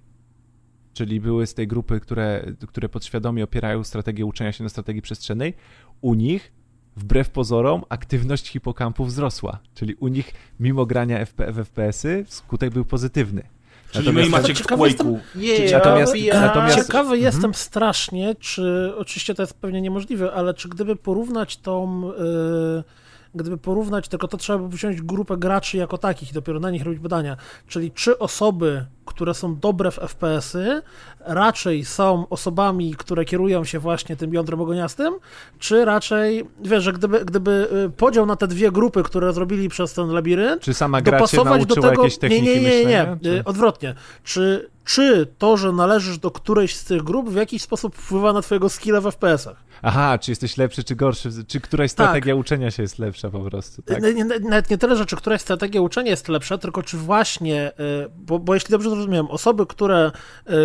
czyli 0.95 1.21
były 1.21 1.47
z 1.47 1.55
tej 1.55 1.67
grupy, 1.69 2.01
które, 2.01 2.53
które 2.69 2.89
podświadomie 2.89 3.45
opierają 3.45 3.85
strategię 3.85 4.27
uczenia 4.27 4.53
się 4.53 4.63
na 4.65 4.69
strategii 4.71 5.03
przestrzennej, 5.03 5.55
u 6.01 6.15
nich 6.15 6.53
wbrew 6.97 7.31
pozorom 7.31 7.83
aktywność 7.89 8.49
hipokampu 8.49 9.05
wzrosła, 9.05 9.59
czyli 9.75 9.95
u 9.95 10.09
nich 10.09 10.33
mimo 10.61 10.87
grania 10.87 11.19
FP, 11.27 11.53
w 11.53 11.57
FPS-y 11.57 12.25
skutek 12.29 12.73
był 12.73 12.85
pozytywny. 12.85 13.43
Czyli 13.91 14.27
i 14.27 14.29
Maciek 14.31 14.57
w 14.57 14.59
Ciekawy 14.59 14.89
jestem- 14.89 15.07
Quake'u. 15.07 15.73
Natomiast- 15.73 16.17
ja 16.17 16.41
natomiast- 16.41 16.77
ciekawy 16.77 17.05
Mhm. 17.15 17.21
jestem 17.23 17.55
strasznie, 17.55 18.35
czy 18.35 18.93
oczywiście 18.97 19.35
to 19.35 19.43
jest 19.43 19.55
pewnie 19.61 19.81
niemożliwe, 19.81 20.33
ale 20.33 20.55
czy 20.55 20.69
gdyby 20.69 20.97
porównać 20.97 21.57
tą. 21.57 22.03
y, 22.13 23.02
gdyby 23.35 23.59
porównać, 23.59 24.09
tylko 24.09 24.29
to 24.29 24.37
trzeba 24.37 24.59
by 24.59 24.69
wziąć 24.69 25.03
grupę 25.03 25.37
graczy 25.37 25.77
jako 25.77 25.99
takich 25.99 26.31
i 26.31 26.35
dopiero 26.35 26.61
na 26.61 26.71
nich 26.71 26.85
robić 26.85 27.01
badania. 27.01 27.37
Czyli 27.69 27.91
czy 27.91 28.19
osoby, 28.19 28.85
które 29.05 29.35
są 29.35 29.57
dobre 29.57 29.91
w 29.91 29.95
FPS-y, 29.95 30.83
raczej 31.21 31.85
są 31.85 32.29
osobami, 32.31 32.95
które 32.95 33.25
kierują 33.25 33.65
się 33.65 33.79
właśnie 33.79 34.17
tym 34.17 34.35
jądrem 34.35 34.61
ogoniastym, 34.61 35.15
czy 35.59 35.85
raczej, 35.85 36.45
wiesz, 36.65 36.85
że 36.85 36.93
gdyby, 36.93 37.25
gdyby 37.25 37.69
y, 37.87 37.91
podział 37.91 38.27
na 38.27 38.37
te 38.37 38.47
dwie 38.47 38.71
grupy, 38.73 39.03
które 39.03 39.33
zrobili 39.33 39.69
przez 39.69 39.95
ten 39.95 40.09
labirynt, 40.09 40.63
Czy 40.63 40.75
sama 40.75 41.01
gra 41.03 41.19
dopasować 41.19 41.67
do 41.67 41.75
tego. 41.75 41.89
jakieś 41.89 42.19
techniki 42.19 42.47
nie, 42.47 42.61
nie, 42.61 42.61
nie, 42.61 42.85
nie, 42.85 42.85
nie. 42.85 43.17
Czy... 43.23 43.31
Y, 43.31 43.45
Odwrotnie. 43.45 43.95
Czy, 44.25 44.71
czy 44.85 45.27
to, 45.39 45.57
że 45.57 45.73
należysz 45.73 46.19
do 46.19 46.31
którejś 46.31 46.77
z 46.77 46.85
tych 46.85 47.03
grup, 47.03 47.31
w 47.31 47.37
jakiś 47.37 47.63
sposób 47.63 47.97
wpływa 47.97 48.33
na 48.33 48.43
twojego 48.43 48.69
skilla 48.69 49.01
w 49.01 49.05
FPS-ach? 49.05 49.57
Aha, 49.83 50.19
czy 50.19 50.31
jesteś 50.31 50.57
lepszy, 50.57 50.85
czy 50.85 50.97
gorszy, 50.97 51.31
czy 51.47 51.61
któraś 51.61 51.91
strategia 51.91 52.35
uczenia 52.35 52.71
się 52.71 52.83
jest 52.83 52.99
lepsza 52.99 53.31
po 53.31 53.41
prostu, 53.41 53.83
tak? 53.83 54.03
Nawet 54.43 54.71
nie 54.71 54.79
tyle, 54.79 54.97
że 54.97 55.07
czy 55.07 55.17
któraś 55.17 55.41
strategia 55.41 55.81
uczenia 55.81 56.11
jest 56.11 56.29
lepsza, 56.29 56.59
tylko 56.59 56.83
czy 56.83 56.97
właśnie, 56.97 57.73
y, 58.05 58.09
bo, 58.17 58.39
bo 58.39 58.55
jeśli 58.55 58.71
dobrze 58.71 58.91
zrozumiałem, 58.91 59.27
osoby, 59.27 59.67
które 59.67 60.11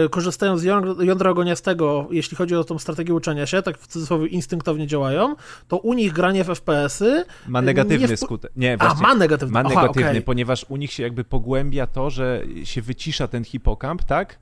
y, 0.05 0.09
korzystają 0.09 0.57
z 0.57 0.63
jądra, 0.99 1.29
ogoniastego, 1.29 2.07
jeśli 2.11 2.37
chodzi 2.37 2.55
o 2.55 2.63
tą 2.63 2.79
strategię 2.79 3.13
uczenia 3.13 3.45
się, 3.45 3.61
tak 3.61 3.77
w 3.77 3.87
cudzysłowie 3.87 4.27
instynktownie 4.27 4.87
działają, 4.87 5.35
to 5.67 5.77
u 5.77 5.93
nich 5.93 6.13
granie 6.13 6.43
w 6.43 6.47
FPS-y 6.47 7.25
Ma 7.47 7.61
negatywny 7.61 8.07
nie 8.07 8.17
wpł- 8.17 8.25
skutek. 8.25 8.51
Nie, 8.55 8.73
A, 8.79 8.87
właśnie. 8.87 9.01
ma 9.01 9.15
negatywny. 9.15 9.53
Ma 9.53 9.59
Aha, 9.59 9.69
negatywny, 9.69 10.09
okej. 10.09 10.21
ponieważ 10.21 10.65
u 10.69 10.77
nich 10.77 10.91
się 10.91 11.03
jakby 11.03 11.23
pogłębia 11.23 11.87
to, 11.87 12.09
że 12.09 12.41
się 12.63 12.81
wycisza 12.81 13.27
ten 13.27 13.43
hipokamp, 13.43 14.03
tak? 14.07 14.39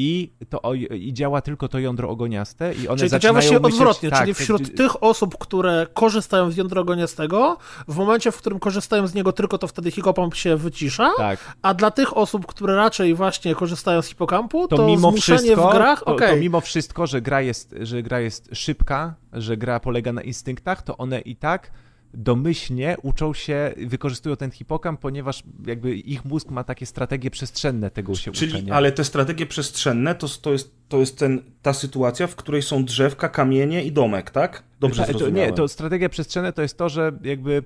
I, 0.00 0.32
to, 0.48 0.74
i 0.74 1.12
działa 1.12 1.40
tylko 1.42 1.68
to 1.68 1.78
jądro 1.78 2.08
ogoniaste 2.08 2.74
i 2.74 2.88
one 2.88 2.98
Czyli 2.98 3.10
to 3.10 3.14
zaczynają 3.14 3.40
działa 3.40 3.42
się 3.42 3.60
myśleć, 3.60 3.74
odwrotnie, 3.74 4.10
tak, 4.10 4.20
czyli 4.20 4.34
to- 4.34 4.40
wśród 4.40 4.76
tych 4.76 5.02
osób, 5.02 5.38
które 5.38 5.86
korzystają 5.94 6.50
z 6.50 6.56
jądra 6.56 6.80
ogoniastego, 6.80 7.56
w 7.88 7.96
momencie, 7.96 8.32
w 8.32 8.36
którym 8.36 8.58
korzystają 8.58 9.06
z 9.06 9.14
niego 9.14 9.32
tylko, 9.32 9.58
to 9.58 9.66
wtedy 9.66 9.90
hipokамp 9.90 10.34
się 10.34 10.56
wycisza, 10.56 11.10
Tak, 11.16 11.38
a 11.62 11.74
dla 11.74 11.90
tych 11.90 12.16
osób, 12.16 12.46
które 12.46 12.76
raczej 12.76 13.14
właśnie 13.14 13.54
korzystają 13.54 14.02
z 14.02 14.06
hipokampu, 14.06 14.68
to, 14.68 14.76
to, 14.76 14.86
mimo 14.86 15.12
wszystko, 15.12 15.70
w 15.70 15.72
grach, 15.72 16.04
to, 16.04 16.14
okej. 16.14 16.30
to 16.30 16.36
mimo 16.36 16.60
wszystko, 16.60 17.06
że 17.06 17.22
gra, 17.22 17.40
jest, 17.40 17.74
że 17.80 18.02
gra 18.02 18.20
jest 18.20 18.48
szybka, 18.52 19.14
że 19.32 19.56
gra 19.56 19.80
polega 19.80 20.12
na 20.12 20.22
instynktach, 20.22 20.82
to 20.82 20.96
one 20.96 21.20
i 21.20 21.36
tak 21.36 21.70
domyślnie 22.14 22.96
uczą 23.02 23.34
się, 23.34 23.74
wykorzystują 23.86 24.36
ten 24.36 24.50
hipokamp, 24.50 25.00
ponieważ 25.00 25.42
jakby 25.66 25.96
ich 25.96 26.24
mózg 26.24 26.50
ma 26.50 26.64
takie 26.64 26.86
strategie 26.86 27.30
przestrzenne 27.30 27.90
tego 27.90 28.14
się 28.14 28.32
Czyli, 28.32 28.52
uczenia. 28.52 28.74
ale 28.74 28.92
te 28.92 29.04
strategie 29.04 29.46
przestrzenne 29.46 30.14
to, 30.14 30.28
to 30.28 30.52
jest, 30.52 30.74
to 30.88 30.98
jest 30.98 31.18
ten, 31.18 31.42
ta 31.62 31.72
sytuacja, 31.72 32.26
w 32.26 32.36
której 32.36 32.62
są 32.62 32.84
drzewka, 32.84 33.28
kamienie 33.28 33.84
i 33.84 33.92
domek, 33.92 34.30
tak? 34.30 34.62
Dobrze 34.80 35.04
Ta- 35.04 35.12
to. 35.12 35.30
Nie, 35.30 35.52
to 35.52 35.68
strategia 35.68 36.08
przestrzenne 36.08 36.52
to 36.52 36.62
jest 36.62 36.78
to, 36.78 36.88
że 36.88 37.12
jakby. 37.22 37.62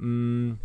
Mm, 0.00 0.56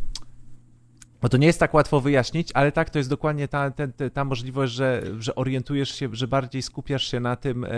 bo 1.21 1.29
to 1.29 1.37
nie 1.37 1.47
jest 1.47 1.59
tak 1.59 1.73
łatwo 1.73 2.01
wyjaśnić, 2.01 2.49
ale 2.53 2.71
tak, 2.71 2.89
to 2.89 2.97
jest 2.97 3.09
dokładnie 3.09 3.47
ta, 3.47 3.71
te- 3.71 4.09
ta 4.09 4.25
możliwość, 4.25 4.73
że, 4.73 5.03
że 5.19 5.35
orientujesz 5.35 5.89
się, 5.95 6.09
że 6.11 6.27
bardziej 6.27 6.61
skupiasz 6.61 7.11
się 7.11 7.19
na 7.19 7.35
tym, 7.35 7.63
e, 7.63 7.69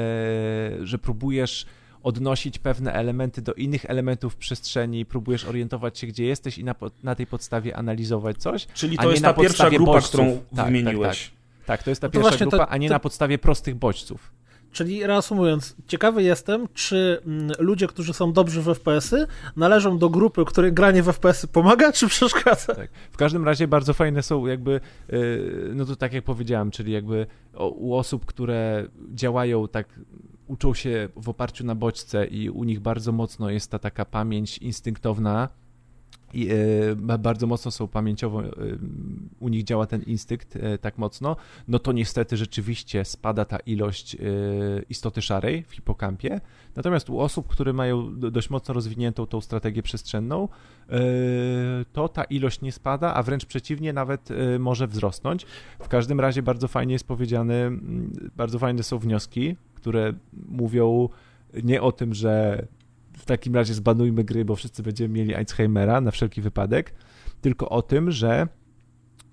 że 0.83 0.97
próbujesz 0.97 1.65
odnosić 2.03 2.60
pewne 2.60 2.94
elementy 2.94 3.41
do 3.41 3.53
innych 3.53 3.86
elementów 3.86 4.36
przestrzeni, 4.36 5.06
próbujesz 5.06 5.45
orientować 5.45 5.99
się, 5.99 6.07
gdzie 6.07 6.26
jesteś 6.26 6.57
i 6.57 6.64
na, 6.64 6.76
na 7.03 7.15
tej 7.15 7.28
podstawie 7.28 7.78
analizować 7.78 8.38
coś. 8.38 8.68
Czyli 8.74 8.98
to 8.98 9.11
jest 9.11 9.24
na 9.24 9.34
ta 9.34 9.41
pierwsza 9.41 9.69
grupa, 9.69 9.91
bodźców. 9.91 10.10
którą 10.10 10.40
Tak, 10.56 10.65
wymieniłeś. 10.65 11.32
Tak, 11.65 11.84
to 11.84 11.90
jest 11.90 12.02
ta 12.02 12.07
No 12.07 12.11
pierwsza 12.11 12.30
właśnie 12.30 12.45
to- 12.45 12.49
grupa, 12.49 12.65
a 12.69 12.78
nie 12.78 12.88
to- 12.88 12.94
na 12.94 12.99
podstawie 12.99 13.38
prostych 13.38 13.76
bodźców. 13.76 14.32
Czyli 14.72 15.07
reasumując, 15.07 15.76
ciekawy 15.88 16.24
jestem, 16.24 16.68
czy 16.74 17.22
mm, 17.26 17.52
ludzie, 17.60 17.88
którzy 17.88 18.14
są 18.14 18.34
dobrzy 18.34 18.61
w 18.61 18.65
FPS-y, 18.65 19.28
należą 19.56 19.98
do 19.98 20.10
grupy, 20.10 20.45
której 20.45 20.74
granie 20.74 21.03
w 21.03 21.06
FPS-y 21.10 21.48
pomaga, 21.48 21.91
czy 21.98 22.07
przeszkadza? 22.07 22.76
Tak. 22.76 22.90
W 23.11 23.18
każdym 23.18 23.45
razie 23.45 23.68
bardzo 23.68 23.94
fajne 23.94 24.24
są 24.24 24.45
jakby, 24.45 24.80
yy, 25.10 25.72
no 25.76 25.86
to 25.86 25.95
tak 25.95 26.14
jak 26.14 26.24
powiedziałem, 26.24 26.72
czyli 26.72 26.91
jakby 26.91 27.26
u 27.60 27.95
osób, 27.95 28.26
które 28.26 28.86
działają 29.14 29.68
tak, 29.68 29.88
uczą 30.48 30.74
się 30.74 31.10
w 31.15 31.30
oparciu 31.30 31.65
na 31.65 31.76
bodźce 31.76 32.28
i 32.28 32.49
u 32.49 32.64
nich 32.64 32.80
bardzo 32.80 33.11
mocno 33.11 33.49
jest 33.49 33.72
ta 33.72 33.80
taka 33.80 34.06
pamięć 34.06 34.57
instynktowna 34.57 35.49
i 36.33 36.49
ba- 36.95 37.17
bardzo 37.17 37.47
mocno 37.47 37.71
są 37.71 37.87
pamięciowo, 37.87 38.41
yy, 38.41 38.51
u 39.39 39.49
nich 39.49 39.63
działa 39.63 39.85
ten 39.85 40.01
instynkt 40.01 40.55
yy, 40.55 40.77
tak 40.77 40.97
mocno, 40.97 41.35
no 41.67 41.79
to 41.79 41.91
niestety 41.91 42.37
rzeczywiście 42.37 43.05
spada 43.05 43.45
ta 43.45 43.57
ilość 43.57 44.17
istoty 44.89 45.21
szarej 45.21 45.63
w 45.63 45.71
hipokampie. 45.71 46.41
Natomiast 46.75 47.09
u 47.09 47.19
osób, 47.19 47.47
które 47.47 47.73
mają 47.73 48.19
do- 48.19 48.31
dość 48.31 48.49
mocno 48.49 48.73
rozwiniętą 48.73 49.25
tą 49.27 49.41
strategię 49.41 49.83
przestrzenną, 49.83 50.47
to 51.93 52.09
ta 52.09 52.23
ilość 52.23 52.61
nie 52.61 52.71
spada, 52.71 53.13
a 53.13 53.23
wręcz 53.23 53.45
przeciwnie, 53.45 53.93
nawet 53.93 54.29
może 54.59 54.87
wzrosnąć. 54.87 55.45
W 55.79 55.87
każdym 55.87 56.19
razie 56.19 56.41
bardzo 56.41 56.67
fajnie 56.67 56.93
jest 56.93 57.07
powiedziane, 57.07 57.71
bardzo 58.35 58.59
fajne 58.59 58.83
są 58.83 58.99
wnioski, 58.99 59.55
które 59.75 60.13
mówią 60.49 61.09
nie 61.63 61.81
o 61.81 61.91
tym, 61.91 62.13
że 62.13 62.67
takim 63.27 63.55
razie 63.55 63.73
zbanujmy 63.73 64.23
gry, 64.23 64.45
bo 64.45 64.55
wszyscy 64.55 64.83
będziemy 64.83 65.13
mieli 65.13 65.35
Alzheimera 65.35 66.01
na 66.01 66.11
wszelki 66.11 66.41
wypadek, 66.41 66.93
tylko 67.41 67.69
o 67.69 67.81
tym, 67.81 68.11
że 68.11 68.47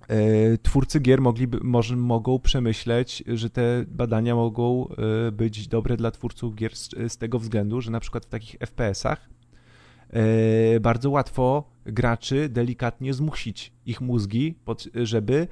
e, 0.09 0.59
twórcy 0.59 1.01
gier 1.01 1.21
mogliby, 1.21 1.59
może, 1.63 1.97
mogą 1.97 2.39
przemyśleć, 2.39 3.25
że 3.27 3.51
te 3.51 3.85
badania 3.89 4.35
mogą 4.35 4.89
e, 5.29 5.33
być 5.33 5.69
dobre 5.69 5.97
dla 5.97 6.11
twórców 6.11 6.55
gier 6.55 6.77
z, 6.77 6.91
z 7.09 7.17
tego 7.17 7.39
względu, 7.39 7.81
że 7.81 7.91
na 7.91 8.01
przykład 8.01 8.27
w 8.27 8.29
takich 8.29 8.57
FPS-ach 8.61 9.29
e, 10.11 10.81
bardzo 10.81 11.11
łatwo 11.11 11.71
graczy 11.85 12.49
delikatnie 12.49 13.15
zmusić 13.15 13.73
ich 13.87 14.01
mózgi, 14.01 14.55
pod, 14.65 14.89
żeby 14.95 15.49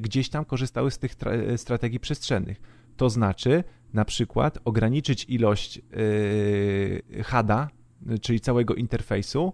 gdzieś 0.00 0.28
tam 0.28 0.44
korzystały 0.44 0.90
z 0.90 0.98
tych 0.98 1.16
tra- 1.16 1.56
strategii 1.56 2.00
przestrzennych. 2.00 2.60
To 2.96 3.10
znaczy, 3.10 3.64
na 3.94 4.04
przykład 4.04 4.58
ograniczyć 4.64 5.26
ilość 5.28 5.78
e, 5.78 7.22
HADA, 7.22 7.68
czyli 8.20 8.40
całego 8.40 8.74
interfejsu 8.74 9.52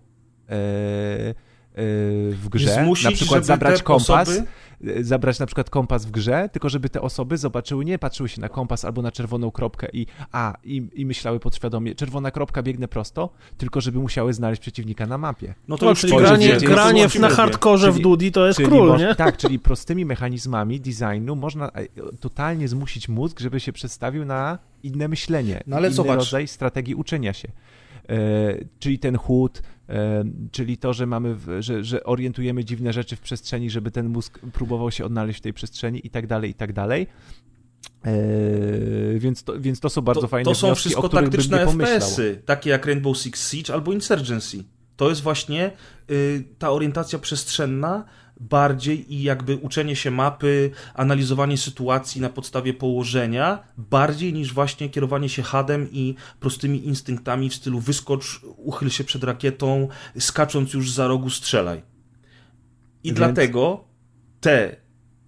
e, 0.49 1.35
w 1.75 2.47
grze, 2.51 2.75
Zmusić, 2.85 3.05
na 3.05 3.13
przykład 3.13 3.45
zabrać 3.47 3.83
kompas, 3.83 4.29
osoby- 4.29 4.45
e, 4.87 5.05
zabrać 5.05 5.39
na 5.39 5.47
przykład 5.47 5.71
kompas 5.71 6.05
w 6.07 6.11
grze, 6.11 6.49
tylko 6.53 6.69
żeby 6.69 6.89
te 6.89 7.01
osoby 7.01 7.37
zobaczyły, 7.39 7.85
nie 7.85 7.99
patrzyły 7.99 8.29
się 8.29 8.41
na 8.41 8.49
kompas 8.49 8.85
albo 8.85 9.03
na 9.03 9.13
czerwoną 9.13 9.51
kropkę 9.51 9.89
i 9.93 10.07
a, 10.33 10.55
i, 10.65 10.83
i 10.95 11.07
myślały 11.07 11.41
podświadomie, 11.41 11.95
czerwona 11.95 12.31
kropka 12.31 12.63
biegnę 12.63 12.89
prosto, 12.89 13.31
tylko 13.59 13.81
żeby 13.81 13.99
musiały 13.99 14.33
znaleźć 14.33 14.63
przeciwnika 14.63 15.07
na 15.07 15.19
mapie. 15.19 15.55
No 15.69 15.79
to 15.79 15.85
No, 15.85 15.91
już 15.91 16.01
czyli 16.01 16.17
granie, 16.17 16.47
dzieci, 16.49 16.67
granie 16.67 17.03
to 17.03 17.09
w, 17.09 17.15
na 17.19 17.29
hardkorze 17.29 17.91
w 17.91 17.95
Czyli- 17.95 18.03
Dudi 18.03 18.33
to 18.33 18.47
jest 18.47 18.59
król, 18.63 18.89
moż- 18.89 18.99
nie? 19.01 19.15
Tak, 19.15 19.37
czyli 19.37 19.59
prostymi 19.59 20.05
mechanizmami 20.05 20.81
designu 20.81 21.37
można 21.37 21.69
e, 21.69 21.87
totalnie 22.21 22.69
zmusić 22.69 23.09
mózg, 23.09 23.41
żeby 23.41 23.61
się 23.61 23.73
przestawił 23.73 24.25
na 24.25 24.59
inne 24.83 25.09
myślenie, 25.09 25.61
No 25.67 25.77
ale 25.77 25.89
inny 25.89 25.95
zobacz. 25.97 26.19
rodzaj 26.19 26.49
strategii 26.49 26.95
uczenia 26.95 27.33
się. 27.33 27.49
E, 28.11 28.65
czyli 28.79 28.99
ten 28.99 29.17
chłód, 29.17 29.63
e, 29.89 30.25
czyli 30.53 30.77
to, 30.77 30.93
że 30.93 31.07
mamy, 31.07 31.37
że, 31.61 31.85
że 31.85 32.05
orientujemy 32.05 32.65
dziwne 32.65 32.93
rzeczy 32.93 33.17
w 33.17 33.21
przestrzeni, 33.21 33.71
żeby 33.71 33.91
ten 33.91 34.09
mózg 34.09 34.39
próbował 34.53 34.91
się 34.91 35.05
odnaleźć 35.05 35.39
w 35.39 35.43
tej 35.43 35.53
przestrzeni 35.53 36.07
i 36.07 36.11
tak 36.11 36.27
dalej, 36.27 36.51
i 36.51 36.55
tak 36.55 36.73
dalej. 36.73 37.07
E, 38.05 38.13
więc, 39.19 39.45
to, 39.45 39.61
więc 39.61 39.81
to 39.81 39.91
są 39.91 40.03
bardzo 40.03 40.21
to, 40.21 40.29
fajne 40.29 40.45
to 40.45 40.55
są 40.55 40.67
wnioski, 40.67 40.81
wszystko 40.81 41.09
taktyczne. 41.09 41.67
FPS-y, 41.67 42.43
takie 42.47 42.71
jak 42.71 42.87
Rainbow 42.87 43.19
Six 43.19 43.51
Siege 43.51 43.75
albo 43.75 43.93
Insurgency. 43.93 44.65
To 44.97 45.09
jest 45.09 45.21
właśnie 45.21 45.73
y, 46.11 46.45
ta 46.59 46.71
orientacja 46.71 47.19
przestrzenna 47.19 48.05
bardziej 48.41 49.15
i 49.15 49.23
jakby 49.23 49.57
uczenie 49.57 49.97
się 49.97 50.11
mapy, 50.11 50.71
analizowanie 50.95 51.59
sytuacji 51.59 52.21
na 52.21 52.29
podstawie 52.29 52.75
położenia, 52.75 53.59
bardziej 53.79 54.33
niż 54.33 54.55
właśnie 54.55 54.89
kierowanie 54.89 55.29
się 55.29 55.43
hadem 55.43 55.89
i 55.93 56.15
prostymi 56.41 56.87
instynktami 56.87 57.51
w 57.51 57.55
stylu 57.55 57.81
wyskocz, 57.81 58.41
uchyl 58.57 58.89
się 58.91 59.05
przed 59.05 59.25
rakietą, 59.25 59.89
skacząc 60.19 60.73
już 60.75 60.93
za 60.93 61.07
rogu 61.09 61.31
strzelaj. 61.31 61.83
I 63.05 63.09
Więc- 63.09 63.17
dlatego 63.19 63.85
te 64.41 64.77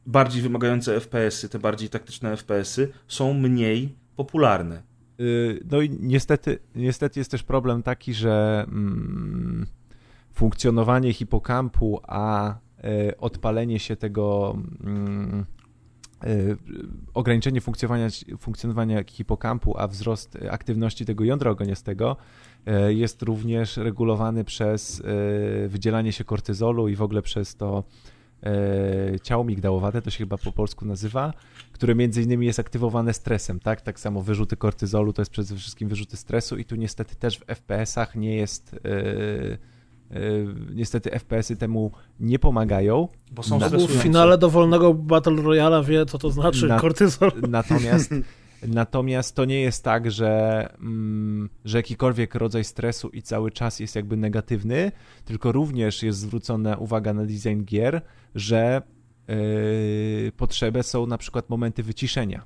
bardziej 0.07 0.43
wymagające 0.43 1.01
FPS-y, 1.01 1.49
te 1.49 1.59
bardziej 1.59 1.89
taktyczne 1.89 2.37
FPS-y 2.37 2.93
są 3.09 3.35
mniej 3.35 3.95
popularne. 4.17 4.83
Y, 5.21 5.61
No 5.71 5.81
i 5.81 5.91
niestety, 5.91 6.59
niestety 6.75 7.21
jest 7.21 7.31
też 7.31 7.43
problem 7.43 7.83
taki, 7.83 8.15
że 8.15 8.65
mm, 8.69 9.67
funkcjonowanie 10.33 11.13
hipokampu, 11.13 12.01
a 12.03 12.55
odpalenie 13.19 13.79
się 13.79 13.97
tego, 13.97 14.57
mm, 14.85 15.47
y, 16.27 16.57
ograniczenie 17.15 17.61
funkcjonowania, 17.61 18.09
funkcjonowania 18.39 19.05
hipokampu, 19.05 19.79
a 19.79 19.89
wzrost 19.89 20.39
aktywności 20.51 21.05
tego 21.05 21.25
jądra 21.25 21.51
ogoniastego 21.51 22.17
y, 22.89 22.95
jest 22.95 23.23
również 23.23 23.77
regulowany 23.77 24.45
przez 24.45 25.03
wydzielanie 25.69 26.13
się 26.13 26.25
kortyzolu 26.25 26.89
i 26.89 26.97
w 26.97 27.03
ogóle 27.03 27.23
przez 27.23 27.57
to 27.57 27.85
e, 28.43 29.21
ciało 29.21 29.45
migdałowate, 29.45 30.03
to 30.03 30.11
się 30.11 30.19
chyba 30.19 30.39
po 30.39 30.53
polsku 30.53 30.85
nazywa, 30.85 31.33
które 31.73 31.95
między 31.95 32.23
innymi 32.23 32.47
jest 32.47 32.59
aktywowane 32.59 33.15
stresem, 33.15 33.61
tak? 33.61 33.81
Tak 33.81 34.01
samo 34.01 34.23
wyrzuty 34.23 34.57
kortyzolu 34.57 35.13
to 35.13 35.23
jest 35.23 35.31
przede 35.31 35.57
wszystkim 35.57 35.89
wyrzuty 35.89 36.17
stresu 36.17 36.57
i 36.57 36.65
tu 36.65 36.77
niestety 36.77 37.17
też 37.17 37.39
w 37.39 37.45
FPS-ach 37.47 38.17
nie 38.17 38.37
jest... 38.37 38.77
E, 40.13 40.19
niestety 40.75 41.11
FPS-y 41.11 41.57
temu 41.57 41.93
nie 42.21 42.39
pomagają. 42.39 43.09
Bo 43.33 43.43
są 43.43 43.59
na, 43.59 43.69
W 43.69 43.89
finale 43.89 44.39
dowolnego 44.39 44.95
Battle 44.95 45.43
Royale 45.43 45.85
wie, 45.85 46.07
co 46.07 46.19
to 46.19 46.31
znaczy 46.31 46.67
na, 46.67 46.81
kortyzol. 46.81 47.33
Natomiast 47.49 48.15
Natomiast 48.69 49.35
to 49.35 49.45
nie 49.45 49.61
jest 49.61 49.85
tak, 49.85 50.11
że, 50.11 50.69
mm, 50.81 51.49
że 51.65 51.79
jakikolwiek 51.79 52.35
rodzaj 52.35 52.65
stresu 52.65 53.09
i 53.09 53.23
cały 53.23 53.51
czas 53.51 53.81
jest 53.81 53.97
jakby 53.97 54.17
negatywny, 54.17 54.93
tylko 55.25 55.53
również 55.53 56.03
jest 56.03 56.19
zwrócona 56.19 56.77
uwaga 56.77 57.15
na 57.15 57.25
design 57.27 57.65
gier, 57.65 58.03
że 58.35 58.83
yy, 59.29 60.33
potrzebne 60.37 60.83
są 60.83 61.07
na 61.07 61.19
przykład 61.19 61.51
momenty 61.51 61.83
wyciszenia 61.83 62.45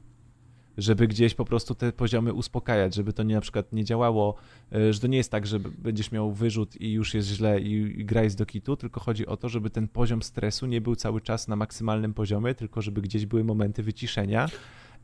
żeby 0.78 1.08
gdzieś 1.08 1.34
po 1.34 1.44
prostu 1.44 1.74
te 1.74 1.92
poziomy 1.92 2.32
uspokajać, 2.32 2.94
żeby 2.94 3.12
to 3.12 3.22
nie 3.22 3.34
na 3.34 3.40
przykład 3.40 3.72
nie 3.72 3.84
działało, 3.84 4.34
yy, 4.72 4.92
że 4.92 5.00
to 5.00 5.06
nie 5.06 5.18
jest 5.18 5.30
tak, 5.30 5.46
że 5.46 5.58
będziesz 5.58 6.12
miał 6.12 6.32
wyrzut 6.32 6.80
i 6.80 6.92
już 6.92 7.14
jest 7.14 7.28
źle 7.28 7.60
i, 7.60 8.00
i 8.00 8.04
gra 8.04 8.22
jest 8.22 8.38
do 8.38 8.46
kitu, 8.46 8.76
tylko 8.76 9.00
chodzi 9.00 9.26
o 9.26 9.36
to, 9.36 9.48
żeby 9.48 9.70
ten 9.70 9.88
poziom 9.88 10.22
stresu 10.22 10.66
nie 10.66 10.80
był 10.80 10.96
cały 10.96 11.20
czas 11.20 11.48
na 11.48 11.56
maksymalnym 11.56 12.14
poziomie, 12.14 12.54
tylko 12.54 12.82
żeby 12.82 13.02
gdzieś 13.02 13.26
były 13.26 13.44
momenty 13.44 13.82
wyciszenia. 13.82 14.48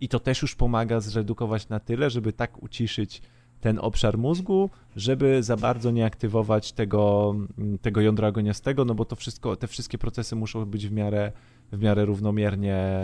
I 0.00 0.08
to 0.08 0.20
też 0.20 0.42
już 0.42 0.54
pomaga 0.54 1.00
zredukować 1.00 1.68
na 1.68 1.80
tyle, 1.80 2.10
żeby 2.10 2.32
tak 2.32 2.62
uciszyć 2.62 3.22
ten 3.60 3.78
obszar 3.78 4.18
mózgu, 4.18 4.70
żeby 4.96 5.42
za 5.42 5.56
bardzo 5.56 5.90
nie 5.90 6.06
aktywować 6.06 6.72
tego, 6.72 7.34
tego 7.82 8.00
jądra 8.00 8.28
agoniastego, 8.28 8.84
no 8.84 8.94
bo 8.94 9.04
to 9.04 9.16
wszystko, 9.16 9.56
te 9.56 9.66
wszystkie 9.66 9.98
procesy 9.98 10.36
muszą 10.36 10.64
być 10.64 10.88
w 10.88 10.92
miarę 10.92 11.32
w 11.72 11.80
miarę 11.80 12.04
równomiernie 12.04 13.02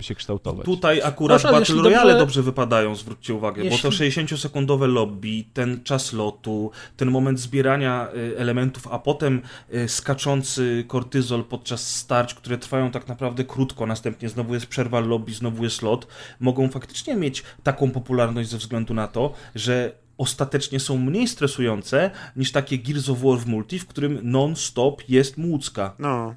się 0.00 0.14
kształtować. 0.14 0.64
Tutaj 0.64 1.02
akurat 1.02 1.42
Proszę, 1.42 1.58
Battle 1.58 1.76
Royale 1.76 2.02
dobrze... 2.02 2.18
dobrze... 2.18 2.42
wypadają, 2.42 2.94
zwróćcie 2.94 3.34
uwagę, 3.34 3.64
jeśli... 3.64 3.82
bo 3.82 3.82
to 3.82 3.96
60-sekundowe 3.96 4.88
lobby, 4.88 5.44
ten 5.52 5.84
czas 5.84 6.12
lotu, 6.12 6.70
ten 6.96 7.10
moment 7.10 7.40
zbierania 7.40 8.08
y, 8.14 8.38
elementów, 8.38 8.86
a 8.86 8.98
potem 8.98 9.42
y, 9.74 9.88
skaczący 9.88 10.84
kortyzol 10.88 11.44
podczas 11.44 11.96
starć, 11.96 12.34
które 12.34 12.58
trwają 12.58 12.90
tak 12.90 13.08
naprawdę 13.08 13.44
krótko, 13.44 13.86
następnie 13.86 14.28
znowu 14.28 14.54
jest 14.54 14.66
przerwa 14.66 15.00
lobby, 15.00 15.34
znowu 15.34 15.64
jest 15.64 15.82
lot, 15.82 16.06
mogą 16.40 16.68
faktycznie 16.68 17.16
mieć 17.16 17.42
taką 17.62 17.90
popularność 17.90 18.48
ze 18.48 18.58
względu 18.58 18.94
na 18.94 19.08
to, 19.08 19.32
że 19.54 19.92
ostatecznie 20.18 20.80
są 20.80 20.98
mniej 20.98 21.28
stresujące 21.28 22.10
niż 22.36 22.52
takie 22.52 22.78
Gears 22.78 23.08
of 23.08 23.20
War 23.20 23.38
w 23.38 23.46
multi, 23.46 23.78
w 23.78 23.86
którym 23.86 24.18
non-stop 24.22 25.08
jest 25.08 25.38
młódzka. 25.38 25.94
No. 25.98 26.34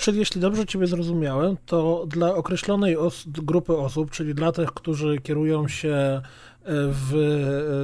Czyli 0.00 0.18
jeśli 0.18 0.40
dobrze 0.40 0.66
Ciebie 0.66 0.86
zrozumiałem, 0.86 1.56
to 1.66 2.04
dla 2.08 2.34
określonej 2.34 2.96
os 2.96 3.24
grupy 3.26 3.76
osób, 3.76 4.10
czyli 4.10 4.34
dla 4.34 4.52
tych, 4.52 4.72
którzy 4.72 5.18
kierują 5.18 5.68
się 5.68 5.90
e, 5.94 6.22
w 6.66 7.14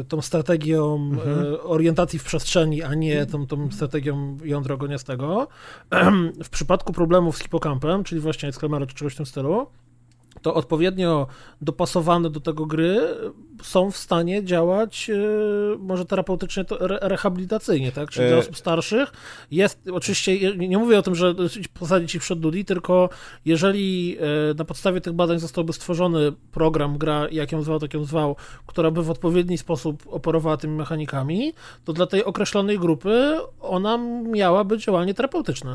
e, 0.01 0.05
tą 0.05 0.23
strategią 0.23 0.95
mhm. 0.95 1.55
E, 1.55 1.63
orientacji 1.63 2.19
w 2.19 2.25
przestrzeni, 2.25 2.83
a 2.83 2.95
nie 2.95 3.27
tą, 3.27 3.47
tą 3.47 3.71
strategią 3.71 4.39
jądra 4.45 4.75
ogoniastego, 4.75 5.49
w 6.45 6.49
przypadku 6.51 6.93
problemów 6.93 7.37
z 7.37 7.43
hipokampem, 7.43 8.05
czyli 8.05 8.21
właśnie 8.21 8.49
Excalibur 8.49 8.87
czy 8.87 8.95
czegoś 8.95 9.15
w 9.15 9.17
tym 9.17 9.27
stylu, 9.27 9.67
to 10.43 10.55
odpowiednio 10.55 11.27
dopasowane 11.61 12.31
do 12.31 12.41
tego 12.41 12.67
gry 12.67 13.01
są 13.63 13.91
w 13.91 13.97
stanie 13.97 14.45
działać 14.45 15.11
e, 15.11 15.17
może 15.79 16.05
terapeutycznie, 16.05 16.65
to 16.65 16.79
rehabilitacyjnie, 16.81 17.93
tak? 17.93 18.11
Czyli 18.11 18.29
dla 18.29 18.37
e, 18.37 18.41
osób 18.41 18.57
starszych 18.57 19.13
jest, 19.51 19.79
oczywiście, 19.93 20.57
nie 20.57 20.79
mówię 20.79 20.99
o 20.99 21.03
tym, 21.03 21.15
że 21.15 21.35
posadzić 21.75 22.15
ich 22.15 22.23
przed 22.23 22.41
Dudi, 22.41 22.65
tylko 22.65 23.09
jeżeli 23.45 24.17
e, 24.51 24.55
na 24.55 24.65
podstawie 24.65 25.01
tych 25.01 25.13
badań 25.13 25.39
zostałby 25.39 25.73
stworzony 25.73 26.33
program, 26.53 26.99
gra, 26.99 27.29
jak 27.31 27.53
ją 27.53 27.63
zwał, 27.63 27.79
tak 27.79 27.95
ją 27.95 28.05
zwał, 28.05 28.37
która 28.67 28.91
by 28.91 29.03
w 29.03 29.11
odpowiedni 29.11 29.59
sposób 29.59 30.03
operowała 30.07 30.57
tymi 30.57 30.77
mechanikami, 30.77 31.53
to 31.85 31.93
dla 31.93 32.07
tej 32.07 32.25
określonej 32.25 32.79
grupy 32.79 33.39
ona 33.61 33.99
miałaby 34.27 34.79
działanie 34.79 35.15
terapeutyczne. 35.15 35.75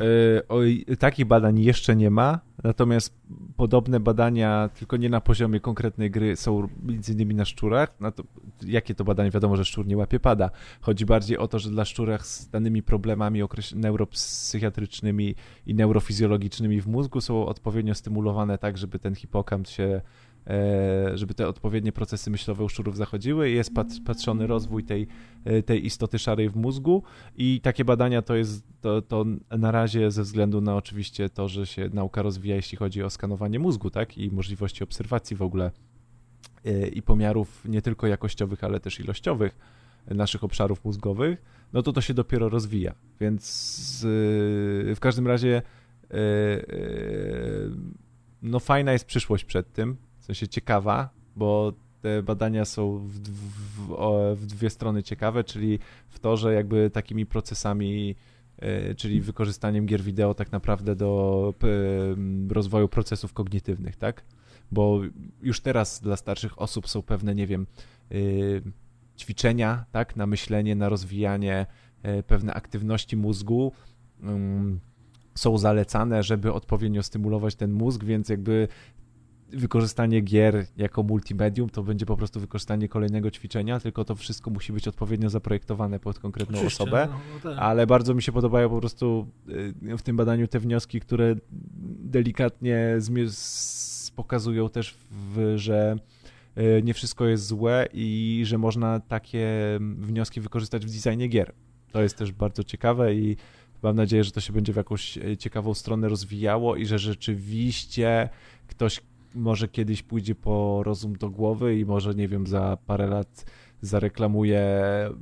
oj, 0.49 0.85
takich 0.99 1.25
badań 1.25 1.59
jeszcze 1.59 1.95
nie 1.95 2.09
ma, 2.09 2.39
natomiast 2.63 3.13
podobne 3.57 3.99
badania, 3.99 4.69
tylko 4.79 4.97
nie 4.97 5.09
na 5.09 5.21
poziomie 5.21 5.59
konkretnej 5.59 6.11
gry, 6.11 6.35
są 6.35 6.67
między 6.83 7.13
innymi 7.13 7.35
na 7.35 7.45
szczurach. 7.45 7.76
No 7.99 8.11
to, 8.11 8.23
jakie 8.65 8.95
to 8.95 9.03
badanie? 9.03 9.31
Wiadomo, 9.31 9.55
że 9.55 9.65
szczur 9.65 9.87
nie 9.87 9.97
łapie 9.97 10.19
pada. 10.19 10.49
Chodzi 10.81 11.05
bardziej 11.05 11.37
o 11.37 11.47
to, 11.47 11.59
że 11.59 11.69
dla 11.69 11.85
szczurach 11.85 12.25
z 12.27 12.49
danymi 12.49 12.83
problemami 12.83 13.41
neuropsychiatrycznymi 13.75 15.35
i 15.65 15.75
neurofizjologicznymi 15.75 16.81
w 16.81 16.87
mózgu 16.87 17.21
są 17.21 17.45
odpowiednio 17.45 17.95
stymulowane 17.95 18.57
tak, 18.57 18.77
żeby 18.77 18.99
ten 18.99 19.15
hipokamp 19.15 19.67
się 19.67 20.01
E, 20.49 21.17
żeby 21.17 21.33
te 21.33 21.47
odpowiednie 21.47 21.91
procesy 21.91 22.31
myślowe 22.31 22.63
u 22.63 22.69
szczurów 22.69 22.97
zachodziły. 22.97 23.49
Jest 23.49 23.71
patrzony 24.05 24.47
rozwój 24.47 24.83
tej, 24.83 25.07
e, 25.45 25.63
tej 25.63 25.85
istoty 25.85 26.19
szarej 26.19 26.49
w 26.49 26.55
mózgu 26.55 27.03
i 27.35 27.61
takie 27.61 27.85
badania 27.85 28.21
to 28.21 28.35
jest 28.35 28.67
to, 28.81 29.01
to 29.01 29.25
na 29.57 29.71
razie 29.71 30.11
ze 30.11 30.23
względu 30.23 30.61
na 30.61 30.75
oczywiście 30.75 31.29
to, 31.29 31.47
że 31.47 31.65
się 31.65 31.89
nauka 31.93 32.21
rozwija, 32.21 32.55
jeśli 32.55 32.77
chodzi 32.77 33.03
o 33.03 33.09
skanowanie 33.09 33.59
mózgu, 33.59 33.89
tak, 33.89 34.17
i 34.17 34.31
możliwości 34.31 34.83
obserwacji 34.83 35.35
w 35.35 35.41
ogóle 35.41 35.71
i 36.93 37.01
pomiarów 37.01 37.65
nie 37.65 37.81
tylko 37.81 38.07
jakościowych, 38.07 38.63
ale 38.63 38.79
też 38.79 38.99
ilościowych 38.99 39.57
naszych 40.07 40.43
obszarów 40.43 40.85
mózgowych, 40.85 41.41
no 41.73 41.83
to 41.83 41.93
to 41.93 42.01
się 42.01 42.13
dopiero 42.13 42.49
rozwija. 42.49 42.95
Więc 43.19 44.01
w 44.95 44.97
każdym 44.99 45.27
razie 45.27 45.61
no 48.41 48.59
fajna 48.59 48.91
jest 48.91 49.05
przyszłość 49.05 49.45
przed 49.45 49.73
tym, 49.73 49.97
sensie 50.27 50.47
ciekawa, 50.47 51.09
bo 51.35 51.73
te 52.01 52.23
badania 52.23 52.65
są 52.65 52.97
w, 52.97 53.19
w, 53.19 54.35
w, 54.35 54.45
dwie 54.45 54.69
strony 54.69 55.03
ciekawe, 55.03 55.43
czyli 55.43 55.79
w 56.09 56.19
to, 56.19 56.37
że 56.37 56.53
jakby 56.53 56.89
takimi 56.89 57.25
procesami, 57.25 58.15
e, 58.57 58.95
czyli 58.95 59.21
wykorzystaniem 59.21 59.85
gier 59.85 60.01
wideo 60.01 60.33
tak 60.33 60.51
naprawdę 60.51 60.95
do 60.95 61.53
rozwoju 62.49 62.87
procesów 62.87 63.33
kognitywnych, 63.33 63.95
tak? 63.95 64.23
Bo 64.71 65.01
już 65.41 65.61
teraz 65.61 66.01
dla 66.01 66.17
starszych 66.17 66.61
osób 66.61 66.87
są 66.87 67.01
pewne, 67.01 67.35
nie 67.35 67.47
wiem, 67.47 67.67
e, 68.11 68.15
ćwiczenia, 69.17 69.85
tak, 69.91 70.15
na 70.15 70.27
myślenie, 70.27 70.75
na 70.75 70.89
rozwijanie 70.89 71.65
e, 72.03 72.23
pewne 72.23 72.53
aktywności 72.53 73.17
mózgu 73.17 73.71
mm, 74.21 74.79
są 75.35 75.57
zalecane, 75.57 76.23
żeby 76.23 76.53
odpowiednio 76.53 77.03
stymulować 77.03 77.55
ten 77.55 77.71
mózg, 77.71 78.03
więc 78.03 78.29
jakby 78.29 78.67
wykorzystanie 79.49 80.21
gier 80.21 80.65
jako 80.77 81.03
multimedium 81.03 81.69
to 81.69 81.83
będzie 81.83 82.05
po 82.05 82.17
prostu 82.17 82.39
wykorzystanie 82.39 82.89
kolejnego 82.89 83.31
ćwiczenia, 83.31 83.79
tylko 83.79 84.05
to 84.05 84.15
wszystko 84.15 84.49
musi 84.49 84.73
być 84.73 84.87
odpowiednio 84.87 85.29
zaprojektowane 85.29 85.99
pod 85.99 86.19
konkretną 86.19 86.57
Oczywiście, 86.57 86.83
osobę. 86.83 87.07
No, 87.11 87.19
no 87.33 87.49
tak. 87.49 87.59
Ale 87.59 87.87
bardzo 87.87 88.13
mi 88.13 88.21
się 88.21 88.31
podobają 88.31 88.69
po 88.69 88.79
prostu 88.79 89.27
y, 89.89 89.97
w 89.97 90.01
tym 90.01 90.15
badaniu 90.15 90.47
te 90.47 90.59
wnioski, 90.59 90.99
które 90.99 91.35
delikatnie 91.99 92.95
pokazują 94.17 94.69
też, 94.69 94.97
w, 95.11 95.53
że 95.55 95.95
y, 96.57 96.81
nie 96.83 96.93
wszystko 96.93 97.25
jest 97.25 97.45
złe 97.45 97.87
i 97.93 98.41
że 98.45 98.57
można 98.57 98.99
takie 98.99 99.47
wnioski 99.79 100.41
wykorzystać 100.41 100.85
w 100.85 101.03
designie 101.03 101.27
gier. 101.27 101.53
To 101.91 102.01
jest 102.01 102.17
też 102.17 102.31
bardzo 102.31 102.63
ciekawe 102.63 103.15
i 103.15 103.37
mam 103.83 103.95
nadzieję, 103.95 104.23
że 104.23 104.31
to 104.31 104.41
się 104.41 104.53
będzie 104.53 104.73
w 104.73 104.75
jakąś 104.75 105.17
y, 105.17 105.37
ciekawą 105.37 105.73
stronę 105.73 106.09
rozwijało 106.09 106.75
i 106.75 106.85
że 106.85 106.99
rzeczywiście 106.99 108.29
ktoś 108.67 109.01
może 109.35 109.67
kiedyś 109.67 110.03
pójdzie 110.03 110.35
po 110.35 110.83
rozum 110.83 111.13
do 111.15 111.29
głowy 111.29 111.79
i 111.79 111.85
może, 111.85 112.13
nie 112.13 112.27
wiem, 112.27 112.47
za 112.47 112.77
parę 112.85 113.07
lat 113.07 113.45
zareklamuje 113.81 114.63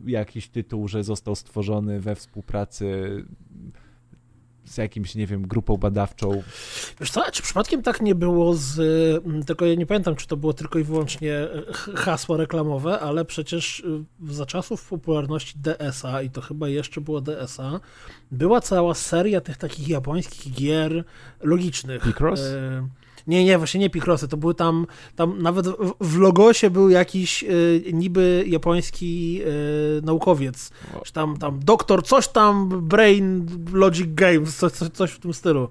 jakiś 0.05 0.49
tytuł, 0.49 0.87
że 0.87 1.03
został 1.03 1.35
stworzony 1.35 1.99
we 1.99 2.15
współpracy 2.15 2.85
z 4.65 4.77
jakimś, 4.77 5.15
nie 5.15 5.27
wiem, 5.27 5.47
grupą 5.47 5.77
badawczą. 5.77 6.43
Wiesz 6.99 7.11
co, 7.11 7.31
czy 7.31 7.43
przypadkiem 7.43 7.81
tak 7.81 8.01
nie 8.01 8.15
było 8.15 8.53
z, 8.55 8.75
tylko 9.45 9.65
ja 9.65 9.75
nie 9.75 9.85
pamiętam, 9.85 10.15
czy 10.15 10.27
to 10.27 10.37
było 10.37 10.53
tylko 10.53 10.79
i 10.79 10.83
wyłącznie 10.83 11.47
hasło 11.95 12.37
reklamowe, 12.37 12.99
ale 12.99 13.25
przecież 13.25 13.83
za 14.29 14.45
czasów 14.45 14.89
popularności 14.89 15.53
DS-a, 15.57 16.21
i 16.21 16.29
to 16.29 16.41
chyba 16.41 16.69
jeszcze 16.69 17.01
było 17.01 17.21
DS-a, 17.21 17.79
była 18.31 18.61
cała 18.61 18.93
seria 18.93 19.41
tych 19.41 19.57
takich 19.57 19.87
japońskich 19.87 20.53
gier 20.53 21.03
logicznych. 21.41 22.03
Picross? 22.03 22.39
Y 22.39 23.04
nie, 23.27 23.45
nie, 23.45 23.57
właśnie 23.57 23.79
nie 23.79 23.89
Picrossy, 23.89 24.27
to 24.27 24.37
były 24.37 24.55
tam, 24.55 24.87
tam 25.15 25.41
nawet 25.41 25.67
w 26.01 26.17
logosie 26.17 26.69
był 26.69 26.89
jakiś 26.89 27.43
y, 27.43 27.83
niby 27.93 28.43
japoński 28.47 29.41
y, 29.41 30.01
naukowiec, 30.03 30.71
czy 31.03 31.13
tam, 31.13 31.37
tam 31.37 31.59
doktor, 31.59 32.03
coś 32.03 32.27
tam, 32.27 32.69
Brain 32.87 33.47
Logic 33.73 34.07
Games, 34.07 34.57
coś, 34.57 34.71
coś, 34.71 34.89
coś 34.89 35.11
w 35.11 35.19
tym 35.19 35.33
stylu. 35.33 35.69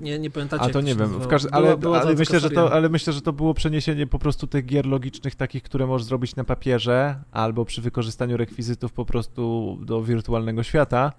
Nie, 0.00 0.18
nie 0.18 0.30
pamiętacie. 0.30 0.64
A 0.64 0.68
to 0.68 0.80
nie 0.80 0.94
wiem, 0.94 1.08
w 1.08 1.28
ale, 1.32 1.64
była, 1.64 1.76
była 1.76 2.00
ale, 2.00 2.14
myślę, 2.14 2.40
że 2.40 2.50
to, 2.50 2.72
ale 2.72 2.88
myślę, 2.88 3.12
że 3.12 3.20
to 3.20 3.32
było 3.32 3.54
przeniesienie 3.54 4.06
po 4.06 4.18
prostu 4.18 4.46
tych 4.46 4.66
gier 4.66 4.86
logicznych, 4.86 5.34
takich, 5.34 5.62
które 5.62 5.86
możesz 5.86 6.06
zrobić 6.06 6.36
na 6.36 6.44
papierze, 6.44 7.20
albo 7.32 7.64
przy 7.64 7.82
wykorzystaniu 7.82 8.36
rekwizytów 8.36 8.92
po 8.92 9.04
prostu 9.04 9.76
do 9.82 10.02
wirtualnego 10.02 10.62
świata 10.62 11.12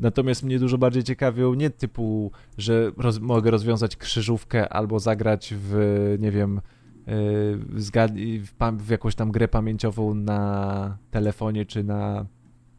Natomiast 0.00 0.42
mnie 0.42 0.58
dużo 0.58 0.78
bardziej 0.78 1.04
ciekawią 1.04 1.54
nie 1.54 1.70
typu, 1.70 2.32
że 2.58 2.92
roz, 2.96 3.18
mogę 3.18 3.50
rozwiązać 3.50 3.96
krzyżówkę 3.96 4.68
albo 4.68 4.98
zagrać 4.98 5.54
w, 5.56 6.16
nie 6.20 6.30
wiem, 6.30 6.60
yy, 7.06 7.12
w, 7.58 8.52
w, 8.78 8.90
jakąś 8.90 9.14
tam 9.14 9.30
grę 9.30 9.48
pamięciową 9.48 10.14
na 10.14 10.98
telefonie 11.10 11.66
czy 11.66 11.84
na 11.84 12.26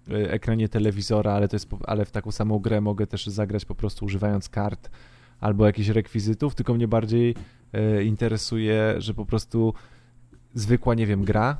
yy, 0.07 0.31
ekranie 0.31 0.69
telewizora, 0.69 1.33
ale 1.33 1.47
to 1.47 1.55
jest, 1.55 1.69
ale 1.87 2.05
w 2.05 2.11
taką 2.11 2.31
samą 2.31 2.59
grę 2.59 2.81
mogę 2.81 3.07
też 3.07 3.27
zagrać 3.27 3.65
po 3.65 3.75
prostu 3.75 4.05
używając 4.05 4.49
kart 4.49 4.89
albo 5.39 5.65
jakichś 5.65 5.89
rekwizytów, 5.89 6.55
tylko 6.55 6.73
mnie 6.73 6.87
bardziej 6.87 7.35
yy, 7.73 8.03
interesuje, 8.03 8.95
że 8.97 9.13
po 9.13 9.25
prostu 9.25 9.73
zwykła, 10.53 10.95
nie 10.95 11.07
wiem, 11.07 11.23
gra 11.23 11.57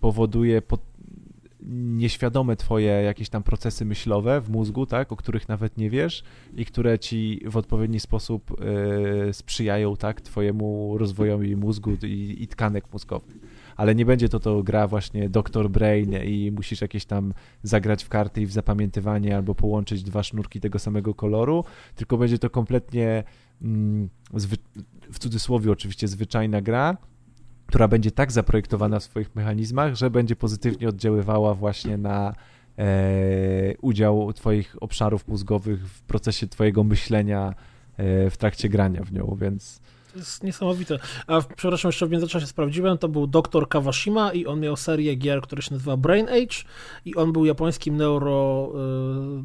powoduje 0.00 0.62
pod, 0.62 0.80
nieświadome 1.72 2.56
twoje 2.56 2.86
jakieś 2.86 3.28
tam 3.28 3.42
procesy 3.42 3.84
myślowe 3.84 4.40
w 4.40 4.50
mózgu, 4.50 4.86
tak, 4.86 5.12
o 5.12 5.16
których 5.16 5.48
nawet 5.48 5.78
nie 5.78 5.90
wiesz 5.90 6.22
i 6.56 6.64
które 6.64 6.98
ci 6.98 7.40
w 7.46 7.56
odpowiedni 7.56 8.00
sposób 8.00 8.56
y, 9.28 9.32
sprzyjają, 9.32 9.96
tak, 9.96 10.20
twojemu 10.20 10.98
rozwojowi 10.98 11.56
mózgu 11.56 11.90
i, 12.02 12.36
i 12.40 12.48
tkanek 12.48 12.92
mózgowych. 12.92 13.38
Ale 13.76 13.94
nie 13.94 14.06
będzie 14.06 14.28
to 14.28 14.40
to 14.40 14.62
gra 14.62 14.88
właśnie 14.88 15.28
Dr. 15.28 15.70
Brain 15.70 16.14
i 16.24 16.52
musisz 16.56 16.80
jakieś 16.80 17.04
tam 17.04 17.34
zagrać 17.62 18.04
w 18.04 18.08
karty 18.08 18.42
i 18.42 18.46
w 18.46 18.52
zapamiętywanie 18.52 19.36
albo 19.36 19.54
połączyć 19.54 20.02
dwa 20.02 20.22
sznurki 20.22 20.60
tego 20.60 20.78
samego 20.78 21.14
koloru, 21.14 21.64
tylko 21.94 22.18
będzie 22.18 22.38
to 22.38 22.50
kompletnie 22.50 23.24
mm, 23.62 24.08
w 25.12 25.18
cudzysłowie 25.18 25.72
oczywiście 25.72 26.08
zwyczajna 26.08 26.62
gra, 26.62 26.96
która 27.74 27.88
będzie 27.88 28.10
tak 28.10 28.32
zaprojektowana 28.32 28.98
w 28.98 29.04
swoich 29.04 29.34
mechanizmach, 29.34 29.94
że 29.94 30.10
będzie 30.10 30.36
pozytywnie 30.36 30.88
oddziaływała 30.88 31.54
właśnie 31.54 31.96
na 31.96 32.34
e, 32.78 32.84
udział 33.80 34.32
Twoich 34.32 34.76
obszarów 34.80 35.28
mózgowych 35.28 35.88
w 35.88 36.02
procesie 36.02 36.46
Twojego 36.46 36.84
myślenia 36.84 37.54
e, 37.96 38.30
w 38.30 38.36
trakcie 38.36 38.68
grania 38.68 39.04
w 39.04 39.12
nią, 39.12 39.36
więc. 39.40 39.80
To 40.14 40.18
jest 40.18 40.44
niesamowite. 40.44 40.98
A 41.26 41.40
przepraszam, 41.56 41.88
jeszcze 41.88 42.06
w 42.06 42.10
międzyczasie 42.10 42.46
sprawdziłem, 42.46 42.98
to 42.98 43.08
był 43.08 43.26
dr 43.26 43.68
Kawashima 43.68 44.32
i 44.32 44.46
on 44.46 44.60
miał 44.60 44.76
serię 44.76 45.14
gier, 45.14 45.42
która 45.42 45.62
się 45.62 45.74
nazywa 45.74 45.96
Brain 45.96 46.28
Age 46.28 46.56
i 47.04 47.14
on 47.14 47.32
był 47.32 47.44
japońskim 47.44 47.96
neuro, 47.96 48.72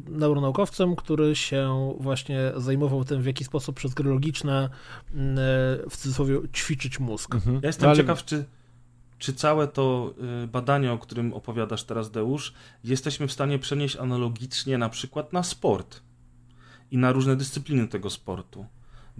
y, 0.06 0.10
neuronaukowcem, 0.10 0.96
który 0.96 1.36
się 1.36 1.94
właśnie 2.00 2.52
zajmował 2.56 3.04
tym, 3.04 3.22
w 3.22 3.26
jaki 3.26 3.44
sposób 3.44 3.76
przez 3.76 3.94
gry 3.94 4.10
logiczne 4.10 4.64
y, 4.64 5.16
w 5.90 5.96
cudzysłowie 5.96 6.38
ćwiczyć 6.54 7.00
mózg. 7.00 7.34
Mhm. 7.34 7.60
Ja 7.62 7.66
jestem 7.66 7.84
no, 7.84 7.90
ale... 7.90 7.96
ciekaw, 7.96 8.24
czy 8.24 8.44
czy 9.18 9.32
całe 9.34 9.68
to 9.68 10.14
y, 10.44 10.46
badanie, 10.46 10.92
o 10.92 10.98
którym 10.98 11.32
opowiadasz 11.34 11.84
teraz, 11.84 12.10
Deusz, 12.10 12.54
jesteśmy 12.84 13.28
w 13.28 13.32
stanie 13.32 13.58
przenieść 13.58 13.96
analogicznie 13.96 14.78
na 14.78 14.88
przykład 14.88 15.32
na 15.32 15.42
sport 15.42 16.00
i 16.90 16.98
na 16.98 17.12
różne 17.12 17.36
dyscypliny 17.36 17.88
tego 17.88 18.10
sportu 18.10 18.66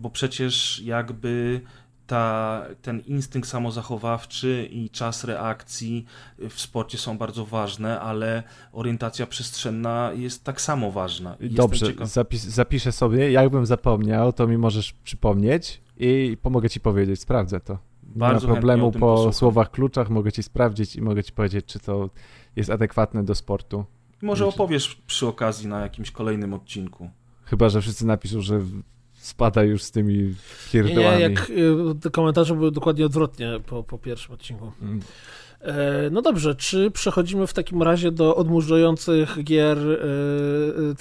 bo 0.00 0.10
przecież 0.10 0.80
jakby 0.84 1.60
ta, 2.06 2.62
ten 2.82 3.00
instynkt 3.00 3.48
samozachowawczy 3.48 4.68
i 4.70 4.90
czas 4.90 5.24
reakcji 5.24 6.04
w 6.50 6.60
sporcie 6.60 6.98
są 6.98 7.18
bardzo 7.18 7.46
ważne, 7.46 8.00
ale 8.00 8.42
orientacja 8.72 9.26
przestrzenna 9.26 10.10
jest 10.14 10.44
tak 10.44 10.60
samo 10.60 10.90
ważna. 10.90 11.36
Dobrze, 11.40 11.86
zapis, 12.02 12.42
zapiszę 12.44 12.92
sobie, 12.92 13.32
jakbym 13.32 13.66
zapomniał, 13.66 14.32
to 14.32 14.46
mi 14.46 14.58
możesz 14.58 14.92
przypomnieć 14.92 15.80
i 15.96 16.36
pomogę 16.42 16.70
ci 16.70 16.80
powiedzieć, 16.80 17.20
sprawdzę 17.20 17.60
to. 17.60 17.78
Bardzo 18.02 18.46
Nie 18.46 18.48
ma 18.48 18.54
problemu 18.54 18.92
po 18.92 18.98
posłucham. 18.98 19.32
słowach 19.32 19.70
kluczach, 19.70 20.10
mogę 20.10 20.32
ci 20.32 20.42
sprawdzić 20.42 20.96
i 20.96 21.02
mogę 21.02 21.24
ci 21.24 21.32
powiedzieć, 21.32 21.66
czy 21.66 21.80
to 21.80 22.10
jest 22.56 22.70
adekwatne 22.70 23.24
do 23.24 23.34
sportu. 23.34 23.84
Może 24.22 24.46
opowiesz 24.46 24.94
przy 25.06 25.26
okazji 25.26 25.68
na 25.68 25.80
jakimś 25.80 26.10
kolejnym 26.10 26.54
odcinku. 26.54 27.10
Chyba, 27.44 27.68
że 27.68 27.80
wszyscy 27.80 28.06
napiszą, 28.06 28.40
że 28.40 28.60
spada 29.20 29.62
już 29.62 29.82
z 29.82 29.90
tymi 29.90 30.34
pierdołami. 30.72 31.16
Nie, 31.16 31.22
jak 31.22 31.50
y, 31.50 31.74
te 32.00 32.10
komentarze 32.10 32.54
były 32.54 32.72
dokładnie 32.72 33.06
odwrotnie 33.06 33.60
po, 33.66 33.82
po 33.82 33.98
pierwszym 33.98 34.34
odcinku. 34.34 34.72
Mm. 34.82 35.00
E, 35.60 36.10
no 36.10 36.22
dobrze, 36.22 36.54
czy 36.54 36.90
przechodzimy 36.90 37.46
w 37.46 37.52
takim 37.52 37.82
razie 37.82 38.12
do 38.12 38.36
odmurzających 38.36 39.44
gier 39.44 39.78
e, 39.78 39.96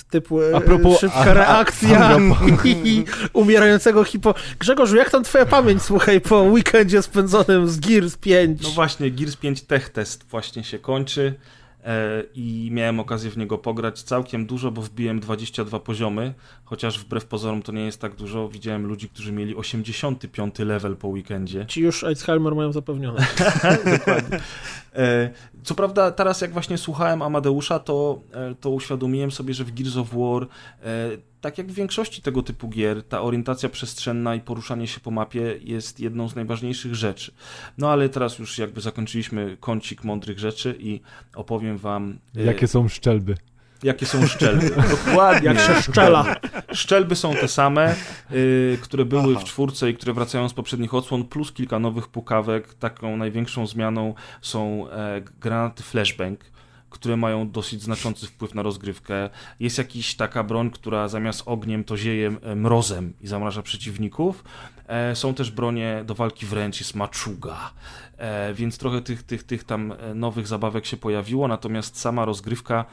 typu 0.10 0.42
e, 0.42 0.62
propos, 0.62 1.00
szybka 1.00 1.20
a, 1.20 1.34
reakcja 1.34 2.00
a, 2.00 2.16
a 2.16 2.68
i 2.68 3.06
umierającego 3.34 4.04
hipo... 4.04 4.34
Grzegorz, 4.60 4.92
jak 4.92 5.10
tam 5.10 5.24
twoja 5.24 5.46
pamięć, 5.46 5.82
słuchaj, 5.82 6.22
po 6.22 6.42
weekendzie 6.42 7.02
spędzonym 7.02 7.68
z 7.68 7.80
Gears 7.80 8.18
5? 8.18 8.62
No 8.64 8.70
właśnie, 8.70 9.12
Gears 9.12 9.36
5 9.36 9.62
Tech 9.62 9.90
Test 9.90 10.26
właśnie 10.30 10.64
się 10.64 10.80
kończy. 10.80 11.34
E, 11.84 12.24
i 12.34 12.70
miałem 12.72 13.00
okazję 13.00 13.32
w 13.32 13.38
niego 13.38 13.58
pograć 13.58 14.04
całkiem 14.04 14.46
dużo, 14.46 14.72
bo 14.72 14.82
wbiłem 14.82 15.20
22 15.20 15.80
poziomy, 15.80 16.34
chociaż 16.64 17.00
wbrew 17.00 17.26
pozorom 17.26 17.62
to 17.62 17.72
nie 17.72 17.86
jest 17.86 18.02
tak 18.02 18.16
dużo. 18.16 18.50
Widziałem 18.50 18.86
ludzi, 18.86 19.10
którzy 19.10 19.32
mieli 19.32 19.56
85 19.56 20.60
level 20.60 20.96
po 20.96 21.08
weekendzie. 21.08 21.66
Ci 21.66 21.82
już 21.82 22.04
Alzheimer 22.04 22.56
mają 22.56 22.72
zapewnione. 22.72 23.28
Dokładnie. 23.98 24.40
E, 24.96 25.30
co 25.64 25.76
prawda 25.76 26.12
teraz 26.12 26.42
jak 26.42 26.52
właśnie 26.52 26.78
słuchałem 26.78 27.22
Amadeusza, 27.22 27.80
to, 27.80 28.20
e, 28.34 28.56
to 28.56 28.70
uświadomiłem 28.70 29.32
sobie, 29.32 29.54
że 29.54 29.64
w 29.64 29.72
Gears 29.72 29.98
of 29.98 30.10
War 30.14 30.48
tak 31.42 31.58
jak 31.58 31.68
w 31.68 31.74
większości 31.74 32.22
tego 32.22 32.44
typu 32.44 32.70
gier, 32.70 33.04
ta 33.04 33.22
orientacja 33.22 33.70
przestrzenna 33.70 34.36
i 34.36 34.42
poruszanie 34.42 34.88
się 34.88 35.00
po 35.00 35.12
mapie 35.12 35.60
jest 35.62 36.00
jedną 36.00 36.30
z 36.30 36.36
najważniejszych 36.36 36.96
rzeczy. 36.96 37.32
No 37.78 37.90
ale 37.90 38.10
teraz 38.10 38.40
już 38.40 38.58
jakby 38.58 38.82
zakończyliśmy 38.82 39.58
kącik 39.60 40.04
mądrych 40.04 40.40
rzeczy 40.40 40.76
i 40.80 41.02
opowiem 41.36 41.78
wam... 41.78 42.20
E, 42.38 42.44
Jakie 42.44 42.68
są 42.68 42.88
szczelby? 42.88 43.36
Jakie 43.84 44.06
są 44.06 44.28
szczelby. 44.28 44.70
Dokładnie. 45.06 45.48
Jak 45.48 45.60
się 45.60 45.92
szczela. 45.92 46.36
Szczelby 46.74 47.16
są 47.16 47.34
te 47.34 47.48
same, 47.48 47.96
y, 48.32 48.78
które 48.82 49.06
były 49.06 49.34
Aha. 49.36 49.40
w 49.40 49.44
czwórce 49.44 49.90
i 49.90 49.94
które 49.94 50.14
wracają 50.14 50.50
z 50.50 50.54
poprzednich 50.54 50.94
odsłon, 50.94 51.24
plus 51.24 51.52
kilka 51.52 51.80
nowych 51.80 52.08
pukawek. 52.08 52.74
Taką 52.74 53.18
największą 53.18 53.68
zmianą 53.68 54.14
są 54.42 54.90
e, 54.90 55.22
granaty 55.42 55.84
flashbang 55.84 56.40
które 56.90 57.18
mają 57.18 57.52
dosyć 57.52 57.82
znaczący 57.82 58.28
wpływ 58.28 58.56
na 58.56 58.62
rozgrywkę. 58.62 59.30
Jest 59.60 59.78
jakaś 59.78 60.16
taka 60.16 60.44
broń, 60.44 60.72
która 60.72 61.08
zamiast 61.08 61.44
ogniem 61.46 61.84
to 61.84 61.98
zieje 61.98 62.32
e, 62.42 62.56
mrozem 62.56 63.14
i 63.22 63.28
zamraża 63.28 63.62
przeciwników. 63.62 64.44
E, 64.88 65.16
są 65.16 65.34
też 65.34 65.52
bronie 65.52 66.04
do 66.06 66.16
walki 66.16 66.46
wręcz, 66.46 66.80
jest 66.80 66.96
maczuga, 66.96 67.72
więc 68.54 68.78
trochę 68.78 69.02
tych, 69.02 69.24
tych, 69.24 69.44
tych 69.44 69.64
tam 69.64 69.94
nowych 70.16 70.48
zabawek 70.48 70.86
się 70.86 70.98
pojawiło, 70.98 71.48
natomiast 71.48 72.00
sama 72.00 72.26
rozgrywka 72.26 72.86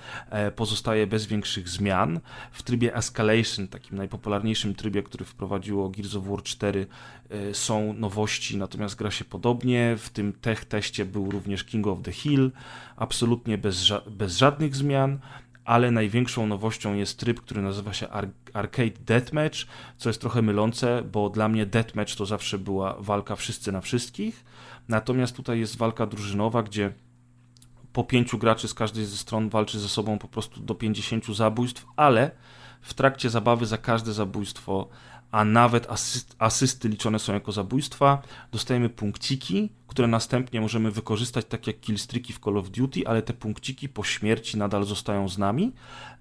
pozostaje 0.57 1.07
bez 1.07 1.27
większych 1.27 1.69
zmian. 1.69 2.21
W 2.53 2.63
trybie 2.63 2.95
Escalation, 2.95 3.69
takim 3.69 3.97
najpopularniejszym 3.97 4.75
trybie, 4.75 5.03
który 5.03 5.25
wprowadziło 5.25 5.89
Gears 5.89 6.15
of 6.15 6.27
War 6.27 6.43
4, 6.43 6.87
są 7.53 7.93
nowości, 7.93 8.57
natomiast 8.57 8.97
gra 8.97 9.11
się 9.11 9.25
podobnie. 9.25 9.97
W 9.99 10.11
tym 10.11 10.33
tech 10.33 10.65
teście 10.65 11.05
był 11.05 11.31
również 11.31 11.65
King 11.65 11.87
of 11.87 12.03
the 12.03 12.13
Hill, 12.13 12.53
absolutnie 12.97 13.59
bez, 13.59 13.83
ża 13.83 14.01
bez 14.11 14.37
żadnych 14.37 14.77
zmian 14.77 15.19
ale 15.67 15.91
największą 15.91 16.47
nowością 16.47 16.95
jest 16.95 17.19
tryb, 17.19 17.41
który 17.41 17.63
nazywa 17.63 17.93
się 17.93 18.09
Ar 18.09 18.29
Arcade 18.53 18.99
Deathmatch, 19.07 19.59
co 19.97 20.09
jest 20.09 20.21
trochę 20.21 20.43
mylące, 20.43 21.03
bo 21.13 21.31
dla 21.31 21.49
mnie 21.49 21.67
Deathmatch 21.67 22.15
to 22.15 22.27
zawsze 22.27 22.59
była 22.59 22.97
walka 22.99 23.37
wszyscy 23.37 23.73
na 23.73 23.81
wszystkich, 23.81 24.45
natomiast 24.89 25.37
tutaj 25.37 25.61
jest 25.61 25.77
walka 25.77 26.07
drużynowa, 26.07 26.63
gdzie 26.63 26.93
po 27.93 28.05
pięciu 28.05 28.39
graczy 28.39 28.69
z 28.69 28.75
każdej 28.75 29.05
ze 29.05 29.17
stron 29.17 29.49
walczy 29.49 29.81
ze 29.81 29.89
sobą 29.89 30.19
po 30.19 30.29
prostu 30.29 30.61
do 30.61 30.75
50 30.75 31.27
zabójstw, 31.37 31.87
ale 31.97 32.31
w 32.81 32.95
trakcie 32.95 33.31
zabawy 33.31 33.67
za 33.67 33.79
każde 33.79 34.13
zabójstwo 34.13 34.89
a 35.31 35.45
nawet 35.45 35.91
asyst, 35.91 36.37
asysty 36.39 36.89
liczone 36.89 37.19
są 37.19 37.33
jako 37.33 37.53
zabójstwa. 37.53 38.23
Dostajemy 38.53 38.89
punkciki, 38.89 39.73
które 39.87 40.09
następnie 40.09 40.61
możemy 40.61 40.91
wykorzystać 40.91 41.47
tak 41.47 41.67
jak 41.67 41.81
killstreaki 41.81 42.33
w 42.33 42.39
Call 42.39 42.59
of 42.59 42.71
Duty, 42.71 43.01
ale 43.07 43.23
te 43.23 43.33
punkciki 43.33 43.89
po 43.89 44.05
śmierci 44.05 44.59
nadal 44.59 44.85
zostają 44.85 45.29
z 45.29 45.39
nami. 45.39 45.73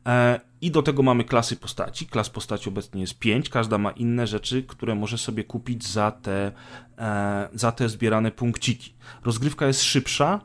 E, 0.06 0.40
I 0.62 0.72
do 0.72 0.84
tego 0.84 1.04
mamy 1.04 1.24
klasy 1.24 1.56
postaci. 1.56 2.08
Klas 2.08 2.30
postaci 2.30 2.70
obecnie 2.70 3.02
jest 3.02 3.20
5, 3.20 3.50
każda 3.50 3.78
ma 3.78 3.92
inne 3.92 4.28
rzeczy, 4.28 4.64
które 4.64 4.96
może 4.96 5.18
sobie 5.18 5.44
kupić 5.44 5.88
za 5.88 6.12
te, 6.12 6.52
e, 6.98 7.50
za 7.54 7.72
te 7.72 7.90
zbierane 7.90 8.32
punkciki. 8.32 8.94
Rozgrywka 9.24 9.68
jest 9.68 9.84
szybsza, 9.84 10.42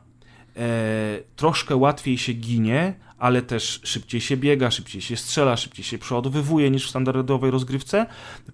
e, 0.57 1.19
troszkę 1.35 1.75
łatwiej 1.75 2.17
się 2.17 2.33
ginie, 2.33 2.93
ale 3.17 3.41
też 3.41 3.81
szybciej 3.83 4.21
się 4.21 4.37
biega, 4.37 4.71
szybciej 4.71 5.01
się 5.01 5.17
strzela, 5.17 5.57
szybciej 5.57 5.85
się 5.85 5.97
przeładowywuje 5.97 6.71
niż 6.71 6.85
w 6.85 6.89
standardowej 6.89 7.51
rozgrywce, 7.51 8.05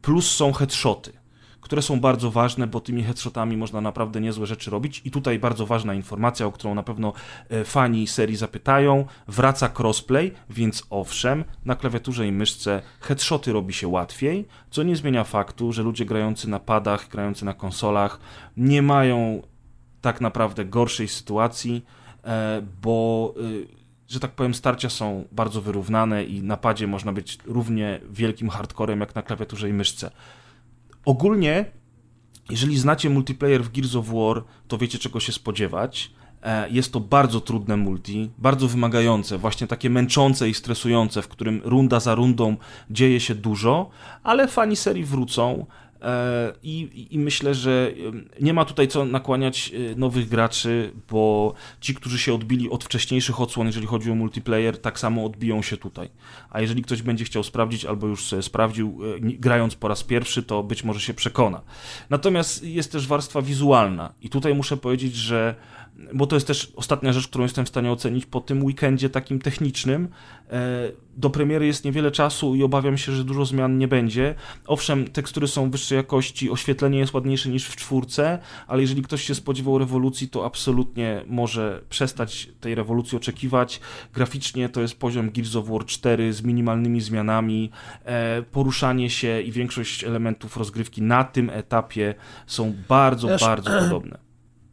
plus 0.01 0.35
są 0.35 0.53
headshoty 0.53 1.26
które 1.67 1.81
są 1.81 1.99
bardzo 1.99 2.31
ważne, 2.31 2.67
bo 2.67 2.79
tymi 2.79 3.03
headshotami 3.03 3.57
można 3.57 3.81
naprawdę 3.81 4.21
niezłe 4.21 4.45
rzeczy 4.45 4.71
robić. 4.71 5.01
I 5.05 5.11
tutaj 5.11 5.39
bardzo 5.39 5.65
ważna 5.65 5.93
informacja, 5.93 6.45
o 6.45 6.51
którą 6.51 6.75
na 6.75 6.83
pewno 6.83 7.13
e, 7.49 7.63
fani 7.63 8.07
serii 8.07 8.35
zapytają. 8.35 9.05
Wraca 9.27 9.69
crossplay, 9.79 10.33
więc 10.49 10.83
owszem, 10.89 11.43
na 11.65 11.75
klawiaturze 11.75 12.27
i 12.27 12.31
myszce 12.31 12.81
headshoty 12.99 13.53
robi 13.53 13.73
się 13.73 13.87
łatwiej, 13.87 14.47
co 14.71 14.83
nie 14.83 14.95
zmienia 14.95 15.23
faktu, 15.23 15.73
że 15.73 15.83
ludzie 15.83 16.05
grający 16.05 16.49
na 16.49 16.59
padach, 16.59 17.09
grający 17.09 17.45
na 17.45 17.53
konsolach 17.53 18.19
nie 18.57 18.81
mają 18.81 19.41
tak 20.01 20.21
naprawdę 20.21 20.65
gorszej 20.65 21.07
sytuacji, 21.07 21.85
e, 22.23 22.61
bo 22.81 23.33
e, 23.73 23.77
że 24.07 24.19
tak 24.19 24.31
powiem, 24.31 24.53
starcia 24.53 24.89
są 24.89 25.25
bardzo 25.31 25.61
wyrównane 25.61 26.23
i 26.23 26.43
na 26.43 26.57
padzie 26.57 26.87
można 26.87 27.13
być 27.13 27.37
równie 27.45 27.99
wielkim 28.09 28.49
hardcorem 28.49 28.99
jak 28.99 29.15
na 29.15 29.21
klawiaturze 29.21 29.69
i 29.69 29.73
myszce. 29.73 30.11
Ogólnie, 31.07 31.65
jeżeli 32.49 32.77
znacie 32.77 33.09
multiplayer 33.09 33.63
w 33.63 33.71
Gears 33.71 33.95
of 33.95 34.07
War, 34.07 34.43
to 34.67 34.77
wiecie 34.77 34.97
czego 34.99 35.19
się 35.19 35.31
spodziewać. 35.31 36.11
E, 36.43 36.69
jest 36.69 36.93
to 36.93 36.99
bardzo 36.99 37.41
trudne 37.41 37.77
multi, 37.77 38.31
bardzo 38.37 38.67
wymagające, 38.67 39.37
właśnie 39.37 39.67
takie 39.67 39.89
męczące 39.89 40.49
i 40.49 40.53
stresujące, 40.53 41.21
w 41.21 41.27
którym 41.27 41.61
runda 41.63 41.99
za 41.99 42.15
rundą 42.15 42.55
dzieje 42.89 43.19
się 43.19 43.35
dużo, 43.35 43.89
ale 44.23 44.47
fani 44.47 44.75
serii 44.75 45.03
wrócą. 45.03 45.65
E, 46.01 46.53
I, 46.63 47.07
I, 47.11 47.19
myślę, 47.19 47.55
że 47.55 47.91
nie 48.41 48.53
ma 48.53 48.65
tutaj 48.65 48.87
co 48.87 49.05
nakłaniać 49.05 49.71
e, 49.91 49.95
nowych 49.95 50.29
graczy, 50.29 50.91
bo 51.09 51.53
ci, 51.81 51.95
którzy 51.95 52.19
się 52.19 52.33
odbili 52.33 52.69
od 52.69 52.83
wcześniejszych 52.83 53.41
odsłon, 53.41 53.67
jeżeli 53.67 53.87
chodzi 53.87 54.11
o 54.11 54.15
multiplayer, 54.15 54.81
tak 54.81 54.99
samo 54.99 55.25
odbiją 55.25 55.61
się 55.61 55.77
tutaj. 55.77 56.09
A 56.49 56.61
jeżeli 56.61 56.81
ktoś 56.81 57.01
będzie 57.01 57.25
chciał 57.25 57.43
sprawdzić, 57.43 57.85
albo 57.85 58.07
już 58.07 58.25
sobie 58.25 58.41
sprawdził, 58.41 58.99
grając 59.19 59.75
po 59.75 59.87
raz 59.87 60.03
pierwszy, 60.03 60.43
to 60.43 60.63
być 60.63 60.83
może 60.83 60.99
się 60.99 61.13
przekona. 61.13 61.61
Natomiast 62.09 62.63
jest 62.63 62.91
też 62.91 63.07
warstwa 63.07 63.41
wizualna, 63.41 64.13
i 64.21 64.29
tutaj 64.29 64.55
muszę 64.55 64.77
powiedzieć, 64.77 65.15
że 65.15 65.55
bo 66.13 66.27
to 66.27 66.35
jest 66.35 66.47
też 66.47 66.71
ostatnia 66.75 67.13
rzecz, 67.13 67.27
którą 67.27 67.43
jestem 67.43 67.65
w 67.65 67.69
stanie 67.69 67.91
ocenić 67.91 68.25
po 68.25 68.41
tym 68.41 68.63
weekendzie 68.63 69.09
takim 69.09 69.39
technicznym. 69.39 70.07
E, 70.51 70.91
do 71.17 71.29
premiery 71.29 71.67
jest 71.67 71.85
niewiele 71.85 72.11
czasu 72.11 72.55
i 72.55 72.63
obawiam 72.63 72.97
się, 72.97 73.11
że 73.11 73.23
dużo 73.23 73.45
zmian 73.45 73.77
nie 73.77 73.87
będzie. 73.87 74.35
Owszem, 74.67 75.07
tekstury 75.07 75.47
są 75.47 75.71
wyższej 75.71 75.95
jakości, 75.95 76.49
oświetlenie 76.49 76.99
jest 76.99 77.13
ładniejsze 77.13 77.49
niż 77.49 77.67
w 77.67 77.75
czwórce, 77.75 78.39
ale 78.67 78.81
jeżeli 78.81 79.01
ktoś 79.01 79.23
się 79.23 79.35
spodziewał 79.35 79.77
rewolucji, 79.77 80.29
to 80.29 80.45
absolutnie 80.45 81.23
może 81.27 81.81
przestać 81.89 82.49
tej 82.59 82.75
rewolucji 82.75 83.17
oczekiwać. 83.17 83.79
Graficznie 84.13 84.69
to 84.69 84.81
jest 84.81 84.99
poziom 84.99 85.31
Gears 85.31 85.55
of 85.55 85.67
War 85.67 85.85
4 85.85 86.33
z 86.33 86.43
minimalnymi 86.43 87.01
zmianami. 87.01 87.71
E, 88.05 88.41
poruszanie 88.41 89.09
się 89.09 89.41
i 89.41 89.51
większość 89.51 90.03
elementów 90.03 90.57
rozgrywki 90.57 91.01
na 91.01 91.23
tym 91.23 91.49
etapie 91.49 92.15
są 92.47 92.73
bardzo, 92.87 93.27
Wiesz, 93.27 93.41
bardzo 93.41 93.69
podobne 93.79 94.26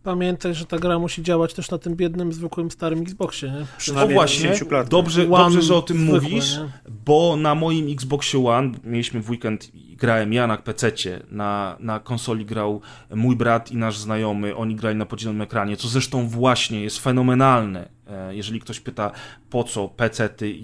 pamiętaj, 0.05 0.55
że 0.55 0.66
ta 0.66 0.78
gra 0.78 0.98
musi 0.98 1.22
działać 1.22 1.55
też 1.55 1.70
na 1.70 1.78
tym 1.78 1.97
biednym, 1.97 2.32
zwykłym, 2.32 2.70
starym 2.70 3.02
Xboxie, 3.02 3.51
nie? 3.51 3.94
No 3.94 4.09
właśnie, 4.09 4.52
dobrze, 4.89 5.26
dobrze, 5.26 5.62
że 5.62 5.74
o 5.74 5.82
tym 5.82 5.97
zwykłe, 5.97 6.20
mówisz, 6.20 6.59
nie? 6.59 6.68
bo 7.06 7.36
na 7.36 7.55
moim 7.55 7.93
Xboxie 7.93 8.47
One, 8.47 8.70
mieliśmy 8.85 9.20
w 9.20 9.31
weekend, 9.31 9.70
grałem 9.74 10.32
ja 10.32 10.47
na 10.47 10.56
PC, 10.56 10.93
na, 11.31 11.76
na 11.81 12.01
konsoli 12.01 12.44
grał 12.44 12.81
mój 13.14 13.36
brat 13.36 13.72
i 13.72 13.76
nasz 13.76 13.98
znajomy, 13.98 14.56
oni 14.56 14.76
grali 14.76 14.97
na 14.97 15.06
podzielonym 15.06 15.43
ekranie, 15.43 15.76
co 15.76 15.89
zresztą 15.89 16.28
właśnie 16.28 16.82
jest 16.82 16.98
fenomenalne 16.98 17.89
jeżeli 18.31 18.60
ktoś 18.60 18.81
pyta, 18.81 19.10
po 19.51 19.64
co 19.64 19.89
PC-ty, 19.89 20.55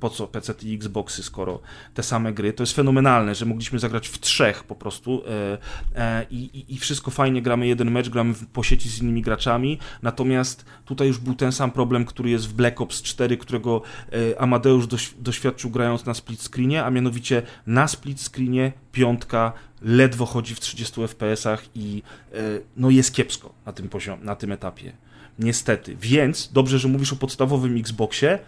po 0.00 0.10
co 0.10 0.26
PC-ty 0.26 0.68
i 0.68 0.74
Xboxy, 0.74 1.22
skoro 1.22 1.60
te 1.94 2.02
same 2.02 2.32
gry, 2.32 2.52
to 2.52 2.62
jest 2.62 2.72
fenomenalne, 2.72 3.34
że 3.34 3.46
mogliśmy 3.46 3.78
zagrać 3.78 4.08
w 4.08 4.18
trzech 4.18 4.64
po 4.64 4.74
prostu 4.74 5.22
e, 5.26 5.58
e, 5.96 6.26
i, 6.30 6.64
i 6.74 6.78
wszystko 6.78 7.10
fajnie, 7.10 7.42
gramy 7.42 7.66
jeden 7.66 7.90
mecz, 7.90 8.08
gramy 8.08 8.34
po 8.52 8.62
sieci 8.62 8.88
z 8.88 9.02
innymi 9.02 9.22
graczami, 9.22 9.78
natomiast 10.02 10.64
tutaj 10.84 11.08
już 11.08 11.18
był 11.18 11.34
ten 11.34 11.52
sam 11.52 11.70
problem, 11.70 12.04
który 12.04 12.30
jest 12.30 12.48
w 12.48 12.52
Black 12.52 12.80
Ops 12.80 13.02
4, 13.02 13.36
którego 13.36 13.82
Amadeusz 14.38 14.86
doświadczył 15.18 15.70
grając 15.70 16.06
na 16.06 16.14
split 16.14 16.42
screenie, 16.42 16.84
a 16.84 16.90
mianowicie 16.90 17.42
na 17.66 17.88
split 17.88 18.20
screenie 18.20 18.72
piątka 18.92 19.52
ledwo 19.82 20.26
chodzi 20.26 20.54
w 20.54 20.60
30 20.60 21.00
FPS-ach 21.00 21.68
i 21.74 22.02
no 22.76 22.90
jest 22.90 23.14
kiepsko 23.14 23.54
na 23.66 23.72
tym 23.72 23.88
poziomie, 23.88 24.24
na 24.24 24.36
tym 24.36 24.52
etapie. 24.52 24.92
Niestety. 25.40 25.96
Więc 26.00 26.52
dobrze, 26.52 26.78
że 26.78 26.88
mówisz 26.88 27.12
o 27.12 27.16
podstawowym 27.16 27.76
Xboxie. 27.76 28.38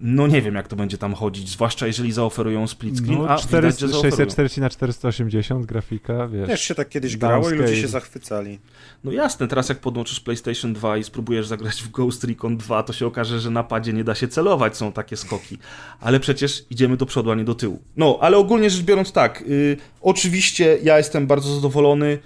No 0.00 0.26
nie 0.26 0.42
wiem, 0.42 0.54
jak 0.54 0.68
to 0.68 0.76
będzie 0.76 0.98
tam 0.98 1.14
chodzić, 1.14 1.48
zwłaszcza 1.48 1.86
jeżeli 1.86 2.12
zaoferują 2.12 2.66
split 2.66 2.98
screen, 2.98 3.18
no, 3.18 3.28
a 3.28 3.36
4, 3.36 3.72
widać, 3.72 3.80
640 4.02 4.60
na 4.60 4.70
480 4.70 5.66
grafika, 5.66 6.28
wiesz. 6.28 6.48
Też 6.48 6.60
się 6.60 6.74
tak 6.74 6.88
kiedyś 6.88 7.16
grało 7.16 7.50
i 7.50 7.54
ludzie 7.54 7.76
się 7.76 7.88
zachwycali. 7.88 8.58
No 9.04 9.12
jasne, 9.12 9.48
teraz 9.48 9.68
jak 9.68 9.78
podłączysz 9.78 10.20
PlayStation 10.20 10.72
2 10.72 10.96
i 10.96 11.04
spróbujesz 11.04 11.46
zagrać 11.46 11.82
w 11.82 11.90
Ghost 11.90 12.24
Recon 12.24 12.56
2, 12.56 12.82
to 12.82 12.92
się 12.92 13.06
okaże, 13.06 13.40
że 13.40 13.50
na 13.50 13.64
padzie 13.64 13.92
nie 13.92 14.04
da 14.04 14.14
się 14.14 14.28
celować, 14.28 14.76
są 14.76 14.92
takie 14.92 15.16
skoki. 15.16 15.58
Ale 16.00 16.20
przecież 16.20 16.64
idziemy 16.70 16.96
do 16.96 17.06
przodu, 17.06 17.30
a 17.30 17.34
nie 17.34 17.44
do 17.44 17.54
tyłu. 17.54 17.82
No, 17.96 18.18
ale 18.20 18.36
ogólnie 18.36 18.70
rzecz 18.70 18.82
biorąc 18.82 19.12
tak, 19.12 19.44
yy, 19.46 19.76
oczywiście 20.00 20.78
ja 20.82 20.98
jestem 20.98 21.26
bardzo 21.26 21.54
zadowolony, 21.54 22.18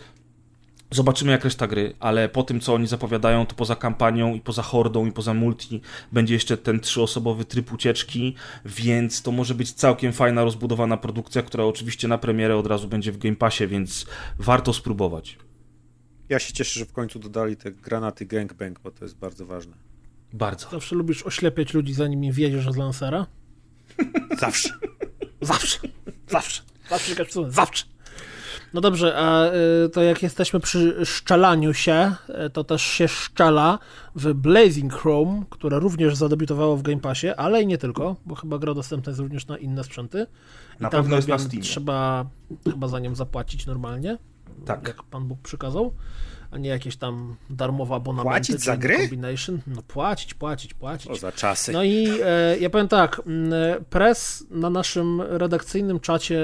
Zobaczymy 0.93 1.32
jak 1.32 1.44
reszta 1.44 1.66
gry, 1.66 1.94
ale 2.01 2.28
po 2.28 2.43
tym 2.43 2.60
co 2.60 2.74
oni 2.74 2.86
zapowiadają, 2.86 3.47
to 3.47 3.55
poza 3.55 3.77
kampanią 3.77 4.35
i 4.35 4.40
poza 4.40 4.62
hordą 4.62 5.06
i 5.06 5.12
poza 5.12 5.35
multi 5.35 5.81
będzie 6.12 6.35
jeszcze 6.35 6.56
ten 6.56 6.81
trzyosobowy 6.81 7.44
tryb 7.44 7.73
ucieczki, 7.73 8.35
więc 8.64 9.23
to 9.23 9.32
może 9.32 9.55
być 9.55 9.73
całkiem 9.73 10.12
fajna, 10.12 10.44
rozbudowana 10.44 10.97
produkcja, 10.97 11.43
która 11.43 11.64
oczywiście 11.64 12.09
na 12.09 12.19
premierę 12.19 12.56
od 12.56 12.66
razu 12.66 12.89
będzie 12.89 13.12
w 13.12 13.19
Game 13.19 13.36
Passie, 13.36 13.66
więc 13.66 14.06
warto 14.39 14.73
spróbować. 14.73 15.39
Ja 16.28 16.39
się 16.39 16.52
cieszę, 16.52 16.78
że 16.78 16.86
w 16.86 16.93
końcu 16.93 17.19
dodali 17.19 17.56
te 17.56 17.73
granaty 17.73 18.27
gangbang, 18.27 18.81
bo 18.81 18.90
to 18.90 19.05
jest 19.05 19.16
bardzo 19.16 19.47
ważne. 19.47 19.77
Bardzo. 20.32 20.70
Zawsze 20.70 20.97
lubisz 20.97 21.23
oślepiać 21.23 21.74
ludzi, 21.74 21.94
zanim 21.94 22.24
im 22.24 22.32
wiedziesz 22.32 22.66
od 22.66 22.77
lansera? 22.77 23.27
Zawsze. 24.40 24.70
Zawsze. 25.40 25.78
Zawsze. 26.28 26.62
Zawsze. 26.90 27.51
Zawsze. 27.51 27.85
No 28.74 28.81
dobrze, 28.81 29.16
a 29.16 29.47
y, 29.85 29.89
to 29.89 30.03
jak 30.03 30.23
jesteśmy 30.23 30.61
przy 30.61 31.07
szczelaniu 31.07 31.74
się, 31.74 32.15
y, 32.47 32.51
to 32.51 32.65
też 32.65 32.82
się 32.82 33.09
szczela 33.09 33.78
w 34.15 34.35
Blazing 34.35 34.94
Chrome, 34.94 35.43
które 35.51 35.78
również 35.78 36.16
zadebiutowało 36.16 36.77
w 36.77 36.82
Game 36.82 37.01
Passie, 37.01 37.28
ale 37.28 37.62
i 37.62 37.66
nie 37.66 37.78
tylko, 37.78 38.16
bo 38.27 38.35
chyba 38.35 38.59
gra 38.59 38.74
dostępna 38.74 39.11
jest 39.11 39.20
również 39.20 39.47
na 39.47 39.59
inne 39.59 39.85
sprzęty. 39.85 40.27
I 40.81 40.82
na 40.82 40.90
pewno 40.90 41.16
jest 41.16 41.28
na 41.28 41.39
Steamie. 41.39 41.62
Trzeba 41.62 42.27
chyba 42.65 42.89
za 42.89 42.99
nią 42.99 43.15
zapłacić 43.15 43.66
normalnie, 43.66 44.19
tak. 44.65 44.89
jak 44.89 45.03
Pan 45.03 45.24
Bóg 45.24 45.39
przykazał 45.43 45.94
a 46.53 46.59
nie 46.59 46.69
jakieś 46.69 46.97
tam 46.97 47.37
darmowe 47.51 47.95
abonamenty. 47.95 48.31
Płacić 48.31 48.61
za 48.61 48.77
gry? 48.77 48.99
Combination. 48.99 49.61
No 49.66 49.83
płacić, 49.83 50.35
płacić, 50.35 50.74
płacić. 50.74 51.11
O, 51.11 51.16
za 51.16 51.33
czasy. 51.33 51.73
No 51.73 51.85
i 51.85 52.09
e, 52.24 52.59
ja 52.59 52.70
powiem 52.70 52.89
tak, 52.89 53.23
Press 53.91 54.47
na 54.51 54.70
naszym 54.70 55.20
redakcyjnym 55.20 56.01
czacie 56.01 56.39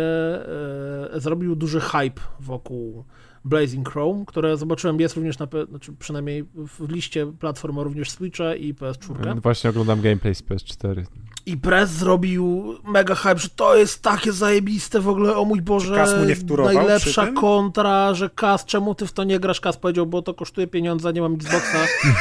e, 1.14 1.20
zrobił 1.20 1.56
duży 1.56 1.80
hype 1.80 2.20
wokół 2.40 3.05
Blazing 3.44 3.89
Chrome, 3.89 4.24
które 4.26 4.56
zobaczyłem 4.56 5.01
jest 5.01 5.16
również 5.16 5.39
na, 5.39 5.47
znaczy 5.68 5.93
przynajmniej 5.98 6.44
w 6.55 6.89
liście 6.89 7.26
platform 7.26 7.78
również 7.78 8.10
Switcha 8.10 8.55
i 8.55 8.74
PS4. 8.74 9.40
Właśnie 9.40 9.70
oglądam 9.70 10.01
gameplay 10.01 10.35
z 10.35 10.43
PS4. 10.43 11.05
I 11.48 11.56
Press 11.56 11.90
zrobił 11.90 12.74
mega 12.84 13.14
hype, 13.14 13.38
że 13.38 13.48
to 13.48 13.76
jest 13.76 14.02
takie 14.02 14.32
zajebiste 14.32 15.00
w 15.00 15.08
ogóle, 15.08 15.36
o 15.36 15.44
mój 15.44 15.62
Boże, 15.62 15.94
Kas 15.94 16.10
mu 16.14 16.24
nie 16.24 16.64
najlepsza 16.74 17.26
kontra, 17.26 18.14
że 18.14 18.30
Kas, 18.30 18.64
czemu 18.64 18.94
ty 18.94 19.06
w 19.06 19.12
to 19.12 19.24
nie 19.24 19.40
grasz? 19.40 19.60
Kas 19.60 19.76
powiedział, 19.76 20.06
bo 20.06 20.22
to 20.22 20.34
kosztuje 20.34 20.66
pieniądze, 20.66 21.12
nie 21.12 21.20
mam 21.20 21.34
Xboxa. 21.34 21.78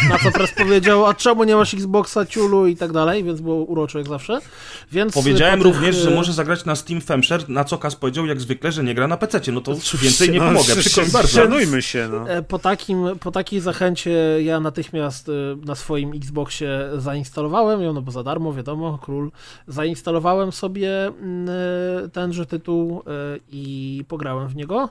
Na 0.10 0.20
co 0.20 0.32
Press 0.32 0.52
powiedział, 0.52 1.06
a 1.06 1.14
czemu 1.14 1.44
nie 1.44 1.56
masz 1.56 1.74
Xboxa, 1.74 2.26
ciulu 2.26 2.68
i 2.68 2.76
tak 2.76 2.92
dalej, 2.92 3.24
więc 3.24 3.42
było 3.42 3.56
urocze 3.56 3.98
jak 3.98 4.08
zawsze. 4.08 4.40
Więc 4.92 5.14
Powiedziałem 5.14 5.60
po 5.60 5.64
również, 5.64 5.96
że 5.96 6.12
może 6.12 6.34
zagrać 6.34 6.66
na 6.66 6.76
Steam 6.76 7.02
Femshare, 7.02 7.50
na 7.50 7.64
co 7.64 7.78
Kas 7.78 7.96
powiedział 7.96 8.26
jak 8.26 8.42
zwykle, 8.42 8.72
że 8.72 8.84
nie 8.84 8.96
gra 8.96 9.08
na 9.08 9.18
PC. 9.18 9.52
No 9.52 9.62
to 9.62 9.76
więcej 10.02 10.30
nie 10.30 10.40
no, 10.40 10.46
pomogę, 10.46 10.76
przykro 10.76 11.04
bardzo. 11.14 11.28
Szanujmy 11.28 11.82
się, 11.82 12.10
no. 12.12 12.30
E, 12.30 12.42
po, 12.42 12.60
takim, 12.60 13.06
po 13.20 13.32
takiej 13.32 13.60
zachęcie 13.60 14.44
ja 14.44 14.60
natychmiast 14.60 15.30
e, 15.30 15.32
na 15.66 15.76
swoim 15.76 16.12
Xboxie 16.12 16.70
zainstalowałem 16.98 17.82
ją, 17.82 17.94
no 17.94 18.02
bo 18.02 18.12
za 18.12 18.24
darmo, 18.24 18.54
wiadomo, 18.54 19.00
król 19.02 19.17
Zainstalowałem 19.68 20.52
sobie 20.52 21.08
mm, 21.08 21.50
e, 22.06 22.10
tenże 22.10 22.46
tytuł 22.46 23.04
e, 23.08 23.40
i 23.50 24.04
pograłem 24.08 24.48
w 24.48 24.56
niego 24.56 24.90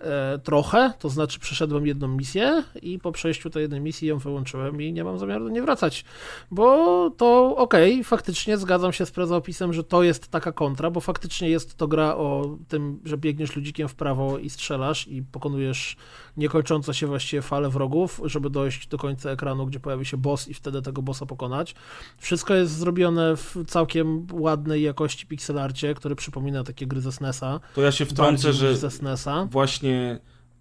e, 0.00 0.38
trochę, 0.38 0.92
to 0.98 1.08
znaczy 1.08 1.40
przeszedłem 1.40 1.86
jedną 1.86 2.08
misję 2.08 2.62
i 2.82 2.98
po 2.98 3.12
przejściu 3.12 3.50
tej 3.50 3.62
jednej 3.62 3.80
misji 3.80 4.08
ją 4.08 4.18
wyłączyłem 4.18 4.82
i 4.82 4.92
nie 4.92 5.04
mam 5.04 5.18
zamiaru 5.18 5.44
do 5.44 5.50
niej 5.50 5.62
wracać, 5.62 6.04
bo 6.50 7.10
to 7.10 7.56
okej, 7.56 7.92
okay, 7.92 8.04
faktycznie 8.04 8.58
zgadzam 8.58 8.92
się 8.92 9.06
z 9.06 9.10
prezopisem, 9.10 9.72
że 9.72 9.84
to 9.84 10.02
jest 10.02 10.28
taka 10.28 10.52
kontra, 10.52 10.90
bo 10.90 11.00
faktycznie 11.00 11.50
jest 11.50 11.76
to 11.76 11.88
gra 11.88 12.16
o 12.16 12.56
tym, 12.68 13.00
że 13.04 13.18
biegniesz 13.18 13.56
ludzikiem 13.56 13.88
w 13.88 13.94
prawo 13.94 14.38
i 14.38 14.50
strzelasz 14.50 15.08
i 15.08 15.22
pokonujesz 15.22 15.96
niekończące 16.36 16.94
się 16.94 17.06
właściwie 17.06 17.42
fale 17.42 17.70
wrogów, 17.70 18.20
żeby 18.24 18.50
dojść 18.50 18.88
do 18.88 18.98
końca 18.98 19.30
ekranu, 19.30 19.66
gdzie 19.66 19.80
pojawi 19.80 20.04
się 20.04 20.16
boss 20.16 20.48
i 20.48 20.54
wtedy 20.54 20.82
tego 20.82 21.02
bossa 21.02 21.26
pokonać. 21.26 21.74
Wszystko 22.18 22.54
jest 22.54 22.72
zrobione 22.72 23.36
w 23.36 23.56
całkiem 23.66 24.26
ładnej 24.32 24.82
jakości 24.82 25.26
pixelarcie, 25.26 25.94
który 25.94 26.16
przypomina 26.16 26.64
takie 26.64 26.86
gry 26.86 27.00
ze 27.00 27.12
SNESa. 27.12 27.60
To 27.74 27.82
ja 27.82 27.92
się 27.92 28.06
wtrącę, 28.06 28.52
że 28.52 28.76
ze 28.76 28.90
SNESa. 28.90 29.48
właśnie 29.50 30.20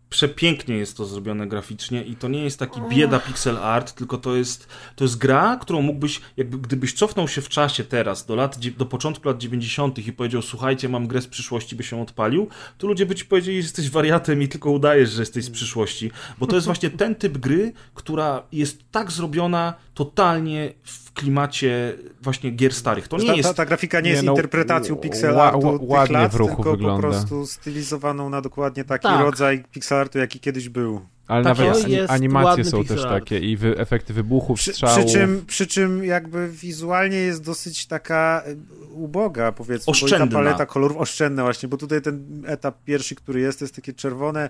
przepięknie 0.09 0.77
jest 0.77 0.97
to 0.97 1.05
zrobione 1.05 1.47
graficznie 1.47 2.03
i 2.03 2.15
to 2.15 2.27
nie 2.27 2.43
jest 2.43 2.59
taki 2.59 2.81
bieda 2.89 3.19
pixel 3.19 3.57
art, 3.57 3.93
tylko 3.93 4.17
to 4.17 4.35
jest, 4.35 4.67
to 4.95 5.03
jest 5.03 5.17
gra, 5.17 5.57
którą 5.61 5.81
mógłbyś, 5.81 6.21
jakby 6.37 6.57
gdybyś 6.57 6.93
cofnął 6.93 7.27
się 7.27 7.41
w 7.41 7.49
czasie 7.49 7.83
teraz, 7.83 8.25
do 8.25 8.35
lat, 8.35 8.57
do 8.77 8.85
początku 8.85 9.27
lat 9.27 9.37
90. 9.37 10.07
i 10.07 10.13
powiedział, 10.13 10.41
słuchajcie, 10.41 10.89
mam 10.89 11.07
grę 11.07 11.21
z 11.21 11.27
przyszłości, 11.27 11.75
by 11.75 11.83
się 11.83 12.01
odpalił, 12.01 12.47
to 12.77 12.87
ludzie 12.87 13.05
by 13.05 13.15
ci 13.15 13.25
powiedzieli, 13.25 13.57
że 13.57 13.65
jesteś 13.65 13.89
wariatem 13.89 14.41
i 14.41 14.47
tylko 14.47 14.71
udajesz, 14.71 15.09
że 15.09 15.21
jesteś 15.21 15.45
z 15.45 15.49
przyszłości. 15.49 16.11
Bo 16.37 16.47
to 16.47 16.55
jest 16.55 16.65
właśnie 16.65 16.89
ten 16.89 17.15
typ 17.15 17.37
gry, 17.37 17.73
która 17.93 18.43
jest 18.51 18.91
tak 18.91 19.11
zrobiona 19.11 19.73
totalnie 19.93 20.73
w 20.83 21.04
klimacie 21.15 21.93
właśnie 22.21 22.51
gier 22.51 22.73
starych. 22.73 23.07
To 23.07 23.17
nie 23.17 23.27
ta, 23.27 23.33
jest... 23.33 23.49
Ta, 23.49 23.53
ta 23.55 23.65
grafika 23.65 23.99
nie, 23.99 24.03
Nie, 24.03 24.09
jest 24.09 24.23
no, 24.23 24.31
interpretacją 24.31 24.95
pixel 24.95 25.39
artu 25.39 25.59
ła- 25.59 26.01
tych 26.01 26.11
lat, 26.11 26.31
w 26.31 26.35
ruchu 26.35 26.55
tylko 26.55 26.71
wygląda. 26.71 26.95
po 26.95 27.01
prostu 27.13 27.45
stylizowaną 27.45 28.29
na 28.29 28.41
dokładnie 28.41 28.83
taki 28.83 29.03
Tak. 29.03 29.19
rodzaj 29.21 29.63
pixel 29.71 29.97
artu, 29.97 30.17
jaki 30.19 30.39
kiedyś 30.39 30.69
był. 30.69 31.01
Ale 31.27 31.43
Tak, 31.43 31.57
nawet 31.57 31.87
jest 31.87 32.11
animacje 32.11 32.65
są 32.65 32.83
też 32.83 33.01
art. 33.01 33.09
takie 33.09 33.39
i 33.39 33.57
wy, 33.57 33.77
efekty 33.77 34.13
wybuchów, 34.13 34.59
Przy, 34.59 34.71
strzałów. 34.73 35.05
przy, 35.05 35.13
czym, 35.13 35.45
przy 35.47 35.67
czym 35.67 36.03
jakby 36.03 36.49
wizualnie 36.49 37.17
jest 37.17 37.43
dosyć 37.43 37.85
taka 37.85 38.43
e, 38.45 38.55
uboga, 38.93 39.51
powiedzmy, 39.51 39.85
bo 39.85 39.91
Oszczędna. 39.91 40.27
ta 40.27 40.33
paleta 40.33 40.65
kolorów 40.65 40.97
oszczędna 40.97 41.43
właśnie, 41.43 41.69
bo 41.69 41.77
tutaj 41.77 42.01
ten 42.01 42.43
etap 42.47 42.83
pierwszy, 42.83 43.15
który 43.15 43.39
jest, 43.39 43.59
to 43.59 43.65
jest 43.65 43.75
takie 43.75 43.93
czerwone 43.93 44.49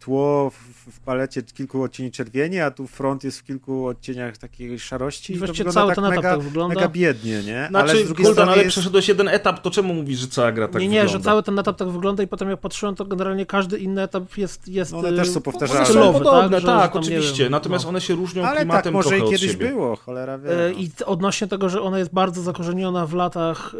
tło 0.00 0.50
w, 0.50 0.90
w 0.92 1.00
palecie 1.00 1.42
kilku 1.42 1.82
odcieni 1.82 2.10
czerwieni, 2.10 2.60
a 2.60 2.70
tu 2.70 2.86
front 2.86 3.24
jest 3.24 3.38
w 3.38 3.44
kilku 3.44 3.86
odcieniach 3.86 4.38
takiej 4.38 4.78
szarości 4.78 5.32
I 5.32 5.38
właściwie 5.38 5.70
cały 5.70 5.86
tak 5.88 5.96
ten 5.96 6.04
etap 6.04 6.16
mega, 6.16 6.30
tak 6.30 6.40
wygląda. 6.40 6.74
mega 6.74 6.88
biednie, 6.88 7.42
nie? 7.42 7.66
Znaczy, 7.70 7.90
Ale 7.92 8.04
z 8.04 8.06
drugiej 8.06 8.26
ale 8.38 8.56
jest... 8.56 8.68
przeszedłeś 8.70 9.08
jeden 9.08 9.28
etap, 9.28 9.62
to 9.62 9.70
czemu 9.70 9.94
mówisz, 9.94 10.18
że 10.18 10.28
cała 10.28 10.52
gra 10.52 10.68
tak 10.68 10.82
nie, 10.82 10.88
nie, 10.88 11.00
wygląda? 11.00 11.18
że 11.18 11.24
cały 11.24 11.42
ten 11.42 11.58
etap 11.58 11.76
tak 11.76 11.88
wygląda 11.88 12.22
i 12.22 12.26
potem 12.26 12.50
jak 12.50 12.60
patrzyłem, 12.60 12.94
to 12.94 13.04
generalnie 13.04 13.46
każdy 13.46 13.78
inny 13.78 14.02
etap 14.02 14.38
jest, 14.38 14.68
jest 14.68 14.92
No 14.92 14.98
one 14.98 15.12
też 15.12 15.28
są 15.30 15.38
y, 15.40 15.42
są 15.84 15.90
stylowy, 15.90 16.18
podobne, 16.18 16.50
tak, 16.50 16.60
że 16.60 16.66
tam, 16.66 17.02
oczywiście. 17.02 17.42
wiem, 17.42 17.52
Natomiast 17.52 17.84
no. 17.84 17.88
one 17.88 18.00
się 18.00 18.14
różnią 18.14 18.44
Ale 18.44 18.60
klimatem 18.60 18.82
tak 18.82 18.92
może 18.92 19.08
trochę 19.08 19.18
i 19.18 19.26
od 19.26 19.30
kiedyś 19.30 19.50
siebie. 19.50 19.68
było, 19.68 19.96
cholera 19.96 20.38
wie. 20.38 20.66
E, 20.66 20.70
no. 20.70 20.78
I 20.78 20.90
odnośnie 21.06 21.46
tego, 21.46 21.68
że 21.68 21.82
ona 21.82 21.98
jest 21.98 22.12
bardzo 22.12 22.42
zakorzeniona 22.42 23.06
w 23.06 23.14
latach, 23.14 23.74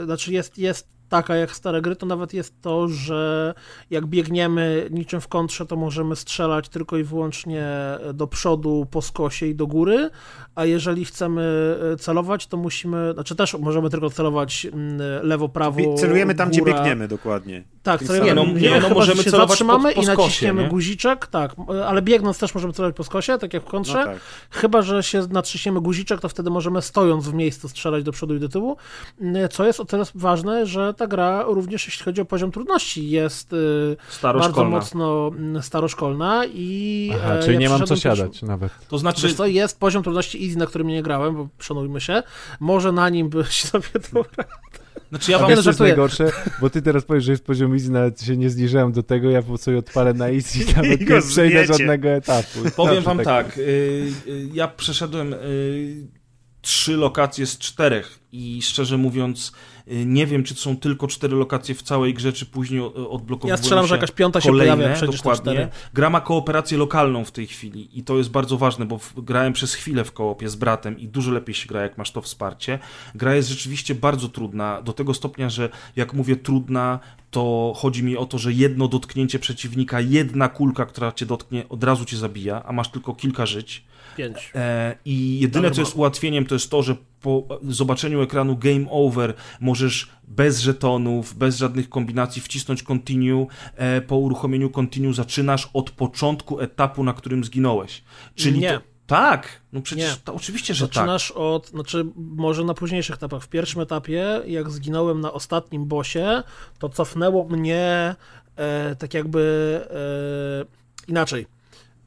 e, 0.00 0.04
znaczy 0.04 0.32
jest, 0.32 0.58
jest 0.58 0.88
taka 1.12 1.36
jak 1.36 1.50
stare 1.56 1.82
gry, 1.82 1.96
to 1.96 2.06
nawet 2.06 2.34
jest 2.34 2.62
to, 2.62 2.88
że 2.88 3.54
jak 3.90 4.06
biegniemy 4.06 4.88
niczym 4.90 5.20
w 5.20 5.28
kontrze, 5.28 5.66
to 5.66 5.76
możemy 5.76 6.16
strzelać 6.16 6.68
tylko 6.68 6.96
i 6.96 7.04
wyłącznie 7.04 7.66
do 8.14 8.26
przodu, 8.26 8.86
po 8.90 9.02
skosie 9.02 9.46
i 9.46 9.54
do 9.54 9.66
góry, 9.66 10.10
a 10.54 10.64
jeżeli 10.64 11.04
chcemy 11.04 11.76
e, 11.92 11.96
celować, 11.96 12.46
to 12.46 12.56
musimy, 12.56 13.12
znaczy 13.14 13.36
też 13.36 13.54
możemy 13.58 13.90
tylko 13.90 14.10
celować 14.10 14.66
mm, 14.66 15.00
lewo, 15.26 15.48
prawo, 15.48 15.94
Celujemy 15.96 16.34
tam, 16.34 16.50
góra. 16.50 16.62
gdzie 16.62 16.72
biegniemy 16.72 17.08
dokładnie. 17.08 17.64
Tak, 17.82 18.02
celujemy. 18.04 18.26
Nie, 18.26 18.34
no, 18.34 18.60
nie, 18.60 18.70
no, 18.70 18.80
chyba, 18.80 18.94
możemy 18.94 19.16
że 19.16 19.24
się 19.24 19.30
celować 19.30 19.48
zatrzymamy 19.48 19.88
po- 19.88 19.94
po 19.94 20.00
i 20.00 20.04
skosie, 20.04 20.22
naciśniemy 20.22 20.62
nie? 20.62 20.68
guziczek, 20.68 21.26
tak, 21.26 21.54
ale 21.86 22.02
biegnąc 22.02 22.38
też 22.38 22.54
możemy 22.54 22.72
celować 22.72 22.96
po 22.96 23.04
skosie, 23.04 23.38
tak 23.38 23.54
jak 23.54 23.62
w 23.62 23.66
kontrze. 23.66 23.98
No 23.98 24.04
tak. 24.04 24.18
Chyba, 24.50 24.82
że 24.82 25.02
się 25.02 25.26
naciśniemy 25.30 25.80
guziczek, 25.80 26.20
to 26.20 26.28
wtedy 26.28 26.50
możemy 26.50 26.82
stojąc 26.82 27.28
w 27.28 27.34
miejscu 27.34 27.68
strzelać 27.68 28.04
do 28.04 28.12
przodu 28.12 28.34
i 28.34 28.40
do 28.40 28.48
tyłu, 28.48 28.76
Mm, 29.20 29.48
co 29.48 29.66
jest 29.66 29.80
o 29.80 29.84
tyle 29.84 30.04
ważne, 30.14 30.66
że 30.66 30.94
ta 31.02 31.06
gra 31.06 31.42
również 31.42 31.86
jeśli 31.86 32.04
chodzi 32.04 32.20
o 32.20 32.24
poziom 32.24 32.52
trudności 32.52 33.10
jest 33.10 33.52
y, 33.52 33.96
bardzo 34.22 34.64
mocno 34.64 35.30
mm, 35.38 35.62
staroszkolna 35.62 36.42
i 36.46 37.10
Aha, 37.14 37.34
e, 37.34 37.42
czyli 37.42 37.54
ja 37.54 37.60
nie 37.60 37.68
mam 37.68 37.86
co 37.86 37.96
siadać 37.96 38.42
nawet. 38.42 38.72
To 38.88 38.98
znaczy, 38.98 39.22
Wiesz 39.22 39.34
co, 39.34 39.46
jest 39.46 39.80
poziom 39.80 40.02
trudności 40.02 40.46
easy, 40.46 40.58
na 40.58 40.66
którym 40.66 40.86
nie 40.86 41.02
grałem, 41.02 41.36
bo 41.36 41.48
szanujmy 41.58 42.00
się, 42.00 42.22
może 42.60 42.92
na 42.92 43.08
nim 43.08 43.28
byś 43.28 43.62
sobie 43.62 43.88
to... 44.12 44.24
znaczy 45.10 45.30
ja 45.30 45.36
A 45.36 45.40
wam 45.40 45.50
wiesz, 45.50 45.64
no 45.64 45.70
jest 45.70 45.80
najgorsze? 45.80 46.30
Bo 46.60 46.70
ty 46.70 46.82
teraz 46.82 47.04
powiesz, 47.04 47.24
że 47.24 47.32
jest 47.32 47.44
poziom 47.44 47.72
easy, 47.74 47.90
nawet 47.90 48.22
się 48.22 48.36
nie 48.36 48.50
zbliżałem 48.50 48.92
do 48.92 49.02
tego, 49.02 49.30
ja 49.30 49.42
po 49.42 49.58
sobie 49.58 49.78
odpalę 49.78 50.14
na 50.14 50.28
easy 50.28 50.58
i 50.58 50.66
nawet 50.76 51.00
I 51.00 51.06
nie 51.06 51.22
przejdę 51.22 51.66
żadnego 51.66 52.08
etapu. 52.08 52.58
powiem 52.76 53.02
wam 53.02 53.18
tak, 53.18 53.58
y, 53.58 53.60
y, 53.60 54.48
ja 54.52 54.68
przeszedłem 54.68 55.32
y, 55.34 56.21
trzy 56.62 56.96
lokacje 56.96 57.46
z 57.46 57.58
czterech 57.58 58.18
i 58.32 58.62
szczerze 58.62 58.98
mówiąc 58.98 59.52
y, 59.88 60.04
nie 60.06 60.26
wiem, 60.26 60.44
czy 60.44 60.54
to 60.54 60.60
są 60.60 60.76
tylko 60.76 61.06
cztery 61.08 61.36
lokacje 61.36 61.74
w 61.74 61.82
całej 61.82 62.14
grze, 62.14 62.32
czy 62.32 62.46
później 62.46 62.80
o- 62.80 63.10
odblokowują 63.10 63.52
Ja 63.52 63.56
strzelam, 63.56 63.84
się 63.84 63.88
że 63.88 63.94
jakaś 63.94 64.10
piąta 64.10 64.40
się 64.40 64.48
kolejne, 64.48 64.76
pojawia 64.76 64.94
przecież 64.96 65.16
dokładnie. 65.16 65.68
Gra 65.94 66.10
ma 66.10 66.20
kooperację 66.20 66.78
lokalną 66.78 67.24
w 67.24 67.30
tej 67.30 67.46
chwili 67.46 67.98
i 67.98 68.02
to 68.04 68.18
jest 68.18 68.30
bardzo 68.30 68.58
ważne, 68.58 68.86
bo 68.86 69.00
grałem 69.16 69.52
przez 69.52 69.74
chwilę 69.74 70.04
w 70.04 70.12
koopie 70.12 70.48
z 70.48 70.56
bratem 70.56 70.98
i 70.98 71.08
dużo 71.08 71.30
lepiej 71.30 71.54
się 71.54 71.66
gra, 71.66 71.82
jak 71.82 71.98
masz 71.98 72.10
to 72.10 72.22
wsparcie. 72.22 72.78
Gra 73.14 73.34
jest 73.34 73.48
rzeczywiście 73.48 73.94
bardzo 73.94 74.28
trudna, 74.28 74.82
do 74.82 74.92
tego 74.92 75.14
stopnia, 75.14 75.50
że 75.50 75.68
jak 75.96 76.14
mówię 76.14 76.36
trudna, 76.36 76.98
to 77.30 77.72
chodzi 77.76 78.04
mi 78.04 78.16
o 78.16 78.26
to, 78.26 78.38
że 78.38 78.52
jedno 78.52 78.88
dotknięcie 78.88 79.38
przeciwnika, 79.38 80.00
jedna 80.00 80.48
kulka, 80.48 80.86
która 80.86 81.12
cię 81.12 81.26
dotknie, 81.26 81.68
od 81.68 81.84
razu 81.84 82.04
cię 82.04 82.16
zabija, 82.16 82.62
a 82.64 82.72
masz 82.72 82.88
tylko 82.90 83.14
kilka 83.14 83.46
żyć. 83.46 83.84
Pięć. 84.16 84.52
E, 84.54 84.96
I 85.04 85.40
jedyne, 85.40 85.70
co 85.70 85.80
jest 85.80 85.96
ułatwieniem, 85.96 86.46
to 86.46 86.54
jest 86.54 86.70
to, 86.70 86.82
że 86.82 86.96
po 87.20 87.46
zobaczeniu 87.62 88.22
ekranu 88.22 88.56
Game 88.56 88.90
Over 88.90 89.34
możesz 89.60 90.10
bez 90.28 90.60
żetonów, 90.60 91.34
bez 91.34 91.56
żadnych 91.56 91.88
kombinacji 91.88 92.42
wcisnąć 92.42 92.82
Continue. 92.82 93.46
E, 93.76 94.00
po 94.00 94.16
uruchomieniu 94.16 94.70
Continue 94.70 95.12
zaczynasz 95.12 95.70
od 95.74 95.90
początku 95.90 96.60
etapu, 96.60 97.04
na 97.04 97.12
którym 97.12 97.44
zginąłeś. 97.44 98.02
Czyli 98.34 98.60
Nie. 98.60 98.72
to. 98.72 98.92
Tak, 99.06 99.60
no 99.72 99.80
przecież 99.80 100.18
to 100.24 100.34
oczywiście, 100.34 100.74
że 100.74 100.88
tak. 100.88 100.94
Zaczynasz 100.94 101.30
od, 101.30 101.68
znaczy 101.68 102.04
może 102.16 102.64
na 102.64 102.74
późniejszych 102.74 103.16
etapach. 103.16 103.42
W 103.42 103.48
pierwszym 103.48 103.80
etapie, 103.80 104.40
jak 104.46 104.70
zginąłem 104.70 105.20
na 105.20 105.32
ostatnim 105.32 105.86
bosie, 105.86 106.42
to 106.78 106.88
cofnęło 106.88 107.48
mnie 107.48 108.14
e, 108.56 108.96
tak 108.98 109.14
jakby 109.14 109.80
e, 109.90 111.10
inaczej. 111.10 111.46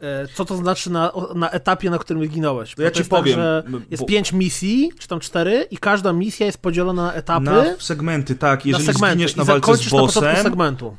E, 0.01 0.27
co 0.27 0.45
to 0.45 0.57
znaczy 0.57 0.91
na, 0.91 1.11
na 1.35 1.49
etapie, 1.49 1.89
na 1.89 1.97
którym 1.99 2.25
zginąłeś? 2.25 2.75
To 2.75 2.81
ja 2.81 2.89
Bo 2.89 2.93
ci 2.93 2.99
jest 2.99 3.09
powiem, 3.09 3.35
Tak, 3.35 3.43
że 3.43 3.63
bo- 3.69 3.77
jest 3.91 4.05
pięć 4.05 4.33
misji, 4.33 4.91
czy 4.99 5.07
tam 5.07 5.19
cztery, 5.19 5.67
i 5.71 5.77
każda 5.77 6.13
misja 6.13 6.45
jest 6.45 6.57
podzielona 6.57 7.03
na 7.03 7.13
etapy. 7.13 7.45
Na 7.45 7.65
segmenty, 7.79 8.35
tak. 8.35 8.65
Jeżeli 8.65 8.87
na 8.87 8.93
segmenty. 8.93 9.15
zginiesz 9.15 9.35
na 9.35 9.43
I 9.43 9.45
walce 9.45 9.75
z 9.75 9.89
bossem, 9.89 10.45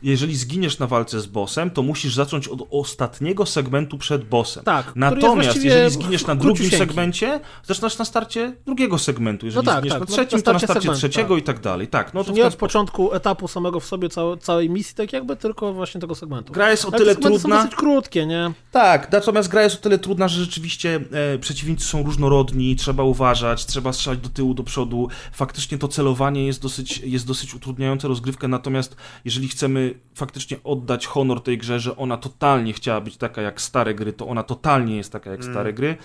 jeżeli 0.02 0.36
zginiesz 0.36 0.78
na 0.78 0.86
walce 0.86 1.20
z 1.20 1.26
bossem, 1.26 1.70
to 1.70 1.82
musisz 1.82 2.14
zacząć 2.14 2.48
od 2.48 2.62
ostatniego 2.70 3.46
segmentu 3.46 3.98
przed 3.98 4.24
bossem. 4.24 4.64
Tak, 4.64 4.92
Natomiast 4.96 5.64
jeżeli 5.64 5.90
zginiesz 5.90 6.26
na 6.26 6.34
drugim 6.34 6.70
segmencie, 6.70 7.40
zaczynasz 7.64 7.98
na 7.98 8.04
starcie 8.04 8.52
drugiego 8.66 8.98
segmentu. 8.98 9.46
Jeżeli 9.46 9.66
No 9.66 9.72
tak, 9.72 9.80
zginiesz 9.80 9.92
tak, 9.98 10.00
na 10.00 10.06
trzecim, 10.06 10.38
na 10.38 10.42
to 10.42 10.52
na 10.52 10.58
starcie 10.58 10.92
trzeciego 10.92 11.34
tak. 11.34 11.42
i 11.42 11.46
tak 11.46 11.60
dalej. 11.60 11.88
Tak, 11.88 12.14
no 12.14 12.24
to 12.24 12.32
nie 12.32 12.42
od 12.42 12.52
sposób. 12.52 12.60
początku 12.60 13.14
etapu 13.14 13.48
samego 13.48 13.80
w 13.80 13.84
sobie, 13.86 14.08
całe, 14.08 14.36
całej 14.36 14.70
misji, 14.70 14.94
tak 14.94 15.12
jakby, 15.12 15.36
tylko 15.36 15.72
właśnie 15.72 16.00
tego 16.00 16.14
segmentu. 16.14 16.52
Gra 16.52 16.70
jest 16.70 16.84
o 16.84 16.90
tyle 16.90 17.16
trudna. 17.16 17.38
są 17.38 17.48
dosyć 17.48 17.74
krótkie, 17.74 18.26
nie? 18.26 18.52
Tak, 18.70 18.85
natomiast 19.12 19.48
gra 19.48 19.62
jest 19.62 19.76
o 19.76 19.78
tyle 19.78 19.98
trudna, 19.98 20.28
że 20.28 20.40
rzeczywiście 20.40 21.00
e, 21.34 21.38
przeciwnicy 21.38 21.84
są 21.84 22.02
różnorodni, 22.02 22.76
trzeba 22.76 23.02
uważać, 23.02 23.66
trzeba 23.66 23.92
strzelać 23.92 24.18
do 24.18 24.28
tyłu, 24.28 24.54
do 24.54 24.62
przodu. 24.62 25.08
Faktycznie 25.32 25.78
to 25.78 25.88
celowanie 25.88 26.46
jest 26.46 26.62
dosyć, 26.62 26.98
jest 26.98 27.26
dosyć 27.26 27.54
utrudniające 27.54 28.08
rozgrywkę, 28.08 28.48
natomiast 28.48 28.96
jeżeli 29.24 29.48
chcemy 29.48 29.94
faktycznie 30.14 30.56
oddać 30.64 31.06
honor 31.06 31.42
tej 31.42 31.58
grze, 31.58 31.80
że 31.80 31.96
ona 31.96 32.16
totalnie 32.16 32.72
chciała 32.72 33.00
być 33.00 33.16
taka 33.16 33.42
jak 33.42 33.60
stare 33.60 33.94
gry, 33.94 34.12
to 34.12 34.28
ona 34.28 34.42
totalnie 34.42 34.96
jest 34.96 35.12
taka 35.12 35.30
jak 35.30 35.44
stare 35.44 35.72
gry. 35.72 35.96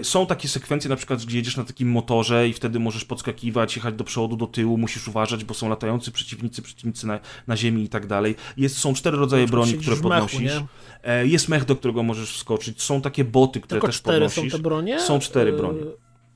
E, 0.00 0.04
są 0.04 0.26
takie 0.26 0.48
sekwencje, 0.48 0.90
na 0.90 0.96
przykład, 0.96 1.24
gdzie 1.24 1.36
jedziesz 1.36 1.56
na 1.56 1.64
takim 1.64 1.90
motorze 1.90 2.48
i 2.48 2.52
wtedy 2.52 2.80
możesz 2.80 3.04
podskakiwać, 3.04 3.76
jechać 3.76 3.94
do 3.94 4.04
przodu, 4.04 4.36
do 4.36 4.46
tyłu, 4.46 4.78
musisz 4.78 5.08
uważać, 5.08 5.44
bo 5.44 5.54
są 5.54 5.68
latający 5.68 6.10
przeciwnicy, 6.10 6.62
przeciwnicy 6.62 7.06
na, 7.06 7.20
na 7.46 7.56
ziemi 7.56 7.82
i 7.82 7.88
tak 7.88 8.06
dalej. 8.06 8.36
Jest, 8.56 8.78
są 8.78 8.94
cztery 8.94 9.16
rodzaje 9.16 9.46
broni, 9.46 9.74
które 9.74 9.96
mechu, 9.96 10.02
podnosisz. 10.02 10.52
E, 10.52 10.66
Jest 11.22 11.48
mech, 11.48 11.64
do 11.64 11.76
którego 11.76 12.02
możesz 12.02 12.32
wskoczyć. 12.34 12.82
Są 12.82 13.02
takie 13.02 13.24
boty, 13.24 13.60
które 13.60 13.80
Tylko 13.80 13.86
też 13.86 13.96
cztery 13.96 14.14
podnosisz. 14.16 14.52
są 14.52 14.58
te 14.58 14.62
bronie? 14.62 15.00
Są 15.00 15.18
cztery 15.18 15.50
E, 15.50 15.56
bronie. 15.56 15.80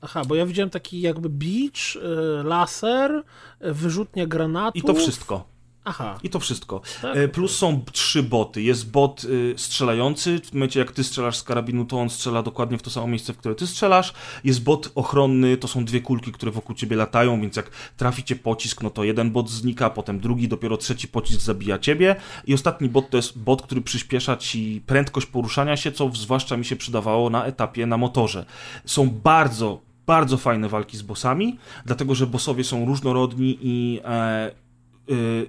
Aha, 0.01 0.21
bo 0.27 0.35
ja 0.35 0.45
widziałem 0.45 0.69
taki 0.69 1.01
jakby 1.01 1.29
beach, 1.29 1.97
e, 2.03 2.43
laser, 2.43 3.23
e, 3.59 3.73
wyrzutnia 3.73 4.27
granatów. 4.27 4.83
I 4.83 4.87
to 4.87 4.93
wszystko. 4.93 5.54
Aha, 5.85 6.19
I 6.23 6.29
to 6.29 6.39
wszystko. 6.39 6.81
Tak? 7.01 7.17
E, 7.17 7.27
Plus 7.27 7.57
są 7.57 7.81
trzy 7.91 8.23
boty. 8.23 8.61
Jest 8.61 8.91
bot 8.91 9.23
y, 9.23 9.53
strzelający. 9.57 10.39
W 10.39 10.53
momencie, 10.53 10.79
jak 10.79 10.91
ty 10.91 11.03
strzelasz 11.03 11.37
z 11.37 11.43
karabinu, 11.43 11.85
to 11.85 11.99
on 11.99 12.09
strzela 12.09 12.43
dokładnie 12.43 12.77
w 12.77 12.81
to 12.81 12.89
samo 12.89 13.07
miejsce, 13.07 13.33
w 13.33 13.37
które 13.37 13.55
ty 13.55 13.67
strzelasz. 13.67 14.13
Jest 14.43 14.63
bot 14.63 14.91
ochronny. 14.95 15.57
To 15.57 15.67
są 15.67 15.85
dwie 15.85 16.01
kulki, 16.01 16.31
które 16.31 16.51
wokół 16.51 16.75
ciebie 16.75 16.95
latają, 16.95 17.41
więc 17.41 17.55
jak 17.55 17.69
trafi 17.97 18.23
cię 18.23 18.35
pocisk, 18.35 18.83
no 18.83 18.89
to 18.89 19.03
jeden 19.03 19.31
bot 19.31 19.49
znika, 19.49 19.89
potem 19.89 20.19
drugi, 20.19 20.47
dopiero 20.47 20.77
trzeci 20.77 21.07
pocisk 21.07 21.41
zabija 21.41 21.79
ciebie. 21.79 22.15
I 22.47 22.53
ostatni 22.53 22.89
bot 22.89 23.09
to 23.09 23.17
jest 23.17 23.39
bot, 23.39 23.61
który 23.61 23.81
przyspiesza 23.81 24.37
ci 24.37 24.81
prędkość 24.85 25.27
poruszania 25.27 25.77
się, 25.77 25.91
co 25.91 26.09
zwłaszcza 26.13 26.57
mi 26.57 26.65
się 26.65 26.75
przydawało 26.75 27.29
na 27.29 27.45
etapie 27.45 27.85
na 27.85 27.97
motorze. 27.97 28.45
Są 28.85 29.09
bardzo, 29.09 29.81
bardzo 30.07 30.37
fajne 30.37 30.69
walki 30.69 30.97
z 30.97 31.01
bossami, 31.01 31.57
dlatego 31.85 32.15
że 32.15 32.27
bossowie 32.27 32.63
są 32.63 32.85
różnorodni 32.85 33.57
i 33.61 33.99
e, 34.05 34.64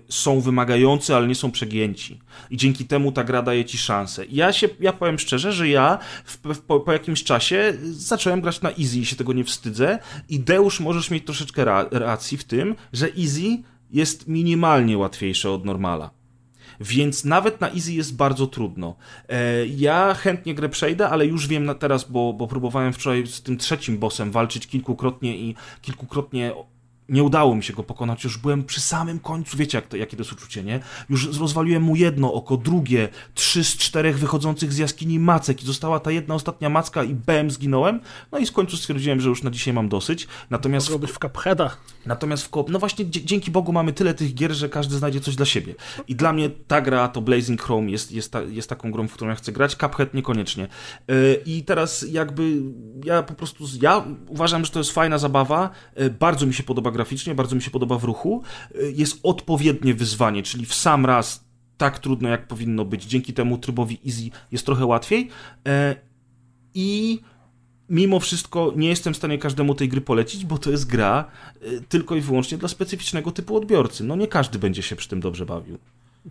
są 0.09 0.41
wymagający, 0.41 1.17
ale 1.17 1.29
nie 1.29 1.35
są 1.35 1.51
przegięci. 1.51 2.21
I 2.51 2.57
dzięki 2.57 2.85
temu 2.85 3.13
ta 3.13 3.25
gra 3.25 3.43
daje 3.43 3.65
ci 3.65 3.79
szansę. 3.79 4.25
Ja 4.31 4.53
się, 4.53 4.69
ja 4.81 4.93
powiem 4.93 5.19
szczerze, 5.19 5.53
że 5.53 5.69
ja 5.69 5.99
w, 6.25 6.37
w, 6.55 6.61
po, 6.61 6.81
po 6.81 6.93
jakimś 6.93 7.25
czasie 7.25 7.75
zacząłem 7.83 8.41
grać 8.41 8.61
na 8.61 8.71
easy 8.71 8.99
i 8.99 9.07
się 9.07 9.17
tego 9.17 9.33
nie 9.33 9.45
wstydzę. 9.45 9.99
I 10.29 10.41
Deusz 10.41 10.81
możesz 10.81 11.11
mieć 11.11 11.25
troszeczkę 11.25 11.65
ra, 11.65 11.87
racji 11.91 12.39
w 12.39 12.45
tym, 12.45 12.75
że 12.93 13.07
easy 13.19 13.63
jest 13.91 14.29
minimalnie 14.29 14.99
łatwiejsze 14.99 15.51
od 15.51 15.65
normala. 15.65 16.11
więc 16.81 17.25
nawet 17.25 17.61
na 17.61 17.71
easy 17.71 17.93
jest 17.93 18.17
bardzo 18.17 18.47
trudno. 18.47 18.97
E, 19.29 19.67
ja 19.67 20.15
chętnie 20.15 20.55
grę 20.55 20.69
przejdę, 20.69 21.09
ale 21.09 21.27
już 21.27 21.47
wiem 21.47 21.65
na 21.65 21.75
teraz, 21.75 22.11
bo, 22.11 22.33
bo 22.33 22.47
próbowałem 22.47 22.93
wczoraj 22.93 23.27
z 23.27 23.43
tym 23.43 23.59
trzecim 23.59 23.99
bossem 23.99 24.31
walczyć 24.31 24.67
kilkukrotnie 24.67 25.37
i 25.37 25.55
kilkukrotnie 25.83 26.53
nie 27.09 27.23
udało 27.23 27.55
mi 27.55 27.63
się 27.63 27.73
go 27.73 27.83
pokonać, 27.83 28.25
już 28.25 28.39
byłem 28.39 28.65
przy 28.65 28.81
samym 28.81 29.19
końcu, 29.19 29.57
wiecie 29.57 29.79
jak 29.79 29.87
to, 29.87 29.97
jakie 29.97 30.17
to 30.17 30.23
jest 30.23 30.33
uczucie, 30.33 30.63
nie? 30.63 30.81
Już 31.11 31.39
rozwaliłem 31.39 31.83
mu 31.83 31.97
jedno 31.97 32.33
oko, 32.33 32.57
drugie, 32.57 33.09
trzy 33.35 33.65
z 33.65 33.77
czterech 33.77 34.19
wychodzących 34.19 34.73
z 34.73 34.79
jaskini 34.79 35.19
macek 35.19 35.63
i 35.63 35.67
została 35.67 36.01
ta 36.01 36.11
jedna 36.11 36.35
ostatnia 36.35 36.69
macka 36.69 37.05
i 37.05 37.15
bem, 37.15 37.51
zginąłem. 37.51 38.01
No 38.33 38.39
i 38.39 38.47
w 38.47 38.53
końcu 38.53 38.77
stwierdziłem, 38.77 39.21
że 39.21 39.29
już 39.29 39.43
na 39.43 39.51
dzisiaj 39.51 39.75
mam 39.75 39.89
dosyć. 39.89 40.29
Natomiast... 40.51 40.87
Mogło 40.87 40.99
być 40.99 41.11
w 41.11 41.19
Cupheada. 41.19 41.77
Natomiast 42.07 42.47
w 42.47 42.65
no 42.69 42.79
właśnie 42.79 43.11
dzięki 43.11 43.51
Bogu 43.51 43.73
mamy 43.73 43.93
tyle 43.93 44.15
tych 44.15 44.35
gier, 44.35 44.53
że 44.53 44.69
każdy 44.69 44.97
znajdzie 44.97 45.21
coś 45.21 45.37
dla 45.37 45.47
siebie. 45.47 45.75
I 46.09 46.15
dla 46.15 46.33
mnie 46.33 46.51
ta 46.51 46.81
gra, 46.81 47.09
to 47.09 47.21
Blazing 47.21 47.63
Chrome 47.63 47.91
jest, 47.91 48.13
jest, 48.13 48.33
ta, 48.33 48.43
jest 48.43 48.69
taką 48.69 48.91
grą, 48.91 49.09
w 49.09 49.13
którą 49.13 49.31
ja 49.31 49.37
chcę 49.37 49.53
grać, 49.53 49.77
Cuphead 49.77 50.15
niekoniecznie. 50.15 50.69
Yy, 51.09 51.43
I 51.47 51.65
teraz 51.65 52.05
jakby 52.11 52.63
ja 53.05 53.23
po 53.23 53.35
prostu, 53.35 53.65
ja 53.83 54.05
uważam, 54.29 54.65
że 54.65 54.71
to 54.71 54.79
jest 54.79 54.91
fajna 54.91 55.19
zabawa, 55.19 55.71
yy, 55.97 56.11
bardzo 56.11 56.47
mi 56.47 56.55
się 56.55 56.63
podoba 56.63 56.91
graficznie, 56.97 57.35
bardzo 57.35 57.57
mi 57.57 57.63
się 57.63 57.71
podoba 57.71 57.99
w 57.99 58.05
ruchu. 58.05 58.43
Yy, 58.75 58.93
jest 58.93 59.21
odpowiednie 59.23 59.95
wyzwanie, 59.95 60.43
czyli 60.43 60.67
w 60.67 60.75
sam 60.75 61.07
raz 61.07 61.45
tak 61.79 61.99
trudno, 61.99 62.29
jak 62.29 62.49
powinno 62.49 62.85
być. 62.85 63.05
Dzięki 63.05 63.33
temu 63.33 63.59
trybowi 63.59 63.99
easy 64.07 64.31
jest 64.53 64.67
trochę 64.67 64.87
łatwiej. 64.87 65.29
I 66.75 67.21
mimo 67.89 68.21
wszystko 68.21 68.73
nie 68.77 68.89
jestem 68.89 69.15
w 69.15 69.17
stanie 69.17 69.39
każdemu 69.39 69.75
tej 69.75 69.89
gry 69.89 70.01
polecić, 70.01 70.45
bo 70.45 70.59
to 70.59 70.71
jest 70.71 70.87
gra 70.87 71.25
y, 71.63 71.83
tylko 71.89 72.17
i 72.17 72.21
wyłącznie 72.21 72.59
dla 72.59 72.69
specyficznego 72.69 73.33
typu 73.33 73.57
odbiorcy. 73.57 74.05
No 74.05 74.17
nie 74.17 74.29
każdy 74.29 74.59
będzie 74.59 74.83
się 74.83 74.97
przy 74.97 75.09
tym 75.09 75.21
dobrze 75.21 75.47
bawił. 75.47 75.79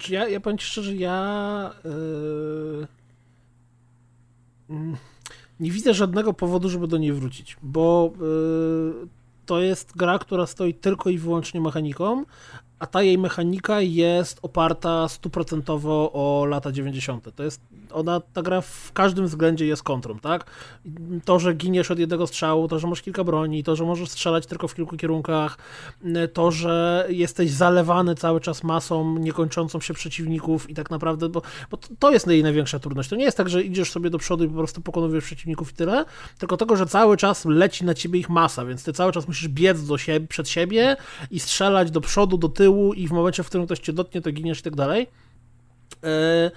Ja, 0.09 0.27
ja 0.27 0.39
powiem 0.39 0.57
ci 0.57 0.65
szczerze, 0.65 0.95
ja 0.95 1.71
yy, 4.69 4.97
nie 5.59 5.71
widzę 5.71 5.93
żadnego 5.93 6.33
powodu, 6.33 6.69
żeby 6.69 6.87
do 6.87 6.97
niej 6.97 7.13
wrócić, 7.13 7.57
bo 7.63 8.13
yy, 8.19 9.07
to 9.45 9.61
jest 9.61 9.97
gra, 9.97 10.19
która 10.19 10.45
stoi 10.45 10.73
tylko 10.73 11.09
i 11.09 11.17
wyłącznie 11.17 11.61
mechaniką, 11.61 12.23
a 12.79 12.87
ta 12.87 13.01
jej 13.01 13.17
mechanika 13.17 13.81
jest 13.81 14.39
oparta 14.41 15.07
stuprocentowo 15.07 16.11
o 16.13 16.45
lata 16.45 16.71
90. 16.71 17.35
To 17.35 17.43
jest, 17.43 17.61
ona, 17.95 18.21
ta 18.33 18.41
gra 18.41 18.61
w 18.61 18.91
każdym 18.93 19.27
względzie 19.27 19.65
jest 19.65 19.83
kontrą, 19.83 20.19
tak? 20.19 20.45
To, 21.25 21.39
że 21.39 21.53
giniesz 21.53 21.91
od 21.91 21.99
jednego 21.99 22.27
strzału, 22.27 22.67
to, 22.67 22.79
że 22.79 22.87
masz 22.87 23.01
kilka 23.01 23.23
broni, 23.23 23.63
to, 23.63 23.75
że 23.75 23.83
możesz 23.83 24.09
strzelać 24.09 24.45
tylko 24.45 24.67
w 24.67 24.75
kilku 24.75 24.97
kierunkach, 24.97 25.57
to, 26.33 26.51
że 26.51 27.05
jesteś 27.09 27.51
zalewany 27.51 28.15
cały 28.15 28.41
czas 28.41 28.63
masą 28.63 29.19
niekończącą 29.19 29.79
się 29.79 29.93
przeciwników 29.93 30.69
i 30.69 30.73
tak 30.73 30.91
naprawdę, 30.91 31.29
bo, 31.29 31.41
bo 31.71 31.77
to 31.99 32.11
jest 32.11 32.27
jej 32.27 32.43
największa 32.43 32.79
trudność. 32.79 33.09
To 33.09 33.15
nie 33.15 33.25
jest 33.25 33.37
tak, 33.37 33.49
że 33.49 33.63
idziesz 33.63 33.91
sobie 33.91 34.09
do 34.09 34.17
przodu 34.17 34.43
i 34.43 34.47
po 34.47 34.55
prostu 34.55 34.81
pokonujesz 34.81 35.23
przeciwników 35.23 35.71
i 35.71 35.75
tyle, 35.75 36.05
tylko 36.37 36.57
tego, 36.57 36.75
że 36.75 36.85
cały 36.85 37.17
czas 37.17 37.45
leci 37.45 37.85
na 37.85 37.93
ciebie 37.93 38.19
ich 38.19 38.29
masa, 38.29 38.65
więc 38.65 38.83
ty 38.83 38.93
cały 38.93 39.11
czas 39.11 39.27
musisz 39.27 39.47
biec 39.47 39.87
do 39.87 39.97
siebie, 39.97 40.27
przed 40.27 40.49
siebie 40.49 40.97
i 41.31 41.39
strzelać 41.39 41.91
do 41.91 42.01
przodu, 42.01 42.37
do 42.37 42.49
tyłu, 42.49 42.93
i 42.93 43.07
w 43.07 43.11
momencie, 43.11 43.43
w 43.43 43.47
którym 43.47 43.65
ktoś 43.65 43.79
cię 43.79 43.93
dotknie, 43.93 44.21
to 44.21 44.31
giniesz 44.31 44.59
i 44.59 44.63
tak 44.63 44.75
dalej. 44.75 45.07
E, 46.03 46.51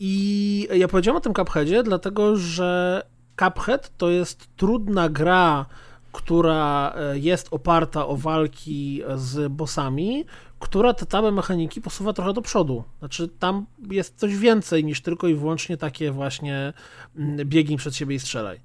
I 0.00 0.68
ja 0.72 0.88
powiedziałem 0.88 1.16
o 1.16 1.20
tym 1.20 1.34
Cupheadzie, 1.34 1.82
dlatego 1.82 2.36
że 2.36 3.02
Cuphead 3.38 3.96
to 3.96 4.10
jest 4.10 4.48
trudna 4.56 5.08
gra, 5.08 5.66
która 6.12 6.94
e, 6.96 7.18
jest 7.18 7.48
oparta 7.50 8.06
o 8.06 8.16
walki 8.16 9.02
z 9.16 9.52
bossami, 9.52 10.24
która 10.58 10.94
te 10.94 11.06
tamy 11.06 11.32
mechaniki 11.32 11.80
posuwa 11.80 12.12
trochę 12.12 12.32
do 12.32 12.42
przodu. 12.42 12.84
Znaczy, 12.98 13.28
tam 13.28 13.66
jest 13.90 14.18
coś 14.18 14.36
więcej 14.36 14.84
niż 14.84 15.02
tylko 15.02 15.28
i 15.28 15.34
wyłącznie 15.34 15.76
takie 15.76 16.10
właśnie 16.10 16.72
mm, 17.16 17.48
biegnij 17.48 17.78
przed 17.78 17.96
siebie 17.96 18.16
i 18.16 18.20
strzelaj. 18.20 18.60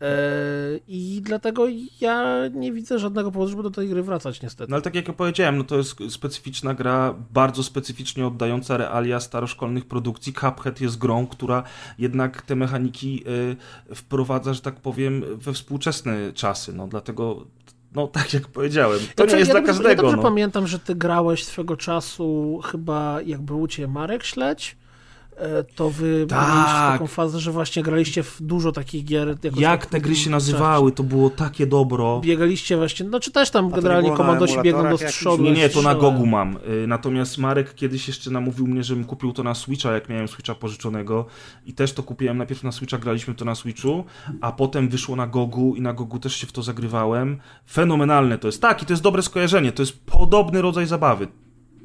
E, 0.00 0.06
I 0.88 1.20
dlatego 1.22 1.66
ja 2.00 2.48
nie 2.48 2.72
widzę 2.72 2.98
żadnego 2.98 3.32
powodu, 3.32 3.50
żeby 3.50 3.62
do 3.62 3.70
tej 3.70 3.88
gry 3.88 4.02
wracać, 4.02 4.42
niestety. 4.42 4.70
No 4.70 4.76
ale 4.76 4.82
tak 4.82 4.94
jak 4.94 5.08
ja 5.08 5.14
powiedziałem, 5.14 5.58
no 5.58 5.64
to 5.64 5.76
jest 5.76 5.96
specyficzna 6.08 6.74
gra, 6.74 7.14
bardzo 7.32 7.62
specyficznie 7.62 8.26
oddająca 8.26 8.76
realia 8.76 9.20
staroszkolnych 9.20 9.84
produkcji. 9.84 10.32
Cuphead 10.32 10.80
jest 10.80 10.98
grą, 10.98 11.26
która 11.26 11.62
jednak 11.98 12.42
te 12.42 12.56
mechaniki 12.56 13.24
y, 13.90 13.94
wprowadza, 13.94 14.54
że 14.54 14.60
tak 14.60 14.74
powiem, 14.74 15.24
we 15.34 15.52
współczesne 15.52 16.32
czasy. 16.32 16.72
No 16.72 16.88
dlatego 16.88 17.46
no 17.94 18.06
tak 18.06 18.34
jak 18.34 18.48
powiedziałem, 18.48 18.98
to 18.98 19.22
znaczy, 19.22 19.32
nie 19.32 19.38
jest 19.38 19.48
ja 19.48 19.54
dla 19.54 19.60
dobrze, 19.60 19.72
każdego. 19.72 19.90
Ja 19.90 19.96
dobrze 19.96 20.16
no. 20.16 20.22
pamiętam, 20.22 20.66
że 20.66 20.78
ty 20.78 20.94
grałeś 20.94 21.44
swego 21.44 21.76
czasu 21.76 22.60
chyba 22.64 23.22
jak 23.22 23.42
był 23.42 23.60
u 23.60 23.68
ciebie 23.68 23.88
Marek 23.88 24.24
Śledź 24.24 24.76
E, 24.76 24.83
to 25.74 25.90
wy 25.90 26.26
tak. 26.28 26.48
mieliście 26.48 26.72
taką 26.72 27.06
fazę, 27.06 27.40
że 27.40 27.52
właśnie 27.52 27.82
graliście 27.82 28.22
w 28.22 28.42
dużo 28.42 28.72
takich 28.72 29.04
gier. 29.04 29.36
Jak 29.56 29.80
tak 29.80 29.90
te 29.90 30.00
gry 30.00 30.16
się 30.16 30.30
nazywały, 30.30 30.92
to 30.92 31.02
było 31.02 31.30
takie 31.30 31.66
dobro. 31.66 32.20
Biegaliście 32.24 32.76
właśnie, 32.76 33.06
no 33.06 33.20
czy 33.20 33.30
też 33.30 33.50
tam 33.50 33.70
generalnie 33.70 34.10
komandosi 34.10 34.62
biegną 34.62 34.90
do 34.90 34.98
strzodu. 34.98 35.42
Nie, 35.42 35.52
nie, 35.52 35.68
to 35.68 35.82
na 35.82 35.94
Gogu 35.94 36.26
mam. 36.26 36.56
Y, 36.56 36.86
natomiast 36.86 37.38
Marek 37.38 37.74
kiedyś 37.74 38.08
jeszcze 38.08 38.30
namówił 38.30 38.66
mnie, 38.66 38.84
żebym 38.84 39.04
kupił 39.04 39.32
to 39.32 39.42
na 39.42 39.54
Switcha, 39.54 39.92
jak 39.92 40.08
miałem 40.08 40.28
Switcha 40.28 40.54
pożyczonego 40.54 41.26
i 41.66 41.72
też 41.72 41.92
to 41.92 42.02
kupiłem 42.02 42.38
najpierw 42.38 42.62
na 42.62 42.72
Switcha, 42.72 42.98
graliśmy 42.98 43.34
to 43.34 43.44
na 43.44 43.54
Switchu, 43.54 44.04
a 44.40 44.52
potem 44.52 44.88
wyszło 44.88 45.16
na 45.16 45.26
Gogu 45.26 45.74
i 45.76 45.80
na 45.80 45.92
Gogu 45.92 46.18
też 46.18 46.36
się 46.36 46.46
w 46.46 46.52
to 46.52 46.62
zagrywałem. 46.62 47.38
Fenomenalne 47.70 48.38
to 48.38 48.48
jest. 48.48 48.62
Tak, 48.62 48.82
i 48.82 48.86
to 48.86 48.92
jest 48.92 49.02
dobre 49.02 49.22
skojarzenie, 49.22 49.72
to 49.72 49.82
jest 49.82 50.06
podobny 50.06 50.62
rodzaj 50.62 50.86
zabawy 50.86 51.28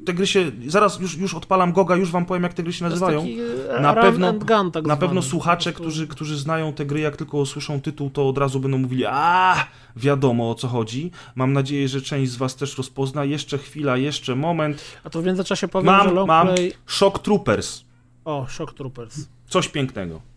te 0.04 0.14
gry 0.14 0.26
się, 0.26 0.50
zaraz 0.66 1.00
już, 1.00 1.16
już 1.16 1.34
odpalam 1.34 1.72
Goga, 1.72 1.96
już 1.96 2.10
wam 2.10 2.26
powiem, 2.26 2.42
jak 2.42 2.54
te 2.54 2.62
gry 2.62 2.72
się 2.72 2.84
nazywają. 2.84 3.26
E, 3.68 3.80
na 3.80 3.94
pewno, 3.94 4.32
gun, 4.32 4.70
tak 4.72 4.86
na 4.86 4.96
pewno 4.96 5.22
słuchacze, 5.22 5.72
którzy, 5.72 6.06
którzy 6.06 6.36
znają 6.36 6.72
te 6.72 6.86
gry, 6.86 7.00
jak 7.00 7.16
tylko 7.16 7.38
usłyszą 7.38 7.80
tytuł, 7.80 8.10
to 8.10 8.28
od 8.28 8.38
razu 8.38 8.60
będą 8.60 8.78
mówili, 8.78 9.04
a 9.06 9.54
wiadomo 9.96 10.50
o 10.50 10.54
co 10.54 10.68
chodzi. 10.68 11.10
Mam 11.34 11.52
nadzieję, 11.52 11.88
że 11.88 12.02
część 12.02 12.32
z 12.32 12.36
was 12.36 12.56
też 12.56 12.78
rozpozna. 12.78 13.24
Jeszcze 13.24 13.58
chwila, 13.58 13.96
jeszcze 13.96 14.36
moment. 14.36 14.84
A 15.04 15.10
to 15.10 15.22
w 15.22 15.24
międzyczasie 15.24 15.68
powiem, 15.68 15.86
mam, 15.86 16.08
że 16.08 16.24
Mam 16.24 16.48
Shock 16.86 17.18
Troopers. 17.18 17.84
O, 18.24 18.46
Shock 18.48 18.74
Troopers. 18.74 19.26
Coś 19.48 19.68
pięknego. 19.68 20.29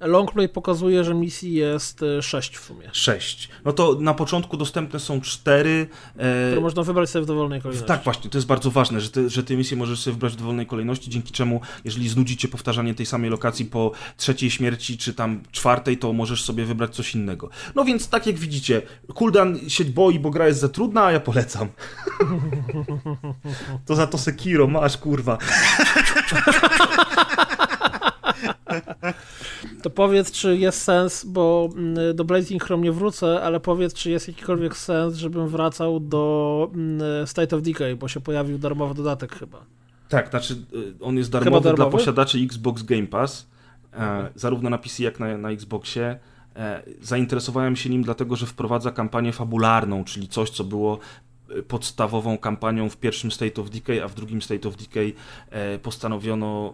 Longplay 0.00 0.48
pokazuje, 0.48 1.04
że 1.04 1.14
misji 1.14 1.54
jest 1.54 2.04
6 2.20 2.54
e, 2.54 2.58
w 2.58 2.62
sumie. 2.62 2.88
6. 2.92 3.48
No 3.64 3.72
to 3.72 3.96
na 4.00 4.14
początku 4.14 4.56
dostępne 4.56 5.00
są 5.00 5.20
4. 5.20 5.86
E... 6.16 6.46
Które 6.46 6.60
można 6.60 6.82
wybrać 6.82 7.10
sobie 7.10 7.22
w 7.22 7.26
dowolnej 7.26 7.62
kolejności. 7.62 7.88
Tak, 7.88 8.04
właśnie, 8.04 8.30
to 8.30 8.38
jest 8.38 8.48
bardzo 8.48 8.70
ważne, 8.70 9.00
że 9.00 9.10
te, 9.10 9.30
że 9.30 9.42
te 9.42 9.56
misje 9.56 9.76
możesz 9.76 9.98
sobie 9.98 10.14
wybrać 10.14 10.32
w 10.32 10.36
dowolnej 10.36 10.66
kolejności, 10.66 11.10
dzięki 11.10 11.32
czemu, 11.32 11.60
jeżeli 11.84 12.08
znudzicie 12.08 12.48
powtarzanie 12.48 12.94
tej 12.94 13.06
samej 13.06 13.30
lokacji 13.30 13.64
po 13.64 13.92
trzeciej 14.16 14.50
śmierci, 14.50 14.98
czy 14.98 15.14
tam 15.14 15.42
czwartej, 15.52 15.98
to 15.98 16.12
możesz 16.12 16.44
sobie 16.44 16.64
wybrać 16.64 16.94
coś 16.94 17.14
innego. 17.14 17.48
No 17.74 17.84
więc 17.84 18.08
tak 18.08 18.26
jak 18.26 18.36
widzicie, 18.36 18.82
Kuldan 19.14 19.58
się 19.68 19.84
boi, 19.84 20.18
bo 20.18 20.30
gra 20.30 20.46
jest 20.46 20.60
za 20.60 20.68
trudna, 20.68 21.04
a 21.04 21.12
ja 21.12 21.20
polecam. 21.20 21.68
to 23.86 23.94
za 23.94 24.06
to 24.06 24.18
Sekiro 24.18 24.66
masz, 24.66 24.96
kurwa. 24.96 25.38
To 29.86 29.90
powiedz, 29.90 30.32
czy 30.32 30.56
jest 30.56 30.82
sens, 30.82 31.24
bo 31.24 31.68
mm, 31.76 32.16
do 32.16 32.24
Blazing 32.24 32.64
Chrome 32.64 32.82
nie 32.82 32.92
wrócę, 32.92 33.42
ale 33.42 33.60
powiedz, 33.60 33.94
czy 33.94 34.10
jest 34.10 34.28
jakikolwiek 34.28 34.76
sens, 34.76 35.16
żebym 35.16 35.48
wracał 35.48 36.00
do 36.00 36.70
mm, 36.74 37.26
State 37.26 37.56
of 37.56 37.62
Decay, 37.62 37.96
bo 37.96 38.08
się 38.08 38.20
pojawił 38.20 38.58
darmowy 38.58 38.94
dodatek 38.94 39.34
chyba. 39.34 39.64
Tak, 40.08 40.30
znaczy 40.30 40.54
y, 40.74 40.94
on 41.00 41.16
jest 41.16 41.30
darmowy, 41.30 41.64
darmowy? 41.64 41.90
dla 41.90 41.98
posiadaczy 41.98 42.38
Xbox 42.38 42.82
Game 42.82 43.06
Pass, 43.06 43.46
e, 43.92 44.28
zarówno 44.34 44.70
na 44.70 44.78
PC 44.78 45.02
jak 45.02 45.20
na, 45.20 45.38
na 45.38 45.50
Xboxie. 45.50 46.18
E, 46.56 46.82
zainteresowałem 47.02 47.76
się 47.76 47.90
nim 47.90 48.02
dlatego, 48.02 48.36
że 48.36 48.46
wprowadza 48.46 48.90
kampanię 48.90 49.32
fabularną, 49.32 50.04
czyli 50.04 50.28
coś, 50.28 50.50
co 50.50 50.64
było 50.64 50.98
e, 51.50 51.62
podstawową 51.62 52.38
kampanią 52.38 52.90
w 52.90 52.96
pierwszym 52.96 53.30
State 53.30 53.62
of 53.62 53.70
Decay, 53.70 54.04
a 54.04 54.08
w 54.08 54.14
drugim 54.14 54.42
State 54.42 54.68
of 54.68 54.76
Decay 54.76 55.12
postanowiono 55.82 56.72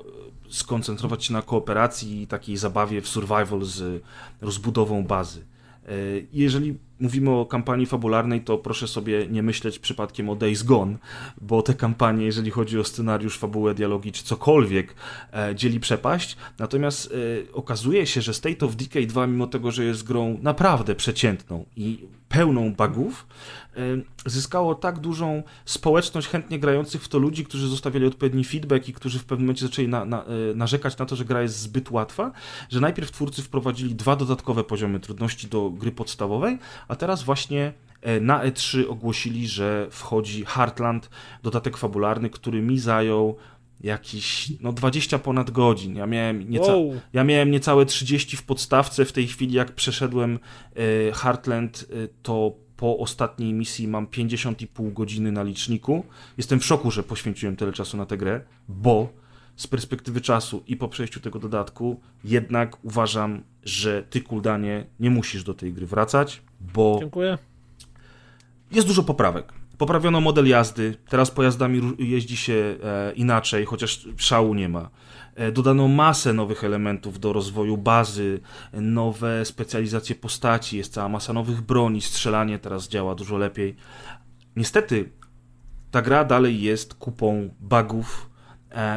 skoncentrować 0.52 1.24
się 1.24 1.32
na 1.32 1.42
kooperacji 1.42 2.22
i 2.22 2.26
takiej 2.26 2.56
zabawie 2.56 3.00
w 3.00 3.08
survival 3.08 3.64
z 3.64 4.02
rozbudową 4.40 5.04
bazy. 5.04 5.40
E, 5.88 5.92
jeżeli 6.32 6.78
mówimy 7.00 7.30
o 7.30 7.46
kampanii 7.46 7.86
fabularnej, 7.86 8.40
to 8.40 8.58
proszę 8.58 8.88
sobie 8.88 9.26
nie 9.26 9.42
myśleć 9.42 9.78
przypadkiem 9.78 10.28
o 10.30 10.36
Days 10.36 10.62
Gone, 10.62 10.96
bo 11.40 11.62
te 11.62 11.74
kampanie, 11.74 12.26
jeżeli 12.26 12.50
chodzi 12.50 12.78
o 12.78 12.84
scenariusz, 12.84 13.38
fabułę, 13.38 13.74
dialogi 13.74 14.12
czy 14.12 14.24
cokolwiek, 14.24 14.94
e, 15.32 15.54
dzieli 15.54 15.80
przepaść. 15.80 16.36
Natomiast 16.58 17.14
e, 17.50 17.52
okazuje 17.52 18.06
się, 18.06 18.20
że 18.20 18.34
State 18.34 18.66
of 18.66 18.76
Decay 18.76 19.06
2, 19.06 19.26
mimo 19.26 19.46
tego, 19.46 19.70
że 19.70 19.84
jest 19.84 20.02
grą 20.02 20.38
naprawdę 20.42 20.94
przeciętną 20.94 21.64
i 21.76 21.98
pełną 22.32 22.74
bugów, 22.74 23.26
zyskało 24.26 24.74
tak 24.74 24.98
dużą 24.98 25.42
społeczność 25.64 26.28
chętnie 26.28 26.58
grających 26.58 27.02
w 27.02 27.08
to 27.08 27.18
ludzi, 27.18 27.44
którzy 27.44 27.68
zostawiali 27.68 28.06
odpowiedni 28.06 28.44
feedback 28.44 28.88
i 28.88 28.92
którzy 28.92 29.18
w 29.18 29.24
pewnym 29.24 29.46
momencie 29.46 29.66
zaczęli 29.66 29.88
na, 29.88 30.04
na, 30.04 30.24
e, 30.24 30.28
narzekać 30.54 30.98
na 30.98 31.06
to, 31.06 31.16
że 31.16 31.24
gra 31.24 31.42
jest 31.42 31.58
zbyt 31.58 31.90
łatwa, 31.90 32.32
że 32.70 32.80
najpierw 32.80 33.10
twórcy 33.10 33.42
wprowadzili 33.42 33.94
dwa 33.94 34.16
dodatkowe 34.16 34.64
poziomy 34.64 35.00
trudności 35.00 35.48
do 35.48 35.70
gry 35.70 35.92
podstawowej, 35.92 36.58
a 36.88 36.96
teraz 36.96 37.22
właśnie 37.22 37.72
e, 38.02 38.20
na 38.20 38.44
E3 38.44 38.88
ogłosili, 38.88 39.48
że 39.48 39.86
wchodzi 39.90 40.44
Heartland, 40.44 41.10
dodatek 41.42 41.76
fabularny, 41.76 42.30
który 42.30 42.62
mi 42.62 42.78
zajął 42.78 43.36
jakiś, 43.82 44.52
no 44.60 44.72
20 44.72 45.18
ponad 45.18 45.50
godzin. 45.50 45.96
Ja 45.96 46.06
miałem, 46.06 46.50
nieca, 46.50 46.72
Wow. 46.76 47.00
ja 47.12 47.24
miałem 47.24 47.50
niecałe 47.50 47.86
30 47.86 48.36
w 48.36 48.42
podstawce. 48.42 49.04
W 49.04 49.12
tej 49.12 49.26
chwili, 49.26 49.52
jak 49.54 49.72
przeszedłem 49.72 50.38
e, 51.08 51.12
Heartland, 51.12 51.86
e, 52.04 52.08
to 52.22 52.52
po 52.76 52.98
ostatniej 52.98 53.52
misji 53.52 53.88
mam 53.88 54.06
50,5 54.06 54.92
godziny 54.92 55.32
na 55.32 55.42
liczniku. 55.42 56.04
Jestem 56.38 56.60
w 56.60 56.64
szoku, 56.64 56.90
że 56.90 57.02
poświęciłem 57.02 57.56
tyle 57.56 57.72
czasu 57.72 57.96
na 57.96 58.06
tę 58.06 58.16
grę, 58.16 58.40
bo 58.68 59.08
z 59.56 59.66
perspektywy 59.66 60.20
czasu 60.20 60.62
i 60.66 60.76
po 60.76 60.88
przejściu 60.88 61.20
tego 61.20 61.38
dodatku, 61.38 62.00
jednak 62.24 62.84
uważam, 62.84 63.42
że 63.64 64.02
ty, 64.10 64.20
Kuldanie, 64.20 64.86
nie 65.00 65.10
musisz 65.10 65.44
do 65.44 65.54
tej 65.54 65.72
gry 65.72 65.86
wracać, 65.86 66.42
bo 66.74 66.96
Dziękuję. 67.00 67.38
jest 68.72 68.86
dużo 68.86 69.02
poprawek. 69.02 69.52
Poprawiono 69.82 70.20
model 70.20 70.46
jazdy, 70.46 70.94
teraz 71.08 71.30
pojazdami 71.30 71.92
jeździ 71.98 72.36
się 72.36 72.52
e, 72.82 73.12
inaczej, 73.12 73.64
chociaż 73.64 74.08
szału 74.16 74.54
nie 74.54 74.68
ma. 74.68 74.90
E, 75.34 75.52
dodano 75.52 75.88
masę 75.88 76.32
nowych 76.32 76.64
elementów 76.64 77.20
do 77.20 77.32
rozwoju 77.32 77.76
bazy, 77.76 78.40
nowe 78.72 79.44
specjalizacje 79.44 80.14
postaci, 80.14 80.76
jest 80.76 80.92
cała 80.92 81.08
masa 81.08 81.32
nowych 81.32 81.60
broni, 81.60 82.00
strzelanie 82.00 82.58
teraz 82.58 82.88
działa 82.88 83.14
dużo 83.14 83.36
lepiej. 83.36 83.76
Niestety, 84.56 85.12
ta 85.90 86.02
gra 86.02 86.24
dalej 86.24 86.62
jest 86.62 86.94
kupą 86.94 87.48
bugów, 87.60 88.30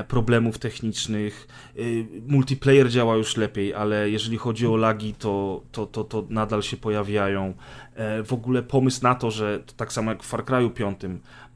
problemów 0.08 0.58
technicznych. 0.58 1.48
Y, 1.78 2.06
Multiplayer 2.28 2.90
działa 2.90 3.16
już 3.16 3.38
lepiej, 3.38 3.74
ale 3.74 4.10
jeżeli 4.10 4.38
chodzi 4.38 4.68
o 4.68 4.76
lagi, 4.76 5.14
to, 5.14 5.62
to, 5.72 5.86
to, 5.86 6.04
to 6.04 6.26
nadal 6.30 6.64
się 6.64 6.78
pojawiają. 6.78 7.54
E, 7.96 8.24
W 8.24 8.34
ogóle 8.34 8.64
pomysł 8.64 9.00
na 9.04 9.16
to, 9.16 9.32
że 9.32 9.64
tak 9.78 9.94
samo 9.94 10.12
jak 10.12 10.24
w 10.24 10.28
Far 10.28 10.44
Cry'u 10.46 10.70
5 10.74 11.00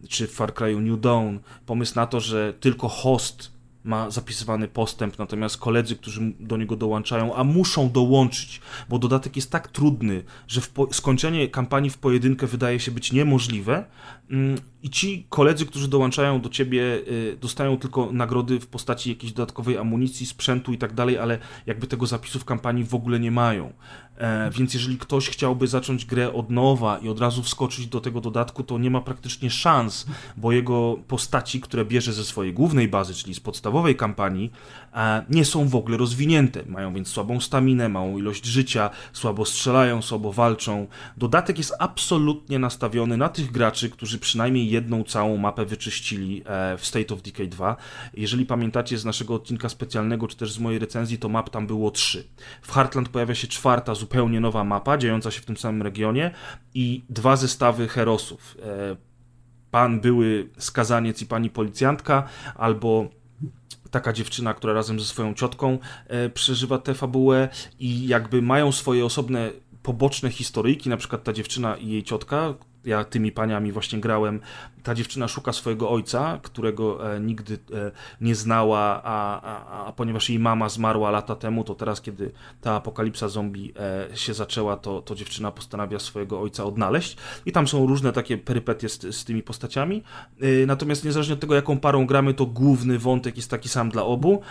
czy 0.10 0.28
w 0.28 0.32
Far 0.32 0.54
Cry'u 0.54 0.82
New 0.82 1.00
Dawn, 1.00 1.38
pomysł 1.66 1.96
na 1.96 2.08
to, 2.08 2.20
że 2.20 2.54
tylko 2.60 2.88
host 2.88 3.60
ma 3.84 4.10
zapisywany 4.10 4.68
postęp, 4.68 5.20
natomiast 5.20 5.58
koledzy, 5.58 5.96
którzy 5.96 6.34
do 6.40 6.58
niego 6.58 6.76
dołączają, 6.76 7.36
a 7.36 7.44
muszą 7.44 7.92
dołączyć, 7.92 8.62
bo 8.90 9.00
dodatek 9.00 9.36
jest 9.36 9.52
tak 9.52 9.68
trudny, 9.68 10.24
że 10.48 10.62
skończenie 10.92 11.48
kampanii 11.48 11.90
w 11.90 11.98
pojedynkę 11.98 12.48
wydaje 12.48 12.80
się 12.80 12.92
być 12.92 13.12
niemożliwe 13.12 13.86
i 14.84 14.90
ci 14.90 15.26
koledzy, 15.30 15.66
którzy 15.66 15.88
dołączają 15.88 16.42
do 16.42 16.50
ciebie, 16.50 16.82
y, 16.84 17.38
dostają 17.42 17.78
tylko 17.78 18.12
nagrody 18.12 18.60
w 18.60 18.68
postaci 18.68 19.10
jakiejś 19.10 19.34
dodatkowej 19.34 19.78
amunicji, 19.78 20.26
sprzętu 20.26 20.74
i 20.74 20.78
tak 20.78 20.94
dalej, 20.94 21.18
ale 21.18 21.38
jakby 21.66 21.88
tego 21.88 22.06
zapisu 22.06 22.40
w 22.40 22.46
kampanii 22.46 22.84
w 22.84 22.96
ogóle 22.96 23.20
nie 23.20 23.32
mają. 23.32 23.74
E, 24.20 24.52
więc 24.52 24.74
jeżeli 24.74 24.98
ktoś 24.98 25.30
chciałby 25.30 25.68
zacząć 25.68 26.06
grę 26.06 26.34
od 26.34 26.50
nowa 26.50 26.98
i 26.98 27.10
od 27.10 27.20
razu 27.20 27.44
wskoczyć 27.44 27.88
do 27.88 28.02
tego 28.02 28.22
dodatku, 28.22 28.64
to 28.64 28.78
nie 28.78 28.92
ma 28.92 29.02
praktycznie 29.02 29.50
szans, 29.50 30.06
bo 30.38 30.52
jego 30.52 30.98
postaci, 31.08 31.62
które 31.62 31.86
bierze 31.86 32.14
ze 32.14 32.24
swojej 32.24 32.54
głównej 32.54 32.88
bazy, 32.88 33.14
czyli 33.14 33.36
z 33.36 33.40
podstawowej 33.40 33.96
kampanii, 33.96 34.52
e, 34.94 35.26
nie 35.30 35.46
są 35.46 35.68
w 35.68 35.76
ogóle 35.76 35.98
rozwinięte. 35.98 36.64
Mają 36.68 36.94
więc 36.94 37.08
słabą 37.08 37.40
staminę, 37.40 37.90
małą 37.90 38.18
ilość 38.18 38.46
życia, 38.46 38.90
słabo 39.14 39.46
strzelają, 39.46 40.02
słabo 40.02 40.34
walczą. 40.34 40.88
Dodatek 41.18 41.58
jest 41.58 41.74
absolutnie 41.80 42.60
nastawiony 42.60 43.18
na 43.18 43.30
tych 43.30 43.52
graczy, 43.52 43.90
którzy 43.90 44.19
przynajmniej 44.20 44.70
jedną 44.70 45.04
całą 45.04 45.38
mapę 45.38 45.66
wyczyścili 45.66 46.42
e, 46.46 46.78
w 46.78 46.86
State 46.86 47.14
of 47.14 47.22
Decay 47.22 47.48
2. 47.48 47.76
Jeżeli 48.14 48.46
pamiętacie 48.46 48.98
z 48.98 49.06
naszego 49.06 49.34
odcinka 49.34 49.70
specjalnego, 49.70 50.28
czy 50.28 50.38
też 50.38 50.52
z 50.52 50.60
mojej 50.60 50.80
recenzji, 50.80 51.18
to 51.18 51.30
map 51.30 51.50
tam 51.50 51.68
było 51.68 51.92
trzy. 51.92 52.28
W 52.62 52.72
Heartland 52.72 53.10
pojawia 53.10 53.36
się 53.36 53.48
czwarta, 53.48 53.96
zupełnie 53.96 54.40
nowa 54.40 54.64
mapa, 54.64 54.98
dziejąca 54.98 55.32
się 55.32 55.42
w 55.42 55.46
tym 55.46 55.58
samym 55.58 55.82
regionie 55.82 56.32
i 56.74 57.04
dwa 57.10 57.36
zestawy 57.36 57.88
herosów. 57.88 58.58
E, 58.64 59.10
Pan 59.72 60.00
były 60.00 60.50
skazaniec 60.58 61.22
i 61.22 61.26
pani 61.26 61.50
policjantka, 61.50 62.24
albo 62.56 63.10
taka 63.92 64.14
dziewczyna, 64.14 64.54
która 64.54 64.74
razem 64.74 65.00
ze 65.00 65.06
swoją 65.06 65.34
ciotką 65.34 65.78
e, 66.08 66.30
przeżywa 66.30 66.78
tę 66.78 66.94
fabułę 66.94 67.50
i 67.80 68.08
jakby 68.08 68.42
mają 68.42 68.72
swoje 68.72 69.06
osobne 69.06 69.52
poboczne 69.84 70.32
historyjki, 70.32 70.90
na 70.90 70.98
przykład 70.98 71.24
ta 71.24 71.34
dziewczyna 71.34 71.78
i 71.78 71.88
jej 71.88 72.04
ciotka, 72.04 72.54
ja 72.90 73.04
tymi 73.04 73.32
paniami 73.32 73.72
właśnie 73.72 74.00
grałem, 74.00 74.40
ta 74.84 74.96
dziewczyna 74.96 75.28
szuka 75.28 75.54
swojego 75.54 75.90
ojca, 75.90 76.40
którego 76.44 77.16
e, 77.16 77.20
nigdy 77.20 77.54
e, 77.54 77.92
nie 78.22 78.36
znała, 78.36 79.02
a, 79.04 79.42
a, 79.42 79.86
a 79.86 79.92
ponieważ 79.92 80.30
jej 80.30 80.40
mama 80.40 80.70
zmarła 80.70 81.12
lata 81.12 81.36
temu, 81.36 81.64
to 81.64 81.76
teraz, 81.76 82.02
kiedy 82.02 82.32
ta 82.62 82.74
apokalipsa 82.74 83.28
zombie 83.28 83.74
e, 84.12 84.18
się 84.18 84.34
zaczęła, 84.34 84.78
to, 84.78 85.02
to 85.02 85.16
dziewczyna 85.16 85.52
postanawia 85.52 86.00
swojego 86.00 86.42
ojca 86.42 86.66
odnaleźć. 86.66 87.18
I 87.46 87.52
tam 87.52 87.68
są 87.68 87.88
różne 87.88 88.14
takie 88.14 88.38
perypetie 88.38 88.90
z, 88.90 89.16
z 89.16 89.26
tymi 89.26 89.44
postaciami. 89.44 90.04
Natomiast 90.68 91.06
niezależnie 91.06 91.34
od 91.34 91.40
tego, 91.40 91.56
jaką 91.56 91.80
parą 91.80 92.06
gramy, 92.06 92.34
to 92.34 92.46
główny 92.46 93.00
wątek 93.00 93.38
jest 93.38 93.50
taki 93.50 93.70
sam 93.70 93.90
dla 93.90 94.04
obu. 94.04 94.42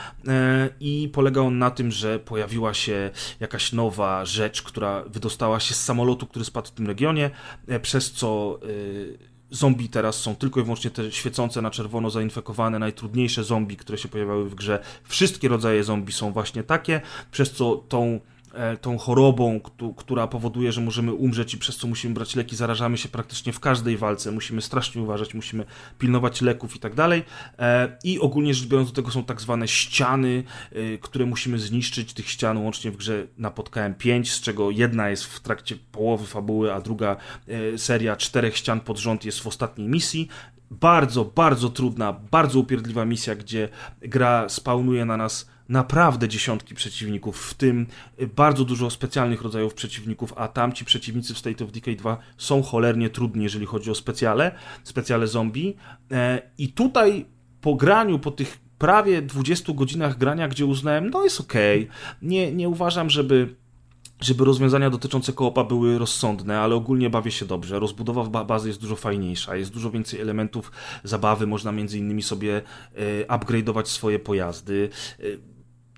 I 0.80 1.10
polega 1.12 1.40
on 1.40 1.58
na 1.58 1.70
tym, 1.70 1.90
że 1.90 2.18
pojawiła 2.18 2.74
się 2.74 3.10
jakaś 3.40 3.72
nowa 3.72 4.24
rzecz, 4.24 4.62
która 4.62 5.02
wydostała 5.06 5.60
się 5.60 5.74
z 5.74 5.84
samolotu, 5.84 6.26
który 6.26 6.44
spadł 6.44 6.68
w 6.68 6.70
tym 6.70 6.86
regionie, 6.86 7.30
przez 7.82 8.12
co. 8.12 8.58
Zombie 9.50 9.88
teraz 9.88 10.16
są 10.20 10.36
tylko 10.36 10.60
i 10.60 10.62
wyłącznie 10.62 10.90
te 10.90 11.12
świecące 11.12 11.62
na 11.62 11.70
czerwono, 11.70 12.10
zainfekowane, 12.10 12.78
najtrudniejsze 12.78 13.44
zombie, 13.44 13.76
które 13.76 13.98
się 13.98 14.08
pojawiały 14.08 14.50
w 14.50 14.54
grze. 14.54 14.82
Wszystkie 15.04 15.48
rodzaje 15.48 15.84
zombie 15.84 16.12
są 16.12 16.32
właśnie 16.32 16.62
takie, 16.62 17.00
przez 17.30 17.52
co 17.52 17.76
tą, 17.88 18.20
tą 18.80 18.98
chorobą, 18.98 19.60
któ- 19.60 19.94
która 19.94 20.26
powoduje, 20.26 20.72
że 20.72 20.80
możemy 20.80 21.12
umrzeć 21.12 21.54
i 21.54 21.58
przez 21.58 21.76
co 21.76 21.86
musimy 21.86 22.14
brać 22.14 22.36
leki, 22.36 22.56
zarażamy 22.56 22.98
się 22.98 23.08
praktycznie 23.08 23.52
w 23.52 23.60
każdej 23.60 23.96
walce. 23.96 24.30
Musimy 24.32 24.62
strasznie 24.62 25.02
uważać, 25.02 25.34
musimy 25.34 25.64
pilnować 25.98 26.40
leków 26.40 26.76
i 26.76 26.78
tak 26.78 26.94
dalej. 26.94 27.22
E, 27.58 27.98
I 28.04 28.18
ogólnie 28.18 28.54
rzecz 28.54 28.68
biorąc, 28.68 28.88
do 28.88 28.94
tego 28.94 29.10
są 29.10 29.24
tak 29.24 29.40
zwane 29.40 29.68
ściany, 29.68 30.42
e, 30.72 30.98
które 30.98 31.26
musimy 31.26 31.58
zniszczyć. 31.58 32.12
Tych 32.14 32.28
ścian 32.30 32.58
łącznie 32.58 32.90
w 32.90 32.96
grze 32.96 33.26
napotkałem 33.38 33.94
pięć, 33.94 34.32
z 34.32 34.40
czego 34.40 34.70
jedna 34.70 35.10
jest 35.10 35.24
w 35.24 35.40
trakcie 35.40 35.76
połowy 35.92 36.26
fabuły, 36.26 36.74
a 36.74 36.80
druga 36.80 37.16
e, 37.74 37.78
seria 37.78 38.16
czterech 38.16 38.56
ścian 38.56 38.80
pod 38.80 38.98
rząd 38.98 39.24
jest 39.24 39.40
w 39.40 39.46
ostatniej 39.46 39.88
misji. 39.88 40.28
Bardzo, 40.70 41.24
bardzo 41.24 41.68
trudna, 41.68 42.12
bardzo 42.12 42.60
upierdliwa 42.60 43.04
misja, 43.04 43.34
gdzie 43.34 43.68
gra 44.00 44.48
spawnuje 44.48 45.04
na 45.04 45.16
nas 45.16 45.50
naprawdę 45.68 46.28
dziesiątki 46.28 46.74
przeciwników, 46.74 47.46
w 47.46 47.54
tym 47.54 47.86
bardzo 48.36 48.64
dużo 48.64 48.90
specjalnych 48.90 49.42
rodzajów 49.42 49.74
przeciwników, 49.74 50.32
a 50.36 50.48
tamci 50.48 50.84
przeciwnicy 50.84 51.34
w 51.34 51.38
State 51.38 51.64
of 51.64 51.72
Decay 51.72 51.96
2 51.96 52.18
są 52.38 52.62
cholernie 52.62 53.10
trudni, 53.10 53.42
jeżeli 53.42 53.66
chodzi 53.66 53.90
o 53.90 53.94
specjale, 53.94 54.54
specjale 54.84 55.26
zombie. 55.26 55.76
E, 56.12 56.42
I 56.58 56.72
tutaj 56.72 57.26
po 57.60 57.74
graniu, 57.74 58.18
po 58.18 58.30
tych 58.30 58.58
prawie 58.78 59.22
20 59.22 59.72
godzinach 59.72 60.18
grania, 60.18 60.48
gdzie 60.48 60.66
uznałem, 60.66 61.10
no 61.10 61.24
jest 61.24 61.40
okej, 61.40 61.88
nie, 62.22 62.52
nie 62.52 62.68
uważam, 62.68 63.10
żeby 63.10 63.54
żeby 64.20 64.44
rozwiązania 64.44 64.90
dotyczące 64.90 65.32
koopa 65.32 65.64
były 65.64 65.98
rozsądne, 65.98 66.60
ale 66.60 66.74
ogólnie 66.74 67.10
bawię 67.10 67.30
się 67.30 67.46
dobrze. 67.46 67.78
Rozbudowa 67.78 68.24
ba- 68.24 68.44
bazy 68.44 68.68
jest 68.68 68.80
dużo 68.80 68.96
fajniejsza, 68.96 69.56
jest 69.56 69.72
dużo 69.72 69.90
więcej 69.90 70.20
elementów 70.20 70.72
zabawy, 71.04 71.46
można 71.46 71.72
między 71.72 71.98
innymi 71.98 72.22
sobie 72.22 72.62
e, 72.94 73.26
upgrade'ować 73.26 73.84
swoje 73.84 74.18
pojazdy. 74.18 74.88
E, 75.20 75.22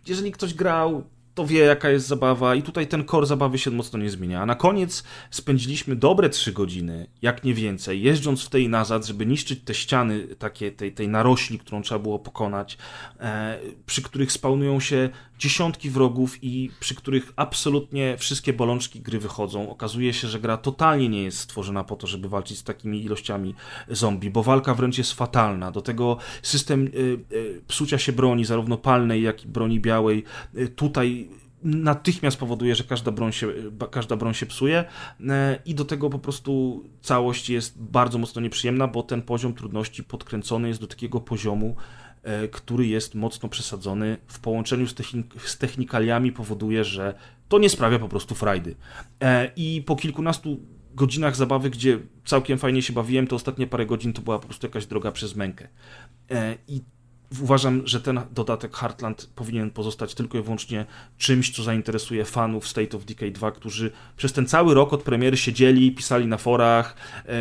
jeżeli 0.06 0.32
ktoś 0.32 0.54
grał, 0.54 1.04
to 1.40 1.46
wie 1.46 1.58
jaka 1.58 1.90
jest 1.90 2.06
zabawa 2.06 2.54
i 2.54 2.62
tutaj 2.62 2.86
ten 2.86 3.04
core 3.04 3.26
zabawy 3.26 3.58
się 3.58 3.70
mocno 3.70 3.98
nie 3.98 4.10
zmienia. 4.10 4.42
A 4.42 4.46
na 4.46 4.54
koniec 4.54 5.04
spędziliśmy 5.30 5.96
dobre 5.96 6.28
3 6.28 6.52
godziny, 6.52 7.06
jak 7.22 7.44
nie 7.44 7.54
więcej, 7.54 8.02
jeżdżąc 8.02 8.44
w 8.44 8.48
tej 8.48 8.68
nazad, 8.68 9.06
żeby 9.06 9.26
niszczyć 9.26 9.60
te 9.64 9.74
ściany 9.74 10.20
takie, 10.38 10.72
tej, 10.72 10.92
tej 10.92 11.08
narośli, 11.08 11.58
którą 11.58 11.82
trzeba 11.82 11.98
było 11.98 12.18
pokonać, 12.18 12.78
e, 13.20 13.58
przy 13.86 14.02
których 14.02 14.32
spawnują 14.32 14.80
się 14.80 15.10
dziesiątki 15.40 15.90
wrogów 15.90 16.44
i 16.44 16.70
przy 16.80 16.94
których 16.94 17.32
absolutnie 17.36 18.16
wszystkie 18.18 18.52
bolączki 18.52 19.00
gry 19.00 19.18
wychodzą. 19.18 19.70
Okazuje 19.70 20.12
się, 20.12 20.28
że 20.28 20.40
gra 20.40 20.56
totalnie 20.56 21.08
nie 21.08 21.22
jest 21.22 21.38
stworzona 21.38 21.84
po 21.84 21.96
to, 21.96 22.06
żeby 22.06 22.28
walczyć 22.28 22.58
z 22.58 22.64
takimi 22.64 23.04
ilościami 23.04 23.54
zombie, 23.88 24.30
bo 24.30 24.42
walka 24.42 24.74
wręcz 24.74 24.98
jest 24.98 25.12
fatalna. 25.12 25.70
Do 25.70 25.82
tego 25.82 26.16
system 26.42 26.86
y, 26.86 26.90
y, 27.32 27.62
psucia 27.68 27.98
się 27.98 28.12
broni, 28.12 28.44
zarówno 28.44 28.76
palnej, 28.76 29.22
jak 29.22 29.44
i 29.44 29.48
broni 29.48 29.80
białej, 29.80 30.24
y, 30.56 30.68
tutaj 30.68 31.29
natychmiast 31.62 32.36
powoduje, 32.36 32.74
że 32.74 32.84
każda 32.84 33.10
broń 33.10 33.32
się, 33.32 33.48
każda 33.90 34.16
broń 34.16 34.34
się 34.34 34.46
psuje 34.46 34.84
e, 35.28 35.58
i 35.66 35.74
do 35.74 35.84
tego 35.84 36.10
po 36.10 36.18
prostu 36.18 36.82
całość 37.02 37.50
jest 37.50 37.82
bardzo 37.82 38.18
mocno 38.18 38.42
nieprzyjemna, 38.42 38.88
bo 38.88 39.02
ten 39.02 39.22
poziom 39.22 39.54
trudności 39.54 40.04
podkręcony 40.04 40.68
jest 40.68 40.80
do 40.80 40.86
takiego 40.86 41.20
poziomu, 41.20 41.76
e, 42.22 42.48
który 42.48 42.86
jest 42.86 43.14
mocno 43.14 43.48
przesadzony 43.48 44.16
w 44.26 44.40
połączeniu 44.40 44.86
z, 44.86 44.94
technik- 44.94 45.40
z 45.44 45.58
technikaliami 45.58 46.32
powoduje, 46.32 46.84
że 46.84 47.14
to 47.48 47.58
nie 47.58 47.68
sprawia 47.68 47.98
po 47.98 48.08
prostu 48.08 48.34
frajdy. 48.34 48.76
E, 49.22 49.50
I 49.56 49.82
po 49.86 49.96
kilkunastu 49.96 50.60
godzinach 50.94 51.36
zabawy, 51.36 51.70
gdzie 51.70 51.98
całkiem 52.24 52.58
fajnie 52.58 52.82
się 52.82 52.92
bawiłem, 52.92 53.26
to 53.26 53.36
ostatnie 53.36 53.66
parę 53.66 53.86
godzin 53.86 54.12
to 54.12 54.22
była 54.22 54.38
po 54.38 54.46
prostu 54.46 54.66
jakaś 54.66 54.86
droga 54.86 55.12
przez 55.12 55.36
mękę. 55.36 55.68
I 56.68 56.80
uważam, 57.42 57.82
że 57.84 58.00
ten 58.00 58.20
dodatek 58.32 58.76
Heartland 58.76 59.28
powinien 59.34 59.70
pozostać 59.70 60.14
tylko 60.14 60.38
i 60.38 60.42
wyłącznie 60.42 60.86
czymś, 61.18 61.56
co 61.56 61.62
zainteresuje 61.62 62.24
fanów 62.24 62.68
State 62.68 62.96
of 62.96 63.04
Decay 63.04 63.30
2, 63.30 63.50
którzy 63.50 63.90
przez 64.16 64.32
ten 64.32 64.46
cały 64.46 64.74
rok 64.74 64.92
od 64.92 65.02
premiery 65.02 65.36
siedzieli, 65.36 65.92
pisali 65.92 66.26
na 66.26 66.36
forach, 66.36 66.94
e, 67.26 67.32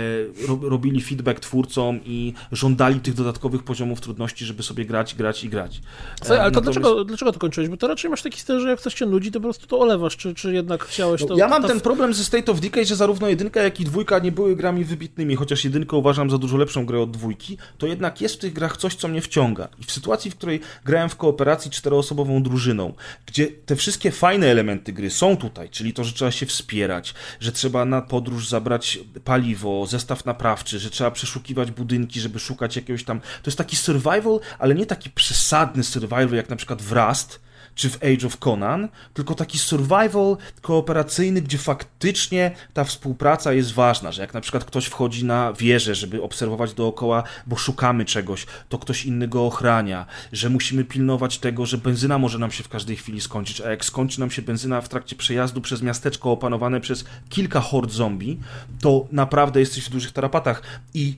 robili 0.61 1.01
feedback 1.01 1.39
twórcom 1.39 1.99
i 2.05 2.33
żądali 2.51 2.99
tych 2.99 3.13
dodatkowych 3.13 3.63
poziomów 3.63 4.01
trudności, 4.01 4.45
żeby 4.45 4.63
sobie 4.63 4.85
grać, 4.85 5.15
grać 5.15 5.43
i 5.43 5.49
grać. 5.49 5.81
Słuchaj, 6.17 6.39
ale 6.39 6.51
to 6.51 6.59
Natomiast... 6.59 6.79
dlaczego, 6.79 7.05
dlaczego 7.05 7.31
to 7.31 7.39
kończyłeś? 7.39 7.69
Bo 7.69 7.77
to 7.77 7.87
raczej 7.87 8.09
masz 8.09 8.21
taki 8.21 8.39
styl, 8.39 8.59
że 8.59 8.69
jak 8.69 8.81
coś 8.81 8.93
cię 8.93 9.05
nudzi, 9.05 9.31
to 9.31 9.39
po 9.39 9.43
prostu 9.43 9.67
to 9.67 9.79
olewasz, 9.79 10.17
czy, 10.17 10.33
czy 10.33 10.53
jednak 10.53 10.83
chciałeś 10.83 11.21
no, 11.21 11.27
to... 11.27 11.37
Ja 11.37 11.47
mam 11.47 11.63
ten 11.63 11.81
problem 11.81 12.13
ze 12.13 12.23
State 12.23 12.51
of 12.51 12.59
Decay, 12.59 12.85
że 12.85 12.95
zarówno 12.95 13.29
jedynka, 13.29 13.61
jak 13.61 13.79
i 13.79 13.83
dwójka 13.83 14.19
nie 14.19 14.31
były 14.31 14.55
grami 14.55 14.85
wybitnymi, 14.85 15.35
chociaż 15.35 15.63
jedynkę 15.63 15.97
uważam 15.97 16.29
za 16.29 16.37
dużo 16.37 16.57
lepszą 16.57 16.85
grę 16.85 17.01
od 17.01 17.11
dwójki, 17.11 17.57
to 17.77 17.87
jednak 17.87 18.21
jest 18.21 18.35
w 18.35 18.37
tych 18.37 18.53
grach 18.53 18.77
coś, 18.77 18.95
co 18.95 19.07
mnie 19.07 19.21
wciąga. 19.21 19.67
I 19.79 19.83
w 19.83 19.91
sytuacji, 19.91 20.31
w 20.31 20.35
której 20.35 20.61
grałem 20.85 21.09
w 21.09 21.15
kooperacji 21.15 21.71
czteroosobową 21.71 22.43
drużyną, 22.43 22.93
gdzie 23.25 23.47
te 23.47 23.75
wszystkie 23.75 24.11
fajne 24.11 24.47
elementy 24.47 24.93
gry 24.93 25.09
są 25.09 25.37
tutaj, 25.37 25.69
czyli 25.69 25.93
to, 25.93 26.03
że 26.03 26.13
trzeba 26.13 26.31
się 26.31 26.45
wspierać, 26.45 27.13
że 27.39 27.51
trzeba 27.51 27.85
na 27.85 28.01
podróż 28.01 28.47
zabrać 28.47 28.99
paliwo, 29.23 29.85
zestaw 29.85 30.25
naprawczy, 30.25 30.79
że 30.79 30.89
trzeba 30.89 31.11
przeszukiwać 31.11 31.71
budynki, 31.71 32.19
żeby 32.19 32.39
szukać 32.39 32.75
jakiegoś 32.75 33.03
tam... 33.03 33.19
To 33.19 33.45
jest 33.45 33.57
taki 33.57 33.75
survival, 33.75 34.39
ale 34.59 34.75
nie 34.75 34.85
taki 34.85 35.09
przesadny 35.09 35.83
survival, 35.83 36.33
jak 36.33 36.49
na 36.49 36.55
przykład 36.55 36.81
w 36.81 36.91
Rust, 36.91 37.39
czy 37.79 37.89
w 37.89 38.03
Age 38.03 38.27
of 38.27 38.37
Conan, 38.37 38.89
tylko 39.13 39.35
taki 39.35 39.57
survival 39.59 40.37
kooperacyjny, 40.61 41.41
gdzie 41.41 41.57
faktycznie 41.57 42.51
ta 42.73 42.83
współpraca 42.83 43.53
jest 43.53 43.73
ważna, 43.73 44.11
że 44.11 44.21
jak 44.21 44.33
na 44.33 44.41
przykład 44.41 44.65
ktoś 44.65 44.85
wchodzi 44.85 45.25
na 45.25 45.53
wieżę, 45.53 45.95
żeby 45.95 46.23
obserwować 46.23 46.73
dookoła, 46.73 47.23
bo 47.47 47.55
szukamy 47.55 48.05
czegoś, 48.05 48.45
to 48.69 48.77
ktoś 48.79 49.05
inny 49.05 49.27
go 49.27 49.45
ochrania, 49.45 50.05
że 50.31 50.49
musimy 50.49 50.83
pilnować 50.83 51.37
tego, 51.37 51.65
że 51.65 51.77
benzyna 51.77 52.17
może 52.17 52.39
nam 52.39 52.51
się 52.51 52.63
w 52.63 52.69
każdej 52.69 52.95
chwili 52.95 53.21
skończyć, 53.21 53.61
a 53.61 53.69
jak 53.69 53.85
skończy 53.85 54.19
nam 54.19 54.31
się 54.31 54.41
benzyna 54.41 54.81
w 54.81 54.89
trakcie 54.89 55.15
przejazdu 55.15 55.61
przez 55.61 55.81
miasteczko 55.81 56.31
opanowane 56.31 56.81
przez 56.81 57.05
kilka 57.29 57.61
hord 57.61 57.91
zombie, 57.91 58.39
to 58.81 59.07
naprawdę 59.11 59.59
jesteś 59.59 59.85
w 59.85 59.89
dużych 59.89 60.11
tarapatach. 60.11 60.61
I 60.93 61.17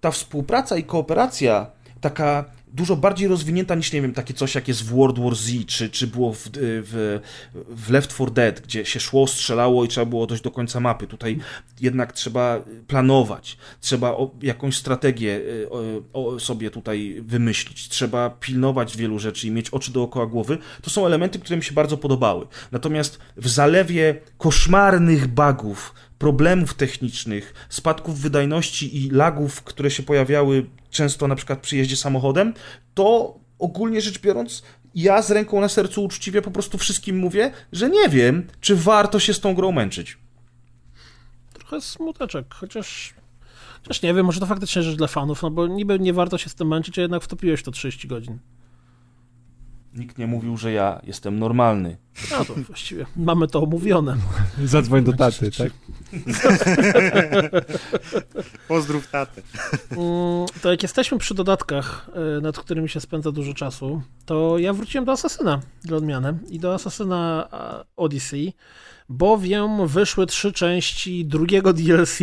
ta 0.00 0.10
współpraca 0.10 0.76
i 0.76 0.84
kooperacja 0.84 1.66
taka 2.00 2.44
dużo 2.72 2.96
bardziej 2.96 3.28
rozwinięta 3.28 3.74
niż, 3.74 3.92
nie 3.92 4.02
wiem, 4.02 4.12
takie 4.12 4.34
coś 4.34 4.54
jak 4.54 4.68
jest 4.68 4.82
w 4.82 4.94
World 4.94 5.18
War 5.18 5.34
Z, 5.34 5.66
czy, 5.66 5.90
czy 5.90 6.06
było 6.06 6.32
w, 6.32 6.48
w, 6.52 7.20
w 7.68 7.90
Left 7.90 8.14
4 8.14 8.30
Dead, 8.30 8.60
gdzie 8.60 8.84
się 8.84 9.00
szło, 9.00 9.26
strzelało 9.26 9.84
i 9.84 9.88
trzeba 9.88 10.04
było 10.04 10.26
dojść 10.26 10.44
do 10.44 10.50
końca 10.50 10.80
mapy. 10.80 11.06
Tutaj 11.06 11.38
jednak 11.80 12.12
trzeba 12.12 12.60
planować, 12.86 13.56
trzeba 13.80 14.16
jakąś 14.42 14.76
strategię 14.76 15.40
y, 16.36 16.40
sobie 16.40 16.70
tutaj 16.70 17.22
wymyślić, 17.22 17.88
trzeba 17.88 18.30
pilnować 18.30 18.96
wielu 18.96 19.18
rzeczy 19.18 19.46
i 19.46 19.50
mieć 19.50 19.70
oczy 19.70 19.92
dookoła 19.92 20.26
głowy. 20.26 20.58
To 20.82 20.90
są 20.90 21.06
elementy, 21.06 21.38
które 21.38 21.56
mi 21.56 21.64
się 21.64 21.74
bardzo 21.74 21.96
podobały. 21.96 22.46
Natomiast 22.72 23.18
w 23.36 23.48
zalewie 23.48 24.20
koszmarnych 24.38 25.26
bugów, 25.26 25.94
problemów 26.18 26.74
technicznych, 26.74 27.54
spadków 27.68 28.20
wydajności 28.20 28.96
i 28.96 29.10
lagów, 29.10 29.62
które 29.62 29.90
się 29.90 30.02
pojawiały 30.02 30.66
często 30.90 31.28
na 31.28 31.34
przykład 31.34 31.60
przy 31.60 31.76
jeździe 31.76 31.96
samochodem, 31.96 32.54
to 32.94 33.38
ogólnie 33.58 34.00
rzecz 34.00 34.18
biorąc, 34.18 34.62
ja 34.94 35.22
z 35.22 35.30
ręką 35.30 35.60
na 35.60 35.68
sercu 35.68 36.04
uczciwie 36.04 36.42
po 36.42 36.50
prostu 36.50 36.78
wszystkim 36.78 37.18
mówię, 37.18 37.52
że 37.72 37.90
nie 37.90 38.08
wiem, 38.08 38.46
czy 38.60 38.76
warto 38.76 39.20
się 39.20 39.34
z 39.34 39.40
tą 39.40 39.54
grą 39.54 39.72
męczyć. 39.72 40.18
Trochę 41.52 41.80
smuteczek, 41.80 42.54
chociaż 42.54 43.14
Chociaż 43.82 44.02
nie 44.02 44.14
wiem, 44.14 44.26
może 44.26 44.40
to 44.40 44.46
faktycznie 44.46 44.82
rzecz 44.82 44.96
dla 44.96 45.06
fanów, 45.06 45.42
no 45.42 45.50
bo 45.50 45.66
niby 45.66 45.98
nie 45.98 46.12
warto 46.12 46.38
się 46.38 46.50
z 46.50 46.54
tym 46.54 46.68
męczyć, 46.68 46.98
a 46.98 47.02
jednak 47.02 47.22
wtopiłeś 47.22 47.62
to 47.62 47.70
30 47.70 48.08
godzin. 48.08 48.38
Nikt 49.98 50.18
nie 50.18 50.26
mówił, 50.26 50.56
że 50.56 50.72
ja 50.72 51.00
jestem 51.04 51.38
normalny. 51.38 51.96
No 52.30 52.44
to 52.44 52.54
właściwie 52.54 53.06
mamy 53.16 53.48
to 53.48 53.62
omówione. 53.62 54.16
Zadzwoń 54.64 55.04
do 55.04 55.12
taty, 55.12 55.50
tak? 55.50 55.68
Pozdrów 58.68 59.10
tatę. 59.10 59.42
Mm, 59.90 60.46
to 60.62 60.70
jak 60.70 60.82
jesteśmy 60.82 61.18
przy 61.18 61.34
dodatkach, 61.34 62.10
e, 62.38 62.40
nad 62.40 62.58
którymi 62.58 62.88
się 62.88 63.00
spędza 63.00 63.32
dużo 63.32 63.54
czasu, 63.54 64.02
to 64.26 64.58
ja 64.58 64.72
wróciłem 64.72 65.04
do 65.04 65.12
Asasyna 65.12 65.60
dla 65.82 65.96
odmiany 65.96 66.38
i 66.50 66.58
do 66.58 66.74
Asasyna 66.74 67.48
Odyssey, 67.96 68.52
bowiem 69.08 69.86
wyszły 69.86 70.26
trzy 70.26 70.52
części 70.52 71.24
drugiego 71.24 71.72
DLC 71.72 72.18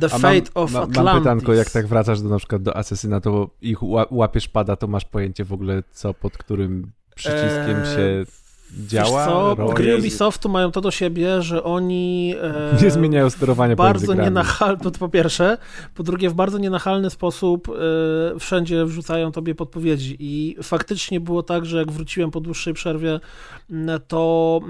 The 0.00 0.08
Fate 0.08 0.34
mam, 0.34 0.42
of 0.54 0.72
ma, 0.72 0.80
Atlantis. 0.80 1.04
Mam 1.04 1.18
pytanko, 1.18 1.54
jak 1.54 1.70
tak 1.70 1.86
wracasz 1.86 2.20
do, 2.20 2.28
na 2.28 2.38
przykład 2.38 2.62
do 2.62 2.76
Asasyna, 2.76 3.20
to 3.20 3.50
ich 3.62 3.78
łapiesz 4.10 4.48
pada, 4.48 4.76
to 4.76 4.86
masz 4.86 5.04
pojęcie 5.04 5.44
w 5.44 5.52
ogóle 5.52 5.82
co 5.92 6.14
pod 6.14 6.38
którym 6.38 6.92
przyciskiem 7.14 7.76
eee... 7.76 7.94
się 7.94 8.24
działa. 8.78 9.26
Co? 9.26 9.56
Gry 9.74 9.98
Ubisoftu 9.98 10.48
mają 10.48 10.70
to 10.70 10.80
do 10.80 10.90
siebie, 10.90 11.42
że 11.42 11.64
oni 11.64 12.34
e, 12.42 12.82
nie 12.82 12.90
zmieniają 12.90 13.30
sterowania 13.30 13.76
bardzo 13.76 14.14
nienachalny, 14.14 14.82
to 14.82 14.90
po 14.90 15.08
pierwsze, 15.08 15.58
po 15.94 16.02
drugie 16.02 16.30
w 16.30 16.34
bardzo 16.34 16.58
nienachalny 16.58 17.10
sposób 17.10 17.68
e, 17.68 18.38
wszędzie 18.38 18.84
wrzucają 18.84 19.32
tobie 19.32 19.54
podpowiedzi 19.54 20.16
i 20.18 20.56
faktycznie 20.62 21.20
było 21.20 21.42
tak, 21.42 21.66
że 21.66 21.78
jak 21.78 21.92
wróciłem 21.92 22.30
po 22.30 22.40
dłuższej 22.40 22.74
przerwie, 22.74 23.20
to 24.08 24.60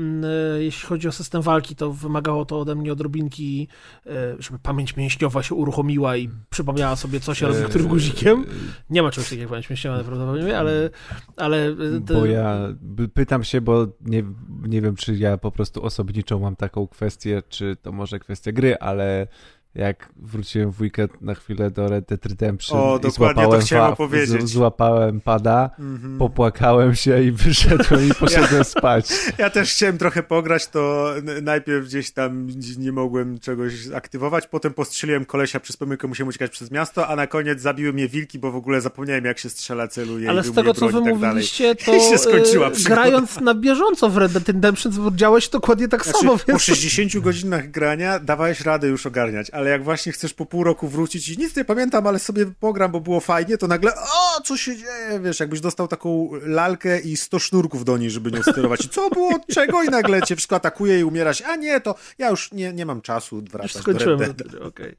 e, 0.57 0.63
jeśli 0.63 0.89
chodzi 0.89 1.09
o 1.09 1.13
system 1.13 1.43
walki, 1.43 1.77
to 1.77 1.93
wymagało 1.93 2.45
to 2.45 2.61
ode 2.61 2.75
mnie 2.75 2.93
odrobinki, 2.93 3.69
e, 4.07 4.11
żeby 4.39 4.59
pamięć 4.59 4.97
mięśniowa 4.97 5.43
się 5.43 5.55
uruchomiła 5.55 6.17
i 6.17 6.31
przypomniała 6.51 6.97
sobie, 6.97 7.21
co 7.21 7.35
się 7.35 7.47
robi 7.47 7.61
e, 7.61 7.65
którym 7.65 7.89
guzikiem. 7.89 8.45
Nie 8.91 9.03
ma 9.03 9.11
czegoś 9.11 9.29
takiego 9.29 9.43
jak 9.43 9.51
pamięć 9.51 9.71
mięśniowa 9.71 10.05
prawdopodobnie, 10.05 10.59
ale... 10.59 10.91
ale 11.37 11.67
e, 11.67 12.01
Bo 12.01 12.27
ja 12.27 12.75
pytam 13.15 13.45
się, 13.45 13.61
bo 13.61 13.87
nie, 14.01 14.25
nie 14.63 14.81
wiem, 14.81 14.97
czy 14.97 15.17
ja 15.17 15.39
po 15.39 15.51
prostu 15.51 15.85
osobniczo 15.85 16.39
mam 16.39 16.57
taką 16.57 16.87
kwestię, 16.87 17.43
czy 17.49 17.77
to 17.83 17.93
może 17.93 18.19
kwestia 18.19 18.53
gry, 18.53 18.79
ale 18.79 19.27
jak 19.75 20.09
wróciłem 20.17 20.71
w 20.71 20.81
weekend 20.81 21.23
na 21.23 21.35
chwilę 21.35 21.71
do 21.71 21.89
Red 21.89 22.05
Dead 22.09 22.27
Redemption 22.27 22.79
o, 22.79 23.01
i 23.09 23.11
złapałem, 23.11 23.51
to 23.51 23.59
chciałem 23.59 23.93
opowiedzieć. 23.93 24.49
złapałem 24.49 25.21
pada, 25.21 25.71
mm 25.79 25.99
-hmm. 25.99 26.19
popłakałem 26.19 26.95
się 26.95 27.23
i 27.23 27.33
wyszedłem 27.45 28.09
i 28.09 28.15
poszedłem 28.15 28.59
ja, 28.59 28.65
spać. 28.65 29.09
Ja 29.39 29.51
też 29.51 29.73
chciałem 29.73 29.99
trochę 29.99 30.23
pograć, 30.23 30.69
to 30.69 31.15
najpierw 31.43 31.87
gdzieś 31.87 32.11
tam 32.11 32.49
nie 32.79 32.93
mogłem 32.93 33.39
czegoś 33.39 33.73
aktywować, 33.95 34.47
potem 34.47 34.75
postrzeliłem 34.75 35.25
kolesia 35.25 35.61
przez 35.61 35.77
pomyłkę, 35.77 36.09
musiałem 36.09 36.29
uciekać 36.29 36.51
przez 36.51 36.71
miasto, 36.71 37.09
a 37.09 37.17
na 37.17 37.27
koniec 37.27 37.61
zabiły 37.61 37.93
mnie 37.93 38.09
wilki, 38.09 38.39
bo 38.39 38.53
w 38.53 38.57
ogóle 38.57 38.81
zapomniałem 38.81 39.25
jak 39.25 39.39
się 39.39 39.51
strzela, 39.51 39.89
celuje 39.89 40.31
Ale 40.31 40.43
z 40.43 40.53
tego, 40.53 40.75
co 40.75 40.87
wy 40.87 40.93
tak 40.93 41.15
mówiliście, 41.15 41.75
to 41.87 42.01
się 42.01 42.19
skończyła 42.19 42.69
yy, 42.69 42.75
grając 42.85 43.41
na 43.41 43.55
bieżąco 43.55 44.11
w 44.11 44.17
Red 44.17 44.33
Dead 44.33 44.49
Redemption 44.49 44.93
działałeś 45.17 45.49
dokładnie 45.49 45.89
tak 45.89 46.05
znaczy, 46.05 46.19
samo. 46.19 46.37
Więc... 46.37 46.47
Po 46.47 46.59
60 46.59 47.25
godzinach 47.25 47.71
grania 47.71 48.19
dawałeś 48.19 48.61
radę 48.61 48.89
już 48.89 49.07
ogarniać, 49.07 49.51
ale 49.51 49.64
jak 49.71 49.85
właśnie 49.85 50.13
chcesz 50.13 50.35
po 50.35 50.47
pół 50.47 50.65
roku 50.65 50.89
wrócić 50.89 51.29
i 51.29 51.39
nic 51.39 51.57
nie 51.57 51.65
pamiętam, 51.65 52.07
ale 52.07 52.19
sobie 52.19 52.47
pogram, 52.61 52.93
bo 52.93 53.01
było 53.01 53.21
fajnie, 53.21 53.59
to 53.59 53.67
nagle 53.67 53.95
o, 53.95 54.41
co 54.41 54.57
się 54.57 54.77
dzieje, 54.77 55.21
wiesz, 55.23 55.41
jakbyś 55.41 55.61
dostał 55.61 55.89
taką 55.89 56.31
lalkę 56.43 57.01
i 57.01 57.17
100 57.17 57.39
sznurków 57.39 57.85
do 57.85 57.99
niej, 57.99 58.11
żeby 58.11 58.33
nią 58.33 58.43
sterować. 58.43 58.85
I 58.85 58.89
co 58.89 59.11
było, 59.11 59.31
czego? 59.55 59.83
I 59.83 59.89
nagle 59.89 60.23
cię 60.23 60.37
wszystko 60.37 60.57
atakuje 60.57 61.01
i 61.01 61.05
umierasz. 61.05 61.43
A 61.43 61.57
nie, 61.57 61.81
to 61.81 61.95
ja 62.19 62.31
już 62.31 62.53
nie, 62.53 62.73
nie 62.73 62.87
mam 62.87 63.03
czasu 63.03 63.43
wracać 63.51 63.75
już 63.75 63.83
skończyłem. 63.83 64.19
do 64.19 64.25
Red 64.25 64.37
Dead. 64.37 64.63
Okay. 64.63 64.97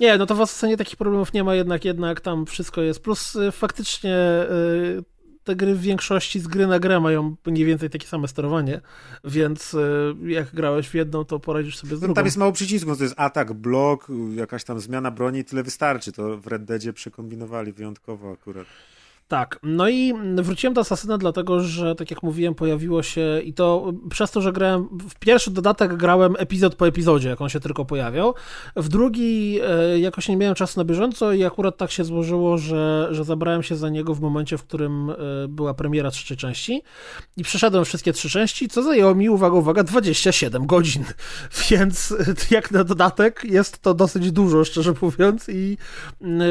Nie, 0.00 0.18
no 0.18 0.26
to 0.26 0.46
w 0.46 0.50
scenie 0.50 0.76
takich 0.76 0.96
problemów 0.96 1.32
nie 1.32 1.44
ma, 1.44 1.54
jednak 1.54 1.84
jednak 1.84 2.20
tam 2.20 2.46
wszystko 2.46 2.82
jest. 2.82 3.00
Plus 3.00 3.36
y, 3.36 3.52
faktycznie 3.52 4.16
y, 4.50 5.15
te 5.46 5.56
gry 5.56 5.74
w 5.74 5.80
większości 5.80 6.40
z 6.40 6.46
gry 6.46 6.66
na 6.66 6.78
grę 6.78 7.00
mają 7.00 7.36
mniej 7.46 7.64
więcej 7.64 7.90
takie 7.90 8.06
same 8.06 8.28
sterowanie, 8.28 8.80
więc 9.24 9.74
e, 9.74 10.14
jak 10.30 10.54
grałeś 10.54 10.88
w 10.88 10.94
jedną, 10.94 11.24
to 11.24 11.40
poradzisz 11.40 11.76
sobie 11.76 11.96
z 11.96 12.00
drugą. 12.00 12.08
No, 12.08 12.14
tam 12.14 12.24
jest 12.24 12.36
mało 12.36 12.52
przycisków, 12.52 12.98
to 12.98 13.04
jest 13.04 13.14
atak, 13.16 13.52
blok, 13.52 14.06
jakaś 14.34 14.64
tam 14.64 14.80
zmiana 14.80 15.10
broni, 15.10 15.44
tyle 15.44 15.62
wystarczy. 15.62 16.12
To 16.12 16.38
w 16.38 16.46
Red 16.46 16.64
Deadzie 16.64 16.92
przekombinowali 16.92 17.72
wyjątkowo 17.72 18.32
akurat. 18.32 18.66
Tak, 19.28 19.58
no 19.62 19.88
i 19.88 20.14
wróciłem 20.36 20.74
do 20.74 20.80
Assassina 20.80 21.18
dlatego, 21.18 21.60
że 21.60 21.94
tak 21.94 22.10
jak 22.10 22.22
mówiłem, 22.22 22.54
pojawiło 22.54 23.02
się 23.02 23.40
i 23.44 23.52
to 23.52 23.92
przez 24.10 24.30
to, 24.30 24.40
że 24.40 24.52
grałem, 24.52 24.88
w 25.10 25.14
pierwszy 25.14 25.50
dodatek 25.50 25.96
grałem 25.96 26.34
epizod 26.38 26.74
po 26.74 26.88
epizodzie, 26.88 27.28
jak 27.28 27.40
on 27.40 27.48
się 27.48 27.60
tylko 27.60 27.84
pojawiał, 27.84 28.34
w 28.76 28.88
drugi 28.88 29.60
e, 29.62 29.98
jakoś 29.98 30.28
nie 30.28 30.36
miałem 30.36 30.54
czasu 30.54 30.80
na 30.80 30.84
bieżąco 30.84 31.32
i 31.32 31.44
akurat 31.44 31.76
tak 31.76 31.90
się 31.90 32.04
złożyło, 32.04 32.58
że, 32.58 33.08
że 33.10 33.24
zabrałem 33.24 33.62
się 33.62 33.76
za 33.76 33.88
niego 33.88 34.14
w 34.14 34.20
momencie, 34.20 34.58
w 34.58 34.62
którym 34.62 35.10
e, 35.10 35.14
była 35.48 35.74
premiera 35.74 36.10
trzeciej 36.10 36.36
części 36.36 36.82
i 37.36 37.42
przeszedłem 37.42 37.84
wszystkie 37.84 38.12
trzy 38.12 38.30
części, 38.30 38.68
co 38.68 38.82
zajęło 38.82 39.14
mi, 39.14 39.30
uwaga, 39.30 39.56
uwaga, 39.56 39.84
27 39.84 40.66
godzin, 40.66 41.04
więc 41.70 42.14
jak 42.50 42.70
na 42.70 42.84
dodatek 42.84 43.44
jest 43.44 43.78
to 43.78 43.94
dosyć 43.94 44.32
dużo, 44.32 44.64
szczerze 44.64 44.94
mówiąc 45.02 45.48
i 45.48 45.78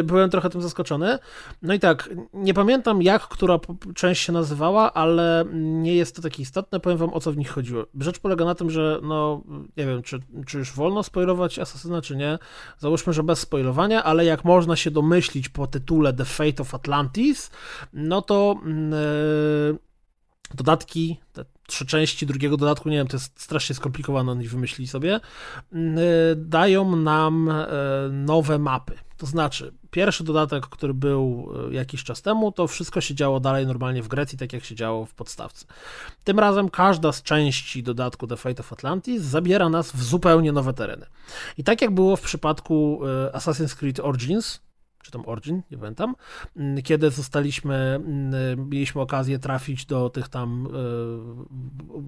byłem 0.03 0.29
trochę 0.29 0.49
tym 0.49 0.61
zaskoczony. 0.61 1.19
No 1.61 1.73
i 1.73 1.79
tak, 1.79 2.09
nie 2.33 2.53
pamiętam 2.53 2.64
pamiętam, 2.65 3.01
jak 3.01 3.21
która 3.27 3.59
część 3.95 4.21
się 4.21 4.33
nazywała, 4.33 4.93
ale 4.93 5.45
nie 5.53 5.95
jest 5.95 6.15
to 6.15 6.21
takie 6.21 6.43
istotne. 6.43 6.79
Powiem 6.79 6.97
wam, 6.97 7.13
o 7.13 7.19
co 7.19 7.31
w 7.31 7.37
nich 7.37 7.49
chodziło. 7.49 7.85
Rzecz 7.99 8.19
polega 8.19 8.45
na 8.45 8.55
tym, 8.55 8.69
że 8.69 8.99
no, 9.03 9.41
nie 9.77 9.85
wiem, 9.85 10.03
czy, 10.03 10.19
czy 10.47 10.57
już 10.57 10.73
wolno 10.73 11.03
spoilować 11.03 11.59
Asasyna, 11.59 12.01
czy 12.01 12.15
nie. 12.15 12.39
Załóżmy, 12.77 13.13
że 13.13 13.23
bez 13.23 13.39
spoilowania, 13.39 14.03
ale 14.03 14.25
jak 14.25 14.45
można 14.45 14.75
się 14.75 14.91
domyślić 14.91 15.49
po 15.49 15.67
tytule 15.67 16.13
The 16.13 16.25
Fate 16.25 16.61
of 16.61 16.75
Atlantis, 16.75 17.51
no 17.93 18.21
to 18.21 18.55
yy, 19.71 19.77
dodatki, 20.53 21.19
te 21.33 21.45
trzy 21.67 21.85
części 21.85 22.25
drugiego 22.25 22.57
dodatku, 22.57 22.89
nie 22.89 22.97
wiem, 22.97 23.07
to 23.07 23.17
jest 23.17 23.41
strasznie 23.41 23.75
skomplikowane, 23.75 24.31
oni 24.31 24.47
wymyślili 24.47 24.87
sobie, 24.87 25.19
yy, 25.71 25.79
dają 26.35 26.95
nam 26.95 27.47
yy, 27.47 28.11
nowe 28.11 28.59
mapy. 28.59 29.04
To 29.17 29.25
znaczy, 29.25 29.73
pierwszy 29.91 30.23
dodatek, 30.23 30.67
który 30.67 30.93
był 30.93 31.49
jakiś 31.71 32.03
czas 32.03 32.21
temu, 32.21 32.51
to 32.51 32.67
wszystko 32.67 33.01
się 33.01 33.15
działo 33.15 33.39
dalej 33.39 33.67
normalnie 33.67 34.03
w 34.03 34.07
Grecji, 34.07 34.37
tak 34.37 34.53
jak 34.53 34.63
się 34.63 34.75
działo 34.75 35.05
w 35.05 35.13
podstawce. 35.13 35.65
Tym 36.23 36.39
razem 36.39 36.69
każda 36.69 37.11
z 37.11 37.23
części 37.23 37.83
dodatku 37.83 38.27
The 38.27 38.37
Fate 38.37 38.59
of 38.59 38.73
Atlantis 38.73 39.21
zabiera 39.21 39.69
nas 39.69 39.91
w 39.91 40.03
zupełnie 40.03 40.51
nowe 40.51 40.73
tereny. 40.73 41.05
I 41.57 41.63
tak 41.63 41.81
jak 41.81 41.91
było 41.91 42.15
w 42.15 42.21
przypadku 42.21 43.01
Assassin's 43.33 43.75
Creed 43.75 43.99
Origins, 43.99 44.59
czy 45.05 45.11
tam 45.11 45.23
Origin, 45.25 45.61
nie 45.71 45.77
pamiętam, 45.77 46.15
mm, 46.55 46.81
kiedy 46.81 47.11
zostaliśmy, 47.11 47.75
mm, 47.75 48.69
mieliśmy 48.69 49.01
okazję 49.01 49.39
trafić 49.39 49.85
do 49.85 50.09
tych 50.09 50.29
tam 50.29 50.67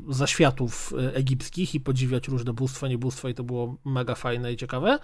e, 0.09 0.13
zaświatów 0.13 0.93
e, 0.93 1.15
egipskich 1.15 1.75
i 1.75 1.79
podziwiać 1.79 2.27
różne 2.27 2.53
bóstwa, 2.53 2.87
niebóstwa 2.87 3.29
i 3.29 3.33
to 3.33 3.43
było 3.43 3.75
mega 3.85 4.15
fajne 4.15 4.53
i 4.53 4.57
ciekawe, 4.57 4.99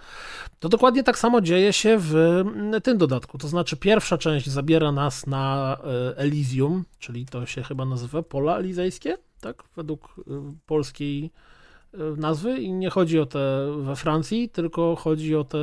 to 0.58 0.68
dokładnie 0.68 1.02
tak 1.02 1.18
samo 1.18 1.40
dzieje 1.40 1.72
się 1.72 1.98
w 1.98 2.14
mm, 2.14 2.82
tym 2.82 2.98
dodatku. 2.98 3.38
To 3.38 3.48
znaczy 3.48 3.76
pierwsza 3.76 4.18
część 4.18 4.46
zabiera 4.50 4.92
nas 4.92 5.26
na 5.26 5.76
e, 5.84 6.16
Elysium, 6.16 6.84
czyli 6.98 7.26
to 7.26 7.46
się 7.46 7.62
chyba 7.62 7.84
nazywa 7.84 8.22
pola 8.22 8.58
elizejskie, 8.58 9.18
tak, 9.40 9.62
według 9.76 10.14
polskiej 10.66 11.30
nazwy 12.16 12.58
i 12.58 12.72
nie 12.72 12.90
chodzi 12.90 13.18
o 13.18 13.26
te 13.26 13.72
we 13.78 13.96
Francji, 13.96 14.48
tylko 14.48 14.96
chodzi 14.96 15.36
o 15.36 15.44
te 15.44 15.58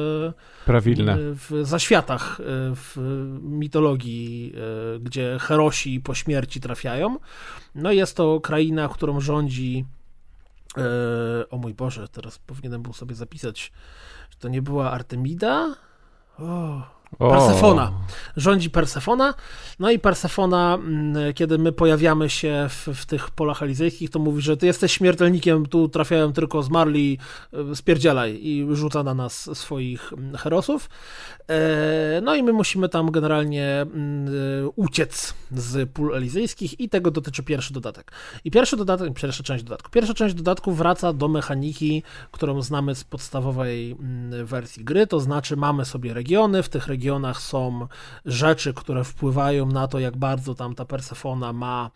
prawilne 0.66 1.18
w 1.18 1.62
zaświatach 1.64 2.40
e, 2.40 2.44
w 2.76 2.98
mitologii, 3.42 4.54
e, 4.96 5.00
gdzie 5.00 5.38
herosi 5.40 6.00
po 6.00 6.16
śmierci 6.16 6.62
trafiają. 6.62 7.18
No 7.76 7.92
jest 7.92 8.18
to 8.18 8.40
kraina, 8.40 8.90
którą 8.90 9.20
rządzi 9.20 9.86
o 11.50 11.58
mój 11.58 11.74
Boże, 11.74 12.08
teraz 12.08 12.40
powinienem 12.40 12.82
był 12.82 12.94
sobie 12.94 13.16
zapisać, 13.16 13.72
że 14.30 14.38
to 14.40 14.50
nie 14.50 14.62
była 14.62 14.92
Artemida? 14.92 15.76
O, 16.40 16.82
Persefona. 17.18 17.92
Rządzi 18.38 18.70
Persefona. 18.70 19.34
No 19.80 19.92
i 19.92 20.00
Persefona, 20.00 20.74
mm, 20.74 21.34
kiedy 21.34 21.58
my 21.58 21.72
pojawiamy 21.72 22.30
się 22.30 22.68
w, 22.70 22.88
w, 22.88 23.06
tych 23.06 23.30
polach 23.30 23.64
elizejskich, 23.64 24.10
to 24.10 24.20
mówi, 24.20 24.42
że 24.42 24.58
ty 24.58 24.66
jesteś 24.66 24.92
śmiertelnikiem, 24.92 25.66
tu 25.66 25.90
trafiają 25.90 26.34
tylko 26.34 26.64
zmarli, 26.64 27.18
e, 27.54 27.76
spierdzielaj 27.76 28.40
i 28.42 28.68
rzuca 28.72 29.04
na 29.04 29.14
nas 29.14 29.50
swoich 29.58 30.14
mm, 30.14 30.36
herosów. 30.36 30.90
E, 31.50 32.22
no 32.24 32.36
i 32.36 32.44
my 32.44 32.54
musimy 32.54 32.90
tam 32.90 33.12
generalnie 33.12 33.82
mm, 33.82 34.34
uciec 34.76 35.34
z 35.52 35.90
pól 35.90 36.16
elizejskich 36.16 36.80
i 36.80 36.90
tego 36.90 37.12
dotyczy 37.12 37.44
pierwszy 37.44 37.74
dodatek. 37.74 38.12
I 38.46 38.52
pierwszy 38.52 38.78
dodatek, 38.78 39.14
pierwsza 39.14 39.44
część 39.44 39.64
dodatku. 39.64 39.92
Pierwsza 39.92 40.14
część 40.14 40.36
dodatku 40.36 40.72
wraca 40.72 41.14
do 41.14 41.28
mechaniki, 41.28 42.04
którą 42.32 42.62
znamy 42.62 42.96
z 42.96 43.04
podstawowej 43.04 43.98
wersji 44.44 44.84
gry, 44.84 45.08
to 45.08 45.20
znaczy 45.20 45.58
mamy 45.58 45.86
sobie 45.86 46.14
regiony, 46.14 46.64
w 46.64 46.70
tych 46.70 46.88
regionach 46.88 47.01
regionach 47.02 47.42
są 47.42 47.88
rzeczy, 48.26 48.74
które 48.74 49.04
wpływają 49.04 49.66
na 49.66 49.88
to, 49.88 50.00
jak 50.00 50.18
bardzo 50.18 50.56
tam 50.56 50.76
ta 50.76 50.86
Persefona 50.86 51.54
ma 51.54 51.92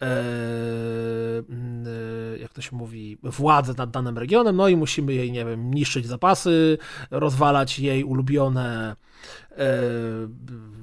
e, 0.00 0.06
e, 0.06 0.12
jak 2.38 2.52
to 2.52 2.62
się 2.62 2.76
mówi, 2.76 3.18
władzę 3.22 3.74
nad 3.76 3.90
danym 3.90 4.18
regionem, 4.18 4.56
no 4.56 4.68
i 4.68 4.76
musimy 4.76 5.14
jej, 5.14 5.32
nie 5.32 5.44
wiem, 5.44 5.74
niszczyć 5.74 6.06
zapasy, 6.06 6.78
rozwalać 7.10 7.78
jej 7.78 8.04
ulubione 8.04 8.96
E, 9.58 9.82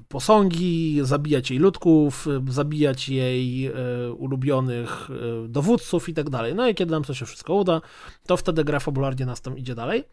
posągi, 0.10 1.00
zabijać 1.02 1.52
jej 1.52 1.60
ludków, 1.60 2.28
zabijać 2.48 3.10
jej 3.10 3.66
e, 3.66 3.74
ulubionych 4.14 5.10
e, 5.10 5.48
dowódców 5.48 6.10
i 6.10 6.14
tak 6.14 6.30
dalej. 6.30 6.56
No 6.56 6.68
i 6.68 6.76
kiedy 6.76 6.92
nam 6.92 7.04
to 7.04 7.14
się 7.14 7.26
wszystko 7.26 7.54
uda, 7.54 7.82
to 8.28 8.38
wtedy 8.38 8.64
gra 8.64 8.80
fabularnie 8.80 9.26
nas 9.26 9.42
tam 9.42 9.58
idzie 9.58 9.76
dalej. 9.76 10.04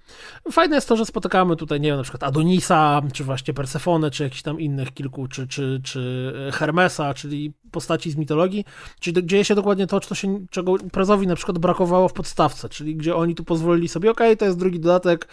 Fajne 0.52 0.74
jest 0.74 0.88
to, 0.88 0.96
że 0.96 1.06
spotykamy 1.06 1.56
tutaj, 1.56 1.80
nie 1.80 1.88
wiem, 1.88 1.96
na 1.96 2.02
przykład 2.02 2.22
Adonisa, 2.22 3.02
czy 3.12 3.24
właśnie 3.24 3.54
Persefonę, 3.54 4.10
czy 4.10 4.22
jakichś 4.22 4.42
tam 4.42 4.60
innych 4.60 4.94
kilku, 4.94 5.28
czy, 5.28 5.46
czy, 5.46 5.80
czy 5.84 6.32
Hermesa, 6.52 7.14
czyli 7.14 7.52
postaci 7.70 8.10
z 8.10 8.16
mitologii, 8.16 8.64
czyli 9.00 9.26
dzieje 9.26 9.44
się 9.44 9.54
dokładnie 9.54 9.86
to, 9.86 10.14
się, 10.14 10.46
czego 10.50 10.74
Prezowi 10.92 11.26
na 11.26 11.36
przykład 11.36 11.58
brakowało 11.58 12.08
w 12.08 12.12
podstawce, 12.12 12.68
czyli 12.68 12.96
gdzie 12.96 13.16
oni 13.16 13.34
tu 13.34 13.44
pozwolili 13.44 13.88
sobie, 13.88 14.10
ok, 14.10 14.20
to 14.38 14.44
jest 14.44 14.58
drugi 14.58 14.80
dodatek, 14.80 15.28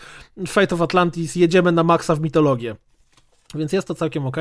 Fate 0.48 0.76
of 0.76 0.81
Atlantis, 0.81 1.35
jedziemy 1.35 1.72
na 1.72 1.84
maksa 1.84 2.15
w 2.15 2.22
mitologię. 2.22 2.76
Więc 3.55 3.71
jest 3.73 3.88
to 3.88 3.95
całkiem 3.95 4.25
ok. 4.25 4.38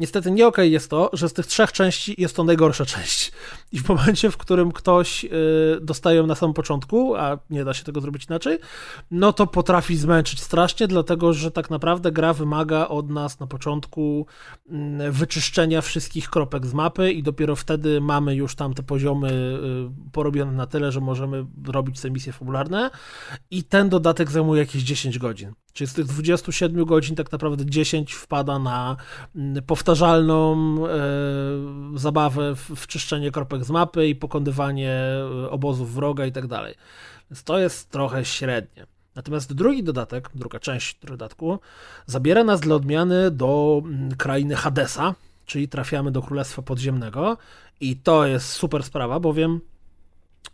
Niestety 0.00 0.30
nie 0.30 0.46
ok 0.46 0.58
jest 0.58 0.90
to, 0.90 1.10
że 1.12 1.28
z 1.28 1.32
tych 1.32 1.46
trzech 1.46 1.72
części 1.72 2.14
jest 2.18 2.36
to 2.36 2.44
najgorsza 2.44 2.86
część. 2.86 3.32
I 3.72 3.78
w 3.78 3.88
momencie, 3.88 4.30
w 4.30 4.36
którym 4.36 4.72
ktoś 4.72 5.24
y, 5.24 5.28
dostaje 5.80 6.16
ją 6.16 6.26
na 6.26 6.34
samym 6.34 6.54
początku, 6.54 7.16
a 7.16 7.38
nie 7.50 7.64
da 7.64 7.74
się 7.74 7.84
tego 7.84 8.00
zrobić 8.00 8.24
inaczej, 8.24 8.58
no 9.10 9.32
to 9.32 9.46
potrafi 9.46 9.96
zmęczyć 9.96 10.40
strasznie, 10.40 10.88
dlatego 10.88 11.32
że 11.32 11.50
tak 11.50 11.70
naprawdę 11.70 12.12
gra 12.12 12.32
wymaga 12.32 12.88
od 12.88 13.10
nas 13.10 13.40
na 13.40 13.46
początku 13.46 14.26
y, 14.66 15.12
wyczyszczenia 15.12 15.80
wszystkich 15.80 16.30
kropek 16.30 16.66
z 16.66 16.74
mapy 16.74 17.12
i 17.12 17.22
dopiero 17.22 17.56
wtedy 17.56 18.00
mamy 18.00 18.34
już 18.34 18.54
tam 18.54 18.74
te 18.74 18.82
poziomy 18.82 19.28
y, 19.28 20.12
porobione 20.12 20.52
na 20.52 20.66
tyle, 20.66 20.92
że 20.92 21.00
możemy 21.00 21.46
robić 21.66 22.00
te 22.00 22.10
misje 22.10 22.32
fabularne. 22.32 22.90
I 23.50 23.64
ten 23.64 23.88
dodatek 23.88 24.30
zajmuje 24.30 24.60
jakieś 24.60 24.82
10 24.82 25.18
godzin. 25.18 25.52
Czyli 25.72 25.88
z 25.88 25.94
tych 25.94 26.06
27 26.06 26.84
godzin 26.84 27.16
tak 27.16 27.32
naprawdę 27.32 27.66
10 27.66 28.14
wpada 28.14 28.47
na 28.58 28.96
mm, 29.36 29.62
powtarzalną 29.62 30.56
e, 30.86 30.90
zabawę 31.94 32.54
w, 32.56 32.86
czyszczenie 32.86 33.30
kropek 33.30 33.64
z 33.64 33.70
mapy 33.70 34.08
i 34.08 34.14
pokonywanie 34.14 34.92
e, 35.44 35.50
obozów 35.50 35.94
wroga 35.94 36.26
i 36.26 36.32
tak 36.32 36.46
dalej. 36.46 36.74
Więc 37.30 37.44
to 37.44 37.58
jest 37.58 37.90
trochę 37.90 38.24
średnie. 38.24 38.86
Natomiast 39.14 39.54
drugi 39.54 39.84
dodatek, 39.84 40.30
druga 40.34 40.60
część 40.60 40.98
dodatku, 41.02 41.58
zabiera 42.06 42.44
nas 42.44 42.60
dla 42.60 42.74
odmiany 42.74 43.30
do 43.30 43.82
mm, 43.84 44.16
krainy 44.16 44.54
Hadesa, 44.54 45.14
czyli 45.46 45.68
trafiamy 45.68 46.10
do 46.10 46.22
Królestwa 46.22 46.62
Podziemnego 46.62 47.36
i 47.80 47.96
to 47.96 48.26
jest 48.26 48.48
super 48.48 48.82
sprawa, 48.82 49.20
bowiem 49.20 49.60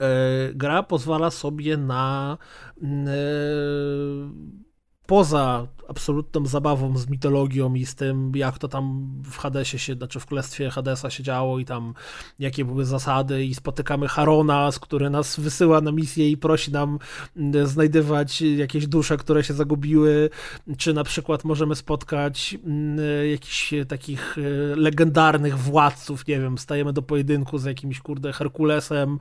e, 0.00 0.06
gra 0.54 0.82
pozwala 0.82 1.30
sobie 1.30 1.76
na 1.76 2.38
mm, 2.82 4.64
poza 5.06 5.66
absolutną 5.89 6.47
zabawą 6.47 6.98
z 6.98 7.09
mitologią 7.09 7.74
i 7.74 7.86
z 7.86 7.94
tym, 7.94 8.32
jak 8.35 8.59
to 8.59 8.68
tam 8.68 9.09
w 9.24 9.36
Hadesie 9.36 9.78
się, 9.78 9.94
znaczy 9.94 10.20
w 10.20 10.26
Królestwie 10.26 10.70
Hadesa 10.70 11.10
się 11.10 11.22
działo 11.22 11.59
i 11.59 11.64
tam 11.64 11.94
jakie 12.39 12.64
były 12.64 12.85
zasady 12.85 13.44
i 13.44 13.55
spotykamy 13.55 14.09
Harona, 14.09 14.72
z 14.72 14.78
który 14.78 15.10
nas 15.10 15.40
wysyła 15.40 15.81
na 15.81 15.93
misję 15.93 16.31
i 16.31 16.36
prosi 16.36 16.72
nam 16.72 16.98
mm, 17.36 17.66
znajdywać 17.66 18.43
jakieś 18.43 18.86
dusze, 18.86 19.16
które 19.16 19.44
się 19.44 19.55
zagubiły, 19.55 20.31
czy 20.78 20.94
na 20.94 21.05
przykład 21.05 21.44
możemy 21.44 21.74
spotkać 21.74 22.56
mm, 22.64 22.98
jakichś 23.31 23.74
takich 23.89 24.36
e, 24.39 24.76
legendarnych 24.76 25.59
władców, 25.59 26.26
nie 26.26 26.40
wiem, 26.40 26.59
stajemy 26.59 26.93
do 26.93 27.02
pojedynku 27.02 27.59
z 27.59 27.64
jakimś, 27.64 28.01
kurde, 28.01 28.32
Herkulesem, 28.32 29.18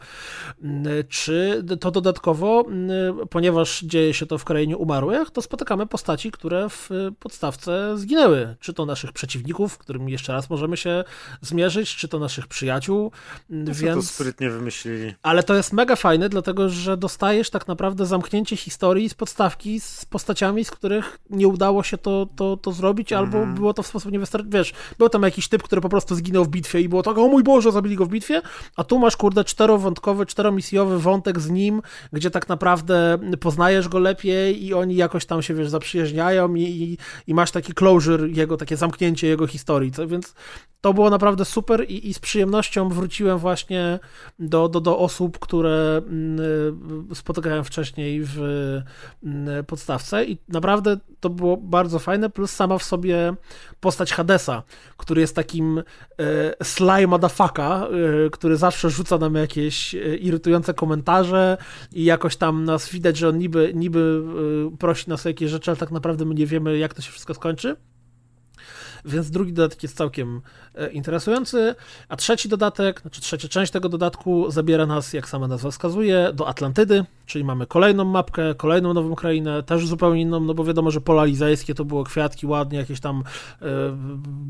mm, 0.64 0.86
czy 1.10 1.64
to 1.80 1.92
dodatkowo, 1.92 2.66
ponieważ 3.30 3.84
dzieje 3.84 4.14
się 4.14 4.26
to 4.26 4.38
w 4.38 4.44
krainie 4.44 4.78
umarłych, 4.78 5.32
to 5.32 5.42
spotykamy 5.42 5.73
postaci, 5.90 6.32
które 6.32 6.70
w 6.70 6.90
podstawce 7.20 7.98
zginęły. 7.98 8.56
Czy 8.60 8.74
to 8.74 8.86
naszych 8.86 9.12
przeciwników, 9.12 9.78
którym 9.78 10.10
jeszcze 10.10 10.34
raz 10.34 10.50
możemy 10.50 10.78
się 10.78 11.04
zmierzyć, 11.42 11.96
czy 11.96 12.08
to 12.08 12.20
naszych 12.20 12.48
przyjaciół. 12.48 13.12
No 13.50 13.74
więc... 13.74 14.08
to 14.08 14.14
sprytnie 14.14 14.50
wymyślili. 14.50 15.14
Ale 15.24 15.44
to 15.44 15.56
jest 15.56 15.74
mega 15.74 15.96
fajne, 15.96 16.30
dlatego 16.30 16.70
że 16.70 16.98
dostajesz 16.98 17.50
tak 17.50 17.68
naprawdę 17.68 18.06
zamknięcie 18.06 18.56
historii 18.56 19.10
z 19.10 19.14
podstawki 19.14 19.80
z 19.80 20.06
postaciami, 20.06 20.66
z 20.66 20.72
których 20.72 21.20
nie 21.30 21.48
udało 21.48 21.84
się 21.84 21.98
to, 21.98 22.28
to, 22.36 22.58
to 22.58 22.72
zrobić, 22.72 23.14
albo 23.14 23.38
mhm. 23.38 23.56
było 23.56 23.74
to 23.74 23.84
w 23.84 23.88
sposób 23.88 24.12
niewystarczający. 24.12 24.58
Wiesz, 24.58 24.74
był 24.98 25.10
tam 25.10 25.24
jakiś 25.24 25.48
typ, 25.48 25.64
który 25.64 25.82
po 25.82 25.90
prostu 25.90 26.16
zginął 26.16 26.46
w 26.46 26.50
bitwie 26.50 26.82
i 26.82 26.90
było 26.90 27.04
tak, 27.04 27.18
o 27.18 27.28
mój 27.28 27.44
Boże, 27.44 27.72
zabili 27.72 27.96
go 27.96 28.06
w 28.06 28.10
bitwie, 28.10 28.42
a 28.76 28.84
tu 28.84 29.00
masz, 29.00 29.18
kurde, 29.18 29.44
czterowątkowy, 29.44 30.26
czteromisjowy 30.26 31.00
wątek 31.00 31.40
z 31.40 31.50
nim, 31.50 31.82
gdzie 32.14 32.32
tak 32.32 32.50
naprawdę 32.50 33.18
poznajesz 33.40 33.88
go 33.88 34.00
lepiej 34.00 34.66
i 34.66 34.74
oni 34.74 34.96
jakoś 34.96 35.26
tam 35.26 35.42
się, 35.42 35.54
wiesz, 35.54 35.63
wiesz, 35.64 35.70
zaprzyjaźniają 35.70 36.56
i, 36.56 36.62
i, 36.62 36.98
i 37.28 37.34
masz 37.34 37.52
taki 37.52 37.74
closure 37.74 38.30
jego, 38.30 38.58
takie 38.58 38.78
zamknięcie 38.78 39.28
jego 39.28 39.48
historii, 39.48 39.92
co, 39.92 40.08
więc 40.08 40.34
to 40.84 40.94
było 40.94 41.10
naprawdę 41.10 41.46
super 41.46 41.86
i, 41.90 42.10
i 42.10 42.14
z 42.14 42.20
przyjemnością 42.20 42.90
wróciłem 42.90 43.38
właśnie 43.38 44.00
do, 44.40 44.70
do, 44.70 44.82
do 44.82 45.00
osób, 45.00 45.40
które 45.40 46.02
mm, 46.08 46.40
spotykałem 47.14 47.64
wcześniej 47.64 48.22
w 48.24 48.40
mm, 49.24 49.66
podstawce 49.66 50.26
i 50.26 50.38
naprawdę 50.48 50.98
to 51.20 51.30
było 51.30 51.58
bardzo 51.58 52.00
fajne, 52.00 52.30
plus 52.30 52.52
sama 52.52 52.78
w 52.78 52.84
sobie 52.84 53.34
postać 53.80 54.14
Hadesa, 54.14 54.64
który 54.98 55.22
jest 55.22 55.36
takim 55.36 55.84
e, 56.20 56.64
sly 56.64 57.08
motherfucker, 57.08 57.66
e, 57.66 58.30
który 58.32 58.58
zawsze 58.58 58.90
rzuca 58.90 59.18
nam 59.18 59.36
jakieś 59.36 59.96
e, 59.96 60.16
irytujące 60.16 60.74
komentarze 60.74 61.58
i 61.94 62.04
jakoś 62.04 62.36
tam 62.36 62.66
nas 62.66 62.90
widać, 62.90 63.18
że 63.18 63.30
on 63.30 63.38
niby, 63.38 63.72
niby 63.76 64.24
e, 64.74 64.78
prosi 64.78 65.10
nas 65.10 65.26
o 65.26 65.30
jakieś 65.30 65.52
rzeczy, 65.54 65.72
ale 65.72 65.78
tak 65.78 65.92
naprawdę 65.92 66.26
my 66.26 66.36
nie 66.36 66.46
wiemy, 66.46 66.78
jak 66.78 66.94
to 66.94 67.02
się 67.02 67.12
wszystko 67.12 67.34
skończy. 67.34 67.76
Więc 69.06 69.32
drugi 69.32 69.54
dodatek 69.54 69.84
jest 69.84 69.98
całkiem 69.98 70.42
e, 70.76 70.92
interesujący, 70.92 71.76
a 72.10 72.16
trzeci 72.16 72.50
dodatek, 72.50 73.02
znaczy 73.02 73.22
trzecia 73.22 73.48
część 73.48 73.72
tego 73.72 73.90
dodatku 73.90 74.52
zabiera 74.52 74.86
nas, 74.86 75.14
jak 75.14 75.30
sama 75.30 75.48
nazwa 75.48 75.72
wskazuje, 75.72 76.32
do 76.34 76.48
Atlantydy, 76.48 77.06
czyli 77.26 77.46
mamy 77.46 77.68
kolejną 77.68 78.06
mapkę, 78.06 78.56
kolejną 78.56 78.94
nową 78.94 79.16
krainę, 79.16 79.64
też 79.64 79.88
zupełnie 79.88 80.22
inną, 80.22 80.40
no 80.40 80.54
bo 80.54 80.64
wiadomo, 80.64 80.92
że 80.92 81.02
pola 81.02 81.26
lizejskie 81.26 81.76
to 81.76 81.86
było 81.86 82.04
kwiatki 82.04 82.48
ładnie, 82.48 82.80
jakieś 82.80 83.00
tam 83.00 83.24
e, 83.62 83.66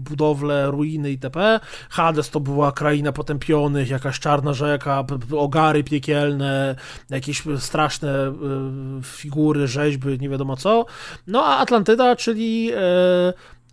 budowle, 0.10 0.72
ruiny 0.72 1.12
itp. 1.12 1.60
Hades 1.90 2.30
to 2.30 2.40
była 2.40 2.72
kraina 2.72 3.12
potępionych, 3.12 3.90
jakaś 3.90 4.20
czarna 4.20 4.54
rzeka, 4.54 5.06
ogary 5.38 5.84
piekielne, 5.84 6.76
jakieś 7.10 7.44
straszne 7.58 8.28
e, 8.28 8.34
figury, 9.04 9.68
rzeźby, 9.68 10.20
nie 10.20 10.30
wiadomo 10.30 10.56
co. 10.56 10.86
No 11.28 11.46
a 11.46 11.58
Atlantyda, 11.58 12.16
czyli 12.16 12.72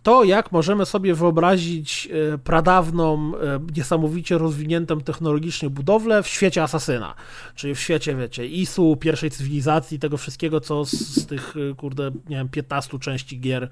to, 0.03 0.23
jak 0.23 0.51
możemy 0.51 0.85
sobie 0.85 1.13
wyobrazić 1.13 2.09
e, 2.33 2.37
pradawną, 2.37 3.31
e, 3.37 3.59
niesamowicie 3.75 4.37
rozwiniętą 4.37 5.01
technologicznie 5.01 5.69
budowlę 5.69 6.23
w 6.23 6.27
świecie 6.27 6.63
asasyna. 6.63 7.15
Czyli 7.55 7.75
w 7.75 7.79
świecie, 7.79 8.15
wiecie, 8.15 8.47
ISU, 8.47 8.97
pierwszej 8.99 9.31
cywilizacji, 9.31 9.99
tego 9.99 10.17
wszystkiego, 10.17 10.61
co 10.61 10.85
z, 10.85 10.91
z 10.91 11.27
tych, 11.27 11.53
e, 11.71 11.75
kurde, 11.75 12.11
nie 12.29 12.35
wiem, 12.35 12.49
15 12.49 12.99
części 12.99 13.39
gier 13.39 13.69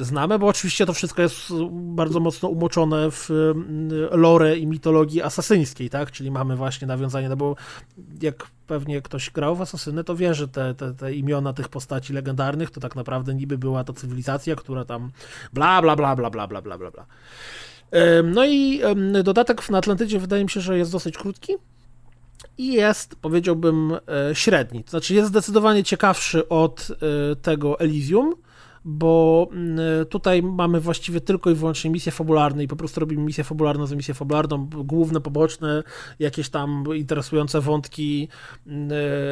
znamy, 0.00 0.38
bo 0.38 0.46
oczywiście 0.46 0.86
to 0.86 0.92
wszystko 0.92 1.22
jest 1.22 1.52
bardzo 1.72 2.20
mocno 2.20 2.48
umoczone 2.48 3.10
w 3.10 3.30
lore 4.10 4.56
i 4.56 4.66
mitologii 4.66 5.22
asasyńskiej, 5.22 5.90
tak? 5.90 6.10
Czyli 6.10 6.30
mamy 6.30 6.56
właśnie 6.56 6.86
nawiązanie, 6.86 7.28
no 7.28 7.36
bo 7.36 7.56
jak 8.22 8.46
pewnie 8.66 9.02
ktoś 9.02 9.30
grał 9.30 9.56
w 9.56 9.62
Asasynę, 9.62 10.04
to 10.04 10.16
wie, 10.16 10.34
że 10.34 10.48
te, 10.48 10.74
te, 10.74 10.94
te 10.94 11.14
imiona 11.14 11.52
tych 11.52 11.68
postaci 11.68 12.12
legendarnych 12.12 12.70
to 12.70 12.80
tak 12.80 12.96
naprawdę 12.96 13.34
niby 13.34 13.58
była 13.58 13.84
ta 13.84 13.92
cywilizacja, 13.92 14.56
która 14.56 14.84
tam 14.84 15.10
bla, 15.52 15.82
bla, 15.82 15.96
bla, 15.96 16.16
bla, 16.16 16.30
bla, 16.30 16.46
bla, 16.46 16.62
bla, 16.62 16.78
bla. 16.78 16.90
bla. 16.90 17.06
No 18.24 18.46
i 18.46 18.80
dodatek 19.22 19.70
na 19.70 19.78
Atlantydzie 19.78 20.18
wydaje 20.18 20.44
mi 20.44 20.50
się, 20.50 20.60
że 20.60 20.78
jest 20.78 20.92
dosyć 20.92 21.18
krótki 21.18 21.52
i 22.58 22.72
jest, 22.72 23.16
powiedziałbym, 23.16 23.92
e, 24.30 24.34
średni. 24.34 24.84
To 24.84 24.90
znaczy 24.90 25.14
jest 25.14 25.28
zdecydowanie 25.28 25.84
ciekawszy 25.84 26.48
od 26.48 26.88
e, 26.90 27.36
tego 27.36 27.80
Elysium, 27.80 28.34
bo 28.88 29.48
mm, 29.52 30.06
tutaj 30.06 30.42
mamy 30.42 30.80
właściwie 30.80 31.20
tylko 31.20 31.50
i 31.50 31.54
wyłącznie 31.54 31.90
misje 31.90 32.12
fabularne 32.12 32.64
i 32.64 32.68
po 32.68 32.76
prostu 32.76 33.00
robimy 33.00 33.22
misję 33.22 33.44
fabularną 33.44 33.86
za 33.86 33.96
misję 33.96 34.14
fabularną, 34.14 34.66
główne, 34.66 35.20
poboczne, 35.20 35.82
jakieś 36.18 36.48
tam 36.48 36.84
interesujące 36.94 37.60
wątki 37.60 38.28
mm, 38.66 38.90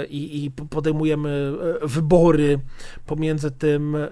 i, 0.09 0.45
i 0.45 0.51
podejmujemy 0.51 1.53
e, 1.83 1.87
wybory 1.87 2.61
pomiędzy 3.07 3.51
tym, 3.51 3.97
e, 3.97 4.09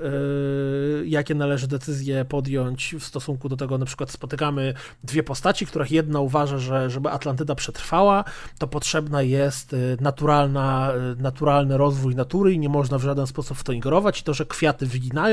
jakie 1.05 1.35
należy 1.35 1.69
decyzje 1.69 2.25
podjąć 2.25 2.95
w 3.01 3.05
stosunku 3.05 3.49
do 3.49 3.57
tego, 3.57 3.79
na 3.79 3.87
przykład 3.87 4.11
spotykamy 4.11 4.75
dwie 5.05 5.23
postaci, 5.23 5.67
których 5.67 5.91
jedna 5.91 6.21
uważa, 6.21 6.59
że 6.59 6.91
żeby 6.91 7.11
Atlantyda 7.11 7.55
przetrwała, 7.55 8.25
to 8.59 8.67
potrzebna 8.67 9.23
jest 9.23 9.75
e, 9.75 9.77
naturalna, 10.01 10.93
naturalny 11.17 11.77
rozwój 11.77 12.15
natury 12.15 12.53
i 12.53 12.59
nie 12.59 12.69
można 12.69 12.99
w 12.99 13.03
żaden 13.03 13.27
sposób 13.27 13.59
w 13.59 13.65
to 13.65 13.73
ingerować. 13.73 14.21
I 14.21 14.23
to, 14.25 14.35
że 14.35 14.47
kwiaty 14.47 14.87
wyginają, 14.87 15.32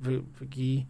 wy, 0.00 0.22
wygi, 0.40 0.86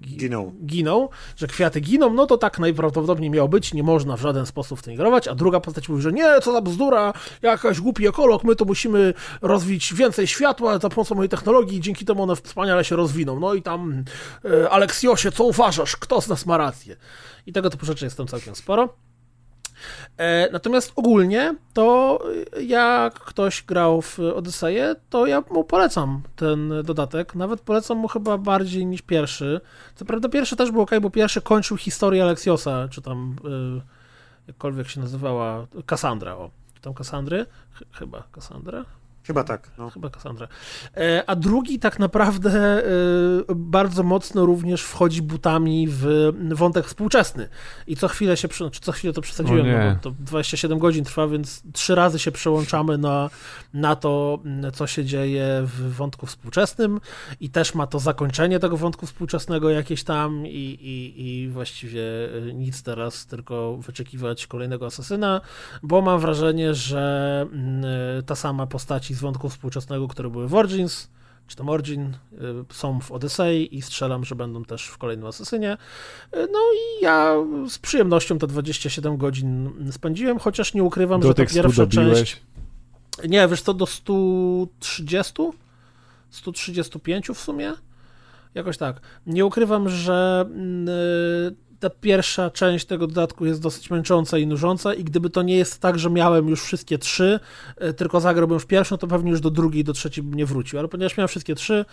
giną. 0.00 0.52
giną, 0.66 1.08
że 1.36 1.46
kwiaty 1.46 1.80
giną, 1.80 2.12
no 2.14 2.26
to 2.26 2.38
tak 2.38 2.58
najprawdopodobniej 2.58 3.30
miało 3.30 3.48
być, 3.48 3.74
nie 3.74 3.82
można 3.82 4.16
w 4.16 4.20
żaden 4.20 4.46
sposób 4.46 4.78
w 4.78 4.82
to 4.82 4.90
ingerować, 4.90 5.28
a 5.28 5.34
druga 5.34 5.60
postać 5.60 5.88
mówi, 5.88 6.02
że 6.02 6.12
nie, 6.12 6.40
co 6.42 6.52
za 6.52 6.60
bzdura, 6.60 7.12
jakaś 7.42 7.80
głupi 7.80 8.06
ekolog, 8.08 8.44
my 8.44 8.56
to 8.56 8.64
musimy 8.64 9.14
rozwić 9.42 9.94
więcej 9.94 10.26
światła 10.26 10.78
za 10.78 10.88
pomocą 10.88 11.14
mojej 11.14 11.28
technologii 11.28 11.78
i 11.78 11.80
dzięki 11.80 12.04
temu 12.04 12.22
one 12.22 12.36
wspaniale 12.36 12.84
się 12.84 12.96
rozwiną. 12.96 13.40
No 13.40 13.54
i 13.54 13.62
tam, 13.62 14.04
e, 14.44 14.70
Aleksjosie, 14.70 15.32
co 15.32 15.44
uważasz, 15.44 15.96
kto 15.96 16.20
z 16.20 16.28
nas 16.28 16.46
ma 16.46 16.56
rację? 16.56 16.96
I 17.46 17.52
tego 17.52 17.70
typu 17.70 17.86
rzeczy 17.86 18.04
jest 18.04 18.16
tam 18.16 18.26
całkiem 18.26 18.54
sporo. 18.54 18.88
E, 20.18 20.48
natomiast 20.52 20.92
ogólnie 20.96 21.54
to 21.74 22.18
jak 22.60 23.14
ktoś 23.14 23.62
grał 23.62 24.02
w 24.02 24.18
Odyseję, 24.18 24.94
to 25.10 25.26
ja 25.26 25.42
mu 25.50 25.64
polecam 25.64 26.22
ten 26.36 26.72
dodatek. 26.84 27.34
Nawet 27.34 27.60
polecam 27.60 27.98
mu 27.98 28.08
chyba 28.08 28.38
bardziej 28.38 28.86
niż 28.86 29.02
pierwszy. 29.02 29.60
Co 29.94 30.04
prawda 30.04 30.28
pierwszy 30.28 30.56
też 30.56 30.70
był 30.70 30.80
ok, 30.80 30.90
bo 31.02 31.10
pierwszy 31.10 31.40
kończył 31.40 31.76
historię 31.76 32.22
Aleksiosa, 32.22 32.88
czy 32.90 33.02
tam 33.02 33.36
e, 33.44 33.80
jakkolwiek 34.46 34.88
się 34.88 35.00
nazywała, 35.00 35.66
Kassandra, 35.86 36.36
o. 36.36 36.50
Czy 36.74 36.80
tam 36.80 36.94
Kassandry? 36.94 37.46
Chyba 37.92 38.22
Kassandra? 38.32 38.84
Chyba 39.26 39.44
tak. 39.44 39.70
No. 39.78 39.90
Chyba 39.90 40.10
Kassandra. 40.10 40.48
E, 40.96 41.22
a 41.26 41.36
drugi 41.36 41.78
tak 41.78 41.98
naprawdę 41.98 42.50
e, 42.50 43.54
bardzo 43.54 44.02
mocno 44.02 44.46
również 44.46 44.82
wchodzi 44.82 45.22
butami 45.22 45.86
w 45.90 46.32
wątek 46.54 46.86
współczesny. 46.86 47.48
I 47.86 47.96
co 47.96 48.08
chwilę 48.08 48.36
się, 48.36 48.48
czy 48.48 48.80
co 48.80 48.92
chwilę 48.92 49.12
to 49.12 49.20
przesadziłem, 49.20 49.66
no, 49.66 49.96
to 50.00 50.10
27 50.10 50.78
godzin 50.78 51.04
trwa, 51.04 51.28
więc 51.28 51.62
trzy 51.72 51.94
razy 51.94 52.18
się 52.18 52.32
przełączamy 52.32 52.98
na, 52.98 53.30
na 53.74 53.96
to, 53.96 54.38
co 54.74 54.86
się 54.86 55.04
dzieje 55.04 55.62
w 55.64 55.94
wątku 55.94 56.26
współczesnym 56.26 57.00
i 57.40 57.50
też 57.50 57.74
ma 57.74 57.86
to 57.86 57.98
zakończenie 57.98 58.58
tego 58.58 58.76
wątku 58.76 59.06
współczesnego 59.06 59.70
jakieś 59.70 60.04
tam 60.04 60.46
i, 60.46 60.50
i, 60.50 61.26
i 61.26 61.48
właściwie 61.48 62.02
e, 62.48 62.52
nic 62.52 62.82
teraz, 62.82 63.26
tylko 63.26 63.76
wyczekiwać 63.76 64.46
kolejnego 64.46 64.86
asasyna, 64.86 65.40
bo 65.82 66.02
mam 66.02 66.20
wrażenie, 66.20 66.74
że 66.74 67.46
ta 68.26 68.34
sama 68.34 68.66
postać 68.66 69.11
z 69.14 69.20
wątku 69.20 69.48
współczesnego, 69.48 70.08
które 70.08 70.30
były 70.30 70.48
w 70.48 70.54
Origins, 70.54 71.08
czy 71.46 71.56
tam 71.56 71.68
Origin, 71.68 72.16
y, 72.70 72.74
są 72.74 73.00
w 73.00 73.12
Odyssey 73.12 73.76
i 73.76 73.82
strzelam, 73.82 74.24
że 74.24 74.34
będą 74.34 74.64
też 74.64 74.86
w 74.86 74.98
kolejnym 74.98 75.26
Asasynie. 75.26 75.72
Y, 75.72 76.48
no 76.52 76.58
i 76.74 77.04
ja 77.04 77.34
z 77.68 77.78
przyjemnością 77.78 78.38
te 78.38 78.46
27 78.46 79.16
godzin 79.16 79.70
spędziłem, 79.92 80.38
chociaż 80.38 80.74
nie 80.74 80.82
ukrywam, 80.82 81.20
do 81.20 81.28
że 81.28 81.34
ta 81.34 81.46
pierwsza 81.46 81.86
część... 81.86 82.42
Nie, 83.28 83.48
wiesz 83.48 83.62
co, 83.62 83.74
do 83.74 83.86
130? 83.86 85.42
135 86.30 87.28
w 87.28 87.40
sumie? 87.40 87.72
Jakoś 88.54 88.78
tak. 88.78 89.00
Nie 89.26 89.46
ukrywam, 89.46 89.88
że 89.88 90.46
y, 91.48 91.71
ta 91.82 91.90
pierwsza 91.90 92.50
część 92.50 92.86
tego 92.86 93.06
dodatku 93.06 93.46
jest 93.46 93.60
dosyć 93.60 93.90
męcząca 93.90 94.38
i 94.38 94.46
nużąca 94.46 94.94
i 94.94 95.04
gdyby 95.04 95.30
to 95.30 95.42
nie 95.42 95.56
jest 95.56 95.80
tak, 95.80 95.98
że 95.98 96.10
miałem 96.10 96.48
już 96.48 96.62
wszystkie 96.62 96.98
trzy, 96.98 97.40
e, 97.76 97.92
tylko 97.92 98.20
zagrałbym 98.20 98.60
w 98.60 98.66
pierwszą, 98.66 98.98
to 98.98 99.06
pewnie 99.06 99.30
już 99.30 99.40
do 99.40 99.50
drugiej, 99.50 99.84
do 99.84 99.92
trzeciej 99.92 100.24
bym 100.24 100.34
nie 100.34 100.46
wrócił, 100.46 100.78
ale 100.78 100.88
ponieważ 100.88 101.16
miałem 101.16 101.28
wszystkie 101.28 101.54
trzy, 101.54 101.84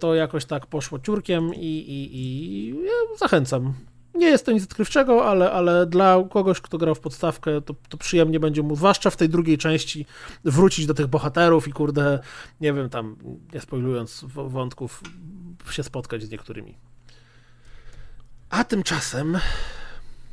to 0.00 0.14
jakoś 0.14 0.44
tak 0.44 0.66
poszło 0.66 0.98
ciurkiem 0.98 1.54
i, 1.54 1.58
i, 1.58 2.16
i 2.16 2.68
ja 2.68 3.16
zachęcam. 3.18 3.72
Nie 4.14 4.26
jest 4.26 4.46
to 4.46 4.52
nic 4.52 4.64
odkrywczego, 4.64 5.24
ale, 5.24 5.52
ale 5.52 5.86
dla 5.86 6.24
kogoś, 6.30 6.60
kto 6.60 6.78
grał 6.78 6.94
w 6.94 7.00
podstawkę, 7.00 7.60
to, 7.60 7.74
to 7.88 7.96
przyjemnie 7.96 8.40
będzie 8.40 8.62
mu, 8.62 8.76
zwłaszcza 8.76 9.10
w 9.10 9.16
tej 9.16 9.28
drugiej 9.28 9.58
części, 9.58 10.06
wrócić 10.44 10.86
do 10.86 10.94
tych 10.94 11.06
bohaterów 11.06 11.68
i 11.68 11.72
kurde, 11.72 12.18
nie 12.60 12.72
wiem, 12.72 12.90
tam, 12.90 13.16
nie 13.54 13.60
spoilując 13.60 14.24
wątków, 14.28 15.02
się 15.70 15.82
spotkać 15.82 16.22
z 16.22 16.30
niektórymi. 16.30 16.74
A 18.50 18.64
tymczasem 18.64 19.38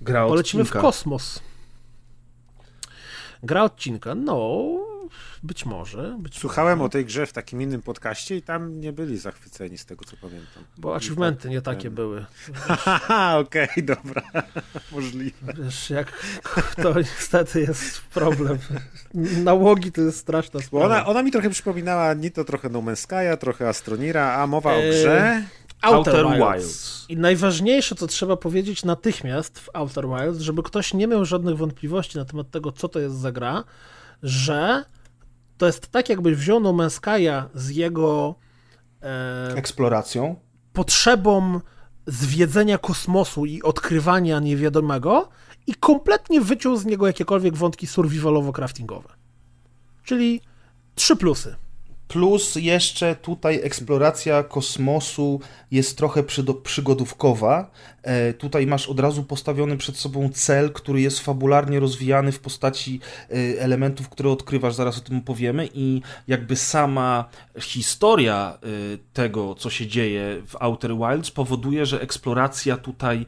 Gra 0.02 0.28
polecimy 0.28 0.66
w 0.66 0.72
kosmos. 0.72 1.40
Gra 3.44 3.64
odcinka, 3.64 4.16
no, 4.16 4.66
być 5.44 5.66
może. 5.66 6.18
Być 6.20 6.40
Słuchałem 6.40 6.78
może. 6.78 6.86
o 6.86 6.90
tej 6.90 7.06
grze 7.06 7.26
w 7.26 7.34
takim 7.34 7.62
innym 7.62 7.82
podcaście 7.82 8.38
i 8.38 8.42
tam 8.42 8.82
nie 8.82 8.94
byli 8.94 9.18
zachwyceni 9.18 9.78
z 9.78 9.86
tego, 9.86 10.06
co 10.06 10.18
pamiętam. 10.18 10.64
Bo 10.78 10.96
achievementy 10.96 11.44
tak, 11.44 11.52
nie 11.52 11.62
takie 11.62 11.84
ten... 11.84 11.96
były. 11.96 12.26
Haha, 12.54 13.38
okej, 13.38 13.70
okay, 13.70 13.84
dobra. 13.84 14.22
Możliwe. 14.92 15.54
Wiesz, 15.64 15.90
jak 15.90 16.12
to 16.76 16.94
niestety 17.00 17.62
jest 17.62 18.02
problem. 18.02 18.58
Nałogi 19.44 19.92
to 19.92 20.02
jest 20.02 20.18
straszna 20.18 20.60
sprawa. 20.60 20.86
Ona, 20.86 21.06
ona 21.06 21.24
mi 21.24 21.32
trochę 21.32 21.50
przypominała 21.50 22.14
nie 22.14 22.32
to 22.32 22.44
trochę 22.44 22.70
No 22.70 22.80
Man's 22.80 23.08
Sky'a, 23.08 23.38
trochę 23.38 23.70
Astronira, 23.70 24.34
a 24.34 24.48
mowa 24.48 24.74
o 24.74 24.82
grze... 24.82 25.44
Outer, 25.86 26.16
Outer 26.16 26.38
Wilds. 26.38 26.64
Wilds. 26.64 27.06
I 27.10 27.18
najważniejsze, 27.18 27.95
co 27.95 28.07
trzeba 28.07 28.38
powiedzieć 28.38 28.86
natychmiast 28.86 29.60
w 29.60 29.70
Outer 29.74 30.07
Wilds, 30.07 30.40
żeby 30.40 30.64
ktoś 30.64 30.94
nie 30.94 31.07
miał 31.07 31.26
żadnych 31.26 31.57
wątpliwości 31.57 32.18
na 32.18 32.26
temat 32.26 32.52
tego, 32.52 32.72
co 32.72 32.90
to 32.90 32.99
jest 32.99 33.16
za 33.16 33.32
gra, 33.32 33.64
że 34.24 34.86
to 35.57 35.66
jest 35.66 35.88
tak, 35.88 36.10
jakbyś 36.10 36.36
wziął 36.36 36.60
No 36.60 36.74
z 37.53 37.70
jego 37.70 38.36
e, 39.02 39.53
Eksploracją. 39.56 40.36
potrzebą 40.74 41.60
zwiedzenia 42.07 42.78
kosmosu 42.78 43.45
i 43.45 43.62
odkrywania 43.62 44.40
niewiadomego 44.40 45.30
i 45.68 45.76
kompletnie 45.76 46.41
wyciął 46.41 46.78
z 46.78 46.86
niego 46.86 47.07
jakiekolwiek 47.07 47.56
wątki 47.56 47.88
survivalowo-craftingowe. 47.88 49.10
Czyli 50.03 50.41
trzy 50.95 51.16
plusy. 51.16 51.56
Plus 52.07 52.56
jeszcze 52.56 53.15
tutaj 53.15 53.60
eksploracja 53.64 54.44
kosmosu 54.44 55.40
jest 55.72 55.98
trochę 55.98 56.23
przygodówkowa. 56.64 57.72
E, 58.03 58.34
tutaj 58.34 58.68
masz 58.68 58.88
od 58.88 58.99
razu 58.99 59.23
postawiony 59.23 59.77
przed 59.77 59.98
sobą 59.98 60.30
cel, 60.34 60.72
który 60.72 61.02
jest 61.02 61.19
fabularnie 61.19 61.80
rozwijany 61.80 62.32
w 62.32 62.40
postaci 62.40 62.99
e, 63.30 63.61
elementów, 63.61 64.10
które 64.10 64.30
odkrywasz, 64.30 64.73
zaraz 64.73 64.98
o 64.98 65.02
tym 65.02 65.22
powiemy 65.22 65.69
i 65.73 66.02
jakby 66.27 66.56
sama 66.56 67.26
historia 67.60 68.57
e, 68.64 68.68
tego, 69.14 69.56
co 69.56 69.69
się 69.69 69.88
dzieje 69.88 70.41
w 70.48 70.56
Outer 70.60 70.91
Wilds 70.98 71.32
powoduje, 71.32 71.86
że 71.86 72.02
eksploracja 72.02 72.77
tutaj 72.77 73.26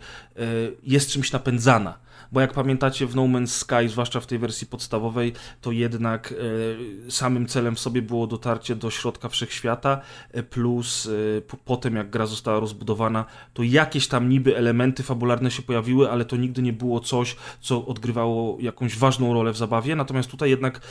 jest 0.84 1.10
czymś 1.10 1.32
napędzana 1.32 2.07
bo 2.32 2.42
jak 2.42 2.54
pamiętacie 2.54 3.08
w 3.08 3.16
No 3.16 3.22
Man's 3.22 3.48
Sky, 3.48 3.90
zwłaszcza 3.90 4.20
w 4.20 4.28
tej 4.28 4.40
wersji 4.40 4.68
podstawowej, 4.68 5.34
to 5.62 5.72
jednak 5.72 6.34
e, 7.08 7.12
samym 7.12 7.48
celem 7.48 7.76
w 7.76 7.80
sobie 7.80 8.02
było 8.02 8.28
dotarcie 8.28 8.76
do 8.76 8.90
środka 8.90 9.30
wszechświata, 9.30 10.02
e, 10.32 10.44
plus 10.44 11.10
e, 11.38 11.42
po, 11.42 11.58
potem 11.58 11.96
jak 11.96 12.10
gra 12.10 12.26
została 12.26 12.60
rozbudowana, 12.60 13.26
to 13.54 13.64
jakieś 13.64 14.08
tam 14.08 14.30
niby 14.30 14.58
elementy 14.58 15.04
fabularne 15.04 15.52
się 15.52 15.62
pojawiły, 15.62 16.12
ale 16.12 16.26
to 16.26 16.36
nigdy 16.36 16.62
nie 16.62 16.74
było 16.74 17.00
coś, 17.00 17.36
co 17.62 17.86
odgrywało 17.86 18.58
jakąś 18.60 18.98
ważną 18.98 19.34
rolę 19.34 19.54
w 19.54 19.58
zabawie, 19.58 19.96
natomiast 19.96 20.32
tutaj 20.32 20.50
jednak 20.50 20.82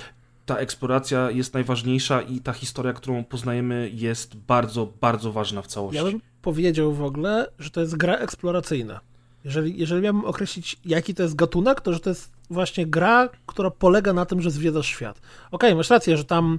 ta 0.46 0.56
eksploracja 0.56 1.30
jest 1.30 1.54
najważniejsza 1.54 2.22
i 2.22 2.40
ta 2.40 2.52
historia, 2.52 2.92
którą 2.92 3.24
poznajemy 3.24 3.90
jest 3.94 4.36
bardzo, 4.36 4.92
bardzo 5.00 5.32
ważna 5.32 5.62
w 5.62 5.66
całości. 5.66 5.96
Ja 5.96 6.04
bym 6.04 6.20
powiedział 6.42 6.92
w 6.92 7.02
ogóle, 7.02 7.46
że 7.58 7.70
to 7.70 7.80
jest 7.80 7.96
gra 7.96 8.14
eksploracyjna. 8.14 9.00
Jeżeli, 9.47 9.78
jeżeli 9.78 10.02
miałbym 10.02 10.24
określić, 10.24 10.77
jaki 10.85 11.14
to 11.14 11.23
jest 11.23 11.35
gatunek, 11.35 11.81
to 11.81 11.93
że 11.93 12.01
to 12.01 12.10
jest 12.10 12.31
właśnie 12.51 12.86
gra, 12.86 13.28
która 13.47 13.70
polega 13.70 14.12
na 14.12 14.27
tym, 14.27 14.40
że 14.40 14.51
zwiedzasz 14.51 14.86
świat. 14.86 15.18
Okej, 15.18 15.70
okay, 15.70 15.74
masz 15.74 15.90
rację, 15.90 16.16
że 16.16 16.24
tam 16.24 16.59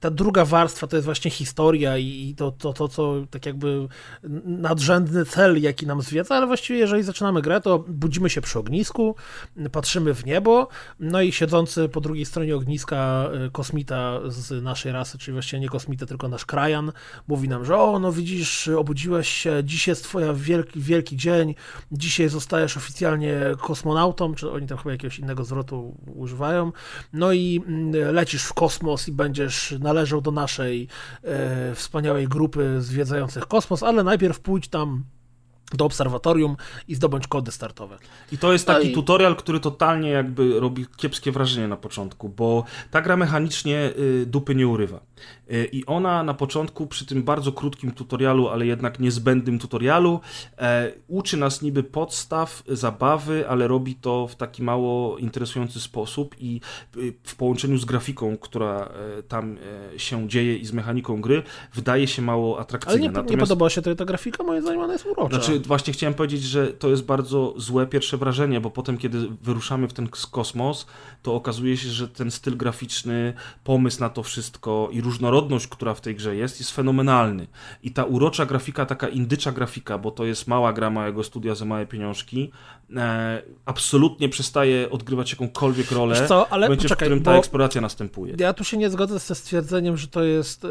ta 0.00 0.10
druga 0.10 0.44
warstwa 0.44 0.86
to 0.86 0.96
jest 0.96 1.04
właśnie 1.04 1.30
historia 1.30 1.98
i 1.98 2.34
to, 2.36 2.52
to, 2.52 2.72
to, 2.72 2.88
co 2.88 3.14
tak 3.30 3.46
jakby 3.46 3.88
nadrzędny 4.44 5.24
cel, 5.24 5.62
jaki 5.62 5.86
nam 5.86 6.02
zwiedza, 6.02 6.34
ale 6.34 6.46
właściwie 6.46 6.78
jeżeli 6.78 7.02
zaczynamy 7.02 7.42
grę, 7.42 7.60
to 7.60 7.78
budzimy 7.78 8.30
się 8.30 8.40
przy 8.40 8.58
ognisku, 8.58 9.16
patrzymy 9.72 10.14
w 10.14 10.26
niebo, 10.26 10.68
no 11.00 11.22
i 11.22 11.32
siedzący 11.32 11.88
po 11.88 12.00
drugiej 12.00 12.26
stronie 12.26 12.56
ogniska 12.56 13.30
y, 13.46 13.50
kosmita 13.50 14.20
z 14.26 14.62
naszej 14.62 14.92
rasy, 14.92 15.18
czyli 15.18 15.32
właściwie 15.32 15.60
nie 15.60 15.68
kosmita, 15.68 16.06
tylko 16.06 16.28
nasz 16.28 16.44
krajan, 16.44 16.92
mówi 17.28 17.48
nam, 17.48 17.64
że 17.64 17.78
o, 17.78 17.98
no 17.98 18.12
widzisz, 18.12 18.68
obudziłeś 18.68 19.28
się, 19.28 19.60
dziś 19.64 19.88
jest 19.88 20.04
twoja 20.04 20.32
wielki, 20.32 20.80
wielki 20.80 21.16
dzień, 21.16 21.54
dzisiaj 21.92 22.28
zostajesz 22.28 22.76
oficjalnie 22.76 23.40
kosmonautą, 23.60 24.34
czy 24.34 24.50
oni 24.50 24.66
tam 24.66 24.78
chyba 24.78 24.90
jakieś 24.90 25.05
jakiegoś 25.06 25.18
innego 25.18 25.44
zwrotu 25.44 25.96
używają. 26.14 26.72
No 27.12 27.32
i 27.32 27.62
mm, 27.66 28.14
lecisz 28.14 28.44
w 28.44 28.54
kosmos 28.54 29.08
i 29.08 29.12
będziesz 29.12 29.74
należał 29.80 30.20
do 30.20 30.30
naszej 30.30 30.88
e, 31.22 31.74
wspaniałej 31.74 32.28
grupy 32.28 32.80
zwiedzających 32.80 33.46
kosmos, 33.46 33.82
ale 33.82 34.04
najpierw 34.04 34.40
pójdź 34.40 34.68
tam 34.68 35.04
do 35.74 35.84
obserwatorium 35.84 36.56
i 36.88 36.94
zdobądź 36.94 37.26
kody 37.26 37.52
startowe. 37.52 37.98
I 38.32 38.38
to 38.38 38.52
jest 38.52 38.66
taki 38.66 38.84
no 38.84 38.90
i... 38.90 38.94
tutorial, 38.94 39.36
który 39.36 39.60
totalnie 39.60 40.10
jakby 40.10 40.60
robi 40.60 40.86
kiepskie 40.96 41.32
wrażenie 41.32 41.68
na 41.68 41.76
początku, 41.76 42.28
bo 42.28 42.64
ta 42.90 43.02
gra 43.02 43.16
mechanicznie 43.16 43.92
y, 43.98 44.26
dupy 44.26 44.54
nie 44.54 44.68
urywa. 44.68 45.00
Y, 45.52 45.68
I 45.72 45.86
ona 45.86 46.22
na 46.22 46.34
początku, 46.34 46.86
przy 46.86 47.06
tym 47.06 47.22
bardzo 47.22 47.52
krótkim 47.52 47.90
tutorialu, 47.90 48.48
ale 48.48 48.66
jednak 48.66 49.00
niezbędnym 49.00 49.58
tutorialu, 49.58 50.20
e, 50.58 50.92
uczy 51.08 51.36
nas 51.36 51.62
niby 51.62 51.82
podstaw 51.82 52.62
zabawy, 52.68 53.48
ale 53.48 53.68
robi 53.68 53.94
to 53.94 54.26
w 54.28 54.36
taki 54.36 54.62
mało 54.62 55.18
interesujący 55.18 55.80
sposób 55.80 56.34
i 56.38 56.60
y, 56.96 57.14
w 57.22 57.36
połączeniu 57.36 57.78
z 57.78 57.84
grafiką, 57.84 58.36
która 58.36 58.88
e, 59.18 59.22
tam 59.22 59.58
e, 59.94 59.98
się 59.98 60.28
dzieje 60.28 60.56
i 60.56 60.66
z 60.66 60.72
mechaniką 60.72 61.20
gry, 61.20 61.42
wydaje 61.74 62.06
się 62.06 62.22
mało 62.22 62.60
atrakcyjna. 62.60 62.92
Ale 62.92 63.00
nie, 63.00 63.08
Natomiast... 63.08 63.30
nie 63.30 63.38
podobała 63.38 63.70
się 63.70 63.82
ta 63.82 64.04
grafika? 64.04 64.44
Moim 64.44 64.62
zdaniem 64.62 64.80
ona 64.80 64.92
jest 64.92 65.06
urocza. 65.06 65.34
Znaczy, 65.34 65.60
właśnie 65.60 65.92
chciałem 65.92 66.14
powiedzieć, 66.14 66.42
że 66.42 66.66
to 66.68 66.88
jest 66.88 67.04
bardzo 67.04 67.54
złe 67.56 67.86
pierwsze 67.86 68.16
wrażenie, 68.16 68.60
bo 68.60 68.70
potem, 68.70 68.98
kiedy 68.98 69.28
wyruszamy 69.42 69.88
w 69.88 69.92
ten 69.92 70.08
kosmos, 70.30 70.86
to 71.22 71.34
okazuje 71.34 71.76
się, 71.76 71.88
że 71.88 72.08
ten 72.08 72.30
styl 72.30 72.56
graficzny, 72.56 73.32
pomysł 73.64 74.00
na 74.00 74.08
to 74.08 74.22
wszystko 74.22 74.88
i 74.92 75.00
różnorodność, 75.00 75.35
która 75.70 75.94
w 75.94 76.00
tej 76.00 76.14
grze 76.14 76.36
jest, 76.36 76.60
jest 76.60 76.70
fenomenalny. 76.70 77.46
I 77.82 77.90
ta 77.90 78.04
urocza 78.04 78.46
grafika, 78.46 78.86
taka 78.86 79.08
indycza 79.08 79.52
grafika, 79.52 79.98
bo 79.98 80.10
to 80.10 80.24
jest 80.24 80.46
mała 80.46 80.72
gra 80.72 80.90
małego 80.90 81.24
studia 81.24 81.54
za 81.54 81.64
małe 81.64 81.86
pieniążki, 81.86 82.50
e, 82.96 83.42
absolutnie 83.64 84.28
przestaje 84.28 84.90
odgrywać 84.90 85.30
jakąkolwiek 85.30 85.90
rolę 85.90 86.28
co, 86.28 86.48
ale 86.52 86.66
w 86.66 86.68
momencie, 86.68 86.82
poczekaj, 86.82 87.06
w 87.06 87.08
którym 87.08 87.24
ta 87.24 87.38
eksploracja 87.38 87.80
następuje. 87.80 88.34
Ja 88.38 88.52
tu 88.52 88.64
się 88.64 88.76
nie 88.76 88.90
zgodzę 88.90 89.18
ze 89.18 89.34
stwierdzeniem, 89.34 89.96
że 89.96 90.08
to 90.08 90.22
jest 90.24 90.64
e, 90.64 90.68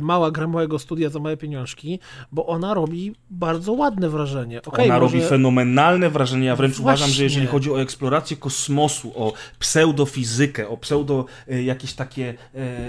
mała 0.00 0.30
gra 0.30 0.46
małego 0.46 0.78
studia 0.78 1.10
za 1.10 1.18
małe 1.18 1.36
pieniążki, 1.36 1.98
bo 2.32 2.46
ona 2.46 2.74
robi 2.74 3.14
bardzo 3.30 3.72
ładne 3.72 4.08
wrażenie. 4.08 4.62
Okay, 4.62 4.84
ona 4.84 5.00
może... 5.00 5.16
robi 5.16 5.28
fenomenalne 5.28 6.10
wrażenie. 6.10 6.46
Ja 6.46 6.56
wręcz 6.56 6.74
Właśnie. 6.74 6.84
uważam, 6.84 7.10
że 7.10 7.22
jeżeli 7.22 7.46
chodzi 7.46 7.70
o 7.70 7.80
eksplorację 7.82 8.36
kosmosu, 8.36 9.12
o 9.16 9.32
pseudofizykę, 9.58 10.68
o 10.68 10.76
pseudo 10.76 11.24
e, 11.48 11.62
jakieś 11.62 11.94
takie 11.94 12.34
e, 12.54 12.88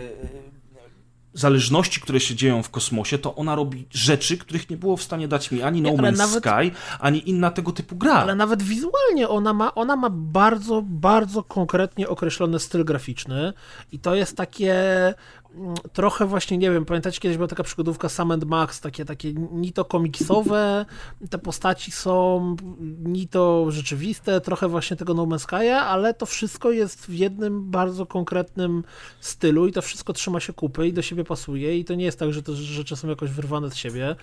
zależności, 1.39 2.01
które 2.01 2.19
się 2.19 2.35
dzieją 2.35 2.63
w 2.63 2.69
kosmosie, 2.69 3.17
to 3.17 3.35
ona 3.35 3.55
robi 3.55 3.87
rzeczy, 3.91 4.37
których 4.37 4.69
nie 4.69 4.77
było 4.77 4.97
w 4.97 5.03
stanie 5.03 5.27
dać 5.27 5.51
mi 5.51 5.63
ani 5.63 5.81
No 5.81 5.89
Man's 5.89 6.17
nawet, 6.17 6.43
Sky, 6.43 6.71
ani 6.99 7.29
inna 7.29 7.51
tego 7.51 7.71
typu 7.71 7.95
gra. 7.95 8.13
Ale 8.13 8.35
nawet 8.35 8.63
wizualnie 8.63 9.29
ona 9.29 9.53
ma, 9.53 9.75
ona 9.75 9.95
ma 9.95 10.09
bardzo, 10.11 10.81
bardzo 10.85 11.43
konkretnie 11.43 12.09
określony 12.09 12.59
styl 12.59 12.85
graficzny 12.85 13.53
i 13.91 13.99
to 13.99 14.15
jest 14.15 14.37
takie 14.37 14.73
trochę 15.93 16.25
właśnie, 16.25 16.57
nie 16.57 16.71
wiem, 16.71 16.85
pamiętacie 16.85 17.19
kiedyś 17.19 17.37
była 17.37 17.47
taka 17.47 17.63
przygodówka 17.63 18.09
Sam 18.09 18.31
and 18.31 18.43
Max, 18.43 18.81
takie, 18.81 19.05
takie 19.05 19.33
ni 19.33 19.73
to 19.73 19.85
komiksowe, 19.85 20.85
te 21.29 21.37
postaci 21.37 21.91
są 21.91 22.55
ni 23.03 23.27
to 23.27 23.71
rzeczywiste, 23.71 24.41
trochę 24.41 24.67
właśnie 24.67 24.97
tego 24.97 25.13
No 25.13 25.23
Man's 25.25 25.47
Sky'a, 25.47 25.75
ale 25.75 26.13
to 26.13 26.25
wszystko 26.25 26.71
jest 26.71 27.05
w 27.05 27.13
jednym 27.13 27.71
bardzo 27.71 28.05
konkretnym 28.05 28.83
stylu 29.19 29.67
i 29.67 29.71
to 29.71 29.81
wszystko 29.81 30.13
trzyma 30.13 30.39
się 30.39 30.53
kupy 30.53 30.87
i 30.87 30.93
do 30.93 31.01
siebie 31.01 31.23
pasuje 31.23 31.79
i 31.79 31.85
to 31.85 31.95
nie 31.95 32.05
jest 32.05 32.19
tak, 32.19 32.33
że 32.33 32.43
te 32.43 32.53
rzeczy 32.53 32.95
są 32.95 33.09
jakoś 33.09 33.29
wyrwane 33.29 33.71
z 33.71 33.75
siebie. 33.75 34.15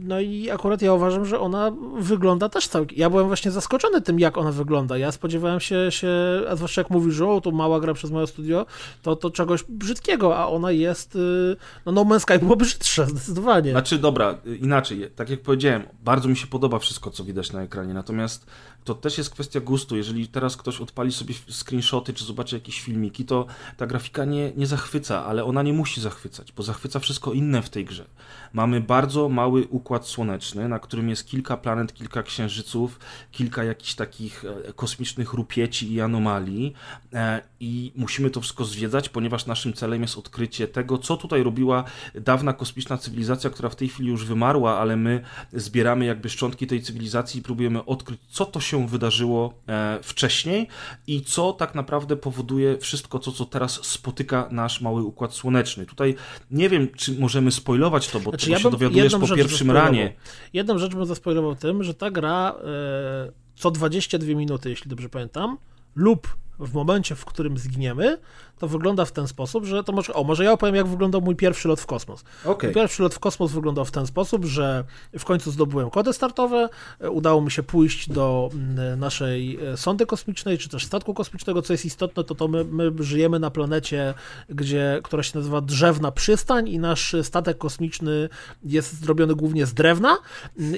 No 0.00 0.20
i 0.20 0.50
akurat 0.50 0.82
ja 0.82 0.94
uważam, 0.94 1.24
że 1.24 1.40
ona 1.40 1.72
wygląda 1.98 2.48
też 2.48 2.68
całkiem. 2.68 2.98
Ja 2.98 3.10
byłem 3.10 3.26
właśnie 3.26 3.50
zaskoczony 3.50 4.00
tym, 4.00 4.20
jak 4.20 4.38
ona 4.38 4.52
wygląda. 4.52 4.98
Ja 4.98 5.12
spodziewałem 5.12 5.60
się, 5.60 5.86
się 5.90 6.10
a 6.50 6.56
zwłaszcza 6.56 6.80
jak 6.80 6.90
mówisz, 6.90 7.14
że 7.14 7.26
o, 7.28 7.40
to 7.40 7.50
mała 7.50 7.80
gra 7.80 7.94
przez 7.94 8.10
moje 8.10 8.26
studio, 8.26 8.66
to, 9.02 9.16
to 9.16 9.30
czegoś 9.30 9.64
brzydkiego, 9.68 9.99
a 10.34 10.48
ona 10.48 10.70
jest. 10.70 11.16
Y, 11.16 11.56
no, 11.86 11.92
No 11.92 12.04
Man's 12.04 12.20
Sky 12.20 12.38
było 12.38 12.56
brzydsze, 12.56 13.06
zdecydowanie. 13.10 13.70
Znaczy, 13.70 13.98
dobra, 13.98 14.38
inaczej. 14.60 15.10
Tak 15.16 15.30
jak 15.30 15.40
powiedziałem, 15.40 15.82
bardzo 16.04 16.28
mi 16.28 16.36
się 16.36 16.46
podoba 16.46 16.78
wszystko, 16.78 17.10
co 17.10 17.24
widać 17.24 17.52
na 17.52 17.62
ekranie. 17.62 17.94
Natomiast 17.94 18.46
to 18.84 18.94
też 18.94 19.18
jest 19.18 19.30
kwestia 19.30 19.60
gustu. 19.60 19.96
Jeżeli 19.96 20.28
teraz 20.28 20.56
ktoś 20.56 20.80
odpali 20.80 21.12
sobie 21.12 21.34
screenshoty, 21.48 22.14
czy 22.14 22.24
zobaczy 22.24 22.56
jakieś 22.56 22.80
filmiki, 22.80 23.24
to 23.24 23.46
ta 23.76 23.86
grafika 23.86 24.24
nie, 24.24 24.52
nie 24.56 24.66
zachwyca, 24.66 25.24
ale 25.26 25.44
ona 25.44 25.62
nie 25.62 25.72
musi 25.72 26.00
zachwycać, 26.00 26.52
bo 26.52 26.62
zachwyca 26.62 26.98
wszystko 26.98 27.32
inne 27.32 27.62
w 27.62 27.70
tej 27.70 27.84
grze. 27.84 28.04
Mamy 28.52 28.80
bardzo 28.80 29.28
mały 29.28 29.66
układ 29.66 30.06
słoneczny, 30.06 30.68
na 30.68 30.78
którym 30.78 31.08
jest 31.08 31.26
kilka 31.26 31.56
planet, 31.56 31.94
kilka 31.94 32.22
księżyców, 32.22 32.98
kilka 33.30 33.64
jakichś 33.64 33.94
takich 33.94 34.44
e, 34.44 34.72
kosmicznych 34.72 35.32
rupieci 35.32 35.92
i 35.92 36.00
anomalii 36.00 36.74
e, 37.12 37.42
i 37.60 37.92
musimy 37.96 38.30
to 38.30 38.40
wszystko 38.40 38.64
zwiedzać, 38.64 39.08
ponieważ 39.08 39.46
naszym 39.46 39.72
celem 39.72 40.02
jest 40.02 40.18
odkrycie 40.18 40.68
tego, 40.68 40.98
co 40.98 41.16
tutaj 41.16 41.42
robiła 41.42 41.84
dawna 42.14 42.52
kosmiczna 42.52 42.98
cywilizacja, 42.98 43.50
która 43.50 43.68
w 43.68 43.76
tej 43.76 43.88
chwili 43.88 44.08
już 44.08 44.24
wymarła, 44.24 44.78
ale 44.78 44.96
my 44.96 45.24
zbieramy 45.52 46.04
jakby 46.04 46.30
szczątki 46.30 46.66
tej 46.66 46.82
cywilizacji 46.82 47.40
i 47.40 47.42
próbujemy 47.42 47.84
odkryć, 47.84 48.20
co 48.28 48.46
to 48.46 48.60
się 48.60 48.69
wydarzyło 48.78 49.54
e, 49.68 49.98
wcześniej 50.02 50.66
i 51.06 51.22
co 51.22 51.52
tak 51.52 51.74
naprawdę 51.74 52.16
powoduje 52.16 52.78
wszystko 52.78 53.18
to, 53.18 53.32
co 53.32 53.44
teraz 53.44 53.72
spotyka 53.72 54.48
nasz 54.50 54.80
mały 54.80 55.02
układ 55.02 55.34
słoneczny. 55.34 55.86
Tutaj 55.86 56.14
nie 56.50 56.68
wiem, 56.68 56.88
czy 56.96 57.18
możemy 57.18 57.52
spoilować 57.52 58.08
to, 58.08 58.20
bo 58.20 58.30
znaczy, 58.30 58.50
ja 58.50 58.58
się 58.58 58.70
dowiadujesz 58.70 59.12
po 59.12 59.34
pierwszym 59.34 59.70
ranie. 59.70 60.14
Jedną 60.52 60.78
rzecz 60.78 60.94
bym 60.94 61.06
zaspoilował 61.06 61.56
tym, 61.56 61.82
że 61.84 61.94
ta 61.94 62.10
gra 62.10 62.54
e, 62.64 63.32
co 63.54 63.70
22 63.70 64.34
minuty, 64.34 64.70
jeśli 64.70 64.90
dobrze 64.90 65.08
pamiętam, 65.08 65.58
lub 65.94 66.36
w 66.60 66.74
momencie, 66.74 67.14
w 67.14 67.24
którym 67.24 67.58
zginiemy, 67.58 68.18
to 68.58 68.68
wygląda 68.68 69.04
w 69.04 69.12
ten 69.12 69.28
sposób, 69.28 69.64
że 69.64 69.84
to 69.84 69.92
może, 69.92 70.14
o, 70.14 70.24
może 70.24 70.44
ja 70.44 70.52
opowiem, 70.52 70.74
jak 70.74 70.86
wyglądał 70.86 71.20
mój 71.20 71.36
pierwszy 71.36 71.68
lot 71.68 71.80
w 71.80 71.86
kosmos. 71.86 72.24
Okay. 72.44 72.68
Mój 72.68 72.74
pierwszy 72.74 73.02
lot 73.02 73.14
w 73.14 73.18
kosmos 73.18 73.52
wyglądał 73.52 73.84
w 73.84 73.90
ten 73.90 74.06
sposób, 74.06 74.44
że 74.44 74.84
w 75.18 75.24
końcu 75.24 75.50
zdobyłem 75.50 75.90
kody 75.90 76.12
startowe, 76.12 76.68
udało 77.10 77.40
mi 77.40 77.50
się 77.50 77.62
pójść 77.62 78.10
do 78.10 78.50
mm, 78.52 79.00
naszej 79.00 79.58
e, 79.64 79.76
sondy 79.76 80.06
kosmicznej, 80.06 80.58
czy 80.58 80.68
też 80.68 80.86
statku 80.86 81.14
kosmicznego, 81.14 81.62
co 81.62 81.72
jest 81.72 81.84
istotne, 81.84 82.24
to 82.24 82.34
to 82.34 82.48
my, 82.48 82.64
my 82.64 82.92
żyjemy 82.98 83.38
na 83.38 83.50
planecie, 83.50 84.14
gdzie, 84.48 85.00
która 85.02 85.22
się 85.22 85.38
nazywa 85.38 85.60
Drzewna 85.60 86.12
Przystań 86.12 86.68
i 86.68 86.78
nasz 86.78 87.16
statek 87.22 87.58
kosmiczny 87.58 88.28
jest 88.64 89.00
zrobiony 89.00 89.34
głównie 89.34 89.66
z 89.66 89.74
drewna 89.74 90.16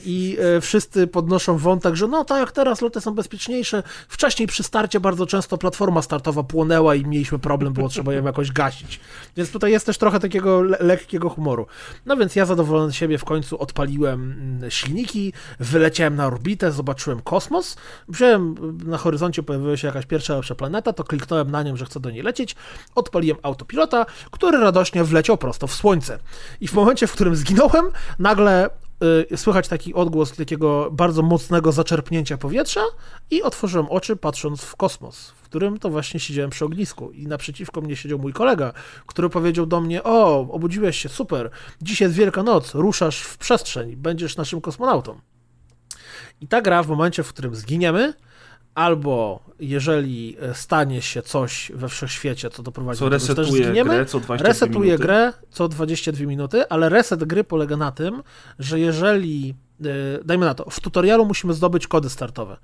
i 0.04 0.36
e, 0.40 0.60
wszyscy 0.60 1.06
podnoszą 1.06 1.58
wątek, 1.58 1.94
że 1.94 2.08
no 2.08 2.24
tak 2.24 2.52
teraz 2.52 2.80
loty 2.80 3.00
są 3.00 3.14
bezpieczniejsze, 3.14 3.82
wcześniej 4.08 4.48
przy 4.48 4.62
starcie 4.62 5.00
bardzo 5.00 5.26
często 5.26 5.58
platforma 5.72 6.02
startowa 6.02 6.42
płonęła 6.42 6.94
i 6.94 7.04
mieliśmy 7.06 7.38
problem 7.38 7.72
było 7.72 7.88
trzeba 7.88 8.12
ją 8.12 8.24
jakoś 8.24 8.52
gasić. 8.52 9.00
Więc 9.36 9.50
tutaj 9.50 9.72
jest 9.72 9.86
też 9.86 9.98
trochę 9.98 10.20
takiego 10.20 10.62
le 10.62 10.78
lekkiego 10.80 11.28
humoru. 11.28 11.66
No 12.06 12.16
więc 12.16 12.36
ja 12.36 12.46
zadowolony 12.46 12.92
z 12.92 12.94
siebie 12.94 13.18
w 13.18 13.24
końcu 13.24 13.58
odpaliłem 13.58 14.32
mm, 14.32 14.70
silniki, 14.70 15.32
wyleciałem 15.60 16.16
na 16.16 16.26
orbitę, 16.26 16.72
zobaczyłem 16.72 17.20
kosmos, 17.20 17.76
wziąłem, 18.08 18.54
na 18.84 18.98
horyzoncie 18.98 19.42
pojawiła 19.42 19.76
się 19.76 19.86
jakaś 19.86 20.06
pierwsza 20.06 20.36
lepsza 20.36 20.54
planeta, 20.54 20.92
to 20.92 21.04
kliknąłem 21.04 21.50
na 21.50 21.62
nią, 21.62 21.76
że 21.76 21.84
chcę 21.84 22.00
do 22.00 22.10
niej 22.10 22.22
lecieć, 22.22 22.56
odpaliłem 22.94 23.38
autopilota, 23.42 24.06
który 24.30 24.58
radośnie 24.58 25.04
wleciał 25.04 25.36
prosto 25.36 25.66
w 25.66 25.74
słońce. 25.74 26.18
I 26.60 26.68
w 26.68 26.72
momencie, 26.72 27.06
w 27.06 27.12
którym 27.12 27.36
zginąłem, 27.36 27.84
nagle 28.18 28.66
y, 28.66 28.70
słychać 29.36 29.68
taki 29.68 29.94
odgłos 29.94 30.32
takiego 30.32 30.90
bardzo 30.90 31.22
mocnego 31.22 31.72
zaczerpnięcia 31.72 32.38
powietrza 32.38 32.80
i 33.30 33.42
otworzyłem 33.42 33.86
oczy 33.90 34.16
patrząc 34.16 34.62
w 34.62 34.76
kosmos, 34.76 35.28
w 35.28 35.42
którym 35.42 35.78
to 35.78 35.90
właśnie 35.90 36.20
siedziałem 36.20 36.50
przy 36.50 36.64
ognisku 36.64 37.10
i 37.10 37.26
naprzeciwko 37.26 37.80
mnie 37.80 37.96
siedział 37.96 38.18
mój 38.18 38.32
kolega, 38.32 38.72
który 39.06 39.28
powiedział 39.28 39.66
do 39.66 39.80
mnie, 39.80 40.02
o, 40.02 40.40
obudziłeś 40.50 40.98
się, 40.98 41.08
super, 41.08 41.50
dziś 41.82 42.00
jest 42.00 42.14
Wielka 42.14 42.42
Noc, 42.42 42.74
ruszasz 42.74 43.20
w 43.20 43.38
przestrzeń, 43.38 43.96
będziesz 43.96 44.36
naszym 44.36 44.60
kosmonautą. 44.60 45.20
I 46.40 46.48
ta 46.48 46.62
gra 46.62 46.82
w 46.82 46.88
momencie, 46.88 47.22
w 47.22 47.28
którym 47.28 47.54
zginiemy, 47.54 48.14
albo 48.74 49.40
jeżeli 49.60 50.36
stanie 50.52 51.02
się 51.02 51.22
coś 51.22 51.72
we 51.74 51.88
wszechświecie, 51.88 52.50
co 52.50 52.62
doprowadzi 52.62 52.98
co 52.98 53.10
do 53.10 53.18
tego, 53.18 53.26
że 53.26 53.34
resetuje 53.34 53.64
zginiemy, 53.64 53.90
grę 53.90 54.06
co 54.06 54.20
22 54.20 54.48
resetuje 54.48 54.84
minuty. 54.84 55.02
grę 55.02 55.32
co 55.50 55.68
22 55.68 56.26
minuty, 56.26 56.68
ale 56.68 56.88
reset 56.88 57.24
gry 57.24 57.44
polega 57.44 57.76
na 57.76 57.92
tym, 57.92 58.22
że 58.58 58.80
jeżeli, 58.80 59.54
yy, 59.80 60.20
dajmy 60.24 60.46
na 60.46 60.54
to, 60.54 60.70
w 60.70 60.80
tutorialu 60.80 61.26
musimy 61.26 61.54
zdobyć 61.54 61.86
kody 61.86 62.10
startowe. 62.10 62.56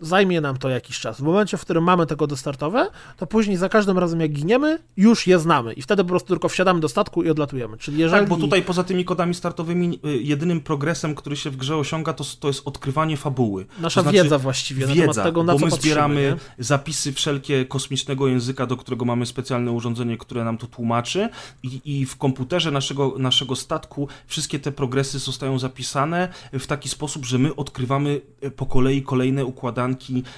Zajmie 0.00 0.40
nam 0.40 0.56
to 0.56 0.68
jakiś 0.68 1.00
czas. 1.00 1.18
W 1.18 1.22
momencie, 1.22 1.56
w 1.56 1.60
którym 1.60 1.84
mamy 1.84 2.06
te 2.06 2.16
kody 2.16 2.36
startowe, 2.36 2.90
to 3.16 3.26
później 3.26 3.56
za 3.56 3.68
każdym 3.68 3.98
razem 3.98 4.20
jak 4.20 4.32
giniemy, 4.32 4.78
już 4.96 5.26
je 5.26 5.38
znamy 5.38 5.72
i 5.72 5.82
wtedy 5.82 6.04
po 6.04 6.08
prostu 6.08 6.28
tylko 6.28 6.48
wsiadamy 6.48 6.80
do 6.80 6.88
statku 6.88 7.22
i 7.22 7.30
odlatujemy. 7.30 7.78
Czyli 7.78 7.98
jeżeli... 7.98 8.20
Tak, 8.20 8.28
bo 8.28 8.36
tutaj 8.36 8.62
poza 8.62 8.84
tymi 8.84 9.04
kodami 9.04 9.34
startowymi 9.34 10.00
y, 10.06 10.22
jedynym 10.22 10.60
progresem, 10.60 11.14
który 11.14 11.36
się 11.36 11.50
w 11.50 11.56
grze 11.56 11.76
osiąga, 11.76 12.12
to, 12.12 12.24
to 12.40 12.48
jest 12.48 12.62
odkrywanie 12.64 13.16
fabuły. 13.16 13.66
Nasza 13.80 14.00
to 14.00 14.02
znaczy 14.02 14.22
wiedza 14.22 14.38
właściwie 14.38 14.86
na 14.86 14.94
wiedza, 14.94 15.12
temat 15.12 15.26
tego, 15.26 15.42
na 15.42 15.52
bo 15.52 15.58
co 15.58 15.64
my 15.64 15.70
patrzymy, 15.70 15.92
zbieramy 15.92 16.36
nie? 16.58 16.64
zapisy 16.64 17.12
wszelkie 17.12 17.64
kosmicznego 17.64 18.28
języka, 18.28 18.66
do 18.66 18.76
którego 18.76 19.04
mamy 19.04 19.26
specjalne 19.26 19.72
urządzenie, 19.72 20.16
które 20.18 20.44
nam 20.44 20.58
to 20.58 20.66
tłumaczy 20.66 21.28
i, 21.62 21.80
i 21.84 22.06
w 22.06 22.16
komputerze 22.16 22.70
naszego, 22.70 23.14
naszego 23.18 23.56
statku 23.56 24.08
wszystkie 24.26 24.58
te 24.58 24.72
progresy 24.72 25.18
zostają 25.18 25.58
zapisane 25.58 26.28
w 26.52 26.66
taki 26.66 26.88
sposób, 26.88 27.24
że 27.24 27.38
my 27.38 27.56
odkrywamy 27.56 28.20
e, 28.40 28.50
po 28.50 28.66
kolei 28.66 29.02
kolejne 29.02 29.44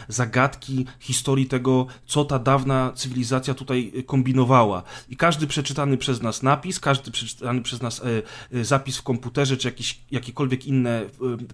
zagadki 0.08 0.86
historii 1.00 1.46
tego, 1.46 1.86
co 2.06 2.24
ta 2.24 2.38
dawna 2.38 2.92
cywilizacja 2.94 3.54
tutaj 3.54 3.92
e, 3.98 4.02
kombinowała. 4.02 4.82
I 5.08 5.16
każdy 5.16 5.46
przeczytany 5.46 5.96
przez 5.96 6.22
nas 6.22 6.42
napis, 6.42 6.80
każdy 6.80 7.10
przeczytany 7.10 7.62
przez 7.62 7.82
nas 7.82 8.02
e, 8.02 8.22
e, 8.58 8.64
zapis 8.64 8.96
w 8.96 9.02
komputerze, 9.02 9.56
czy 9.56 9.68
jakieś, 9.68 10.00
jakiekolwiek 10.10 10.66
inne 10.66 11.02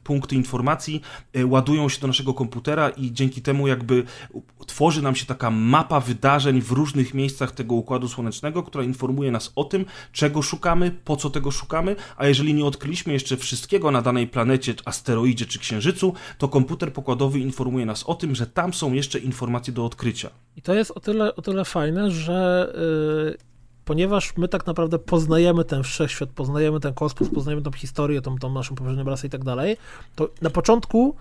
punkty 0.04 0.34
informacji 0.34 1.00
ładują 1.44 1.88
się 1.88 2.00
do 2.00 2.06
naszego 2.06 2.34
komputera 2.34 2.88
i 2.88 3.12
dzięki 3.12 3.42
temu 3.42 3.68
jakby 3.68 4.04
tworzy 4.66 5.02
nam 5.02 5.16
się 5.16 5.26
taka 5.26 5.50
mapa 5.50 6.00
wydarzeń 6.00 6.62
w 6.62 6.70
różnych 6.70 7.14
miejscach 7.14 7.52
tego 7.52 7.74
Układu 7.74 8.08
Słonecznego, 8.08 8.62
która 8.62 8.84
informuje 8.84 9.30
nas 9.30 9.52
o 9.56 9.64
tym, 9.64 9.84
czego 10.12 10.42
szukamy, 10.42 10.90
po 11.04 11.16
co 11.16 11.30
tego 11.30 11.50
szukamy, 11.50 11.96
a 12.16 12.26
jeżeli 12.26 12.54
nie 12.54 12.64
odkryliśmy 12.64 13.12
jeszcze 13.12 13.36
wszystkiego 13.36 13.90
na 13.90 14.02
danej 14.02 14.26
planecie, 14.26 14.74
asteroidzie 14.84 15.46
czy 15.46 15.58
księżycu, 15.58 16.14
to 16.38 16.48
komputer 16.48 16.92
pokładowy 16.92 17.38
informuje 17.38 17.79
nas 17.86 18.02
o 18.02 18.14
tym, 18.14 18.34
że 18.34 18.46
tam 18.46 18.74
są 18.74 18.92
jeszcze 18.92 19.18
informacje 19.18 19.72
do 19.72 19.84
odkrycia. 19.84 20.30
I 20.56 20.62
to 20.62 20.74
jest 20.74 20.90
o 20.90 21.00
tyle, 21.00 21.36
o 21.36 21.42
tyle 21.42 21.64
fajne, 21.64 22.10
że 22.10 22.72
yy, 23.26 23.50
ponieważ 23.84 24.36
my 24.36 24.48
tak 24.48 24.66
naprawdę 24.66 24.98
poznajemy 24.98 25.64
ten 25.64 25.82
wszechświat, 25.82 26.30
poznajemy 26.30 26.80
ten 26.80 26.94
kosmos, 26.94 27.28
poznajemy 27.34 27.62
tą 27.62 27.72
historię, 27.72 28.22
tą, 28.22 28.38
tą 28.38 28.52
naszą 28.52 28.74
poprzednią 28.74 29.04
rasę 29.04 29.26
i 29.26 29.30
tak 29.30 29.44
dalej, 29.44 29.76
to 30.16 30.28
na 30.42 30.50
początku 30.50 31.16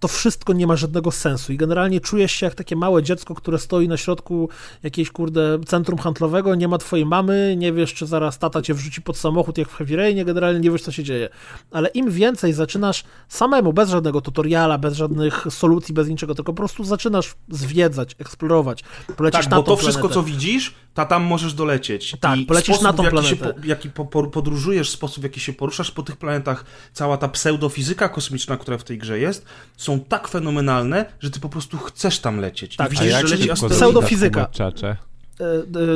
to 0.00 0.08
wszystko 0.08 0.52
nie 0.52 0.66
ma 0.66 0.76
żadnego 0.76 1.10
sensu 1.10 1.52
i 1.52 1.56
generalnie 1.56 2.00
czujesz 2.00 2.32
się 2.32 2.46
jak 2.46 2.54
takie 2.54 2.76
małe 2.76 3.02
dziecko, 3.02 3.34
które 3.34 3.58
stoi 3.58 3.88
na 3.88 3.96
środku 3.96 4.48
jakiejś, 4.82 5.10
kurde, 5.10 5.58
centrum 5.66 5.98
handlowego, 5.98 6.54
nie 6.54 6.68
ma 6.68 6.78
twojej 6.78 7.06
mamy, 7.06 7.54
nie 7.58 7.72
wiesz, 7.72 7.94
czy 7.94 8.06
zaraz 8.06 8.38
tata 8.38 8.62
cię 8.62 8.74
wrzuci 8.74 9.02
pod 9.02 9.16
samochód 9.16 9.58
jak 9.58 9.68
w 9.68 9.74
Heavy 9.74 9.96
Rainie, 9.96 10.24
generalnie 10.24 10.60
nie 10.60 10.70
wiesz, 10.70 10.82
co 10.82 10.92
się 10.92 11.04
dzieje. 11.04 11.28
Ale 11.70 11.88
im 11.88 12.10
więcej 12.10 12.52
zaczynasz 12.52 13.04
samemu, 13.28 13.72
bez 13.72 13.90
żadnego 13.90 14.20
tutoriala, 14.20 14.78
bez 14.78 14.94
żadnych 14.94 15.46
solucji, 15.50 15.94
bez 15.94 16.08
niczego, 16.08 16.34
tylko 16.34 16.52
po 16.52 16.56
prostu 16.56 16.84
zaczynasz 16.84 17.34
zwiedzać, 17.48 18.16
eksplorować, 18.18 18.84
polecisz 19.16 19.40
Tak, 19.40 19.50
na 19.50 19.56
bo 19.56 19.62
to 19.62 19.76
wszystko, 19.76 20.00
planetę. 20.08 20.14
co 20.14 20.22
widzisz, 20.22 20.74
ta 20.94 21.04
tam 21.06 21.22
możesz 21.22 21.54
dolecieć. 21.54 22.16
Tak, 22.20 22.38
I 22.38 22.46
polecisz 22.46 22.66
sposób, 22.66 22.84
na 22.84 22.92
tą 22.92 23.02
jaki 23.02 23.12
planetę. 23.16 23.54
po, 23.60 23.66
jaki 23.66 23.90
po, 23.90 24.04
po, 24.04 24.22
podróżujesz, 24.26 24.90
sposób, 24.90 25.20
w 25.20 25.24
jaki 25.24 25.40
się 25.40 25.52
poruszasz 25.52 25.90
po 25.90 26.02
tych 26.02 26.16
planetach, 26.16 26.64
cała 26.92 27.16
ta 27.16 27.28
pseudofizyka 27.28 28.08
kosmiczna, 28.08 28.56
która 28.56 28.78
w 28.78 28.84
tej 28.84 28.98
grze 28.98 29.18
jest, 29.18 29.46
są 29.86 30.00
tak 30.00 30.28
fenomenalne, 30.28 31.04
że 31.20 31.30
ty 31.30 31.40
po 31.40 31.48
prostu 31.48 31.78
chcesz 31.78 32.18
tam 32.18 32.40
lecieć. 32.40 32.76
Tak, 32.76 32.86
I 32.86 32.88
A 32.88 32.90
widzisz, 32.90 33.12
jak 33.12 33.26
że 33.26 33.36
leci 33.36 33.50
asteroida. 33.50 33.76
Pseudofizyka. 33.76 34.48
E, 35.40 35.44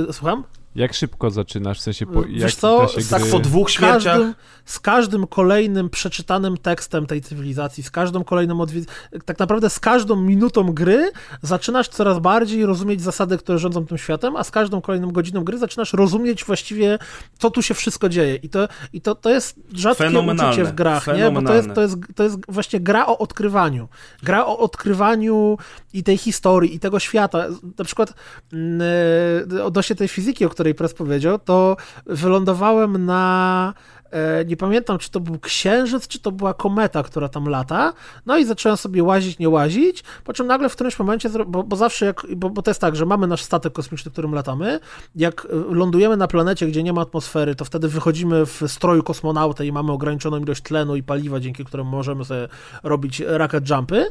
e, 0.08 0.12
słucham? 0.12 0.44
Jak 0.74 0.94
szybko 0.94 1.30
zaczynasz? 1.30 1.78
W 1.78 1.82
sensie, 1.82 2.06
po, 2.06 2.22
Wiesz 2.22 2.40
jak 2.42 2.52
co, 2.52 2.80
da 2.80 2.88
się 3.02 3.08
Tak 3.10 3.26
po 3.30 3.38
dwóch 3.38 3.70
z 3.70 3.72
śmierciach. 3.72 4.02
każdym, 4.16 4.34
z 4.64 4.80
każdym 4.80 5.26
kolejnym 5.26 5.90
przeczytanym 5.90 6.56
tekstem 6.56 7.06
tej 7.06 7.22
cywilizacji, 7.22 7.82
z 7.82 7.90
każdą 7.90 8.24
kolejną 8.24 8.58
odwi- 8.58 8.84
tak 9.24 9.38
naprawdę 9.38 9.70
z 9.70 9.80
każdą 9.80 10.16
minutą 10.16 10.72
gry 10.72 11.10
zaczynasz 11.42 11.88
coraz 11.88 12.18
bardziej 12.18 12.66
rozumieć 12.66 13.02
zasady, 13.02 13.38
które 13.38 13.58
rządzą 13.58 13.86
tym 13.86 13.98
światem, 13.98 14.36
a 14.36 14.44
z 14.44 14.50
każdą 14.50 14.80
kolejną 14.80 15.10
godziną 15.10 15.44
gry 15.44 15.58
zaczynasz 15.58 15.92
rozumieć 15.92 16.44
właściwie, 16.44 16.98
co 17.38 17.50
tu 17.50 17.62
się 17.62 17.74
wszystko 17.74 18.08
dzieje. 18.08 18.34
I 18.36 18.48
to, 18.48 18.68
i 18.92 19.00
to, 19.00 19.14
to 19.14 19.30
jest 19.30 19.56
rzadkie 19.74 20.04
uczucie 20.46 20.64
w 20.64 20.74
grach, 20.74 21.06
nie? 21.06 21.30
Bo 21.30 21.42
to 21.42 21.54
jest, 21.54 21.68
to, 21.74 21.82
jest, 21.82 21.96
to 22.14 22.22
jest 22.22 22.36
właśnie 22.48 22.80
gra 22.80 23.06
o 23.06 23.18
odkrywaniu. 23.18 23.88
Gra 24.22 24.46
o 24.46 24.58
odkrywaniu 24.58 25.58
i 25.92 26.02
tej 26.02 26.16
historii, 26.18 26.74
i 26.74 26.80
tego 26.80 26.98
świata. 26.98 27.46
Na 27.78 27.84
przykład 27.84 28.14
e, 29.52 29.64
odnośnie 29.64 29.96
tej 29.96 30.08
fizyki, 30.08 30.44
o 30.44 30.48
której 30.48 30.59
Press 30.74 30.94
powiedział, 30.94 31.38
to 31.38 31.76
wylądowałem 32.06 33.04
na 33.04 33.74
nie 34.46 34.56
pamiętam, 34.56 34.98
czy 34.98 35.10
to 35.10 35.20
był 35.20 35.38
księżyc, 35.38 36.08
czy 36.08 36.20
to 36.20 36.32
była 36.32 36.54
kometa, 36.54 37.02
która 37.02 37.28
tam 37.28 37.48
lata. 37.48 37.92
No 38.26 38.38
i 38.38 38.44
zacząłem 38.44 38.76
sobie 38.76 39.02
łazić, 39.02 39.38
nie 39.38 39.48
łazić, 39.48 40.04
po 40.24 40.32
czym 40.32 40.46
nagle 40.46 40.68
w 40.68 40.74
którymś 40.74 40.98
momencie, 40.98 41.30
bo, 41.46 41.62
bo 41.62 41.76
zawsze 41.76 42.06
jak, 42.06 42.26
bo, 42.36 42.50
bo 42.50 42.62
to 42.62 42.70
jest 42.70 42.80
tak, 42.80 42.96
że 42.96 43.06
mamy 43.06 43.26
nasz 43.26 43.42
statek 43.42 43.72
kosmiczny, 43.72 44.10
którym 44.10 44.34
latamy, 44.34 44.80
jak 45.16 45.44
e, 45.50 45.74
lądujemy 45.74 46.16
na 46.16 46.28
planecie, 46.28 46.66
gdzie 46.66 46.82
nie 46.82 46.92
ma 46.92 47.00
atmosfery, 47.00 47.54
to 47.54 47.64
wtedy 47.64 47.88
wychodzimy 47.88 48.46
w 48.46 48.62
stroju 48.66 49.02
kosmonauta 49.02 49.64
i 49.64 49.72
mamy 49.72 49.92
ograniczoną 49.92 50.38
ilość 50.38 50.62
tlenu 50.62 50.96
i 50.96 51.02
paliwa, 51.02 51.40
dzięki 51.40 51.64
któremu 51.64 51.90
możemy 51.90 52.24
sobie 52.24 52.48
robić 52.82 53.22
rocket 53.26 53.70
jumpy, 53.70 54.06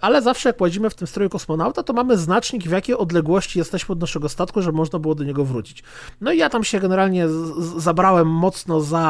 ale 0.00 0.22
zawsze 0.22 0.48
jak 0.48 0.60
łazimy 0.60 0.90
w 0.90 0.94
tym 0.94 1.06
stroju 1.06 1.30
kosmonauta, 1.30 1.82
to 1.82 1.92
mamy 1.92 2.18
znacznik, 2.18 2.62
w 2.62 2.70
jakiej 2.70 2.96
odległości 2.96 3.58
jesteśmy 3.58 3.92
od 3.92 4.00
naszego 4.00 4.28
statku, 4.28 4.62
żeby 4.62 4.76
można 4.76 4.98
było 4.98 5.14
do 5.14 5.24
niego 5.24 5.44
wrócić. 5.44 5.82
No 6.20 6.32
i 6.32 6.38
ja 6.38 6.50
tam 6.50 6.64
się 6.64 6.80
generalnie 6.80 7.28
zabrałem 7.76 8.28
mocno 8.28 8.80
za 8.80 9.09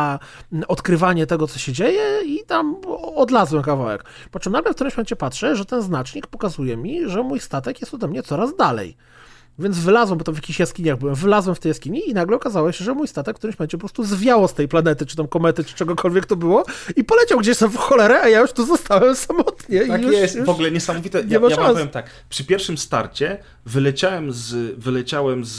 odkrywanie 0.69 1.27
tego, 1.27 1.47
co 1.47 1.59
się 1.59 1.73
dzieje 1.73 2.23
i 2.25 2.45
tam 2.47 2.77
odlazłem 3.17 3.63
kawałek. 3.63 4.05
Po 4.31 4.41
czym 4.41 4.53
nagle 4.53 4.73
w 4.73 4.75
którymś 4.75 4.97
momencie 4.97 5.17
patrzę, 5.17 5.57
że 5.57 5.65
ten 5.65 5.83
znacznik 5.83 6.27
pokazuje 6.27 6.77
mi, 6.77 7.09
że 7.09 7.23
mój 7.23 7.41
statek 7.41 7.81
jest 7.81 7.95
ode 7.95 8.09
mnie 8.09 8.23
coraz 8.23 8.57
dalej. 8.57 8.97
Więc 9.59 9.79
wylazłem, 9.79 10.19
bo 10.19 10.25
to 10.25 10.33
w 10.33 10.35
jakichś 10.35 10.59
jaskiniach 10.59 10.99
byłem, 10.99 11.15
wylazłem 11.15 11.57
w 11.57 11.59
tej 11.59 11.71
jaskini 11.71 12.11
i 12.11 12.15
nagle 12.15 12.37
okazało 12.37 12.73
się, 12.73 12.85
że 12.85 12.95
mój 12.95 13.09
statek 13.09 13.37
w 13.37 13.39
którymś 13.39 13.59
momencie 13.59 13.77
po 13.77 13.81
prostu 13.81 14.05
zwiało 14.05 14.49
z 14.49 14.55
tej 14.55 14.69
planety, 14.69 15.07
czy 15.07 15.17
tam 15.17 15.29
komety, 15.29 15.65
czy 15.65 15.75
czegokolwiek 15.75 16.27
to 16.27 16.37
było 16.37 16.65
i 16.97 17.05
poleciał 17.05 17.39
gdzieś 17.39 17.59
tam 17.59 17.71
w 17.71 17.77
cholerę, 17.77 18.21
a 18.23 18.29
ja 18.29 18.41
już 18.41 18.53
tu 18.53 18.67
zostałem 18.67 19.17
samotnie. 19.17 19.87
Tak 19.87 20.03
już, 20.03 20.13
jest, 20.13 20.37
już... 20.37 20.47
w 20.47 20.49
ogóle 20.49 20.71
niesamowite. 20.71 21.25
nie 21.25 21.35
Ja, 21.35 21.41
ja 21.49 21.57
wam 21.57 21.73
powiem 21.73 21.89
tak, 21.89 22.11
przy 22.29 22.45
pierwszym 22.45 22.79
starcie 22.79 23.39
wyleciałem, 23.67 24.33
z, 24.33 24.79
wyleciałem 24.79 25.45
z, 25.45 25.59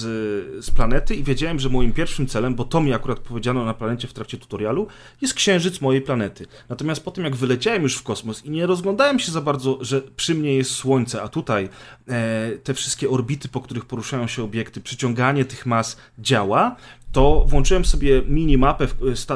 z 0.65 0.71
planety 0.71 1.15
i 1.15 1.23
wiedziałem, 1.23 1.59
że 1.59 1.69
moim 1.69 1.93
pierwszym 1.93 2.27
celem, 2.27 2.55
bo 2.55 2.63
to 2.63 2.81
mi 2.81 2.93
akurat 2.93 3.19
powiedziano 3.19 3.65
na 3.65 3.73
planecie 3.73 4.07
w 4.07 4.13
trakcie 4.13 4.37
tutorialu, 4.37 4.87
jest 5.21 5.33
księżyc 5.33 5.81
mojej 5.81 6.01
planety. 6.01 6.45
Natomiast 6.69 7.03
po 7.03 7.11
tym, 7.11 7.23
jak 7.23 7.35
wyleciałem 7.35 7.83
już 7.83 7.97
w 7.97 8.03
kosmos 8.03 8.45
i 8.45 8.49
nie 8.49 8.65
rozglądałem 8.65 9.19
się 9.19 9.31
za 9.31 9.41
bardzo, 9.41 9.77
że 9.81 10.01
przy 10.01 10.35
mnie 10.35 10.55
jest 10.55 10.71
Słońce, 10.71 11.21
a 11.21 11.27
tutaj 11.27 11.69
e, 12.07 12.51
te 12.63 12.73
wszystkie 12.73 13.09
orbity, 13.09 13.47
po 13.47 13.61
których 13.61 13.80
poruszają 13.85 14.27
się 14.27 14.43
obiekty, 14.43 14.81
przyciąganie 14.81 15.45
tych 15.45 15.65
mas 15.65 15.97
działa, 16.19 16.75
to 17.11 17.45
włączyłem 17.47 17.85
sobie 17.85 18.21
minimapę 18.27 18.87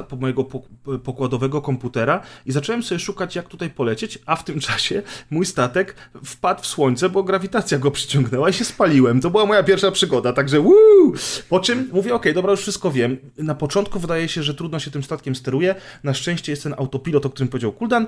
po 0.10 0.16
mojego 0.16 0.44
pok- 0.44 1.00
pokładowego 1.00 1.62
komputera 1.62 2.22
i 2.46 2.52
zacząłem 2.52 2.84
sobie 2.84 3.00
szukać, 3.00 3.36
jak 3.36 3.48
tutaj 3.48 3.70
polecieć, 3.70 4.20
a 4.26 4.36
w 4.36 4.44
tym 4.44 4.60
czasie 4.68 5.02
mój 5.30 5.46
statek 5.46 5.96
wpadł 6.26 6.62
w 6.62 6.66
słońce, 6.66 7.10
bo 7.10 7.24
grawitacja 7.24 7.80
go 7.80 7.92
przyciągnęła 7.92 8.50
i 8.50 8.54
się 8.54 8.66
spaliłem. 8.66 9.22
To 9.22 9.30
była 9.30 9.46
moja 9.46 9.64
pierwsza 9.64 9.92
przygoda, 9.92 10.34
także 10.34 10.60
woo! 10.60 11.14
Po 11.50 11.60
czym 11.60 11.90
mówię, 11.94 12.16
okej, 12.16 12.34
dobra, 12.34 12.52
już 12.52 12.62
wszystko 12.62 12.92
wiem. 12.92 13.18
Na 13.38 13.56
początku 13.56 14.00
wydaje 14.00 14.28
się, 14.28 14.44
że 14.44 14.54
trudno 14.54 14.80
się 14.80 14.92
tym 14.92 15.04
statkiem 15.04 15.36
steruje. 15.36 15.76
Na 16.04 16.14
szczęście 16.14 16.52
jest 16.52 16.64
ten 16.64 16.74
autopilot, 16.78 17.26
o 17.26 17.30
którym 17.30 17.48
powiedział 17.48 17.72
Kuldan. 17.72 18.08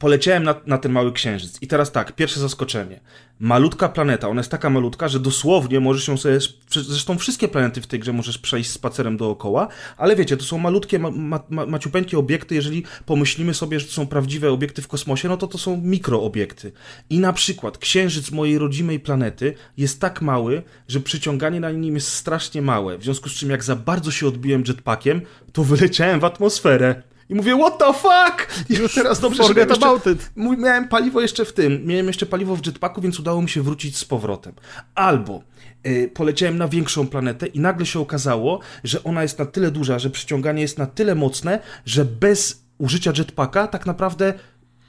Poleciałem 0.00 0.42
na, 0.42 0.54
na 0.66 0.78
ten 0.78 0.92
mały 0.92 1.12
księżyc. 1.12 1.62
I 1.62 1.66
teraz 1.66 1.92
tak, 1.92 2.12
pierwsze 2.12 2.40
zaskoczenie. 2.40 3.00
Malutka 3.40 3.88
planeta, 3.88 4.28
ona 4.28 4.40
jest 4.40 4.50
taka 4.50 4.70
malutka, 4.70 5.08
że 5.08 5.20
dosłownie 5.20 5.80
możesz 5.80 6.08
ją 6.08 6.16
sobie. 6.16 6.38
Zresztą 6.70 7.18
wszystkie 7.18 7.48
planety 7.48 7.80
w 7.80 7.86
tej 7.86 8.00
grze 8.00 8.12
możesz 8.12 8.38
przejść 8.38 8.70
spacerem 8.70 9.16
dookoła, 9.16 9.68
ale 9.96 10.16
wiecie, 10.16 10.36
to 10.36 10.44
są 10.44 10.58
malutkie, 10.58 10.98
ma, 10.98 11.10
ma, 11.10 11.40
ma, 11.50 11.66
maciupeńkie 11.66 12.18
obiekty. 12.18 12.54
Jeżeli 12.54 12.84
pomyślimy 13.06 13.54
sobie, 13.54 13.80
że 13.80 13.86
to 13.86 13.92
są 13.92 14.06
prawdziwe 14.06 14.50
obiekty 14.50 14.82
w 14.82 14.88
kosmosie, 14.88 15.28
no 15.28 15.36
to 15.36 15.46
to 15.46 15.58
są 15.58 15.76
mikroobiekty. 15.76 16.72
I 17.10 17.18
na 17.18 17.32
przykład 17.32 17.78
księżyc 17.78 18.30
mojej 18.30 18.58
rodzimej 18.58 19.00
planety 19.00 19.54
jest 19.76 20.00
tak 20.00 20.22
mały, 20.22 20.62
że 20.88 21.00
przyciąganie 21.00 21.60
na 21.60 21.70
nim 21.70 21.94
jest 21.94 22.08
strasznie 22.08 22.62
małe. 22.62 22.98
W 22.98 23.04
związku 23.04 23.28
z 23.28 23.32
czym, 23.32 23.50
jak 23.50 23.64
za 23.64 23.76
bardzo 23.76 24.10
się 24.10 24.26
odbiłem 24.26 24.64
jetpackiem, 24.68 25.20
to 25.52 25.64
wyleciałem 25.64 26.20
w 26.20 26.24
atmosferę. 26.24 27.09
I 27.30 27.34
mówię, 27.34 27.58
what 27.58 27.78
the 27.78 27.92
fuck? 27.92 28.64
I 28.70 28.74
już 28.74 28.94
teraz 28.94 29.20
dobrze, 29.20 29.44
że 29.44 29.54
miałem 29.54 29.68
jeszcze, 29.68 30.16
miałem 30.58 30.88
paliwo 30.88 31.20
jeszcze 31.20 31.44
w 31.44 31.52
tym, 31.52 31.86
miałem 31.86 32.06
jeszcze 32.06 32.26
paliwo 32.26 32.56
w 32.56 32.66
jetpacku, 32.66 33.00
więc 33.00 33.20
udało 33.20 33.42
mi 33.42 33.48
się 33.48 33.62
wrócić 33.62 33.96
z 33.96 34.04
powrotem. 34.04 34.52
Albo 34.94 35.42
y, 35.86 36.10
poleciałem 36.14 36.58
na 36.58 36.68
większą 36.68 37.08
planetę 37.08 37.46
i 37.46 37.60
nagle 37.60 37.86
się 37.86 38.00
okazało, 38.00 38.60
że 38.84 39.04
ona 39.04 39.22
jest 39.22 39.38
na 39.38 39.46
tyle 39.46 39.70
duża, 39.70 39.98
że 39.98 40.10
przyciąganie 40.10 40.62
jest 40.62 40.78
na 40.78 40.86
tyle 40.86 41.14
mocne, 41.14 41.60
że 41.84 42.04
bez 42.04 42.62
użycia 42.78 43.12
jetpacka 43.18 43.66
tak 43.66 43.86
naprawdę 43.86 44.34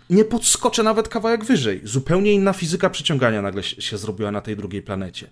nie 0.10 0.26
podskoczę 0.26 0.84
nawet 0.84 1.10
kawałek 1.10 1.46
wyżej. 1.46 1.82
Zupełnie 1.84 2.34
inna 2.34 2.54
fizyka 2.54 2.90
przyciągania 2.90 3.42
nagle 3.42 3.64
się, 3.64 3.82
się 3.82 3.98
zrobiła 3.98 4.32
na 4.32 4.42
tej 4.42 4.56
drugiej 4.58 4.82
planecie. 4.82 5.28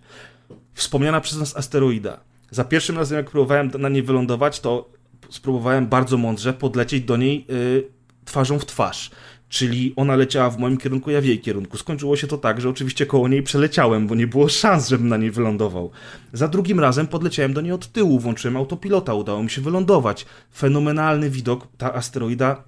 Wspomniana 0.74 1.22
przez 1.22 1.40
nas 1.40 1.58
asteroida. 1.58 2.20
Za 2.52 2.64
pierwszym 2.64 2.98
razem, 2.98 3.18
jak 3.18 3.30
próbowałem 3.30 3.72
na 3.80 3.90
niej 3.90 4.04
wylądować, 4.04 4.60
to 4.60 4.99
spróbowałem 5.30 5.88
bardzo 5.88 6.18
mądrze 6.18 6.54
podlecieć 6.54 7.04
do 7.04 7.18
niej 7.18 7.46
y, 7.50 7.84
twarzą 8.26 8.60
w 8.60 8.66
twarz. 8.66 9.12
Czyli 9.50 9.94
ona 9.96 10.16
leciała 10.16 10.50
w 10.50 10.60
moim 10.60 10.78
kierunku, 10.78 11.12
ja 11.12 11.22
w 11.22 11.26
jej 11.26 11.40
kierunku. 11.40 11.78
Skończyło 11.78 12.16
się 12.16 12.28
to 12.28 12.38
tak, 12.38 12.62
że 12.62 12.70
oczywiście 12.70 13.06
koło 13.06 13.28
niej 13.28 13.44
przeleciałem, 13.44 14.08
bo 14.08 14.16
nie 14.16 14.28
było 14.28 14.50
szans, 14.50 14.90
żebym 14.90 15.08
na 15.08 15.18
niej 15.18 15.32
wylądował. 15.32 15.92
Za 16.34 16.48
drugim 16.48 16.80
razem 16.80 17.08
podleciałem 17.08 17.54
do 17.54 17.62
niej 17.62 17.72
od 17.72 17.92
tyłu, 17.92 18.20
włączyłem 18.20 18.58
autopilota, 18.58 19.14
udało 19.14 19.44
mi 19.44 19.50
się 19.50 19.62
wylądować. 19.62 20.26
Fenomenalny 20.56 21.30
widok, 21.30 21.68
ta 21.78 21.94
asteroida, 21.94 22.64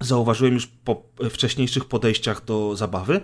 zauważyłem 0.00 0.54
już 0.54 0.66
po 0.66 1.02
wcześniejszych 1.30 1.84
podejściach 1.84 2.44
do 2.44 2.76
zabawy, 2.76 3.20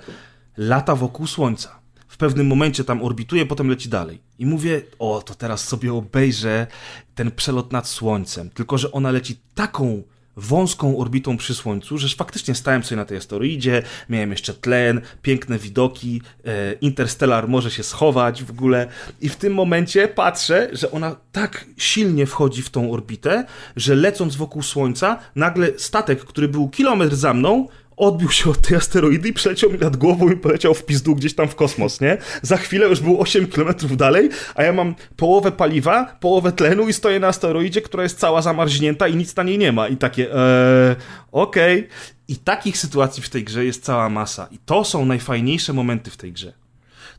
lata 0.57 0.95
wokół 0.97 1.27
Słońca. 1.27 1.80
W 2.11 2.17
pewnym 2.17 2.47
momencie 2.47 2.85
tam 2.85 3.03
orbituje, 3.03 3.47
potem 3.47 3.69
leci 3.69 3.89
dalej. 3.89 4.19
I 4.39 4.47
mówię, 4.47 4.83
o, 4.99 5.23
to 5.23 5.35
teraz 5.35 5.69
sobie 5.69 5.93
obejrzę 5.93 6.67
ten 7.15 7.31
przelot 7.31 7.73
nad 7.73 7.89
Słońcem. 7.89 8.51
Tylko, 8.51 8.79
że 8.79 8.93
ona 8.93 9.11
leci 9.11 9.37
taką 9.55 10.03
wąską 10.37 10.99
orbitą 10.99 11.37
przy 11.37 11.55
Słońcu, 11.55 11.99
że 11.99 12.17
faktycznie 12.17 12.55
stałem 12.55 12.83
sobie 12.83 12.97
na 12.97 13.05
tej 13.05 13.17
asteroidzie, 13.19 13.83
miałem 14.09 14.31
jeszcze 14.31 14.55
tlen, 14.55 15.01
piękne 15.23 15.59
widoki, 15.59 16.23
e, 16.45 16.73
Interstellar 16.73 17.49
może 17.49 17.71
się 17.71 17.83
schować 17.83 18.45
w 18.45 18.51
ogóle 18.51 18.89
i 19.21 19.29
w 19.29 19.37
tym 19.37 19.55
momencie 19.55 20.09
patrzę, 20.09 20.69
że 20.73 20.91
ona 20.91 21.17
tak 21.33 21.65
silnie 21.77 22.27
wchodzi 22.27 22.63
w 22.63 22.71
tą 22.71 22.93
orbitę, 22.93 23.45
że 23.77 23.95
lecąc 23.95 24.37
wokół 24.37 24.63
Słońca, 24.63 25.19
nagle 25.35 25.69
statek, 25.79 26.25
który 26.25 26.49
był 26.49 26.69
kilometr 26.69 27.17
za 27.17 27.35
mną, 27.35 27.69
odbił 28.01 28.31
się 28.31 28.51
od 28.51 28.61
tej 28.61 28.77
asteroidy 28.77 29.29
i 29.29 29.33
przeleciał 29.33 29.71
mi 29.71 29.79
nad 29.79 29.97
głową 29.97 30.31
i 30.31 30.37
poleciał 30.37 30.75
w 30.75 30.85
pizdu 30.85 31.15
gdzieś 31.15 31.35
tam 31.35 31.49
w 31.49 31.55
kosmos, 31.55 32.01
nie? 32.01 32.19
Za 32.43 32.57
chwilę 32.57 32.87
już 32.87 33.01
był 33.01 33.21
8 33.21 33.47
km 33.47 33.75
dalej, 33.97 34.29
a 34.55 34.63
ja 34.63 34.73
mam 34.73 34.95
połowę 35.17 35.53
paliwa, 35.53 36.17
połowę 36.21 36.53
tlenu 36.53 36.89
i 36.89 36.93
stoję 36.93 37.21
na 37.21 37.27
asteroidzie, 37.29 37.83
która 37.83 38.03
jest 38.03 38.19
cała 38.19 38.43
zamarznięta 38.43 39.09
i 39.09 39.17
nic 39.17 39.37
na 39.37 39.43
niej 39.43 39.59
nie 39.59 39.73
ma. 39.73 39.89
I 39.89 39.97
takie, 39.97 40.35
eee, 40.35 40.97
okej. 41.33 41.89
I 42.29 42.37
takich 42.37 42.79
sytuacji 42.79 43.23
w 43.23 43.29
tej 43.29 43.45
grze 43.45 43.65
jest 43.65 43.85
cała 43.85 44.09
masa. 44.09 44.49
I 44.51 44.59
to 44.59 44.85
są 44.85 45.05
najfajniejsze 45.05 45.73
momenty 45.73 46.11
w 46.11 46.17
tej 46.17 46.33
grze. 46.33 46.53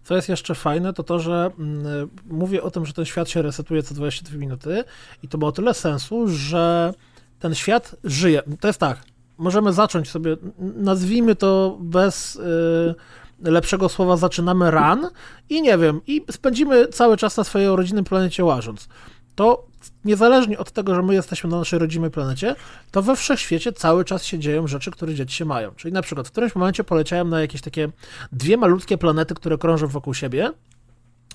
Co 0.03 0.15
jest 0.15 0.29
jeszcze 0.29 0.55
fajne, 0.55 0.93
to 0.93 1.03
to, 1.03 1.19
że 1.19 1.51
mm, 1.59 2.09
mówię 2.25 2.63
o 2.63 2.71
tym, 2.71 2.85
że 2.85 2.93
ten 2.93 3.05
świat 3.05 3.29
się 3.29 3.41
resetuje 3.41 3.83
co 3.83 3.93
22 3.95 4.37
minuty 4.37 4.83
i 5.23 5.27
to 5.27 5.37
ma 5.37 5.47
o 5.47 5.51
tyle 5.51 5.73
sensu, 5.73 6.27
że 6.27 6.93
ten 7.39 7.55
świat 7.55 7.95
żyje. 8.03 8.41
To 8.59 8.67
jest 8.67 8.79
tak, 8.79 9.10
możemy 9.41 9.73
zacząć 9.73 10.09
sobie, 10.09 10.37
nazwijmy 10.59 11.35
to 11.35 11.77
bez 11.79 12.35
y, 12.35 13.51
lepszego 13.51 13.89
słowa, 13.89 14.17
zaczynamy 14.17 14.71
run 14.71 15.07
i 15.49 15.61
nie 15.61 15.77
wiem, 15.77 16.01
i 16.07 16.25
spędzimy 16.31 16.87
cały 16.87 17.17
czas 17.17 17.37
na 17.37 17.43
swojej 17.43 17.67
rodzinnej 17.67 18.03
planecie 18.03 18.45
łażąc. 18.45 18.87
To 19.35 19.65
niezależnie 20.05 20.57
od 20.57 20.71
tego, 20.71 20.95
że 20.95 21.03
my 21.03 21.13
jesteśmy 21.13 21.49
na 21.49 21.57
naszej 21.57 21.79
rodzimej 21.79 22.11
planecie, 22.11 22.55
to 22.91 23.01
we 23.01 23.15
wszechświecie 23.15 23.73
cały 23.73 24.05
czas 24.05 24.23
się 24.23 24.39
dzieją 24.39 24.67
rzeczy, 24.67 24.91
które 24.91 25.13
dzieci 25.13 25.35
się 25.35 25.45
mają. 25.45 25.71
Czyli 25.75 25.93
na 25.93 26.01
przykład 26.01 26.27
w 26.27 26.31
którymś 26.31 26.55
momencie 26.55 26.83
poleciałem 26.83 27.29
na 27.29 27.41
jakieś 27.41 27.61
takie 27.61 27.89
dwie 28.31 28.57
malutkie 28.57 28.97
planety, 28.97 29.35
które 29.35 29.57
krążą 29.57 29.87
wokół 29.87 30.13
siebie. 30.13 30.51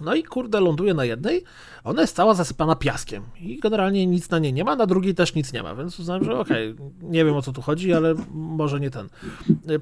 No 0.00 0.14
i 0.14 0.24
kurde, 0.24 0.60
ląduje 0.60 0.94
na 0.94 1.04
jednej, 1.04 1.44
ona 1.84 2.00
jest 2.00 2.16
cała 2.16 2.34
zasypana 2.34 2.76
piaskiem. 2.76 3.22
I 3.40 3.58
generalnie 3.58 4.06
nic 4.06 4.30
na 4.30 4.38
niej 4.38 4.52
nie 4.52 4.64
ma, 4.64 4.76
na 4.76 4.86
drugiej 4.86 5.14
też 5.14 5.34
nic 5.34 5.52
nie 5.52 5.62
ma, 5.62 5.74
więc 5.74 6.00
uznałem, 6.00 6.24
że 6.24 6.38
okej, 6.38 6.74
nie 7.02 7.24
wiem 7.24 7.36
o 7.36 7.42
co 7.42 7.52
tu 7.52 7.62
chodzi, 7.62 7.92
ale 7.92 8.14
może 8.34 8.80
nie 8.80 8.90
ten. 8.90 9.08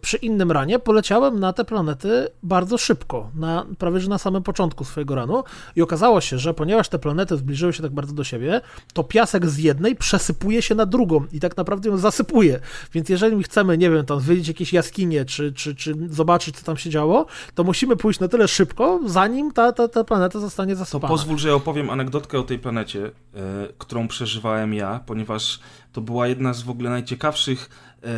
Przy 0.00 0.16
innym 0.16 0.52
ranie 0.52 0.78
poleciałem 0.78 1.40
na 1.40 1.52
te 1.52 1.64
planety 1.64 2.28
bardzo 2.42 2.78
szybko, 2.78 3.30
na, 3.34 3.66
prawie 3.78 4.00
że 4.00 4.08
na 4.08 4.18
samym 4.18 4.42
początku 4.42 4.84
swojego 4.84 5.14
ranu. 5.14 5.44
I 5.76 5.82
okazało 5.82 6.20
się, 6.20 6.38
że 6.38 6.54
ponieważ 6.54 6.88
te 6.88 6.98
planety 6.98 7.36
zbliżyły 7.36 7.72
się 7.72 7.82
tak 7.82 7.92
bardzo 7.92 8.14
do 8.14 8.24
siebie, 8.24 8.60
to 8.92 9.04
piasek 9.04 9.46
z 9.46 9.58
jednej 9.58 9.96
przesypuje 9.96 10.62
się 10.62 10.74
na 10.74 10.86
drugą 10.86 11.24
i 11.32 11.40
tak 11.40 11.56
naprawdę 11.56 11.88
ją 11.88 11.96
zasypuje, 11.96 12.60
więc 12.92 13.08
jeżeli 13.08 13.42
chcemy, 13.42 13.78
nie 13.78 13.90
wiem, 13.90 14.06
tam 14.06 14.20
zwiedzić 14.20 14.48
jakieś 14.48 14.72
jaskinie, 14.72 15.24
czy, 15.24 15.52
czy, 15.52 15.74
czy 15.74 15.94
zobaczyć, 16.10 16.56
co 16.56 16.64
tam 16.64 16.76
się 16.76 16.90
działo, 16.90 17.26
to 17.54 17.64
musimy 17.64 17.96
pójść 17.96 18.20
na 18.20 18.28
tyle 18.28 18.48
szybko, 18.48 19.00
zanim 19.06 19.52
ta, 19.52 19.72
ta, 19.72 19.88
ta 19.88 20.03
planeta 20.04 20.40
zostanie 20.40 20.72
To 20.72 20.78
zasypana. 20.78 21.08
pozwól, 21.08 21.38
że 21.38 21.48
ja 21.48 21.54
opowiem 21.54 21.90
anegdotkę 21.90 22.38
o 22.38 22.42
tej 22.42 22.58
planecie, 22.58 23.06
e, 23.06 23.10
którą 23.78 24.08
przeżywałem 24.08 24.74
ja, 24.74 25.00
ponieważ 25.06 25.60
to 25.92 26.00
była 26.00 26.26
jedna 26.26 26.52
z 26.54 26.62
w 26.62 26.70
ogóle 26.70 26.90
najciekawszych 26.90 27.70
e, 28.02 28.08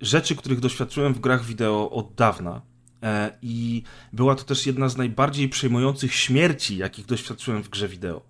rzeczy, 0.00 0.36
których 0.36 0.60
doświadczyłem 0.60 1.14
w 1.14 1.20
grach 1.20 1.44
wideo 1.44 1.90
od 1.90 2.14
dawna. 2.14 2.60
E, 3.02 3.38
I 3.42 3.82
była 4.12 4.34
to 4.34 4.44
też 4.44 4.66
jedna 4.66 4.88
z 4.88 4.96
najbardziej 4.96 5.48
przejmujących 5.48 6.14
śmierci, 6.14 6.76
jakich 6.76 7.06
doświadczyłem 7.06 7.62
w 7.62 7.68
grze 7.68 7.88
wideo. 7.88 8.22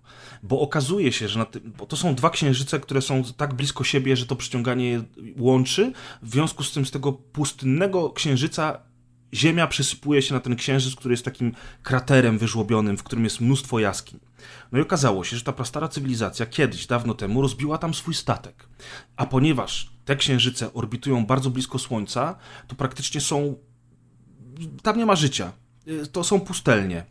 Bo 0.43 0.59
okazuje 0.59 1.11
się, 1.11 1.27
że 1.27 1.39
na 1.39 1.45
ty... 1.45 1.59
bo 1.59 1.85
to 1.85 1.95
są 1.95 2.15
dwa 2.15 2.29
księżyce, 2.29 2.79
które 2.79 3.01
są 3.01 3.23
tak 3.37 3.53
blisko 3.53 3.83
siebie, 3.83 4.15
że 4.15 4.25
to 4.25 4.35
przyciąganie 4.35 4.89
je 4.89 5.03
łączy. 5.37 5.91
W 6.21 6.31
związku 6.31 6.63
z 6.63 6.73
tym 6.73 6.85
z 6.85 6.91
tego 6.91 7.13
pustynnego 7.13 8.09
księżyca 8.09 8.79
Ziemia 9.33 9.67
przysypuje 9.67 10.21
się 10.21 10.33
na 10.33 10.39
ten 10.39 10.55
księżyc, 10.55 10.95
który 10.95 11.13
jest 11.13 11.25
takim 11.25 11.51
kraterem 11.83 12.37
wyżłobionym, 12.37 12.97
w 12.97 13.03
którym 13.03 13.23
jest 13.23 13.41
mnóstwo 13.41 13.79
jaskiń. 13.79 14.19
No 14.71 14.79
i 14.79 14.81
okazało 14.81 15.23
się, 15.23 15.37
że 15.37 15.43
ta 15.43 15.53
prastara 15.53 15.87
cywilizacja 15.87 16.45
kiedyś, 16.45 16.87
dawno 16.87 17.13
temu, 17.13 17.41
rozbiła 17.41 17.77
tam 17.77 17.93
swój 17.93 18.13
statek. 18.13 18.67
A 19.15 19.25
ponieważ 19.25 19.89
te 20.05 20.15
księżyce 20.15 20.73
orbitują 20.73 21.25
bardzo 21.25 21.49
blisko 21.49 21.79
Słońca, 21.79 22.35
to 22.67 22.75
praktycznie 22.75 23.21
są. 23.21 23.55
Tam 24.81 24.97
nie 24.97 25.05
ma 25.05 25.15
życia. 25.15 25.51
Y, 25.87 26.07
To 26.07 26.23
są 26.23 26.39
pustelnie. 26.39 27.05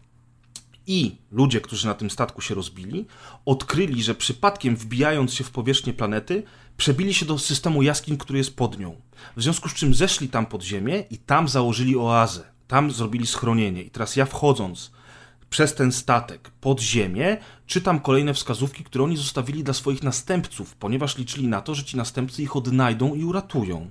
I 0.86 1.16
ludzie, 1.30 1.60
którzy 1.60 1.86
na 1.86 1.94
tym 1.94 2.10
statku 2.10 2.40
się 2.40 2.54
rozbili, 2.54 3.06
odkryli, 3.44 4.02
że 4.02 4.14
przypadkiem 4.14 4.76
wbijając 4.76 5.34
się 5.34 5.44
w 5.44 5.50
powierzchnię 5.50 5.92
planety, 5.92 6.42
przebili 6.76 7.14
się 7.14 7.26
do 7.26 7.38
systemu 7.38 7.82
jaskiń, 7.82 8.18
który 8.18 8.38
jest 8.38 8.56
pod 8.56 8.78
nią. 8.78 8.96
W 9.36 9.42
związku 9.42 9.68
z 9.68 9.74
czym 9.74 9.94
zeszli 9.94 10.28
tam 10.28 10.46
pod 10.46 10.62
ziemię 10.62 11.04
i 11.10 11.18
tam 11.18 11.48
założyli 11.48 11.96
oazę. 11.96 12.52
Tam 12.68 12.90
zrobili 12.90 13.26
schronienie. 13.26 13.82
I 13.82 13.90
teraz 13.90 14.16
ja 14.16 14.26
wchodząc 14.26 14.90
przez 15.50 15.74
ten 15.74 15.92
statek 15.92 16.50
pod 16.60 16.80
ziemię, 16.80 17.36
czytam 17.66 18.00
kolejne 18.00 18.34
wskazówki, 18.34 18.84
które 18.84 19.04
oni 19.04 19.16
zostawili 19.16 19.64
dla 19.64 19.74
swoich 19.74 20.02
następców, 20.02 20.74
ponieważ 20.74 21.18
liczyli 21.18 21.48
na 21.48 21.60
to, 21.60 21.74
że 21.74 21.84
ci 21.84 21.96
następcy 21.96 22.42
ich 22.42 22.56
odnajdą 22.56 23.14
i 23.14 23.24
uratują. 23.24 23.90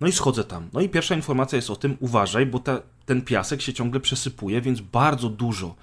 No 0.00 0.06
i 0.06 0.12
schodzę 0.12 0.44
tam. 0.44 0.68
No 0.72 0.80
i 0.80 0.88
pierwsza 0.88 1.14
informacja 1.14 1.56
jest 1.56 1.70
o 1.70 1.76
tym, 1.76 1.96
uważaj, 2.00 2.46
bo 2.46 2.58
ta, 2.58 2.82
ten 3.06 3.22
piasek 3.22 3.62
się 3.62 3.72
ciągle 3.72 4.00
przesypuje, 4.00 4.60
więc 4.60 4.80
bardzo 4.80 5.28
dużo 5.28 5.74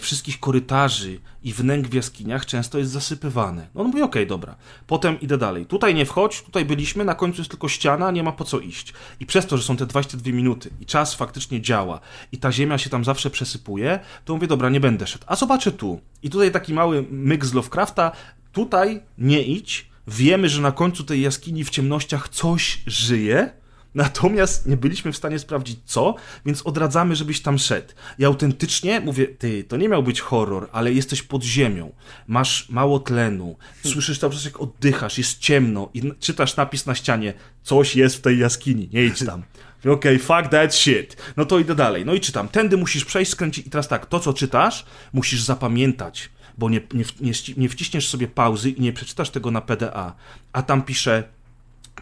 wszystkich 0.00 0.40
korytarzy 0.40 1.20
i 1.42 1.52
wnęk 1.52 1.88
w 1.88 1.94
jaskiniach 1.94 2.46
często 2.46 2.78
jest 2.78 2.90
zasypywane. 2.90 3.68
No 3.74 3.80
on 3.80 3.86
mówi, 3.86 4.02
okej, 4.02 4.22
okay, 4.22 4.26
dobra. 4.26 4.56
Potem 4.86 5.20
idę 5.20 5.38
dalej. 5.38 5.66
Tutaj 5.66 5.94
nie 5.94 6.06
wchodź, 6.06 6.42
tutaj 6.42 6.64
byliśmy, 6.64 7.04
na 7.04 7.14
końcu 7.14 7.40
jest 7.40 7.50
tylko 7.50 7.68
ściana, 7.68 8.10
nie 8.10 8.22
ma 8.22 8.32
po 8.32 8.44
co 8.44 8.60
iść. 8.60 8.92
I 9.20 9.26
przez 9.26 9.46
to, 9.46 9.56
że 9.56 9.62
są 9.62 9.76
te 9.76 9.86
22 9.86 10.32
minuty 10.32 10.70
i 10.80 10.86
czas 10.86 11.14
faktycznie 11.14 11.60
działa 11.60 12.00
i 12.32 12.38
ta 12.38 12.52
ziemia 12.52 12.78
się 12.78 12.90
tam 12.90 13.04
zawsze 13.04 13.30
przesypuje, 13.30 14.00
to 14.24 14.34
mówię, 14.34 14.46
dobra, 14.46 14.68
nie 14.68 14.80
będę 14.80 15.06
szedł. 15.06 15.24
A 15.26 15.36
zobaczę 15.36 15.72
tu. 15.72 16.00
I 16.22 16.30
tutaj 16.30 16.50
taki 16.50 16.74
mały 16.74 17.04
myk 17.10 17.44
z 17.44 17.54
Lovecrafta, 17.54 18.12
tutaj 18.52 19.02
nie 19.18 19.42
idź, 19.42 19.86
Wiemy, 20.08 20.48
że 20.48 20.62
na 20.62 20.72
końcu 20.72 21.04
tej 21.04 21.20
jaskini 21.20 21.64
w 21.64 21.70
ciemnościach 21.70 22.28
coś 22.28 22.82
żyje, 22.86 23.52
natomiast 23.96 24.66
nie 24.66 24.76
byliśmy 24.76 25.12
w 25.12 25.16
stanie 25.16 25.38
sprawdzić 25.38 25.78
co, 25.84 26.14
więc 26.46 26.66
odradzamy, 26.66 27.16
żebyś 27.16 27.42
tam 27.42 27.58
szedł. 27.58 27.92
I 28.18 28.24
autentycznie 28.24 29.00
mówię, 29.00 29.26
ty, 29.26 29.64
to 29.64 29.76
nie 29.76 29.88
miał 29.88 30.02
być 30.02 30.20
horror, 30.20 30.68
ale 30.72 30.92
jesteś 30.92 31.22
pod 31.22 31.42
ziemią, 31.42 31.92
masz 32.26 32.68
mało 32.68 32.98
tlenu, 32.98 33.56
słyszysz 33.84 34.18
cały 34.18 34.32
czas 34.32 34.44
jak 34.44 34.60
oddychasz, 34.60 35.18
jest 35.18 35.38
ciemno 35.38 35.90
i 35.94 36.12
czytasz 36.20 36.56
napis 36.56 36.86
na 36.86 36.94
ścianie, 36.94 37.34
coś 37.62 37.96
jest 37.96 38.16
w 38.16 38.20
tej 38.20 38.38
jaskini, 38.38 38.88
nie 38.92 39.04
idź 39.04 39.24
tam. 39.26 39.42
Okej, 39.80 39.92
okay, 39.92 40.18
fuck 40.18 40.50
that 40.50 40.74
shit. 40.74 41.16
No 41.36 41.44
to 41.44 41.58
idę 41.58 41.74
dalej. 41.74 42.04
No 42.04 42.14
i 42.14 42.20
czytam. 42.20 42.48
Tędy 42.48 42.76
musisz 42.76 43.04
przejść, 43.04 43.30
skręcić. 43.30 43.66
I 43.66 43.70
teraz 43.70 43.88
tak, 43.88 44.06
to 44.06 44.20
co 44.20 44.32
czytasz, 44.32 44.86
musisz 45.12 45.42
zapamiętać 45.42 46.30
bo 46.58 46.70
nie, 46.70 46.80
nie, 46.94 47.04
nie, 47.20 47.32
nie 47.56 47.68
wciśniesz 47.68 48.08
sobie 48.08 48.28
pauzy 48.28 48.70
i 48.70 48.80
nie 48.80 48.92
przeczytasz 48.92 49.30
tego 49.30 49.50
na 49.50 49.60
PDA, 49.60 50.14
a 50.52 50.62
tam 50.62 50.82
pisze 50.82 51.24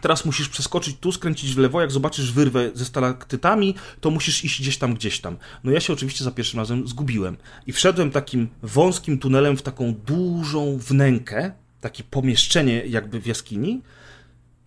teraz 0.05 0.25
musisz 0.25 0.49
przeskoczyć 0.49 0.97
tu, 0.99 1.11
skręcić 1.11 1.55
w 1.55 1.57
lewo, 1.57 1.81
jak 1.81 1.91
zobaczysz 1.91 2.31
wyrwę 2.31 2.71
ze 2.73 2.85
stalaktytami, 2.85 3.75
to 4.01 4.11
musisz 4.11 4.45
iść 4.45 4.61
gdzieś 4.61 4.77
tam, 4.77 4.93
gdzieś 4.93 5.19
tam. 5.19 5.37
No 5.63 5.71
ja 5.71 5.79
się 5.79 5.93
oczywiście 5.93 6.23
za 6.23 6.31
pierwszym 6.31 6.59
razem 6.59 6.87
zgubiłem 6.87 7.37
i 7.67 7.71
wszedłem 7.71 8.11
takim 8.11 8.47
wąskim 8.63 9.17
tunelem 9.17 9.57
w 9.57 9.61
taką 9.61 9.93
dużą 9.93 10.77
wnękę, 10.77 11.51
takie 11.81 12.03
pomieszczenie 12.03 12.85
jakby 12.85 13.19
w 13.19 13.25
jaskini 13.25 13.81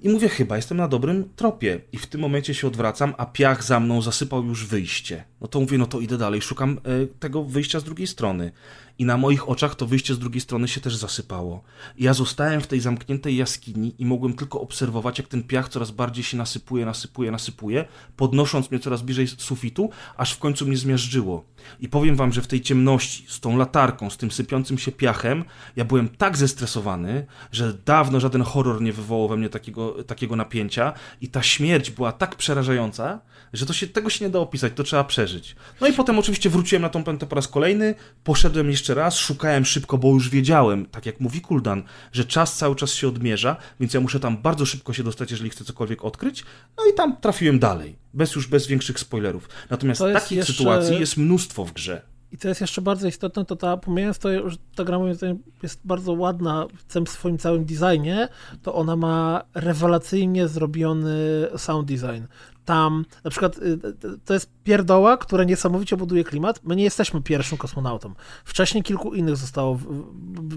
i 0.01 0.09
mówię, 0.09 0.29
chyba 0.29 0.57
jestem 0.57 0.77
na 0.77 0.89
dobrym 0.89 1.29
tropie. 1.37 1.81
I 1.93 1.99
w 1.99 2.07
tym 2.07 2.21
momencie 2.21 2.55
się 2.55 2.67
odwracam, 2.67 3.15
a 3.19 3.27
piach 3.27 3.65
za 3.65 3.81
mną 3.81 4.03
zasypał 4.03 4.45
już 4.45 4.67
wyjście. 4.67 5.25
No 5.41 5.49
to 5.49 5.61
mówię, 5.61 5.79
no 5.79 5.87
to 5.87 6.01
idę 6.01 6.19
dalej, 6.19 6.43
szukam 6.43 6.81
y, 7.03 7.09
tego 7.21 7.45
wyjścia 7.45 7.81
z 7.81 7.85
drugiej 7.85 8.07
strony 8.07 8.53
i 8.99 9.05
na 9.05 9.17
moich 9.17 9.49
oczach 9.49 9.75
to 9.75 9.87
wyjście 9.87 10.15
z 10.15 10.19
drugiej 10.19 10.41
strony 10.41 10.69
się 10.69 10.81
też 10.81 10.97
zasypało. 10.97 11.63
Ja 11.99 12.15
zostałem 12.15 12.61
w 12.61 12.67
tej 12.67 12.81
zamkniętej 12.81 13.37
jaskini 13.37 13.95
i 13.99 14.07
mogłem 14.07 14.35
tylko 14.35 14.61
obserwować, 14.61 15.19
jak 15.19 15.29
ten 15.29 15.43
piach 15.43 15.69
coraz 15.69 15.91
bardziej 15.91 16.25
się 16.25 16.37
nasypuje, 16.37 16.87
nasypuje, 16.87 17.31
nasypuje, 17.31 17.85
podnosząc 18.17 18.71
mnie 18.71 18.81
coraz 18.81 19.03
bliżej 19.03 19.29
sufitu, 19.29 19.91
aż 20.17 20.33
w 20.33 20.39
końcu 20.39 20.67
mnie 20.67 20.77
zmiażdżyło. 20.77 21.45
I 21.81 21.89
powiem 21.89 22.17
wam, 22.17 22.33
że 22.33 22.43
w 22.43 22.47
tej 22.47 22.61
ciemności, 22.61 23.25
z 23.29 23.41
tą 23.41 23.57
latarką, 23.57 24.11
z 24.11 24.17
tym 24.17 24.31
sypiącym 24.31 24.79
się 24.79 24.93
piachem, 24.93 25.45
ja 25.77 25.85
byłem 25.85 26.09
tak 26.09 26.37
zestresowany, 26.37 27.27
że 27.53 27.75
dawno 27.85 28.21
żaden 28.21 28.43
horror 28.43 28.83
nie 28.83 28.93
wywołał 28.93 29.29
we 29.29 29.37
mnie 29.37 29.49
takiego, 29.49 30.05
takiego 30.05 30.37
napięcia 30.37 30.93
i 31.21 31.29
ta 31.29 31.43
śmierć 31.43 31.91
była 31.91 32.13
tak 32.13 32.37
przerażająca, 32.37 33.21
że 33.53 33.67
to 33.67 33.73
się, 33.73 33.87
tego 33.87 34.11
się 34.11 34.25
nie 34.25 34.31
da 34.31 34.39
opisać, 34.39 34.73
to 34.77 34.83
trzeba 34.83 35.05
przeżyć. 35.05 35.57
No 35.81 35.87
i 35.87 35.93
potem 35.93 36.19
oczywiście 36.19 36.51
wróciłem 36.51 36.83
na 36.83 36.89
tą 36.89 37.05
pętę 37.05 37.27
po 37.27 37.37
raz 37.37 37.49
kolejny, 37.49 37.95
poszedłem 38.25 38.71
jeszcze 38.71 38.95
raz, 38.95 39.17
szukałem 39.17 39.65
szybko, 39.65 39.99
bo 39.99 40.09
już 40.09 40.31
wiedziałem, 40.31 40.87
tak 40.87 41.07
jak 41.07 41.21
mówi 41.21 41.41
Kuldan, 41.41 41.83
że 42.13 42.25
czas 42.25 42.57
cały 42.57 42.77
czas 42.77 42.93
się 42.93 43.09
odmierza, 43.09 43.57
więc 43.81 43.95
ja 43.95 44.01
muszę 44.01 44.21
tam 44.21 44.39
bardzo 44.39 44.67
szybko 44.67 44.93
się 44.93 45.03
dostać, 45.03 45.31
jeżeli 45.31 45.51
chcę 45.51 45.65
cokolwiek 45.65 46.05
odkryć. 46.05 46.45
No 46.79 46.85
i 46.93 46.95
tam 46.95 47.17
trafiłem 47.17 47.59
dalej, 47.59 47.97
bez 48.15 48.35
już 48.35 48.47
bez 48.47 48.67
większych 48.67 48.99
spoilerów. 48.99 49.49
Natomiast 49.71 50.01
takich 50.13 50.39
jeszcze... 50.39 50.53
sytuacji 50.53 51.01
jest 51.01 51.17
mnóstwo 51.17 51.65
w 51.65 51.73
grze. 51.73 52.03
I 52.33 52.39
to 52.39 52.49
jest 52.49 52.61
jeszcze 52.61 52.83
bardzo 52.83 53.09
istotne, 53.09 53.45
to 53.45 53.57
ta, 53.57 53.77
pomijając 53.77 54.19
to, 54.19 54.51
że 54.51 54.57
ta 54.75 54.85
gra 54.85 54.99
moim 54.99 55.15
zdaniem 55.15 55.39
jest 55.63 55.81
bardzo 55.85 56.13
ładna 56.13 56.67
w 57.07 57.09
swoim 57.09 57.39
całym 57.39 57.65
designie, 57.65 58.29
to 58.63 58.75
ona 58.75 58.97
ma 58.97 59.45
rewelacyjnie 59.55 60.49
zrobiony 60.49 61.49
sound 61.57 61.89
design 61.89 62.25
tam, 62.69 63.05
na 63.25 63.31
przykład 63.31 63.59
y, 63.59 63.79
to 64.25 64.35
jest 64.35 64.51
pierdoła, 64.65 65.17
która 65.17 65.45
niesamowicie 65.45 65.97
buduje 65.97 66.25
klimat. 66.25 66.61
My 66.65 66.77
nie 66.77 66.85
jesteśmy 66.85 67.23
pierwszym 67.23 67.59
kosmonautą. 67.59 68.15
Wcześniej 68.45 68.83
kilku 68.83 69.15
innych 69.15 69.37
zostało, 69.37 69.79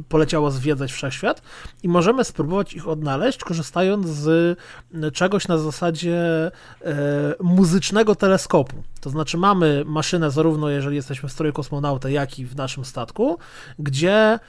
poleciało 0.10 0.52
zwiedzać 0.52 0.92
wszechświat 0.92 1.42
i 1.84 1.90
możemy 1.90 2.24
spróbować 2.24 2.74
ich 2.74 2.88
odnaleźć, 2.88 3.40
korzystając 3.40 4.08
z 4.08 4.60
czegoś 5.14 5.48
na 5.48 5.58
zasadzie 5.58 6.52
e, 6.82 6.92
muzycznego 7.40 8.16
teleskopu. 8.16 8.76
To 9.02 9.10
znaczy 9.10 9.38
mamy 9.38 9.84
maszynę 9.86 10.32
zarówno 10.32 10.70
jeżeli 10.70 10.96
jesteśmy 10.96 11.30
w 11.30 11.32
stroju 11.32 11.54
kosmonauta, 11.54 12.10
jak 12.10 12.40
i 12.40 12.46
w 12.46 12.56
naszym 12.56 12.86
statku, 12.86 13.38
gdzie 13.80 14.14
e, 14.14 14.40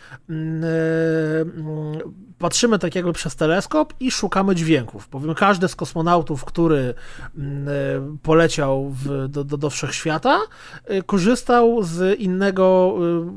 patrzymy 2.43 2.79
tak 2.79 2.95
jakby 2.95 3.13
przez 3.13 3.37
teleskop 3.37 3.95
i 4.01 4.11
szukamy 4.11 4.55
dźwięków. 4.55 5.09
Bowiem 5.11 5.35
każdy 5.35 5.69
z 5.69 5.77
kosmonautów, 5.77 6.45
który 6.45 6.95
mm, 7.39 7.69
e, 7.69 7.73
poleciał 8.23 8.91
w, 8.91 9.29
do, 9.29 9.45
do, 9.45 9.57
do 9.57 9.71
wszechświata, 9.71 10.41
e, 10.85 11.03
korzystał 11.03 11.83
z 11.83 12.21
innego 12.21 12.95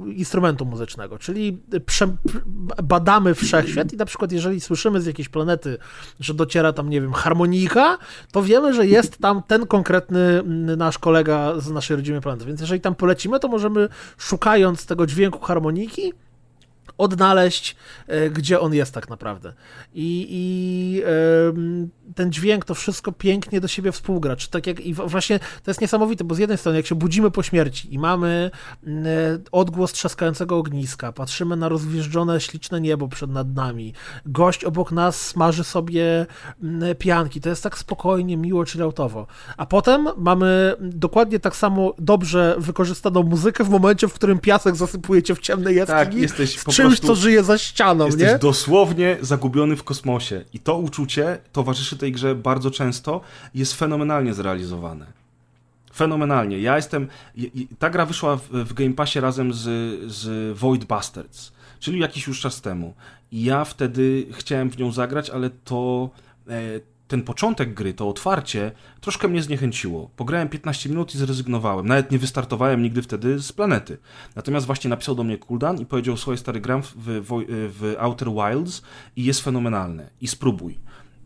e, 0.07 0.11
instrumentu 0.11 0.65
muzycznego, 0.65 1.19
czyli 1.19 1.57
prze, 1.86 2.07
badamy 2.84 3.36
wszechświat 3.36 3.94
i 3.94 3.98
na 3.98 4.06
przykład 4.06 4.32
jeżeli 4.32 4.61
słyszymy 4.61 5.02
z 5.02 5.06
jakiejś 5.06 5.30
planety, 5.30 5.77
że 6.19 6.34
dociera 6.34 6.73
tam, 6.73 6.90
nie 6.90 7.02
wiem, 7.02 7.14
harmonika, 7.14 7.98
to 8.32 8.44
wiemy, 8.44 8.73
że 8.73 8.88
jest 8.88 9.18
tam 9.18 9.44
ten 9.48 9.68
konkretny 9.68 10.19
mm, 10.19 10.77
nasz 10.77 10.98
kolega 10.98 11.60
z 11.60 11.72
naszej 11.72 11.98
rodzimej 11.98 12.22
planety. 12.22 12.45
Więc 12.45 12.61
jeżeli 12.61 12.82
tam 12.82 12.95
polecimy, 12.95 13.40
to 13.40 13.48
możemy 13.48 13.90
szukając 14.18 14.86
tego 14.86 15.07
dźwięku 15.07 15.40
harmoniki, 15.40 16.14
odnaleźć, 16.98 17.76
e, 18.08 18.30
gdzie 18.30 18.60
on 18.60 18.74
jest 18.74 18.94
tak 18.94 19.10
naprawdę. 19.10 19.54
I, 19.94 20.28
i 20.30 21.04
ten 22.16 22.32
dźwięk, 22.32 22.66
to 22.66 22.76
wszystko 22.76 23.12
pięknie 23.12 23.62
do 23.62 23.68
siebie 23.68 23.92
współgra. 23.92 24.36
Czy 24.36 24.50
tak 24.50 24.68
jak, 24.68 24.80
I 24.80 24.94
właśnie 24.94 25.40
to 25.40 25.72
jest 25.72 25.82
niesamowite, 25.82 26.24
bo 26.24 26.36
z 26.36 26.38
jednej 26.38 26.58
strony, 26.58 26.78
jak 26.78 26.86
się 26.86 26.96
budzimy 26.96 27.32
po 27.32 27.44
śmierci 27.44 27.94
i 27.94 28.00
mamy 28.00 28.52
mm, 28.84 29.06
e, 29.06 29.10
odgłos 29.52 29.94
trzaskającego 29.94 30.58
ogniska, 30.58 31.12
patrzymy 31.12 31.56
na 31.56 31.70
rozwieżdżone, 31.70 32.42
śliczne 32.42 32.82
niebo 32.82 33.08
przed 33.08 33.32
nad 33.32 33.56
nami, 33.56 33.94
gość 34.26 34.64
obok 34.64 34.92
nas 34.92 35.22
smaży 35.22 35.64
sobie 35.64 36.26
mm, 36.64 36.96
pianki, 36.96 37.42
to 37.42 37.50
jest 37.50 37.64
tak 37.64 37.78
spokojnie, 37.78 38.38
miło, 38.38 38.66
chilloutowo. 38.66 39.28
A 39.58 39.66
potem 39.66 40.08
mamy 40.18 40.76
dokładnie 40.80 41.40
tak 41.40 41.56
samo 41.56 41.94
dobrze 42.00 42.56
wykorzystaną 42.58 43.24
muzykę 43.24 43.64
w 43.64 43.70
momencie, 43.70 44.08
w 44.08 44.14
którym 44.14 44.40
piasek 44.40 44.76
zasypuje 44.76 45.24
cię 45.24 45.36
w 45.36 45.40
ciemnej 45.40 45.76
jaskini. 45.76 46.00
Tak, 46.00 46.14
jesteś 46.14 46.64
po 46.64 46.72
czymś, 46.88 46.99
co 46.99 47.16
żyje 47.16 47.44
za 47.44 47.57
ścianą, 47.57 48.06
jesteś 48.06 48.32
nie? 48.32 48.40
dosłownie 48.40 49.18
zagubiony 49.22 49.76
w 49.76 49.84
kosmosie. 49.84 50.45
I 50.53 50.60
to 50.60 50.78
uczucie 50.78 51.38
towarzyszy 51.52 51.98
tej 51.98 52.12
grze 52.12 52.36
bardzo 52.36 52.72
często 52.72 53.22
jest 53.56 53.74
fenomenalnie 53.74 54.34
zrealizowane. 54.34 55.06
Fenomenalnie. 55.95 56.60
Ja 56.60 56.76
jestem... 56.76 57.07
Ta 57.80 57.90
gra 57.90 58.06
wyszła 58.06 58.36
w, 58.52 58.74
Game 58.74 58.94
Passie 58.94 59.20
razem 59.20 59.53
z, 59.53 59.62
z 60.12 60.57
Void 60.57 60.86
Bastards, 60.86 61.52
czyli 61.80 61.99
jakiś 61.99 62.28
już 62.28 62.41
czas 62.41 62.62
temu. 62.62 62.94
I 63.32 63.44
ja 63.44 63.66
wtedy 63.66 64.26
chciałem 64.32 64.70
w 64.70 64.78
nią 64.78 64.91
zagrać, 64.91 65.30
ale 65.30 65.49
to... 65.49 66.10
E, 67.06 67.07
ten 67.07 67.23
początek 67.23 67.73
gry, 67.73 67.94
to 67.94 68.10
otwarcie, 68.10 68.72
troszkę 69.02 69.27
mnie 69.27 69.41
zniechęciło. 69.41 70.10
Pograłem 70.15 70.49
15 70.49 70.90
minut 70.90 71.15
i 71.15 71.18
zrezygnowałem. 71.18 71.88
Nawet 71.88 72.11
nie 72.11 72.19
wystartowałem 72.19 72.84
nigdy 72.84 73.02
wtedy 73.02 73.40
z 73.40 73.52
planety. 73.52 73.98
Natomiast 74.36 74.65
właśnie 74.65 74.90
napisał 74.90 75.15
do 75.15 75.23
mnie 75.23 75.38
Kuldan 75.38 75.82
i 75.82 75.86
powiedział: 75.86 76.18
Słuchaj, 76.18 76.38
stary, 76.38 76.61
gram 76.61 76.82
w, 76.82 76.94
w, 76.95 77.45
w 77.49 77.95
Outer 77.99 78.30
Wilds 78.32 78.82
i 79.15 79.23
jest 79.23 79.41
fenomenalne. 79.41 80.10
I 80.22 80.27
spróbuj. 80.27 80.80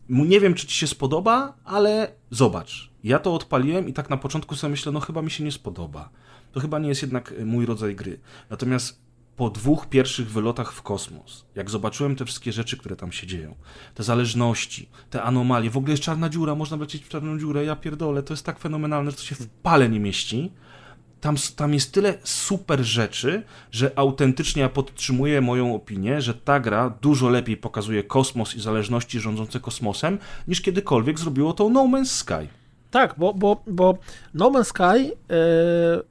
Nie 0.08 0.40
wiem, 0.40 0.54
czy 0.54 0.66
ci 0.66 0.78
się 0.78 0.86
spodoba, 0.86 1.54
ale 1.64 2.12
zobacz. 2.30 2.90
Ja 3.04 3.18
to 3.18 3.34
odpaliłem 3.34 3.88
i 3.88 3.92
tak 3.92 4.10
na 4.10 4.16
początku 4.16 4.54
sobie 4.54 4.70
myślę: 4.70 4.92
No, 4.92 5.00
chyba 5.00 5.22
mi 5.22 5.30
się 5.30 5.44
nie 5.44 5.52
spodoba. 5.52 6.10
To 6.52 6.60
chyba 6.60 6.78
nie 6.78 6.88
jest 6.88 7.02
jednak 7.02 7.34
mój 7.44 7.66
rodzaj 7.66 7.94
gry. 7.94 8.20
Natomiast 8.50 9.09
po 9.36 9.50
dwóch 9.50 9.86
pierwszych 9.86 10.30
wylotach 10.30 10.72
w 10.72 10.82
kosmos, 10.82 11.44
jak 11.54 11.70
zobaczyłem 11.70 12.16
te 12.16 12.24
wszystkie 12.24 12.52
rzeczy, 12.52 12.76
które 12.76 12.96
tam 12.96 13.12
się 13.12 13.26
dzieją, 13.26 13.54
te 13.94 14.02
zależności, 14.02 14.88
te 15.10 15.22
anomalie, 15.22 15.70
w 15.70 15.76
ogóle 15.76 15.92
jest 15.92 16.02
czarna 16.02 16.28
dziura, 16.28 16.54
można 16.54 16.76
lecieć 16.76 17.04
w 17.04 17.08
czarną 17.08 17.38
dziurę, 17.38 17.64
ja 17.64 17.76
pierdolę, 17.76 18.22
to 18.22 18.32
jest 18.32 18.46
tak 18.46 18.58
fenomenalne, 18.58 19.10
że 19.10 19.16
to 19.16 19.22
się 19.22 19.34
w 19.34 19.48
pale 19.48 19.88
nie 19.88 20.00
mieści. 20.00 20.52
Tam, 21.20 21.36
tam 21.56 21.74
jest 21.74 21.92
tyle 21.92 22.18
super 22.24 22.84
rzeczy, 22.84 23.42
że 23.70 23.92
autentycznie 23.96 24.62
ja 24.62 24.68
podtrzymuję 24.68 25.40
moją 25.40 25.74
opinię, 25.74 26.20
że 26.20 26.34
ta 26.34 26.60
gra 26.60 26.90
dużo 26.90 27.28
lepiej 27.28 27.56
pokazuje 27.56 28.04
kosmos 28.04 28.54
i 28.54 28.60
zależności 28.60 29.20
rządzące 29.20 29.60
kosmosem, 29.60 30.18
niż 30.48 30.60
kiedykolwiek 30.60 31.18
zrobiło 31.18 31.52
to 31.52 31.68
No 31.68 31.84
Man's 31.84 32.04
Sky. 32.04 32.48
Tak, 32.90 33.14
bo, 33.18 33.34
bo, 33.34 33.62
bo 33.66 33.98
No 34.34 34.50
Man's 34.50 34.64
Sky 34.64 35.04
yy 35.04 36.09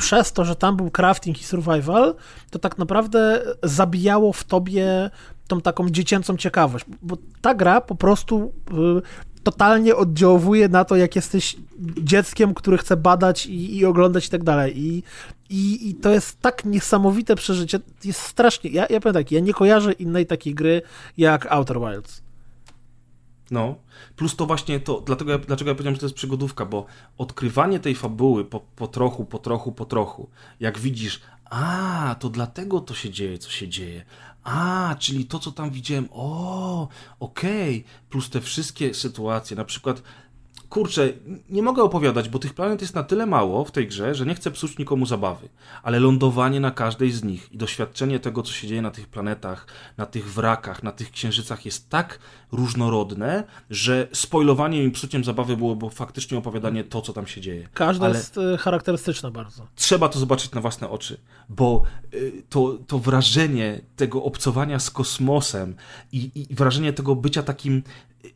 przez 0.00 0.32
to, 0.32 0.44
że 0.44 0.56
tam 0.56 0.76
był 0.76 0.90
crafting 0.90 1.40
i 1.40 1.44
survival, 1.44 2.14
to 2.50 2.58
tak 2.58 2.78
naprawdę 2.78 3.42
zabijało 3.62 4.32
w 4.32 4.44
tobie 4.44 5.10
tą 5.48 5.60
taką 5.60 5.90
dziecięcą 5.90 6.36
ciekawość, 6.36 6.84
bo 7.02 7.16
ta 7.40 7.54
gra 7.54 7.80
po 7.80 7.94
prostu 7.94 8.52
y, 8.98 9.42
totalnie 9.42 9.96
oddziałuje 9.96 10.68
na 10.68 10.84
to, 10.84 10.96
jak 10.96 11.16
jesteś 11.16 11.56
dzieckiem, 12.02 12.54
który 12.54 12.78
chce 12.78 12.96
badać 12.96 13.46
i, 13.46 13.76
i 13.78 13.84
oglądać 13.84 14.26
i 14.26 14.30
tak 14.30 14.44
dalej. 14.44 14.78
I, 14.78 15.02
i, 15.50 15.90
I 15.90 15.94
to 15.94 16.10
jest 16.10 16.40
tak 16.40 16.64
niesamowite 16.64 17.36
przeżycie, 17.36 17.80
jest 18.04 18.20
strasznie, 18.20 18.70
ja, 18.70 18.86
ja 18.90 19.00
powiem 19.00 19.14
tak, 19.14 19.32
ja 19.32 19.40
nie 19.40 19.54
kojarzę 19.54 19.92
innej 19.92 20.26
takiej 20.26 20.54
gry 20.54 20.82
jak 21.16 21.52
Outer 21.52 21.80
Wilds. 21.80 22.22
No, 23.50 23.74
plus 24.16 24.36
to 24.36 24.46
właśnie 24.46 24.80
to, 24.80 25.00
dlatego 25.00 25.32
ja, 25.32 25.38
dlaczego 25.38 25.70
ja 25.70 25.74
powiedziałem, 25.74 25.94
że 25.94 26.00
to 26.00 26.06
jest 26.06 26.16
przygodówka, 26.16 26.66
bo 26.66 26.86
odkrywanie 27.18 27.80
tej 27.80 27.94
fabuły 27.94 28.44
po, 28.44 28.60
po 28.60 28.88
trochu, 28.88 29.24
po 29.24 29.38
trochu, 29.38 29.72
po 29.72 29.84
trochu, 29.84 30.28
jak 30.60 30.78
widzisz, 30.78 31.20
a, 31.44 32.16
to 32.20 32.28
dlatego 32.28 32.80
to 32.80 32.94
się 32.94 33.10
dzieje, 33.10 33.38
co 33.38 33.50
się 33.50 33.68
dzieje, 33.68 34.04
a, 34.44 34.96
czyli 34.98 35.26
to, 35.26 35.38
co 35.38 35.52
tam 35.52 35.70
widziałem, 35.70 36.08
o, 36.12 36.88
okej, 37.20 37.78
okay. 37.80 38.08
plus 38.10 38.30
te 38.30 38.40
wszystkie 38.40 38.94
sytuacje, 38.94 39.56
na 39.56 39.64
przykład 39.64 40.02
kurczę, 40.70 41.12
nie 41.48 41.62
mogę 41.62 41.82
opowiadać, 41.82 42.28
bo 42.28 42.38
tych 42.38 42.54
planet 42.54 42.80
jest 42.80 42.94
na 42.94 43.02
tyle 43.02 43.26
mało 43.26 43.64
w 43.64 43.70
tej 43.70 43.88
grze, 43.88 44.14
że 44.14 44.26
nie 44.26 44.34
chcę 44.34 44.50
psuć 44.50 44.78
nikomu 44.78 45.06
zabawy. 45.06 45.48
Ale 45.82 46.00
lądowanie 46.00 46.60
na 46.60 46.70
każdej 46.70 47.12
z 47.12 47.24
nich 47.24 47.52
i 47.52 47.58
doświadczenie 47.58 48.20
tego, 48.20 48.42
co 48.42 48.52
się 48.52 48.68
dzieje 48.68 48.82
na 48.82 48.90
tych 48.90 49.08
planetach, 49.08 49.66
na 49.96 50.06
tych 50.06 50.32
wrakach, 50.32 50.82
na 50.82 50.92
tych 50.92 51.10
księżycach 51.10 51.64
jest 51.64 51.88
tak 51.88 52.18
różnorodne, 52.52 53.44
że 53.70 54.08
spoilowanie 54.12 54.84
i 54.84 54.90
psuciem 54.90 55.24
zabawy 55.24 55.56
byłoby 55.56 55.90
faktycznie 55.90 56.38
opowiadanie 56.38 56.84
to, 56.84 57.02
co 57.02 57.12
tam 57.12 57.26
się 57.26 57.40
dzieje. 57.40 57.68
Każda 57.74 58.06
Ale 58.06 58.16
jest 58.16 58.38
e, 58.38 58.56
charakterystyczna 58.58 59.30
bardzo. 59.30 59.66
Trzeba 59.74 60.08
to 60.08 60.18
zobaczyć 60.18 60.52
na 60.52 60.60
własne 60.60 60.90
oczy, 60.90 61.20
bo 61.48 61.82
y, 62.14 62.42
to, 62.48 62.78
to 62.86 62.98
wrażenie 62.98 63.80
tego 63.96 64.22
obcowania 64.22 64.78
z 64.78 64.90
kosmosem 64.90 65.74
i, 66.12 66.46
i 66.50 66.54
wrażenie 66.54 66.92
tego 66.92 67.16
bycia 67.16 67.42
takim 67.42 67.82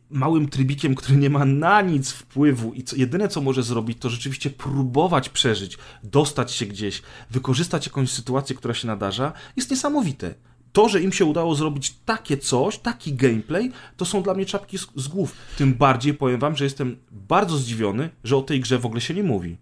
małym 0.09 0.49
trybikiem, 0.49 0.95
który 0.95 1.17
nie 1.17 1.29
ma 1.29 1.45
na 1.45 1.81
nic 1.81 2.11
wpływu 2.11 2.73
i 2.73 2.83
co, 2.83 2.95
jedyne 2.95 3.27
co 3.27 3.41
może 3.41 3.63
zrobić, 3.63 3.99
to 3.99 4.09
rzeczywiście 4.09 4.49
próbować 4.49 5.29
przeżyć, 5.29 5.77
dostać 6.03 6.51
się 6.51 6.65
gdzieś, 6.65 7.01
wykorzystać 7.31 7.85
jakąś 7.85 8.09
sytuację, 8.09 8.55
która 8.55 8.73
się 8.73 8.87
nadarza, 8.87 9.33
jest 9.55 9.71
niesamowite. 9.71 10.35
To, 10.71 10.89
że 10.89 11.01
im 11.01 11.11
się 11.11 11.25
udało 11.25 11.55
zrobić 11.55 11.95
takie 12.05 12.37
coś, 12.37 12.77
taki 12.77 13.13
gameplay, 13.13 13.71
to 13.97 14.05
są 14.05 14.23
dla 14.23 14.33
mnie 14.33 14.45
czapki 14.45 14.77
z, 14.77 14.87
z 14.95 15.07
głów. 15.07 15.35
Tym 15.57 15.73
bardziej 15.73 16.13
powiem 16.13 16.39
wam, 16.39 16.55
że 16.55 16.63
jestem 16.63 16.97
bardzo 17.11 17.57
zdziwiony, 17.57 18.09
że 18.23 18.37
o 18.37 18.41
tej 18.41 18.59
grze 18.59 18.79
w 18.79 18.85
ogóle 18.85 19.01
się 19.01 19.13
nie 19.13 19.23
mówi. 19.23 19.57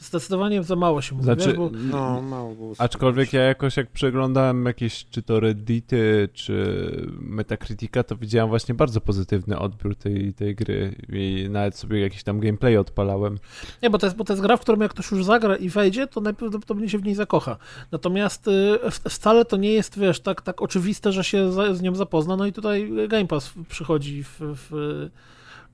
Zdecydowanie 0.00 0.62
za 0.62 0.76
mało 0.76 1.02
się 1.02 1.14
mówi, 1.14 1.24
znaczy, 1.24 1.46
wiesz, 1.46 1.56
bo... 1.56 1.70
No, 1.74 2.22
mało 2.22 2.54
było. 2.54 2.74
Aczkolwiek 2.78 3.32
ja 3.32 3.42
jakoś 3.42 3.76
jak 3.76 3.90
przeglądałem 3.90 4.66
jakieś 4.66 5.06
czy 5.10 5.22
to 5.22 5.40
Reddity, 5.40 6.28
czy 6.32 6.90
Metacritica, 7.20 8.02
to 8.02 8.16
widziałem 8.16 8.48
właśnie 8.48 8.74
bardzo 8.74 9.00
pozytywny 9.00 9.58
odbiór 9.58 9.96
tej, 9.96 10.34
tej 10.34 10.54
gry 10.54 10.94
i 11.12 11.46
nawet 11.50 11.76
sobie 11.76 12.00
jakiś 12.00 12.22
tam 12.22 12.40
gameplay 12.40 12.76
odpalałem. 12.76 13.38
Nie, 13.82 13.90
bo 13.90 13.98
to, 13.98 14.06
jest, 14.06 14.16
bo 14.16 14.24
to 14.24 14.32
jest 14.32 14.42
gra, 14.42 14.56
w 14.56 14.60
którą 14.60 14.80
jak 14.80 14.90
ktoś 14.90 15.10
już 15.10 15.24
zagra 15.24 15.56
i 15.56 15.68
wejdzie, 15.68 16.06
to 16.06 16.20
najprawdopodobniej 16.20 16.88
się 16.88 16.98
w 16.98 17.04
niej 17.04 17.14
zakocha. 17.14 17.56
Natomiast 17.92 18.48
y, 18.48 18.78
wcale 18.90 19.44
to 19.44 19.56
nie 19.56 19.72
jest, 19.72 19.98
wiesz, 19.98 20.20
tak, 20.20 20.42
tak 20.42 20.62
oczywiste, 20.62 21.12
że 21.12 21.24
się 21.24 21.52
z 21.74 21.82
nią 21.82 21.94
zapozna, 21.94 22.36
no 22.36 22.46
i 22.46 22.52
tutaj 22.52 22.92
Game 23.08 23.26
Pass 23.26 23.52
przychodzi 23.68 24.24
w, 24.24 24.38
w, 24.40 24.72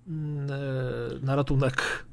mm, 0.08 0.50
e, 0.50 1.26
na 1.26 1.36
ratunek. 1.36 2.04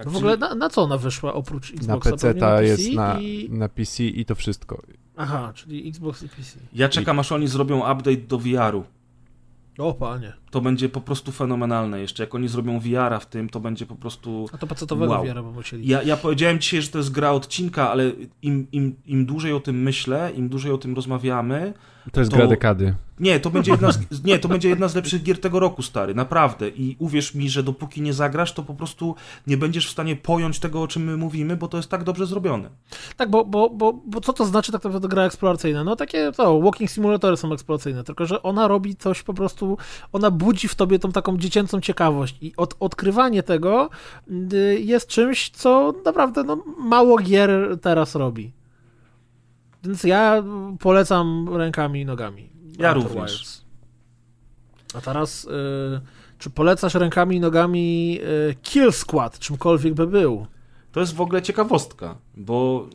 Tak, 0.00 0.06
no 0.06 0.12
w 0.12 0.16
ogóle 0.16 0.36
na, 0.36 0.54
na, 0.54 0.68
co 0.70 0.82
ona 0.82 0.98
wyszła 0.98 1.34
oprócz 1.34 1.70
Xboxa? 1.70 2.10
Na 2.10 2.16
PC 2.16 2.34
ta 2.34 2.62
jest 2.62 2.92
na, 2.92 3.20
i... 3.20 3.48
na 3.50 3.68
PC 3.68 4.04
i 4.04 4.24
to 4.24 4.34
wszystko. 4.34 4.82
Aha, 5.16 5.52
czyli 5.54 5.88
Xbox 5.88 6.22
i 6.22 6.28
PC. 6.28 6.58
Ja 6.72 6.88
czekam, 6.88 7.16
I... 7.16 7.20
aż 7.20 7.32
oni 7.32 7.48
zrobią 7.48 7.78
update 7.78 8.16
do 8.16 8.38
VR-u. 8.38 8.84
O 9.78 9.94
panie. 9.94 10.32
To 10.50 10.60
będzie 10.60 10.88
po 10.88 11.00
prostu 11.00 11.32
fenomenalne 11.32 12.00
jeszcze. 12.00 12.22
Jak 12.22 12.34
oni 12.34 12.48
zrobią 12.48 12.80
VR-a 12.80 13.18
w 13.18 13.26
tym, 13.26 13.48
to 13.48 13.60
będzie 13.60 13.86
po 13.86 13.94
prostu. 13.96 14.46
A 14.52 14.58
to 14.58 14.66
pecetowego 14.66 15.12
wow. 15.12 15.24
VR-a 15.24 15.42
by 15.42 15.52
musieli. 15.52 15.88
Ja, 15.88 16.02
ja 16.02 16.16
powiedziałem 16.16 16.58
dzisiaj, 16.58 16.82
że 16.82 16.88
to 16.88 16.98
jest 16.98 17.10
gra 17.10 17.30
odcinka, 17.30 17.90
ale 17.90 18.12
im, 18.42 18.66
im, 18.72 18.96
im 19.06 19.26
dłużej 19.26 19.52
o 19.52 19.60
tym 19.60 19.82
myślę, 19.82 20.32
im 20.36 20.48
dłużej 20.48 20.72
o 20.72 20.78
tym 20.78 20.94
rozmawiamy. 20.94 21.74
To 22.12 22.20
jest 22.20 22.30
to... 22.30 22.36
gra 22.36 22.46
dekady. 22.46 22.94
Nie, 23.20 23.40
to 23.40 23.50
będzie 23.50 23.70
jedna 23.70 23.92
z, 23.92 23.98
nie, 24.24 24.38
to 24.38 24.48
będzie 24.48 24.68
jedna 24.68 24.88
z 24.88 24.94
lepszych 24.94 25.22
gier 25.22 25.40
tego 25.40 25.60
roku, 25.60 25.82
stary, 25.82 26.14
naprawdę. 26.14 26.68
I 26.68 26.96
uwierz 26.98 27.34
mi, 27.34 27.50
że 27.50 27.62
dopóki 27.62 28.02
nie 28.02 28.12
zagrasz, 28.12 28.52
to 28.52 28.62
po 28.62 28.74
prostu 28.74 29.14
nie 29.46 29.56
będziesz 29.56 29.86
w 29.86 29.90
stanie 29.90 30.16
pojąć 30.16 30.58
tego, 30.58 30.82
o 30.82 30.88
czym 30.88 31.04
my 31.04 31.16
mówimy, 31.16 31.56
bo 31.56 31.68
to 31.68 31.76
jest 31.76 31.88
tak 31.88 32.04
dobrze 32.04 32.26
zrobione. 32.26 32.70
Tak, 33.16 33.30
bo, 33.30 33.44
bo, 33.44 33.70
bo, 33.70 33.92
bo 33.92 34.20
co 34.20 34.32
to 34.32 34.46
znaczy 34.46 34.72
tak 34.72 34.84
naprawdę 34.84 35.08
gra 35.08 35.24
eksploracyjna? 35.24 35.84
No 35.84 35.96
takie 35.96 36.32
to, 36.32 36.60
walking 36.60 36.90
simulatory 36.90 37.36
są 37.36 37.52
eksploracyjne, 37.52 38.04
tylko 38.04 38.26
że 38.26 38.42
ona 38.42 38.68
robi 38.68 38.96
coś 38.96 39.22
po 39.22 39.34
prostu, 39.34 39.78
ona 40.12 40.30
budzi 40.30 40.68
w 40.68 40.74
tobie 40.74 40.98
tą 40.98 41.12
taką 41.12 41.38
dziecięcą 41.38 41.80
ciekawość 41.80 42.36
i 42.40 42.52
od, 42.56 42.76
odkrywanie 42.80 43.42
tego 43.42 43.90
y, 44.52 44.80
jest 44.80 45.08
czymś, 45.08 45.50
co 45.50 45.94
naprawdę 46.04 46.44
no, 46.44 46.64
mało 46.78 47.18
gier 47.18 47.78
teraz 47.82 48.14
robi. 48.14 48.59
Więc 49.84 50.04
ja 50.04 50.42
polecam 50.80 51.48
rękami 51.56 52.00
i 52.00 52.04
nogami. 52.04 52.50
Ja 52.78 52.92
również. 52.92 53.60
A 54.94 55.00
teraz, 55.00 55.44
y, 55.44 55.48
czy 56.38 56.50
polecasz 56.50 56.94
rękami 56.94 57.36
i 57.36 57.40
nogami 57.40 58.18
y, 58.50 58.54
Kill 58.62 58.92
Squad, 58.92 59.38
czymkolwiek 59.38 59.94
by 59.94 60.06
był? 60.06 60.46
To 60.92 61.00
jest 61.00 61.14
w 61.14 61.20
ogóle 61.20 61.42
ciekawostka, 61.42 62.18
bo 62.36 62.88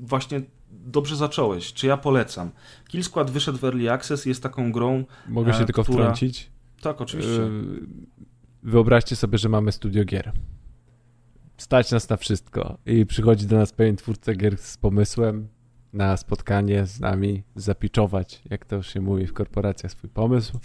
właśnie 0.00 0.42
dobrze 0.70 1.16
zacząłeś. 1.16 1.72
Czy 1.72 1.86
ja 1.86 1.96
polecam? 1.96 2.50
Kill 2.88 3.04
Squad 3.04 3.30
wyszedł 3.30 3.58
w 3.58 3.64
Early 3.64 3.92
Access 3.92 4.26
jest 4.26 4.42
taką 4.42 4.72
grą, 4.72 5.04
Mogę 5.28 5.52
się 5.52 5.62
e, 5.62 5.64
tylko 5.64 5.82
która... 5.82 5.98
wtrącić? 5.98 6.50
Tak, 6.80 7.00
oczywiście. 7.00 7.42
E, 7.42 7.50
wyobraźcie 8.62 9.16
sobie, 9.16 9.38
że 9.38 9.48
mamy 9.48 9.72
studio 9.72 10.04
gier. 10.04 10.32
Stać 11.56 11.90
nas 11.90 12.08
na 12.08 12.16
wszystko 12.16 12.78
i 12.86 13.06
przychodzi 13.06 13.46
do 13.46 13.56
nas 13.56 13.72
pewien 13.72 13.96
twórca 13.96 14.34
gier 14.34 14.58
z 14.58 14.76
pomysłem, 14.76 15.48
na 15.94 16.16
spotkanie 16.16 16.86
z 16.86 17.00
nami, 17.00 17.42
zapiczować, 17.56 18.42
jak 18.50 18.64
to 18.64 18.82
się 18.82 19.00
mówi 19.00 19.26
w 19.26 19.32
korporacjach, 19.32 19.92
swój 19.92 20.10
pomysł. 20.10 20.58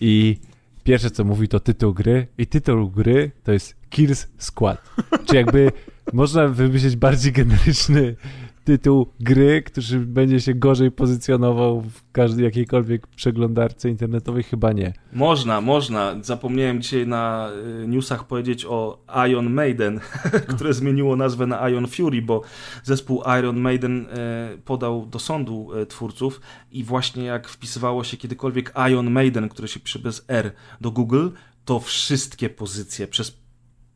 I 0.00 0.36
pierwsze, 0.84 1.10
co 1.10 1.24
mówi, 1.24 1.48
to 1.48 1.60
tytuł 1.60 1.94
gry. 1.94 2.26
I 2.38 2.46
tytuł 2.46 2.90
gry 2.90 3.30
to 3.44 3.52
jest 3.52 3.76
Kills 3.90 4.28
Squad. 4.38 4.90
Czy 5.26 5.36
jakby 5.36 5.72
można 6.12 6.48
wymyślić 6.48 6.96
bardziej 6.96 7.32
generyczny 7.32 8.16
tytuł 8.64 9.06
gry, 9.20 9.62
który 9.62 10.00
będzie 10.00 10.40
się 10.40 10.54
gorzej 10.54 10.90
pozycjonował 10.90 11.80
w 11.80 12.12
każdej 12.12 12.44
jakiejkolwiek 12.44 13.06
przeglądarce 13.06 13.90
internetowej? 13.90 14.42
Chyba 14.42 14.72
nie. 14.72 14.92
Można, 15.12 15.60
można. 15.60 16.14
Zapomniałem 16.22 16.82
dzisiaj 16.82 17.06
na 17.06 17.50
y, 17.82 17.88
newsach 17.88 18.26
powiedzieć 18.26 18.64
o 18.64 19.04
Iron 19.28 19.50
Maiden, 19.52 20.00
które 20.54 20.74
zmieniło 20.74 21.16
nazwę 21.16 21.46
na 21.46 21.68
Iron 21.68 21.86
Fury, 21.86 22.22
bo 22.22 22.42
zespół 22.82 23.22
Iron 23.38 23.60
Maiden 23.60 24.06
y, 24.54 24.58
podał 24.64 25.06
do 25.06 25.18
sądu 25.18 25.68
y, 25.82 25.86
twórców 25.86 26.40
i 26.72 26.84
właśnie 26.84 27.24
jak 27.24 27.48
wpisywało 27.48 28.04
się 28.04 28.16
kiedykolwiek 28.16 28.72
Iron 28.90 29.10
Maiden, 29.10 29.48
które 29.48 29.68
się 29.68 29.80
pisze 29.80 29.98
bez 29.98 30.24
R 30.28 30.52
do 30.80 30.90
Google, 30.90 31.28
to 31.64 31.80
wszystkie 31.80 32.50
pozycje 32.50 33.08
przez 33.08 33.40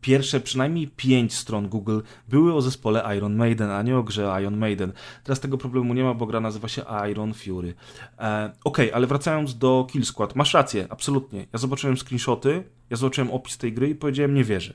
pierwsze 0.04 0.40
przynajmniej 0.40 0.88
pięć 0.88 1.34
stron 1.34 1.68
Google 1.68 2.00
były 2.28 2.54
o 2.54 2.62
zespole 2.62 3.16
Iron 3.16 3.36
Maiden, 3.36 3.70
a 3.70 3.82
nie 3.82 3.96
o 3.96 4.02
grze 4.02 4.36
Iron 4.42 4.56
Maiden. 4.56 4.92
Teraz 5.24 5.40
tego 5.40 5.58
problemu 5.58 5.94
nie 5.94 6.04
ma, 6.04 6.14
bo 6.14 6.26
gra 6.26 6.40
nazywa 6.40 6.68
się 6.68 6.82
Iron 7.10 7.34
Fury. 7.34 7.74
E, 8.18 8.52
Okej, 8.64 8.86
okay, 8.88 8.94
ale 8.94 9.06
wracając 9.06 9.58
do 9.58 9.86
Kill 9.90 10.04
Squad, 10.04 10.36
masz 10.36 10.54
rację, 10.54 10.86
absolutnie. 10.90 11.46
Ja 11.52 11.58
zobaczyłem 11.58 11.96
screenshoty, 11.96 12.64
ja 12.90 12.96
zobaczyłem 12.96 13.30
opis 13.30 13.58
tej 13.58 13.72
gry 13.72 13.88
i 13.88 13.94
powiedziałem, 13.94 14.34
nie 14.34 14.44
wierzę. 14.44 14.74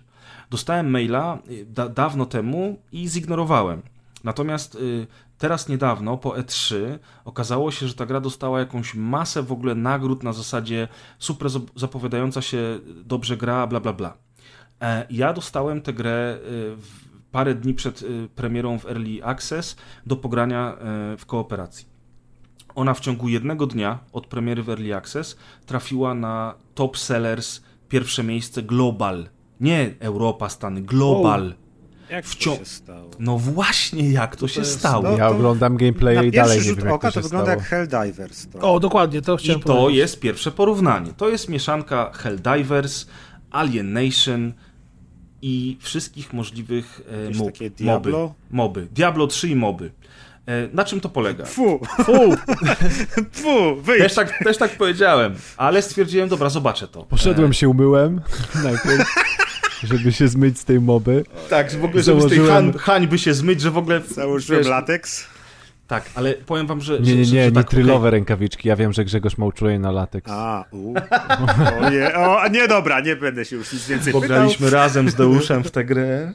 Dostałem 0.49 0.89
maila 0.89 1.39
y, 1.49 1.65
da 1.65 1.89
dawno 1.89 2.25
temu 2.25 2.81
i 2.91 3.07
zignorowałem. 3.07 3.81
Natomiast 4.23 4.75
y, 4.75 5.07
teraz 5.37 5.69
niedawno, 5.69 6.17
po 6.17 6.29
E3, 6.29 6.75
okazało 7.25 7.71
się, 7.71 7.87
że 7.87 7.93
ta 7.93 8.05
gra 8.05 8.21
dostała 8.21 8.59
jakąś 8.59 8.95
masę 8.95 9.43
w 9.43 9.51
ogóle 9.51 9.75
nagród 9.75 10.23
na 10.23 10.33
zasadzie 10.33 10.87
super 11.19 11.47
zapowiadająca 11.75 12.41
się 12.41 12.79
dobrze 13.05 13.37
gra, 13.37 13.67
bla 13.67 13.79
bla 13.79 13.93
bla. 13.93 14.28
E, 14.81 15.05
ja 15.09 15.33
dostałem 15.33 15.81
tę 15.81 15.93
grę 15.93 16.11
e, 16.11 16.39
parę 17.31 17.55
dni 17.55 17.73
przed 17.73 18.01
e, 18.01 18.05
premierą 18.35 18.79
w 18.79 18.85
Early 18.85 19.23
Access 19.23 19.75
do 20.05 20.15
pogrania 20.15 20.77
w 21.17 21.25
kooperacji. 21.25 21.85
Ona 22.75 22.93
w 22.93 22.99
ciągu 22.99 23.29
jednego 23.29 23.67
dnia 23.67 23.99
od 24.13 24.27
premiery 24.27 24.63
w 24.63 24.69
Early 24.69 24.95
Access 24.95 25.37
trafiła 25.65 26.13
na 26.13 26.53
top 26.75 26.97
sellers 26.97 27.61
pierwsze 27.89 28.23
miejsce 28.23 28.63
global. 28.63 29.29
Nie 29.59 29.93
Europa, 29.99 30.49
Stany, 30.49 30.81
global. 30.81 31.53
Jak 32.09 32.25
to 32.25 32.31
się 32.31 32.65
stało? 32.65 33.09
No 33.19 33.37
właśnie, 33.37 34.11
jak 34.11 34.35
to, 34.35 34.41
to 34.41 34.47
się 34.47 34.59
jest, 34.59 34.79
stało? 34.79 35.03
No, 35.03 35.17
ja 35.17 35.27
oglądam 35.27 35.77
gameplay 35.77 36.27
i 36.27 36.31
dalej 36.31 36.59
nie 36.59 36.75
wiem, 36.75 36.85
jak 36.85 36.93
oka 36.93 37.11
to, 37.11 37.13
to 37.13 37.21
wygląda 37.21 37.51
jak 37.51 37.61
Helldivers. 37.61 38.47
To. 38.47 38.73
O, 38.73 38.79
dokładnie, 38.79 39.21
to 39.21 39.37
chciałem 39.37 39.61
I 39.61 39.63
to 39.63 39.75
powiedzieć. 39.75 39.97
jest 39.97 40.19
pierwsze 40.19 40.51
porównanie. 40.51 41.13
To 41.17 41.29
jest 41.29 41.49
mieszanka 41.49 42.11
Helldivers, 42.13 43.05
Alienation, 43.51 44.53
i 45.41 45.77
wszystkich 45.81 46.33
możliwych 46.33 47.01
e, 47.29 47.37
mob, 47.37 47.45
takie 47.51 47.69
Diablo? 47.69 48.19
moby. 48.19 48.33
Moby. 48.51 48.87
Diablo 48.91 49.27
3 49.27 49.47
i 49.49 49.55
moby. 49.55 49.91
E, 50.45 50.67
na 50.73 50.85
czym 50.85 50.99
to 51.01 51.09
polega? 51.09 51.45
Fu, 51.45 51.79
Fu, 52.05 52.13
fu, 53.41 53.75
wyjdź! 53.81 54.03
też, 54.03 54.13
tak, 54.15 54.43
też 54.43 54.57
tak 54.57 54.71
powiedziałem, 54.77 55.35
ale 55.57 55.81
stwierdziłem, 55.81 56.29
dobra, 56.29 56.49
zobaczę 56.49 56.87
to. 56.87 57.03
Poszedłem 57.03 57.53
się 57.53 57.69
umyłem 57.69 58.21
najpierw, 58.63 59.15
żeby 59.83 60.11
się 60.11 60.27
zmyć 60.27 60.59
z 60.59 60.65
tej 60.65 60.79
moby. 60.79 61.23
E, 61.45 61.49
tak, 61.49 61.71
w 61.71 61.83
ogóle, 61.83 62.03
żeby 62.03 62.21
z 62.21 62.27
tej 62.27 62.37
Założyłem- 62.37 62.71
hań, 62.71 62.73
hańby 62.79 63.17
się 63.19 63.33
zmyć, 63.33 63.61
że 63.61 63.71
w 63.71 63.77
ogóle... 63.77 64.01
Założyłem 64.07 64.61
wiesz, 64.61 64.69
lateks. 64.69 65.27
Tak, 65.89 66.09
ale 66.15 66.33
powiem 66.33 66.67
wam, 66.67 66.81
że... 66.81 66.99
Nie, 66.99 67.15
nie, 67.15 67.25
że, 67.25 67.35
nie, 67.35 67.43
że 67.43 67.47
nie 67.47 67.51
tak, 67.51 67.69
trylowe 67.69 68.11
rękawiczki. 68.11 68.67
Ja 68.67 68.75
wiem, 68.75 68.93
że 68.93 69.05
Grzegorz 69.05 69.37
ma 69.37 69.45
uczulenie 69.45 69.79
na 69.79 69.91
lateks. 69.91 70.31
A, 70.31 70.65
u. 70.71 70.93
O, 71.81 71.89
je, 71.89 72.15
o, 72.15 72.47
nie, 72.47 72.67
dobra, 72.67 72.99
nie 72.99 73.15
będę 73.15 73.45
się 73.45 73.55
już 73.55 73.73
nic 73.73 73.87
więcej 73.87 74.13
Bo 74.13 74.21
pytał. 74.21 74.37
graliśmy 74.37 74.69
razem 74.69 75.09
z 75.09 75.15
Deuszem 75.15 75.63
w 75.63 75.71
tę 75.71 75.85
grę. 75.85 76.33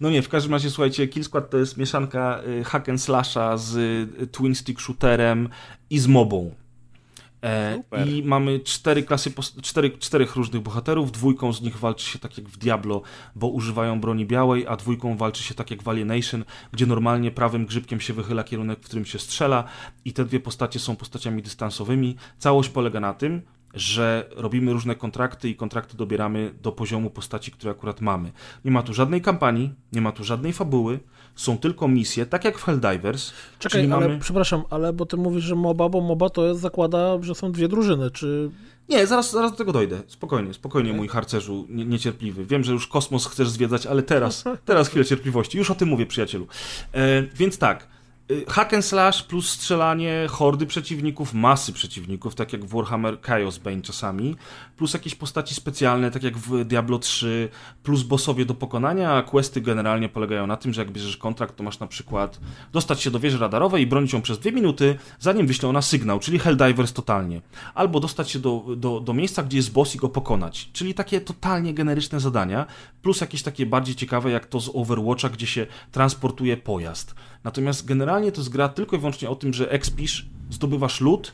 No 0.00 0.10
nie, 0.10 0.22
w 0.22 0.28
każdym 0.28 0.52
razie 0.52 0.70
słuchajcie, 0.70 1.08
Kill 1.08 1.24
Squad 1.24 1.50
to 1.50 1.58
jest 1.58 1.76
mieszanka 1.76 2.40
y, 2.60 2.64
hack 2.64 2.88
and 2.88 3.02
slasha 3.02 3.56
z 3.56 3.76
y, 4.22 4.26
twin 4.26 4.54
stick 4.54 4.80
shooterem 4.80 5.48
i 5.90 5.98
z 5.98 6.06
mobą. 6.06 6.54
E, 7.42 7.76
Super. 7.76 8.08
I 8.08 8.22
mamy 8.22 8.60
cztery 8.60 9.02
klasy, 9.02 9.32
cztery, 9.62 9.90
czterech 9.90 10.36
różnych 10.36 10.62
bohaterów. 10.62 11.12
Dwójką 11.12 11.52
z 11.52 11.62
nich 11.62 11.78
walczy 11.78 12.06
się 12.10 12.18
tak 12.18 12.38
jak 12.38 12.48
w 12.48 12.56
Diablo, 12.58 13.02
bo 13.34 13.48
używają 13.48 14.00
broni 14.00 14.26
białej, 14.26 14.66
a 14.66 14.76
dwójką 14.76 15.16
walczy 15.16 15.42
się 15.42 15.54
tak 15.54 15.70
jak 15.70 15.82
w 15.82 15.88
Alienation, 15.88 16.44
gdzie 16.72 16.86
normalnie 16.86 17.30
prawym 17.30 17.66
grzybkiem 17.66 18.00
się 18.00 18.12
wychyla 18.12 18.44
kierunek, 18.44 18.78
w 18.78 18.84
którym 18.84 19.06
się 19.06 19.18
strzela. 19.18 19.64
I 20.04 20.12
te 20.12 20.24
dwie 20.24 20.40
postacie 20.40 20.78
są 20.78 20.96
postaciami 20.96 21.42
dystansowymi. 21.42 22.16
Całość 22.38 22.68
polega 22.68 23.00
na 23.00 23.14
tym, 23.14 23.42
że 23.74 24.28
robimy 24.36 24.72
różne 24.72 24.94
kontrakty 24.94 25.48
i 25.48 25.56
kontrakty 25.56 25.96
dobieramy 25.96 26.54
do 26.62 26.72
poziomu 26.72 27.10
postaci, 27.10 27.50
które 27.50 27.70
akurat 27.70 28.00
mamy. 28.00 28.32
Nie 28.64 28.70
ma 28.70 28.82
tu 28.82 28.94
żadnej 28.94 29.22
kampanii, 29.22 29.72
nie 29.92 30.00
ma 30.00 30.12
tu 30.12 30.24
żadnej 30.24 30.52
fabuły, 30.52 31.00
są 31.36 31.58
tylko 31.58 31.88
misje, 31.88 32.26
tak 32.26 32.44
jak 32.44 32.58
w 32.58 32.62
Helldivers. 32.62 33.32
Czekaj, 33.58 33.80
czyli 33.80 33.92
ale 33.92 34.08
mamy... 34.08 34.20
przepraszam, 34.20 34.62
ale 34.70 34.92
bo 34.92 35.06
ty 35.06 35.16
mówisz, 35.16 35.44
że 35.44 35.54
MOBA, 35.54 35.88
bo 35.88 36.00
MOBA 36.00 36.30
to 36.30 36.46
jest, 36.46 36.60
zakłada, 36.60 37.22
że 37.22 37.34
są 37.34 37.52
dwie 37.52 37.68
drużyny, 37.68 38.10
czy... 38.10 38.50
Nie, 38.88 39.06
zaraz, 39.06 39.32
zaraz 39.32 39.50
do 39.50 39.56
tego 39.56 39.72
dojdę. 39.72 40.02
Spokojnie, 40.06 40.54
spokojnie, 40.54 40.92
mój 40.92 41.08
harcerzu 41.08 41.66
nie, 41.68 41.84
niecierpliwy. 41.84 42.44
Wiem, 42.44 42.64
że 42.64 42.72
już 42.72 42.86
kosmos 42.86 43.26
chcesz 43.26 43.48
zwiedzać, 43.48 43.86
ale 43.86 44.02
teraz, 44.02 44.44
teraz 44.64 44.88
chwilę 44.88 45.04
cierpliwości. 45.04 45.58
Już 45.58 45.70
o 45.70 45.74
tym 45.74 45.88
mówię, 45.88 46.06
przyjacielu. 46.06 46.46
E, 46.92 47.22
więc 47.22 47.58
tak. 47.58 47.95
E, 48.30 48.50
Hack 48.50 48.74
and 48.74 48.84
slash 48.84 49.22
plus 49.22 49.48
strzelanie, 49.48 50.26
hordy 50.30 50.66
przeciwników, 50.66 51.34
masy 51.34 51.72
przeciwników, 51.72 52.34
tak 52.34 52.52
jak 52.52 52.64
w 52.64 52.74
Warhammer 52.74 53.20
Chaos 53.20 53.58
Bane 53.58 53.82
czasami, 53.82 54.36
plus 54.76 54.94
jakieś 54.94 55.14
postaci 55.14 55.54
specjalne, 55.54 56.10
tak 56.10 56.22
jak 56.22 56.38
w 56.38 56.64
Diablo 56.64 56.98
3, 56.98 57.48
plus 57.82 58.02
bossowie 58.02 58.44
do 58.44 58.54
pokonania, 58.54 59.12
a 59.12 59.22
questy 59.22 59.60
generalnie 59.60 60.08
polegają 60.08 60.46
na 60.46 60.56
tym, 60.56 60.72
że 60.72 60.80
jak 60.80 60.90
bierzesz 60.90 61.16
kontrakt, 61.16 61.56
to 61.56 61.64
masz 61.64 61.78
na 61.78 61.86
przykład 61.86 62.40
dostać 62.72 63.02
się 63.02 63.10
do 63.10 63.20
wieży 63.20 63.38
radarowej 63.38 63.82
i 63.82 63.86
bronić 63.86 64.12
ją 64.12 64.22
przez 64.22 64.38
dwie 64.38 64.52
minuty, 64.52 64.98
zanim 65.18 65.46
wyślą 65.46 65.72
na 65.72 65.82
sygnał, 65.82 66.18
czyli 66.18 66.38
Helldivers 66.38 66.92
totalnie. 66.92 67.40
Albo 67.74 68.00
dostać 68.00 68.30
się 68.30 68.38
do, 68.38 68.64
do, 68.76 69.00
do 69.00 69.12
miejsca, 69.12 69.42
gdzie 69.42 69.56
jest 69.56 69.72
boss 69.72 69.94
i 69.94 69.98
go 69.98 70.08
pokonać. 70.08 70.70
Czyli 70.72 70.94
takie 70.94 71.20
totalnie 71.20 71.74
generyczne 71.74 72.20
zadania, 72.20 72.66
plus 73.02 73.20
jakieś 73.20 73.42
takie 73.42 73.66
bardziej 73.66 73.94
ciekawe, 73.94 74.30
jak 74.30 74.46
to 74.46 74.60
z 74.60 74.70
Overwatcha, 74.74 75.28
gdzie 75.28 75.46
się 75.46 75.66
transportuje 75.92 76.56
pojazd. 76.56 77.14
Natomiast 77.46 77.86
generalnie 77.86 78.32
to 78.32 78.40
jest 78.40 78.50
gra 78.50 78.68
tylko 78.68 78.96
i 78.96 78.98
wyłącznie 78.98 79.30
o 79.30 79.36
tym, 79.36 79.54
że 79.54 79.70
expisz, 79.70 80.26
zdobywasz 80.50 81.00
loot, 81.00 81.32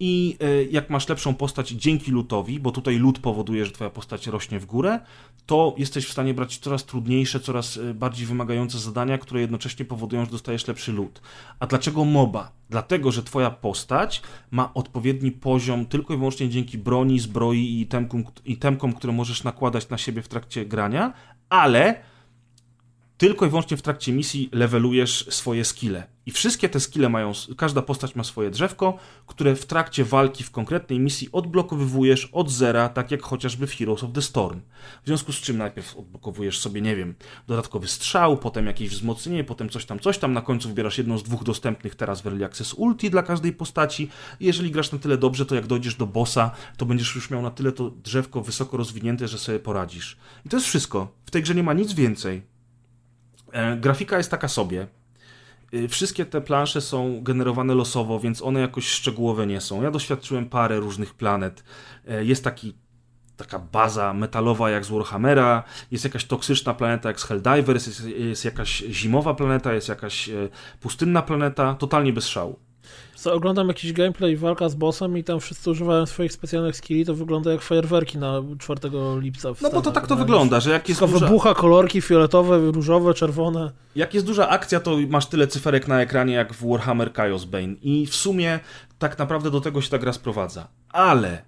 i 0.00 0.36
e, 0.40 0.64
jak 0.64 0.90
masz 0.90 1.08
lepszą 1.08 1.34
postać 1.34 1.68
dzięki 1.68 2.10
lutowi, 2.10 2.60
bo 2.60 2.70
tutaj 2.70 2.98
lód 2.98 3.18
powoduje, 3.18 3.66
że 3.66 3.72
twoja 3.72 3.90
postać 3.90 4.26
rośnie 4.26 4.60
w 4.60 4.66
górę, 4.66 5.00
to 5.46 5.74
jesteś 5.78 6.06
w 6.06 6.12
stanie 6.12 6.34
brać 6.34 6.58
coraz 6.58 6.84
trudniejsze, 6.84 7.40
coraz 7.40 7.76
e, 7.76 7.94
bardziej 7.94 8.26
wymagające 8.26 8.78
zadania, 8.78 9.18
które 9.18 9.40
jednocześnie 9.40 9.84
powodują, 9.84 10.24
że 10.24 10.30
dostajesz 10.30 10.66
lepszy 10.68 10.92
lód. 10.92 11.20
A 11.60 11.66
dlaczego 11.66 12.04
MOBA? 12.04 12.52
Dlatego, 12.70 13.12
że 13.12 13.22
twoja 13.22 13.50
postać 13.50 14.22
ma 14.50 14.74
odpowiedni 14.74 15.32
poziom 15.32 15.86
tylko 15.86 16.14
i 16.14 16.16
wyłącznie 16.16 16.48
dzięki 16.48 16.78
broni, 16.78 17.18
zbroi 17.20 17.58
i 17.58 17.80
itemkom, 17.80 18.24
i 18.44 18.52
itemkom 18.52 18.92
które 18.92 19.12
możesz 19.12 19.44
nakładać 19.44 19.88
na 19.88 19.98
siebie 19.98 20.22
w 20.22 20.28
trakcie 20.28 20.66
grania, 20.66 21.12
ale 21.48 22.13
tylko 23.18 23.46
i 23.46 23.48
wyłącznie 23.48 23.76
w 23.76 23.82
trakcie 23.82 24.12
misji 24.12 24.48
levelujesz 24.52 25.26
swoje 25.30 25.64
skille. 25.64 26.06
I 26.26 26.30
wszystkie 26.30 26.68
te 26.68 26.80
skille 26.80 27.08
mają, 27.08 27.32
każda 27.56 27.82
postać 27.82 28.14
ma 28.14 28.24
swoje 28.24 28.50
drzewko, 28.50 28.98
które 29.26 29.56
w 29.56 29.66
trakcie 29.66 30.04
walki 30.04 30.44
w 30.44 30.50
konkretnej 30.50 31.00
misji 31.00 31.28
odblokowywujesz 31.32 32.28
od 32.32 32.50
zera, 32.50 32.88
tak 32.88 33.10
jak 33.10 33.22
chociażby 33.22 33.66
w 33.66 33.74
Heroes 33.74 34.04
of 34.04 34.12
the 34.12 34.22
Storm. 34.22 34.60
W 35.02 35.06
związku 35.06 35.32
z 35.32 35.36
czym 35.36 35.58
najpierw 35.58 35.96
odblokowujesz 35.96 36.58
sobie, 36.58 36.80
nie 36.80 36.96
wiem, 36.96 37.14
dodatkowy 37.46 37.88
strzał, 37.88 38.36
potem 38.36 38.66
jakieś 38.66 38.88
wzmocnienie, 38.88 39.44
potem 39.44 39.68
coś 39.68 39.84
tam, 39.84 40.00
coś 40.00 40.18
tam, 40.18 40.32
na 40.32 40.40
końcu 40.40 40.68
wybierasz 40.68 40.98
jedną 40.98 41.18
z 41.18 41.22
dwóch 41.22 41.44
dostępnych 41.44 41.94
teraz 41.94 42.20
w 42.20 42.26
Early 42.26 42.44
Access 42.44 42.74
ulti 42.74 43.10
dla 43.10 43.22
każdej 43.22 43.52
postaci. 43.52 44.10
I 44.40 44.46
jeżeli 44.46 44.70
grasz 44.70 44.92
na 44.92 44.98
tyle 44.98 45.18
dobrze, 45.18 45.46
to 45.46 45.54
jak 45.54 45.66
dojdziesz 45.66 45.94
do 45.94 46.06
bossa, 46.06 46.50
to 46.76 46.86
będziesz 46.86 47.14
już 47.14 47.30
miał 47.30 47.42
na 47.42 47.50
tyle 47.50 47.72
to 47.72 47.90
drzewko 47.90 48.40
wysoko 48.40 48.76
rozwinięte, 48.76 49.28
że 49.28 49.38
sobie 49.38 49.58
poradzisz. 49.58 50.16
I 50.46 50.48
to 50.48 50.56
jest 50.56 50.66
wszystko. 50.66 51.08
W 51.26 51.30
tej 51.30 51.42
grze 51.42 51.54
nie 51.54 51.62
ma 51.62 51.72
nic 51.72 51.92
więcej. 51.92 52.53
E, 53.54 53.76
grafika 53.76 54.16
jest 54.18 54.30
taka 54.30 54.48
sobie. 54.48 54.86
E, 55.72 55.88
Wszystkie 55.88 56.24
te 56.26 56.40
plansze 56.40 56.80
są 56.80 57.22
generowane 57.22 57.74
losowo, 57.74 58.20
więc 58.20 58.42
one 58.42 58.60
jakoś 58.60 58.88
szczegółowe 58.88 59.46
nie 59.46 59.60
są. 59.60 59.82
Ja 59.82 59.90
doświadczyłem 59.90 60.48
parę 60.48 60.76
różnych 60.80 61.14
planet. 61.14 61.64
E, 62.08 62.24
Jest 62.24 62.44
taki, 62.44 62.74
taka 63.36 63.58
baza 63.58 64.14
metalowa 64.14 64.70
jak 64.70 64.84
z 64.84 64.88
Warhammera, 64.90 65.62
jest 65.90 66.04
jakaś 66.04 66.24
toksyczna 66.24 66.74
planeta 66.74 67.08
jak 67.08 67.20
z 67.20 67.24
Helldivers, 67.24 67.86
jest, 67.86 68.06
jest 68.06 68.44
jakaś 68.44 68.78
zimowa 68.78 69.34
planeta, 69.34 69.72
jest 69.72 69.88
jakaś 69.88 70.30
pustynna 70.80 71.22
planeta, 71.22 71.74
totalnie 71.74 72.12
bez 72.12 72.26
szału. 72.28 72.58
Co, 73.14 73.34
oglądam 73.34 73.68
jakiś 73.68 73.92
gameplay, 73.92 74.36
walka 74.36 74.68
z 74.68 74.74
bossem 74.74 75.18
i 75.18 75.24
tam 75.24 75.40
wszyscy 75.40 75.70
używają 75.70 76.06
swoich 76.06 76.32
specjalnych 76.32 76.76
skilli, 76.76 77.04
to 77.04 77.14
wygląda 77.14 77.52
jak 77.52 77.62
fajerwerki 77.62 78.18
na 78.18 78.42
4 78.58 78.80
lipca 79.20 79.48
No 79.62 79.70
bo 79.70 79.82
to 79.82 79.92
tak 79.92 80.06
to 80.06 80.16
wygląda, 80.16 80.60
że 80.60 80.70
jak 80.70 80.88
jest 80.88 81.00
Wszystko 81.00 81.18
duża, 81.18 81.26
wybucha, 81.26 81.54
kolorki 81.54 82.00
fioletowe, 82.00 82.58
różowe, 82.58 83.14
czerwone. 83.14 83.72
Jak 83.96 84.14
jest 84.14 84.26
duża 84.26 84.48
akcja, 84.48 84.80
to 84.80 84.96
masz 85.08 85.26
tyle 85.26 85.46
cyferek 85.46 85.88
na 85.88 86.00
ekranie 86.00 86.34
jak 86.34 86.52
w 86.54 86.68
Warhammer 86.68 87.12
Chaos 87.12 87.44
Bane. 87.44 87.74
I 87.82 88.06
w 88.06 88.14
sumie 88.14 88.60
tak 88.98 89.18
naprawdę 89.18 89.50
do 89.50 89.60
tego 89.60 89.80
się 89.80 89.90
ta 89.90 89.98
gra 89.98 90.12
sprowadza. 90.12 90.68
Ale, 90.88 91.42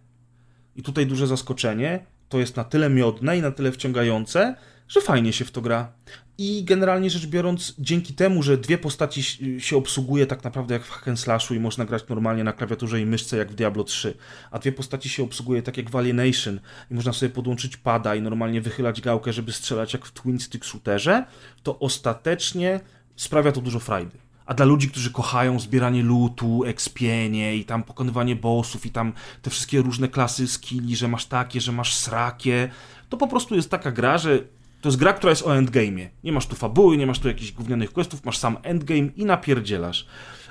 i 0.77 0.83
tutaj 0.83 1.07
duże 1.07 1.27
zaskoczenie, 1.27 2.07
to 2.29 2.39
jest 2.39 2.57
na 2.57 2.65
tyle 2.65 2.91
miodne 2.91 3.39
i 3.39 3.43
na 3.43 3.51
tyle 3.51 3.73
wciągające, 3.73 4.57
że 4.89 5.01
fajnie 5.01 5.33
się 5.33 5.45
w 5.45 5.51
to 5.51 5.61
gra. 5.61 5.93
I 6.39 6.65
generalnie 6.65 7.11
rzecz 7.11 7.27
biorąc, 7.27 7.75
dzięki 7.79 8.15
temu, 8.15 8.43
że 8.43 8.59
dwie 8.59 8.79
postaci 8.79 9.23
się 9.61 9.77
obsługuje 9.77 10.27
tak 10.27 10.45
naprawdę 10.45 10.75
jak 10.75 10.85
w 10.85 10.91
hack 10.91 11.09
and 11.09 11.21
slashu 11.21 11.55
i 11.55 11.61
można 11.61 11.85
grać 11.85 12.05
normalnie 12.09 12.45
na 12.45 12.53
klawiaturze 12.53 13.01
i 13.01 13.07
myszce 13.07 13.37
jak 13.37 13.53
w 13.53 13.55
Diablo 13.55 13.85
3, 13.85 14.15
a 14.51 14.59
dwie 14.59 14.73
postaci 14.73 15.09
się 15.09 15.23
obsługuje 15.23 15.63
tak 15.63 15.77
jak 15.77 15.91
w 15.91 15.97
Alienation 15.97 16.61
i 16.91 16.95
można 16.95 17.13
sobie 17.13 17.31
podłączyć 17.31 17.77
pada 17.77 18.15
i 18.15 18.23
normalnie 18.23 18.61
wychylać 18.61 19.01
gałkę, 19.01 19.33
żeby 19.33 19.53
strzelać 19.53 19.93
jak 19.93 20.07
w 20.07 20.13
twin 20.13 20.41
stick 20.41 20.65
shooterze, 20.65 21.25
to 21.63 21.79
ostatecznie 21.79 22.81
sprawia 23.17 23.53
to 23.53 23.61
dużo 23.61 23.81
frajdy. 23.81 24.19
A 24.47 24.55
dla 24.55 24.67
ludzi, 24.67 24.89
którzy 24.91 25.11
kochają 25.11 25.61
zbieranie 25.61 26.03
lootu, 26.03 26.65
expienie 26.65 27.57
i 27.57 27.65
tam 27.65 27.83
pokonywanie 27.83 28.37
bossów 28.37 28.87
i 28.87 28.91
tam 28.91 29.13
te 29.43 29.51
wszystkie 29.51 29.83
różne 29.83 30.09
klasy 30.09 30.49
skilli, 30.49 30.97
że 30.97 31.09
masz 31.09 31.27
takie, 31.27 31.61
że 31.61 31.73
masz 31.73 31.95
srakie, 31.95 32.71
to 33.09 33.17
po 33.17 33.29
prostu 33.29 33.55
jest 33.55 33.71
taka 33.71 33.93
gra, 33.93 34.19
że 34.19 34.39
to 34.81 34.89
jest 34.89 34.99
gra, 34.99 35.13
która 35.13 35.31
jest 35.31 35.43
o 35.43 35.51
endgame'ie. 35.51 36.09
Nie 36.25 36.33
masz 36.33 36.47
tu 36.47 36.57
fabuły, 36.57 36.97
nie 36.97 37.07
masz 37.07 37.19
tu 37.19 37.29
jakichś 37.29 37.53
gównianych 37.53 37.93
questów, 37.93 38.25
masz 38.25 38.39
sam 38.39 38.57
endgame 38.63 39.09
i 39.17 39.25
napierdzielasz. 39.25 40.07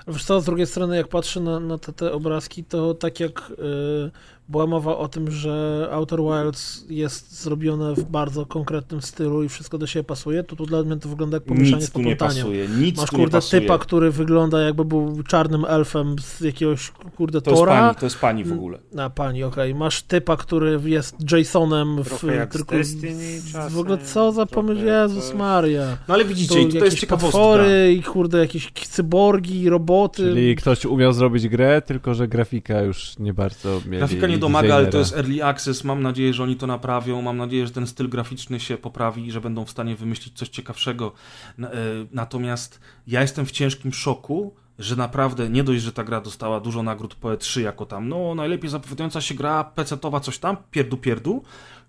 Wiesz 0.07 0.23
co, 0.23 0.41
z 0.41 0.45
drugiej 0.45 0.67
strony, 0.67 0.97
jak 0.97 1.07
patrzę 1.07 1.39
na, 1.39 1.59
na 1.59 1.77
te, 1.77 1.93
te 1.93 2.11
obrazki, 2.11 2.63
to 2.63 2.93
tak 2.93 3.19
jak 3.19 3.51
y, 3.51 4.11
była 4.49 4.67
mowa 4.67 4.97
o 4.97 5.07
tym, 5.07 5.31
że 5.31 5.87
Outer 5.91 6.19
Wilds 6.21 6.85
jest 6.89 7.41
zrobione 7.43 7.93
w 7.95 8.03
bardzo 8.03 8.45
konkretnym 8.45 9.01
stylu 9.01 9.43
i 9.43 9.49
wszystko 9.49 9.77
do 9.77 9.87
siebie 9.87 10.03
pasuje, 10.03 10.43
to 10.43 10.55
tu 10.55 10.65
dla 10.65 10.83
mnie 10.83 10.95
to 10.97 11.09
wygląda 11.09 11.37
jak 11.37 11.43
pomieszanie 11.43 11.75
Nic 11.81 11.85
z 11.85 11.91
tu 11.91 11.99
nie 12.01 12.15
poplątaniem. 12.15 12.43
pasuje, 12.43 12.67
nic 12.67 12.97
Masz 12.97 13.09
tu 13.09 13.15
kurde 13.15 13.37
pasuje. 13.37 13.61
typa, 13.61 13.77
który 13.77 14.11
wygląda 14.11 14.61
jakby 14.61 14.85
był 14.85 15.23
czarnym 15.23 15.65
elfem 15.67 16.15
z 16.19 16.41
jakiegoś 16.41 16.91
kurde 17.15 17.41
to 17.41 17.51
jest 17.51 17.59
Tora. 17.61 17.71
pani, 17.81 17.95
to 17.99 18.05
jest 18.05 18.19
pani 18.19 18.43
w 18.43 18.51
ogóle. 18.51 18.77
A 18.97 19.09
pani, 19.09 19.43
okej. 19.43 19.75
Masz 19.75 20.01
typa, 20.01 20.37
który 20.37 20.79
jest 20.85 21.31
Jasonem 21.31 22.03
w 22.03 22.23
jak 22.23 22.51
tylko. 22.51 22.75
Destiny 22.75 23.41
czasem, 23.51 23.69
w 23.69 23.79
ogóle 23.79 23.97
co 23.97 24.31
za 24.31 24.45
pomysł, 24.45 24.81
Jezus 24.85 25.25
coś. 25.27 25.35
Maria. 25.35 25.97
No 26.07 26.13
ale 26.13 26.25
widzicie, 26.25 26.61
i 26.61 26.73
to 26.79 26.85
jest 26.85 26.97
ciekawostka. 26.97 27.37
potwory 27.39 27.93
i 27.93 28.03
kurde 28.03 28.37
jakieś 28.37 28.71
cyborgi, 28.71 29.69
roboty. 29.69 30.23
Czyli 30.23 30.55
ktoś 30.55 30.85
umiał 30.85 31.13
zrobić 31.13 31.47
grę, 31.47 31.81
tylko 31.81 32.13
że 32.13 32.27
grafika 32.27 32.81
już 32.81 33.19
nie 33.19 33.33
bardzo 33.33 33.81
mieli 33.85 33.97
Grafika 33.97 34.27
nie 34.27 34.34
domaga, 34.37 34.75
ale 34.75 34.87
to 34.87 34.97
jest 34.97 35.13
early 35.15 35.43
access. 35.43 35.83
Mam 35.83 36.01
nadzieję, 36.01 36.33
że 36.33 36.43
oni 36.43 36.55
to 36.55 36.67
naprawią. 36.67 37.21
Mam 37.21 37.37
nadzieję, 37.37 37.67
że 37.67 37.73
ten 37.73 37.87
styl 37.87 38.09
graficzny 38.09 38.59
się 38.59 38.77
poprawi 38.77 39.27
i 39.27 39.31
że 39.31 39.41
będą 39.41 39.65
w 39.65 39.69
stanie 39.69 39.95
wymyślić 39.95 40.37
coś 40.37 40.49
ciekawszego. 40.49 41.11
E, 41.59 41.71
Natomiast 42.11 42.79
ja 43.07 43.21
jestem 43.21 43.45
w 43.45 43.51
ciężkim 43.51 43.93
szoku, 43.93 44.53
że 44.79 44.95
naprawdę 44.95 45.49
nie 45.49 45.63
dość, 45.63 45.83
że 45.83 45.91
ta 45.91 46.03
gra 46.03 46.21
dostała 46.21 46.59
dużo 46.59 46.83
nagród 46.83 47.15
po 47.15 47.29
E3 47.29 47.61
jako 47.61 47.85
tam, 47.85 48.09
no 48.09 48.35
najlepiej 48.35 48.69
zapowiadająca 48.69 49.21
się 49.21 49.35
gra 49.35 49.71
PC-towa, 49.75 50.19
coś 50.21 50.37
tam, 50.37 50.57
pierdu 50.71 50.97
pierdu, 50.97 51.43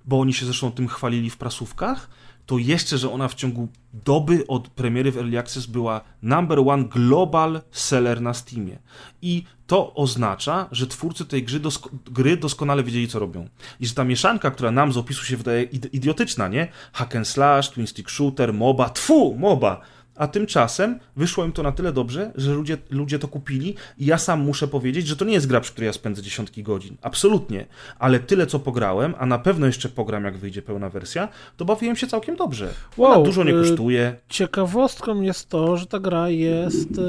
bo 0.04 0.20
oni 0.20 0.34
się 0.34 0.46
zresztą 0.46 0.72
tym 0.72 0.88
chwalili 0.88 1.30
w 1.30 1.36
prasówkach, 1.36 2.08
to 2.46 2.58
jeszcze, 2.58 2.98
że 2.98 3.12
ona 3.12 3.28
w 3.28 3.34
ciągu 3.34 3.68
doby 4.04 4.46
od 4.46 4.68
premiery 4.68 5.12
w 5.12 5.16
Early 5.16 5.38
Access 5.38 5.66
była 5.66 6.00
number 6.22 6.58
one 6.58 6.84
global 6.84 7.60
seller 7.70 8.20
na 8.20 8.34
Steamie. 8.34 8.78
I 9.22 9.44
to 9.66 9.94
oznacza, 9.94 10.68
że 10.72 10.86
twórcy 10.86 11.24
tej 11.24 11.42
gry, 11.42 11.60
dosko 11.60 11.90
gry 12.04 12.36
doskonale 12.36 12.84
wiedzieli, 12.84 13.08
co 13.08 13.18
robią. 13.18 13.48
I 13.80 13.86
że 13.86 13.94
ta 13.94 14.04
mieszanka, 14.04 14.50
która 14.50 14.70
nam 14.70 14.92
z 14.92 14.96
opisu 14.96 15.24
się 15.24 15.36
wydaje 15.36 15.62
idiotyczna, 15.92 16.48
nie? 16.48 16.68
Hack 16.92 17.16
and 17.16 17.28
slash, 17.28 17.70
twin 17.70 17.86
stick 17.86 18.10
shooter, 18.10 18.54
MOBA, 18.54 18.90
tfu, 18.90 19.36
MOBA 19.38 19.80
a 20.16 20.28
tymczasem 20.28 20.98
wyszło 21.16 21.44
im 21.44 21.52
to 21.52 21.62
na 21.62 21.72
tyle 21.72 21.92
dobrze, 21.92 22.32
że 22.34 22.54
ludzie, 22.54 22.78
ludzie 22.90 23.18
to 23.18 23.28
kupili 23.28 23.74
i 23.98 24.06
ja 24.06 24.18
sam 24.18 24.40
muszę 24.40 24.68
powiedzieć, 24.68 25.06
że 25.06 25.16
to 25.16 25.24
nie 25.24 25.34
jest 25.34 25.46
gra, 25.46 25.60
przy 25.60 25.72
której 25.72 25.86
ja 25.86 25.92
spędzę 25.92 26.22
dziesiątki 26.22 26.62
godzin. 26.62 26.96
Absolutnie. 27.02 27.66
Ale 27.98 28.20
tyle, 28.20 28.46
co 28.46 28.58
pograłem, 28.58 29.14
a 29.18 29.26
na 29.26 29.38
pewno 29.38 29.66
jeszcze 29.66 29.88
pogram, 29.88 30.24
jak 30.24 30.36
wyjdzie 30.36 30.62
pełna 30.62 30.90
wersja, 30.90 31.28
to 31.56 31.64
bawiłem 31.64 31.96
się 31.96 32.06
całkiem 32.06 32.36
dobrze. 32.36 32.68
Wow, 32.96 33.12
Ona 33.12 33.24
dużo 33.24 33.44
nie 33.44 33.54
y, 33.54 33.62
kosztuje. 33.62 34.16
Ciekawostką 34.28 35.20
jest 35.20 35.48
to, 35.48 35.76
że 35.76 35.86
ta 35.86 35.98
gra 35.98 36.28
jest 36.28 36.98
y, 36.98 37.02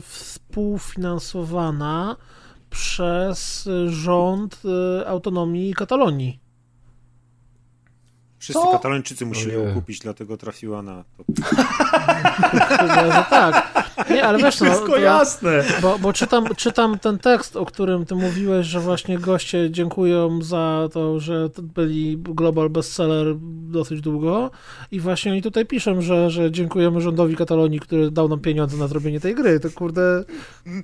współfinansowana 0.00 2.16
przez 2.70 3.68
rząd 3.86 4.62
y, 5.00 5.08
autonomii 5.08 5.74
Katalonii. 5.74 6.45
Wszyscy 8.46 8.62
Co? 8.62 8.72
Katalończycy 8.72 9.26
musieli 9.26 9.54
ją 9.54 9.74
kupić, 9.74 9.98
dlatego 9.98 10.36
trafiła 10.36 10.82
na 10.82 11.04
to. 11.16 11.24
Tak. 13.30 13.84
Nie, 14.10 14.24
ale 14.24 14.38
wiesz, 14.38 14.60
no, 14.60 14.66
Wszystko 14.66 14.96
jasne. 14.96 15.64
Bo, 15.82 15.98
bo 15.98 16.12
czytam, 16.12 16.46
czytam 16.56 16.98
ten 16.98 17.18
tekst, 17.18 17.56
o 17.56 17.66
którym 17.66 18.06
ty 18.06 18.14
mówiłeś, 18.14 18.66
że 18.66 18.80
właśnie 18.80 19.18
goście 19.18 19.70
dziękują 19.70 20.42
za 20.42 20.88
to, 20.92 21.20
że 21.20 21.50
byli 21.62 22.18
global 22.18 22.70
bestseller 22.70 23.36
dosyć 23.70 24.00
długo 24.00 24.50
i 24.90 25.00
właśnie 25.00 25.32
oni 25.32 25.42
tutaj 25.42 25.66
piszą, 25.66 26.00
że, 26.00 26.30
że 26.30 26.50
dziękujemy 26.50 27.00
rządowi 27.00 27.36
Katalonii, 27.36 27.80
który 27.80 28.10
dał 28.10 28.28
nam 28.28 28.40
pieniądze 28.40 28.76
na 28.76 28.88
zrobienie 28.88 29.20
tej 29.20 29.34
gry. 29.34 29.60
To 29.60 29.70
kurde, 29.70 30.24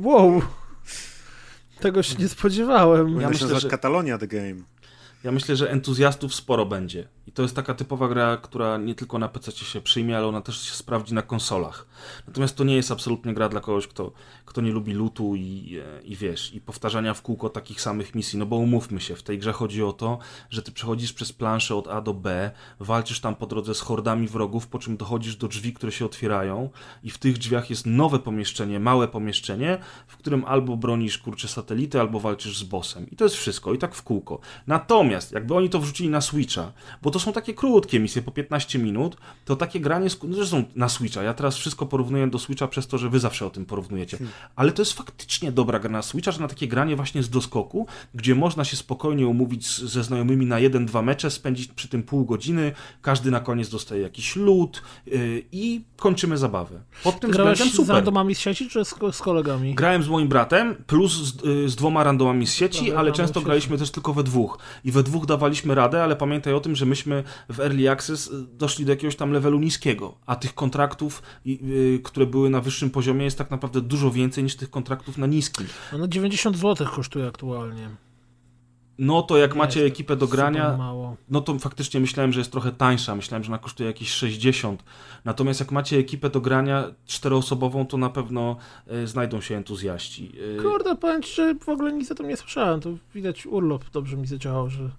wow. 0.01 0.43
Tego 1.81 2.03
się 2.03 2.15
nie 2.19 2.29
spodziewałem. 2.29 3.21
Ja 3.21 3.29
myślę, 3.29 3.61
że 3.61 3.69
Katalonia 3.69 4.19
the 4.19 4.27
game. 4.27 4.55
Ja 5.25 5.33
myślę, 5.33 5.57
że 5.57 5.71
entuzjastów 5.71 6.35
sporo 6.35 6.67
będzie. 6.67 7.09
I 7.27 7.33
to 7.33 7.43
jest 7.43 7.57
taka 7.57 7.75
typowa 7.75 8.09
gra, 8.09 8.37
która 8.37 8.79
nie 8.79 8.95
tylko 8.95 9.19
na 9.19 9.29
PC 9.29 9.53
się 9.53 9.81
przyjmie, 9.81 10.17
ale 10.17 10.27
ona 10.27 10.41
też 10.41 10.63
się 10.63 10.75
sprawdzi 10.75 11.15
na 11.15 11.23
konsolach. 11.23 11.87
Natomiast 12.27 12.57
to 12.57 12.65
nie 12.65 12.77
jest 12.77 12.91
absolutnie 12.91 13.35
gra 13.35 13.49
dla 13.49 13.61
kogoś, 13.61 13.87
kto, 13.87 14.13
kto 14.45 14.61
nie 14.61 14.73
lubi 14.73 14.93
lutu 14.93 15.37
i, 15.37 15.79
e, 15.79 16.03
i 16.03 16.17
wiesz, 16.17 16.55
i 16.55 16.61
powtarzania 16.61 17.15
w 17.15 17.23
kółko 17.23 17.49
takich 17.49 17.81
samych 17.81 18.15
misji. 18.15 18.39
No 18.39 18.47
bo 18.47 18.57
umówmy 18.57 19.01
się, 19.01 19.17
w 19.17 19.23
tej 19.23 19.39
grze 19.39 19.53
chodzi 19.53 19.83
o 19.83 19.93
to, 19.93 20.19
że 20.51 20.63
ty 20.63 20.73
przechodzisz 20.73 21.13
przez 21.13 21.33
planszę 21.33 21.77
od 21.77 21.89
A 21.89 22.01
do 22.01 22.15
B, 22.15 22.51
walczysz 22.81 23.21
tam 23.21 23.35
po 23.35 23.47
drodze 23.47 23.75
z 23.75 23.81
hordami 23.81 24.29
wrogów, 24.29 24.67
po 24.67 24.79
czym 24.79 24.97
dochodzisz 24.97 25.37
do 25.37 25.49
drzwi, 25.49 25.73
które 25.73 25.93
się 25.93 26.05
otwierają 26.05 26.71
i 27.03 27.11
w 27.11 27.19
tych 27.19 27.39
drzwiach 27.39 27.71
jest 27.71 27.87
nowe 27.87 28.19
pomieszczenie, 28.19 28.81
małe 28.81 29.09
pomieszczenie, 29.09 29.79
w 30.07 30.17
którym 30.17 30.45
albo 30.45 30.77
bronisz 30.77 31.19
kurcze 31.19 31.49
satelity, 31.49 32.01
albo 32.01 32.21
walczysz 32.21 32.59
z 32.59 32.63
bossem. 32.63 33.11
I 33.11 33.17
to 33.17 33.25
jest 33.25 33.37
wszystko. 33.37 33.75
I 33.75 33.79
tak 33.79 33.95
w 33.95 34.03
kółko. 34.03 34.39
Natomiast, 34.67 35.12
jakby 35.33 35.55
oni 35.55 35.69
to 35.69 35.81
wrzucili 35.81 36.09
na 36.09 36.21
Switcha, 36.21 36.73
bo 37.03 37.11
to 37.11 37.19
są 37.19 37.33
takie 37.33 37.55
krótkie 37.55 38.01
misje, 38.01 38.23
po 38.23 38.31
15 38.31 38.79
minut, 38.79 39.17
to 39.45 39.57
takie 39.57 39.81
granie, 39.81 40.09
no 40.23 40.37
zresztą 40.37 40.65
na 40.77 40.89
Switcha, 40.89 41.23
ja 41.23 41.35
teraz 41.35 41.57
wszystko 41.57 41.87
porównuję 41.87 42.27
do 42.27 42.39
Switcha 42.39 42.69
przez 42.69 42.87
to, 42.87 42.99
że 42.99 43.11
wy 43.11 43.19
zawsze 43.19 43.47
o 43.47 43.51
tym 43.51 43.67
porównujecie, 43.67 44.17
hmm. 44.17 44.35
ale 44.57 44.73
to 44.73 44.83
jest 44.83 44.93
faktycznie 44.93 45.53
dobra 45.53 45.79
gra 45.79 45.91
na 45.91 46.03
Switcha, 46.03 46.33
że 46.33 46.41
na 46.41 46.49
takie 46.49 46.69
granie 46.69 46.97
właśnie 46.97 47.23
z 47.23 47.31
doskoku, 47.31 47.87
gdzie 48.15 48.35
można 48.35 48.65
się 48.65 48.77
spokojnie 48.77 49.27
umówić 49.27 49.81
ze 49.81 50.05
znajomymi 50.05 50.47
na 50.47 50.59
jeden, 50.59 50.87
dwa 50.87 51.03
mecze, 51.03 51.31
spędzić 51.31 51.69
przy 51.69 51.89
tym 51.89 52.03
pół 52.03 52.25
godziny, 52.25 52.73
każdy 53.03 53.31
na 53.31 53.41
koniec 53.41 53.69
dostaje 53.69 54.03
jakiś 54.03 54.37
lód 54.37 54.83
yy, 55.07 55.43
i 55.53 55.81
kończymy 55.97 56.39
zabawę. 56.39 56.81
Pod 57.05 57.21
tym 57.21 57.31
Grałeś 57.31 57.53
względem 57.53 57.77
super. 57.77 57.87
z 57.87 57.91
randomami 57.91 58.35
z 58.35 58.39
sieci, 58.39 58.69
czy 58.69 58.85
z, 58.85 58.95
z, 59.13 59.23
kolegami? 59.23 59.75
Grałem 59.75 60.03
z 60.03 60.09
moim 60.09 60.29
bratem, 60.29 60.75
plus 60.87 61.13
z, 61.13 61.45
yy, 61.45 61.69
z 61.69 61.77
dwoma 61.77 62.05
randomami 62.05 62.47
z 62.47 62.55
sieci, 62.55 62.85
Dobra, 62.85 63.01
ale 63.01 63.13
często 63.13 63.41
graliśmy 63.41 63.79
też 63.79 63.91
tylko 63.91 64.13
we 64.13 64.23
dwóch. 64.23 64.59
I 64.85 64.93
we 64.93 65.02
dwóch 65.03 65.27
dawaliśmy 65.27 65.75
radę, 65.75 66.03
ale 66.03 66.17
pamiętaj 66.17 66.55
o 66.55 66.61
tym, 66.61 66.77
że 66.77 66.87
myśmy 66.87 67.25
w 67.49 67.61
Early 67.61 67.91
Access 67.91 68.27
y, 68.27 68.31
doszli 68.53 68.85
do 68.85 68.93
jakiegoś 68.93 69.17
tam 69.17 69.33
levelu 69.33 69.59
niskiego, 69.59 70.15
a 70.27 70.37
tych 70.37 70.55
kontraktów, 70.55 71.23
yy, 71.45 72.01
które 72.05 72.27
były 72.27 72.51
na 72.51 72.61
wyższym 72.61 72.91
poziomie 72.91 73.25
jest 73.25 73.39
tak 73.39 73.51
naprawdę 73.51 73.81
dużo 73.81 74.11
więcej 74.11 74.45
niż 74.45 74.57
tych 74.57 74.71
kontraktów 74.71 75.19
na 75.19 75.27
niskim. 75.27 75.67
No 75.99 76.09
90 76.09 76.57
zł 76.57 76.87
kosztuje 76.95 77.27
aktualnie. 77.27 77.91
No 78.99 79.23
to 79.23 79.37
jak 79.37 79.57
macie 79.57 79.85
ekipę 79.85 80.17
do 80.17 80.27
grania, 80.27 80.79
no 81.31 81.41
to 81.41 81.59
faktycznie 81.59 82.01
myślałem, 82.01 82.33
że 82.33 82.41
jest 82.41 82.53
trochę 82.53 82.73
tańsza. 82.73 83.15
Myślałem, 83.15 83.45
że 83.45 83.51
ona 83.51 83.59
kosztuje 83.59 83.87
jakieś 83.87 84.11
60. 84.11 84.85
Natomiast 85.25 85.61
jak 85.61 85.73
macie 85.73 85.99
ekipę 85.99 86.31
do 86.31 86.41
grania 86.41 86.85
czteroosobową, 87.07 87.87
to 87.87 87.97
na 87.97 88.11
pewno 88.11 88.57
y, 88.93 89.07
znajdą 89.07 89.41
się 89.41 89.57
entuzjaści. 89.57 90.33
Y... 90.59 90.63
Kurde, 90.63 90.97
powiem 90.97 91.23
ci, 91.23 91.35
że 91.35 91.55
w 91.55 91.69
ogóle 91.69 91.93
nic 91.93 92.11
o 92.11 92.15
tym 92.15 92.29
nie 92.29 92.37
słyszałem. 92.37 92.81
To 92.81 92.91
widać 93.15 93.47
urlop 93.47 93.85
dobrze 93.91 94.17
mi 94.17 94.27
zadziałał, 94.27 94.71
że 94.71 94.91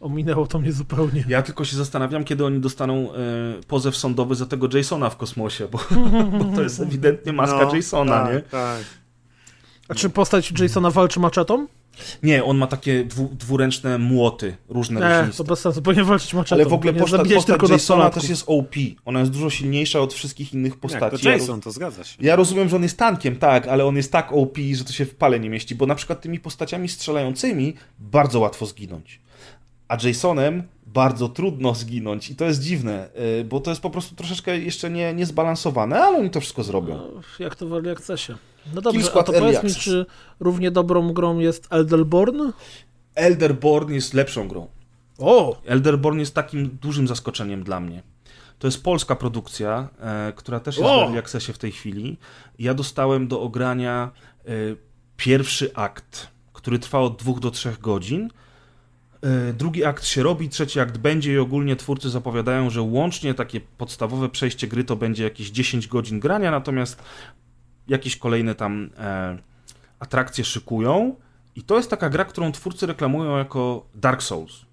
Ominęło 0.00 0.46
to 0.46 0.58
mnie 0.58 0.72
zupełnie. 0.72 1.24
Ja 1.28 1.42
tylko 1.42 1.64
się 1.64 1.76
zastanawiam, 1.76 2.24
kiedy 2.24 2.44
oni 2.44 2.60
dostaną 2.60 3.12
e, 3.12 3.16
pozew 3.68 3.96
sądowy 3.96 4.34
za 4.34 4.46
tego 4.46 4.68
Jasona 4.76 5.10
w 5.10 5.16
kosmosie, 5.16 5.68
bo, 5.68 5.78
bo 6.38 6.44
to 6.56 6.62
jest 6.62 6.80
ewidentnie 6.80 7.32
maska 7.32 7.64
no, 7.64 7.74
Jasona, 7.74 8.24
tak, 8.24 8.34
nie? 8.34 8.40
Tak. 8.40 8.84
A 9.88 9.94
czy 9.94 10.10
postać 10.10 10.52
Jasona 10.60 10.90
walczy 10.90 11.20
maczetą? 11.20 11.66
Nie, 12.22 12.44
on 12.44 12.56
ma 12.56 12.66
takie 12.66 13.04
dwu, 13.04 13.28
dwuręczne 13.32 13.98
młoty, 13.98 14.56
różne 14.68 15.20
e, 15.20 15.30
to 15.36 15.44
bez 15.44 15.60
sensu, 15.60 15.82
bo 15.82 15.92
nie 15.92 16.04
walczyć 16.04 16.34
maczetą. 16.34 16.56
Ale 16.56 16.66
w 16.66 16.72
ogóle 16.72 16.92
postać, 16.92 17.34
postać 17.34 17.70
Jasona 17.70 18.10
też 18.10 18.28
jest 18.28 18.44
OP. 18.46 18.74
Ona 19.04 19.20
jest 19.20 19.32
dużo 19.32 19.50
silniejsza 19.50 20.00
od 20.00 20.14
wszystkich 20.14 20.54
innych 20.54 20.76
postaci. 20.76 21.04
Jak 21.04 21.22
to 21.22 21.28
Jason, 21.28 21.60
to 21.60 21.70
zgadza 21.70 22.04
się. 22.04 22.16
Ja 22.20 22.36
rozumiem, 22.36 22.68
że 22.68 22.76
on 22.76 22.82
jest 22.82 22.98
tankiem, 22.98 23.36
tak, 23.36 23.68
ale 23.68 23.84
on 23.84 23.96
jest 23.96 24.12
tak 24.12 24.32
OP, 24.32 24.58
że 24.72 24.84
to 24.84 24.92
się 24.92 25.06
w 25.06 25.14
pale 25.14 25.40
nie 25.40 25.50
mieści, 25.50 25.74
bo 25.74 25.86
na 25.86 25.94
przykład 25.94 26.20
tymi 26.20 26.40
postaciami 26.40 26.88
strzelającymi 26.88 27.74
bardzo 27.98 28.40
łatwo 28.40 28.66
zginąć 28.66 29.20
a 29.88 29.96
Jasonem 30.04 30.62
bardzo 30.86 31.28
trudno 31.28 31.74
zginąć 31.74 32.30
i 32.30 32.36
to 32.36 32.44
jest 32.44 32.62
dziwne, 32.62 33.08
y, 33.40 33.44
bo 33.44 33.60
to 33.60 33.70
jest 33.70 33.82
po 33.82 33.90
prostu 33.90 34.14
troszeczkę 34.14 34.58
jeszcze 34.58 34.90
nie, 34.90 35.14
niezbalansowane, 35.14 36.00
ale 36.00 36.18
oni 36.18 36.30
to 36.30 36.40
wszystko 36.40 36.62
zrobią. 36.62 36.96
No, 36.96 37.22
jak 37.38 37.56
to 37.56 37.66
w 37.66 37.72
Early 37.72 37.90
Accessie. 37.90 38.32
No 38.74 38.80
dobrze, 38.80 39.12
a 39.14 39.22
to 39.22 39.32
powiedz 39.32 39.62
mi, 39.62 39.74
czy 39.74 40.06
równie 40.40 40.70
dobrą 40.70 41.12
grą 41.12 41.38
jest 41.38 41.66
Elderborn? 41.70 42.52
Elderborn 43.14 43.92
jest 43.92 44.14
lepszą 44.14 44.48
grą. 44.48 44.68
O! 45.18 45.60
Elderborn 45.64 46.18
jest 46.18 46.34
takim 46.34 46.78
dużym 46.82 47.08
zaskoczeniem 47.08 47.62
dla 47.62 47.80
mnie. 47.80 48.02
To 48.58 48.66
jest 48.66 48.82
polska 48.82 49.16
produkcja, 49.16 49.88
e, 50.00 50.32
która 50.36 50.60
też 50.60 50.76
jest 50.76 50.88
o! 50.88 50.98
w 50.98 51.02
Early 51.02 51.18
Accessie 51.18 51.52
w 51.52 51.58
tej 51.58 51.72
chwili. 51.72 52.16
Ja 52.58 52.74
dostałem 52.74 53.28
do 53.28 53.40
ogrania 53.40 54.10
e, 54.44 54.50
pierwszy 55.16 55.74
akt, 55.74 56.28
który 56.52 56.78
trwa 56.78 57.00
od 57.00 57.16
dwóch 57.16 57.40
do 57.40 57.50
trzech 57.50 57.80
godzin 57.80 58.30
E, 59.22 59.52
drugi 59.52 59.84
akt 59.84 60.06
się 60.06 60.22
robi, 60.22 60.48
trzeci 60.48 60.80
akt 60.80 60.98
będzie 60.98 61.32
i 61.32 61.38
ogólnie 61.38 61.76
twórcy 61.76 62.10
zapowiadają, 62.10 62.70
że 62.70 62.82
łącznie 62.82 63.34
takie 63.34 63.60
podstawowe 63.60 64.28
przejście 64.28 64.68
gry 64.68 64.84
to 64.84 64.96
będzie 64.96 65.24
jakieś 65.24 65.50
10 65.50 65.88
godzin 65.88 66.20
grania, 66.20 66.50
natomiast 66.50 67.02
jakieś 67.88 68.16
kolejne 68.16 68.54
tam 68.54 68.90
e, 68.98 69.38
atrakcje 69.98 70.44
szykują. 70.44 71.16
I 71.54 71.62
to 71.62 71.76
jest 71.76 71.90
taka 71.90 72.10
gra, 72.10 72.24
którą 72.24 72.52
twórcy 72.52 72.86
reklamują 72.86 73.36
jako 73.36 73.86
Dark 73.94 74.22
Souls. 74.22 74.66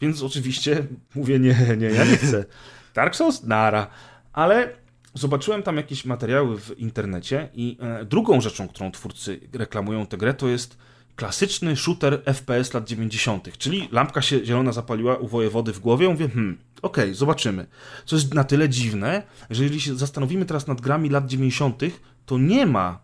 Więc 0.00 0.22
oczywiście 0.22 0.86
mówię, 1.14 1.38
nie, 1.38 1.56
nie, 1.78 1.86
ja 1.86 2.04
nie 2.04 2.16
chcę. 2.16 2.44
Dark 2.94 3.16
Souls? 3.16 3.42
Nara. 3.42 3.86
Ale 4.32 4.72
zobaczyłem 5.14 5.62
tam 5.62 5.76
jakieś 5.76 6.04
materiały 6.04 6.60
w 6.60 6.78
internecie 6.78 7.48
i 7.54 7.78
e, 7.80 8.04
drugą 8.04 8.40
rzeczą, 8.40 8.68
którą 8.68 8.92
twórcy 8.92 9.40
reklamują 9.52 10.06
tę 10.06 10.16
grę, 10.16 10.34
to 10.34 10.48
jest 10.48 10.76
klasyczny 11.16 11.76
shooter 11.76 12.22
FPS 12.24 12.74
lat 12.74 12.88
90., 12.88 13.58
czyli 13.58 13.88
lampka 13.92 14.22
się 14.22 14.44
zielona 14.44 14.72
zapaliła 14.72 15.16
u 15.16 15.28
wojewody 15.28 15.72
w 15.72 15.78
głowie, 15.80 16.08
mówię, 16.08 16.28
hmm, 16.28 16.58
okej, 16.82 17.04
okay, 17.04 17.14
zobaczymy. 17.14 17.66
Co 18.04 18.16
jest 18.16 18.34
na 18.34 18.44
tyle 18.44 18.68
dziwne, 18.68 19.22
że 19.50 19.62
jeżeli 19.62 19.80
się 19.80 19.94
zastanowimy 19.94 20.46
teraz 20.46 20.66
nad 20.66 20.80
grami 20.80 21.08
lat 21.10 21.26
90., 21.26 21.82
to 22.26 22.38
nie 22.38 22.66
ma 22.66 22.98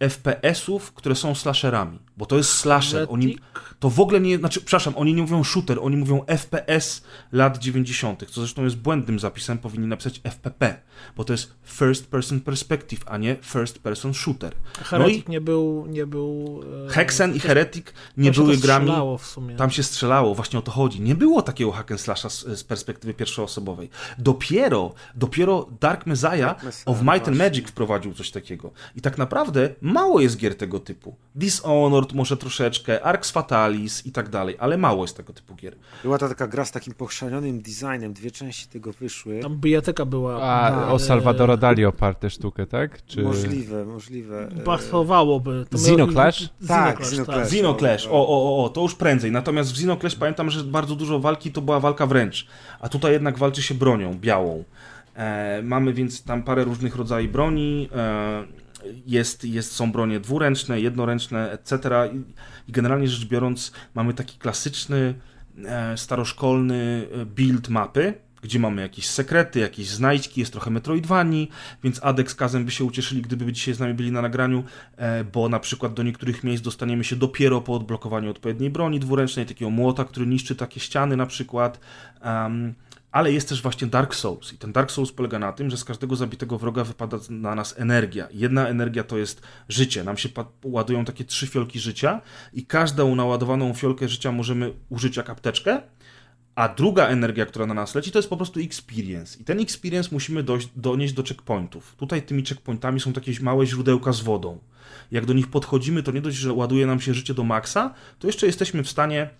FPS-ów, 0.00 0.92
które 0.92 1.14
są 1.14 1.34
slasherami, 1.34 1.98
bo 2.18 2.26
to 2.26 2.36
jest 2.36 2.50
slasher. 2.50 3.06
Oni, 3.10 3.38
to 3.78 3.90
w 3.90 4.00
ogóle 4.00 4.20
nie, 4.20 4.38
znaczy, 4.38 4.60
przepraszam, 4.60 4.94
oni 4.96 5.14
nie 5.14 5.22
mówią 5.22 5.44
shooter, 5.44 5.78
oni 5.82 5.96
mówią 5.96 6.24
FPS 6.26 7.02
lat 7.32 7.58
90., 7.58 8.30
co 8.30 8.40
zresztą 8.40 8.64
jest 8.64 8.76
błędnym 8.76 9.18
zapisem, 9.18 9.58
powinni 9.58 9.86
napisać 9.86 10.20
FPP, 10.24 10.80
bo 11.16 11.24
to 11.24 11.32
jest 11.32 11.54
First 11.64 12.06
Person 12.06 12.40
Perspective, 12.40 13.00
a 13.06 13.18
nie 13.18 13.36
First 13.42 13.78
Person 13.78 14.14
Shooter. 14.14 14.54
Heretic 14.82 15.24
no 15.26 15.28
i 15.28 15.32
nie 15.32 15.40
był... 15.40 15.86
Nie 15.88 16.06
był 16.06 16.60
e... 16.86 16.90
Hexen 16.90 17.34
i 17.34 17.40
Heretic 17.40 17.86
nie 18.16 18.32
były 18.32 18.56
grami... 18.56 18.92
W 19.18 19.26
sumie. 19.26 19.56
Tam 19.56 19.70
się 19.70 19.82
strzelało, 19.82 20.34
właśnie 20.34 20.58
o 20.58 20.62
to 20.62 20.70
chodzi. 20.70 21.00
Nie 21.00 21.14
było 21.14 21.42
takiego 21.42 21.72
hack 21.72 21.90
and 21.90 22.00
slasha 22.00 22.30
z, 22.30 22.44
z 22.44 22.64
perspektywy 22.64 23.14
pierwszoosobowej. 23.14 23.90
Dopiero, 24.18 24.94
dopiero 25.14 25.68
Dark 25.80 26.06
Messiah, 26.06 26.40
Dark 26.40 26.62
Messiah 26.62 26.88
of 26.88 26.98
Might 26.98 27.06
właśnie. 27.06 27.28
and 27.28 27.36
Magic 27.36 27.68
wprowadził 27.68 28.14
coś 28.14 28.30
takiego. 28.30 28.70
I 28.96 29.00
tak 29.00 29.18
naprawdę 29.18 29.74
mało 29.80 30.20
jest 30.20 30.36
gier 30.36 30.56
tego 30.56 30.80
typu. 30.80 31.16
Dishonored 31.34 32.07
Może 32.12 32.36
troszeczkę, 32.36 33.02
Arx 33.02 33.30
Fatalis 33.30 34.06
i 34.06 34.12
tak 34.12 34.28
dalej, 34.28 34.56
ale 34.58 34.78
mało 34.78 35.04
jest 35.04 35.16
tego 35.16 35.32
typu 35.32 35.54
gier. 35.54 35.76
Była 36.02 36.18
ta 36.18 36.28
taka 36.28 36.46
gra 36.46 36.64
z 36.64 36.72
takim 36.72 36.94
pochrzanionym 36.94 37.60
designem, 37.60 38.12
dwie 38.12 38.30
części 38.30 38.68
tego 38.68 38.92
wyszły. 38.92 39.40
Tam 39.40 39.52
biblioteka 39.52 40.04
była. 40.04 40.42
A 40.42 40.86
e, 40.88 40.92
o 40.92 40.98
Salvadora 40.98 41.56
Dali 41.56 41.84
oparte 41.84 42.30
sztukę, 42.30 42.66
tak? 42.66 43.06
Czy... 43.06 43.22
Możliwe, 43.22 43.84
możliwe. 43.84 44.48
Pasowałoby. 44.64 45.64
To 45.70 45.78
Xenoclash? 45.78 46.48
Tak, 46.68 47.00
Xenoclash, 47.00 47.12
Xenoclash. 47.12 47.36
tak. 47.36 47.46
Xenoclash, 47.46 48.06
o, 48.06 48.10
o, 48.10 48.26
o, 48.28 48.64
o, 48.64 48.68
to 48.68 48.80
już 48.80 48.94
prędzej. 48.94 49.32
Natomiast 49.32 49.70
w 49.70 49.74
Xenoclash 49.74 50.14
pamiętam, 50.14 50.50
że 50.50 50.64
bardzo 50.64 50.96
dużo 50.96 51.20
walki 51.20 51.52
to 51.52 51.62
była 51.62 51.80
walka 51.80 52.06
wręcz, 52.06 52.46
a 52.80 52.88
tutaj 52.88 53.12
jednak 53.12 53.38
walczy 53.38 53.62
się 53.62 53.74
bronią 53.74 54.14
białą. 54.14 54.64
E, 55.14 55.62
mamy 55.62 55.92
więc 55.92 56.24
tam 56.24 56.42
parę 56.42 56.64
różnych 56.64 56.96
rodzajów 56.96 57.32
broni. 57.32 57.88
E, 57.96 58.57
jest, 59.06 59.44
jest, 59.44 59.72
są 59.72 59.92
bronie 59.92 60.20
dwuręczne, 60.20 60.80
jednoręczne, 60.80 61.52
etc. 61.52 61.78
I, 62.68 62.72
generalnie 62.72 63.08
rzecz 63.08 63.28
biorąc, 63.28 63.72
mamy 63.94 64.14
taki 64.14 64.38
klasyczny, 64.38 65.14
e, 65.64 65.96
staroszkolny 65.96 67.08
e, 67.12 67.26
build 67.26 67.68
mapy, 67.68 68.14
gdzie 68.42 68.58
mamy 68.58 68.82
jakieś 68.82 69.08
sekrety, 69.08 69.60
jakieś 69.60 69.88
znajdźki, 69.88 70.40
jest 70.40 70.52
trochę 70.52 70.70
Metroidvanii, 70.70 71.50
więc 71.84 72.04
Adek 72.04 72.30
z 72.30 72.34
Kazem 72.34 72.64
by 72.64 72.70
się 72.70 72.84
ucieszyli, 72.84 73.22
gdyby 73.22 73.52
dzisiaj 73.52 73.74
z 73.74 73.80
nami 73.80 73.94
byli 73.94 74.12
na 74.12 74.22
nagraniu, 74.22 74.64
e, 74.96 75.24
bo 75.24 75.48
na 75.48 75.60
przykład 75.60 75.94
do 75.94 76.02
niektórych 76.02 76.44
miejsc 76.44 76.64
dostaniemy 76.64 77.04
się 77.04 77.16
dopiero 77.16 77.60
po 77.60 77.74
odblokowaniu 77.74 78.30
odpowiedniej 78.30 78.70
broni 78.70 79.00
dwuręcznej, 79.00 79.46
takiego 79.46 79.70
młota, 79.70 80.04
który 80.04 80.26
niszczy 80.26 80.56
takie 80.56 80.80
ściany 80.80 81.16
na 81.16 81.26
przykład. 81.26 81.80
Um, 82.24 82.74
ale 83.12 83.32
jest 83.32 83.48
też 83.48 83.62
właśnie 83.62 83.86
Dark 83.86 84.14
Souls. 84.14 84.52
I 84.52 84.58
ten 84.58 84.72
Dark 84.72 84.90
Souls 84.90 85.12
polega 85.12 85.38
na 85.38 85.52
tym, 85.52 85.70
że 85.70 85.76
z 85.76 85.84
każdego 85.84 86.16
zabitego 86.16 86.58
wroga 86.58 86.84
wypada 86.84 87.18
na 87.30 87.54
nas 87.54 87.74
energia. 87.78 88.28
Jedna 88.30 88.68
energia 88.68 89.04
to 89.04 89.18
jest 89.18 89.42
życie. 89.68 90.04
Nam 90.04 90.16
się 90.16 90.28
ładują 90.64 91.04
takie 91.04 91.24
trzy 91.24 91.46
fiolki 91.46 91.80
życia 91.80 92.20
i 92.52 92.66
każdą 92.66 93.14
naładowaną 93.14 93.74
fiolkę 93.74 94.08
życia 94.08 94.32
możemy 94.32 94.72
użyć 94.88 95.16
jak 95.16 95.30
apteczkę, 95.30 95.82
a 96.54 96.68
druga 96.68 97.06
energia, 97.06 97.46
która 97.46 97.66
na 97.66 97.74
nas 97.74 97.94
leci, 97.94 98.10
to 98.10 98.18
jest 98.18 98.28
po 98.28 98.36
prostu 98.36 98.60
experience. 98.60 99.38
I 99.40 99.44
ten 99.44 99.60
experience 99.60 100.08
musimy 100.12 100.42
dojść, 100.42 100.68
donieść 100.76 101.14
do 101.14 101.22
checkpointów. 101.22 101.96
Tutaj 101.96 102.22
tymi 102.22 102.44
checkpointami 102.44 103.00
są 103.00 103.12
takie 103.12 103.32
małe 103.40 103.66
źródełka 103.66 104.12
z 104.12 104.20
wodą. 104.20 104.58
Jak 105.10 105.26
do 105.26 105.32
nich 105.32 105.46
podchodzimy, 105.46 106.02
to 106.02 106.12
nie 106.12 106.20
dość, 106.20 106.36
że 106.36 106.52
ładuje 106.52 106.86
nam 106.86 107.00
się 107.00 107.14
życie 107.14 107.34
do 107.34 107.44
maksa, 107.44 107.94
to 108.18 108.26
jeszcze 108.26 108.46
jesteśmy 108.46 108.82
w 108.82 108.90
stanie 108.90 109.30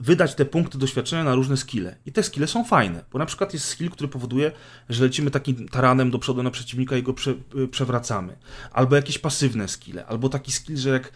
wydać 0.00 0.34
te 0.34 0.44
punkty 0.44 0.78
doświadczenia 0.78 1.24
na 1.24 1.34
różne 1.34 1.56
skille. 1.56 1.96
I 2.06 2.12
te 2.12 2.22
skille 2.22 2.46
są 2.46 2.64
fajne, 2.64 3.04
bo 3.12 3.18
na 3.18 3.26
przykład 3.26 3.52
jest 3.52 3.66
skill, 3.66 3.90
który 3.90 4.08
powoduje, 4.08 4.52
że 4.88 5.04
lecimy 5.04 5.30
takim 5.30 5.68
taranem 5.68 6.10
do 6.10 6.18
przodu 6.18 6.42
na 6.42 6.50
przeciwnika 6.50 6.96
i 6.96 7.02
go 7.02 7.14
prze, 7.14 7.34
przewracamy. 7.70 8.36
Albo 8.72 8.96
jakieś 8.96 9.18
pasywne 9.18 9.68
skille, 9.68 10.06
albo 10.06 10.28
taki 10.28 10.52
skill, 10.52 10.76
że 10.76 10.90
jak 10.90 11.12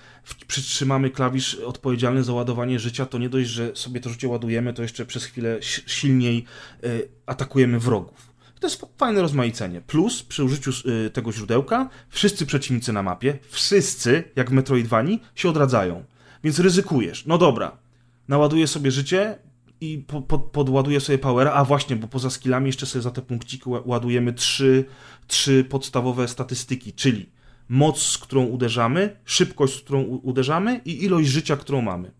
przytrzymamy 0.46 1.10
klawisz 1.10 1.54
odpowiedzialny 1.54 2.24
za 2.24 2.32
ładowanie 2.32 2.78
życia, 2.78 3.06
to 3.06 3.18
nie 3.18 3.28
dość, 3.28 3.48
że 3.48 3.76
sobie 3.76 4.00
to 4.00 4.10
życie 4.10 4.28
ładujemy, 4.28 4.72
to 4.72 4.82
jeszcze 4.82 5.06
przez 5.06 5.24
chwilę 5.24 5.58
silniej 5.86 6.44
y, 6.84 7.08
atakujemy 7.26 7.80
wrogów. 7.80 8.34
To 8.60 8.66
jest 8.66 8.86
fajne 8.98 9.22
rozmaicenie. 9.22 9.80
Plus, 9.80 10.22
przy 10.22 10.44
użyciu 10.44 10.70
y, 11.06 11.10
tego 11.10 11.32
źródełka, 11.32 11.88
wszyscy 12.08 12.46
przeciwnicy 12.46 12.92
na 12.92 13.02
mapie, 13.02 13.38
wszyscy, 13.48 14.24
jak 14.36 14.50
w 14.50 14.52
Metroidvanii, 14.52 15.22
się 15.34 15.48
odradzają. 15.48 16.04
Więc 16.44 16.58
ryzykujesz. 16.58 17.26
No 17.26 17.38
dobra, 17.38 17.83
naładuję 18.28 18.66
sobie 18.66 18.90
życie 18.90 19.38
i 19.80 19.98
po, 19.98 20.22
po, 20.22 20.38
podładuję 20.38 21.00
sobie 21.00 21.18
powera, 21.18 21.52
a 21.52 21.64
właśnie, 21.64 21.96
bo 21.96 22.08
poza 22.08 22.30
skillami 22.30 22.66
jeszcze 22.66 22.86
sobie 22.86 23.02
za 23.02 23.10
te 23.10 23.22
punkciki 23.22 23.70
ładujemy 23.84 24.32
trzy, 24.32 24.84
trzy 25.26 25.64
podstawowe 25.64 26.28
statystyki, 26.28 26.92
czyli 26.92 27.30
moc, 27.68 28.02
z 28.02 28.18
którą 28.18 28.44
uderzamy, 28.44 29.16
szybkość, 29.24 29.74
z 29.74 29.80
którą 29.80 30.02
uderzamy 30.02 30.80
i 30.84 31.04
ilość 31.04 31.28
życia, 31.28 31.56
którą 31.56 31.82
mamy. 31.82 32.10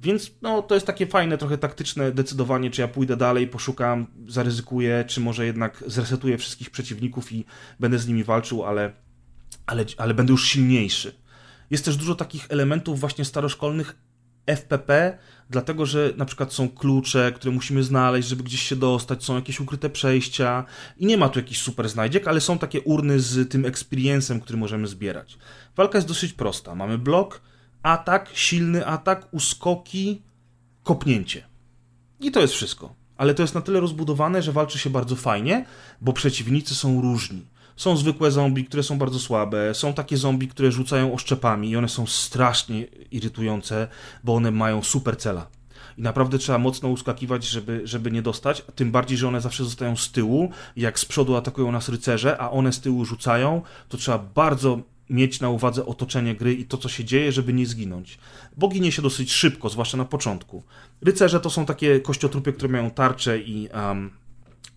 Więc 0.00 0.30
no, 0.42 0.62
to 0.62 0.74
jest 0.74 0.86
takie 0.86 1.06
fajne, 1.06 1.38
trochę 1.38 1.58
taktyczne 1.58 2.12
decydowanie, 2.12 2.70
czy 2.70 2.80
ja 2.80 2.88
pójdę 2.88 3.16
dalej, 3.16 3.48
poszukam, 3.48 4.06
zaryzykuję, 4.28 5.04
czy 5.08 5.20
może 5.20 5.46
jednak 5.46 5.84
zresetuję 5.86 6.38
wszystkich 6.38 6.70
przeciwników 6.70 7.32
i 7.32 7.44
będę 7.80 7.98
z 7.98 8.08
nimi 8.08 8.24
walczył, 8.24 8.64
ale, 8.64 8.92
ale, 9.66 9.84
ale 9.98 10.14
będę 10.14 10.32
już 10.32 10.48
silniejszy. 10.48 11.14
Jest 11.70 11.84
też 11.84 11.96
dużo 11.96 12.14
takich 12.14 12.46
elementów 12.48 13.00
właśnie 13.00 13.24
staroszkolnych, 13.24 13.96
FPP, 14.46 15.18
dlatego 15.50 15.86
że 15.86 16.12
na 16.16 16.24
przykład 16.24 16.52
są 16.52 16.68
klucze, 16.68 17.32
które 17.36 17.54
musimy 17.54 17.82
znaleźć, 17.82 18.28
żeby 18.28 18.42
gdzieś 18.42 18.62
się 18.62 18.76
dostać, 18.76 19.24
są 19.24 19.34
jakieś 19.34 19.60
ukryte 19.60 19.90
przejścia 19.90 20.64
i 20.96 21.06
nie 21.06 21.16
ma 21.16 21.28
tu 21.28 21.38
jakichś 21.38 21.60
super 21.60 21.88
znajdziek, 21.88 22.28
ale 22.28 22.40
są 22.40 22.58
takie 22.58 22.80
urny 22.80 23.20
z 23.20 23.50
tym 23.50 23.66
experiencem, 23.66 24.40
który 24.40 24.58
możemy 24.58 24.86
zbierać. 24.86 25.38
Walka 25.76 25.98
jest 25.98 26.08
dosyć 26.08 26.32
prosta. 26.32 26.74
Mamy 26.74 26.98
blok, 26.98 27.40
atak, 27.82 28.30
silny 28.34 28.86
atak, 28.86 29.28
uskoki, 29.32 30.22
kopnięcie. 30.82 31.44
I 32.20 32.30
to 32.30 32.40
jest 32.40 32.54
wszystko. 32.54 32.94
Ale 33.16 33.34
to 33.34 33.42
jest 33.42 33.54
na 33.54 33.60
tyle 33.60 33.80
rozbudowane, 33.80 34.42
że 34.42 34.52
walczy 34.52 34.78
się 34.78 34.90
bardzo 34.90 35.16
fajnie, 35.16 35.64
bo 36.00 36.12
przeciwnicy 36.12 36.74
są 36.74 37.00
różni. 37.00 37.46
Są 37.76 37.96
zwykłe 37.96 38.30
zombie, 38.30 38.64
które 38.64 38.82
są 38.82 38.98
bardzo 38.98 39.18
słabe, 39.18 39.74
są 39.74 39.94
takie 39.94 40.16
zombie, 40.16 40.48
które 40.48 40.72
rzucają 40.72 41.14
oszczepami 41.14 41.70
i 41.70 41.76
one 41.76 41.88
są 41.88 42.06
strasznie 42.06 42.84
irytujące, 43.10 43.88
bo 44.24 44.34
one 44.34 44.50
mają 44.50 44.82
super 44.82 45.16
cela. 45.16 45.46
I 45.98 46.02
naprawdę 46.02 46.38
trzeba 46.38 46.58
mocno 46.58 46.88
uskakiwać, 46.88 47.44
żeby, 47.44 47.80
żeby 47.84 48.10
nie 48.10 48.22
dostać, 48.22 48.64
tym 48.74 48.90
bardziej, 48.90 49.18
że 49.18 49.28
one 49.28 49.40
zawsze 49.40 49.64
zostają 49.64 49.96
z 49.96 50.12
tyłu. 50.12 50.50
Jak 50.76 50.98
z 50.98 51.04
przodu 51.04 51.36
atakują 51.36 51.72
nas 51.72 51.88
rycerze, 51.88 52.38
a 52.38 52.50
one 52.50 52.72
z 52.72 52.80
tyłu 52.80 53.04
rzucają, 53.04 53.62
to 53.88 53.96
trzeba 53.96 54.18
bardzo 54.18 54.80
mieć 55.10 55.40
na 55.40 55.48
uwadze 55.48 55.86
otoczenie 55.86 56.34
gry 56.34 56.54
i 56.54 56.64
to, 56.64 56.78
co 56.78 56.88
się 56.88 57.04
dzieje, 57.04 57.32
żeby 57.32 57.52
nie 57.52 57.66
zginąć. 57.66 58.18
Bo 58.56 58.68
ginie 58.68 58.92
się 58.92 59.02
dosyć 59.02 59.32
szybko, 59.32 59.68
zwłaszcza 59.68 59.96
na 59.96 60.04
początku. 60.04 60.62
Rycerze 61.02 61.40
to 61.40 61.50
są 61.50 61.66
takie 61.66 62.00
kościotrupy, 62.00 62.52
które 62.52 62.68
mają 62.72 62.90
tarczę 62.90 63.38
i, 63.38 63.68
um, 63.74 64.10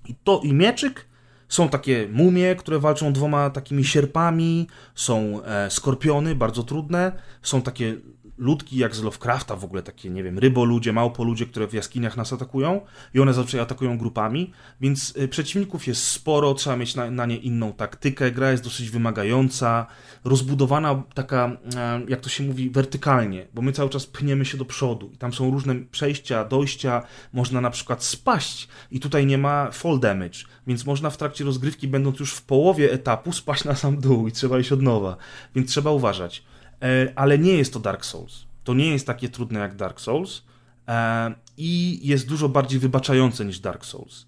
i 0.08 0.16
to 0.24 0.42
i 0.44 0.54
mieczyk, 0.54 1.07
są 1.50 1.70
takie 1.70 2.08
mumie, 2.12 2.56
które 2.56 2.80
walczą 2.80 3.14
dwoma 3.14 3.50
takimi 3.50 3.86
sierpami, 3.86 4.68
są 4.96 5.44
e, 5.44 5.70
skorpiony, 5.72 6.36
bardzo 6.36 6.64
trudne, 6.64 7.12
są 7.42 7.62
takie 7.62 7.96
ludki 8.38 8.78
jak 8.78 8.96
z 8.96 9.04
Lovecrafta, 9.04 9.56
w 9.56 9.64
ogóle 9.64 9.84
takie, 9.84 10.10
nie 10.10 10.24
wiem, 10.24 10.40
ryboludzie, 10.40 10.94
małpoludzie, 10.94 11.46
które 11.46 11.68
w 11.68 11.74
jaskiniach 11.74 12.18
nas 12.18 12.34
atakują 12.34 12.82
i 13.14 13.20
one 13.20 13.34
zazwyczaj 13.34 13.62
atakują 13.62 13.98
grupami, 13.98 14.52
więc 14.82 15.14
y, 15.18 15.28
przeciwników 15.28 15.88
jest 15.88 16.04
sporo, 16.04 16.54
trzeba 16.54 16.76
mieć 16.76 16.96
na, 16.96 17.12
na, 17.12 17.26
nie 17.26 17.38
inną 17.38 17.74
taktykę, 17.74 18.32
gra 18.32 18.52
jest 18.52 18.64
dosyć 18.64 18.90
wymagająca, 18.90 19.86
rozbudowana 20.24 21.04
taka, 21.14 21.58
e, 21.76 22.02
jak 22.08 22.22
to 22.22 22.30
się 22.30 22.44
mówi, 22.44 22.70
wertykalnie, 22.70 23.48
bo 23.54 23.62
my 23.62 23.72
cały 23.72 23.90
czas 23.90 24.06
pchniemy 24.06 24.46
się 24.46 24.58
do 24.58 24.66
przodu 24.66 25.10
i 25.14 25.18
tam 25.18 25.34
są 25.34 25.52
różne 25.52 25.76
przejścia, 25.76 26.46
dojścia, 26.46 27.04
można 27.34 27.62
na 27.62 27.70
przykład 27.70 28.04
spaść 28.04 28.68
i 28.92 29.00
tutaj 29.00 29.26
nie 29.26 29.38
ma 29.38 29.72
fall 29.72 30.00
damage, 30.00 30.40
więc 30.68 30.86
można 30.86 31.10
w 31.10 31.18
trakcie 31.18 31.44
rozgrywki, 31.44 31.88
będąc 31.88 32.20
już 32.20 32.34
w 32.34 32.42
połowie 32.42 32.92
etapu, 32.92 33.32
spaść 33.32 33.64
na 33.64 33.76
sam 33.76 33.98
dół 33.98 34.28
i 34.28 34.32
trzeba 34.32 34.60
iść 34.60 34.72
od 34.72 34.82
nowa, 34.82 35.18
więc 35.56 35.72
trzeba 35.72 35.92
uważać. 35.92 36.44
E, 36.82 37.14
ale 37.16 37.40
nie 37.40 37.54
jest 37.54 37.74
to 37.74 37.80
Dark 37.80 38.06
Souls. 38.06 38.46
To 38.64 38.74
nie 38.74 38.92
jest 38.92 39.08
takie 39.08 39.30
trudne 39.30 39.60
jak 39.60 39.76
Dark 39.76 40.02
Souls 40.02 40.44
e, 40.88 41.34
i 41.58 42.00
jest 42.08 42.28
dużo 42.28 42.50
bardziej 42.50 42.80
wybaczające 42.80 43.46
niż 43.46 43.60
Dark 43.60 43.86
Souls. 43.86 44.27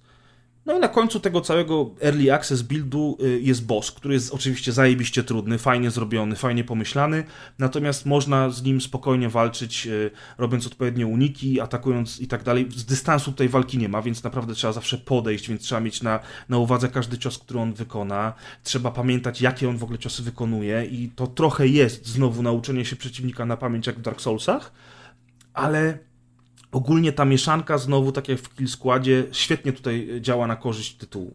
No 0.69 0.77
i 0.77 0.79
na 0.79 0.87
końcu 0.87 1.19
tego 1.19 1.41
całego 1.41 1.89
early 2.01 2.33
access 2.33 2.61
buildu 2.61 3.17
y, 3.23 3.41
jest 3.41 3.65
boss, 3.65 3.91
który 3.91 4.13
jest 4.13 4.33
oczywiście 4.33 4.71
zajebiście 4.71 5.23
trudny, 5.23 5.57
fajnie 5.57 5.91
zrobiony, 5.91 6.35
fajnie 6.35 6.63
pomyślany, 6.63 7.23
natomiast 7.59 8.05
można 8.05 8.49
z 8.49 8.63
nim 8.63 8.81
spokojnie 8.81 9.29
walczyć, 9.29 9.87
y, 9.87 10.11
robiąc 10.37 10.67
odpowiednie 10.67 11.07
uniki, 11.07 11.61
atakując 11.61 12.19
i 12.19 12.27
tak 12.27 12.43
dalej. 12.43 12.67
Z 12.75 12.85
dystansu 12.85 13.31
tutaj 13.31 13.49
walki 13.49 13.77
nie 13.77 13.89
ma, 13.89 14.01
więc 14.01 14.23
naprawdę 14.23 14.53
trzeba 14.53 14.73
zawsze 14.73 14.97
podejść, 14.97 15.49
więc 15.49 15.61
trzeba 15.61 15.81
mieć 15.81 16.01
na, 16.01 16.19
na 16.49 16.57
uwadze 16.57 16.89
każdy 16.89 17.17
cios, 17.17 17.37
który 17.37 17.59
on 17.59 17.73
wykona. 17.73 18.33
Trzeba 18.63 18.91
pamiętać, 18.91 19.41
jakie 19.41 19.69
on 19.69 19.77
w 19.77 19.83
ogóle 19.83 19.99
ciosy 19.99 20.23
wykonuje 20.23 20.85
i 20.85 21.09
to 21.15 21.27
trochę 21.27 21.67
jest 21.67 22.07
znowu 22.07 22.43
nauczenie 22.43 22.85
się 22.85 22.95
przeciwnika 22.95 23.45
na 23.45 23.57
pamięć 23.57 23.87
jak 23.87 23.99
w 23.99 24.01
Dark 24.01 24.21
Soulsach, 24.21 24.71
ale 25.53 26.08
ogólnie 26.71 27.11
ta 27.11 27.25
mieszanka 27.25 27.77
znowu, 27.77 28.11
tak 28.11 28.29
jak 28.29 28.39
w 28.39 28.55
Kill 28.55 28.67
Składzie, 28.67 29.23
świetnie 29.31 29.73
tutaj 29.73 30.09
działa 30.21 30.47
na 30.47 30.55
korzyść 30.55 30.95
tytułu. 30.95 31.33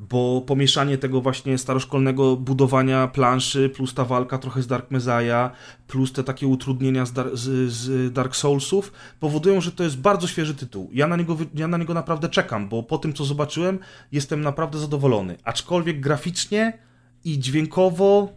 Bo 0.00 0.40
pomieszanie 0.46 0.98
tego 0.98 1.20
właśnie 1.20 1.58
staroszkolnego 1.58 2.36
budowania 2.36 3.08
planszy, 3.08 3.68
plus 3.68 3.94
ta 3.94 4.04
walka 4.04 4.38
trochę 4.38 4.62
z 4.62 4.66
Dark 4.66 4.90
Messiah, 4.90 5.52
plus 5.86 6.12
te 6.12 6.24
takie 6.24 6.46
utrudnienia 6.46 7.06
z, 7.06 7.12
Dar 7.12 7.36
z, 7.36 7.72
z 7.72 8.12
Dark 8.12 8.36
Soulsów, 8.36 8.92
powodują, 9.20 9.60
że 9.60 9.72
to 9.72 9.84
jest 9.84 9.98
bardzo 9.98 10.26
świeży 10.26 10.54
tytuł. 10.54 10.90
Ja 10.92 11.06
na, 11.06 11.16
niego, 11.16 11.36
ja 11.54 11.68
na 11.68 11.78
niego 11.78 11.94
naprawdę 11.94 12.28
czekam, 12.28 12.68
bo 12.68 12.82
po 12.82 12.98
tym, 12.98 13.12
co 13.12 13.24
zobaczyłem, 13.24 13.78
jestem 14.12 14.40
naprawdę 14.40 14.78
zadowolony. 14.78 15.36
Aczkolwiek 15.44 16.00
graficznie 16.00 16.78
i 17.24 17.38
dźwiękowo 17.38 18.28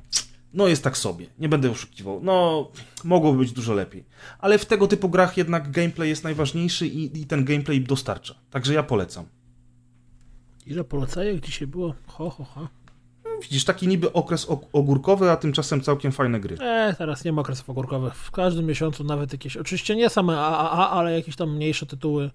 no 0.54 0.68
jest 0.68 0.84
tak 0.84 0.98
sobie, 0.98 1.28
nie 1.40 1.50
będę 1.50 1.72
oszukiwał. 1.72 2.20
No, 2.24 2.68
mogłoby 3.04 3.38
być 3.38 3.52
dużo 3.52 3.74
lepiej. 3.74 4.06
Ale 4.40 4.58
w 4.58 4.66
tego 4.66 4.88
typu 4.88 5.10
grach 5.10 5.38
jednak 5.38 5.72
gameplay 5.72 6.10
jest 6.10 6.24
najważniejszy 6.24 6.88
i, 6.88 7.22
i 7.22 7.26
ten 7.26 7.46
gameplay 7.46 7.82
dostarcza. 7.82 8.36
Także 8.52 8.74
ja 8.74 8.84
polecam. 8.84 9.26
Ile 10.66 10.84
polecajek 10.84 11.46
dzisiaj 11.46 11.68
było? 11.68 11.94
Ho, 12.08 12.30
ho, 12.30 12.44
ho. 12.44 12.68
widzisz, 13.42 13.66
taki 13.66 13.88
niby 13.88 14.14
okres 14.14 14.48
ogórkowy, 14.74 15.32
a 15.32 15.38
tymczasem 15.38 15.82
całkiem 15.82 16.12
fajne 16.12 16.40
gry. 16.40 16.58
E, 16.60 16.96
teraz 16.98 17.24
nie 17.24 17.32
ma 17.32 17.42
okresów 17.42 17.70
ogórkowych. 17.70 18.16
W 18.16 18.32
każdym 18.32 18.66
miesiącu 18.66 19.04
nawet 19.04 19.34
jakieś, 19.34 19.58
oczywiście 19.58 19.96
nie 19.96 20.10
same 20.10 20.40
AAA, 20.40 20.90
ale 20.90 21.14
jakieś 21.14 21.36
tam 21.36 21.56
mniejsze 21.56 21.86
tytuły 21.86 22.32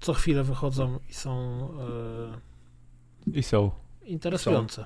co 0.00 0.14
chwilę 0.14 0.44
wychodzą 0.44 0.98
i 1.10 1.14
są 1.14 1.60
e, 3.26 3.38
i 3.38 3.42
są 3.42 3.70
interesujące. 4.04 4.84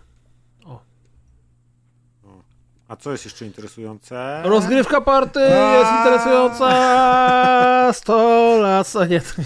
A 2.93 2.97
co 2.97 3.13
jest 3.13 3.25
jeszcze 3.25 3.47
interesujące? 3.47 4.41
Rozgrywka 4.45 5.01
party 5.01 5.41
jest 5.79 5.91
interesująca. 5.99 6.69
100 7.93 8.59
lat. 8.61 8.93
A 9.01 9.07
nie, 9.07 9.21
to 9.21 9.27
nie. 9.39 9.45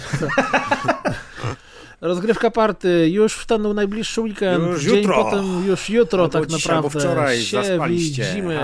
Rozgrywka 2.01 2.51
party 2.51 3.09
już 3.09 3.33
w 3.33 3.45
ten 3.45 3.73
najbliższy 3.75 4.21
weekend. 4.21 4.63
Już 4.67 4.83
dzień 4.83 4.95
jutro. 4.97 5.23
potem, 5.23 5.67
już 5.67 5.89
jutro 5.89 6.23
Albo 6.23 6.33
tak 6.39 6.45
dzisiaj, 6.45 6.75
naprawdę. 6.75 6.99
wczoraj 6.99 7.41
się 7.41 7.63
zaspaliście. 7.63 8.23
widzimy. 8.25 8.59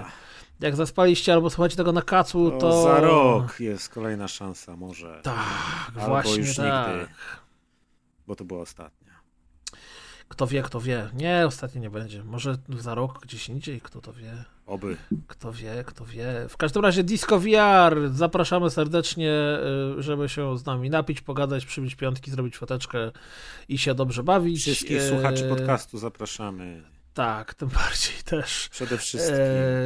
Aha. 0.00 0.10
Jak 0.60 0.76
zaspaliście 0.76 1.32
albo 1.32 1.50
słuchacie 1.50 1.76
tego 1.76 1.92
na 1.92 2.02
kacu, 2.02 2.50
To 2.50 2.58
to. 2.58 2.82
za 2.82 3.00
rok 3.00 3.60
jest 3.60 3.88
kolejna 3.88 4.28
szansa, 4.28 4.76
może. 4.76 5.20
Tak, 5.22 5.34
Albo 5.96 6.08
właśnie 6.08 6.36
już 6.36 6.56
tak. 6.56 6.88
nigdy. 6.88 7.06
Bo 8.26 8.36
to 8.36 8.44
była 8.44 8.60
ostatnia. 8.60 9.03
Kto 10.34 10.46
wie, 10.46 10.62
kto 10.62 10.80
wie. 10.80 11.08
Nie, 11.16 11.46
ostatnio 11.46 11.80
nie 11.80 11.90
będzie. 11.90 12.24
Może 12.24 12.56
za 12.78 12.94
rok 12.94 13.20
gdzieś 13.22 13.48
indziej, 13.48 13.80
kto 13.80 14.00
to 14.00 14.12
wie. 14.12 14.44
Oby. 14.66 14.96
Kto 15.26 15.52
wie, 15.52 15.84
kto 15.86 16.04
wie. 16.04 16.46
W 16.48 16.56
każdym 16.56 16.82
razie 16.82 17.04
Disco 17.04 17.40
VR. 17.40 18.08
Zapraszamy 18.14 18.70
serdecznie, 18.70 19.32
y, 19.98 20.02
żeby 20.02 20.28
się 20.28 20.58
z 20.58 20.66
nami 20.66 20.90
napić, 20.90 21.20
pogadać, 21.20 21.66
przybić 21.66 21.94
piątki, 21.94 22.30
zrobić 22.30 22.56
foteczkę 22.56 23.10
i 23.68 23.78
się 23.78 23.94
dobrze 23.94 24.22
bawić. 24.22 24.60
Wszystkich 24.60 25.02
słuchaczy 25.02 25.48
podcastu 25.48 25.98
zapraszamy. 25.98 26.93
Tak, 27.14 27.54
tym 27.54 27.68
bardziej 27.84 28.14
też. 28.24 28.68
Przede 28.68 28.98
wszystkim. 28.98 29.34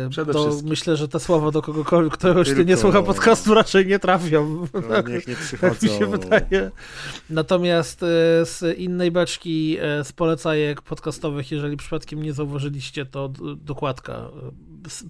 E, 0.07 0.09
Przede 0.11 0.33
to 0.33 0.45
wszystkim. 0.45 0.69
myślę, 0.69 0.97
że 0.97 1.09
te 1.09 1.21
słowa 1.21 1.51
do 1.51 1.63
kogokolwiek, 1.63 2.13
kto 2.13 2.39
już 2.39 2.49
Tylko- 2.49 2.63
nie 2.63 2.77
słucha 2.77 3.03
podcastu, 3.03 3.55
raczej 3.55 3.87
nie 3.87 3.99
trafią. 3.99 4.67
To 4.73 5.09
niech 5.09 5.27
nie 5.29 5.37
przychodzą. 5.47 5.75
Tak 5.75 5.83
mi 5.83 5.89
się 5.99 6.07
wydaje. 6.07 6.71
Natomiast 7.31 8.03
e, 8.03 8.07
z 8.47 8.79
innej 8.79 9.11
beczki 9.11 9.77
e, 9.81 10.05
z 10.05 10.13
polecajek 10.13 10.83
podcastowych, 10.83 11.51
jeżeli 11.53 11.77
przypadkiem 11.77 12.23
nie 12.23 12.33
zauważyliście, 12.33 13.07
to 13.07 13.29
dokładka. 13.57 14.13
E, 14.13 14.29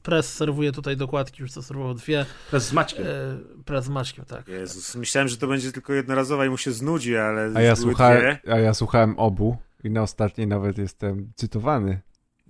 Press 0.02 0.34
serwuje 0.34 0.72
tutaj 0.72 0.96
dokładki, 0.96 1.42
już 1.42 1.50
zaserwował 1.52 1.94
dwie. 1.94 2.26
Prez 2.50 2.66
z 2.68 2.72
Maćkiem. 2.72 3.04
Press 3.64 3.84
z 3.84 3.88
Maćkiem, 3.88 4.24
tak. 4.24 4.48
Jezus, 4.48 4.94
myślałem, 4.94 5.28
że 5.28 5.36
to 5.36 5.46
będzie 5.46 5.72
tylko 5.72 5.92
jednorazowa 5.92 6.46
i 6.46 6.50
mu 6.50 6.56
się 6.56 6.72
znudzi, 6.72 7.16
ale 7.16 7.50
A 7.54 7.60
ja, 7.62 7.74
dwie. 7.74 8.38
a 8.52 8.58
ja 8.58 8.74
słuchałem 8.74 9.18
obu 9.18 9.56
i 9.84 9.90
na 9.90 10.02
ostatniej 10.02 10.46
nawet 10.46 10.78
jestem 10.78 11.32
cytowany. 11.36 12.00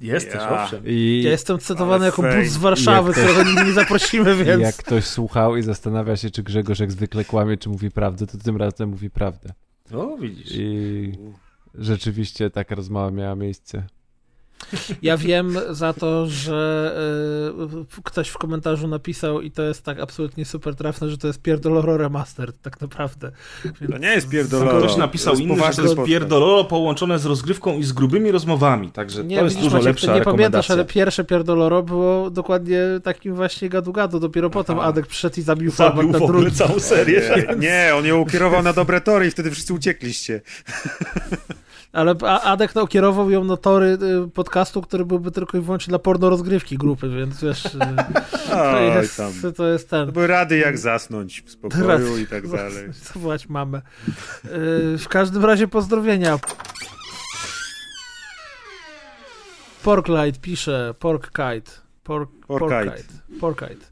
Jesteś, 0.00 0.34
Ja. 0.34 0.62
owszem. 0.64 0.82
I, 0.86 1.22
Ja 1.24 1.30
jestem 1.30 1.58
cytowany 1.58 2.06
jako 2.06 2.22
bus 2.22 2.46
z 2.48 2.56
Warszawy, 2.56 3.12
ktoś- 3.12 3.24
którego 3.24 3.50
nigdy 3.50 3.64
nie 3.64 3.72
zaprosimy, 3.72 4.44
więc... 4.44 4.62
jak 4.62 4.76
ktoś 4.76 5.04
słuchał 5.04 5.56
i 5.56 5.62
zastanawia 5.62 6.16
się, 6.16 6.30
czy 6.30 6.42
Grzegorz 6.42 6.78
jak 6.78 6.92
zwykle 6.92 7.24
kłamie, 7.24 7.56
czy 7.56 7.68
mówi 7.68 7.90
prawdę, 7.90 8.26
to 8.26 8.38
tym 8.38 8.56
razem 8.56 8.88
mówi 8.88 9.10
prawdę. 9.10 9.52
O, 9.94 10.16
widzisz. 10.16 10.48
I 10.54 11.12
rzeczywiście 11.74 12.50
taka 12.50 12.74
rozmowa 12.74 13.10
miała 13.10 13.34
miejsce. 13.34 13.86
Ja 15.02 15.16
wiem 15.16 15.56
za 15.70 15.92
to, 15.92 16.26
że 16.26 16.92
y, 17.96 18.02
ktoś 18.02 18.28
w 18.28 18.38
komentarzu 18.38 18.88
napisał 18.88 19.40
i 19.40 19.50
to 19.50 19.62
jest 19.62 19.82
tak 19.82 20.00
absolutnie 20.00 20.44
super 20.44 20.74
trafne, 20.74 21.10
że 21.10 21.18
to 21.18 21.26
jest 21.26 21.42
Pierdoloro 21.42 21.96
Remastered, 21.96 22.60
tak 22.62 22.80
naprawdę. 22.80 23.30
Więc 23.80 23.92
To 23.92 23.98
nie 23.98 24.08
jest 24.08 24.28
pierdololo. 24.28 24.78
Ktoś 24.78 24.96
napisał 24.96 25.34
To 25.34 25.40
jest 25.40 25.50
inny, 25.50 25.56
że 25.56 25.62
to 25.76 25.82
jest 25.82 25.94
podcast. 25.94 26.08
pierdololo 26.08 26.64
połączone 26.64 27.18
z 27.18 27.26
rozgrywką 27.26 27.78
i 27.78 27.84
z 27.84 27.92
grubymi 27.92 28.30
rozmowami, 28.30 28.90
także 28.92 29.24
Nie, 29.24 29.38
to 29.38 29.44
jest 29.44 29.56
dużo 29.56 29.70
Maciek, 29.76 29.84
lepsza 29.86 30.14
nie 30.14 30.22
pamiętasz, 30.22 30.70
ale 30.70 30.84
pierwsze 30.84 31.24
Pierdoloro 31.24 31.82
było 31.82 32.30
dokładnie 32.30 32.80
takim 33.02 33.34
właśnie 33.34 33.68
gadu-gadu. 33.70 34.20
Dopiero 34.20 34.50
potem 34.50 34.78
Adek 34.80 35.06
przyszedł 35.06 35.40
i 35.40 35.42
zabił 35.42 35.70
Zabił 35.70 36.10
na 36.10 36.18
w 36.18 36.22
ogóle 36.22 36.40
drugi. 36.40 36.56
całą 36.56 36.80
serię. 36.80 37.46
Nie, 37.48 37.56
nie, 37.56 37.94
on 37.98 38.06
ją 38.06 38.18
ukierował 38.20 38.62
na 38.62 38.72
dobre 38.72 39.00
tory 39.00 39.26
i 39.26 39.30
wtedy 39.30 39.50
wszyscy 39.50 39.74
uciekliście. 39.74 40.40
Ale 41.92 42.14
Adek 42.42 42.74
no, 42.74 42.86
kierował 42.86 43.30
ją 43.30 43.44
na 43.44 43.56
tory 43.56 43.98
y, 44.26 44.30
podcastu, 44.30 44.82
który 44.82 45.04
byłby 45.04 45.30
tylko 45.30 45.58
i 45.58 45.60
wyłącznie 45.60 45.90
dla 45.90 45.98
porno 45.98 46.30
rozgrywki 46.30 46.78
grupy, 46.78 47.08
więc 47.08 47.40
wiesz, 47.42 47.64
y, 47.64 47.70
to 48.50 48.80
jest, 48.80 49.22
to 49.56 49.68
jest 49.68 49.90
ten. 49.90 50.12
Były 50.12 50.26
rady 50.26 50.58
jak 50.58 50.78
zasnąć 50.78 51.42
w 51.42 51.50
spokoju 51.50 52.18
i 52.18 52.26
tak 52.26 52.48
dalej. 52.48 52.92
Zawołać 53.14 53.48
mamę. 53.48 53.82
Y, 54.44 54.98
W 54.98 55.08
każdym 55.08 55.44
razie 55.44 55.68
pozdrowienia. 55.68 56.38
Porklight 59.82 60.40
pisze, 60.40 60.94
Porkkite. 60.98 61.70
Pork, 62.04 62.30
Porkite. 62.46 62.84
Porkite. 62.84 63.14
Porkite. 63.40 63.86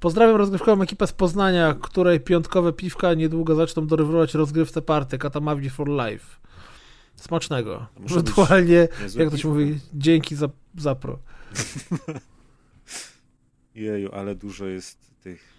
Pozdrawiam 0.00 0.36
rozgrywkową 0.36 0.82
ekipę 0.82 1.06
z 1.06 1.12
Poznania, 1.12 1.74
której 1.82 2.20
piątkowe 2.20 2.72
piwka 2.72 3.14
niedługo 3.14 3.54
zaczną 3.54 3.86
dorywować 3.86 4.34
rozgrywce 4.34 4.82
party 4.82 5.18
Katamavi 5.18 5.70
for 5.70 5.88
Life. 5.88 6.36
Smacznego. 7.16 7.86
Muszę 7.98 8.14
Ewentualnie, 8.14 8.88
jak 9.16 9.30
piwko. 9.30 9.48
mówi, 9.48 9.78
dzięki 9.94 10.36
za, 10.36 10.48
za 10.78 10.94
pro. 10.94 11.18
Jeju, 13.74 14.12
ale 14.12 14.34
dużo 14.34 14.66
jest 14.66 14.98
tych 15.22 15.54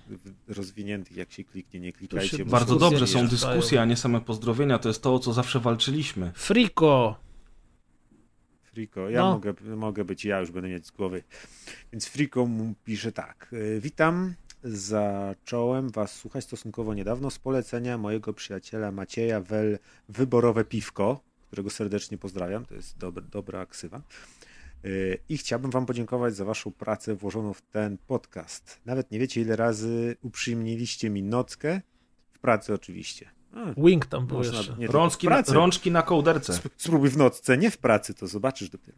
rozwiniętych, 0.47 1.17
jak 1.17 1.31
się 1.31 1.43
kliknie, 1.43 1.79
nie 1.79 1.93
klikajcie. 1.93 2.45
Bardzo 2.45 2.75
dobrze, 2.75 3.07
są 3.07 3.27
dyskusje, 3.27 3.81
a 3.81 3.85
nie 3.85 3.95
same 3.95 4.21
pozdrowienia. 4.21 4.79
To 4.79 4.89
jest 4.89 5.01
to, 5.01 5.13
o 5.15 5.19
co 5.19 5.33
zawsze 5.33 5.59
walczyliśmy. 5.59 6.31
Friko. 6.35 7.19
Friko, 8.63 9.09
ja 9.09 9.19
No. 9.21 9.31
mogę, 9.33 9.53
mogę 9.75 10.05
być, 10.05 10.25
ja 10.25 10.39
już 10.39 10.51
będę 10.51 10.69
mieć 10.69 10.87
z 10.87 10.91
głowy. 10.91 11.23
Więc 11.91 12.05
Friko 12.07 12.45
mu 12.45 12.73
pisze 12.85 13.11
tak. 13.11 13.49
y, 13.53 13.79
Witam, 13.81 14.33
zacząłem 14.63 15.89
was 15.89 16.15
słuchać 16.15 16.43
stosunkowo 16.43 16.93
niedawno 16.93 17.29
z 17.29 17.39
polecenia 17.39 17.97
mojego 17.97 18.33
przyjaciela 18.33 18.91
Macieja 18.91 19.41
Wel 19.41 19.79
Wyborowe 20.09 20.65
Piwko, 20.65 21.19
którego 21.47 21.69
serdecznie 21.69 22.17
pozdrawiam, 22.17 22.65
to 22.65 22.75
jest 22.75 22.97
dob 22.97 23.19
dobra 23.21 23.65
ksywa. 23.65 24.01
Y, 24.85 25.17
I 25.29 25.37
chciałbym 25.37 25.71
wam 25.71 25.85
podziękować 25.85 26.35
za 26.35 26.45
waszą 26.45 26.71
pracę 26.71 27.15
włożoną 27.15 27.53
w 27.53 27.61
ten 27.61 27.97
podcast. 28.07 28.79
Nawet 28.85 29.11
nie 29.11 29.19
wiecie, 29.19 29.41
ile 29.41 29.55
razy 29.55 30.15
uprzyjemniliście 30.21 31.09
mi 31.09 31.23
nockę, 31.23 31.81
w 32.33 32.39
pracy 32.39 32.73
oczywiście. 32.73 33.29
A, 33.53 33.81
Wing 33.81 34.05
tam 34.05 34.27
był 34.27 34.37
można 34.37 34.57
jeszcze. 34.57 34.75
nie 34.77 34.87
Rączki 34.87 35.27
na, 35.27 35.41
rączki 35.47 35.91
na 35.91 36.01
kołderce. 36.01 36.53
Sp- 36.59 36.73
Spróbuj 36.77 37.09
w 37.09 37.17
nocce, 37.17 37.57
nie 37.57 37.71
w 37.71 37.77
pracy, 37.77 38.13
to 38.13 38.27
zobaczysz 38.27 38.69
dopiero. 38.69 38.97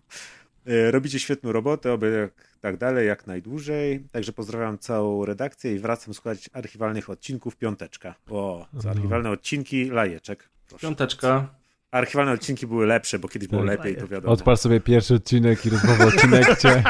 E, 0.66 0.92
Robicie 0.92 1.20
świetną 1.20 1.52
robotę, 1.52 1.94
oby 1.94 2.32
jak, 2.36 2.58
tak 2.62 2.78
dalej, 2.78 3.08
jak 3.08 3.28
najdłużej. 3.28 4.00
Także 4.12 4.34
pozdrawiam 4.34 4.78
całą 4.80 5.26
redakcję 5.26 5.76
i 5.76 5.80
wracam 5.80 6.14
słuchać 6.14 6.50
archiwalnych 6.54 7.10
odcinków 7.10 7.56
Piąteczka. 7.56 8.16
O, 8.30 8.68
za 8.74 8.90
No. 8.90 8.96
archiwalne 8.96 9.30
odcinki 9.32 9.86
lajeczek. 9.90 10.50
Proszę. 10.68 10.88
Piąteczka. 10.88 11.56
Archiwalne 11.92 12.32
odcinki 12.32 12.68
były 12.68 12.86
lepsze, 12.86 13.20
bo 13.20 13.28
kiedyś 13.28 13.48
było 13.50 13.62
Tak. 13.66 13.78
lepiej, 13.78 13.96
to 13.96 14.08
wiadomo. 14.08 14.34
Odpal 14.34 14.58
sobie 14.58 14.80
pierwszy 14.80 15.16
odcinek 15.16 15.66
i 15.66 15.70
rozmowa 15.70 16.06
o 16.06 16.12
Kinekcie. 16.12 16.84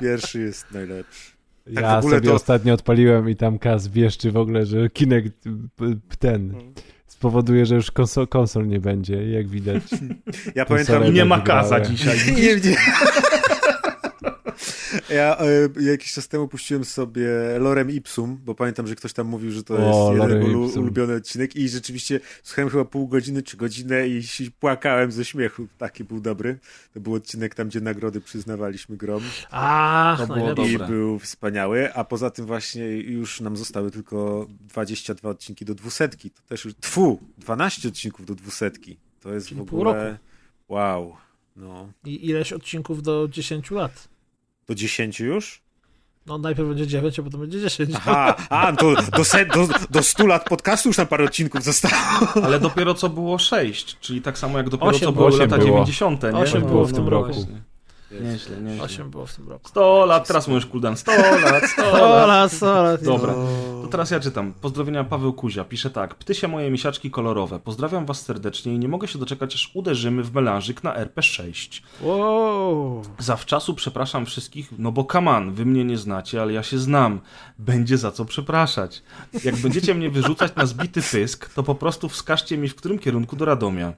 Pierwszy 0.00 0.40
jest 0.40 0.70
najlepszy. 0.72 1.30
Tak 1.74 1.84
ja 1.84 2.02
sobie 2.02 2.20
to- 2.20 2.34
ostatnio 2.34 2.74
odpaliłem 2.74 3.30
i 3.30 3.36
tam 3.36 3.58
Kaz 3.58 3.88
wieszczy 3.88 4.32
w 4.32 4.36
ogóle, 4.36 4.66
że 4.66 4.90
Kinect 4.90 5.44
p- 5.76 5.96
ten 6.18 6.54
spowoduje, 7.06 7.66
że 7.66 7.74
już 7.74 7.90
konsol, 7.90 8.28
konsol 8.28 8.66
nie 8.66 8.80
będzie, 8.80 9.30
jak 9.30 9.48
widać. 9.48 9.82
Ja 10.54 10.64
pamiętam... 10.64 11.14
nie 11.14 11.24
ma 11.24 11.40
kaza 11.40 11.80
dzisiaj. 11.80 12.18
Nie, 12.36 12.56
nie. 12.56 12.76
Ja 15.10 15.38
e, 15.38 15.82
jakiś 15.82 16.12
czas 16.12 16.28
temu 16.28 16.48
puściłem 16.48 16.84
sobie 16.84 17.28
Lorem 17.58 17.90
Ipsum, 17.90 18.38
bo 18.44 18.54
pamiętam, 18.54 18.86
że 18.86 18.94
ktoś 18.94 19.12
tam 19.12 19.26
mówił, 19.26 19.50
że 19.50 19.62
to 19.64 19.74
O, 19.74 20.14
jest 20.14 20.22
jeden 20.22 20.54
ulubiony 20.78 21.14
odcinek 21.14 21.56
i 21.56 21.68
rzeczywiście 21.68 22.20
słuchałem 22.42 22.70
chyba 22.70 22.84
pół 22.84 23.08
godziny 23.08 23.42
czy 23.42 23.56
godzinę 23.56 24.08
i 24.08 24.22
płakałem 24.60 25.12
ze 25.12 25.24
śmiechu. 25.24 25.66
Taki 25.78 26.04
był 26.04 26.20
dobry. 26.20 26.58
To 26.94 27.00
był 27.00 27.14
odcinek 27.14 27.54
tam, 27.54 27.68
gdzie 27.68 27.80
nagrody 27.80 28.20
przyznawaliśmy 28.20 28.96
grom 28.96 29.22
A, 29.50 30.16
To 30.18 30.26
było 30.26 30.38
najlepsze. 30.38 30.72
i 30.72 30.72
Dobre. 30.72 30.88
był 30.88 31.18
wspaniały, 31.18 31.94
a 31.94 32.04
poza 32.04 32.30
tym 32.30 32.46
właśnie 32.46 32.84
już 32.96 33.40
nam 33.40 33.56
zostały 33.56 33.90
tylko 33.90 34.46
22 34.60 35.28
odcinki 35.30 35.64
do 35.64 35.74
dwusetki. 35.74 36.30
To 36.30 36.42
też 36.48 36.64
już, 36.64 36.74
tfu, 36.74 37.20
12 37.38 37.88
odcinków 37.88 38.26
do 38.26 38.34
dwusetki. 38.34 38.96
To 39.20 39.32
jest 39.34 39.48
Czyli 39.48 39.60
w 39.60 39.64
pół 39.64 39.80
ogóle... 39.80 40.04
roku. 40.10 40.18
Wow. 40.68 41.16
No. 41.56 41.92
I 42.04 42.26
ileś 42.26 42.52
odcinków 42.52 43.02
do 43.02 43.28
10 43.28 43.70
lat. 43.70 44.08
Do 44.68 44.74
10 44.74 45.20
już? 45.20 45.62
No 46.26 46.38
najpierw 46.38 46.68
będzie 46.68 46.86
9, 46.86 47.18
a 47.18 47.22
potem 47.22 47.40
będzie 47.40 47.60
10. 47.60 47.90
Aha, 47.94 48.36
a, 48.50 48.72
to 48.72 48.94
do, 49.16 49.24
set, 49.24 49.48
do, 49.48 49.68
do 49.90 50.02
100 50.02 50.26
lat 50.26 50.44
podcastu 50.48 50.88
już 50.88 50.98
na 50.98 51.06
parę 51.06 51.24
odcinków 51.24 51.62
zostało. 51.64 51.94
Ale 52.44 52.60
dopiero 52.60 52.94
co 52.94 53.08
było 53.08 53.38
6, 53.38 53.96
czyli 54.00 54.22
tak 54.22 54.38
samo 54.38 54.58
jak 54.58 54.68
dopiero 54.68 54.90
Osiem 54.90 55.00
co 55.08 55.12
było. 55.12 55.28
lata 55.28 55.46
było. 55.58 55.60
90. 55.68 56.22
Nie? 56.22 56.30
Osiem 56.32 56.62
No, 56.62 56.68
było 56.68 56.84
w 56.84 56.90
no, 56.90 56.96
tym 56.96 57.04
no 57.04 57.10
roku. 57.10 57.32
właśnie. 57.32 57.60
Nieźle, 58.20 58.56
nieźle. 58.60 58.84
8 58.84 59.10
było 59.10 59.26
w 59.26 59.34
tym 59.34 59.48
roku. 59.48 59.68
100 59.68 60.06
lat, 60.06 60.26
teraz 60.28 60.48
mówisz 60.48 60.66
Kuldan, 60.66 60.96
100 60.96 61.12
lat, 61.12 61.64
100 61.70 61.92
O 61.92 61.98
lat. 62.26 62.28
lat, 62.28 62.62
o 62.62 62.82
lat. 62.82 63.02
Dobra. 63.04 63.34
No. 63.86 63.90
Teraz 63.90 64.10
ja 64.10 64.20
czytam. 64.20 64.52
Pozdrowienia 64.60 65.04
Paweł 65.04 65.32
Kuzia. 65.32 65.64
Pisze 65.64 65.90
tak. 65.90 66.14
Ptysia 66.14 66.48
moje 66.48 66.70
misiaczki 66.70 67.10
kolorowe. 67.10 67.58
Pozdrawiam 67.58 68.06
was 68.06 68.22
serdecznie 68.22 68.74
i 68.74 68.78
nie 68.78 68.88
mogę 68.88 69.08
się 69.08 69.18
doczekać, 69.18 69.54
aż 69.54 69.70
uderzymy 69.74 70.22
w 70.22 70.34
melanżyk 70.34 70.84
na 70.84 71.04
RP6. 71.04 71.82
Wow. 72.00 73.02
Zawczasu 73.18 73.74
przepraszam 73.74 74.26
wszystkich, 74.26 74.72
no 74.78 74.92
bo 74.92 75.04
kaman, 75.04 75.52
wy 75.52 75.66
mnie 75.66 75.84
nie 75.84 75.98
znacie, 75.98 76.42
ale 76.42 76.52
ja 76.52 76.62
się 76.62 76.78
znam. 76.78 77.20
Będzie 77.58 77.98
za 77.98 78.12
co 78.12 78.24
przepraszać. 78.24 79.02
Jak 79.44 79.56
będziecie 79.56 79.94
mnie 79.94 80.10
wyrzucać 80.10 80.54
na 80.56 80.66
zbity 80.66 81.02
pysk, 81.02 81.54
to 81.54 81.62
po 81.62 81.74
prostu 81.74 82.08
wskażcie 82.08 82.58
mi 82.58 82.68
w 82.68 82.74
którym 82.74 82.98
kierunku 82.98 83.36
do 83.36 83.44
Radomia. 83.44 83.92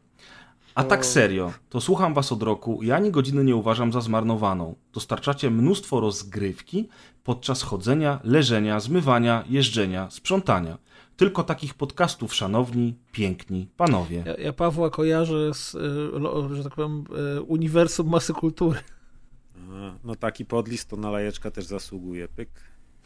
A 0.74 0.84
tak 0.84 1.06
serio, 1.06 1.52
to 1.68 1.80
słucham 1.80 2.14
was 2.14 2.32
od 2.32 2.42
roku 2.42 2.82
i 2.82 2.92
ani 2.92 3.10
godziny 3.10 3.44
nie 3.44 3.56
uważam 3.56 3.92
za 3.92 4.00
zmarnowaną. 4.00 4.74
Dostarczacie 4.92 5.50
mnóstwo 5.50 6.00
rozgrywki 6.00 6.88
podczas 7.24 7.62
chodzenia, 7.62 8.20
leżenia, 8.24 8.80
zmywania, 8.80 9.44
jeżdżenia, 9.48 10.10
sprzątania. 10.10 10.78
Tylko 11.16 11.42
takich 11.44 11.74
podcastów, 11.74 12.34
szanowni, 12.34 12.94
piękni 13.12 13.68
panowie. 13.76 14.22
Ja, 14.26 14.34
ja 14.34 14.52
Pawła 14.52 14.90
kojarzę 14.90 15.54
z, 15.54 15.74
lo- 16.12 16.54
że 16.54 16.64
tak 16.64 16.74
powiem, 16.74 17.04
y, 17.38 17.42
uniwersum 17.42 18.08
masy 18.08 18.32
kultury. 18.32 18.80
No 20.04 20.14
taki 20.16 20.44
podlist 20.44 20.90
to 20.90 20.96
na 20.96 21.10
lajeczka 21.10 21.50
też 21.50 21.64
zasługuje. 21.64 22.28
Pyk. 22.28 22.48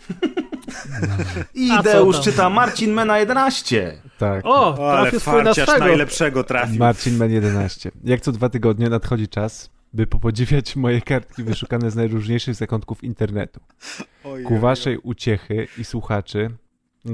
I 1.55 1.71
A 1.71 1.77
co 1.77 1.83
Deusz 1.83 2.17
tam? 2.17 2.25
czyta 2.25 2.51
Marcin 2.51 2.93
Mena 2.93 3.19
11. 3.19 4.03
Tak. 4.19 4.47
O, 4.47 4.79
O, 4.79 4.93
ale 4.99 5.11
farciarz 5.21 5.79
najlepszego 5.81 6.45
trafił. 6.45 6.79
Marcin 6.79 7.17
Men 7.17 7.31
11. 7.33 7.91
Jak 8.05 8.21
co 8.21 8.33
dwa 8.33 8.49
tygodnie 8.49 8.89
nadchodzi 8.89 9.29
czas, 9.29 9.71
by 9.93 10.07
popodziwiać 10.07 10.77
moje 10.77 11.01
kartki 11.01 11.43
wyszukane 11.43 11.91
z 11.91 11.97
najróżniejszych 11.97 12.55
zakątków 12.55 13.05
internetu. 13.05 13.61
Oj, 14.25 14.45
Ku 14.45 14.59
waszej 14.59 14.99
uciechy 14.99 15.67
i 15.79 15.85
słuchaczy, 15.85 16.51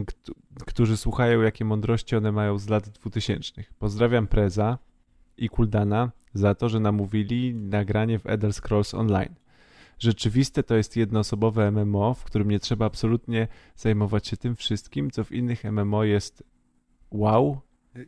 kt- 0.06 0.32
którzy 0.66 0.96
słuchają, 0.96 1.40
jakie 1.42 1.64
mądrości 1.64 2.16
one 2.16 2.32
mają 2.32 2.58
z 2.58 2.68
lat 2.68 2.88
2000. 2.88 3.64
Pozdrawiam 3.78 4.26
Preza 4.26 4.78
i 5.36 5.48
Kuldana 5.48 6.10
za 6.34 6.54
to, 6.54 6.68
że 6.68 6.80
namówili 6.80 7.54
nagranie 7.54 8.18
w 8.18 8.26
Elder 8.26 8.52
Scrolls 8.52 8.94
Online. 8.94 9.34
Rzeczywiste 9.98 10.62
to 10.62 10.76
jest 10.76 10.96
jednoosobowe 10.96 11.70
MMO, 11.70 12.14
w 12.14 12.24
którym 12.24 12.50
nie 12.50 12.60
trzeba 12.60 12.86
absolutnie 12.86 13.48
zajmować 13.76 14.28
się 14.28 14.36
tym 14.36 14.56
wszystkim, 14.56 15.10
co 15.10 15.24
w 15.24 15.32
innych 15.32 15.64
MMO 15.64 16.04
jest 16.04 16.42
wow, 17.10 17.60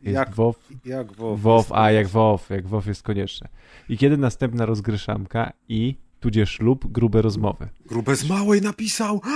Jak, 0.03 0.35
WoW, 0.35 0.55
jak 0.85 1.13
WoW. 1.13 1.41
WoW, 1.41 1.71
a 1.71 1.91
jak 1.91 2.07
WoW, 2.07 2.49
jak 2.49 2.67
WoW 2.67 2.87
jest 2.87 3.03
konieczne. 3.03 3.47
I 3.89 3.97
kiedy 3.97 4.17
następna 4.17 4.65
rozgryszamka 4.65 5.53
i 5.69 5.95
tudzież 6.19 6.59
lub 6.59 6.91
grube 6.91 7.21
rozmowy. 7.21 7.67
Grube 7.85 8.15
z 8.15 8.29
małej 8.29 8.61
napisał. 8.61 9.21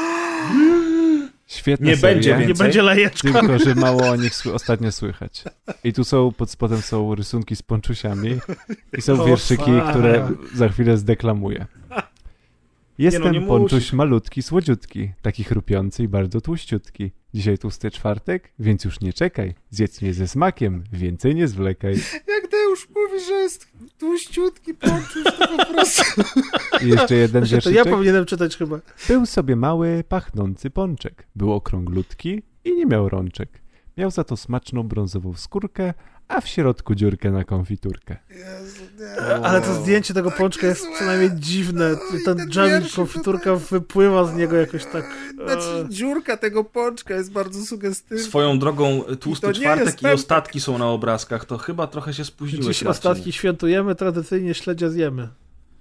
Świetna 1.48 1.88
Nie 1.88 1.98
seria, 1.98 2.14
będzie 2.16 2.48
Nie 2.48 2.54
będzie 2.54 2.82
lajeczka. 2.82 3.40
Tylko, 3.40 3.60
że 3.60 3.76
mało 3.86 4.10
o 4.10 4.16
nich 4.16 4.34
sły- 4.34 4.54
ostatnio 4.54 4.92
słychać. 4.92 5.44
I 5.84 5.94
tu 5.94 6.04
są, 6.04 6.32
pod 6.32 6.52
spodem 6.52 6.82
są 6.82 7.16
rysunki 7.16 7.56
z 7.56 7.62
ponczusiami 7.62 8.38
i 8.98 9.02
są 9.02 9.26
wierszyki, 9.26 9.72
które 9.90 10.30
za 10.54 10.70
chwilę 10.70 10.98
zdeklamuję. 10.98 11.66
Jestem 12.98 13.24
no, 13.24 13.32
nie 13.32 13.42
ponczuś 13.42 13.74
musisz. 13.74 13.94
malutki, 13.94 14.44
słodziutki, 14.44 15.12
taki 15.22 15.44
chrupiący 15.44 16.04
i 16.04 16.08
bardzo 16.08 16.42
tłuściutki. 16.42 17.12
Dzisiaj 17.36 17.58
tłusty 17.58 17.92
czwartek, 17.92 18.52
więc 18.60 18.86
już 18.86 19.02
nie 19.02 19.14
czekaj. 19.14 19.56
Zjedz 19.70 20.02
mnie 20.02 20.14
ze 20.14 20.28
smakiem, 20.28 20.84
więcej 20.94 21.36
nie 21.36 21.48
zwlekaj. 21.48 21.96
Jak 22.28 22.52
Deusz 22.52 22.90
mówi, 22.90 23.26
że 23.26 23.34
jest 23.34 23.68
tłuściutki 24.00 24.74
poczuć, 24.74 25.24
to 25.40 25.58
po 25.58 25.66
prostu... 25.74 26.22
I 26.82 26.88
jeszcze 26.88 27.16
jeden 27.16 27.44
to 27.44 27.50
wierszyczek. 27.50 27.86
ja 27.86 27.86
powinienem 27.86 28.26
czytać 28.26 28.58
chyba. 28.58 28.80
Był 29.08 29.26
sobie 29.26 29.56
mały, 29.56 30.04
pachnący 30.10 30.70
pączek. 30.70 31.28
Był 31.36 31.54
okrąglutki 31.54 32.44
i 32.64 32.76
nie 32.76 32.86
miał 32.86 33.10
rączek. 33.10 33.50
Miał 33.98 34.12
za 34.12 34.24
to 34.24 34.38
smaczną 34.38 34.84
brązową 34.84 35.34
skórkę, 35.34 35.94
a 36.28 36.42
w 36.42 36.48
środku 36.48 36.96
dziurkę 36.96 37.32
na 37.32 37.44
konfiturkę. 37.44 38.18
Ale 39.44 39.62
to 39.62 39.74
zdjęcie 39.74 40.14
tego 40.14 40.32
pączka 40.32 40.68
jest 40.68 40.88
co 41.00 41.06
najmniej 41.06 41.32
dziwne. 41.36 41.96
Ten 42.26 42.36
ten 42.36 42.50
dżem, 42.50 42.84
konfiturka 42.96 43.56
wypływa 43.56 44.26
z 44.26 44.36
niego 44.36 44.56
jakoś 44.56 44.86
tak... 44.86 45.06
Znaczy, 45.46 45.86
dziurka 45.90 46.38
tego 46.38 46.64
pączka 46.64 47.14
jest 47.14 47.32
bardzo 47.32 47.66
sugestywna. 47.66 48.24
Swoją 48.24 48.60
drogą, 48.60 49.04
tłusty 49.20 49.54
czwartek 49.54 50.02
i 50.04 50.08
ostatki 50.08 50.62
są 50.62 50.78
na 50.78 50.88
obrazkach, 50.88 51.46
to 51.46 51.58
chyba 51.58 51.88
trochę 51.88 52.14
się 52.14 52.26
spóźniłeś, 52.26 52.78
Dziś 52.78 52.84
ostatki 52.84 53.32
świętujemy, 53.32 53.96
tradycyjnie 53.96 54.54
śledzia 54.54 54.90
zjemy. 54.90 55.30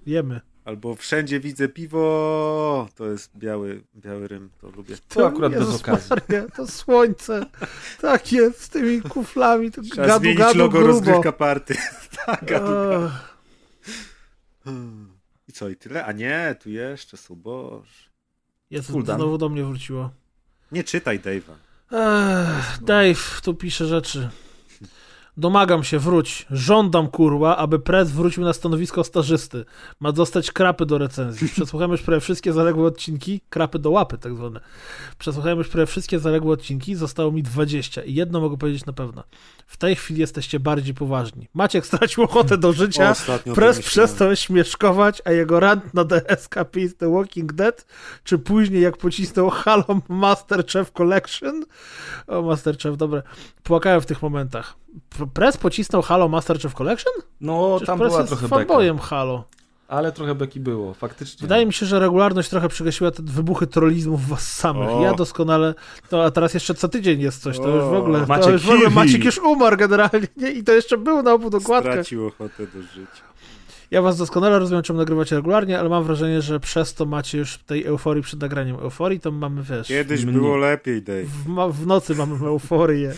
Jemy. 0.05 0.41
Albo 0.65 0.95
wszędzie 0.95 1.39
widzę 1.39 1.67
piwo. 1.69 2.87
To 2.95 3.05
jest 3.05 3.37
biały, 3.37 3.83
biały 3.95 4.27
rym, 4.27 4.49
to 4.61 4.69
lubię. 4.69 4.95
To 5.09 5.27
akurat 5.27 5.51
bez 5.53 5.61
Jezus 5.61 5.81
okazji. 5.81 6.09
Maria, 6.09 6.45
to 6.55 6.67
słońce. 6.67 7.45
Tak 8.01 8.31
jest, 8.31 8.61
z 8.61 8.69
tymi 8.69 9.01
kuflami. 9.01 9.71
To 9.71 9.81
Trzeba 9.81 10.07
gadu, 10.07 10.19
zmienić 10.19 10.39
gadu, 10.39 10.59
logo 10.59 10.71
grubo. 10.71 10.87
rozgrywka 10.87 11.31
party. 11.31 11.75
tak, 12.25 12.45
gadu, 12.45 12.65
gadu. 12.65 13.05
Ach. 13.05 13.37
I 15.47 15.51
co, 15.53 15.69
i 15.69 15.75
tyle? 15.75 16.05
A 16.05 16.11
nie, 16.11 16.55
tu 16.63 16.69
jeszcze 16.69 17.17
są, 17.17 17.35
boż. 17.35 18.09
Jezu, 18.69 18.93
Kuldan. 18.93 19.17
znowu 19.17 19.37
do 19.37 19.49
mnie 19.49 19.63
wróciło. 19.63 20.09
Nie 20.71 20.83
czytaj 20.83 21.19
Dave'a. 21.19 21.53
Ech, 21.91 22.83
Dave 22.83 23.41
tu 23.43 23.53
pisze 23.53 23.85
rzeczy. 23.87 24.29
Domagam 25.37 25.83
się, 25.83 25.99
wróć. 25.99 26.45
Żądam, 26.51 27.07
kurwa, 27.07 27.57
aby 27.57 27.79
Prez 27.79 28.11
wrócił 28.11 28.43
na 28.43 28.53
stanowisko 28.53 29.03
stażysty. 29.03 29.65
Ma 29.99 30.11
dostać 30.11 30.51
krapy 30.51 30.85
do 30.85 30.97
recenzji. 30.97 31.49
Przesłuchałem 31.55 31.91
już 31.91 32.01
prawie 32.01 32.21
wszystkie 32.21 32.53
zaległe 32.53 32.87
odcinki, 32.87 33.41
krapy 33.49 33.79
do 33.79 33.91
łapy 33.91 34.17
tak 34.17 34.35
zwane. 34.35 34.59
Przesłuchałem 35.17 35.57
już 35.57 35.67
prawie 35.67 35.85
wszystkie 35.85 36.19
zaległe 36.19 36.53
odcinki, 36.53 36.95
zostało 36.95 37.31
mi 37.31 37.43
20 37.43 38.03
i 38.03 38.13
jedno 38.13 38.39
mogę 38.39 38.57
powiedzieć 38.57 38.85
na 38.85 38.93
pewno. 38.93 39.23
W 39.67 39.77
tej 39.77 39.95
chwili 39.95 40.19
jesteście 40.19 40.59
bardziej 40.59 40.93
poważni. 40.93 41.47
Maciek 41.53 41.85
stracił 41.85 42.23
ochotę 42.23 42.57
do 42.57 42.73
życia, 42.73 43.09
Ostatnio 43.09 43.53
Prez 43.53 43.79
przestał 43.79 44.35
śmieszkować, 44.35 45.21
a 45.25 45.31
jego 45.31 45.59
rant 45.59 45.93
na 45.93 46.03
DSKP 46.03 46.79
is 46.79 46.97
The 46.97 47.11
Walking 47.11 47.53
Dead, 47.53 47.85
czy 48.23 48.37
później 48.37 48.81
jak 48.81 48.97
pocisnął 48.97 49.49
Halo 49.49 50.01
Masterchef 50.09 50.91
Collection, 50.91 51.65
o 52.27 52.41
Masterchef, 52.41 52.97
dobre, 52.97 53.23
płakałem 53.63 54.01
w 54.01 54.05
tych 54.05 54.21
momentach. 54.21 54.77
P- 55.25 55.31
Prez 55.33 55.57
pocisnął 55.57 56.01
Halo 56.01 56.27
Masterchef 56.27 56.73
Collection? 56.73 57.13
No, 57.41 57.69
Przecież 57.75 57.87
tam 57.87 57.99
Prez 57.99 58.09
była 58.11 58.21
jest 58.21 58.29
trochę 58.29 58.47
beka. 58.47 58.55
fanboyem 58.57 58.99
Halo. 58.99 59.43
Ale 59.87 60.11
trochę 60.11 60.35
beki 60.35 60.59
było, 60.59 60.93
faktycznie. 60.93 61.41
Wydaje 61.41 61.65
mi 61.65 61.73
się, 61.73 61.85
że 61.85 61.99
regularność 61.99 62.49
trochę 62.49 62.69
przegasiła 62.69 63.11
te 63.11 63.23
wybuchy 63.23 63.67
trollizmu 63.67 64.17
w 64.17 64.27
was 64.27 64.53
samych. 64.53 64.89
O. 64.89 65.01
Ja 65.03 65.13
doskonale, 65.13 65.73
no 66.11 66.23
a 66.23 66.31
teraz 66.31 66.53
jeszcze 66.53 66.73
co 66.75 66.87
tydzień 66.89 67.21
jest 67.21 67.41
coś, 67.41 67.57
to 67.57 67.69
już 67.69 67.83
w 67.83 67.93
O. 67.93 67.97
ogóle, 67.97 68.19
to 68.19 68.25
Maciek 68.27 68.51
już 68.53 68.65
w 68.65 68.69
ogóle. 68.69 68.89
Maciek 68.89 69.25
już 69.25 69.37
umarł 69.37 69.77
generalnie 69.77 70.27
nie? 70.37 70.51
i 70.51 70.63
to 70.63 70.71
jeszcze 70.71 70.97
był 70.97 71.23
na 71.23 71.33
obu 71.33 71.49
dokładkach. 71.49 71.93
Stracił 71.93 72.27
ochotę 72.27 72.67
do 72.67 72.81
życia. 72.81 73.23
Ja 73.91 74.01
was 74.01 74.17
doskonale 74.17 74.59
rozumiem, 74.59 74.83
czemu 74.83 74.99
nagrywacie 74.99 75.35
regularnie, 75.35 75.79
ale 75.79 75.89
mam 75.89 76.03
wrażenie, 76.03 76.41
że 76.41 76.59
przez 76.59 76.93
to 76.93 77.05
macie 77.05 77.37
już 77.37 77.57
tej 77.57 77.85
euforii 77.85 78.23
przed 78.23 78.41
nagraniem 78.41 78.75
euforii, 78.75 79.19
to 79.19 79.31
mamy, 79.31 79.63
wiesz, 79.63 79.87
Kiedyś 79.87 80.25
Mnie. 80.25 80.33
było 80.33 80.57
lepiej, 80.57 81.01
Dave. 81.01 81.25
w, 81.25 81.71
w 81.81 81.87
nocy 81.87 82.15
mamy 82.15 82.47
euforię. 82.47 83.13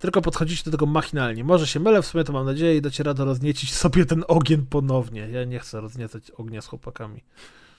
Tylko 0.00 0.22
podchodzicie 0.22 0.64
do 0.64 0.70
tego 0.70 0.86
machinalnie. 0.86 1.44
Może 1.44 1.66
się 1.66 1.80
mylę, 1.80 2.02
w 2.02 2.06
sumie 2.06 2.24
to 2.24 2.32
mam 2.32 2.46
nadzieję 2.46 2.76
i 2.76 2.80
dacie 2.80 3.02
radę 3.02 3.24
rozniecić 3.24 3.74
sobie 3.82 4.06
ten 4.06 4.24
ogień 4.28 4.66
ponownie. 4.66 5.28
Ja 5.28 5.44
nie 5.44 5.58
chcę 5.58 5.80
rozniecać 5.80 6.30
ognia 6.30 6.60
z 6.60 6.66
chłopakami. 6.66 7.24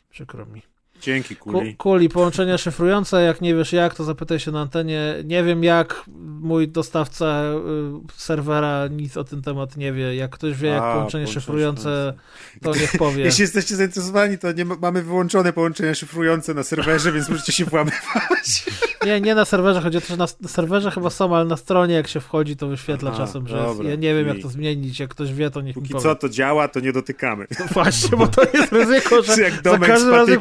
Przykro 0.10 0.46
mi. 0.46 0.62
Dzięki, 1.02 1.36
Ku, 1.36 1.52
Kuli. 1.52 1.76
kuli, 1.76 2.10
połączenia 2.10 2.58
szyfrujące, 2.58 3.22
jak 3.22 3.42
nie 3.42 3.56
wiesz 3.56 3.74
jak, 3.74 3.96
to 3.96 4.04
zapytaj 4.04 4.40
się 4.40 4.52
na 4.52 4.62
antenie. 4.62 5.16
Nie 5.24 5.44
wiem 5.44 5.64
jak, 5.64 6.04
mój 6.42 6.68
dostawca 6.68 7.44
y, 7.44 8.14
serwera 8.18 8.88
nic 8.88 9.18
o 9.18 9.24
tym 9.24 9.42
temat 9.42 9.78
nie 9.78 9.94
wie. 9.94 10.16
Jak 10.16 10.32
ktoś 10.32 10.58
wie 10.58 10.70
jak 10.70 10.84
A, 10.84 10.94
połączenie 10.94 11.28
szyfrujące, 11.28 12.14
to 12.62 12.76
niech 12.76 12.92
powie. 12.98 13.24
Jeśli 13.24 13.42
jesteście 13.42 13.76
zainteresowani, 13.76 14.38
to 14.38 14.52
nie 14.52 14.66
ma, 14.66 14.76
mamy 14.82 15.04
wyłączone 15.04 15.54
połączenia 15.54 15.96
szyfrujące 15.96 16.54
na 16.54 16.64
serwerze, 16.64 17.12
więc 17.12 17.30
możecie 17.30 17.52
się 17.52 17.66
włamywać. 17.66 18.66
Nie, 19.06 19.22
nie 19.22 19.36
na 19.36 19.46
serwerze, 19.46 19.82
chodzi 19.82 19.98
o 19.98 20.02
to, 20.02 20.08
że 20.08 20.18
na, 20.18 20.28
na 20.42 20.48
serwerze 20.50 20.92
chyba 20.92 21.10
są, 21.10 21.36
ale 21.36 21.46
na 21.46 21.58
stronie 21.58 21.96
jak 21.96 22.08
się 22.08 22.20
wchodzi, 22.20 22.56
to 22.56 22.68
wyświetla 22.68 23.12
Aha, 23.14 23.18
czasem, 23.26 23.48
że 23.48 23.58
dobra, 23.58 23.90
ja 23.90 23.96
nie 23.96 24.16
wiem 24.16 24.28
jak 24.28 24.38
to 24.42 24.50
zmienić, 24.50 25.00
jak 25.00 25.10
ktoś 25.10 25.34
wie, 25.34 25.50
to 25.52 25.62
niech 25.62 25.76
mi 25.76 25.82
Póki 25.82 25.94
powie. 25.94 26.04
co 26.04 26.16
to 26.16 26.30
działa, 26.30 26.68
to 26.68 26.80
nie 26.80 26.94
dotykamy. 26.94 27.48
No 27.60 27.66
właśnie, 27.74 28.18
bo 28.18 28.28
to 28.28 28.42
jest 28.54 28.72
ryzyko, 28.72 29.22
że 29.36 29.42
jak 29.42 29.54
za 29.54 29.62
domek 29.62 29.90
każdym 29.90 30.14
razem 30.14 30.40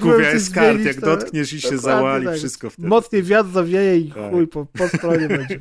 z 0.50 0.54
kart, 0.54 0.80
jak 0.80 0.96
to- 0.96 1.06
dotkniesz 1.06 1.52
i 1.52 1.60
się 1.60 1.78
zawali, 1.78 2.26
tak. 2.26 2.36
wszystko 2.36 2.70
wtedy. 2.70 2.88
Mocniej 2.88 3.22
wiatr 3.22 3.50
zawieje 3.50 3.96
i 3.98 4.12
Tak. 4.12 4.30
chuj 4.30 4.46
po, 4.46 4.66
po 4.66 4.88
stronie 4.88 5.28
będzie. 5.38 5.60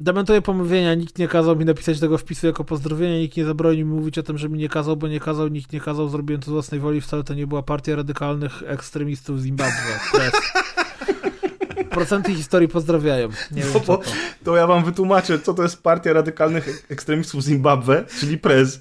Dementuję 0.00 0.42
pomówienia, 0.42 0.94
nikt 0.94 1.18
nie 1.18 1.28
kazał 1.28 1.56
mi 1.56 1.64
napisać 1.64 2.00
tego 2.00 2.18
wpisu 2.18 2.46
jako 2.46 2.64
pozdrowienia, 2.64 3.18
nikt 3.18 3.36
nie 3.36 3.44
zabronił 3.44 3.86
mi 3.86 3.92
mówić 3.94 4.18
o 4.18 4.22
tym, 4.22 4.38
że 4.38 4.48
mi 4.48 4.58
nie 4.58 4.68
kazał, 4.68 4.96
bo 4.96 5.08
nie 5.08 5.20
kazał, 5.20 5.48
nikt 5.48 5.72
nie 5.72 5.80
kazał, 5.80 6.08
zrobiłem 6.08 6.42
to 6.42 6.46
z 6.46 6.52
własnej 6.52 6.80
woli, 6.80 7.00
wcale 7.00 7.24
to 7.24 7.34
nie 7.34 7.46
była 7.46 7.62
partia 7.62 7.96
radykalnych 7.96 8.62
ekstremistów 8.66 9.40
Zimbabwe. 9.40 9.72
Press. 10.12 10.32
Procenty 11.90 12.34
historii 12.34 12.68
pozdrawiają. 12.68 13.28
Nie 13.50 13.62
wiem, 13.62 13.70
No 13.74 13.80
bo- 13.80 13.96
to. 13.96 14.10
To 14.44 14.56
ja 14.56 14.66
wam 14.66 14.84
wytłumaczę, 14.84 15.38
co 15.38 15.54
to 15.54 15.62
jest 15.62 15.82
Partia 15.82 16.12
Radykalnych 16.12 16.84
Ekstremistów 16.88 17.42
Zimbabwe, 17.42 18.04
czyli 18.20 18.38
PREZ. 18.38 18.80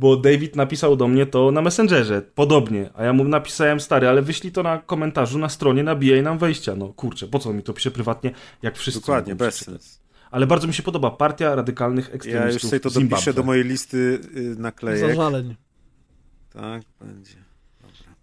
Bo 0.00 0.16
David 0.16 0.56
napisał 0.56 0.96
do 0.96 1.08
mnie 1.08 1.26
to 1.26 1.50
na 1.50 1.62
Messengerze, 1.62 2.22
podobnie, 2.34 2.90
a 2.94 3.04
ja 3.04 3.12
mu 3.12 3.24
napisałem, 3.24 3.80
stary, 3.80 4.08
ale 4.08 4.22
wyślij 4.22 4.52
to 4.52 4.62
na 4.62 4.78
komentarzu 4.78 5.38
na 5.38 5.48
stronie, 5.48 5.82
nabijaj 5.82 6.22
nam 6.22 6.38
wejścia. 6.38 6.76
No 6.76 6.88
kurczę, 6.92 7.26
po 7.26 7.38
co 7.38 7.52
mi 7.52 7.62
to 7.62 7.72
pisze 7.72 7.90
prywatnie, 7.90 8.30
jak 8.62 8.76
wszyscy 8.76 9.00
Dokładnie, 9.00 9.34
bez 9.34 9.54
przeczytać. 9.56 9.82
sens. 9.82 10.00
Ale 10.30 10.46
bardzo 10.46 10.66
mi 10.66 10.74
się 10.74 10.82
podoba 10.82 11.10
partia 11.10 11.54
radykalnych 11.54 12.08
Ja 12.08 12.14
ekstremistów 12.14 12.62
już 12.62 12.70
sobie 12.70 12.80
to 12.80 12.90
Zimbabwe. 12.90 13.10
dopiszę 13.16 13.32
do 13.34 13.42
mojej 13.42 13.64
listy 13.64 14.20
y, 14.36 14.56
naklejek. 14.58 15.08
Zażaleń. 15.10 15.56
Tak, 16.52 16.82
będzie. 17.00 17.34
Dobra. 17.82 18.14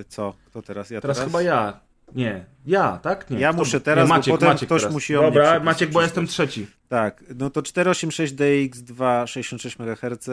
Y, 0.00 0.04
Co? 0.04 0.34
Kto 0.46 0.62
teraz? 0.62 0.90
Ja 0.90 1.00
Teraz, 1.00 1.16
teraz? 1.16 1.28
chyba 1.32 1.42
ja. 1.42 1.80
Nie, 2.14 2.44
ja, 2.66 2.98
tak? 3.02 3.30
Nie. 3.30 3.38
Ja 3.40 3.48
Kto- 3.48 3.58
muszę 3.58 3.80
teraz, 3.80 4.04
nie, 4.04 4.08
bo 4.08 4.14
Maciek, 4.14 4.34
potem 4.34 4.48
Maciek 4.48 4.68
ktoś 4.68 4.80
teraz. 4.82 4.94
musi 4.94 5.16
o 5.16 5.20
mnie 5.20 5.26
Dobra, 5.30 5.42
przepisać. 5.42 5.64
Maciek, 5.64 5.90
bo 5.90 6.00
ja 6.00 6.04
jestem 6.04 6.26
trzeci. 6.26 6.66
Tak, 6.88 7.24
no 7.38 7.50
to 7.50 7.62
486DX2 7.62 9.26
66 9.26 9.76
MHz. 9.80 10.28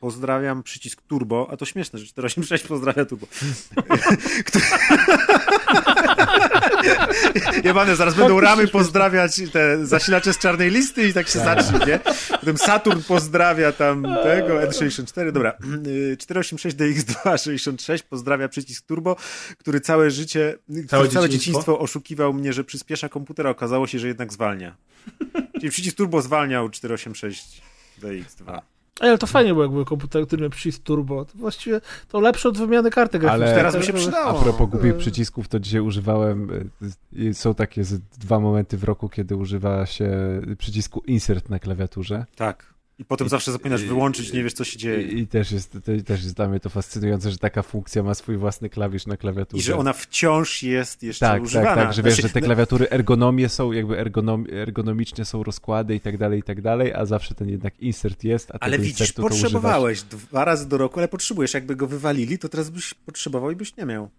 Pozdrawiam 0.00 0.62
przycisk 0.62 1.02
turbo, 1.02 1.48
a 1.52 1.56
to 1.56 1.64
śmieszne, 1.64 1.98
że 1.98 2.06
486 2.06 2.64
pozdrawia 2.66 3.04
turbo. 3.04 3.26
Jebane, 7.64 7.96
zaraz 7.96 8.14
będą 8.14 8.40
ramy 8.40 8.68
pozdrawiać 8.68 9.40
te 9.52 9.86
zasilacze 9.86 10.32
z 10.32 10.38
czarnej 10.38 10.70
listy 10.70 11.08
i 11.08 11.12
tak 11.12 11.28
się 11.28 11.38
zacznie, 11.38 11.78
nie? 11.86 12.00
Potem 12.40 12.58
Saturn 12.58 13.00
pozdrawia 13.08 13.72
tam 13.72 14.02
tego, 14.22 14.54
N64, 14.54 15.32
dobra. 15.32 15.52
Y, 15.86 16.16
486DX266 16.20 18.02
pozdrawia 18.02 18.48
przycisk 18.48 18.86
turbo, 18.86 19.16
który 19.58 19.80
całe 19.80 20.10
życie, 20.10 20.58
Całe 20.68 20.84
całe, 20.88 21.08
dzieciństwo? 21.08 21.28
dzieciństwo 21.28 21.78
oszukiwał 21.78 22.32
mnie, 22.32 22.52
że 22.52 22.64
przyspiesza 22.64 23.08
komputer, 23.08 23.46
a 23.46 23.50
okazało 23.50 23.86
się, 23.86 23.98
że 23.98 24.08
jednak 24.08 24.32
zwalnia. 24.32 24.76
Czyli 25.54 25.70
przycisk 25.70 25.96
turbo 25.96 26.22
zwalniał 26.22 26.68
486 26.68 27.62
DX2. 28.02 28.60
Ale 29.00 29.18
to 29.18 29.26
fajnie 29.26 29.50
było, 29.52 29.62
jak 29.64 29.72
były 29.72 29.84
komputery, 29.84 30.26
który 30.26 30.42
miał 30.42 30.50
przycisk 30.50 30.82
turbo. 30.82 31.24
To 31.24 31.32
właściwie 31.38 31.80
to 32.08 32.20
lepsze 32.20 32.48
od 32.48 32.58
wymiany 32.58 32.90
karty 32.90 33.18
graficznej. 33.18 33.48
Ale- 33.48 33.56
Teraz 33.58 33.76
by 33.76 33.82
się 33.82 33.92
przydało. 33.92 34.40
A 34.40 34.42
propos 34.42 34.70
głupich 34.70 34.96
przycisków, 34.96 35.48
to 35.48 35.60
dzisiaj 35.60 35.80
używałem, 35.80 36.48
y, 37.18 37.34
są 37.34 37.54
takie 37.54 37.82
dwa 38.18 38.40
momenty 38.40 38.76
w 38.78 38.84
roku, 38.84 39.08
kiedy 39.08 39.36
używa 39.36 39.86
się 39.86 40.10
przycisku 40.58 41.02
insert 41.06 41.48
na 41.48 41.58
klawiaturze. 41.58 42.24
Tak. 42.36 42.74
I 43.00 43.04
potem 43.04 43.28
zawsze 43.28 43.52
zapominasz 43.52 43.84
wyłączyć, 43.84 44.32
nie 44.32 44.44
wiesz 44.44 44.52
co 44.52 44.64
się 44.64 44.78
dzieje. 44.78 45.02
I, 45.02 45.18
i 45.18 45.26
też, 45.26 45.52
jest, 45.52 45.72
to, 45.72 45.80
też 46.06 46.22
jest 46.22 46.36
dla 46.36 46.48
mnie 46.48 46.60
to 46.60 46.70
fascynujące, 46.70 47.30
że 47.30 47.38
taka 47.38 47.62
funkcja 47.62 48.02
ma 48.02 48.14
swój 48.14 48.36
własny 48.36 48.68
klawisz 48.68 49.06
na 49.06 49.16
klawiaturze. 49.16 49.60
I 49.60 49.64
że 49.64 49.76
ona 49.76 49.92
wciąż 49.92 50.62
jest 50.62 51.02
jeszcze 51.02 51.26
tak, 51.26 51.42
używana. 51.42 51.74
tak, 51.74 51.84
tak, 51.84 51.94
że 51.94 52.02
wiesz, 52.02 52.14
Znaczy, 52.14 52.28
że 52.28 52.34
te 52.34 52.40
klawiatury 52.40 52.90
ergonomie 52.90 53.48
są, 53.48 53.72
jakby 53.72 53.98
ergonom, 53.98 54.46
ergonomicznie 54.52 55.24
są 55.24 55.42
rozkłady 55.42 55.94
i 55.94 56.00
tak 56.00 56.18
dalej, 56.18 56.40
i 56.40 56.42
tak 56.42 56.62
dalej, 56.62 56.94
a 56.94 57.06
zawsze 57.06 57.34
ten 57.34 57.48
jednak 57.48 57.80
insert 57.80 58.24
jest, 58.24 58.50
a 58.50 58.58
Ale 58.60 58.78
widzisz, 58.78 59.12
potrzebowałeś 59.12 60.02
dwa 60.02 60.44
razy 60.44 60.68
do 60.68 60.78
roku, 60.78 61.00
ale 61.00 61.08
potrzebujesz. 61.08 61.54
Jakby 61.54 61.76
go 61.76 61.86
wywalili, 61.86 62.38
to 62.38 62.48
teraz 62.48 62.70
byś 62.70 62.94
potrzebował 62.94 63.50
i 63.50 63.56
byś 63.56 63.76
nie 63.76 63.84
miał. 63.84 64.10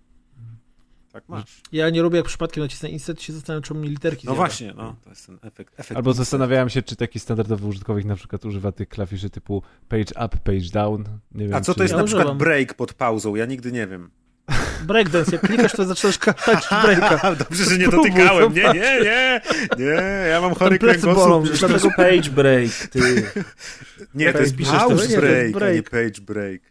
Tak 1.14 1.30
masz. 1.30 1.62
Ja 1.72 1.90
nie 1.90 2.02
lubię, 2.02 2.18
jak 2.18 2.26
przypadkiem 2.26 2.64
nacisnę 2.64 2.90
insert 2.90 3.22
i 3.22 3.24
się 3.24 3.34
zastanawiam, 3.34 3.64
czemu 3.64 3.80
mi 3.80 3.90
literki 3.90 4.28
No 4.28 4.32
zjada. 4.34 4.36
właśnie, 4.48 4.74
no, 4.78 4.96
to 5.04 5.10
jest 5.10 5.26
ten 5.26 5.38
efekt. 5.44 5.80
efekt 5.80 5.98
Albo 5.98 6.14
zastanawiałem 6.14 6.70
się, 6.70 6.82
czy 6.82 6.96
taki 6.96 7.20
standardowy 7.20 7.68
użytkownik 7.68 8.06
na 8.06 8.16
przykład 8.16 8.46
używa 8.46 8.72
tych 8.72 8.90
klawiszy 8.90 9.30
typu 9.30 9.64
page 9.90 10.26
up, 10.26 10.38
page 10.44 10.70
down. 10.74 11.04
Nie 11.32 11.46
wiem, 11.48 11.56
A 11.56 11.62
co 11.62 11.74
czy... 11.74 11.78
to 11.78 11.84
jest 11.84 11.92
Ja 11.92 11.98
na 11.98 12.04
przykład 12.04 12.26
używam. 12.26 12.38
break 12.38 12.74
pod 12.74 12.94
pauzą? 12.94 13.36
Ja 13.36 13.46
nigdy 13.46 13.72
nie 13.72 13.88
wiem. 13.88 14.10
Breakdance, 14.88 15.32
jak 15.32 15.42
klikasz, 15.42 15.72
to 15.72 15.86
zaczynasz 15.86 16.18
tańczyć 16.18 16.70
breaka. 16.84 17.36
Dobrze, 17.50 17.64
że 17.66 17.78
nie 17.78 17.86
Spróbuj, 17.86 18.10
dotykałem. 18.12 18.54
Nie, 18.54 18.64
nie, 18.64 19.00
nie. 19.04 19.42
Nie, 19.78 20.28
ja 20.30 20.42
mam 20.42 20.54
chory 20.56 20.80
kręgosłup. 20.80 21.46
jest 21.74 21.88
page 21.96 22.30
break, 22.36 22.72
ty. 22.92 23.32
Nie, 24.16 24.34
to 24.34 24.40
jest 24.40 24.56
piszesz 24.56 24.74
też- 24.88 25.16
break, 25.16 25.64
a 25.64 25.72
nie 25.72 25.84
page 25.84 26.22
break. 26.22 26.62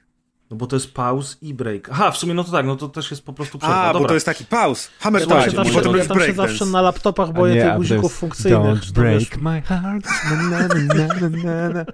No 0.51 0.57
bo 0.57 0.67
to 0.67 0.77
jest 0.77 0.95
pause 0.95 1.37
i 1.43 1.55
break. 1.55 1.89
Aha, 1.93 2.11
w 2.11 2.17
sumie 2.17 2.35
no 2.35 2.45
to 2.45 2.53
tak, 2.53 2.67
no 2.67 2.77
to 2.77 2.89
też 2.89 3.11
jest 3.11 3.23
po 3.25 3.33
prostu 3.33 3.59
przerwa. 3.59 3.77
A, 3.83 3.87
Dobra. 3.87 4.01
bo 4.01 4.09
to 4.09 4.15
jest 4.15 4.27
taki 4.27 4.45
pause. 4.45 4.89
Hammer 4.99 5.23
Ja 5.23 5.29
tam, 5.29 5.45
się 5.45 5.51
zawsze, 5.51 5.73
potem 5.73 5.97
ja 5.97 6.05
tam 6.05 6.21
się 6.21 6.33
zawsze 6.33 6.67
na 6.67 6.83
laptopach 6.83 7.33
boję 7.33 7.55
nie, 7.55 7.63
tych 7.63 7.77
guzików 7.77 8.15
funkcyjnych. 8.15 8.79
Don't 8.81 8.93
break 8.93 9.37
my 9.43 9.63
heart. 9.63 10.07
Na, 10.31 10.43
na, 10.43 10.69
na, 10.69 11.07
na, 11.07 11.29
na, 11.29 11.69
na. 11.69 11.85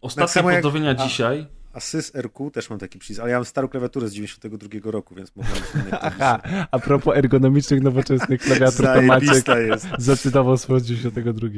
Ostatnie 0.00 0.42
Tak 0.42 0.74
jak- 0.74 0.96
dzisiaj. 0.96 1.46
A 1.72 1.80
sys 1.80 2.14
RQ 2.14 2.50
też 2.50 2.70
mam 2.70 2.78
taki 2.78 2.98
przycisk, 2.98 3.20
ale 3.20 3.30
ja 3.30 3.36
mam 3.36 3.44
starą 3.44 3.68
klawiaturę 3.68 4.08
z 4.08 4.12
92 4.14 4.90
roku, 4.90 5.14
więc 5.14 5.32
inne 5.74 6.00
Aha, 6.00 6.40
a 6.70 6.78
propos 6.78 7.16
ergonomicznych, 7.16 7.82
nowoczesnych 7.82 8.40
klawiatur, 8.40 8.86
to 8.86 9.02
Maciek 9.02 9.48
jest. 9.48 9.86
zacytował 9.98 10.56
z 10.56 10.66
92. 10.66 11.48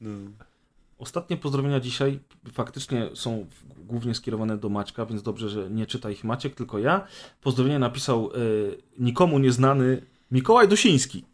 No. 0.00 0.10
Ostatnie 1.00 1.36
pozdrowienia 1.36 1.80
dzisiaj 1.80 2.20
faktycznie 2.52 3.10
są 3.14 3.46
głównie 3.78 4.14
skierowane 4.14 4.58
do 4.58 4.68
Maćka, 4.68 5.06
więc 5.06 5.22
dobrze, 5.22 5.48
że 5.48 5.70
nie 5.70 5.86
czyta 5.86 6.10
ich 6.10 6.24
Maciek, 6.24 6.54
tylko 6.54 6.78
ja. 6.78 7.06
Pozdrowienia 7.42 7.78
napisał 7.78 8.30
y, 8.32 8.78
nikomu 8.98 9.38
nieznany 9.38 10.02
Mikołaj 10.30 10.68
Dosiński, 10.68 11.24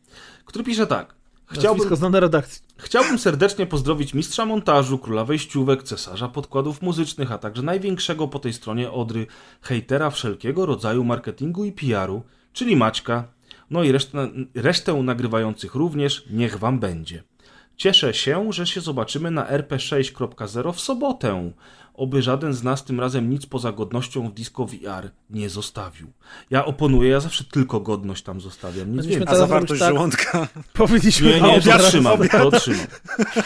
który 0.44 0.64
pisze 0.64 0.86
tak. 0.86 1.14
Chciałbym, 1.46 1.96
znane 1.96 2.20
redakcji. 2.20 2.62
Chciałbym 2.76 3.18
serdecznie 3.18 3.66
pozdrowić 3.66 4.14
mistrza 4.14 4.46
montażu, 4.46 4.98
króla 4.98 5.24
wejściówek, 5.24 5.82
cesarza 5.82 6.28
podkładów 6.28 6.82
muzycznych, 6.82 7.32
a 7.32 7.38
także 7.38 7.62
największego 7.62 8.28
po 8.28 8.38
tej 8.38 8.52
stronie 8.52 8.90
Odry 8.90 9.26
hejtera 9.62 10.10
wszelkiego 10.10 10.66
rodzaju 10.66 11.04
marketingu 11.04 11.64
i 11.64 11.72
PR-u, 11.72 12.22
czyli 12.52 12.76
Maćka. 12.76 13.24
No 13.70 13.82
i 13.82 13.92
resztę, 13.92 14.28
resztę 14.54 14.94
nagrywających 14.94 15.74
również, 15.74 16.24
niech 16.30 16.58
wam 16.58 16.78
będzie. 16.78 17.22
Cieszę 17.76 18.14
się, 18.14 18.52
że 18.52 18.66
się 18.66 18.80
zobaczymy 18.80 19.30
na 19.30 19.44
RP6.0 19.44 20.72
w 20.72 20.80
sobotę. 20.80 21.50
Oby 21.94 22.22
żaden 22.22 22.52
z 22.54 22.62
nas 22.62 22.84
tym 22.84 23.00
razem 23.00 23.30
nic 23.30 23.46
poza 23.46 23.72
godnością 23.72 24.28
w 24.28 24.34
Disco 24.34 24.66
VR 24.66 25.10
nie 25.30 25.50
zostawił. 25.50 26.06
Ja 26.50 26.64
oponuję, 26.64 27.10
ja 27.10 27.20
zawsze 27.20 27.44
tylko 27.44 27.80
godność 27.80 28.22
tam 28.22 28.40
zostawiam, 28.40 28.86
nic 28.92 28.96
Powinniśmy 28.96 29.18
więcej. 29.18 29.34
A 29.36 29.38
zawartość 29.38 29.80
tak. 29.80 29.94
żołądka. 29.94 30.48
Powinniśmy... 30.72 31.28
Nie, 31.28 31.40
nie, 31.40 31.60
to 31.60 31.70
obiad- 31.70 31.88
trzymam, 31.88 32.28
to 32.28 32.50
trzymam. 32.50 32.86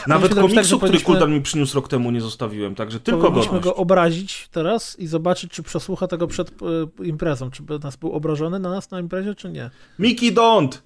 Nawet 0.07 0.31
tak, 0.34 0.41
komiksu, 0.41 0.62
że 0.62 0.76
który 0.76 0.81
powinniśmy- 0.81 1.07
Kuldan 1.07 1.33
mi 1.33 1.41
przyniósł 1.41 1.75
rok 1.75 1.89
temu, 1.89 2.10
nie 2.10 2.20
zostawiłem, 2.20 2.75
także 2.75 3.00
tylko 3.00 3.20
Powinniśmy 3.20 3.52
godność. 3.52 3.65
go 3.65 3.76
obrazić 3.76 4.49
teraz 4.52 4.99
i 4.99 5.07
zobaczyć, 5.07 5.52
czy 5.52 5.62
przesłucha 5.62 6.07
tego 6.07 6.26
przed 6.26 6.50
e, 6.50 7.05
imprezą. 7.05 7.50
Czy 7.50 7.62
by 7.62 7.78
nas 7.78 7.97
był 7.97 8.12
obrażony 8.12 8.59
na 8.59 8.70
nas 8.70 8.91
na 8.91 9.00
imprezie, 9.00 9.34
czy 9.34 9.50
nie. 9.50 9.70
Miki 9.99 10.34
don't! 10.34 10.78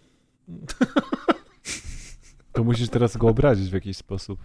To 2.54 2.64
musisz 2.64 2.88
teraz 2.88 3.16
go 3.16 3.28
obrazić 3.28 3.70
w 3.70 3.72
jakiś 3.72 3.96
sposób. 3.96 4.38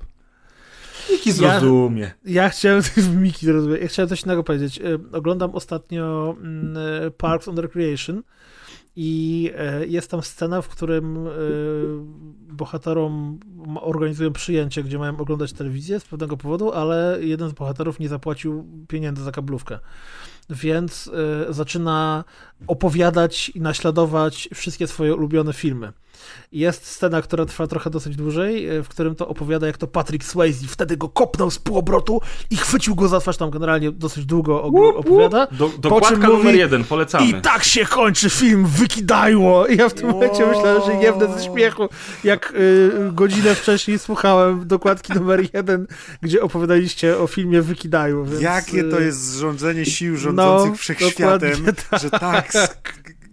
Miki 1.12 1.32
zrozumie. 1.32 2.12
Ja 2.26 2.50
chciałem 2.50 2.82
Miki 3.24 3.46
zrozumieć. 3.46 3.82
Ja 3.82 3.88
chciałem 3.88 4.10
coś 4.10 4.24
innego 4.24 4.44
powiedzieć. 4.44 4.80
E, 4.80 5.18
Oglądam 5.18 5.56
ostatnio 5.56 6.36
mm, 6.42 6.78
e, 6.78 7.12
Parks 7.12 7.48
and 7.48 7.60
Recreation 7.60 8.24
i 8.96 9.52
e, 9.58 9.86
jest 9.86 10.12
tam 10.12 10.22
scena, 10.22 10.62
w 10.62 10.68
którym 10.68 11.30
bohaterom 12.52 13.40
organizują 13.82 14.34
przyjęcie, 14.34 14.84
gdzie 14.84 15.00
mają 15.00 15.18
oglądać 15.18 15.54
telewizję 15.54 16.00
z 16.00 16.06
pewnego 16.06 16.38
powodu, 16.38 16.72
ale 16.72 17.18
jeden 17.22 17.50
z 17.50 17.54
bohaterów 17.54 18.00
nie 18.00 18.10
zapłacił 18.10 18.68
pieniędzy 18.88 19.24
za 19.24 19.32
kablówkę. 19.32 19.80
Więc 20.50 21.12
zaczyna 21.50 22.24
opowiadać 22.68 23.50
i 23.50 23.62
naśladować 23.62 24.50
wszystkie 24.54 24.88
swoje 24.88 25.16
ulubione 25.16 25.54
filmy. 25.54 25.94
Jest 26.52 26.86
scena, 26.86 27.22
która 27.22 27.46
trwa 27.46 27.68
trochę 27.68 27.90
dosyć 27.90 28.16
dłużej, 28.16 28.70
e, 28.70 28.84
w 28.84 28.88
którym 28.88 29.16
to 29.16 29.28
opowiada, 29.28 29.68
jak 29.68 29.78
to 29.78 29.88
Patrick 29.88 30.26
Swayze 30.26 30.68
wtedy 30.68 30.98
go 30.98 31.10
kopnął 31.10 31.52
z 31.52 31.60
półobrotu 31.60 32.22
i 32.50 32.58
chwycił 32.58 32.96
go 32.96 33.08
za 33.08 33.20
twarz. 33.20 33.38
Tam 33.38 33.50
generalnie 33.50 33.92
dosyć 33.92 34.26
długo 34.26 34.64
opowiada. 34.96 35.48
Do, 35.52 35.70
dokładka 35.80 36.16
mówi- 36.16 36.38
numer 36.38 36.56
jeden, 36.56 36.84
polecamy. 36.84 37.26
I 37.28 37.34
tak 37.34 37.64
się 37.64 37.86
kończy 37.86 38.30
film 38.30 38.66
Wykidajło! 38.66 39.68
I 39.68 39.78
ja 39.78 39.90
w 39.90 39.94
tym 39.94 40.10
momencie 40.10 40.46
myślałem, 40.46 40.82
że 40.86 40.94
jebnę 40.94 41.38
ze 41.38 41.46
śmiechu, 41.46 41.90
jak 42.24 42.54
y, 42.56 42.92
godzinę 43.12 43.56
wcześniej 43.56 44.00
słuchałem 44.00 44.68
dokładki 44.68 45.14
numer 45.14 45.46
jeden, 45.54 45.88
gdzie 46.22 46.42
opowiadaliście 46.42 47.18
o 47.18 47.28
filmie 47.28 47.62
Wykidajło. 47.62 48.26
Więc, 48.26 48.42
Jakie 48.42 48.84
to 48.84 49.02
y, 49.02 49.04
jest 49.04 49.20
zrządzenie 49.20 49.86
sił 49.86 50.18
rządzących 50.18 50.72
no, 50.72 50.78
wszechświatem, 50.78 51.52
tak. 51.90 52.02
że 52.02 52.10
tak, 52.10 52.52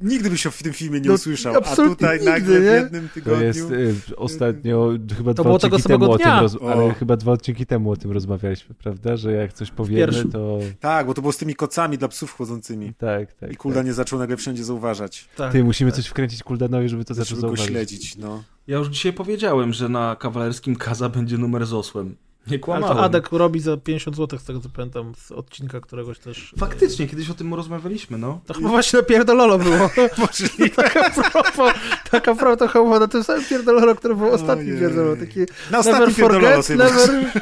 nigdy 0.02 0.31
byś 0.31 0.47
o 0.47 0.50
w 0.50 0.62
tym 0.62 0.73
filmie 0.73 1.00
nie 1.00 1.08
No, 1.08 1.15
usłyszał, 1.15 1.55
a 1.55 1.57
absolutnie 1.58 1.94
tutaj 1.97 2.16
nigdy, 2.18 2.31
nagle 2.31 2.60
w 2.60 2.62
nie? 2.65 2.70
jednym 2.70 3.08
To 3.08 3.15
tygodniu... 3.15 3.44
jest 3.44 3.70
y, 3.70 4.16
ostatnio, 4.16 4.91
chyba 5.16 5.34
To 5.34 5.42
dwa 5.42 5.44
było 5.44 5.58
tego 5.58 5.76
odcinki 5.76 5.83
samego 5.92 6.05
temu 6.07 6.12
o 6.15 6.18
tym, 6.18 6.25
dnia. 6.26 6.41
roz... 6.41 6.57
O. 6.57 6.73
ale 6.73 6.94
chyba 6.94 7.16
dwa 7.16 7.33
odcinki 7.33 7.66
temu 7.66 7.91
o 7.91 7.97
tym 7.97 8.10
rozmawialiśmy, 8.12 8.75
prawda? 8.75 9.16
Że 9.16 9.33
jak 9.33 9.52
coś 9.52 9.70
powiemy, 9.70 10.25
to... 10.25 10.58
Tak, 10.81 11.07
bo 11.07 11.15
to 11.15 11.20
było 11.23 11.33
z 11.33 11.36
tymi 11.36 11.55
kocami 11.55 11.99
dla 11.99 12.08
psów 12.08 12.33
chodzącymi. 12.33 12.94
Tak, 12.94 13.33
tak. 13.33 13.52
I 13.52 13.57
Kulda 13.57 13.78
tak. 13.78 13.86
nie 13.86 13.92
zaczął 13.92 14.18
nagle 14.18 14.36
wszędzie 14.36 14.65
zauważać, 14.65 15.28
tak. 15.36 15.52
Ty, 15.52 15.65
musimy 15.65 15.92
coś 15.92 16.07
wkręcić 16.07 16.42
Kuldanowi, 16.42 16.89
żeby 16.89 17.05
to 17.05 17.15
zaczął 17.15 17.41
zauważyć. 17.41 17.66
śledzić, 17.66 18.16
no. 18.16 18.42
Ja 18.66 18.76
już 18.78 18.89
dzisiaj 18.89 19.12
powiedziałem, 19.12 19.73
że 19.73 19.89
na 19.89 20.16
kawalerskim 20.16 20.76
Kaza 20.76 21.08
będzie 21.08 21.39
numer 21.39 21.66
z 21.66 21.73
osłem. 21.73 22.16
Nie 22.47 22.50
Ale 22.55 22.58
kłamałem. 22.58 22.97
to 22.97 23.02
Adek 23.05 23.33
robi 23.33 23.60
za 23.60 23.76
50 23.76 24.16
zł, 24.16 24.39
z 24.39 24.44
tego 24.44 24.60
co 24.60 24.68
pamiętam, 24.68 25.12
z 25.15 25.33
odcinka 25.33 25.81
któregoś 25.81 26.18
też. 26.18 26.55
Faktycznie, 26.58 27.08
kiedyś 27.08 27.31
o 27.31 27.34
tym 27.34 27.55
rozmawialiśmy, 27.55 28.18
no. 28.18 28.41
To 28.47 28.55
chyba 28.55 28.68
właśnie 28.68 28.99
na 28.99 29.05
pierdololo 29.05 29.58
było. 29.58 29.91
Możliwe. 30.18 30.83
taka 30.92 31.10
propos, 31.10 31.73
taka 32.10 32.34
propos, 32.34 32.58
to 32.58 32.68
chyba 32.68 32.99
na 32.99 33.08
tym 33.08 33.25
samym 33.25 33.44
pierdololo, 33.44 33.94
który 33.94 34.16
był 34.16 34.33
ostatni 34.33 34.78
pierdololo. 34.78 35.16
Taki 35.16 35.41
Na 35.41 35.47
never 35.70 35.81
ostatnim 35.81 36.15
pierdololo 36.15 36.62
forget, 36.62 36.78
never, 36.78 37.33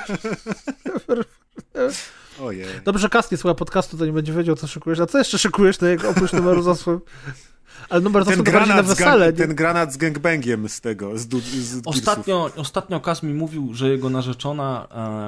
never... 1.75 1.95
Ojej. 2.43 2.67
Dobrze, 2.85 3.03
że 3.03 3.09
Kas 3.09 3.31
nie 3.31 3.39
słucha 3.39 3.55
podcastu, 3.55 3.99
to 3.99 4.07
nie 4.07 4.13
będzie 4.13 4.33
wiedział, 4.33 4.57
co 4.57 4.67
szykujesz. 4.67 5.01
A 5.01 5.07
co 5.07 5.19
jeszcze 5.19 5.39
szykujesz, 5.39 5.79
to 5.79 5.87
jak 5.87 6.05
oprócz 6.05 6.33
numeru 6.33 6.63
zasłon? 6.63 7.01
Ale 7.89 8.01
numer 8.01 8.25
Ten 8.25 8.37
na 8.39 8.43
granat, 8.45 8.87
z 8.87 8.89
wesele. 8.89 9.27
gang, 9.27 9.39
nie? 9.39 9.47
ten 9.47 9.57
granat 9.57 9.93
z 9.93 9.97
gangbangiem 9.97 10.69
z 10.69 10.81
tego, 10.81 11.19
z, 11.19 11.27
du, 11.27 11.41
z 11.41 11.81
Gearsów. 11.81 11.87
Ostatnio, 11.87 12.51
ostatnio 12.57 13.01
Kas 13.01 13.23
mi 13.23 13.35
mówił, 13.35 13.75
że 13.75 13.89
jego 13.89 14.11
narzeczona 14.11 14.87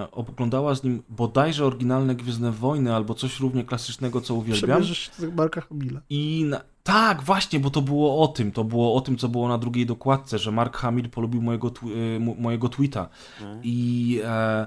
e, 0.09 0.11
oglądała 0.11 0.75
z 0.75 0.85
nim 0.85 1.03
bodajże 1.09 1.67
oryginalne 1.67 2.15
Gwiezdne 2.15 2.53
Wojny 2.53 2.95
albo 2.95 3.15
coś 3.15 3.41
równie 3.41 3.65
klasycznego, 3.65 4.21
co 4.21 4.35
uwielbiam. 4.35 4.71
Przebierzesz 4.71 4.99
się 4.99 5.11
z 5.19 5.35
Marka 5.35 5.61
Hamila. 5.61 6.01
I 6.11 6.45
na... 6.49 6.61
tak, 6.83 7.23
właśnie, 7.23 7.61
bo 7.61 7.71
to 7.71 7.83
było 7.83 8.23
o 8.23 8.29
tym. 8.29 8.53
To 8.53 8.65
było 8.65 8.95
o 8.95 9.01
tym, 9.01 9.17
co 9.17 9.29
było 9.29 9.49
na 9.49 9.59
drugiej 9.59 9.87
dokładce, 9.87 10.39
że 10.39 10.53
Mark 10.53 10.77
Hamill 10.77 11.11
polubił 11.11 11.43
mojego, 11.43 11.69
tw- 11.69 12.21
mo- 12.21 12.35
mojego 12.39 12.69
tweeta. 12.69 13.09
I, 13.63 14.21
e, 14.25 14.67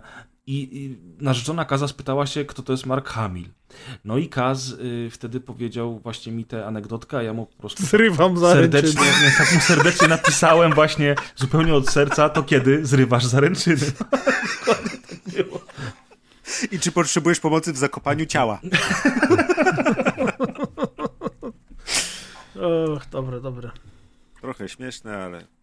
i, 0.50 0.78
I 0.78 0.98
narzeczona 1.24 1.66
Kaza 1.66 1.88
spytała 1.88 2.26
się, 2.26 2.46
kto 2.46 2.64
to 2.64 2.74
jest 2.74 2.86
Mark 2.86 3.10
Hamill. 3.10 3.50
No 4.06 4.18
i 4.18 4.30
Kaz 4.30 4.70
y, 4.70 5.10
wtedy 5.12 5.40
powiedział 5.40 6.00
właśnie 6.00 6.32
mi 6.32 6.46
tę 6.46 6.66
anegdotkę, 6.66 7.18
a 7.18 7.24
ja 7.24 7.34
mu 7.34 7.46
po 7.46 7.56
prostu 7.56 7.86
Zrywam 7.86 8.40
serdecznie, 8.40 9.02
nie, 9.02 9.32
tak 9.38 9.54
mu 9.54 9.60
serdecznie 9.60 10.08
napisałem 10.08 10.74
właśnie 10.74 11.16
zupełnie 11.36 11.74
od 11.74 11.90
serca, 11.90 12.30
to 12.30 12.44
kiedy 12.44 12.86
zrywasz 12.86 13.26
zaręczyny. 13.26 13.92
I 16.72 16.80
czy 16.80 16.92
potrzebujesz 16.92 17.40
pomocy 17.40 17.74
w 17.74 17.78
zakopaniu 17.78 18.26
ciała? 18.26 18.60
Och, 22.56 23.06
dobre, 23.12 23.42
dobre. 23.42 23.72
Trochę 24.42 24.70
śmieszne, 24.70 25.18
ale... 25.18 25.59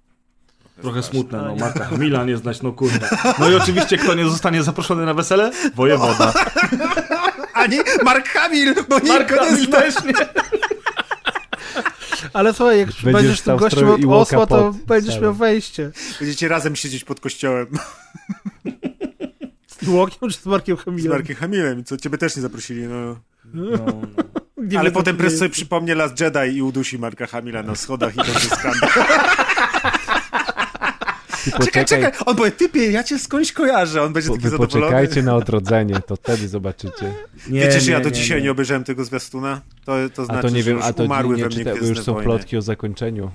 Trochę 0.83 1.03
smutne, 1.03 1.43
no 1.43 1.57
Marka 1.57 1.85
Hamila 1.85 2.25
nie 2.25 2.37
znać, 2.37 2.63
no 2.63 2.73
kurwa. 2.73 3.09
No 3.39 3.51
i 3.51 3.55
oczywiście 3.55 3.99
kto 3.99 4.15
nie 4.15 4.25
zostanie 4.25 4.63
zaproszony 4.63 5.07
na 5.07 5.15
wesele? 5.15 5.53
Wojewoda. 5.75 6.33
Ani 7.55 7.77
Mark 8.05 8.29
Hamill, 8.29 8.75
bo 8.89 8.99
Mark 8.99 9.31
nie 9.31 9.37
Hamill 9.37 9.67
zna. 9.67 9.81
też 9.81 9.95
nie. 10.05 10.13
Ale 12.33 12.55
słuchaj, 12.55 12.79
jak 12.79 12.87
Będziesz 12.89 13.13
będziesz 13.13 13.41
tym 13.41 13.57
gościem 13.57 13.89
od 13.89 14.05
osła, 14.05 14.47
to 14.47 14.75
będziesz 14.87 15.21
miał 15.21 15.35
wejście. 15.35 15.91
Będziecie 16.21 16.49
razem 16.49 16.77
siedzieć 16.77 17.05
pod 17.05 17.21
kościołem 17.21 17.67
Z 19.67 19.89
Łokiem 19.89 20.31
czy 20.31 20.39
z 20.39 20.47
Markiem 20.47 20.77
z 20.77 20.81
Hamilem? 20.81 21.13
Markiem 21.13 21.37
Hamillem, 21.37 21.85
co 21.85 21.97
ciebie 21.97 22.19
też 22.19 22.37
nie 22.37 22.43
zaprosili, 22.43 22.83
no. 22.83 23.17
No, 23.55 23.71
no. 23.77 24.01
Nie 24.57 24.79
Ale 24.79 24.85
wiem, 24.91 24.95
potem 24.95 25.17
prez 25.17 25.39
sobie 25.39 25.51
przypomnie 25.51 25.95
Last 25.95 26.21
Jedi 26.21 26.57
i 26.57 26.63
udusi 26.63 26.99
Marka 26.99 27.27
Hamilla 27.27 27.63
na 27.63 27.75
schodach 27.75 28.15
i 28.15 28.19
to 28.19 28.27
jest 28.27 28.47
skandal. 28.55 28.91
Ty 31.47 31.51
Czekaj, 31.53 31.67
poczekaj, 31.67 31.85
czekaj, 31.85 32.13
on 32.27 32.37
powie, 32.37 32.51
typie, 32.51 32.91
ja 32.91 33.05
cię 33.05 33.19
skądś 33.19 33.53
kojarzę, 33.53 34.03
on 34.03 34.13
będzie 34.13 34.29
po, 34.29 34.35
taki 34.35 34.45
wy 34.45 34.51
zadowolony. 34.51 34.81
poczekajcie 34.87 35.23
na 35.23 35.37
odrodzenie, 35.37 36.01
to 36.07 36.17
wtedy 36.17 36.49
zobaczycie. 36.49 37.15
Nie, 37.49 37.61
Wiecie, 37.61 37.81
że 37.81 37.87
nie, 37.87 37.93
ja 37.93 38.01
do 38.01 38.09
nie, 38.09 38.15
dzisiaj 38.15 38.39
nie, 38.39 38.45
nie. 38.45 38.51
obejrzałem 38.51 38.85
tego 38.85 39.05
zwiastuna? 39.05 39.61
To, 39.85 39.93
to 40.15 40.25
znaczy, 40.25 40.39
A 40.39 40.43
to 40.43 40.49
nie 40.49 40.63
że 40.63 40.69
wiem, 40.71 40.77
już 40.77 40.87
a 40.87 40.93
to 40.93 41.05
umarły 41.05 41.37
nie 41.37 41.43
we 41.43 41.49
mnie 41.49 41.57
czyta, 41.59 41.71
bo 41.81 41.87
już 41.87 42.01
są 42.01 42.13
Wojny. 42.13 42.25
plotki 42.25 42.57
o 42.57 42.63
zakończeniu. 42.63 43.31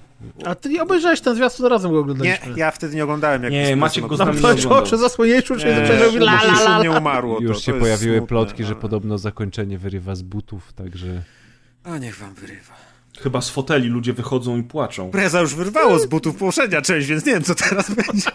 A 0.45 0.55
ty 0.55 0.69
nie 0.69 0.83
obejrzałeś 0.83 1.21
ten 1.21 1.35
zwiastun, 1.35 1.65
razem 1.65 1.91
go 1.91 1.97
Nie, 1.97 2.01
oglądaliśmy. 2.01 2.53
ja 2.55 2.71
wtedy 2.71 2.95
nie 2.95 3.03
oglądałem. 3.03 3.43
Jak 3.43 3.51
Nie, 3.51 3.69
to 3.69 3.75
Maciek 3.75 4.07
go 4.07 4.15
z 4.15 4.19
nami 4.19 4.31
nie 4.41 4.47
oglądał. 4.47 4.73
oczy 4.83 4.97
zasłonięciu, 4.97 5.55
czy 5.55 5.65
Nie, 5.67 5.75
zaczął 5.87 6.11
bo 6.11 6.17
la 6.17 6.33
la 6.43 6.53
la 6.53 6.69
la. 6.69 6.79
mnie 6.79 6.91
umarło. 6.91 7.35
to, 7.37 7.41
Już 7.43 7.57
to 7.57 7.63
się 7.63 7.71
jest 7.71 7.81
pojawiły 7.81 8.17
smutne, 8.17 8.27
plotki, 8.27 8.63
że 8.63 8.71
ale- 8.71 8.81
podobno 8.81 9.17
zakończenie 9.17 9.77
wyrywa 9.77 10.15
z 10.15 10.21
butów, 10.21 10.73
także... 10.73 11.21
A 11.83 11.97
niech 11.97 12.17
wam 12.17 12.33
wyrywa. 12.33 12.73
Chyba 13.19 13.41
z 13.41 13.49
foteli 13.49 13.87
ludzie 13.89 14.13
wychodzą 14.13 14.57
i 14.57 14.63
płaczą. 14.63 15.11
Preza 15.11 15.41
już 15.41 15.55
wyrwało 15.55 15.99
z 15.99 16.05
butów 16.05 16.35
poprzednia 16.35 16.81
część, 16.81 17.07
więc 17.07 17.25
nie 17.25 17.33
wiem, 17.33 17.43
co 17.43 17.55
teraz 17.55 17.91
będzie. 17.95 18.31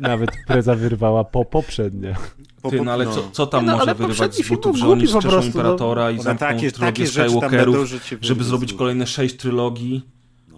Nawet 0.00 0.30
preza 0.46 0.74
wyrwała 0.74 1.24
po 1.24 1.44
poprzednie. 1.44 2.16
Po- 2.62 2.70
Ty, 2.70 2.78
po- 2.78 2.84
no 2.84 2.92
ale 2.92 3.04
co, 3.06 3.30
co 3.32 3.46
tam 3.46 3.66
no, 3.66 3.72
może 3.72 3.82
ale 3.82 3.94
wyrywać 3.94 4.16
poprzedni 4.18 4.44
z 4.44 4.46
film 4.46 4.56
butów, 4.56 4.72
był 4.72 4.80
że 4.80 4.88
oni 4.88 5.06
wskrzeszą 5.06 5.28
prostu, 5.28 5.40
no. 5.40 5.46
Imperatora 5.46 6.10
i 6.10 6.20
zamkną 6.20 6.46
takie, 6.48 6.72
trylogię 6.72 7.06
Skywalkerów, 7.06 7.88
żeby 8.20 8.44
zrobić 8.44 8.72
kolejne 8.72 9.06
sześć 9.06 9.36
trylogii. 9.36 10.06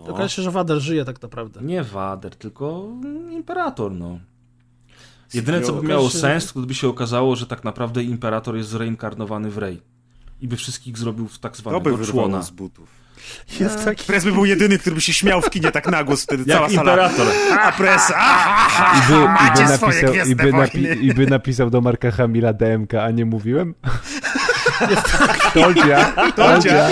To 0.07 0.15
okaże 0.15 0.29
się, 0.29 0.43
że 0.43 0.51
Wader 0.51 0.81
żyje 0.81 1.05
tak 1.05 1.23
naprawdę. 1.23 1.61
Nie 1.63 1.83
Wader, 1.85 2.37
tylko 2.37 2.89
Imperator, 3.31 3.93
no. 3.93 4.19
Jedyne, 5.35 5.61
co 5.61 5.73
by 5.73 5.87
miało 5.89 6.11
sens, 6.11 6.53
to 6.53 6.61
gdyby 6.61 6.75
się 6.75 6.89
okazało, 6.89 7.37
że 7.37 7.47
tak 7.47 7.65
naprawdę 7.65 8.03
Imperator 8.03 8.57
jest 8.57 8.69
zreinkarnowany 8.69 9.51
w 9.51 9.59
Rey. 9.59 9.81
I 10.41 10.49
by 10.49 10.57
wszystkich 10.57 10.99
zrobił 10.99 11.29
w 11.29 11.39
tak 11.39 11.57
zwanego 11.57 11.99
człona. 11.99 12.43
z 12.43 12.51
butów. 12.51 13.00
Jest 13.61 13.85
taki... 13.85 14.05
Prez 14.05 14.25
by 14.25 14.33
był 14.33 14.45
jedyny, 14.45 14.79
który 14.79 14.95
by 14.95 15.01
się 15.01 15.13
śmiał 15.13 15.43
w 15.43 15.51
kinie 15.51 15.71
tak 15.73 15.89
na 15.89 16.05
głos 16.05 16.23
wtedy, 16.23 16.45
cała 16.45 16.63
Jak 16.63 16.71
sala. 16.73 16.93
Imperator. 16.93 17.27
A, 17.61 17.73
Prez, 17.73 18.13
a, 18.17 18.95
a, 18.95 18.99
I 18.99 19.13
by, 19.13 19.15
i 19.63 19.67
by, 19.69 19.77
swoje 19.77 20.03
napisał, 20.03 20.27
i, 20.27 20.35
by 20.37 20.53
napi. 20.53 21.07
I 21.07 21.15
by 21.15 21.27
napisał 21.27 21.71
do 21.71 21.81
Marka 21.81 22.11
Hamila 22.11 22.53
DMK, 22.53 22.95
a 22.95 23.11
nie 23.11 23.25
mówiłem? 23.25 23.75
Toldzia, 25.55 26.13
Toldzia. 26.37 26.89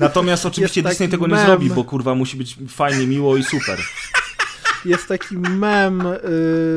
Natomiast 0.00 0.46
oczywiście 0.46 0.80
Jest 0.80 0.92
Disney 0.92 1.08
tego 1.08 1.26
nie 1.26 1.34
mem. 1.34 1.46
zrobi, 1.46 1.70
bo 1.70 1.84
kurwa 1.84 2.14
musi 2.14 2.36
być 2.36 2.56
fajnie, 2.68 3.06
miło 3.06 3.36
i 3.36 3.44
super. 3.44 3.78
Jest 4.84 5.08
taki 5.08 5.38
mem 5.38 6.00
y, 6.06 6.16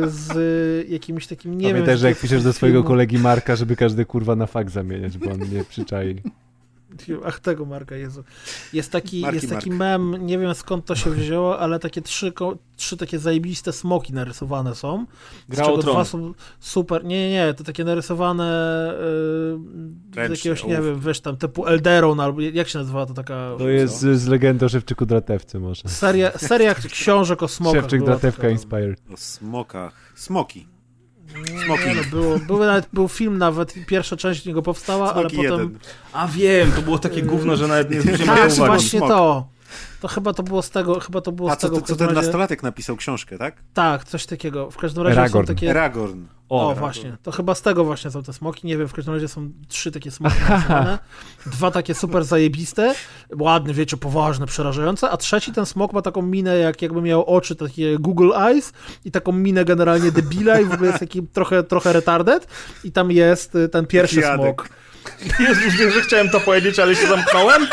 z 0.05 0.89
jakimś 0.89 1.27
takim, 1.27 1.57
nie 1.57 1.67
Pamiętaj, 1.67 1.87
wiem... 1.93 1.97
że 1.97 2.09
jak 2.09 2.19
piszesz 2.19 2.43
do 2.43 2.53
swojego 2.53 2.77
filmu. 2.79 2.87
kolegi 2.87 3.19
Marka, 3.19 3.55
żeby 3.55 3.75
każdy 3.75 4.05
kurwa 4.05 4.35
na 4.35 4.47
fakt 4.47 4.71
zamieniać, 4.71 5.17
bo 5.17 5.31
on 5.31 5.39
nie 5.39 5.63
przyczai. 5.63 6.21
Ach, 7.25 7.39
tego 7.39 7.65
Marka, 7.65 7.95
Jezu. 7.95 8.23
Jest 8.73 8.91
taki, 8.91 9.21
Marki 9.21 9.35
jest 9.35 9.49
taki 9.49 9.69
Mark. 9.69 9.79
mem, 9.79 10.25
nie 10.25 10.39
wiem 10.39 10.55
skąd 10.55 10.85
to 10.85 10.95
się 10.95 11.09
wzięło, 11.11 11.59
ale 11.59 11.79
takie 11.79 12.01
trzy, 12.01 12.31
ko- 12.31 12.57
trzy 12.75 12.97
takie 12.97 13.19
zajebiste 13.19 13.73
smoki 13.73 14.13
narysowane 14.13 14.75
są. 14.75 15.05
Gra 15.49 15.65
o 15.65 15.77
dwa 15.77 16.05
są 16.05 16.33
super. 16.59 17.05
Nie, 17.05 17.29
nie, 17.29 17.31
nie, 17.31 17.53
to 17.53 17.63
takie 17.63 17.83
narysowane 17.83 18.43
yy, 20.15 20.27
z 20.27 20.29
jakiegoś, 20.29 20.63
nie 20.63 20.81
wiem, 20.81 20.99
wiesz 20.99 21.21
tam, 21.21 21.37
typu 21.37 21.67
Elderon, 21.67 22.19
albo 22.19 22.41
jak 22.41 22.67
się 22.67 22.79
nazywa 22.79 23.05
to 23.05 23.13
taka... 23.13 23.55
To 23.57 23.69
jest 23.69 23.99
z, 23.99 24.19
z 24.19 24.27
legendą 24.27 24.65
o 24.65 24.69
Szewczyku 24.69 25.05
Dratewce 25.05 25.59
może. 25.59 25.89
Seria, 25.89 26.31
seria 26.37 26.75
książek 26.91 27.43
o 27.43 27.47
smokach. 27.47 27.81
Szewczyk 27.81 28.03
Dratewka 28.03 28.41
taka. 28.41 28.49
Inspired. 28.49 29.01
O 29.13 29.17
smokach. 29.17 30.13
Smoki. 30.15 30.67
No, 31.67 31.75
było, 32.11 32.39
były 32.39 32.65
nawet, 32.65 32.87
był 32.93 33.07
film 33.07 33.37
nawet, 33.37 33.73
pierwsza 33.87 34.15
część 34.17 34.45
niego 34.45 34.61
powstała, 34.61 35.13
ale 35.13 35.23
potem... 35.23 35.43
jeden. 35.43 35.79
A 36.13 36.27
wiem, 36.27 36.71
to 36.71 36.81
było 36.81 36.99
takie 36.99 37.21
gówno, 37.21 37.55
że 37.55 37.67
nawet 37.67 37.91
nie 37.91 38.01
zwróciłem 38.01 38.27
na 38.27 38.35
Tak, 38.35 38.47
to 38.49 38.53
uwagi. 38.55 38.67
właśnie 38.71 38.99
Smok. 38.99 39.09
to. 39.09 39.47
To 40.01 40.07
chyba 40.07 40.33
to 40.33 40.43
było 40.43 40.61
z 40.61 40.69
tego, 40.69 40.99
chyba 40.99 41.21
to 41.21 41.31
było 41.31 41.51
A 41.51 41.55
z 41.55 41.57
co, 41.57 41.69
tego 41.69 41.79
w 41.81 41.87
co 41.87 41.95
ten 41.95 42.07
razie... 42.09 42.21
nastolatek 42.21 42.63
napisał 42.63 42.95
książkę, 42.95 43.37
tak? 43.37 43.55
Tak, 43.73 44.03
coś 44.03 44.25
takiego. 44.25 44.71
W 44.71 44.77
każdym 44.77 45.03
razie 45.03 45.19
Aragorn. 45.19 45.47
są 45.47 45.53
takie... 45.53 45.69
Aragorn. 45.69 46.25
O, 46.49 46.69
O, 46.69 46.75
właśnie. 46.75 47.17
To 47.23 47.31
chyba 47.31 47.55
z 47.55 47.61
tego 47.61 47.85
właśnie 47.85 48.11
są 48.11 48.23
te 48.23 48.33
smoki. 48.33 48.67
Nie 48.67 48.77
wiem, 48.77 48.87
w 48.87 48.93
każdym 48.93 49.13
razie 49.13 49.27
są 49.27 49.49
trzy 49.67 49.91
takie 49.91 50.11
smoki. 50.11 50.35
Dwa 51.45 51.71
takie 51.71 51.93
super 51.95 52.23
zajebiste, 52.23 52.95
ładne, 53.39 53.73
wiecie, 53.73 53.97
poważne, 53.97 54.45
przerażające, 54.45 55.09
a 55.09 55.17
trzeci 55.17 55.51
ten 55.51 55.65
smok 55.65 55.93
ma 55.93 56.01
taką 56.01 56.21
minę, 56.21 56.57
jak 56.57 56.81
jakby 56.81 57.01
miał 57.01 57.25
oczy 57.25 57.55
takie 57.55 57.97
Google 57.99 58.31
Eyes 58.35 58.73
i 59.05 59.11
taką 59.11 59.31
minę 59.31 59.65
generalnie 59.65 60.11
debila 60.11 60.59
i 60.59 60.65
w 60.65 60.73
ogóle 60.73 60.87
jest 60.87 60.99
taki 60.99 61.27
trochę, 61.27 61.63
trochę 61.63 61.93
retarded 61.93 62.47
i 62.83 62.91
tam 62.91 63.11
jest 63.11 63.55
y, 63.55 63.69
ten 63.69 63.87
pierwszy 63.87 64.19
Jadek. 64.19 64.39
smok. 64.45 64.69
Jezus, 65.39 65.73
wiem, 65.79 65.91
że 65.91 66.01
chciałem 66.01 66.29
to 66.29 66.39
powiedzieć, 66.39 66.79
ale 66.79 66.95
się 66.95 67.07
zamknąłem. 67.07 67.67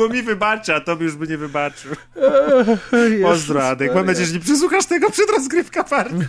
Bo 0.00 0.08
mi 0.08 0.22
wybacza, 0.22 0.74
a 0.74 0.80
tobie 0.80 1.04
już 1.04 1.16
by 1.16 1.28
nie 1.28 1.38
wybaczył. 1.38 1.92
Pozdro, 3.22 3.66
Adek. 3.66 3.94
Mam 3.94 4.06
nadzieję, 4.06 4.26
że 4.26 4.32
nie 4.32 4.40
przesłuchasz 4.40 4.86
tego 4.86 5.10
przed 5.10 5.30
rozgrywka 5.30 5.84
party. 5.84 6.28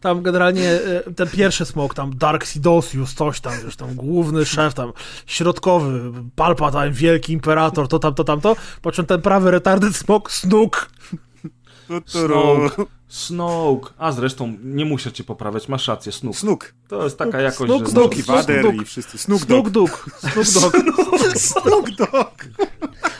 Tam 0.00 0.22
generalnie 0.22 0.70
e, 0.70 1.12
ten 1.16 1.28
pierwszy 1.28 1.64
smok, 1.64 1.94
tam 1.94 2.16
Dark 2.16 2.44
Sidosius, 2.44 3.14
coś 3.14 3.40
tam, 3.40 3.52
wiesz, 3.64 3.76
tam 3.76 3.94
główny 3.94 4.44
szef, 4.44 4.74
tam 4.74 4.92
środkowy, 5.26 6.12
Palpatine, 6.36 6.90
wielki 6.90 7.32
imperator, 7.32 7.88
to 7.88 7.98
tam, 7.98 8.14
to 8.14 8.24
tamto, 8.24 8.56
po 8.82 8.92
czym 8.92 9.06
ten 9.06 9.22
prawy 9.22 9.50
retarded 9.50 9.96
smok, 9.96 10.32
Snook. 10.32 10.90
Snoke. 12.06 12.84
Snoke. 13.14 13.90
A 13.98 14.12
zresztą 14.12 14.56
nie 14.64 14.84
muszę 14.84 15.12
cię 15.12 15.24
poprawiać, 15.24 15.68
masz 15.68 15.88
rację, 15.88 16.12
Snoke. 16.12 16.38
Snuk. 16.38 16.74
To 16.88 17.04
jest 17.04 17.18
taka 17.18 17.40
jakość, 17.40 17.72
Snoke, 17.72 17.84
że... 17.86 17.92
Snook 17.92 18.14
Wader 18.14 18.62
Dogg. 18.62 18.82
i 18.82 18.84
wszyscy. 18.84 19.18
Snook 19.18 19.42
Snook 19.42 19.70
Dogg. 19.70 19.90
Dogg. 19.90 20.44
Snook 20.44 20.72
Dogg. 20.72 21.38
Snook 21.48 21.90
Dogg. 21.90 22.44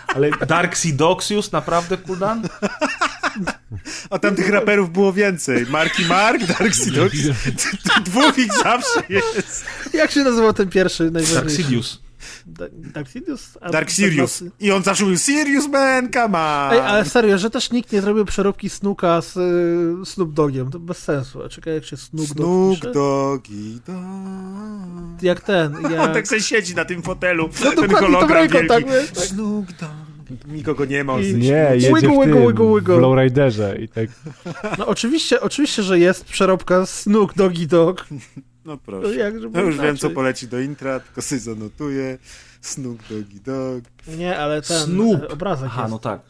Ale 0.07 0.31
Dark 0.31 0.77
Sidoxius, 0.77 1.53
naprawdę, 1.53 1.97
Kuldan? 1.97 2.49
A 4.11 4.19
tam 4.19 4.35
tych 4.37 4.49
raperów 4.49 4.93
było 4.93 5.13
więcej. 5.13 5.67
Marki 5.67 6.05
Mark, 6.05 6.47
Dark 6.47 6.75
Sidox. 6.75 7.17
Dwóch 8.05 8.39
ich 8.39 8.53
zawsze 8.53 9.03
jest. 9.09 9.65
Jak 9.93 10.11
się 10.11 10.25
nazywał 10.25 10.53
ten 10.53 10.69
pierwszy, 10.71 11.11
Dark? 11.11 11.51
Sidious. 11.51 12.04
Da- 12.47 12.65
Dark 12.73 13.09
Sidious? 13.09 13.59
A- 13.61 13.71
Dark 13.71 13.91
Sirius. 13.91 14.45
I 14.61 14.73
on 14.73 14.83
mówił 15.01 15.19
Sirius 15.19 15.69
man, 15.69 16.11
come 16.13 16.39
on. 16.39 16.73
Ej, 16.73 16.81
ale 16.81 17.05
serio, 17.05 17.39
że 17.39 17.51
też 17.51 17.71
nikt 17.71 17.93
nie 17.93 18.01
zrobił 18.01 18.25
przeróbki 18.25 18.71
Snooka 18.71 19.21
z 19.23 19.37
y, 19.37 20.07
Snoop 20.07 20.33
Dogiem, 20.33 20.71
to 20.71 20.79
bez 20.79 20.99
sensu. 20.99 21.43
A 21.43 21.49
czekaj, 21.49 21.75
jak 21.75 21.85
się 21.85 21.97
Snook 21.97 22.27
Dogg 22.27 22.37
Snook 22.37 22.75
pisze? 22.79 22.93
Doggy 22.93 23.81
Dogg. 23.87 25.23
Jak 25.23 25.41
ten, 25.41 25.77
On 25.87 25.93
jak... 25.93 26.15
tak 26.15 26.29
sobie 26.29 26.41
siedzi 26.41 26.75
na 26.75 26.85
tym 26.85 27.03
fotelu. 27.03 27.49
No 27.65 27.73
ten 27.83 27.91
hologram 27.91 28.49
wielki. 28.49 28.69
tak, 28.69 28.85
tak. 28.85 29.25
Snook 29.25 29.67
Dogg. 29.67 29.91
Nikogo 30.49 30.85
nie 30.85 31.05
ma. 31.05 31.21
I- 31.21 31.35
Nie, 31.35 31.71
jedzie 31.75 31.87
Wiggle, 31.95 32.01
w 32.01 32.01
tym, 32.01 32.11
wiggle, 32.47 32.75
wiggle. 32.75 32.97
w 32.97 33.01
Lowriderze 33.01 33.77
i 33.81 33.89
tak. 33.89 34.09
No 34.79 34.87
oczywiście, 34.87 35.41
oczywiście, 35.41 35.83
że 35.83 35.99
jest 35.99 36.25
przeróbka 36.25 36.87
Snook 36.87 37.35
Doggy 37.35 37.67
Dog. 37.67 38.07
No 38.65 38.73
No, 38.73 38.79
proszę. 38.79 39.15
jak, 39.15 39.41
żeby 39.41 39.59
No 39.59 39.65
już 39.65 39.79
wiem, 39.79 39.97
co 39.97 40.11
poleci 40.11 40.49
do 40.49 40.61
intra, 40.61 41.01
tylko 41.01 41.23
sobie 41.23 41.41
zanotuję. 41.41 42.19
Snook 42.61 42.97
Doggy 43.11 43.41
Dog. 43.45 43.85
Nie, 44.19 44.39
ale 44.39 44.63
ten 44.63 44.81
Snoop. 44.85 45.23
e, 45.23 45.29
obrazek 45.29 45.67
Aha, 45.73 45.81
jest. 45.83 45.91
no 45.93 45.99
tak. 45.99 46.21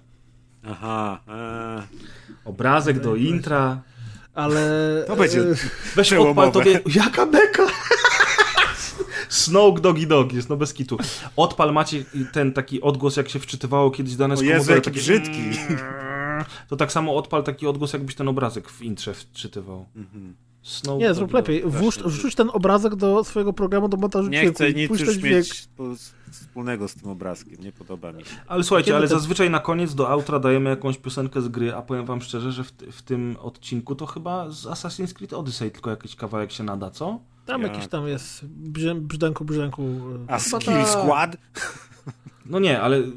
Aha. 0.66 1.20
eee. 1.28 1.82
Obrazek 2.44 3.00
do 3.00 3.16
intra. 3.16 3.80
Ale... 4.34 5.04
To 5.06 5.16
będzie 5.16 5.40
e, 5.40 5.44
Weź 5.96 6.12
odpal 6.12 6.52
tobie. 6.52 6.80
Jaka 6.94 7.26
beka! 7.26 7.66
Snoke 9.28 9.80
Doggy 9.80 10.06
Dog 10.06 10.32
jest, 10.32 10.48
no 10.48 10.56
bez 10.56 10.74
kitu. 10.74 10.98
Odpal 11.36 11.72
macie 11.72 12.04
ten 12.32 12.52
taki 12.52 12.80
odgłos, 12.80 13.16
jak 13.16 13.28
się 13.28 13.38
wczytywało 13.38 13.90
kiedyś 13.90 14.16
dane 14.16 14.36
z 14.36 14.40
Jezu, 14.40 14.70
jaki 14.70 14.82
takie- 14.84 15.00
brzydki. 15.00 15.50
To 16.68 16.76
tak 16.76 16.92
samo 16.92 17.16
odpal 17.16 17.42
taki 17.42 17.66
odgłos, 17.66 17.92
jakbyś 17.92 18.14
ten 18.14 18.28
obrazek 18.28 18.68
w 18.70 18.82
intrze 18.82 19.14
wczytywał. 19.14 19.86
Mhm. 19.96 20.34
Snoke 20.62 20.98
Nie, 20.98 21.14
zrób 21.14 21.32
lepiej. 21.32 21.62
Włóż, 21.66 21.98
wrzuć 21.98 22.34
ten 22.34 22.50
obrazek 22.52 22.94
do 22.96 23.24
swojego 23.24 23.52
programu 23.52 23.88
do 23.88 23.96
montażu 23.96 24.28
Nie 24.28 24.50
chcę 24.50 24.72
nic 24.72 24.90
już 24.90 25.06
ten 25.06 25.22
mieć 25.22 25.68
wspólnego 26.30 26.88
z 26.88 26.94
tym 26.94 27.10
obrazkiem. 27.10 27.56
Nie 27.60 27.72
podoba 27.72 28.12
mi 28.12 28.24
się. 28.24 28.30
Ale 28.46 28.64
słuchajcie, 28.64 28.86
Kiedy 28.86 28.96
ale 28.96 29.08
to- 29.08 29.14
zazwyczaj 29.14 29.50
na 29.50 29.60
koniec 29.60 29.94
do 29.94 30.08
outra 30.10 30.38
dajemy 30.38 30.70
jakąś 30.70 30.98
piosenkę 30.98 31.42
z 31.42 31.48
gry, 31.48 31.74
a 31.74 31.82
powiem 31.82 32.04
wam 32.06 32.20
szczerze, 32.22 32.52
że 32.52 32.64
w, 32.64 32.70
w 32.92 33.02
tym 33.02 33.36
odcinku 33.40 33.94
to 33.94 34.06
chyba 34.06 34.50
z 34.50 34.64
Assassin's 34.66 35.12
Creed 35.12 35.32
Odyssey 35.32 35.70
tylko 35.70 35.90
jakiś 35.90 36.16
kawałek 36.16 36.52
się 36.52 36.64
nada, 36.64 36.90
co? 36.90 37.20
Tam 37.46 37.62
Jak? 37.62 37.72
jakiś 37.74 37.88
tam 37.88 38.08
jest 38.08 38.44
brzdęku, 38.46 39.44
brzdęku. 39.44 39.82
A 40.28 40.38
Skill 40.38 40.58
ta- 40.60 40.86
Squad? 40.86 41.36
No 42.46 42.58
nie, 42.58 42.80
ale 42.80 42.96
y, 42.96 43.12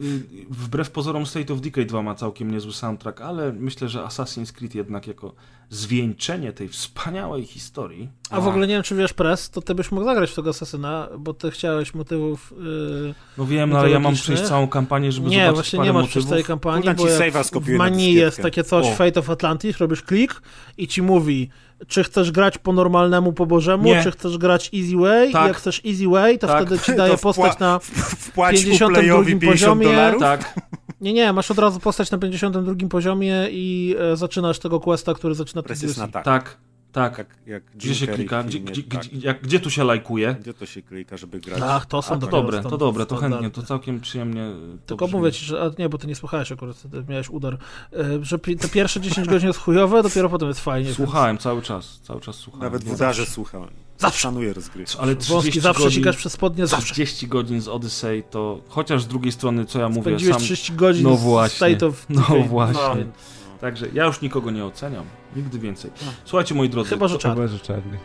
wbrew 0.49 0.91
pozorom 0.91 1.25
State 1.25 1.53
of 1.53 1.61
Decay 1.61 1.85
2 1.85 2.01
ma 2.01 2.15
całkiem 2.15 2.51
niezły 2.51 2.73
soundtrack, 2.73 3.21
ale 3.21 3.53
myślę, 3.53 3.89
że 3.89 3.99
Assassin's 3.99 4.51
Creed 4.51 4.75
jednak 4.75 5.07
jako 5.07 5.33
zwieńczenie 5.69 6.53
tej 6.53 6.69
wspaniałej 6.69 7.45
historii. 7.45 8.09
A 8.29 8.41
w 8.41 8.47
ogóle 8.47 8.67
nie 8.67 8.73
wiem, 8.73 8.83
czy 8.83 8.95
wiesz, 8.95 9.13
Press, 9.13 9.49
to 9.49 9.61
ty 9.61 9.75
byś 9.75 9.91
mógł 9.91 10.05
zagrać 10.05 10.31
w 10.31 10.35
tego 10.35 10.49
Asasyna, 10.49 11.09
bo 11.19 11.33
ty 11.33 11.51
chciałeś 11.51 11.93
motywów... 11.93 12.53
Yy... 12.57 13.13
No 13.37 13.45
wiem, 13.45 13.69
no 13.69 13.79
ale 13.79 13.89
ja 13.89 13.99
mam 13.99 14.13
przejść 14.13 14.43
całą 14.43 14.67
kampanię, 14.67 15.11
żeby 15.11 15.29
Nie, 15.29 15.35
zobaczyć 15.35 15.55
właśnie 15.55 15.77
parę 15.77 15.87
nie 15.87 15.93
masz 15.93 16.09
przez 16.09 16.25
całej 16.25 16.43
kampanii, 16.43 16.89
bo 16.93 17.07
ci 17.43 17.59
w 17.61 17.77
Manii 17.77 18.13
jest 18.13 18.41
takie 18.41 18.63
coś, 18.63 18.85
O. 18.85 18.95
Fate 18.95 19.19
of 19.19 19.29
Atlantis, 19.29 19.77
robisz 19.77 20.01
klik 20.01 20.41
i 20.77 20.87
ci 20.87 21.01
mówi, 21.01 21.49
czy 21.87 22.03
chcesz 22.03 22.31
grać 22.31 22.57
po 22.57 22.73
normalnemu, 22.73 23.33
po 23.33 23.45
bożemu, 23.45 23.83
Nie. 23.83 24.03
czy 24.03 24.11
chcesz 24.11 24.37
grać 24.37 24.71
easy 24.73 24.97
way 24.97 25.31
Tak. 25.31 25.43
i 25.43 25.47
jak 25.47 25.57
chcesz 25.57 25.81
easy 25.85 26.07
way, 26.07 26.39
to 26.39 26.47
Tak. 26.47 26.65
wtedy 26.65 26.79
ci 26.81 26.95
daje 26.95 27.11
To 27.11 27.17
postać 27.17 27.59
na... 27.59 27.79
Wpłać 27.79 28.55
52 28.55 28.87
Playowi 28.89 29.31
50 29.39 29.51
poziomie. 29.51 29.85
dolarów? 29.87 30.21
Tak, 30.21 30.59
Nie, 31.01 31.13
nie, 31.13 31.33
masz 31.33 31.51
od 31.51 31.59
razu 31.59 31.79
postać 31.79 32.11
na 32.11 32.17
52 32.17 32.87
poziomie 32.89 33.47
i 33.51 33.95
e, 33.99 34.17
zaczynasz 34.17 34.59
tego 34.59 34.79
questa, 34.79 35.13
który 35.13 35.35
zaczyna 35.35 35.61
na 35.97 36.07
tak. 36.07 36.25
tak, 36.25 36.57
tak. 36.97 37.17
Jak, 37.17 37.27
jak 37.45 37.63
Gdzie 37.75 37.95
się 37.95 38.07
klika? 38.07 38.43
Gdzie, 38.43 38.57
filmie, 38.57 38.71
gdzie, 38.71 38.83
tak. 38.83 39.01
gdzie, 39.01 39.27
jak, 39.27 39.41
gdzie 39.41 39.59
tu 39.59 39.69
się 39.69 39.83
lajkuje? 39.83 40.35
Gdzie 40.41 40.53
to 40.53 40.65
się 40.65 40.81
klika, 40.81 41.17
żeby 41.17 41.39
grać? 41.39 41.61
Ach, 41.65 41.85
to 41.85 42.01
są 42.01 42.13
A, 42.13 42.17
to 42.17 42.19
dopiero 42.19 42.41
dobre, 42.41 42.63
to 42.63 42.77
dobre, 42.77 43.05
to 43.05 43.15
chętnie, 43.15 43.49
to 43.49 43.63
całkiem 43.63 43.99
przyjemnie. 43.99 44.45
to 44.51 44.87
Tylko 44.87 45.05
brzmi. 45.05 45.19
mówię 45.19 45.31
ci, 45.31 45.45
że 45.45 45.61
a 45.61 45.81
nie, 45.81 45.89
bo 45.89 45.97
ty 45.97 46.07
nie 46.07 46.15
słuchałeś 46.15 46.51
akurat, 46.51 46.83
miałeś 47.09 47.29
udar, 47.29 47.57
e, 47.93 47.97
że 48.21 48.39
te 48.39 48.69
pierwsze 48.69 49.01
10 49.01 49.27
godzin 49.27 49.47
jest 49.47 49.59
chujowe, 49.59 50.03
dopiero 50.03 50.29
potem 50.29 50.47
jest 50.47 50.59
fajnie. 50.59 50.93
Słuchałem 50.93 51.37
cały 51.37 51.61
czas, 51.61 51.99
cały 52.03 52.21
czas 52.21 52.35
słuchałem. 52.35 52.63
Nawet 52.63 52.83
w 52.83 52.93
udarze 52.93 53.25
słuchałem. 53.25 53.69
Zawsze. 53.97 54.19
Szanuję 54.19 54.53
rozgrywkę. 54.53 54.99
Ale 54.99 55.15
Więc 55.15 55.27
wąski 55.27 55.51
30 55.51 55.59
zawsze 55.61 55.83
godzin, 55.83 56.01
sikasz 56.01 56.17
przez 56.17 56.33
spodnie, 56.33 56.67
zawsze. 56.67 56.93
30 56.93 57.27
godzin 57.27 57.61
z 57.61 57.67
Odyssey 57.67 58.23
to, 58.29 58.61
chociaż 58.67 59.03
z 59.03 59.07
drugiej 59.07 59.31
strony, 59.31 59.65
co 59.65 59.79
ja 59.79 59.89
mówię, 59.89 60.01
Spędziłeś 60.01 60.35
sam... 60.35 60.43
30 60.43 60.73
godzin 60.73 61.03
No 61.03 61.17
z 61.17 61.21
właśnie. 61.21 61.55
State 61.69 61.87
of 61.87 62.05
No 62.09 62.43
właśnie. 62.49 63.05
No. 63.05 63.11
Także 63.61 63.85
ja 63.93 64.05
już 64.05 64.21
nikogo 64.21 64.51
nie 64.51 64.65
oceniam. 64.65 65.05
Nigdy 65.35 65.59
więcej. 65.59 65.91
Słuchajcie, 66.25 66.55
moi 66.55 66.69
drodzy. 66.69 66.89
Chyba, 66.89 67.07
że. 67.07 67.17
Chyba. 67.17 67.35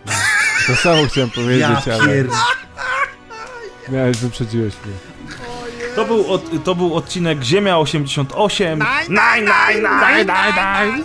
No. 0.06 0.12
To 0.66 0.76
samo 0.76 1.04
chciałem 1.06 1.30
powiedzieć, 1.30 1.88
ale 1.88 2.24
miałeś, 3.88 4.16
wyprzedziłeś 4.16 4.74
mnie. 4.84 4.94
to, 5.96 6.04
był 6.04 6.32
od, 6.32 6.64
to 6.64 6.74
był 6.74 6.96
odcinek 6.96 7.42
Ziemia 7.42 7.78
88. 7.78 8.78
Nine, 8.78 8.88
nine, 9.08 9.44
nine, 9.44 9.82
nine, 9.82 10.26
nine, 10.26 10.54
nine. 10.92 11.04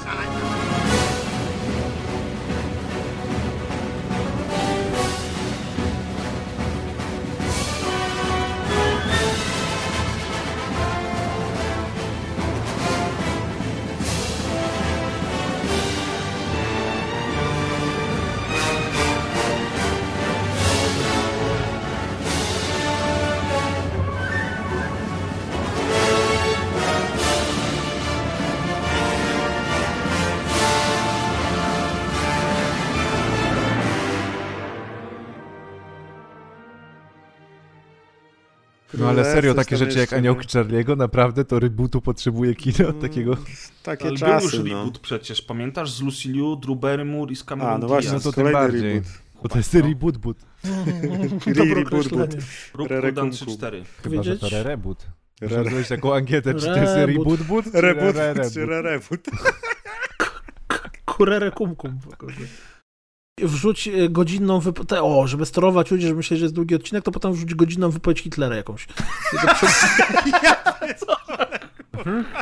No 38.98 39.10
ale 39.10 39.24
serio, 39.26 39.54
takie 39.54 39.78
rzeczy 39.78 40.00
jak 40.00 40.14
Aniołki 40.14 40.48
Charlie'ego, 40.48 40.98
naprawdę 40.98 41.46
to 41.46 41.60
rebootu 41.60 42.02
potrzebuje 42.02 42.56
kino 42.56 42.94
takiego? 42.94 43.38
Takie 43.84 44.08
Ale 44.08 44.18
czasy, 44.18 44.48
był 44.58 44.60
już 44.66 44.72
no. 44.72 44.78
reboot 44.80 45.00
przecież, 45.00 45.42
pamiętasz? 45.42 45.92
Z 45.92 46.02
Lucy 46.02 46.30
Liu, 46.30 46.56
Drew 46.56 46.78
Barrymore 46.80 47.32
i 47.32 47.36
z 47.36 47.44
Cameron 47.44 47.74
A, 47.74 47.78
no 47.78 47.88
właśnie, 47.88 48.12
No 48.12 48.20
to 48.20 48.32
tym 48.34 48.52
bardziej. 48.52 48.82
reboot. 48.82 49.04
Bo 49.44 49.50
to 49.50 49.58
jest 49.58 49.74
reboot 49.74 50.18
boot. 50.24 50.38
Kudan 51.44 51.70
Kum 51.84 52.10
Kum. 52.10 52.22
3-4. 53.32 53.84
Chyba, 54.04 54.24
że 54.24 54.38
to 54.40 54.50
reboot. 54.64 55.08
Zrobić 55.42 55.88
taką 55.88 56.14
ankietę, 56.16 56.54
czy 56.54 56.66
to 56.66 56.78
jest 56.78 56.96
Reboot. 56.96 57.08
reboot 57.28 57.42
boot, 57.48 57.66
czy 57.66 57.82
Reboot 57.82 58.16
re- 58.16 58.52
czy 58.54 58.66
reboot? 58.66 59.20
Kurere 61.06 61.52
kumkum. 61.52 62.00
Wrzuć 63.42 63.88
e, 63.88 64.10
godzinną 64.10 64.60
wypowiedź. 64.60 64.92
O, 65.02 65.28
żeby 65.28 65.46
sterować 65.46 65.92
ludzi, 65.92 66.04
żeby 66.08 66.18
myśleć, 66.18 66.40
że 66.40 66.46
jest 66.46 66.56
długi 66.56 66.76
odcinek, 66.76 67.04
to 67.04 67.12
potem 67.12 67.34
wrzuć 67.34 67.56
godzinną 67.56 67.90
wypowiedź 67.90 68.22
Hitlera 68.22 68.56
jakąś. 68.56 68.88
Przed- 68.88 69.98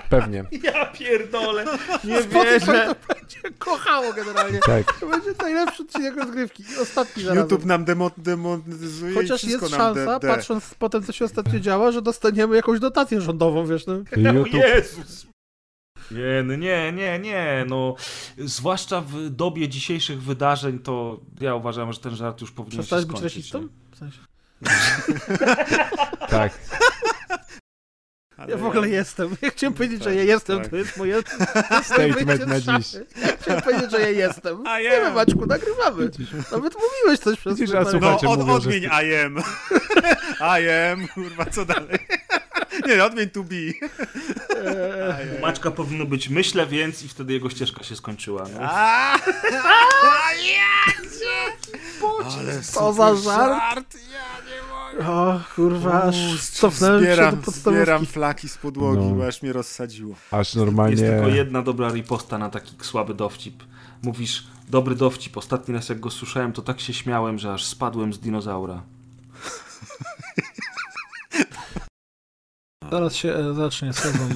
Pewnie. 0.10 0.46
Ja 0.64 0.86
pierdolę, 0.86 1.66
nie 2.04 2.24
Spotify 2.24 2.66
to 2.66 3.14
będzie 3.16 3.58
kochało 3.60 4.14
generalnie. 4.14 4.60
Tak. 4.66 5.00
To 5.00 5.06
będzie 5.08 5.30
najlepszy 5.42 5.84
odcinek 5.84 6.16
rozgrywki. 6.18 6.64
I 6.64 6.82
ostatni 6.82 7.24
zarazem. 7.24 7.44
YouTube 7.44 7.66
nam 7.66 7.86
demo, 7.86 8.12
demonetyzuje 8.18 9.12
i 9.12 9.16
Chociaż 9.16 9.44
jest 9.44 9.70
szansa, 9.70 10.20
de, 10.20 10.20
de. 10.20 10.36
patrząc 10.36 10.74
po 10.80 10.90
tym, 10.90 11.04
co 11.04 11.12
się 11.12 11.26
ostatnio 11.26 11.60
działa, 11.60 11.92
że 11.92 12.02
dostaniemy 12.02 12.56
jakąś 12.56 12.80
dotację 12.80 13.22
rządową, 13.22 13.66
wiesz, 13.66 13.86
no. 13.88 13.94
YouTube, 14.18 14.54
Jezus! 14.54 15.28
Nie, 16.12 16.44
no 16.44 16.56
nie, 16.56 16.92
nie, 16.92 17.20
nie, 17.20 17.66
no 17.70 17.96
zwłaszcza 18.38 19.02
w 19.02 19.30
dobie 19.30 19.70
dzisiejszych 19.70 20.24
wydarzeń, 20.24 20.80
to 20.80 21.20
ja 21.42 21.56
uważam, 21.56 21.94
że 21.94 22.00
ten 22.00 22.16
żart 22.16 22.42
już 22.42 22.52
powinien 22.52 22.80
Przestałeś 22.80 23.04
się 23.06 23.08
być 23.08 23.18
skończyć. 23.18 23.38
rasistą? 23.38 23.62
nie? 23.62 23.68
W 23.92 23.98
sensie. 23.98 24.20
tak. 26.30 26.60
Ale 28.38 28.52
Ja 28.52 28.58
w 28.58 28.66
ogóle 28.66 28.90
jestem. 28.90 29.36
Ja 29.42 29.50
chciałem 29.50 29.74
powiedzieć, 29.74 30.04
że 30.04 30.16
ja 30.16 30.24
jestem, 30.24 30.60
tak. 30.60 30.68
to 30.68 30.76
jest 30.76 30.98
moje 30.98 31.24
to 31.24 31.76
jest 31.78 31.86
Statement 31.86 32.48
na 32.48 32.60
dziś. 32.60 32.88
Chciałem 33.42 33.62
powiedzieć, 33.62 33.92
że 33.92 34.02
ja 34.02 34.10
jestem. 34.10 34.64
I 34.80 34.84
Nie 34.84 34.90
wiem. 34.90 35.14
Maćku, 35.14 35.46
nagrywamy. 35.46 36.10
Nawet 36.52 36.74
mówiłeś 36.74 37.20
coś 37.20 37.40
przez 37.40 37.60
Widzisz, 37.60 37.76
a 37.76 37.82
No, 37.82 37.90
od, 37.90 37.94
mówią, 37.94 38.20
że 38.20 38.54
odmień 38.54 38.84
I 38.84 39.16
am. 39.16 39.38
I 40.62 40.70
am, 40.70 41.08
kurwa, 41.08 41.46
co 41.46 41.66
dalej? 41.66 42.00
Nie, 42.88 43.04
odmień 43.04 43.30
to 43.30 43.44
be. 43.44 43.56
Eee, 43.56 45.38
U 45.38 45.42
Maćka 45.42 45.72
powinno 45.72 46.06
być 46.06 46.30
myślę 46.30 46.68
więc 46.68 47.04
i 47.04 47.08
wtedy 47.08 47.34
jego 47.34 47.50
ścieżka 47.50 47.84
się 47.84 47.96
skończyła. 47.96 48.44
No. 48.54 48.60
A, 48.62 49.18
Ale 52.40 52.62
Co 52.62 52.94
za 52.94 53.16
żart? 53.16 53.98
O, 55.00 55.40
kurwa, 55.56 56.04
aż 56.04 56.42
cofnąłem 56.50 57.00
się 57.04 57.08
do 57.10 57.14
zbieram, 57.16 57.38
podstawówki. 57.38 57.84
zbieram 57.84 58.06
flaki 58.06 58.50
z 58.50 58.58
podłogi, 58.58 59.06
No. 59.06 59.16
bo 59.16 59.28
aż 59.28 59.42
mnie 59.42 59.54
rozsadziło. 59.54 60.16
Aż 60.32 60.48
Jest 60.48 60.56
normalnie... 60.56 60.98
tylko 60.98 61.28
jedna 61.28 61.62
dobra 61.62 61.90
riposta 61.90 62.38
na 62.38 62.50
taki 62.50 62.76
słaby 62.82 63.14
dowcip. 63.14 63.64
Mówisz, 64.04 64.48
dobry 64.70 64.96
dowcip, 64.96 65.38
ostatni 65.38 65.74
raz 65.74 65.90
jak 65.90 66.00
go 66.00 66.10
słyszałem, 66.12 66.54
to 66.54 66.62
tak 66.62 66.80
się 66.80 66.94
śmiałem, 66.94 67.40
że 67.40 67.54
aż 67.54 67.66
spadłem 67.66 68.14
z 68.14 68.20
dinozaura. 68.20 68.84
Zaraz 72.92 73.16
się 73.16 73.34
e, 73.36 73.54
zacznie 73.54 73.94
sezon 73.94 74.30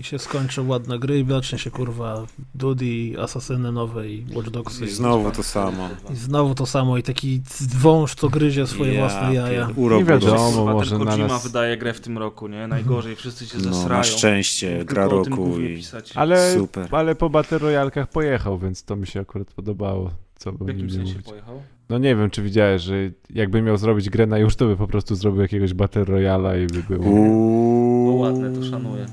I 0.00 0.04
się 0.04 0.18
skończy 0.18 0.62
ładna 0.62 0.98
gry 0.98 1.20
i 1.20 1.26
zacznie 1.28 1.58
się 1.58 1.70
kurwa 1.70 2.26
Dudy, 2.54 3.12
Asasyny 3.22 3.72
nowe 3.72 4.08
i 4.08 4.24
Watch 4.34 4.48
Dogsy. 4.50 4.84
I 4.84 4.88
znowu 4.90 5.30
to 5.30 5.42
samo. 5.42 5.88
I 6.12 6.16
znowu 6.16 6.54
to 6.54 6.66
samo 6.66 6.98
i 6.98 7.02
taki 7.02 7.40
wąż, 7.80 8.14
co 8.14 8.28
gryzie 8.28 8.66
swoje 8.66 8.92
Ja 8.94 9.00
własne 9.00 9.34
jaja. 9.34 9.68
urok 9.76 9.98
Nie 9.98 10.04
wiadomo, 10.04 10.64
może 10.72 10.98
na 10.98 11.04
Kojima 11.04 11.26
nas- 11.26 11.46
wydaje 11.46 11.76
grę 11.76 11.92
w 11.94 12.00
tym 12.00 12.18
roku, 12.18 12.48
nie? 12.48 12.66
Najgorzej, 12.66 13.16
wszyscy 13.16 13.46
się 13.46 13.58
No, 13.58 13.62
zesrają. 13.64 13.88
na 13.98 14.02
szczęście, 14.04 14.76
Tylko 14.78 14.94
gra 14.94 15.04
roku 15.06 15.58
i... 15.58 15.76
pisać. 15.76 16.12
Ale, 16.16 16.54
Super. 16.54 16.88
ale 16.90 17.14
po 17.14 17.30
Battle 17.30 17.58
Royalkach 17.58 18.08
pojechał, 18.10 18.58
więc 18.58 18.82
to 18.84 18.96
mi 18.96 19.06
się 19.06 19.20
akurat 19.20 19.52
podobało. 19.52 20.10
Co 20.36 20.52
W 20.52 20.58
bym 20.58 20.68
jakim 20.68 20.86
nie 20.86 20.92
sensie 20.92 21.12
mówić. 21.12 21.26
pojechał? 21.26 21.62
No 21.88 21.98
nie 21.98 22.16
wiem, 22.16 22.30
czy 22.30 22.42
widziałeś, 22.42 22.82
że 22.82 22.94
jakby 23.30 23.62
miał 23.62 23.76
zrobić 23.76 24.10
grę 24.10 24.26
na 24.26 24.38
już, 24.38 24.56
to 24.56 24.66
by 24.66 24.76
po 24.76 24.86
prostu 24.86 25.14
zrobił 25.14 25.42
jakiegoś 25.42 25.74
Battle 25.74 26.04
Royala 26.04 26.56
i 26.56 26.66
by 26.66 26.82
było... 26.82 27.04
No 27.04 27.10
Uuu. 27.10 28.18
ładne, 28.18 28.52
to 28.52 28.64
szanuję. 28.64 29.06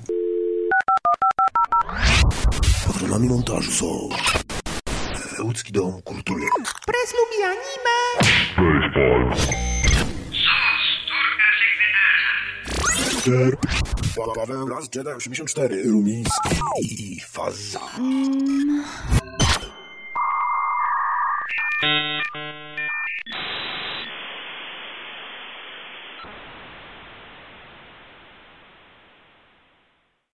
Patronami 3.14 3.36
montażu 3.36 3.72
są 3.72 4.10
Łódzki 5.44 5.72
Dom 5.72 6.02
Kultury. 6.02 6.42
Press 6.86 7.14
Paweł, 14.36 14.70
Raz 14.70 14.90
Jedi 14.96 15.10
84, 15.10 15.84
Rumiński 15.84 16.50
i 16.82 17.20
Faza. 17.20 17.80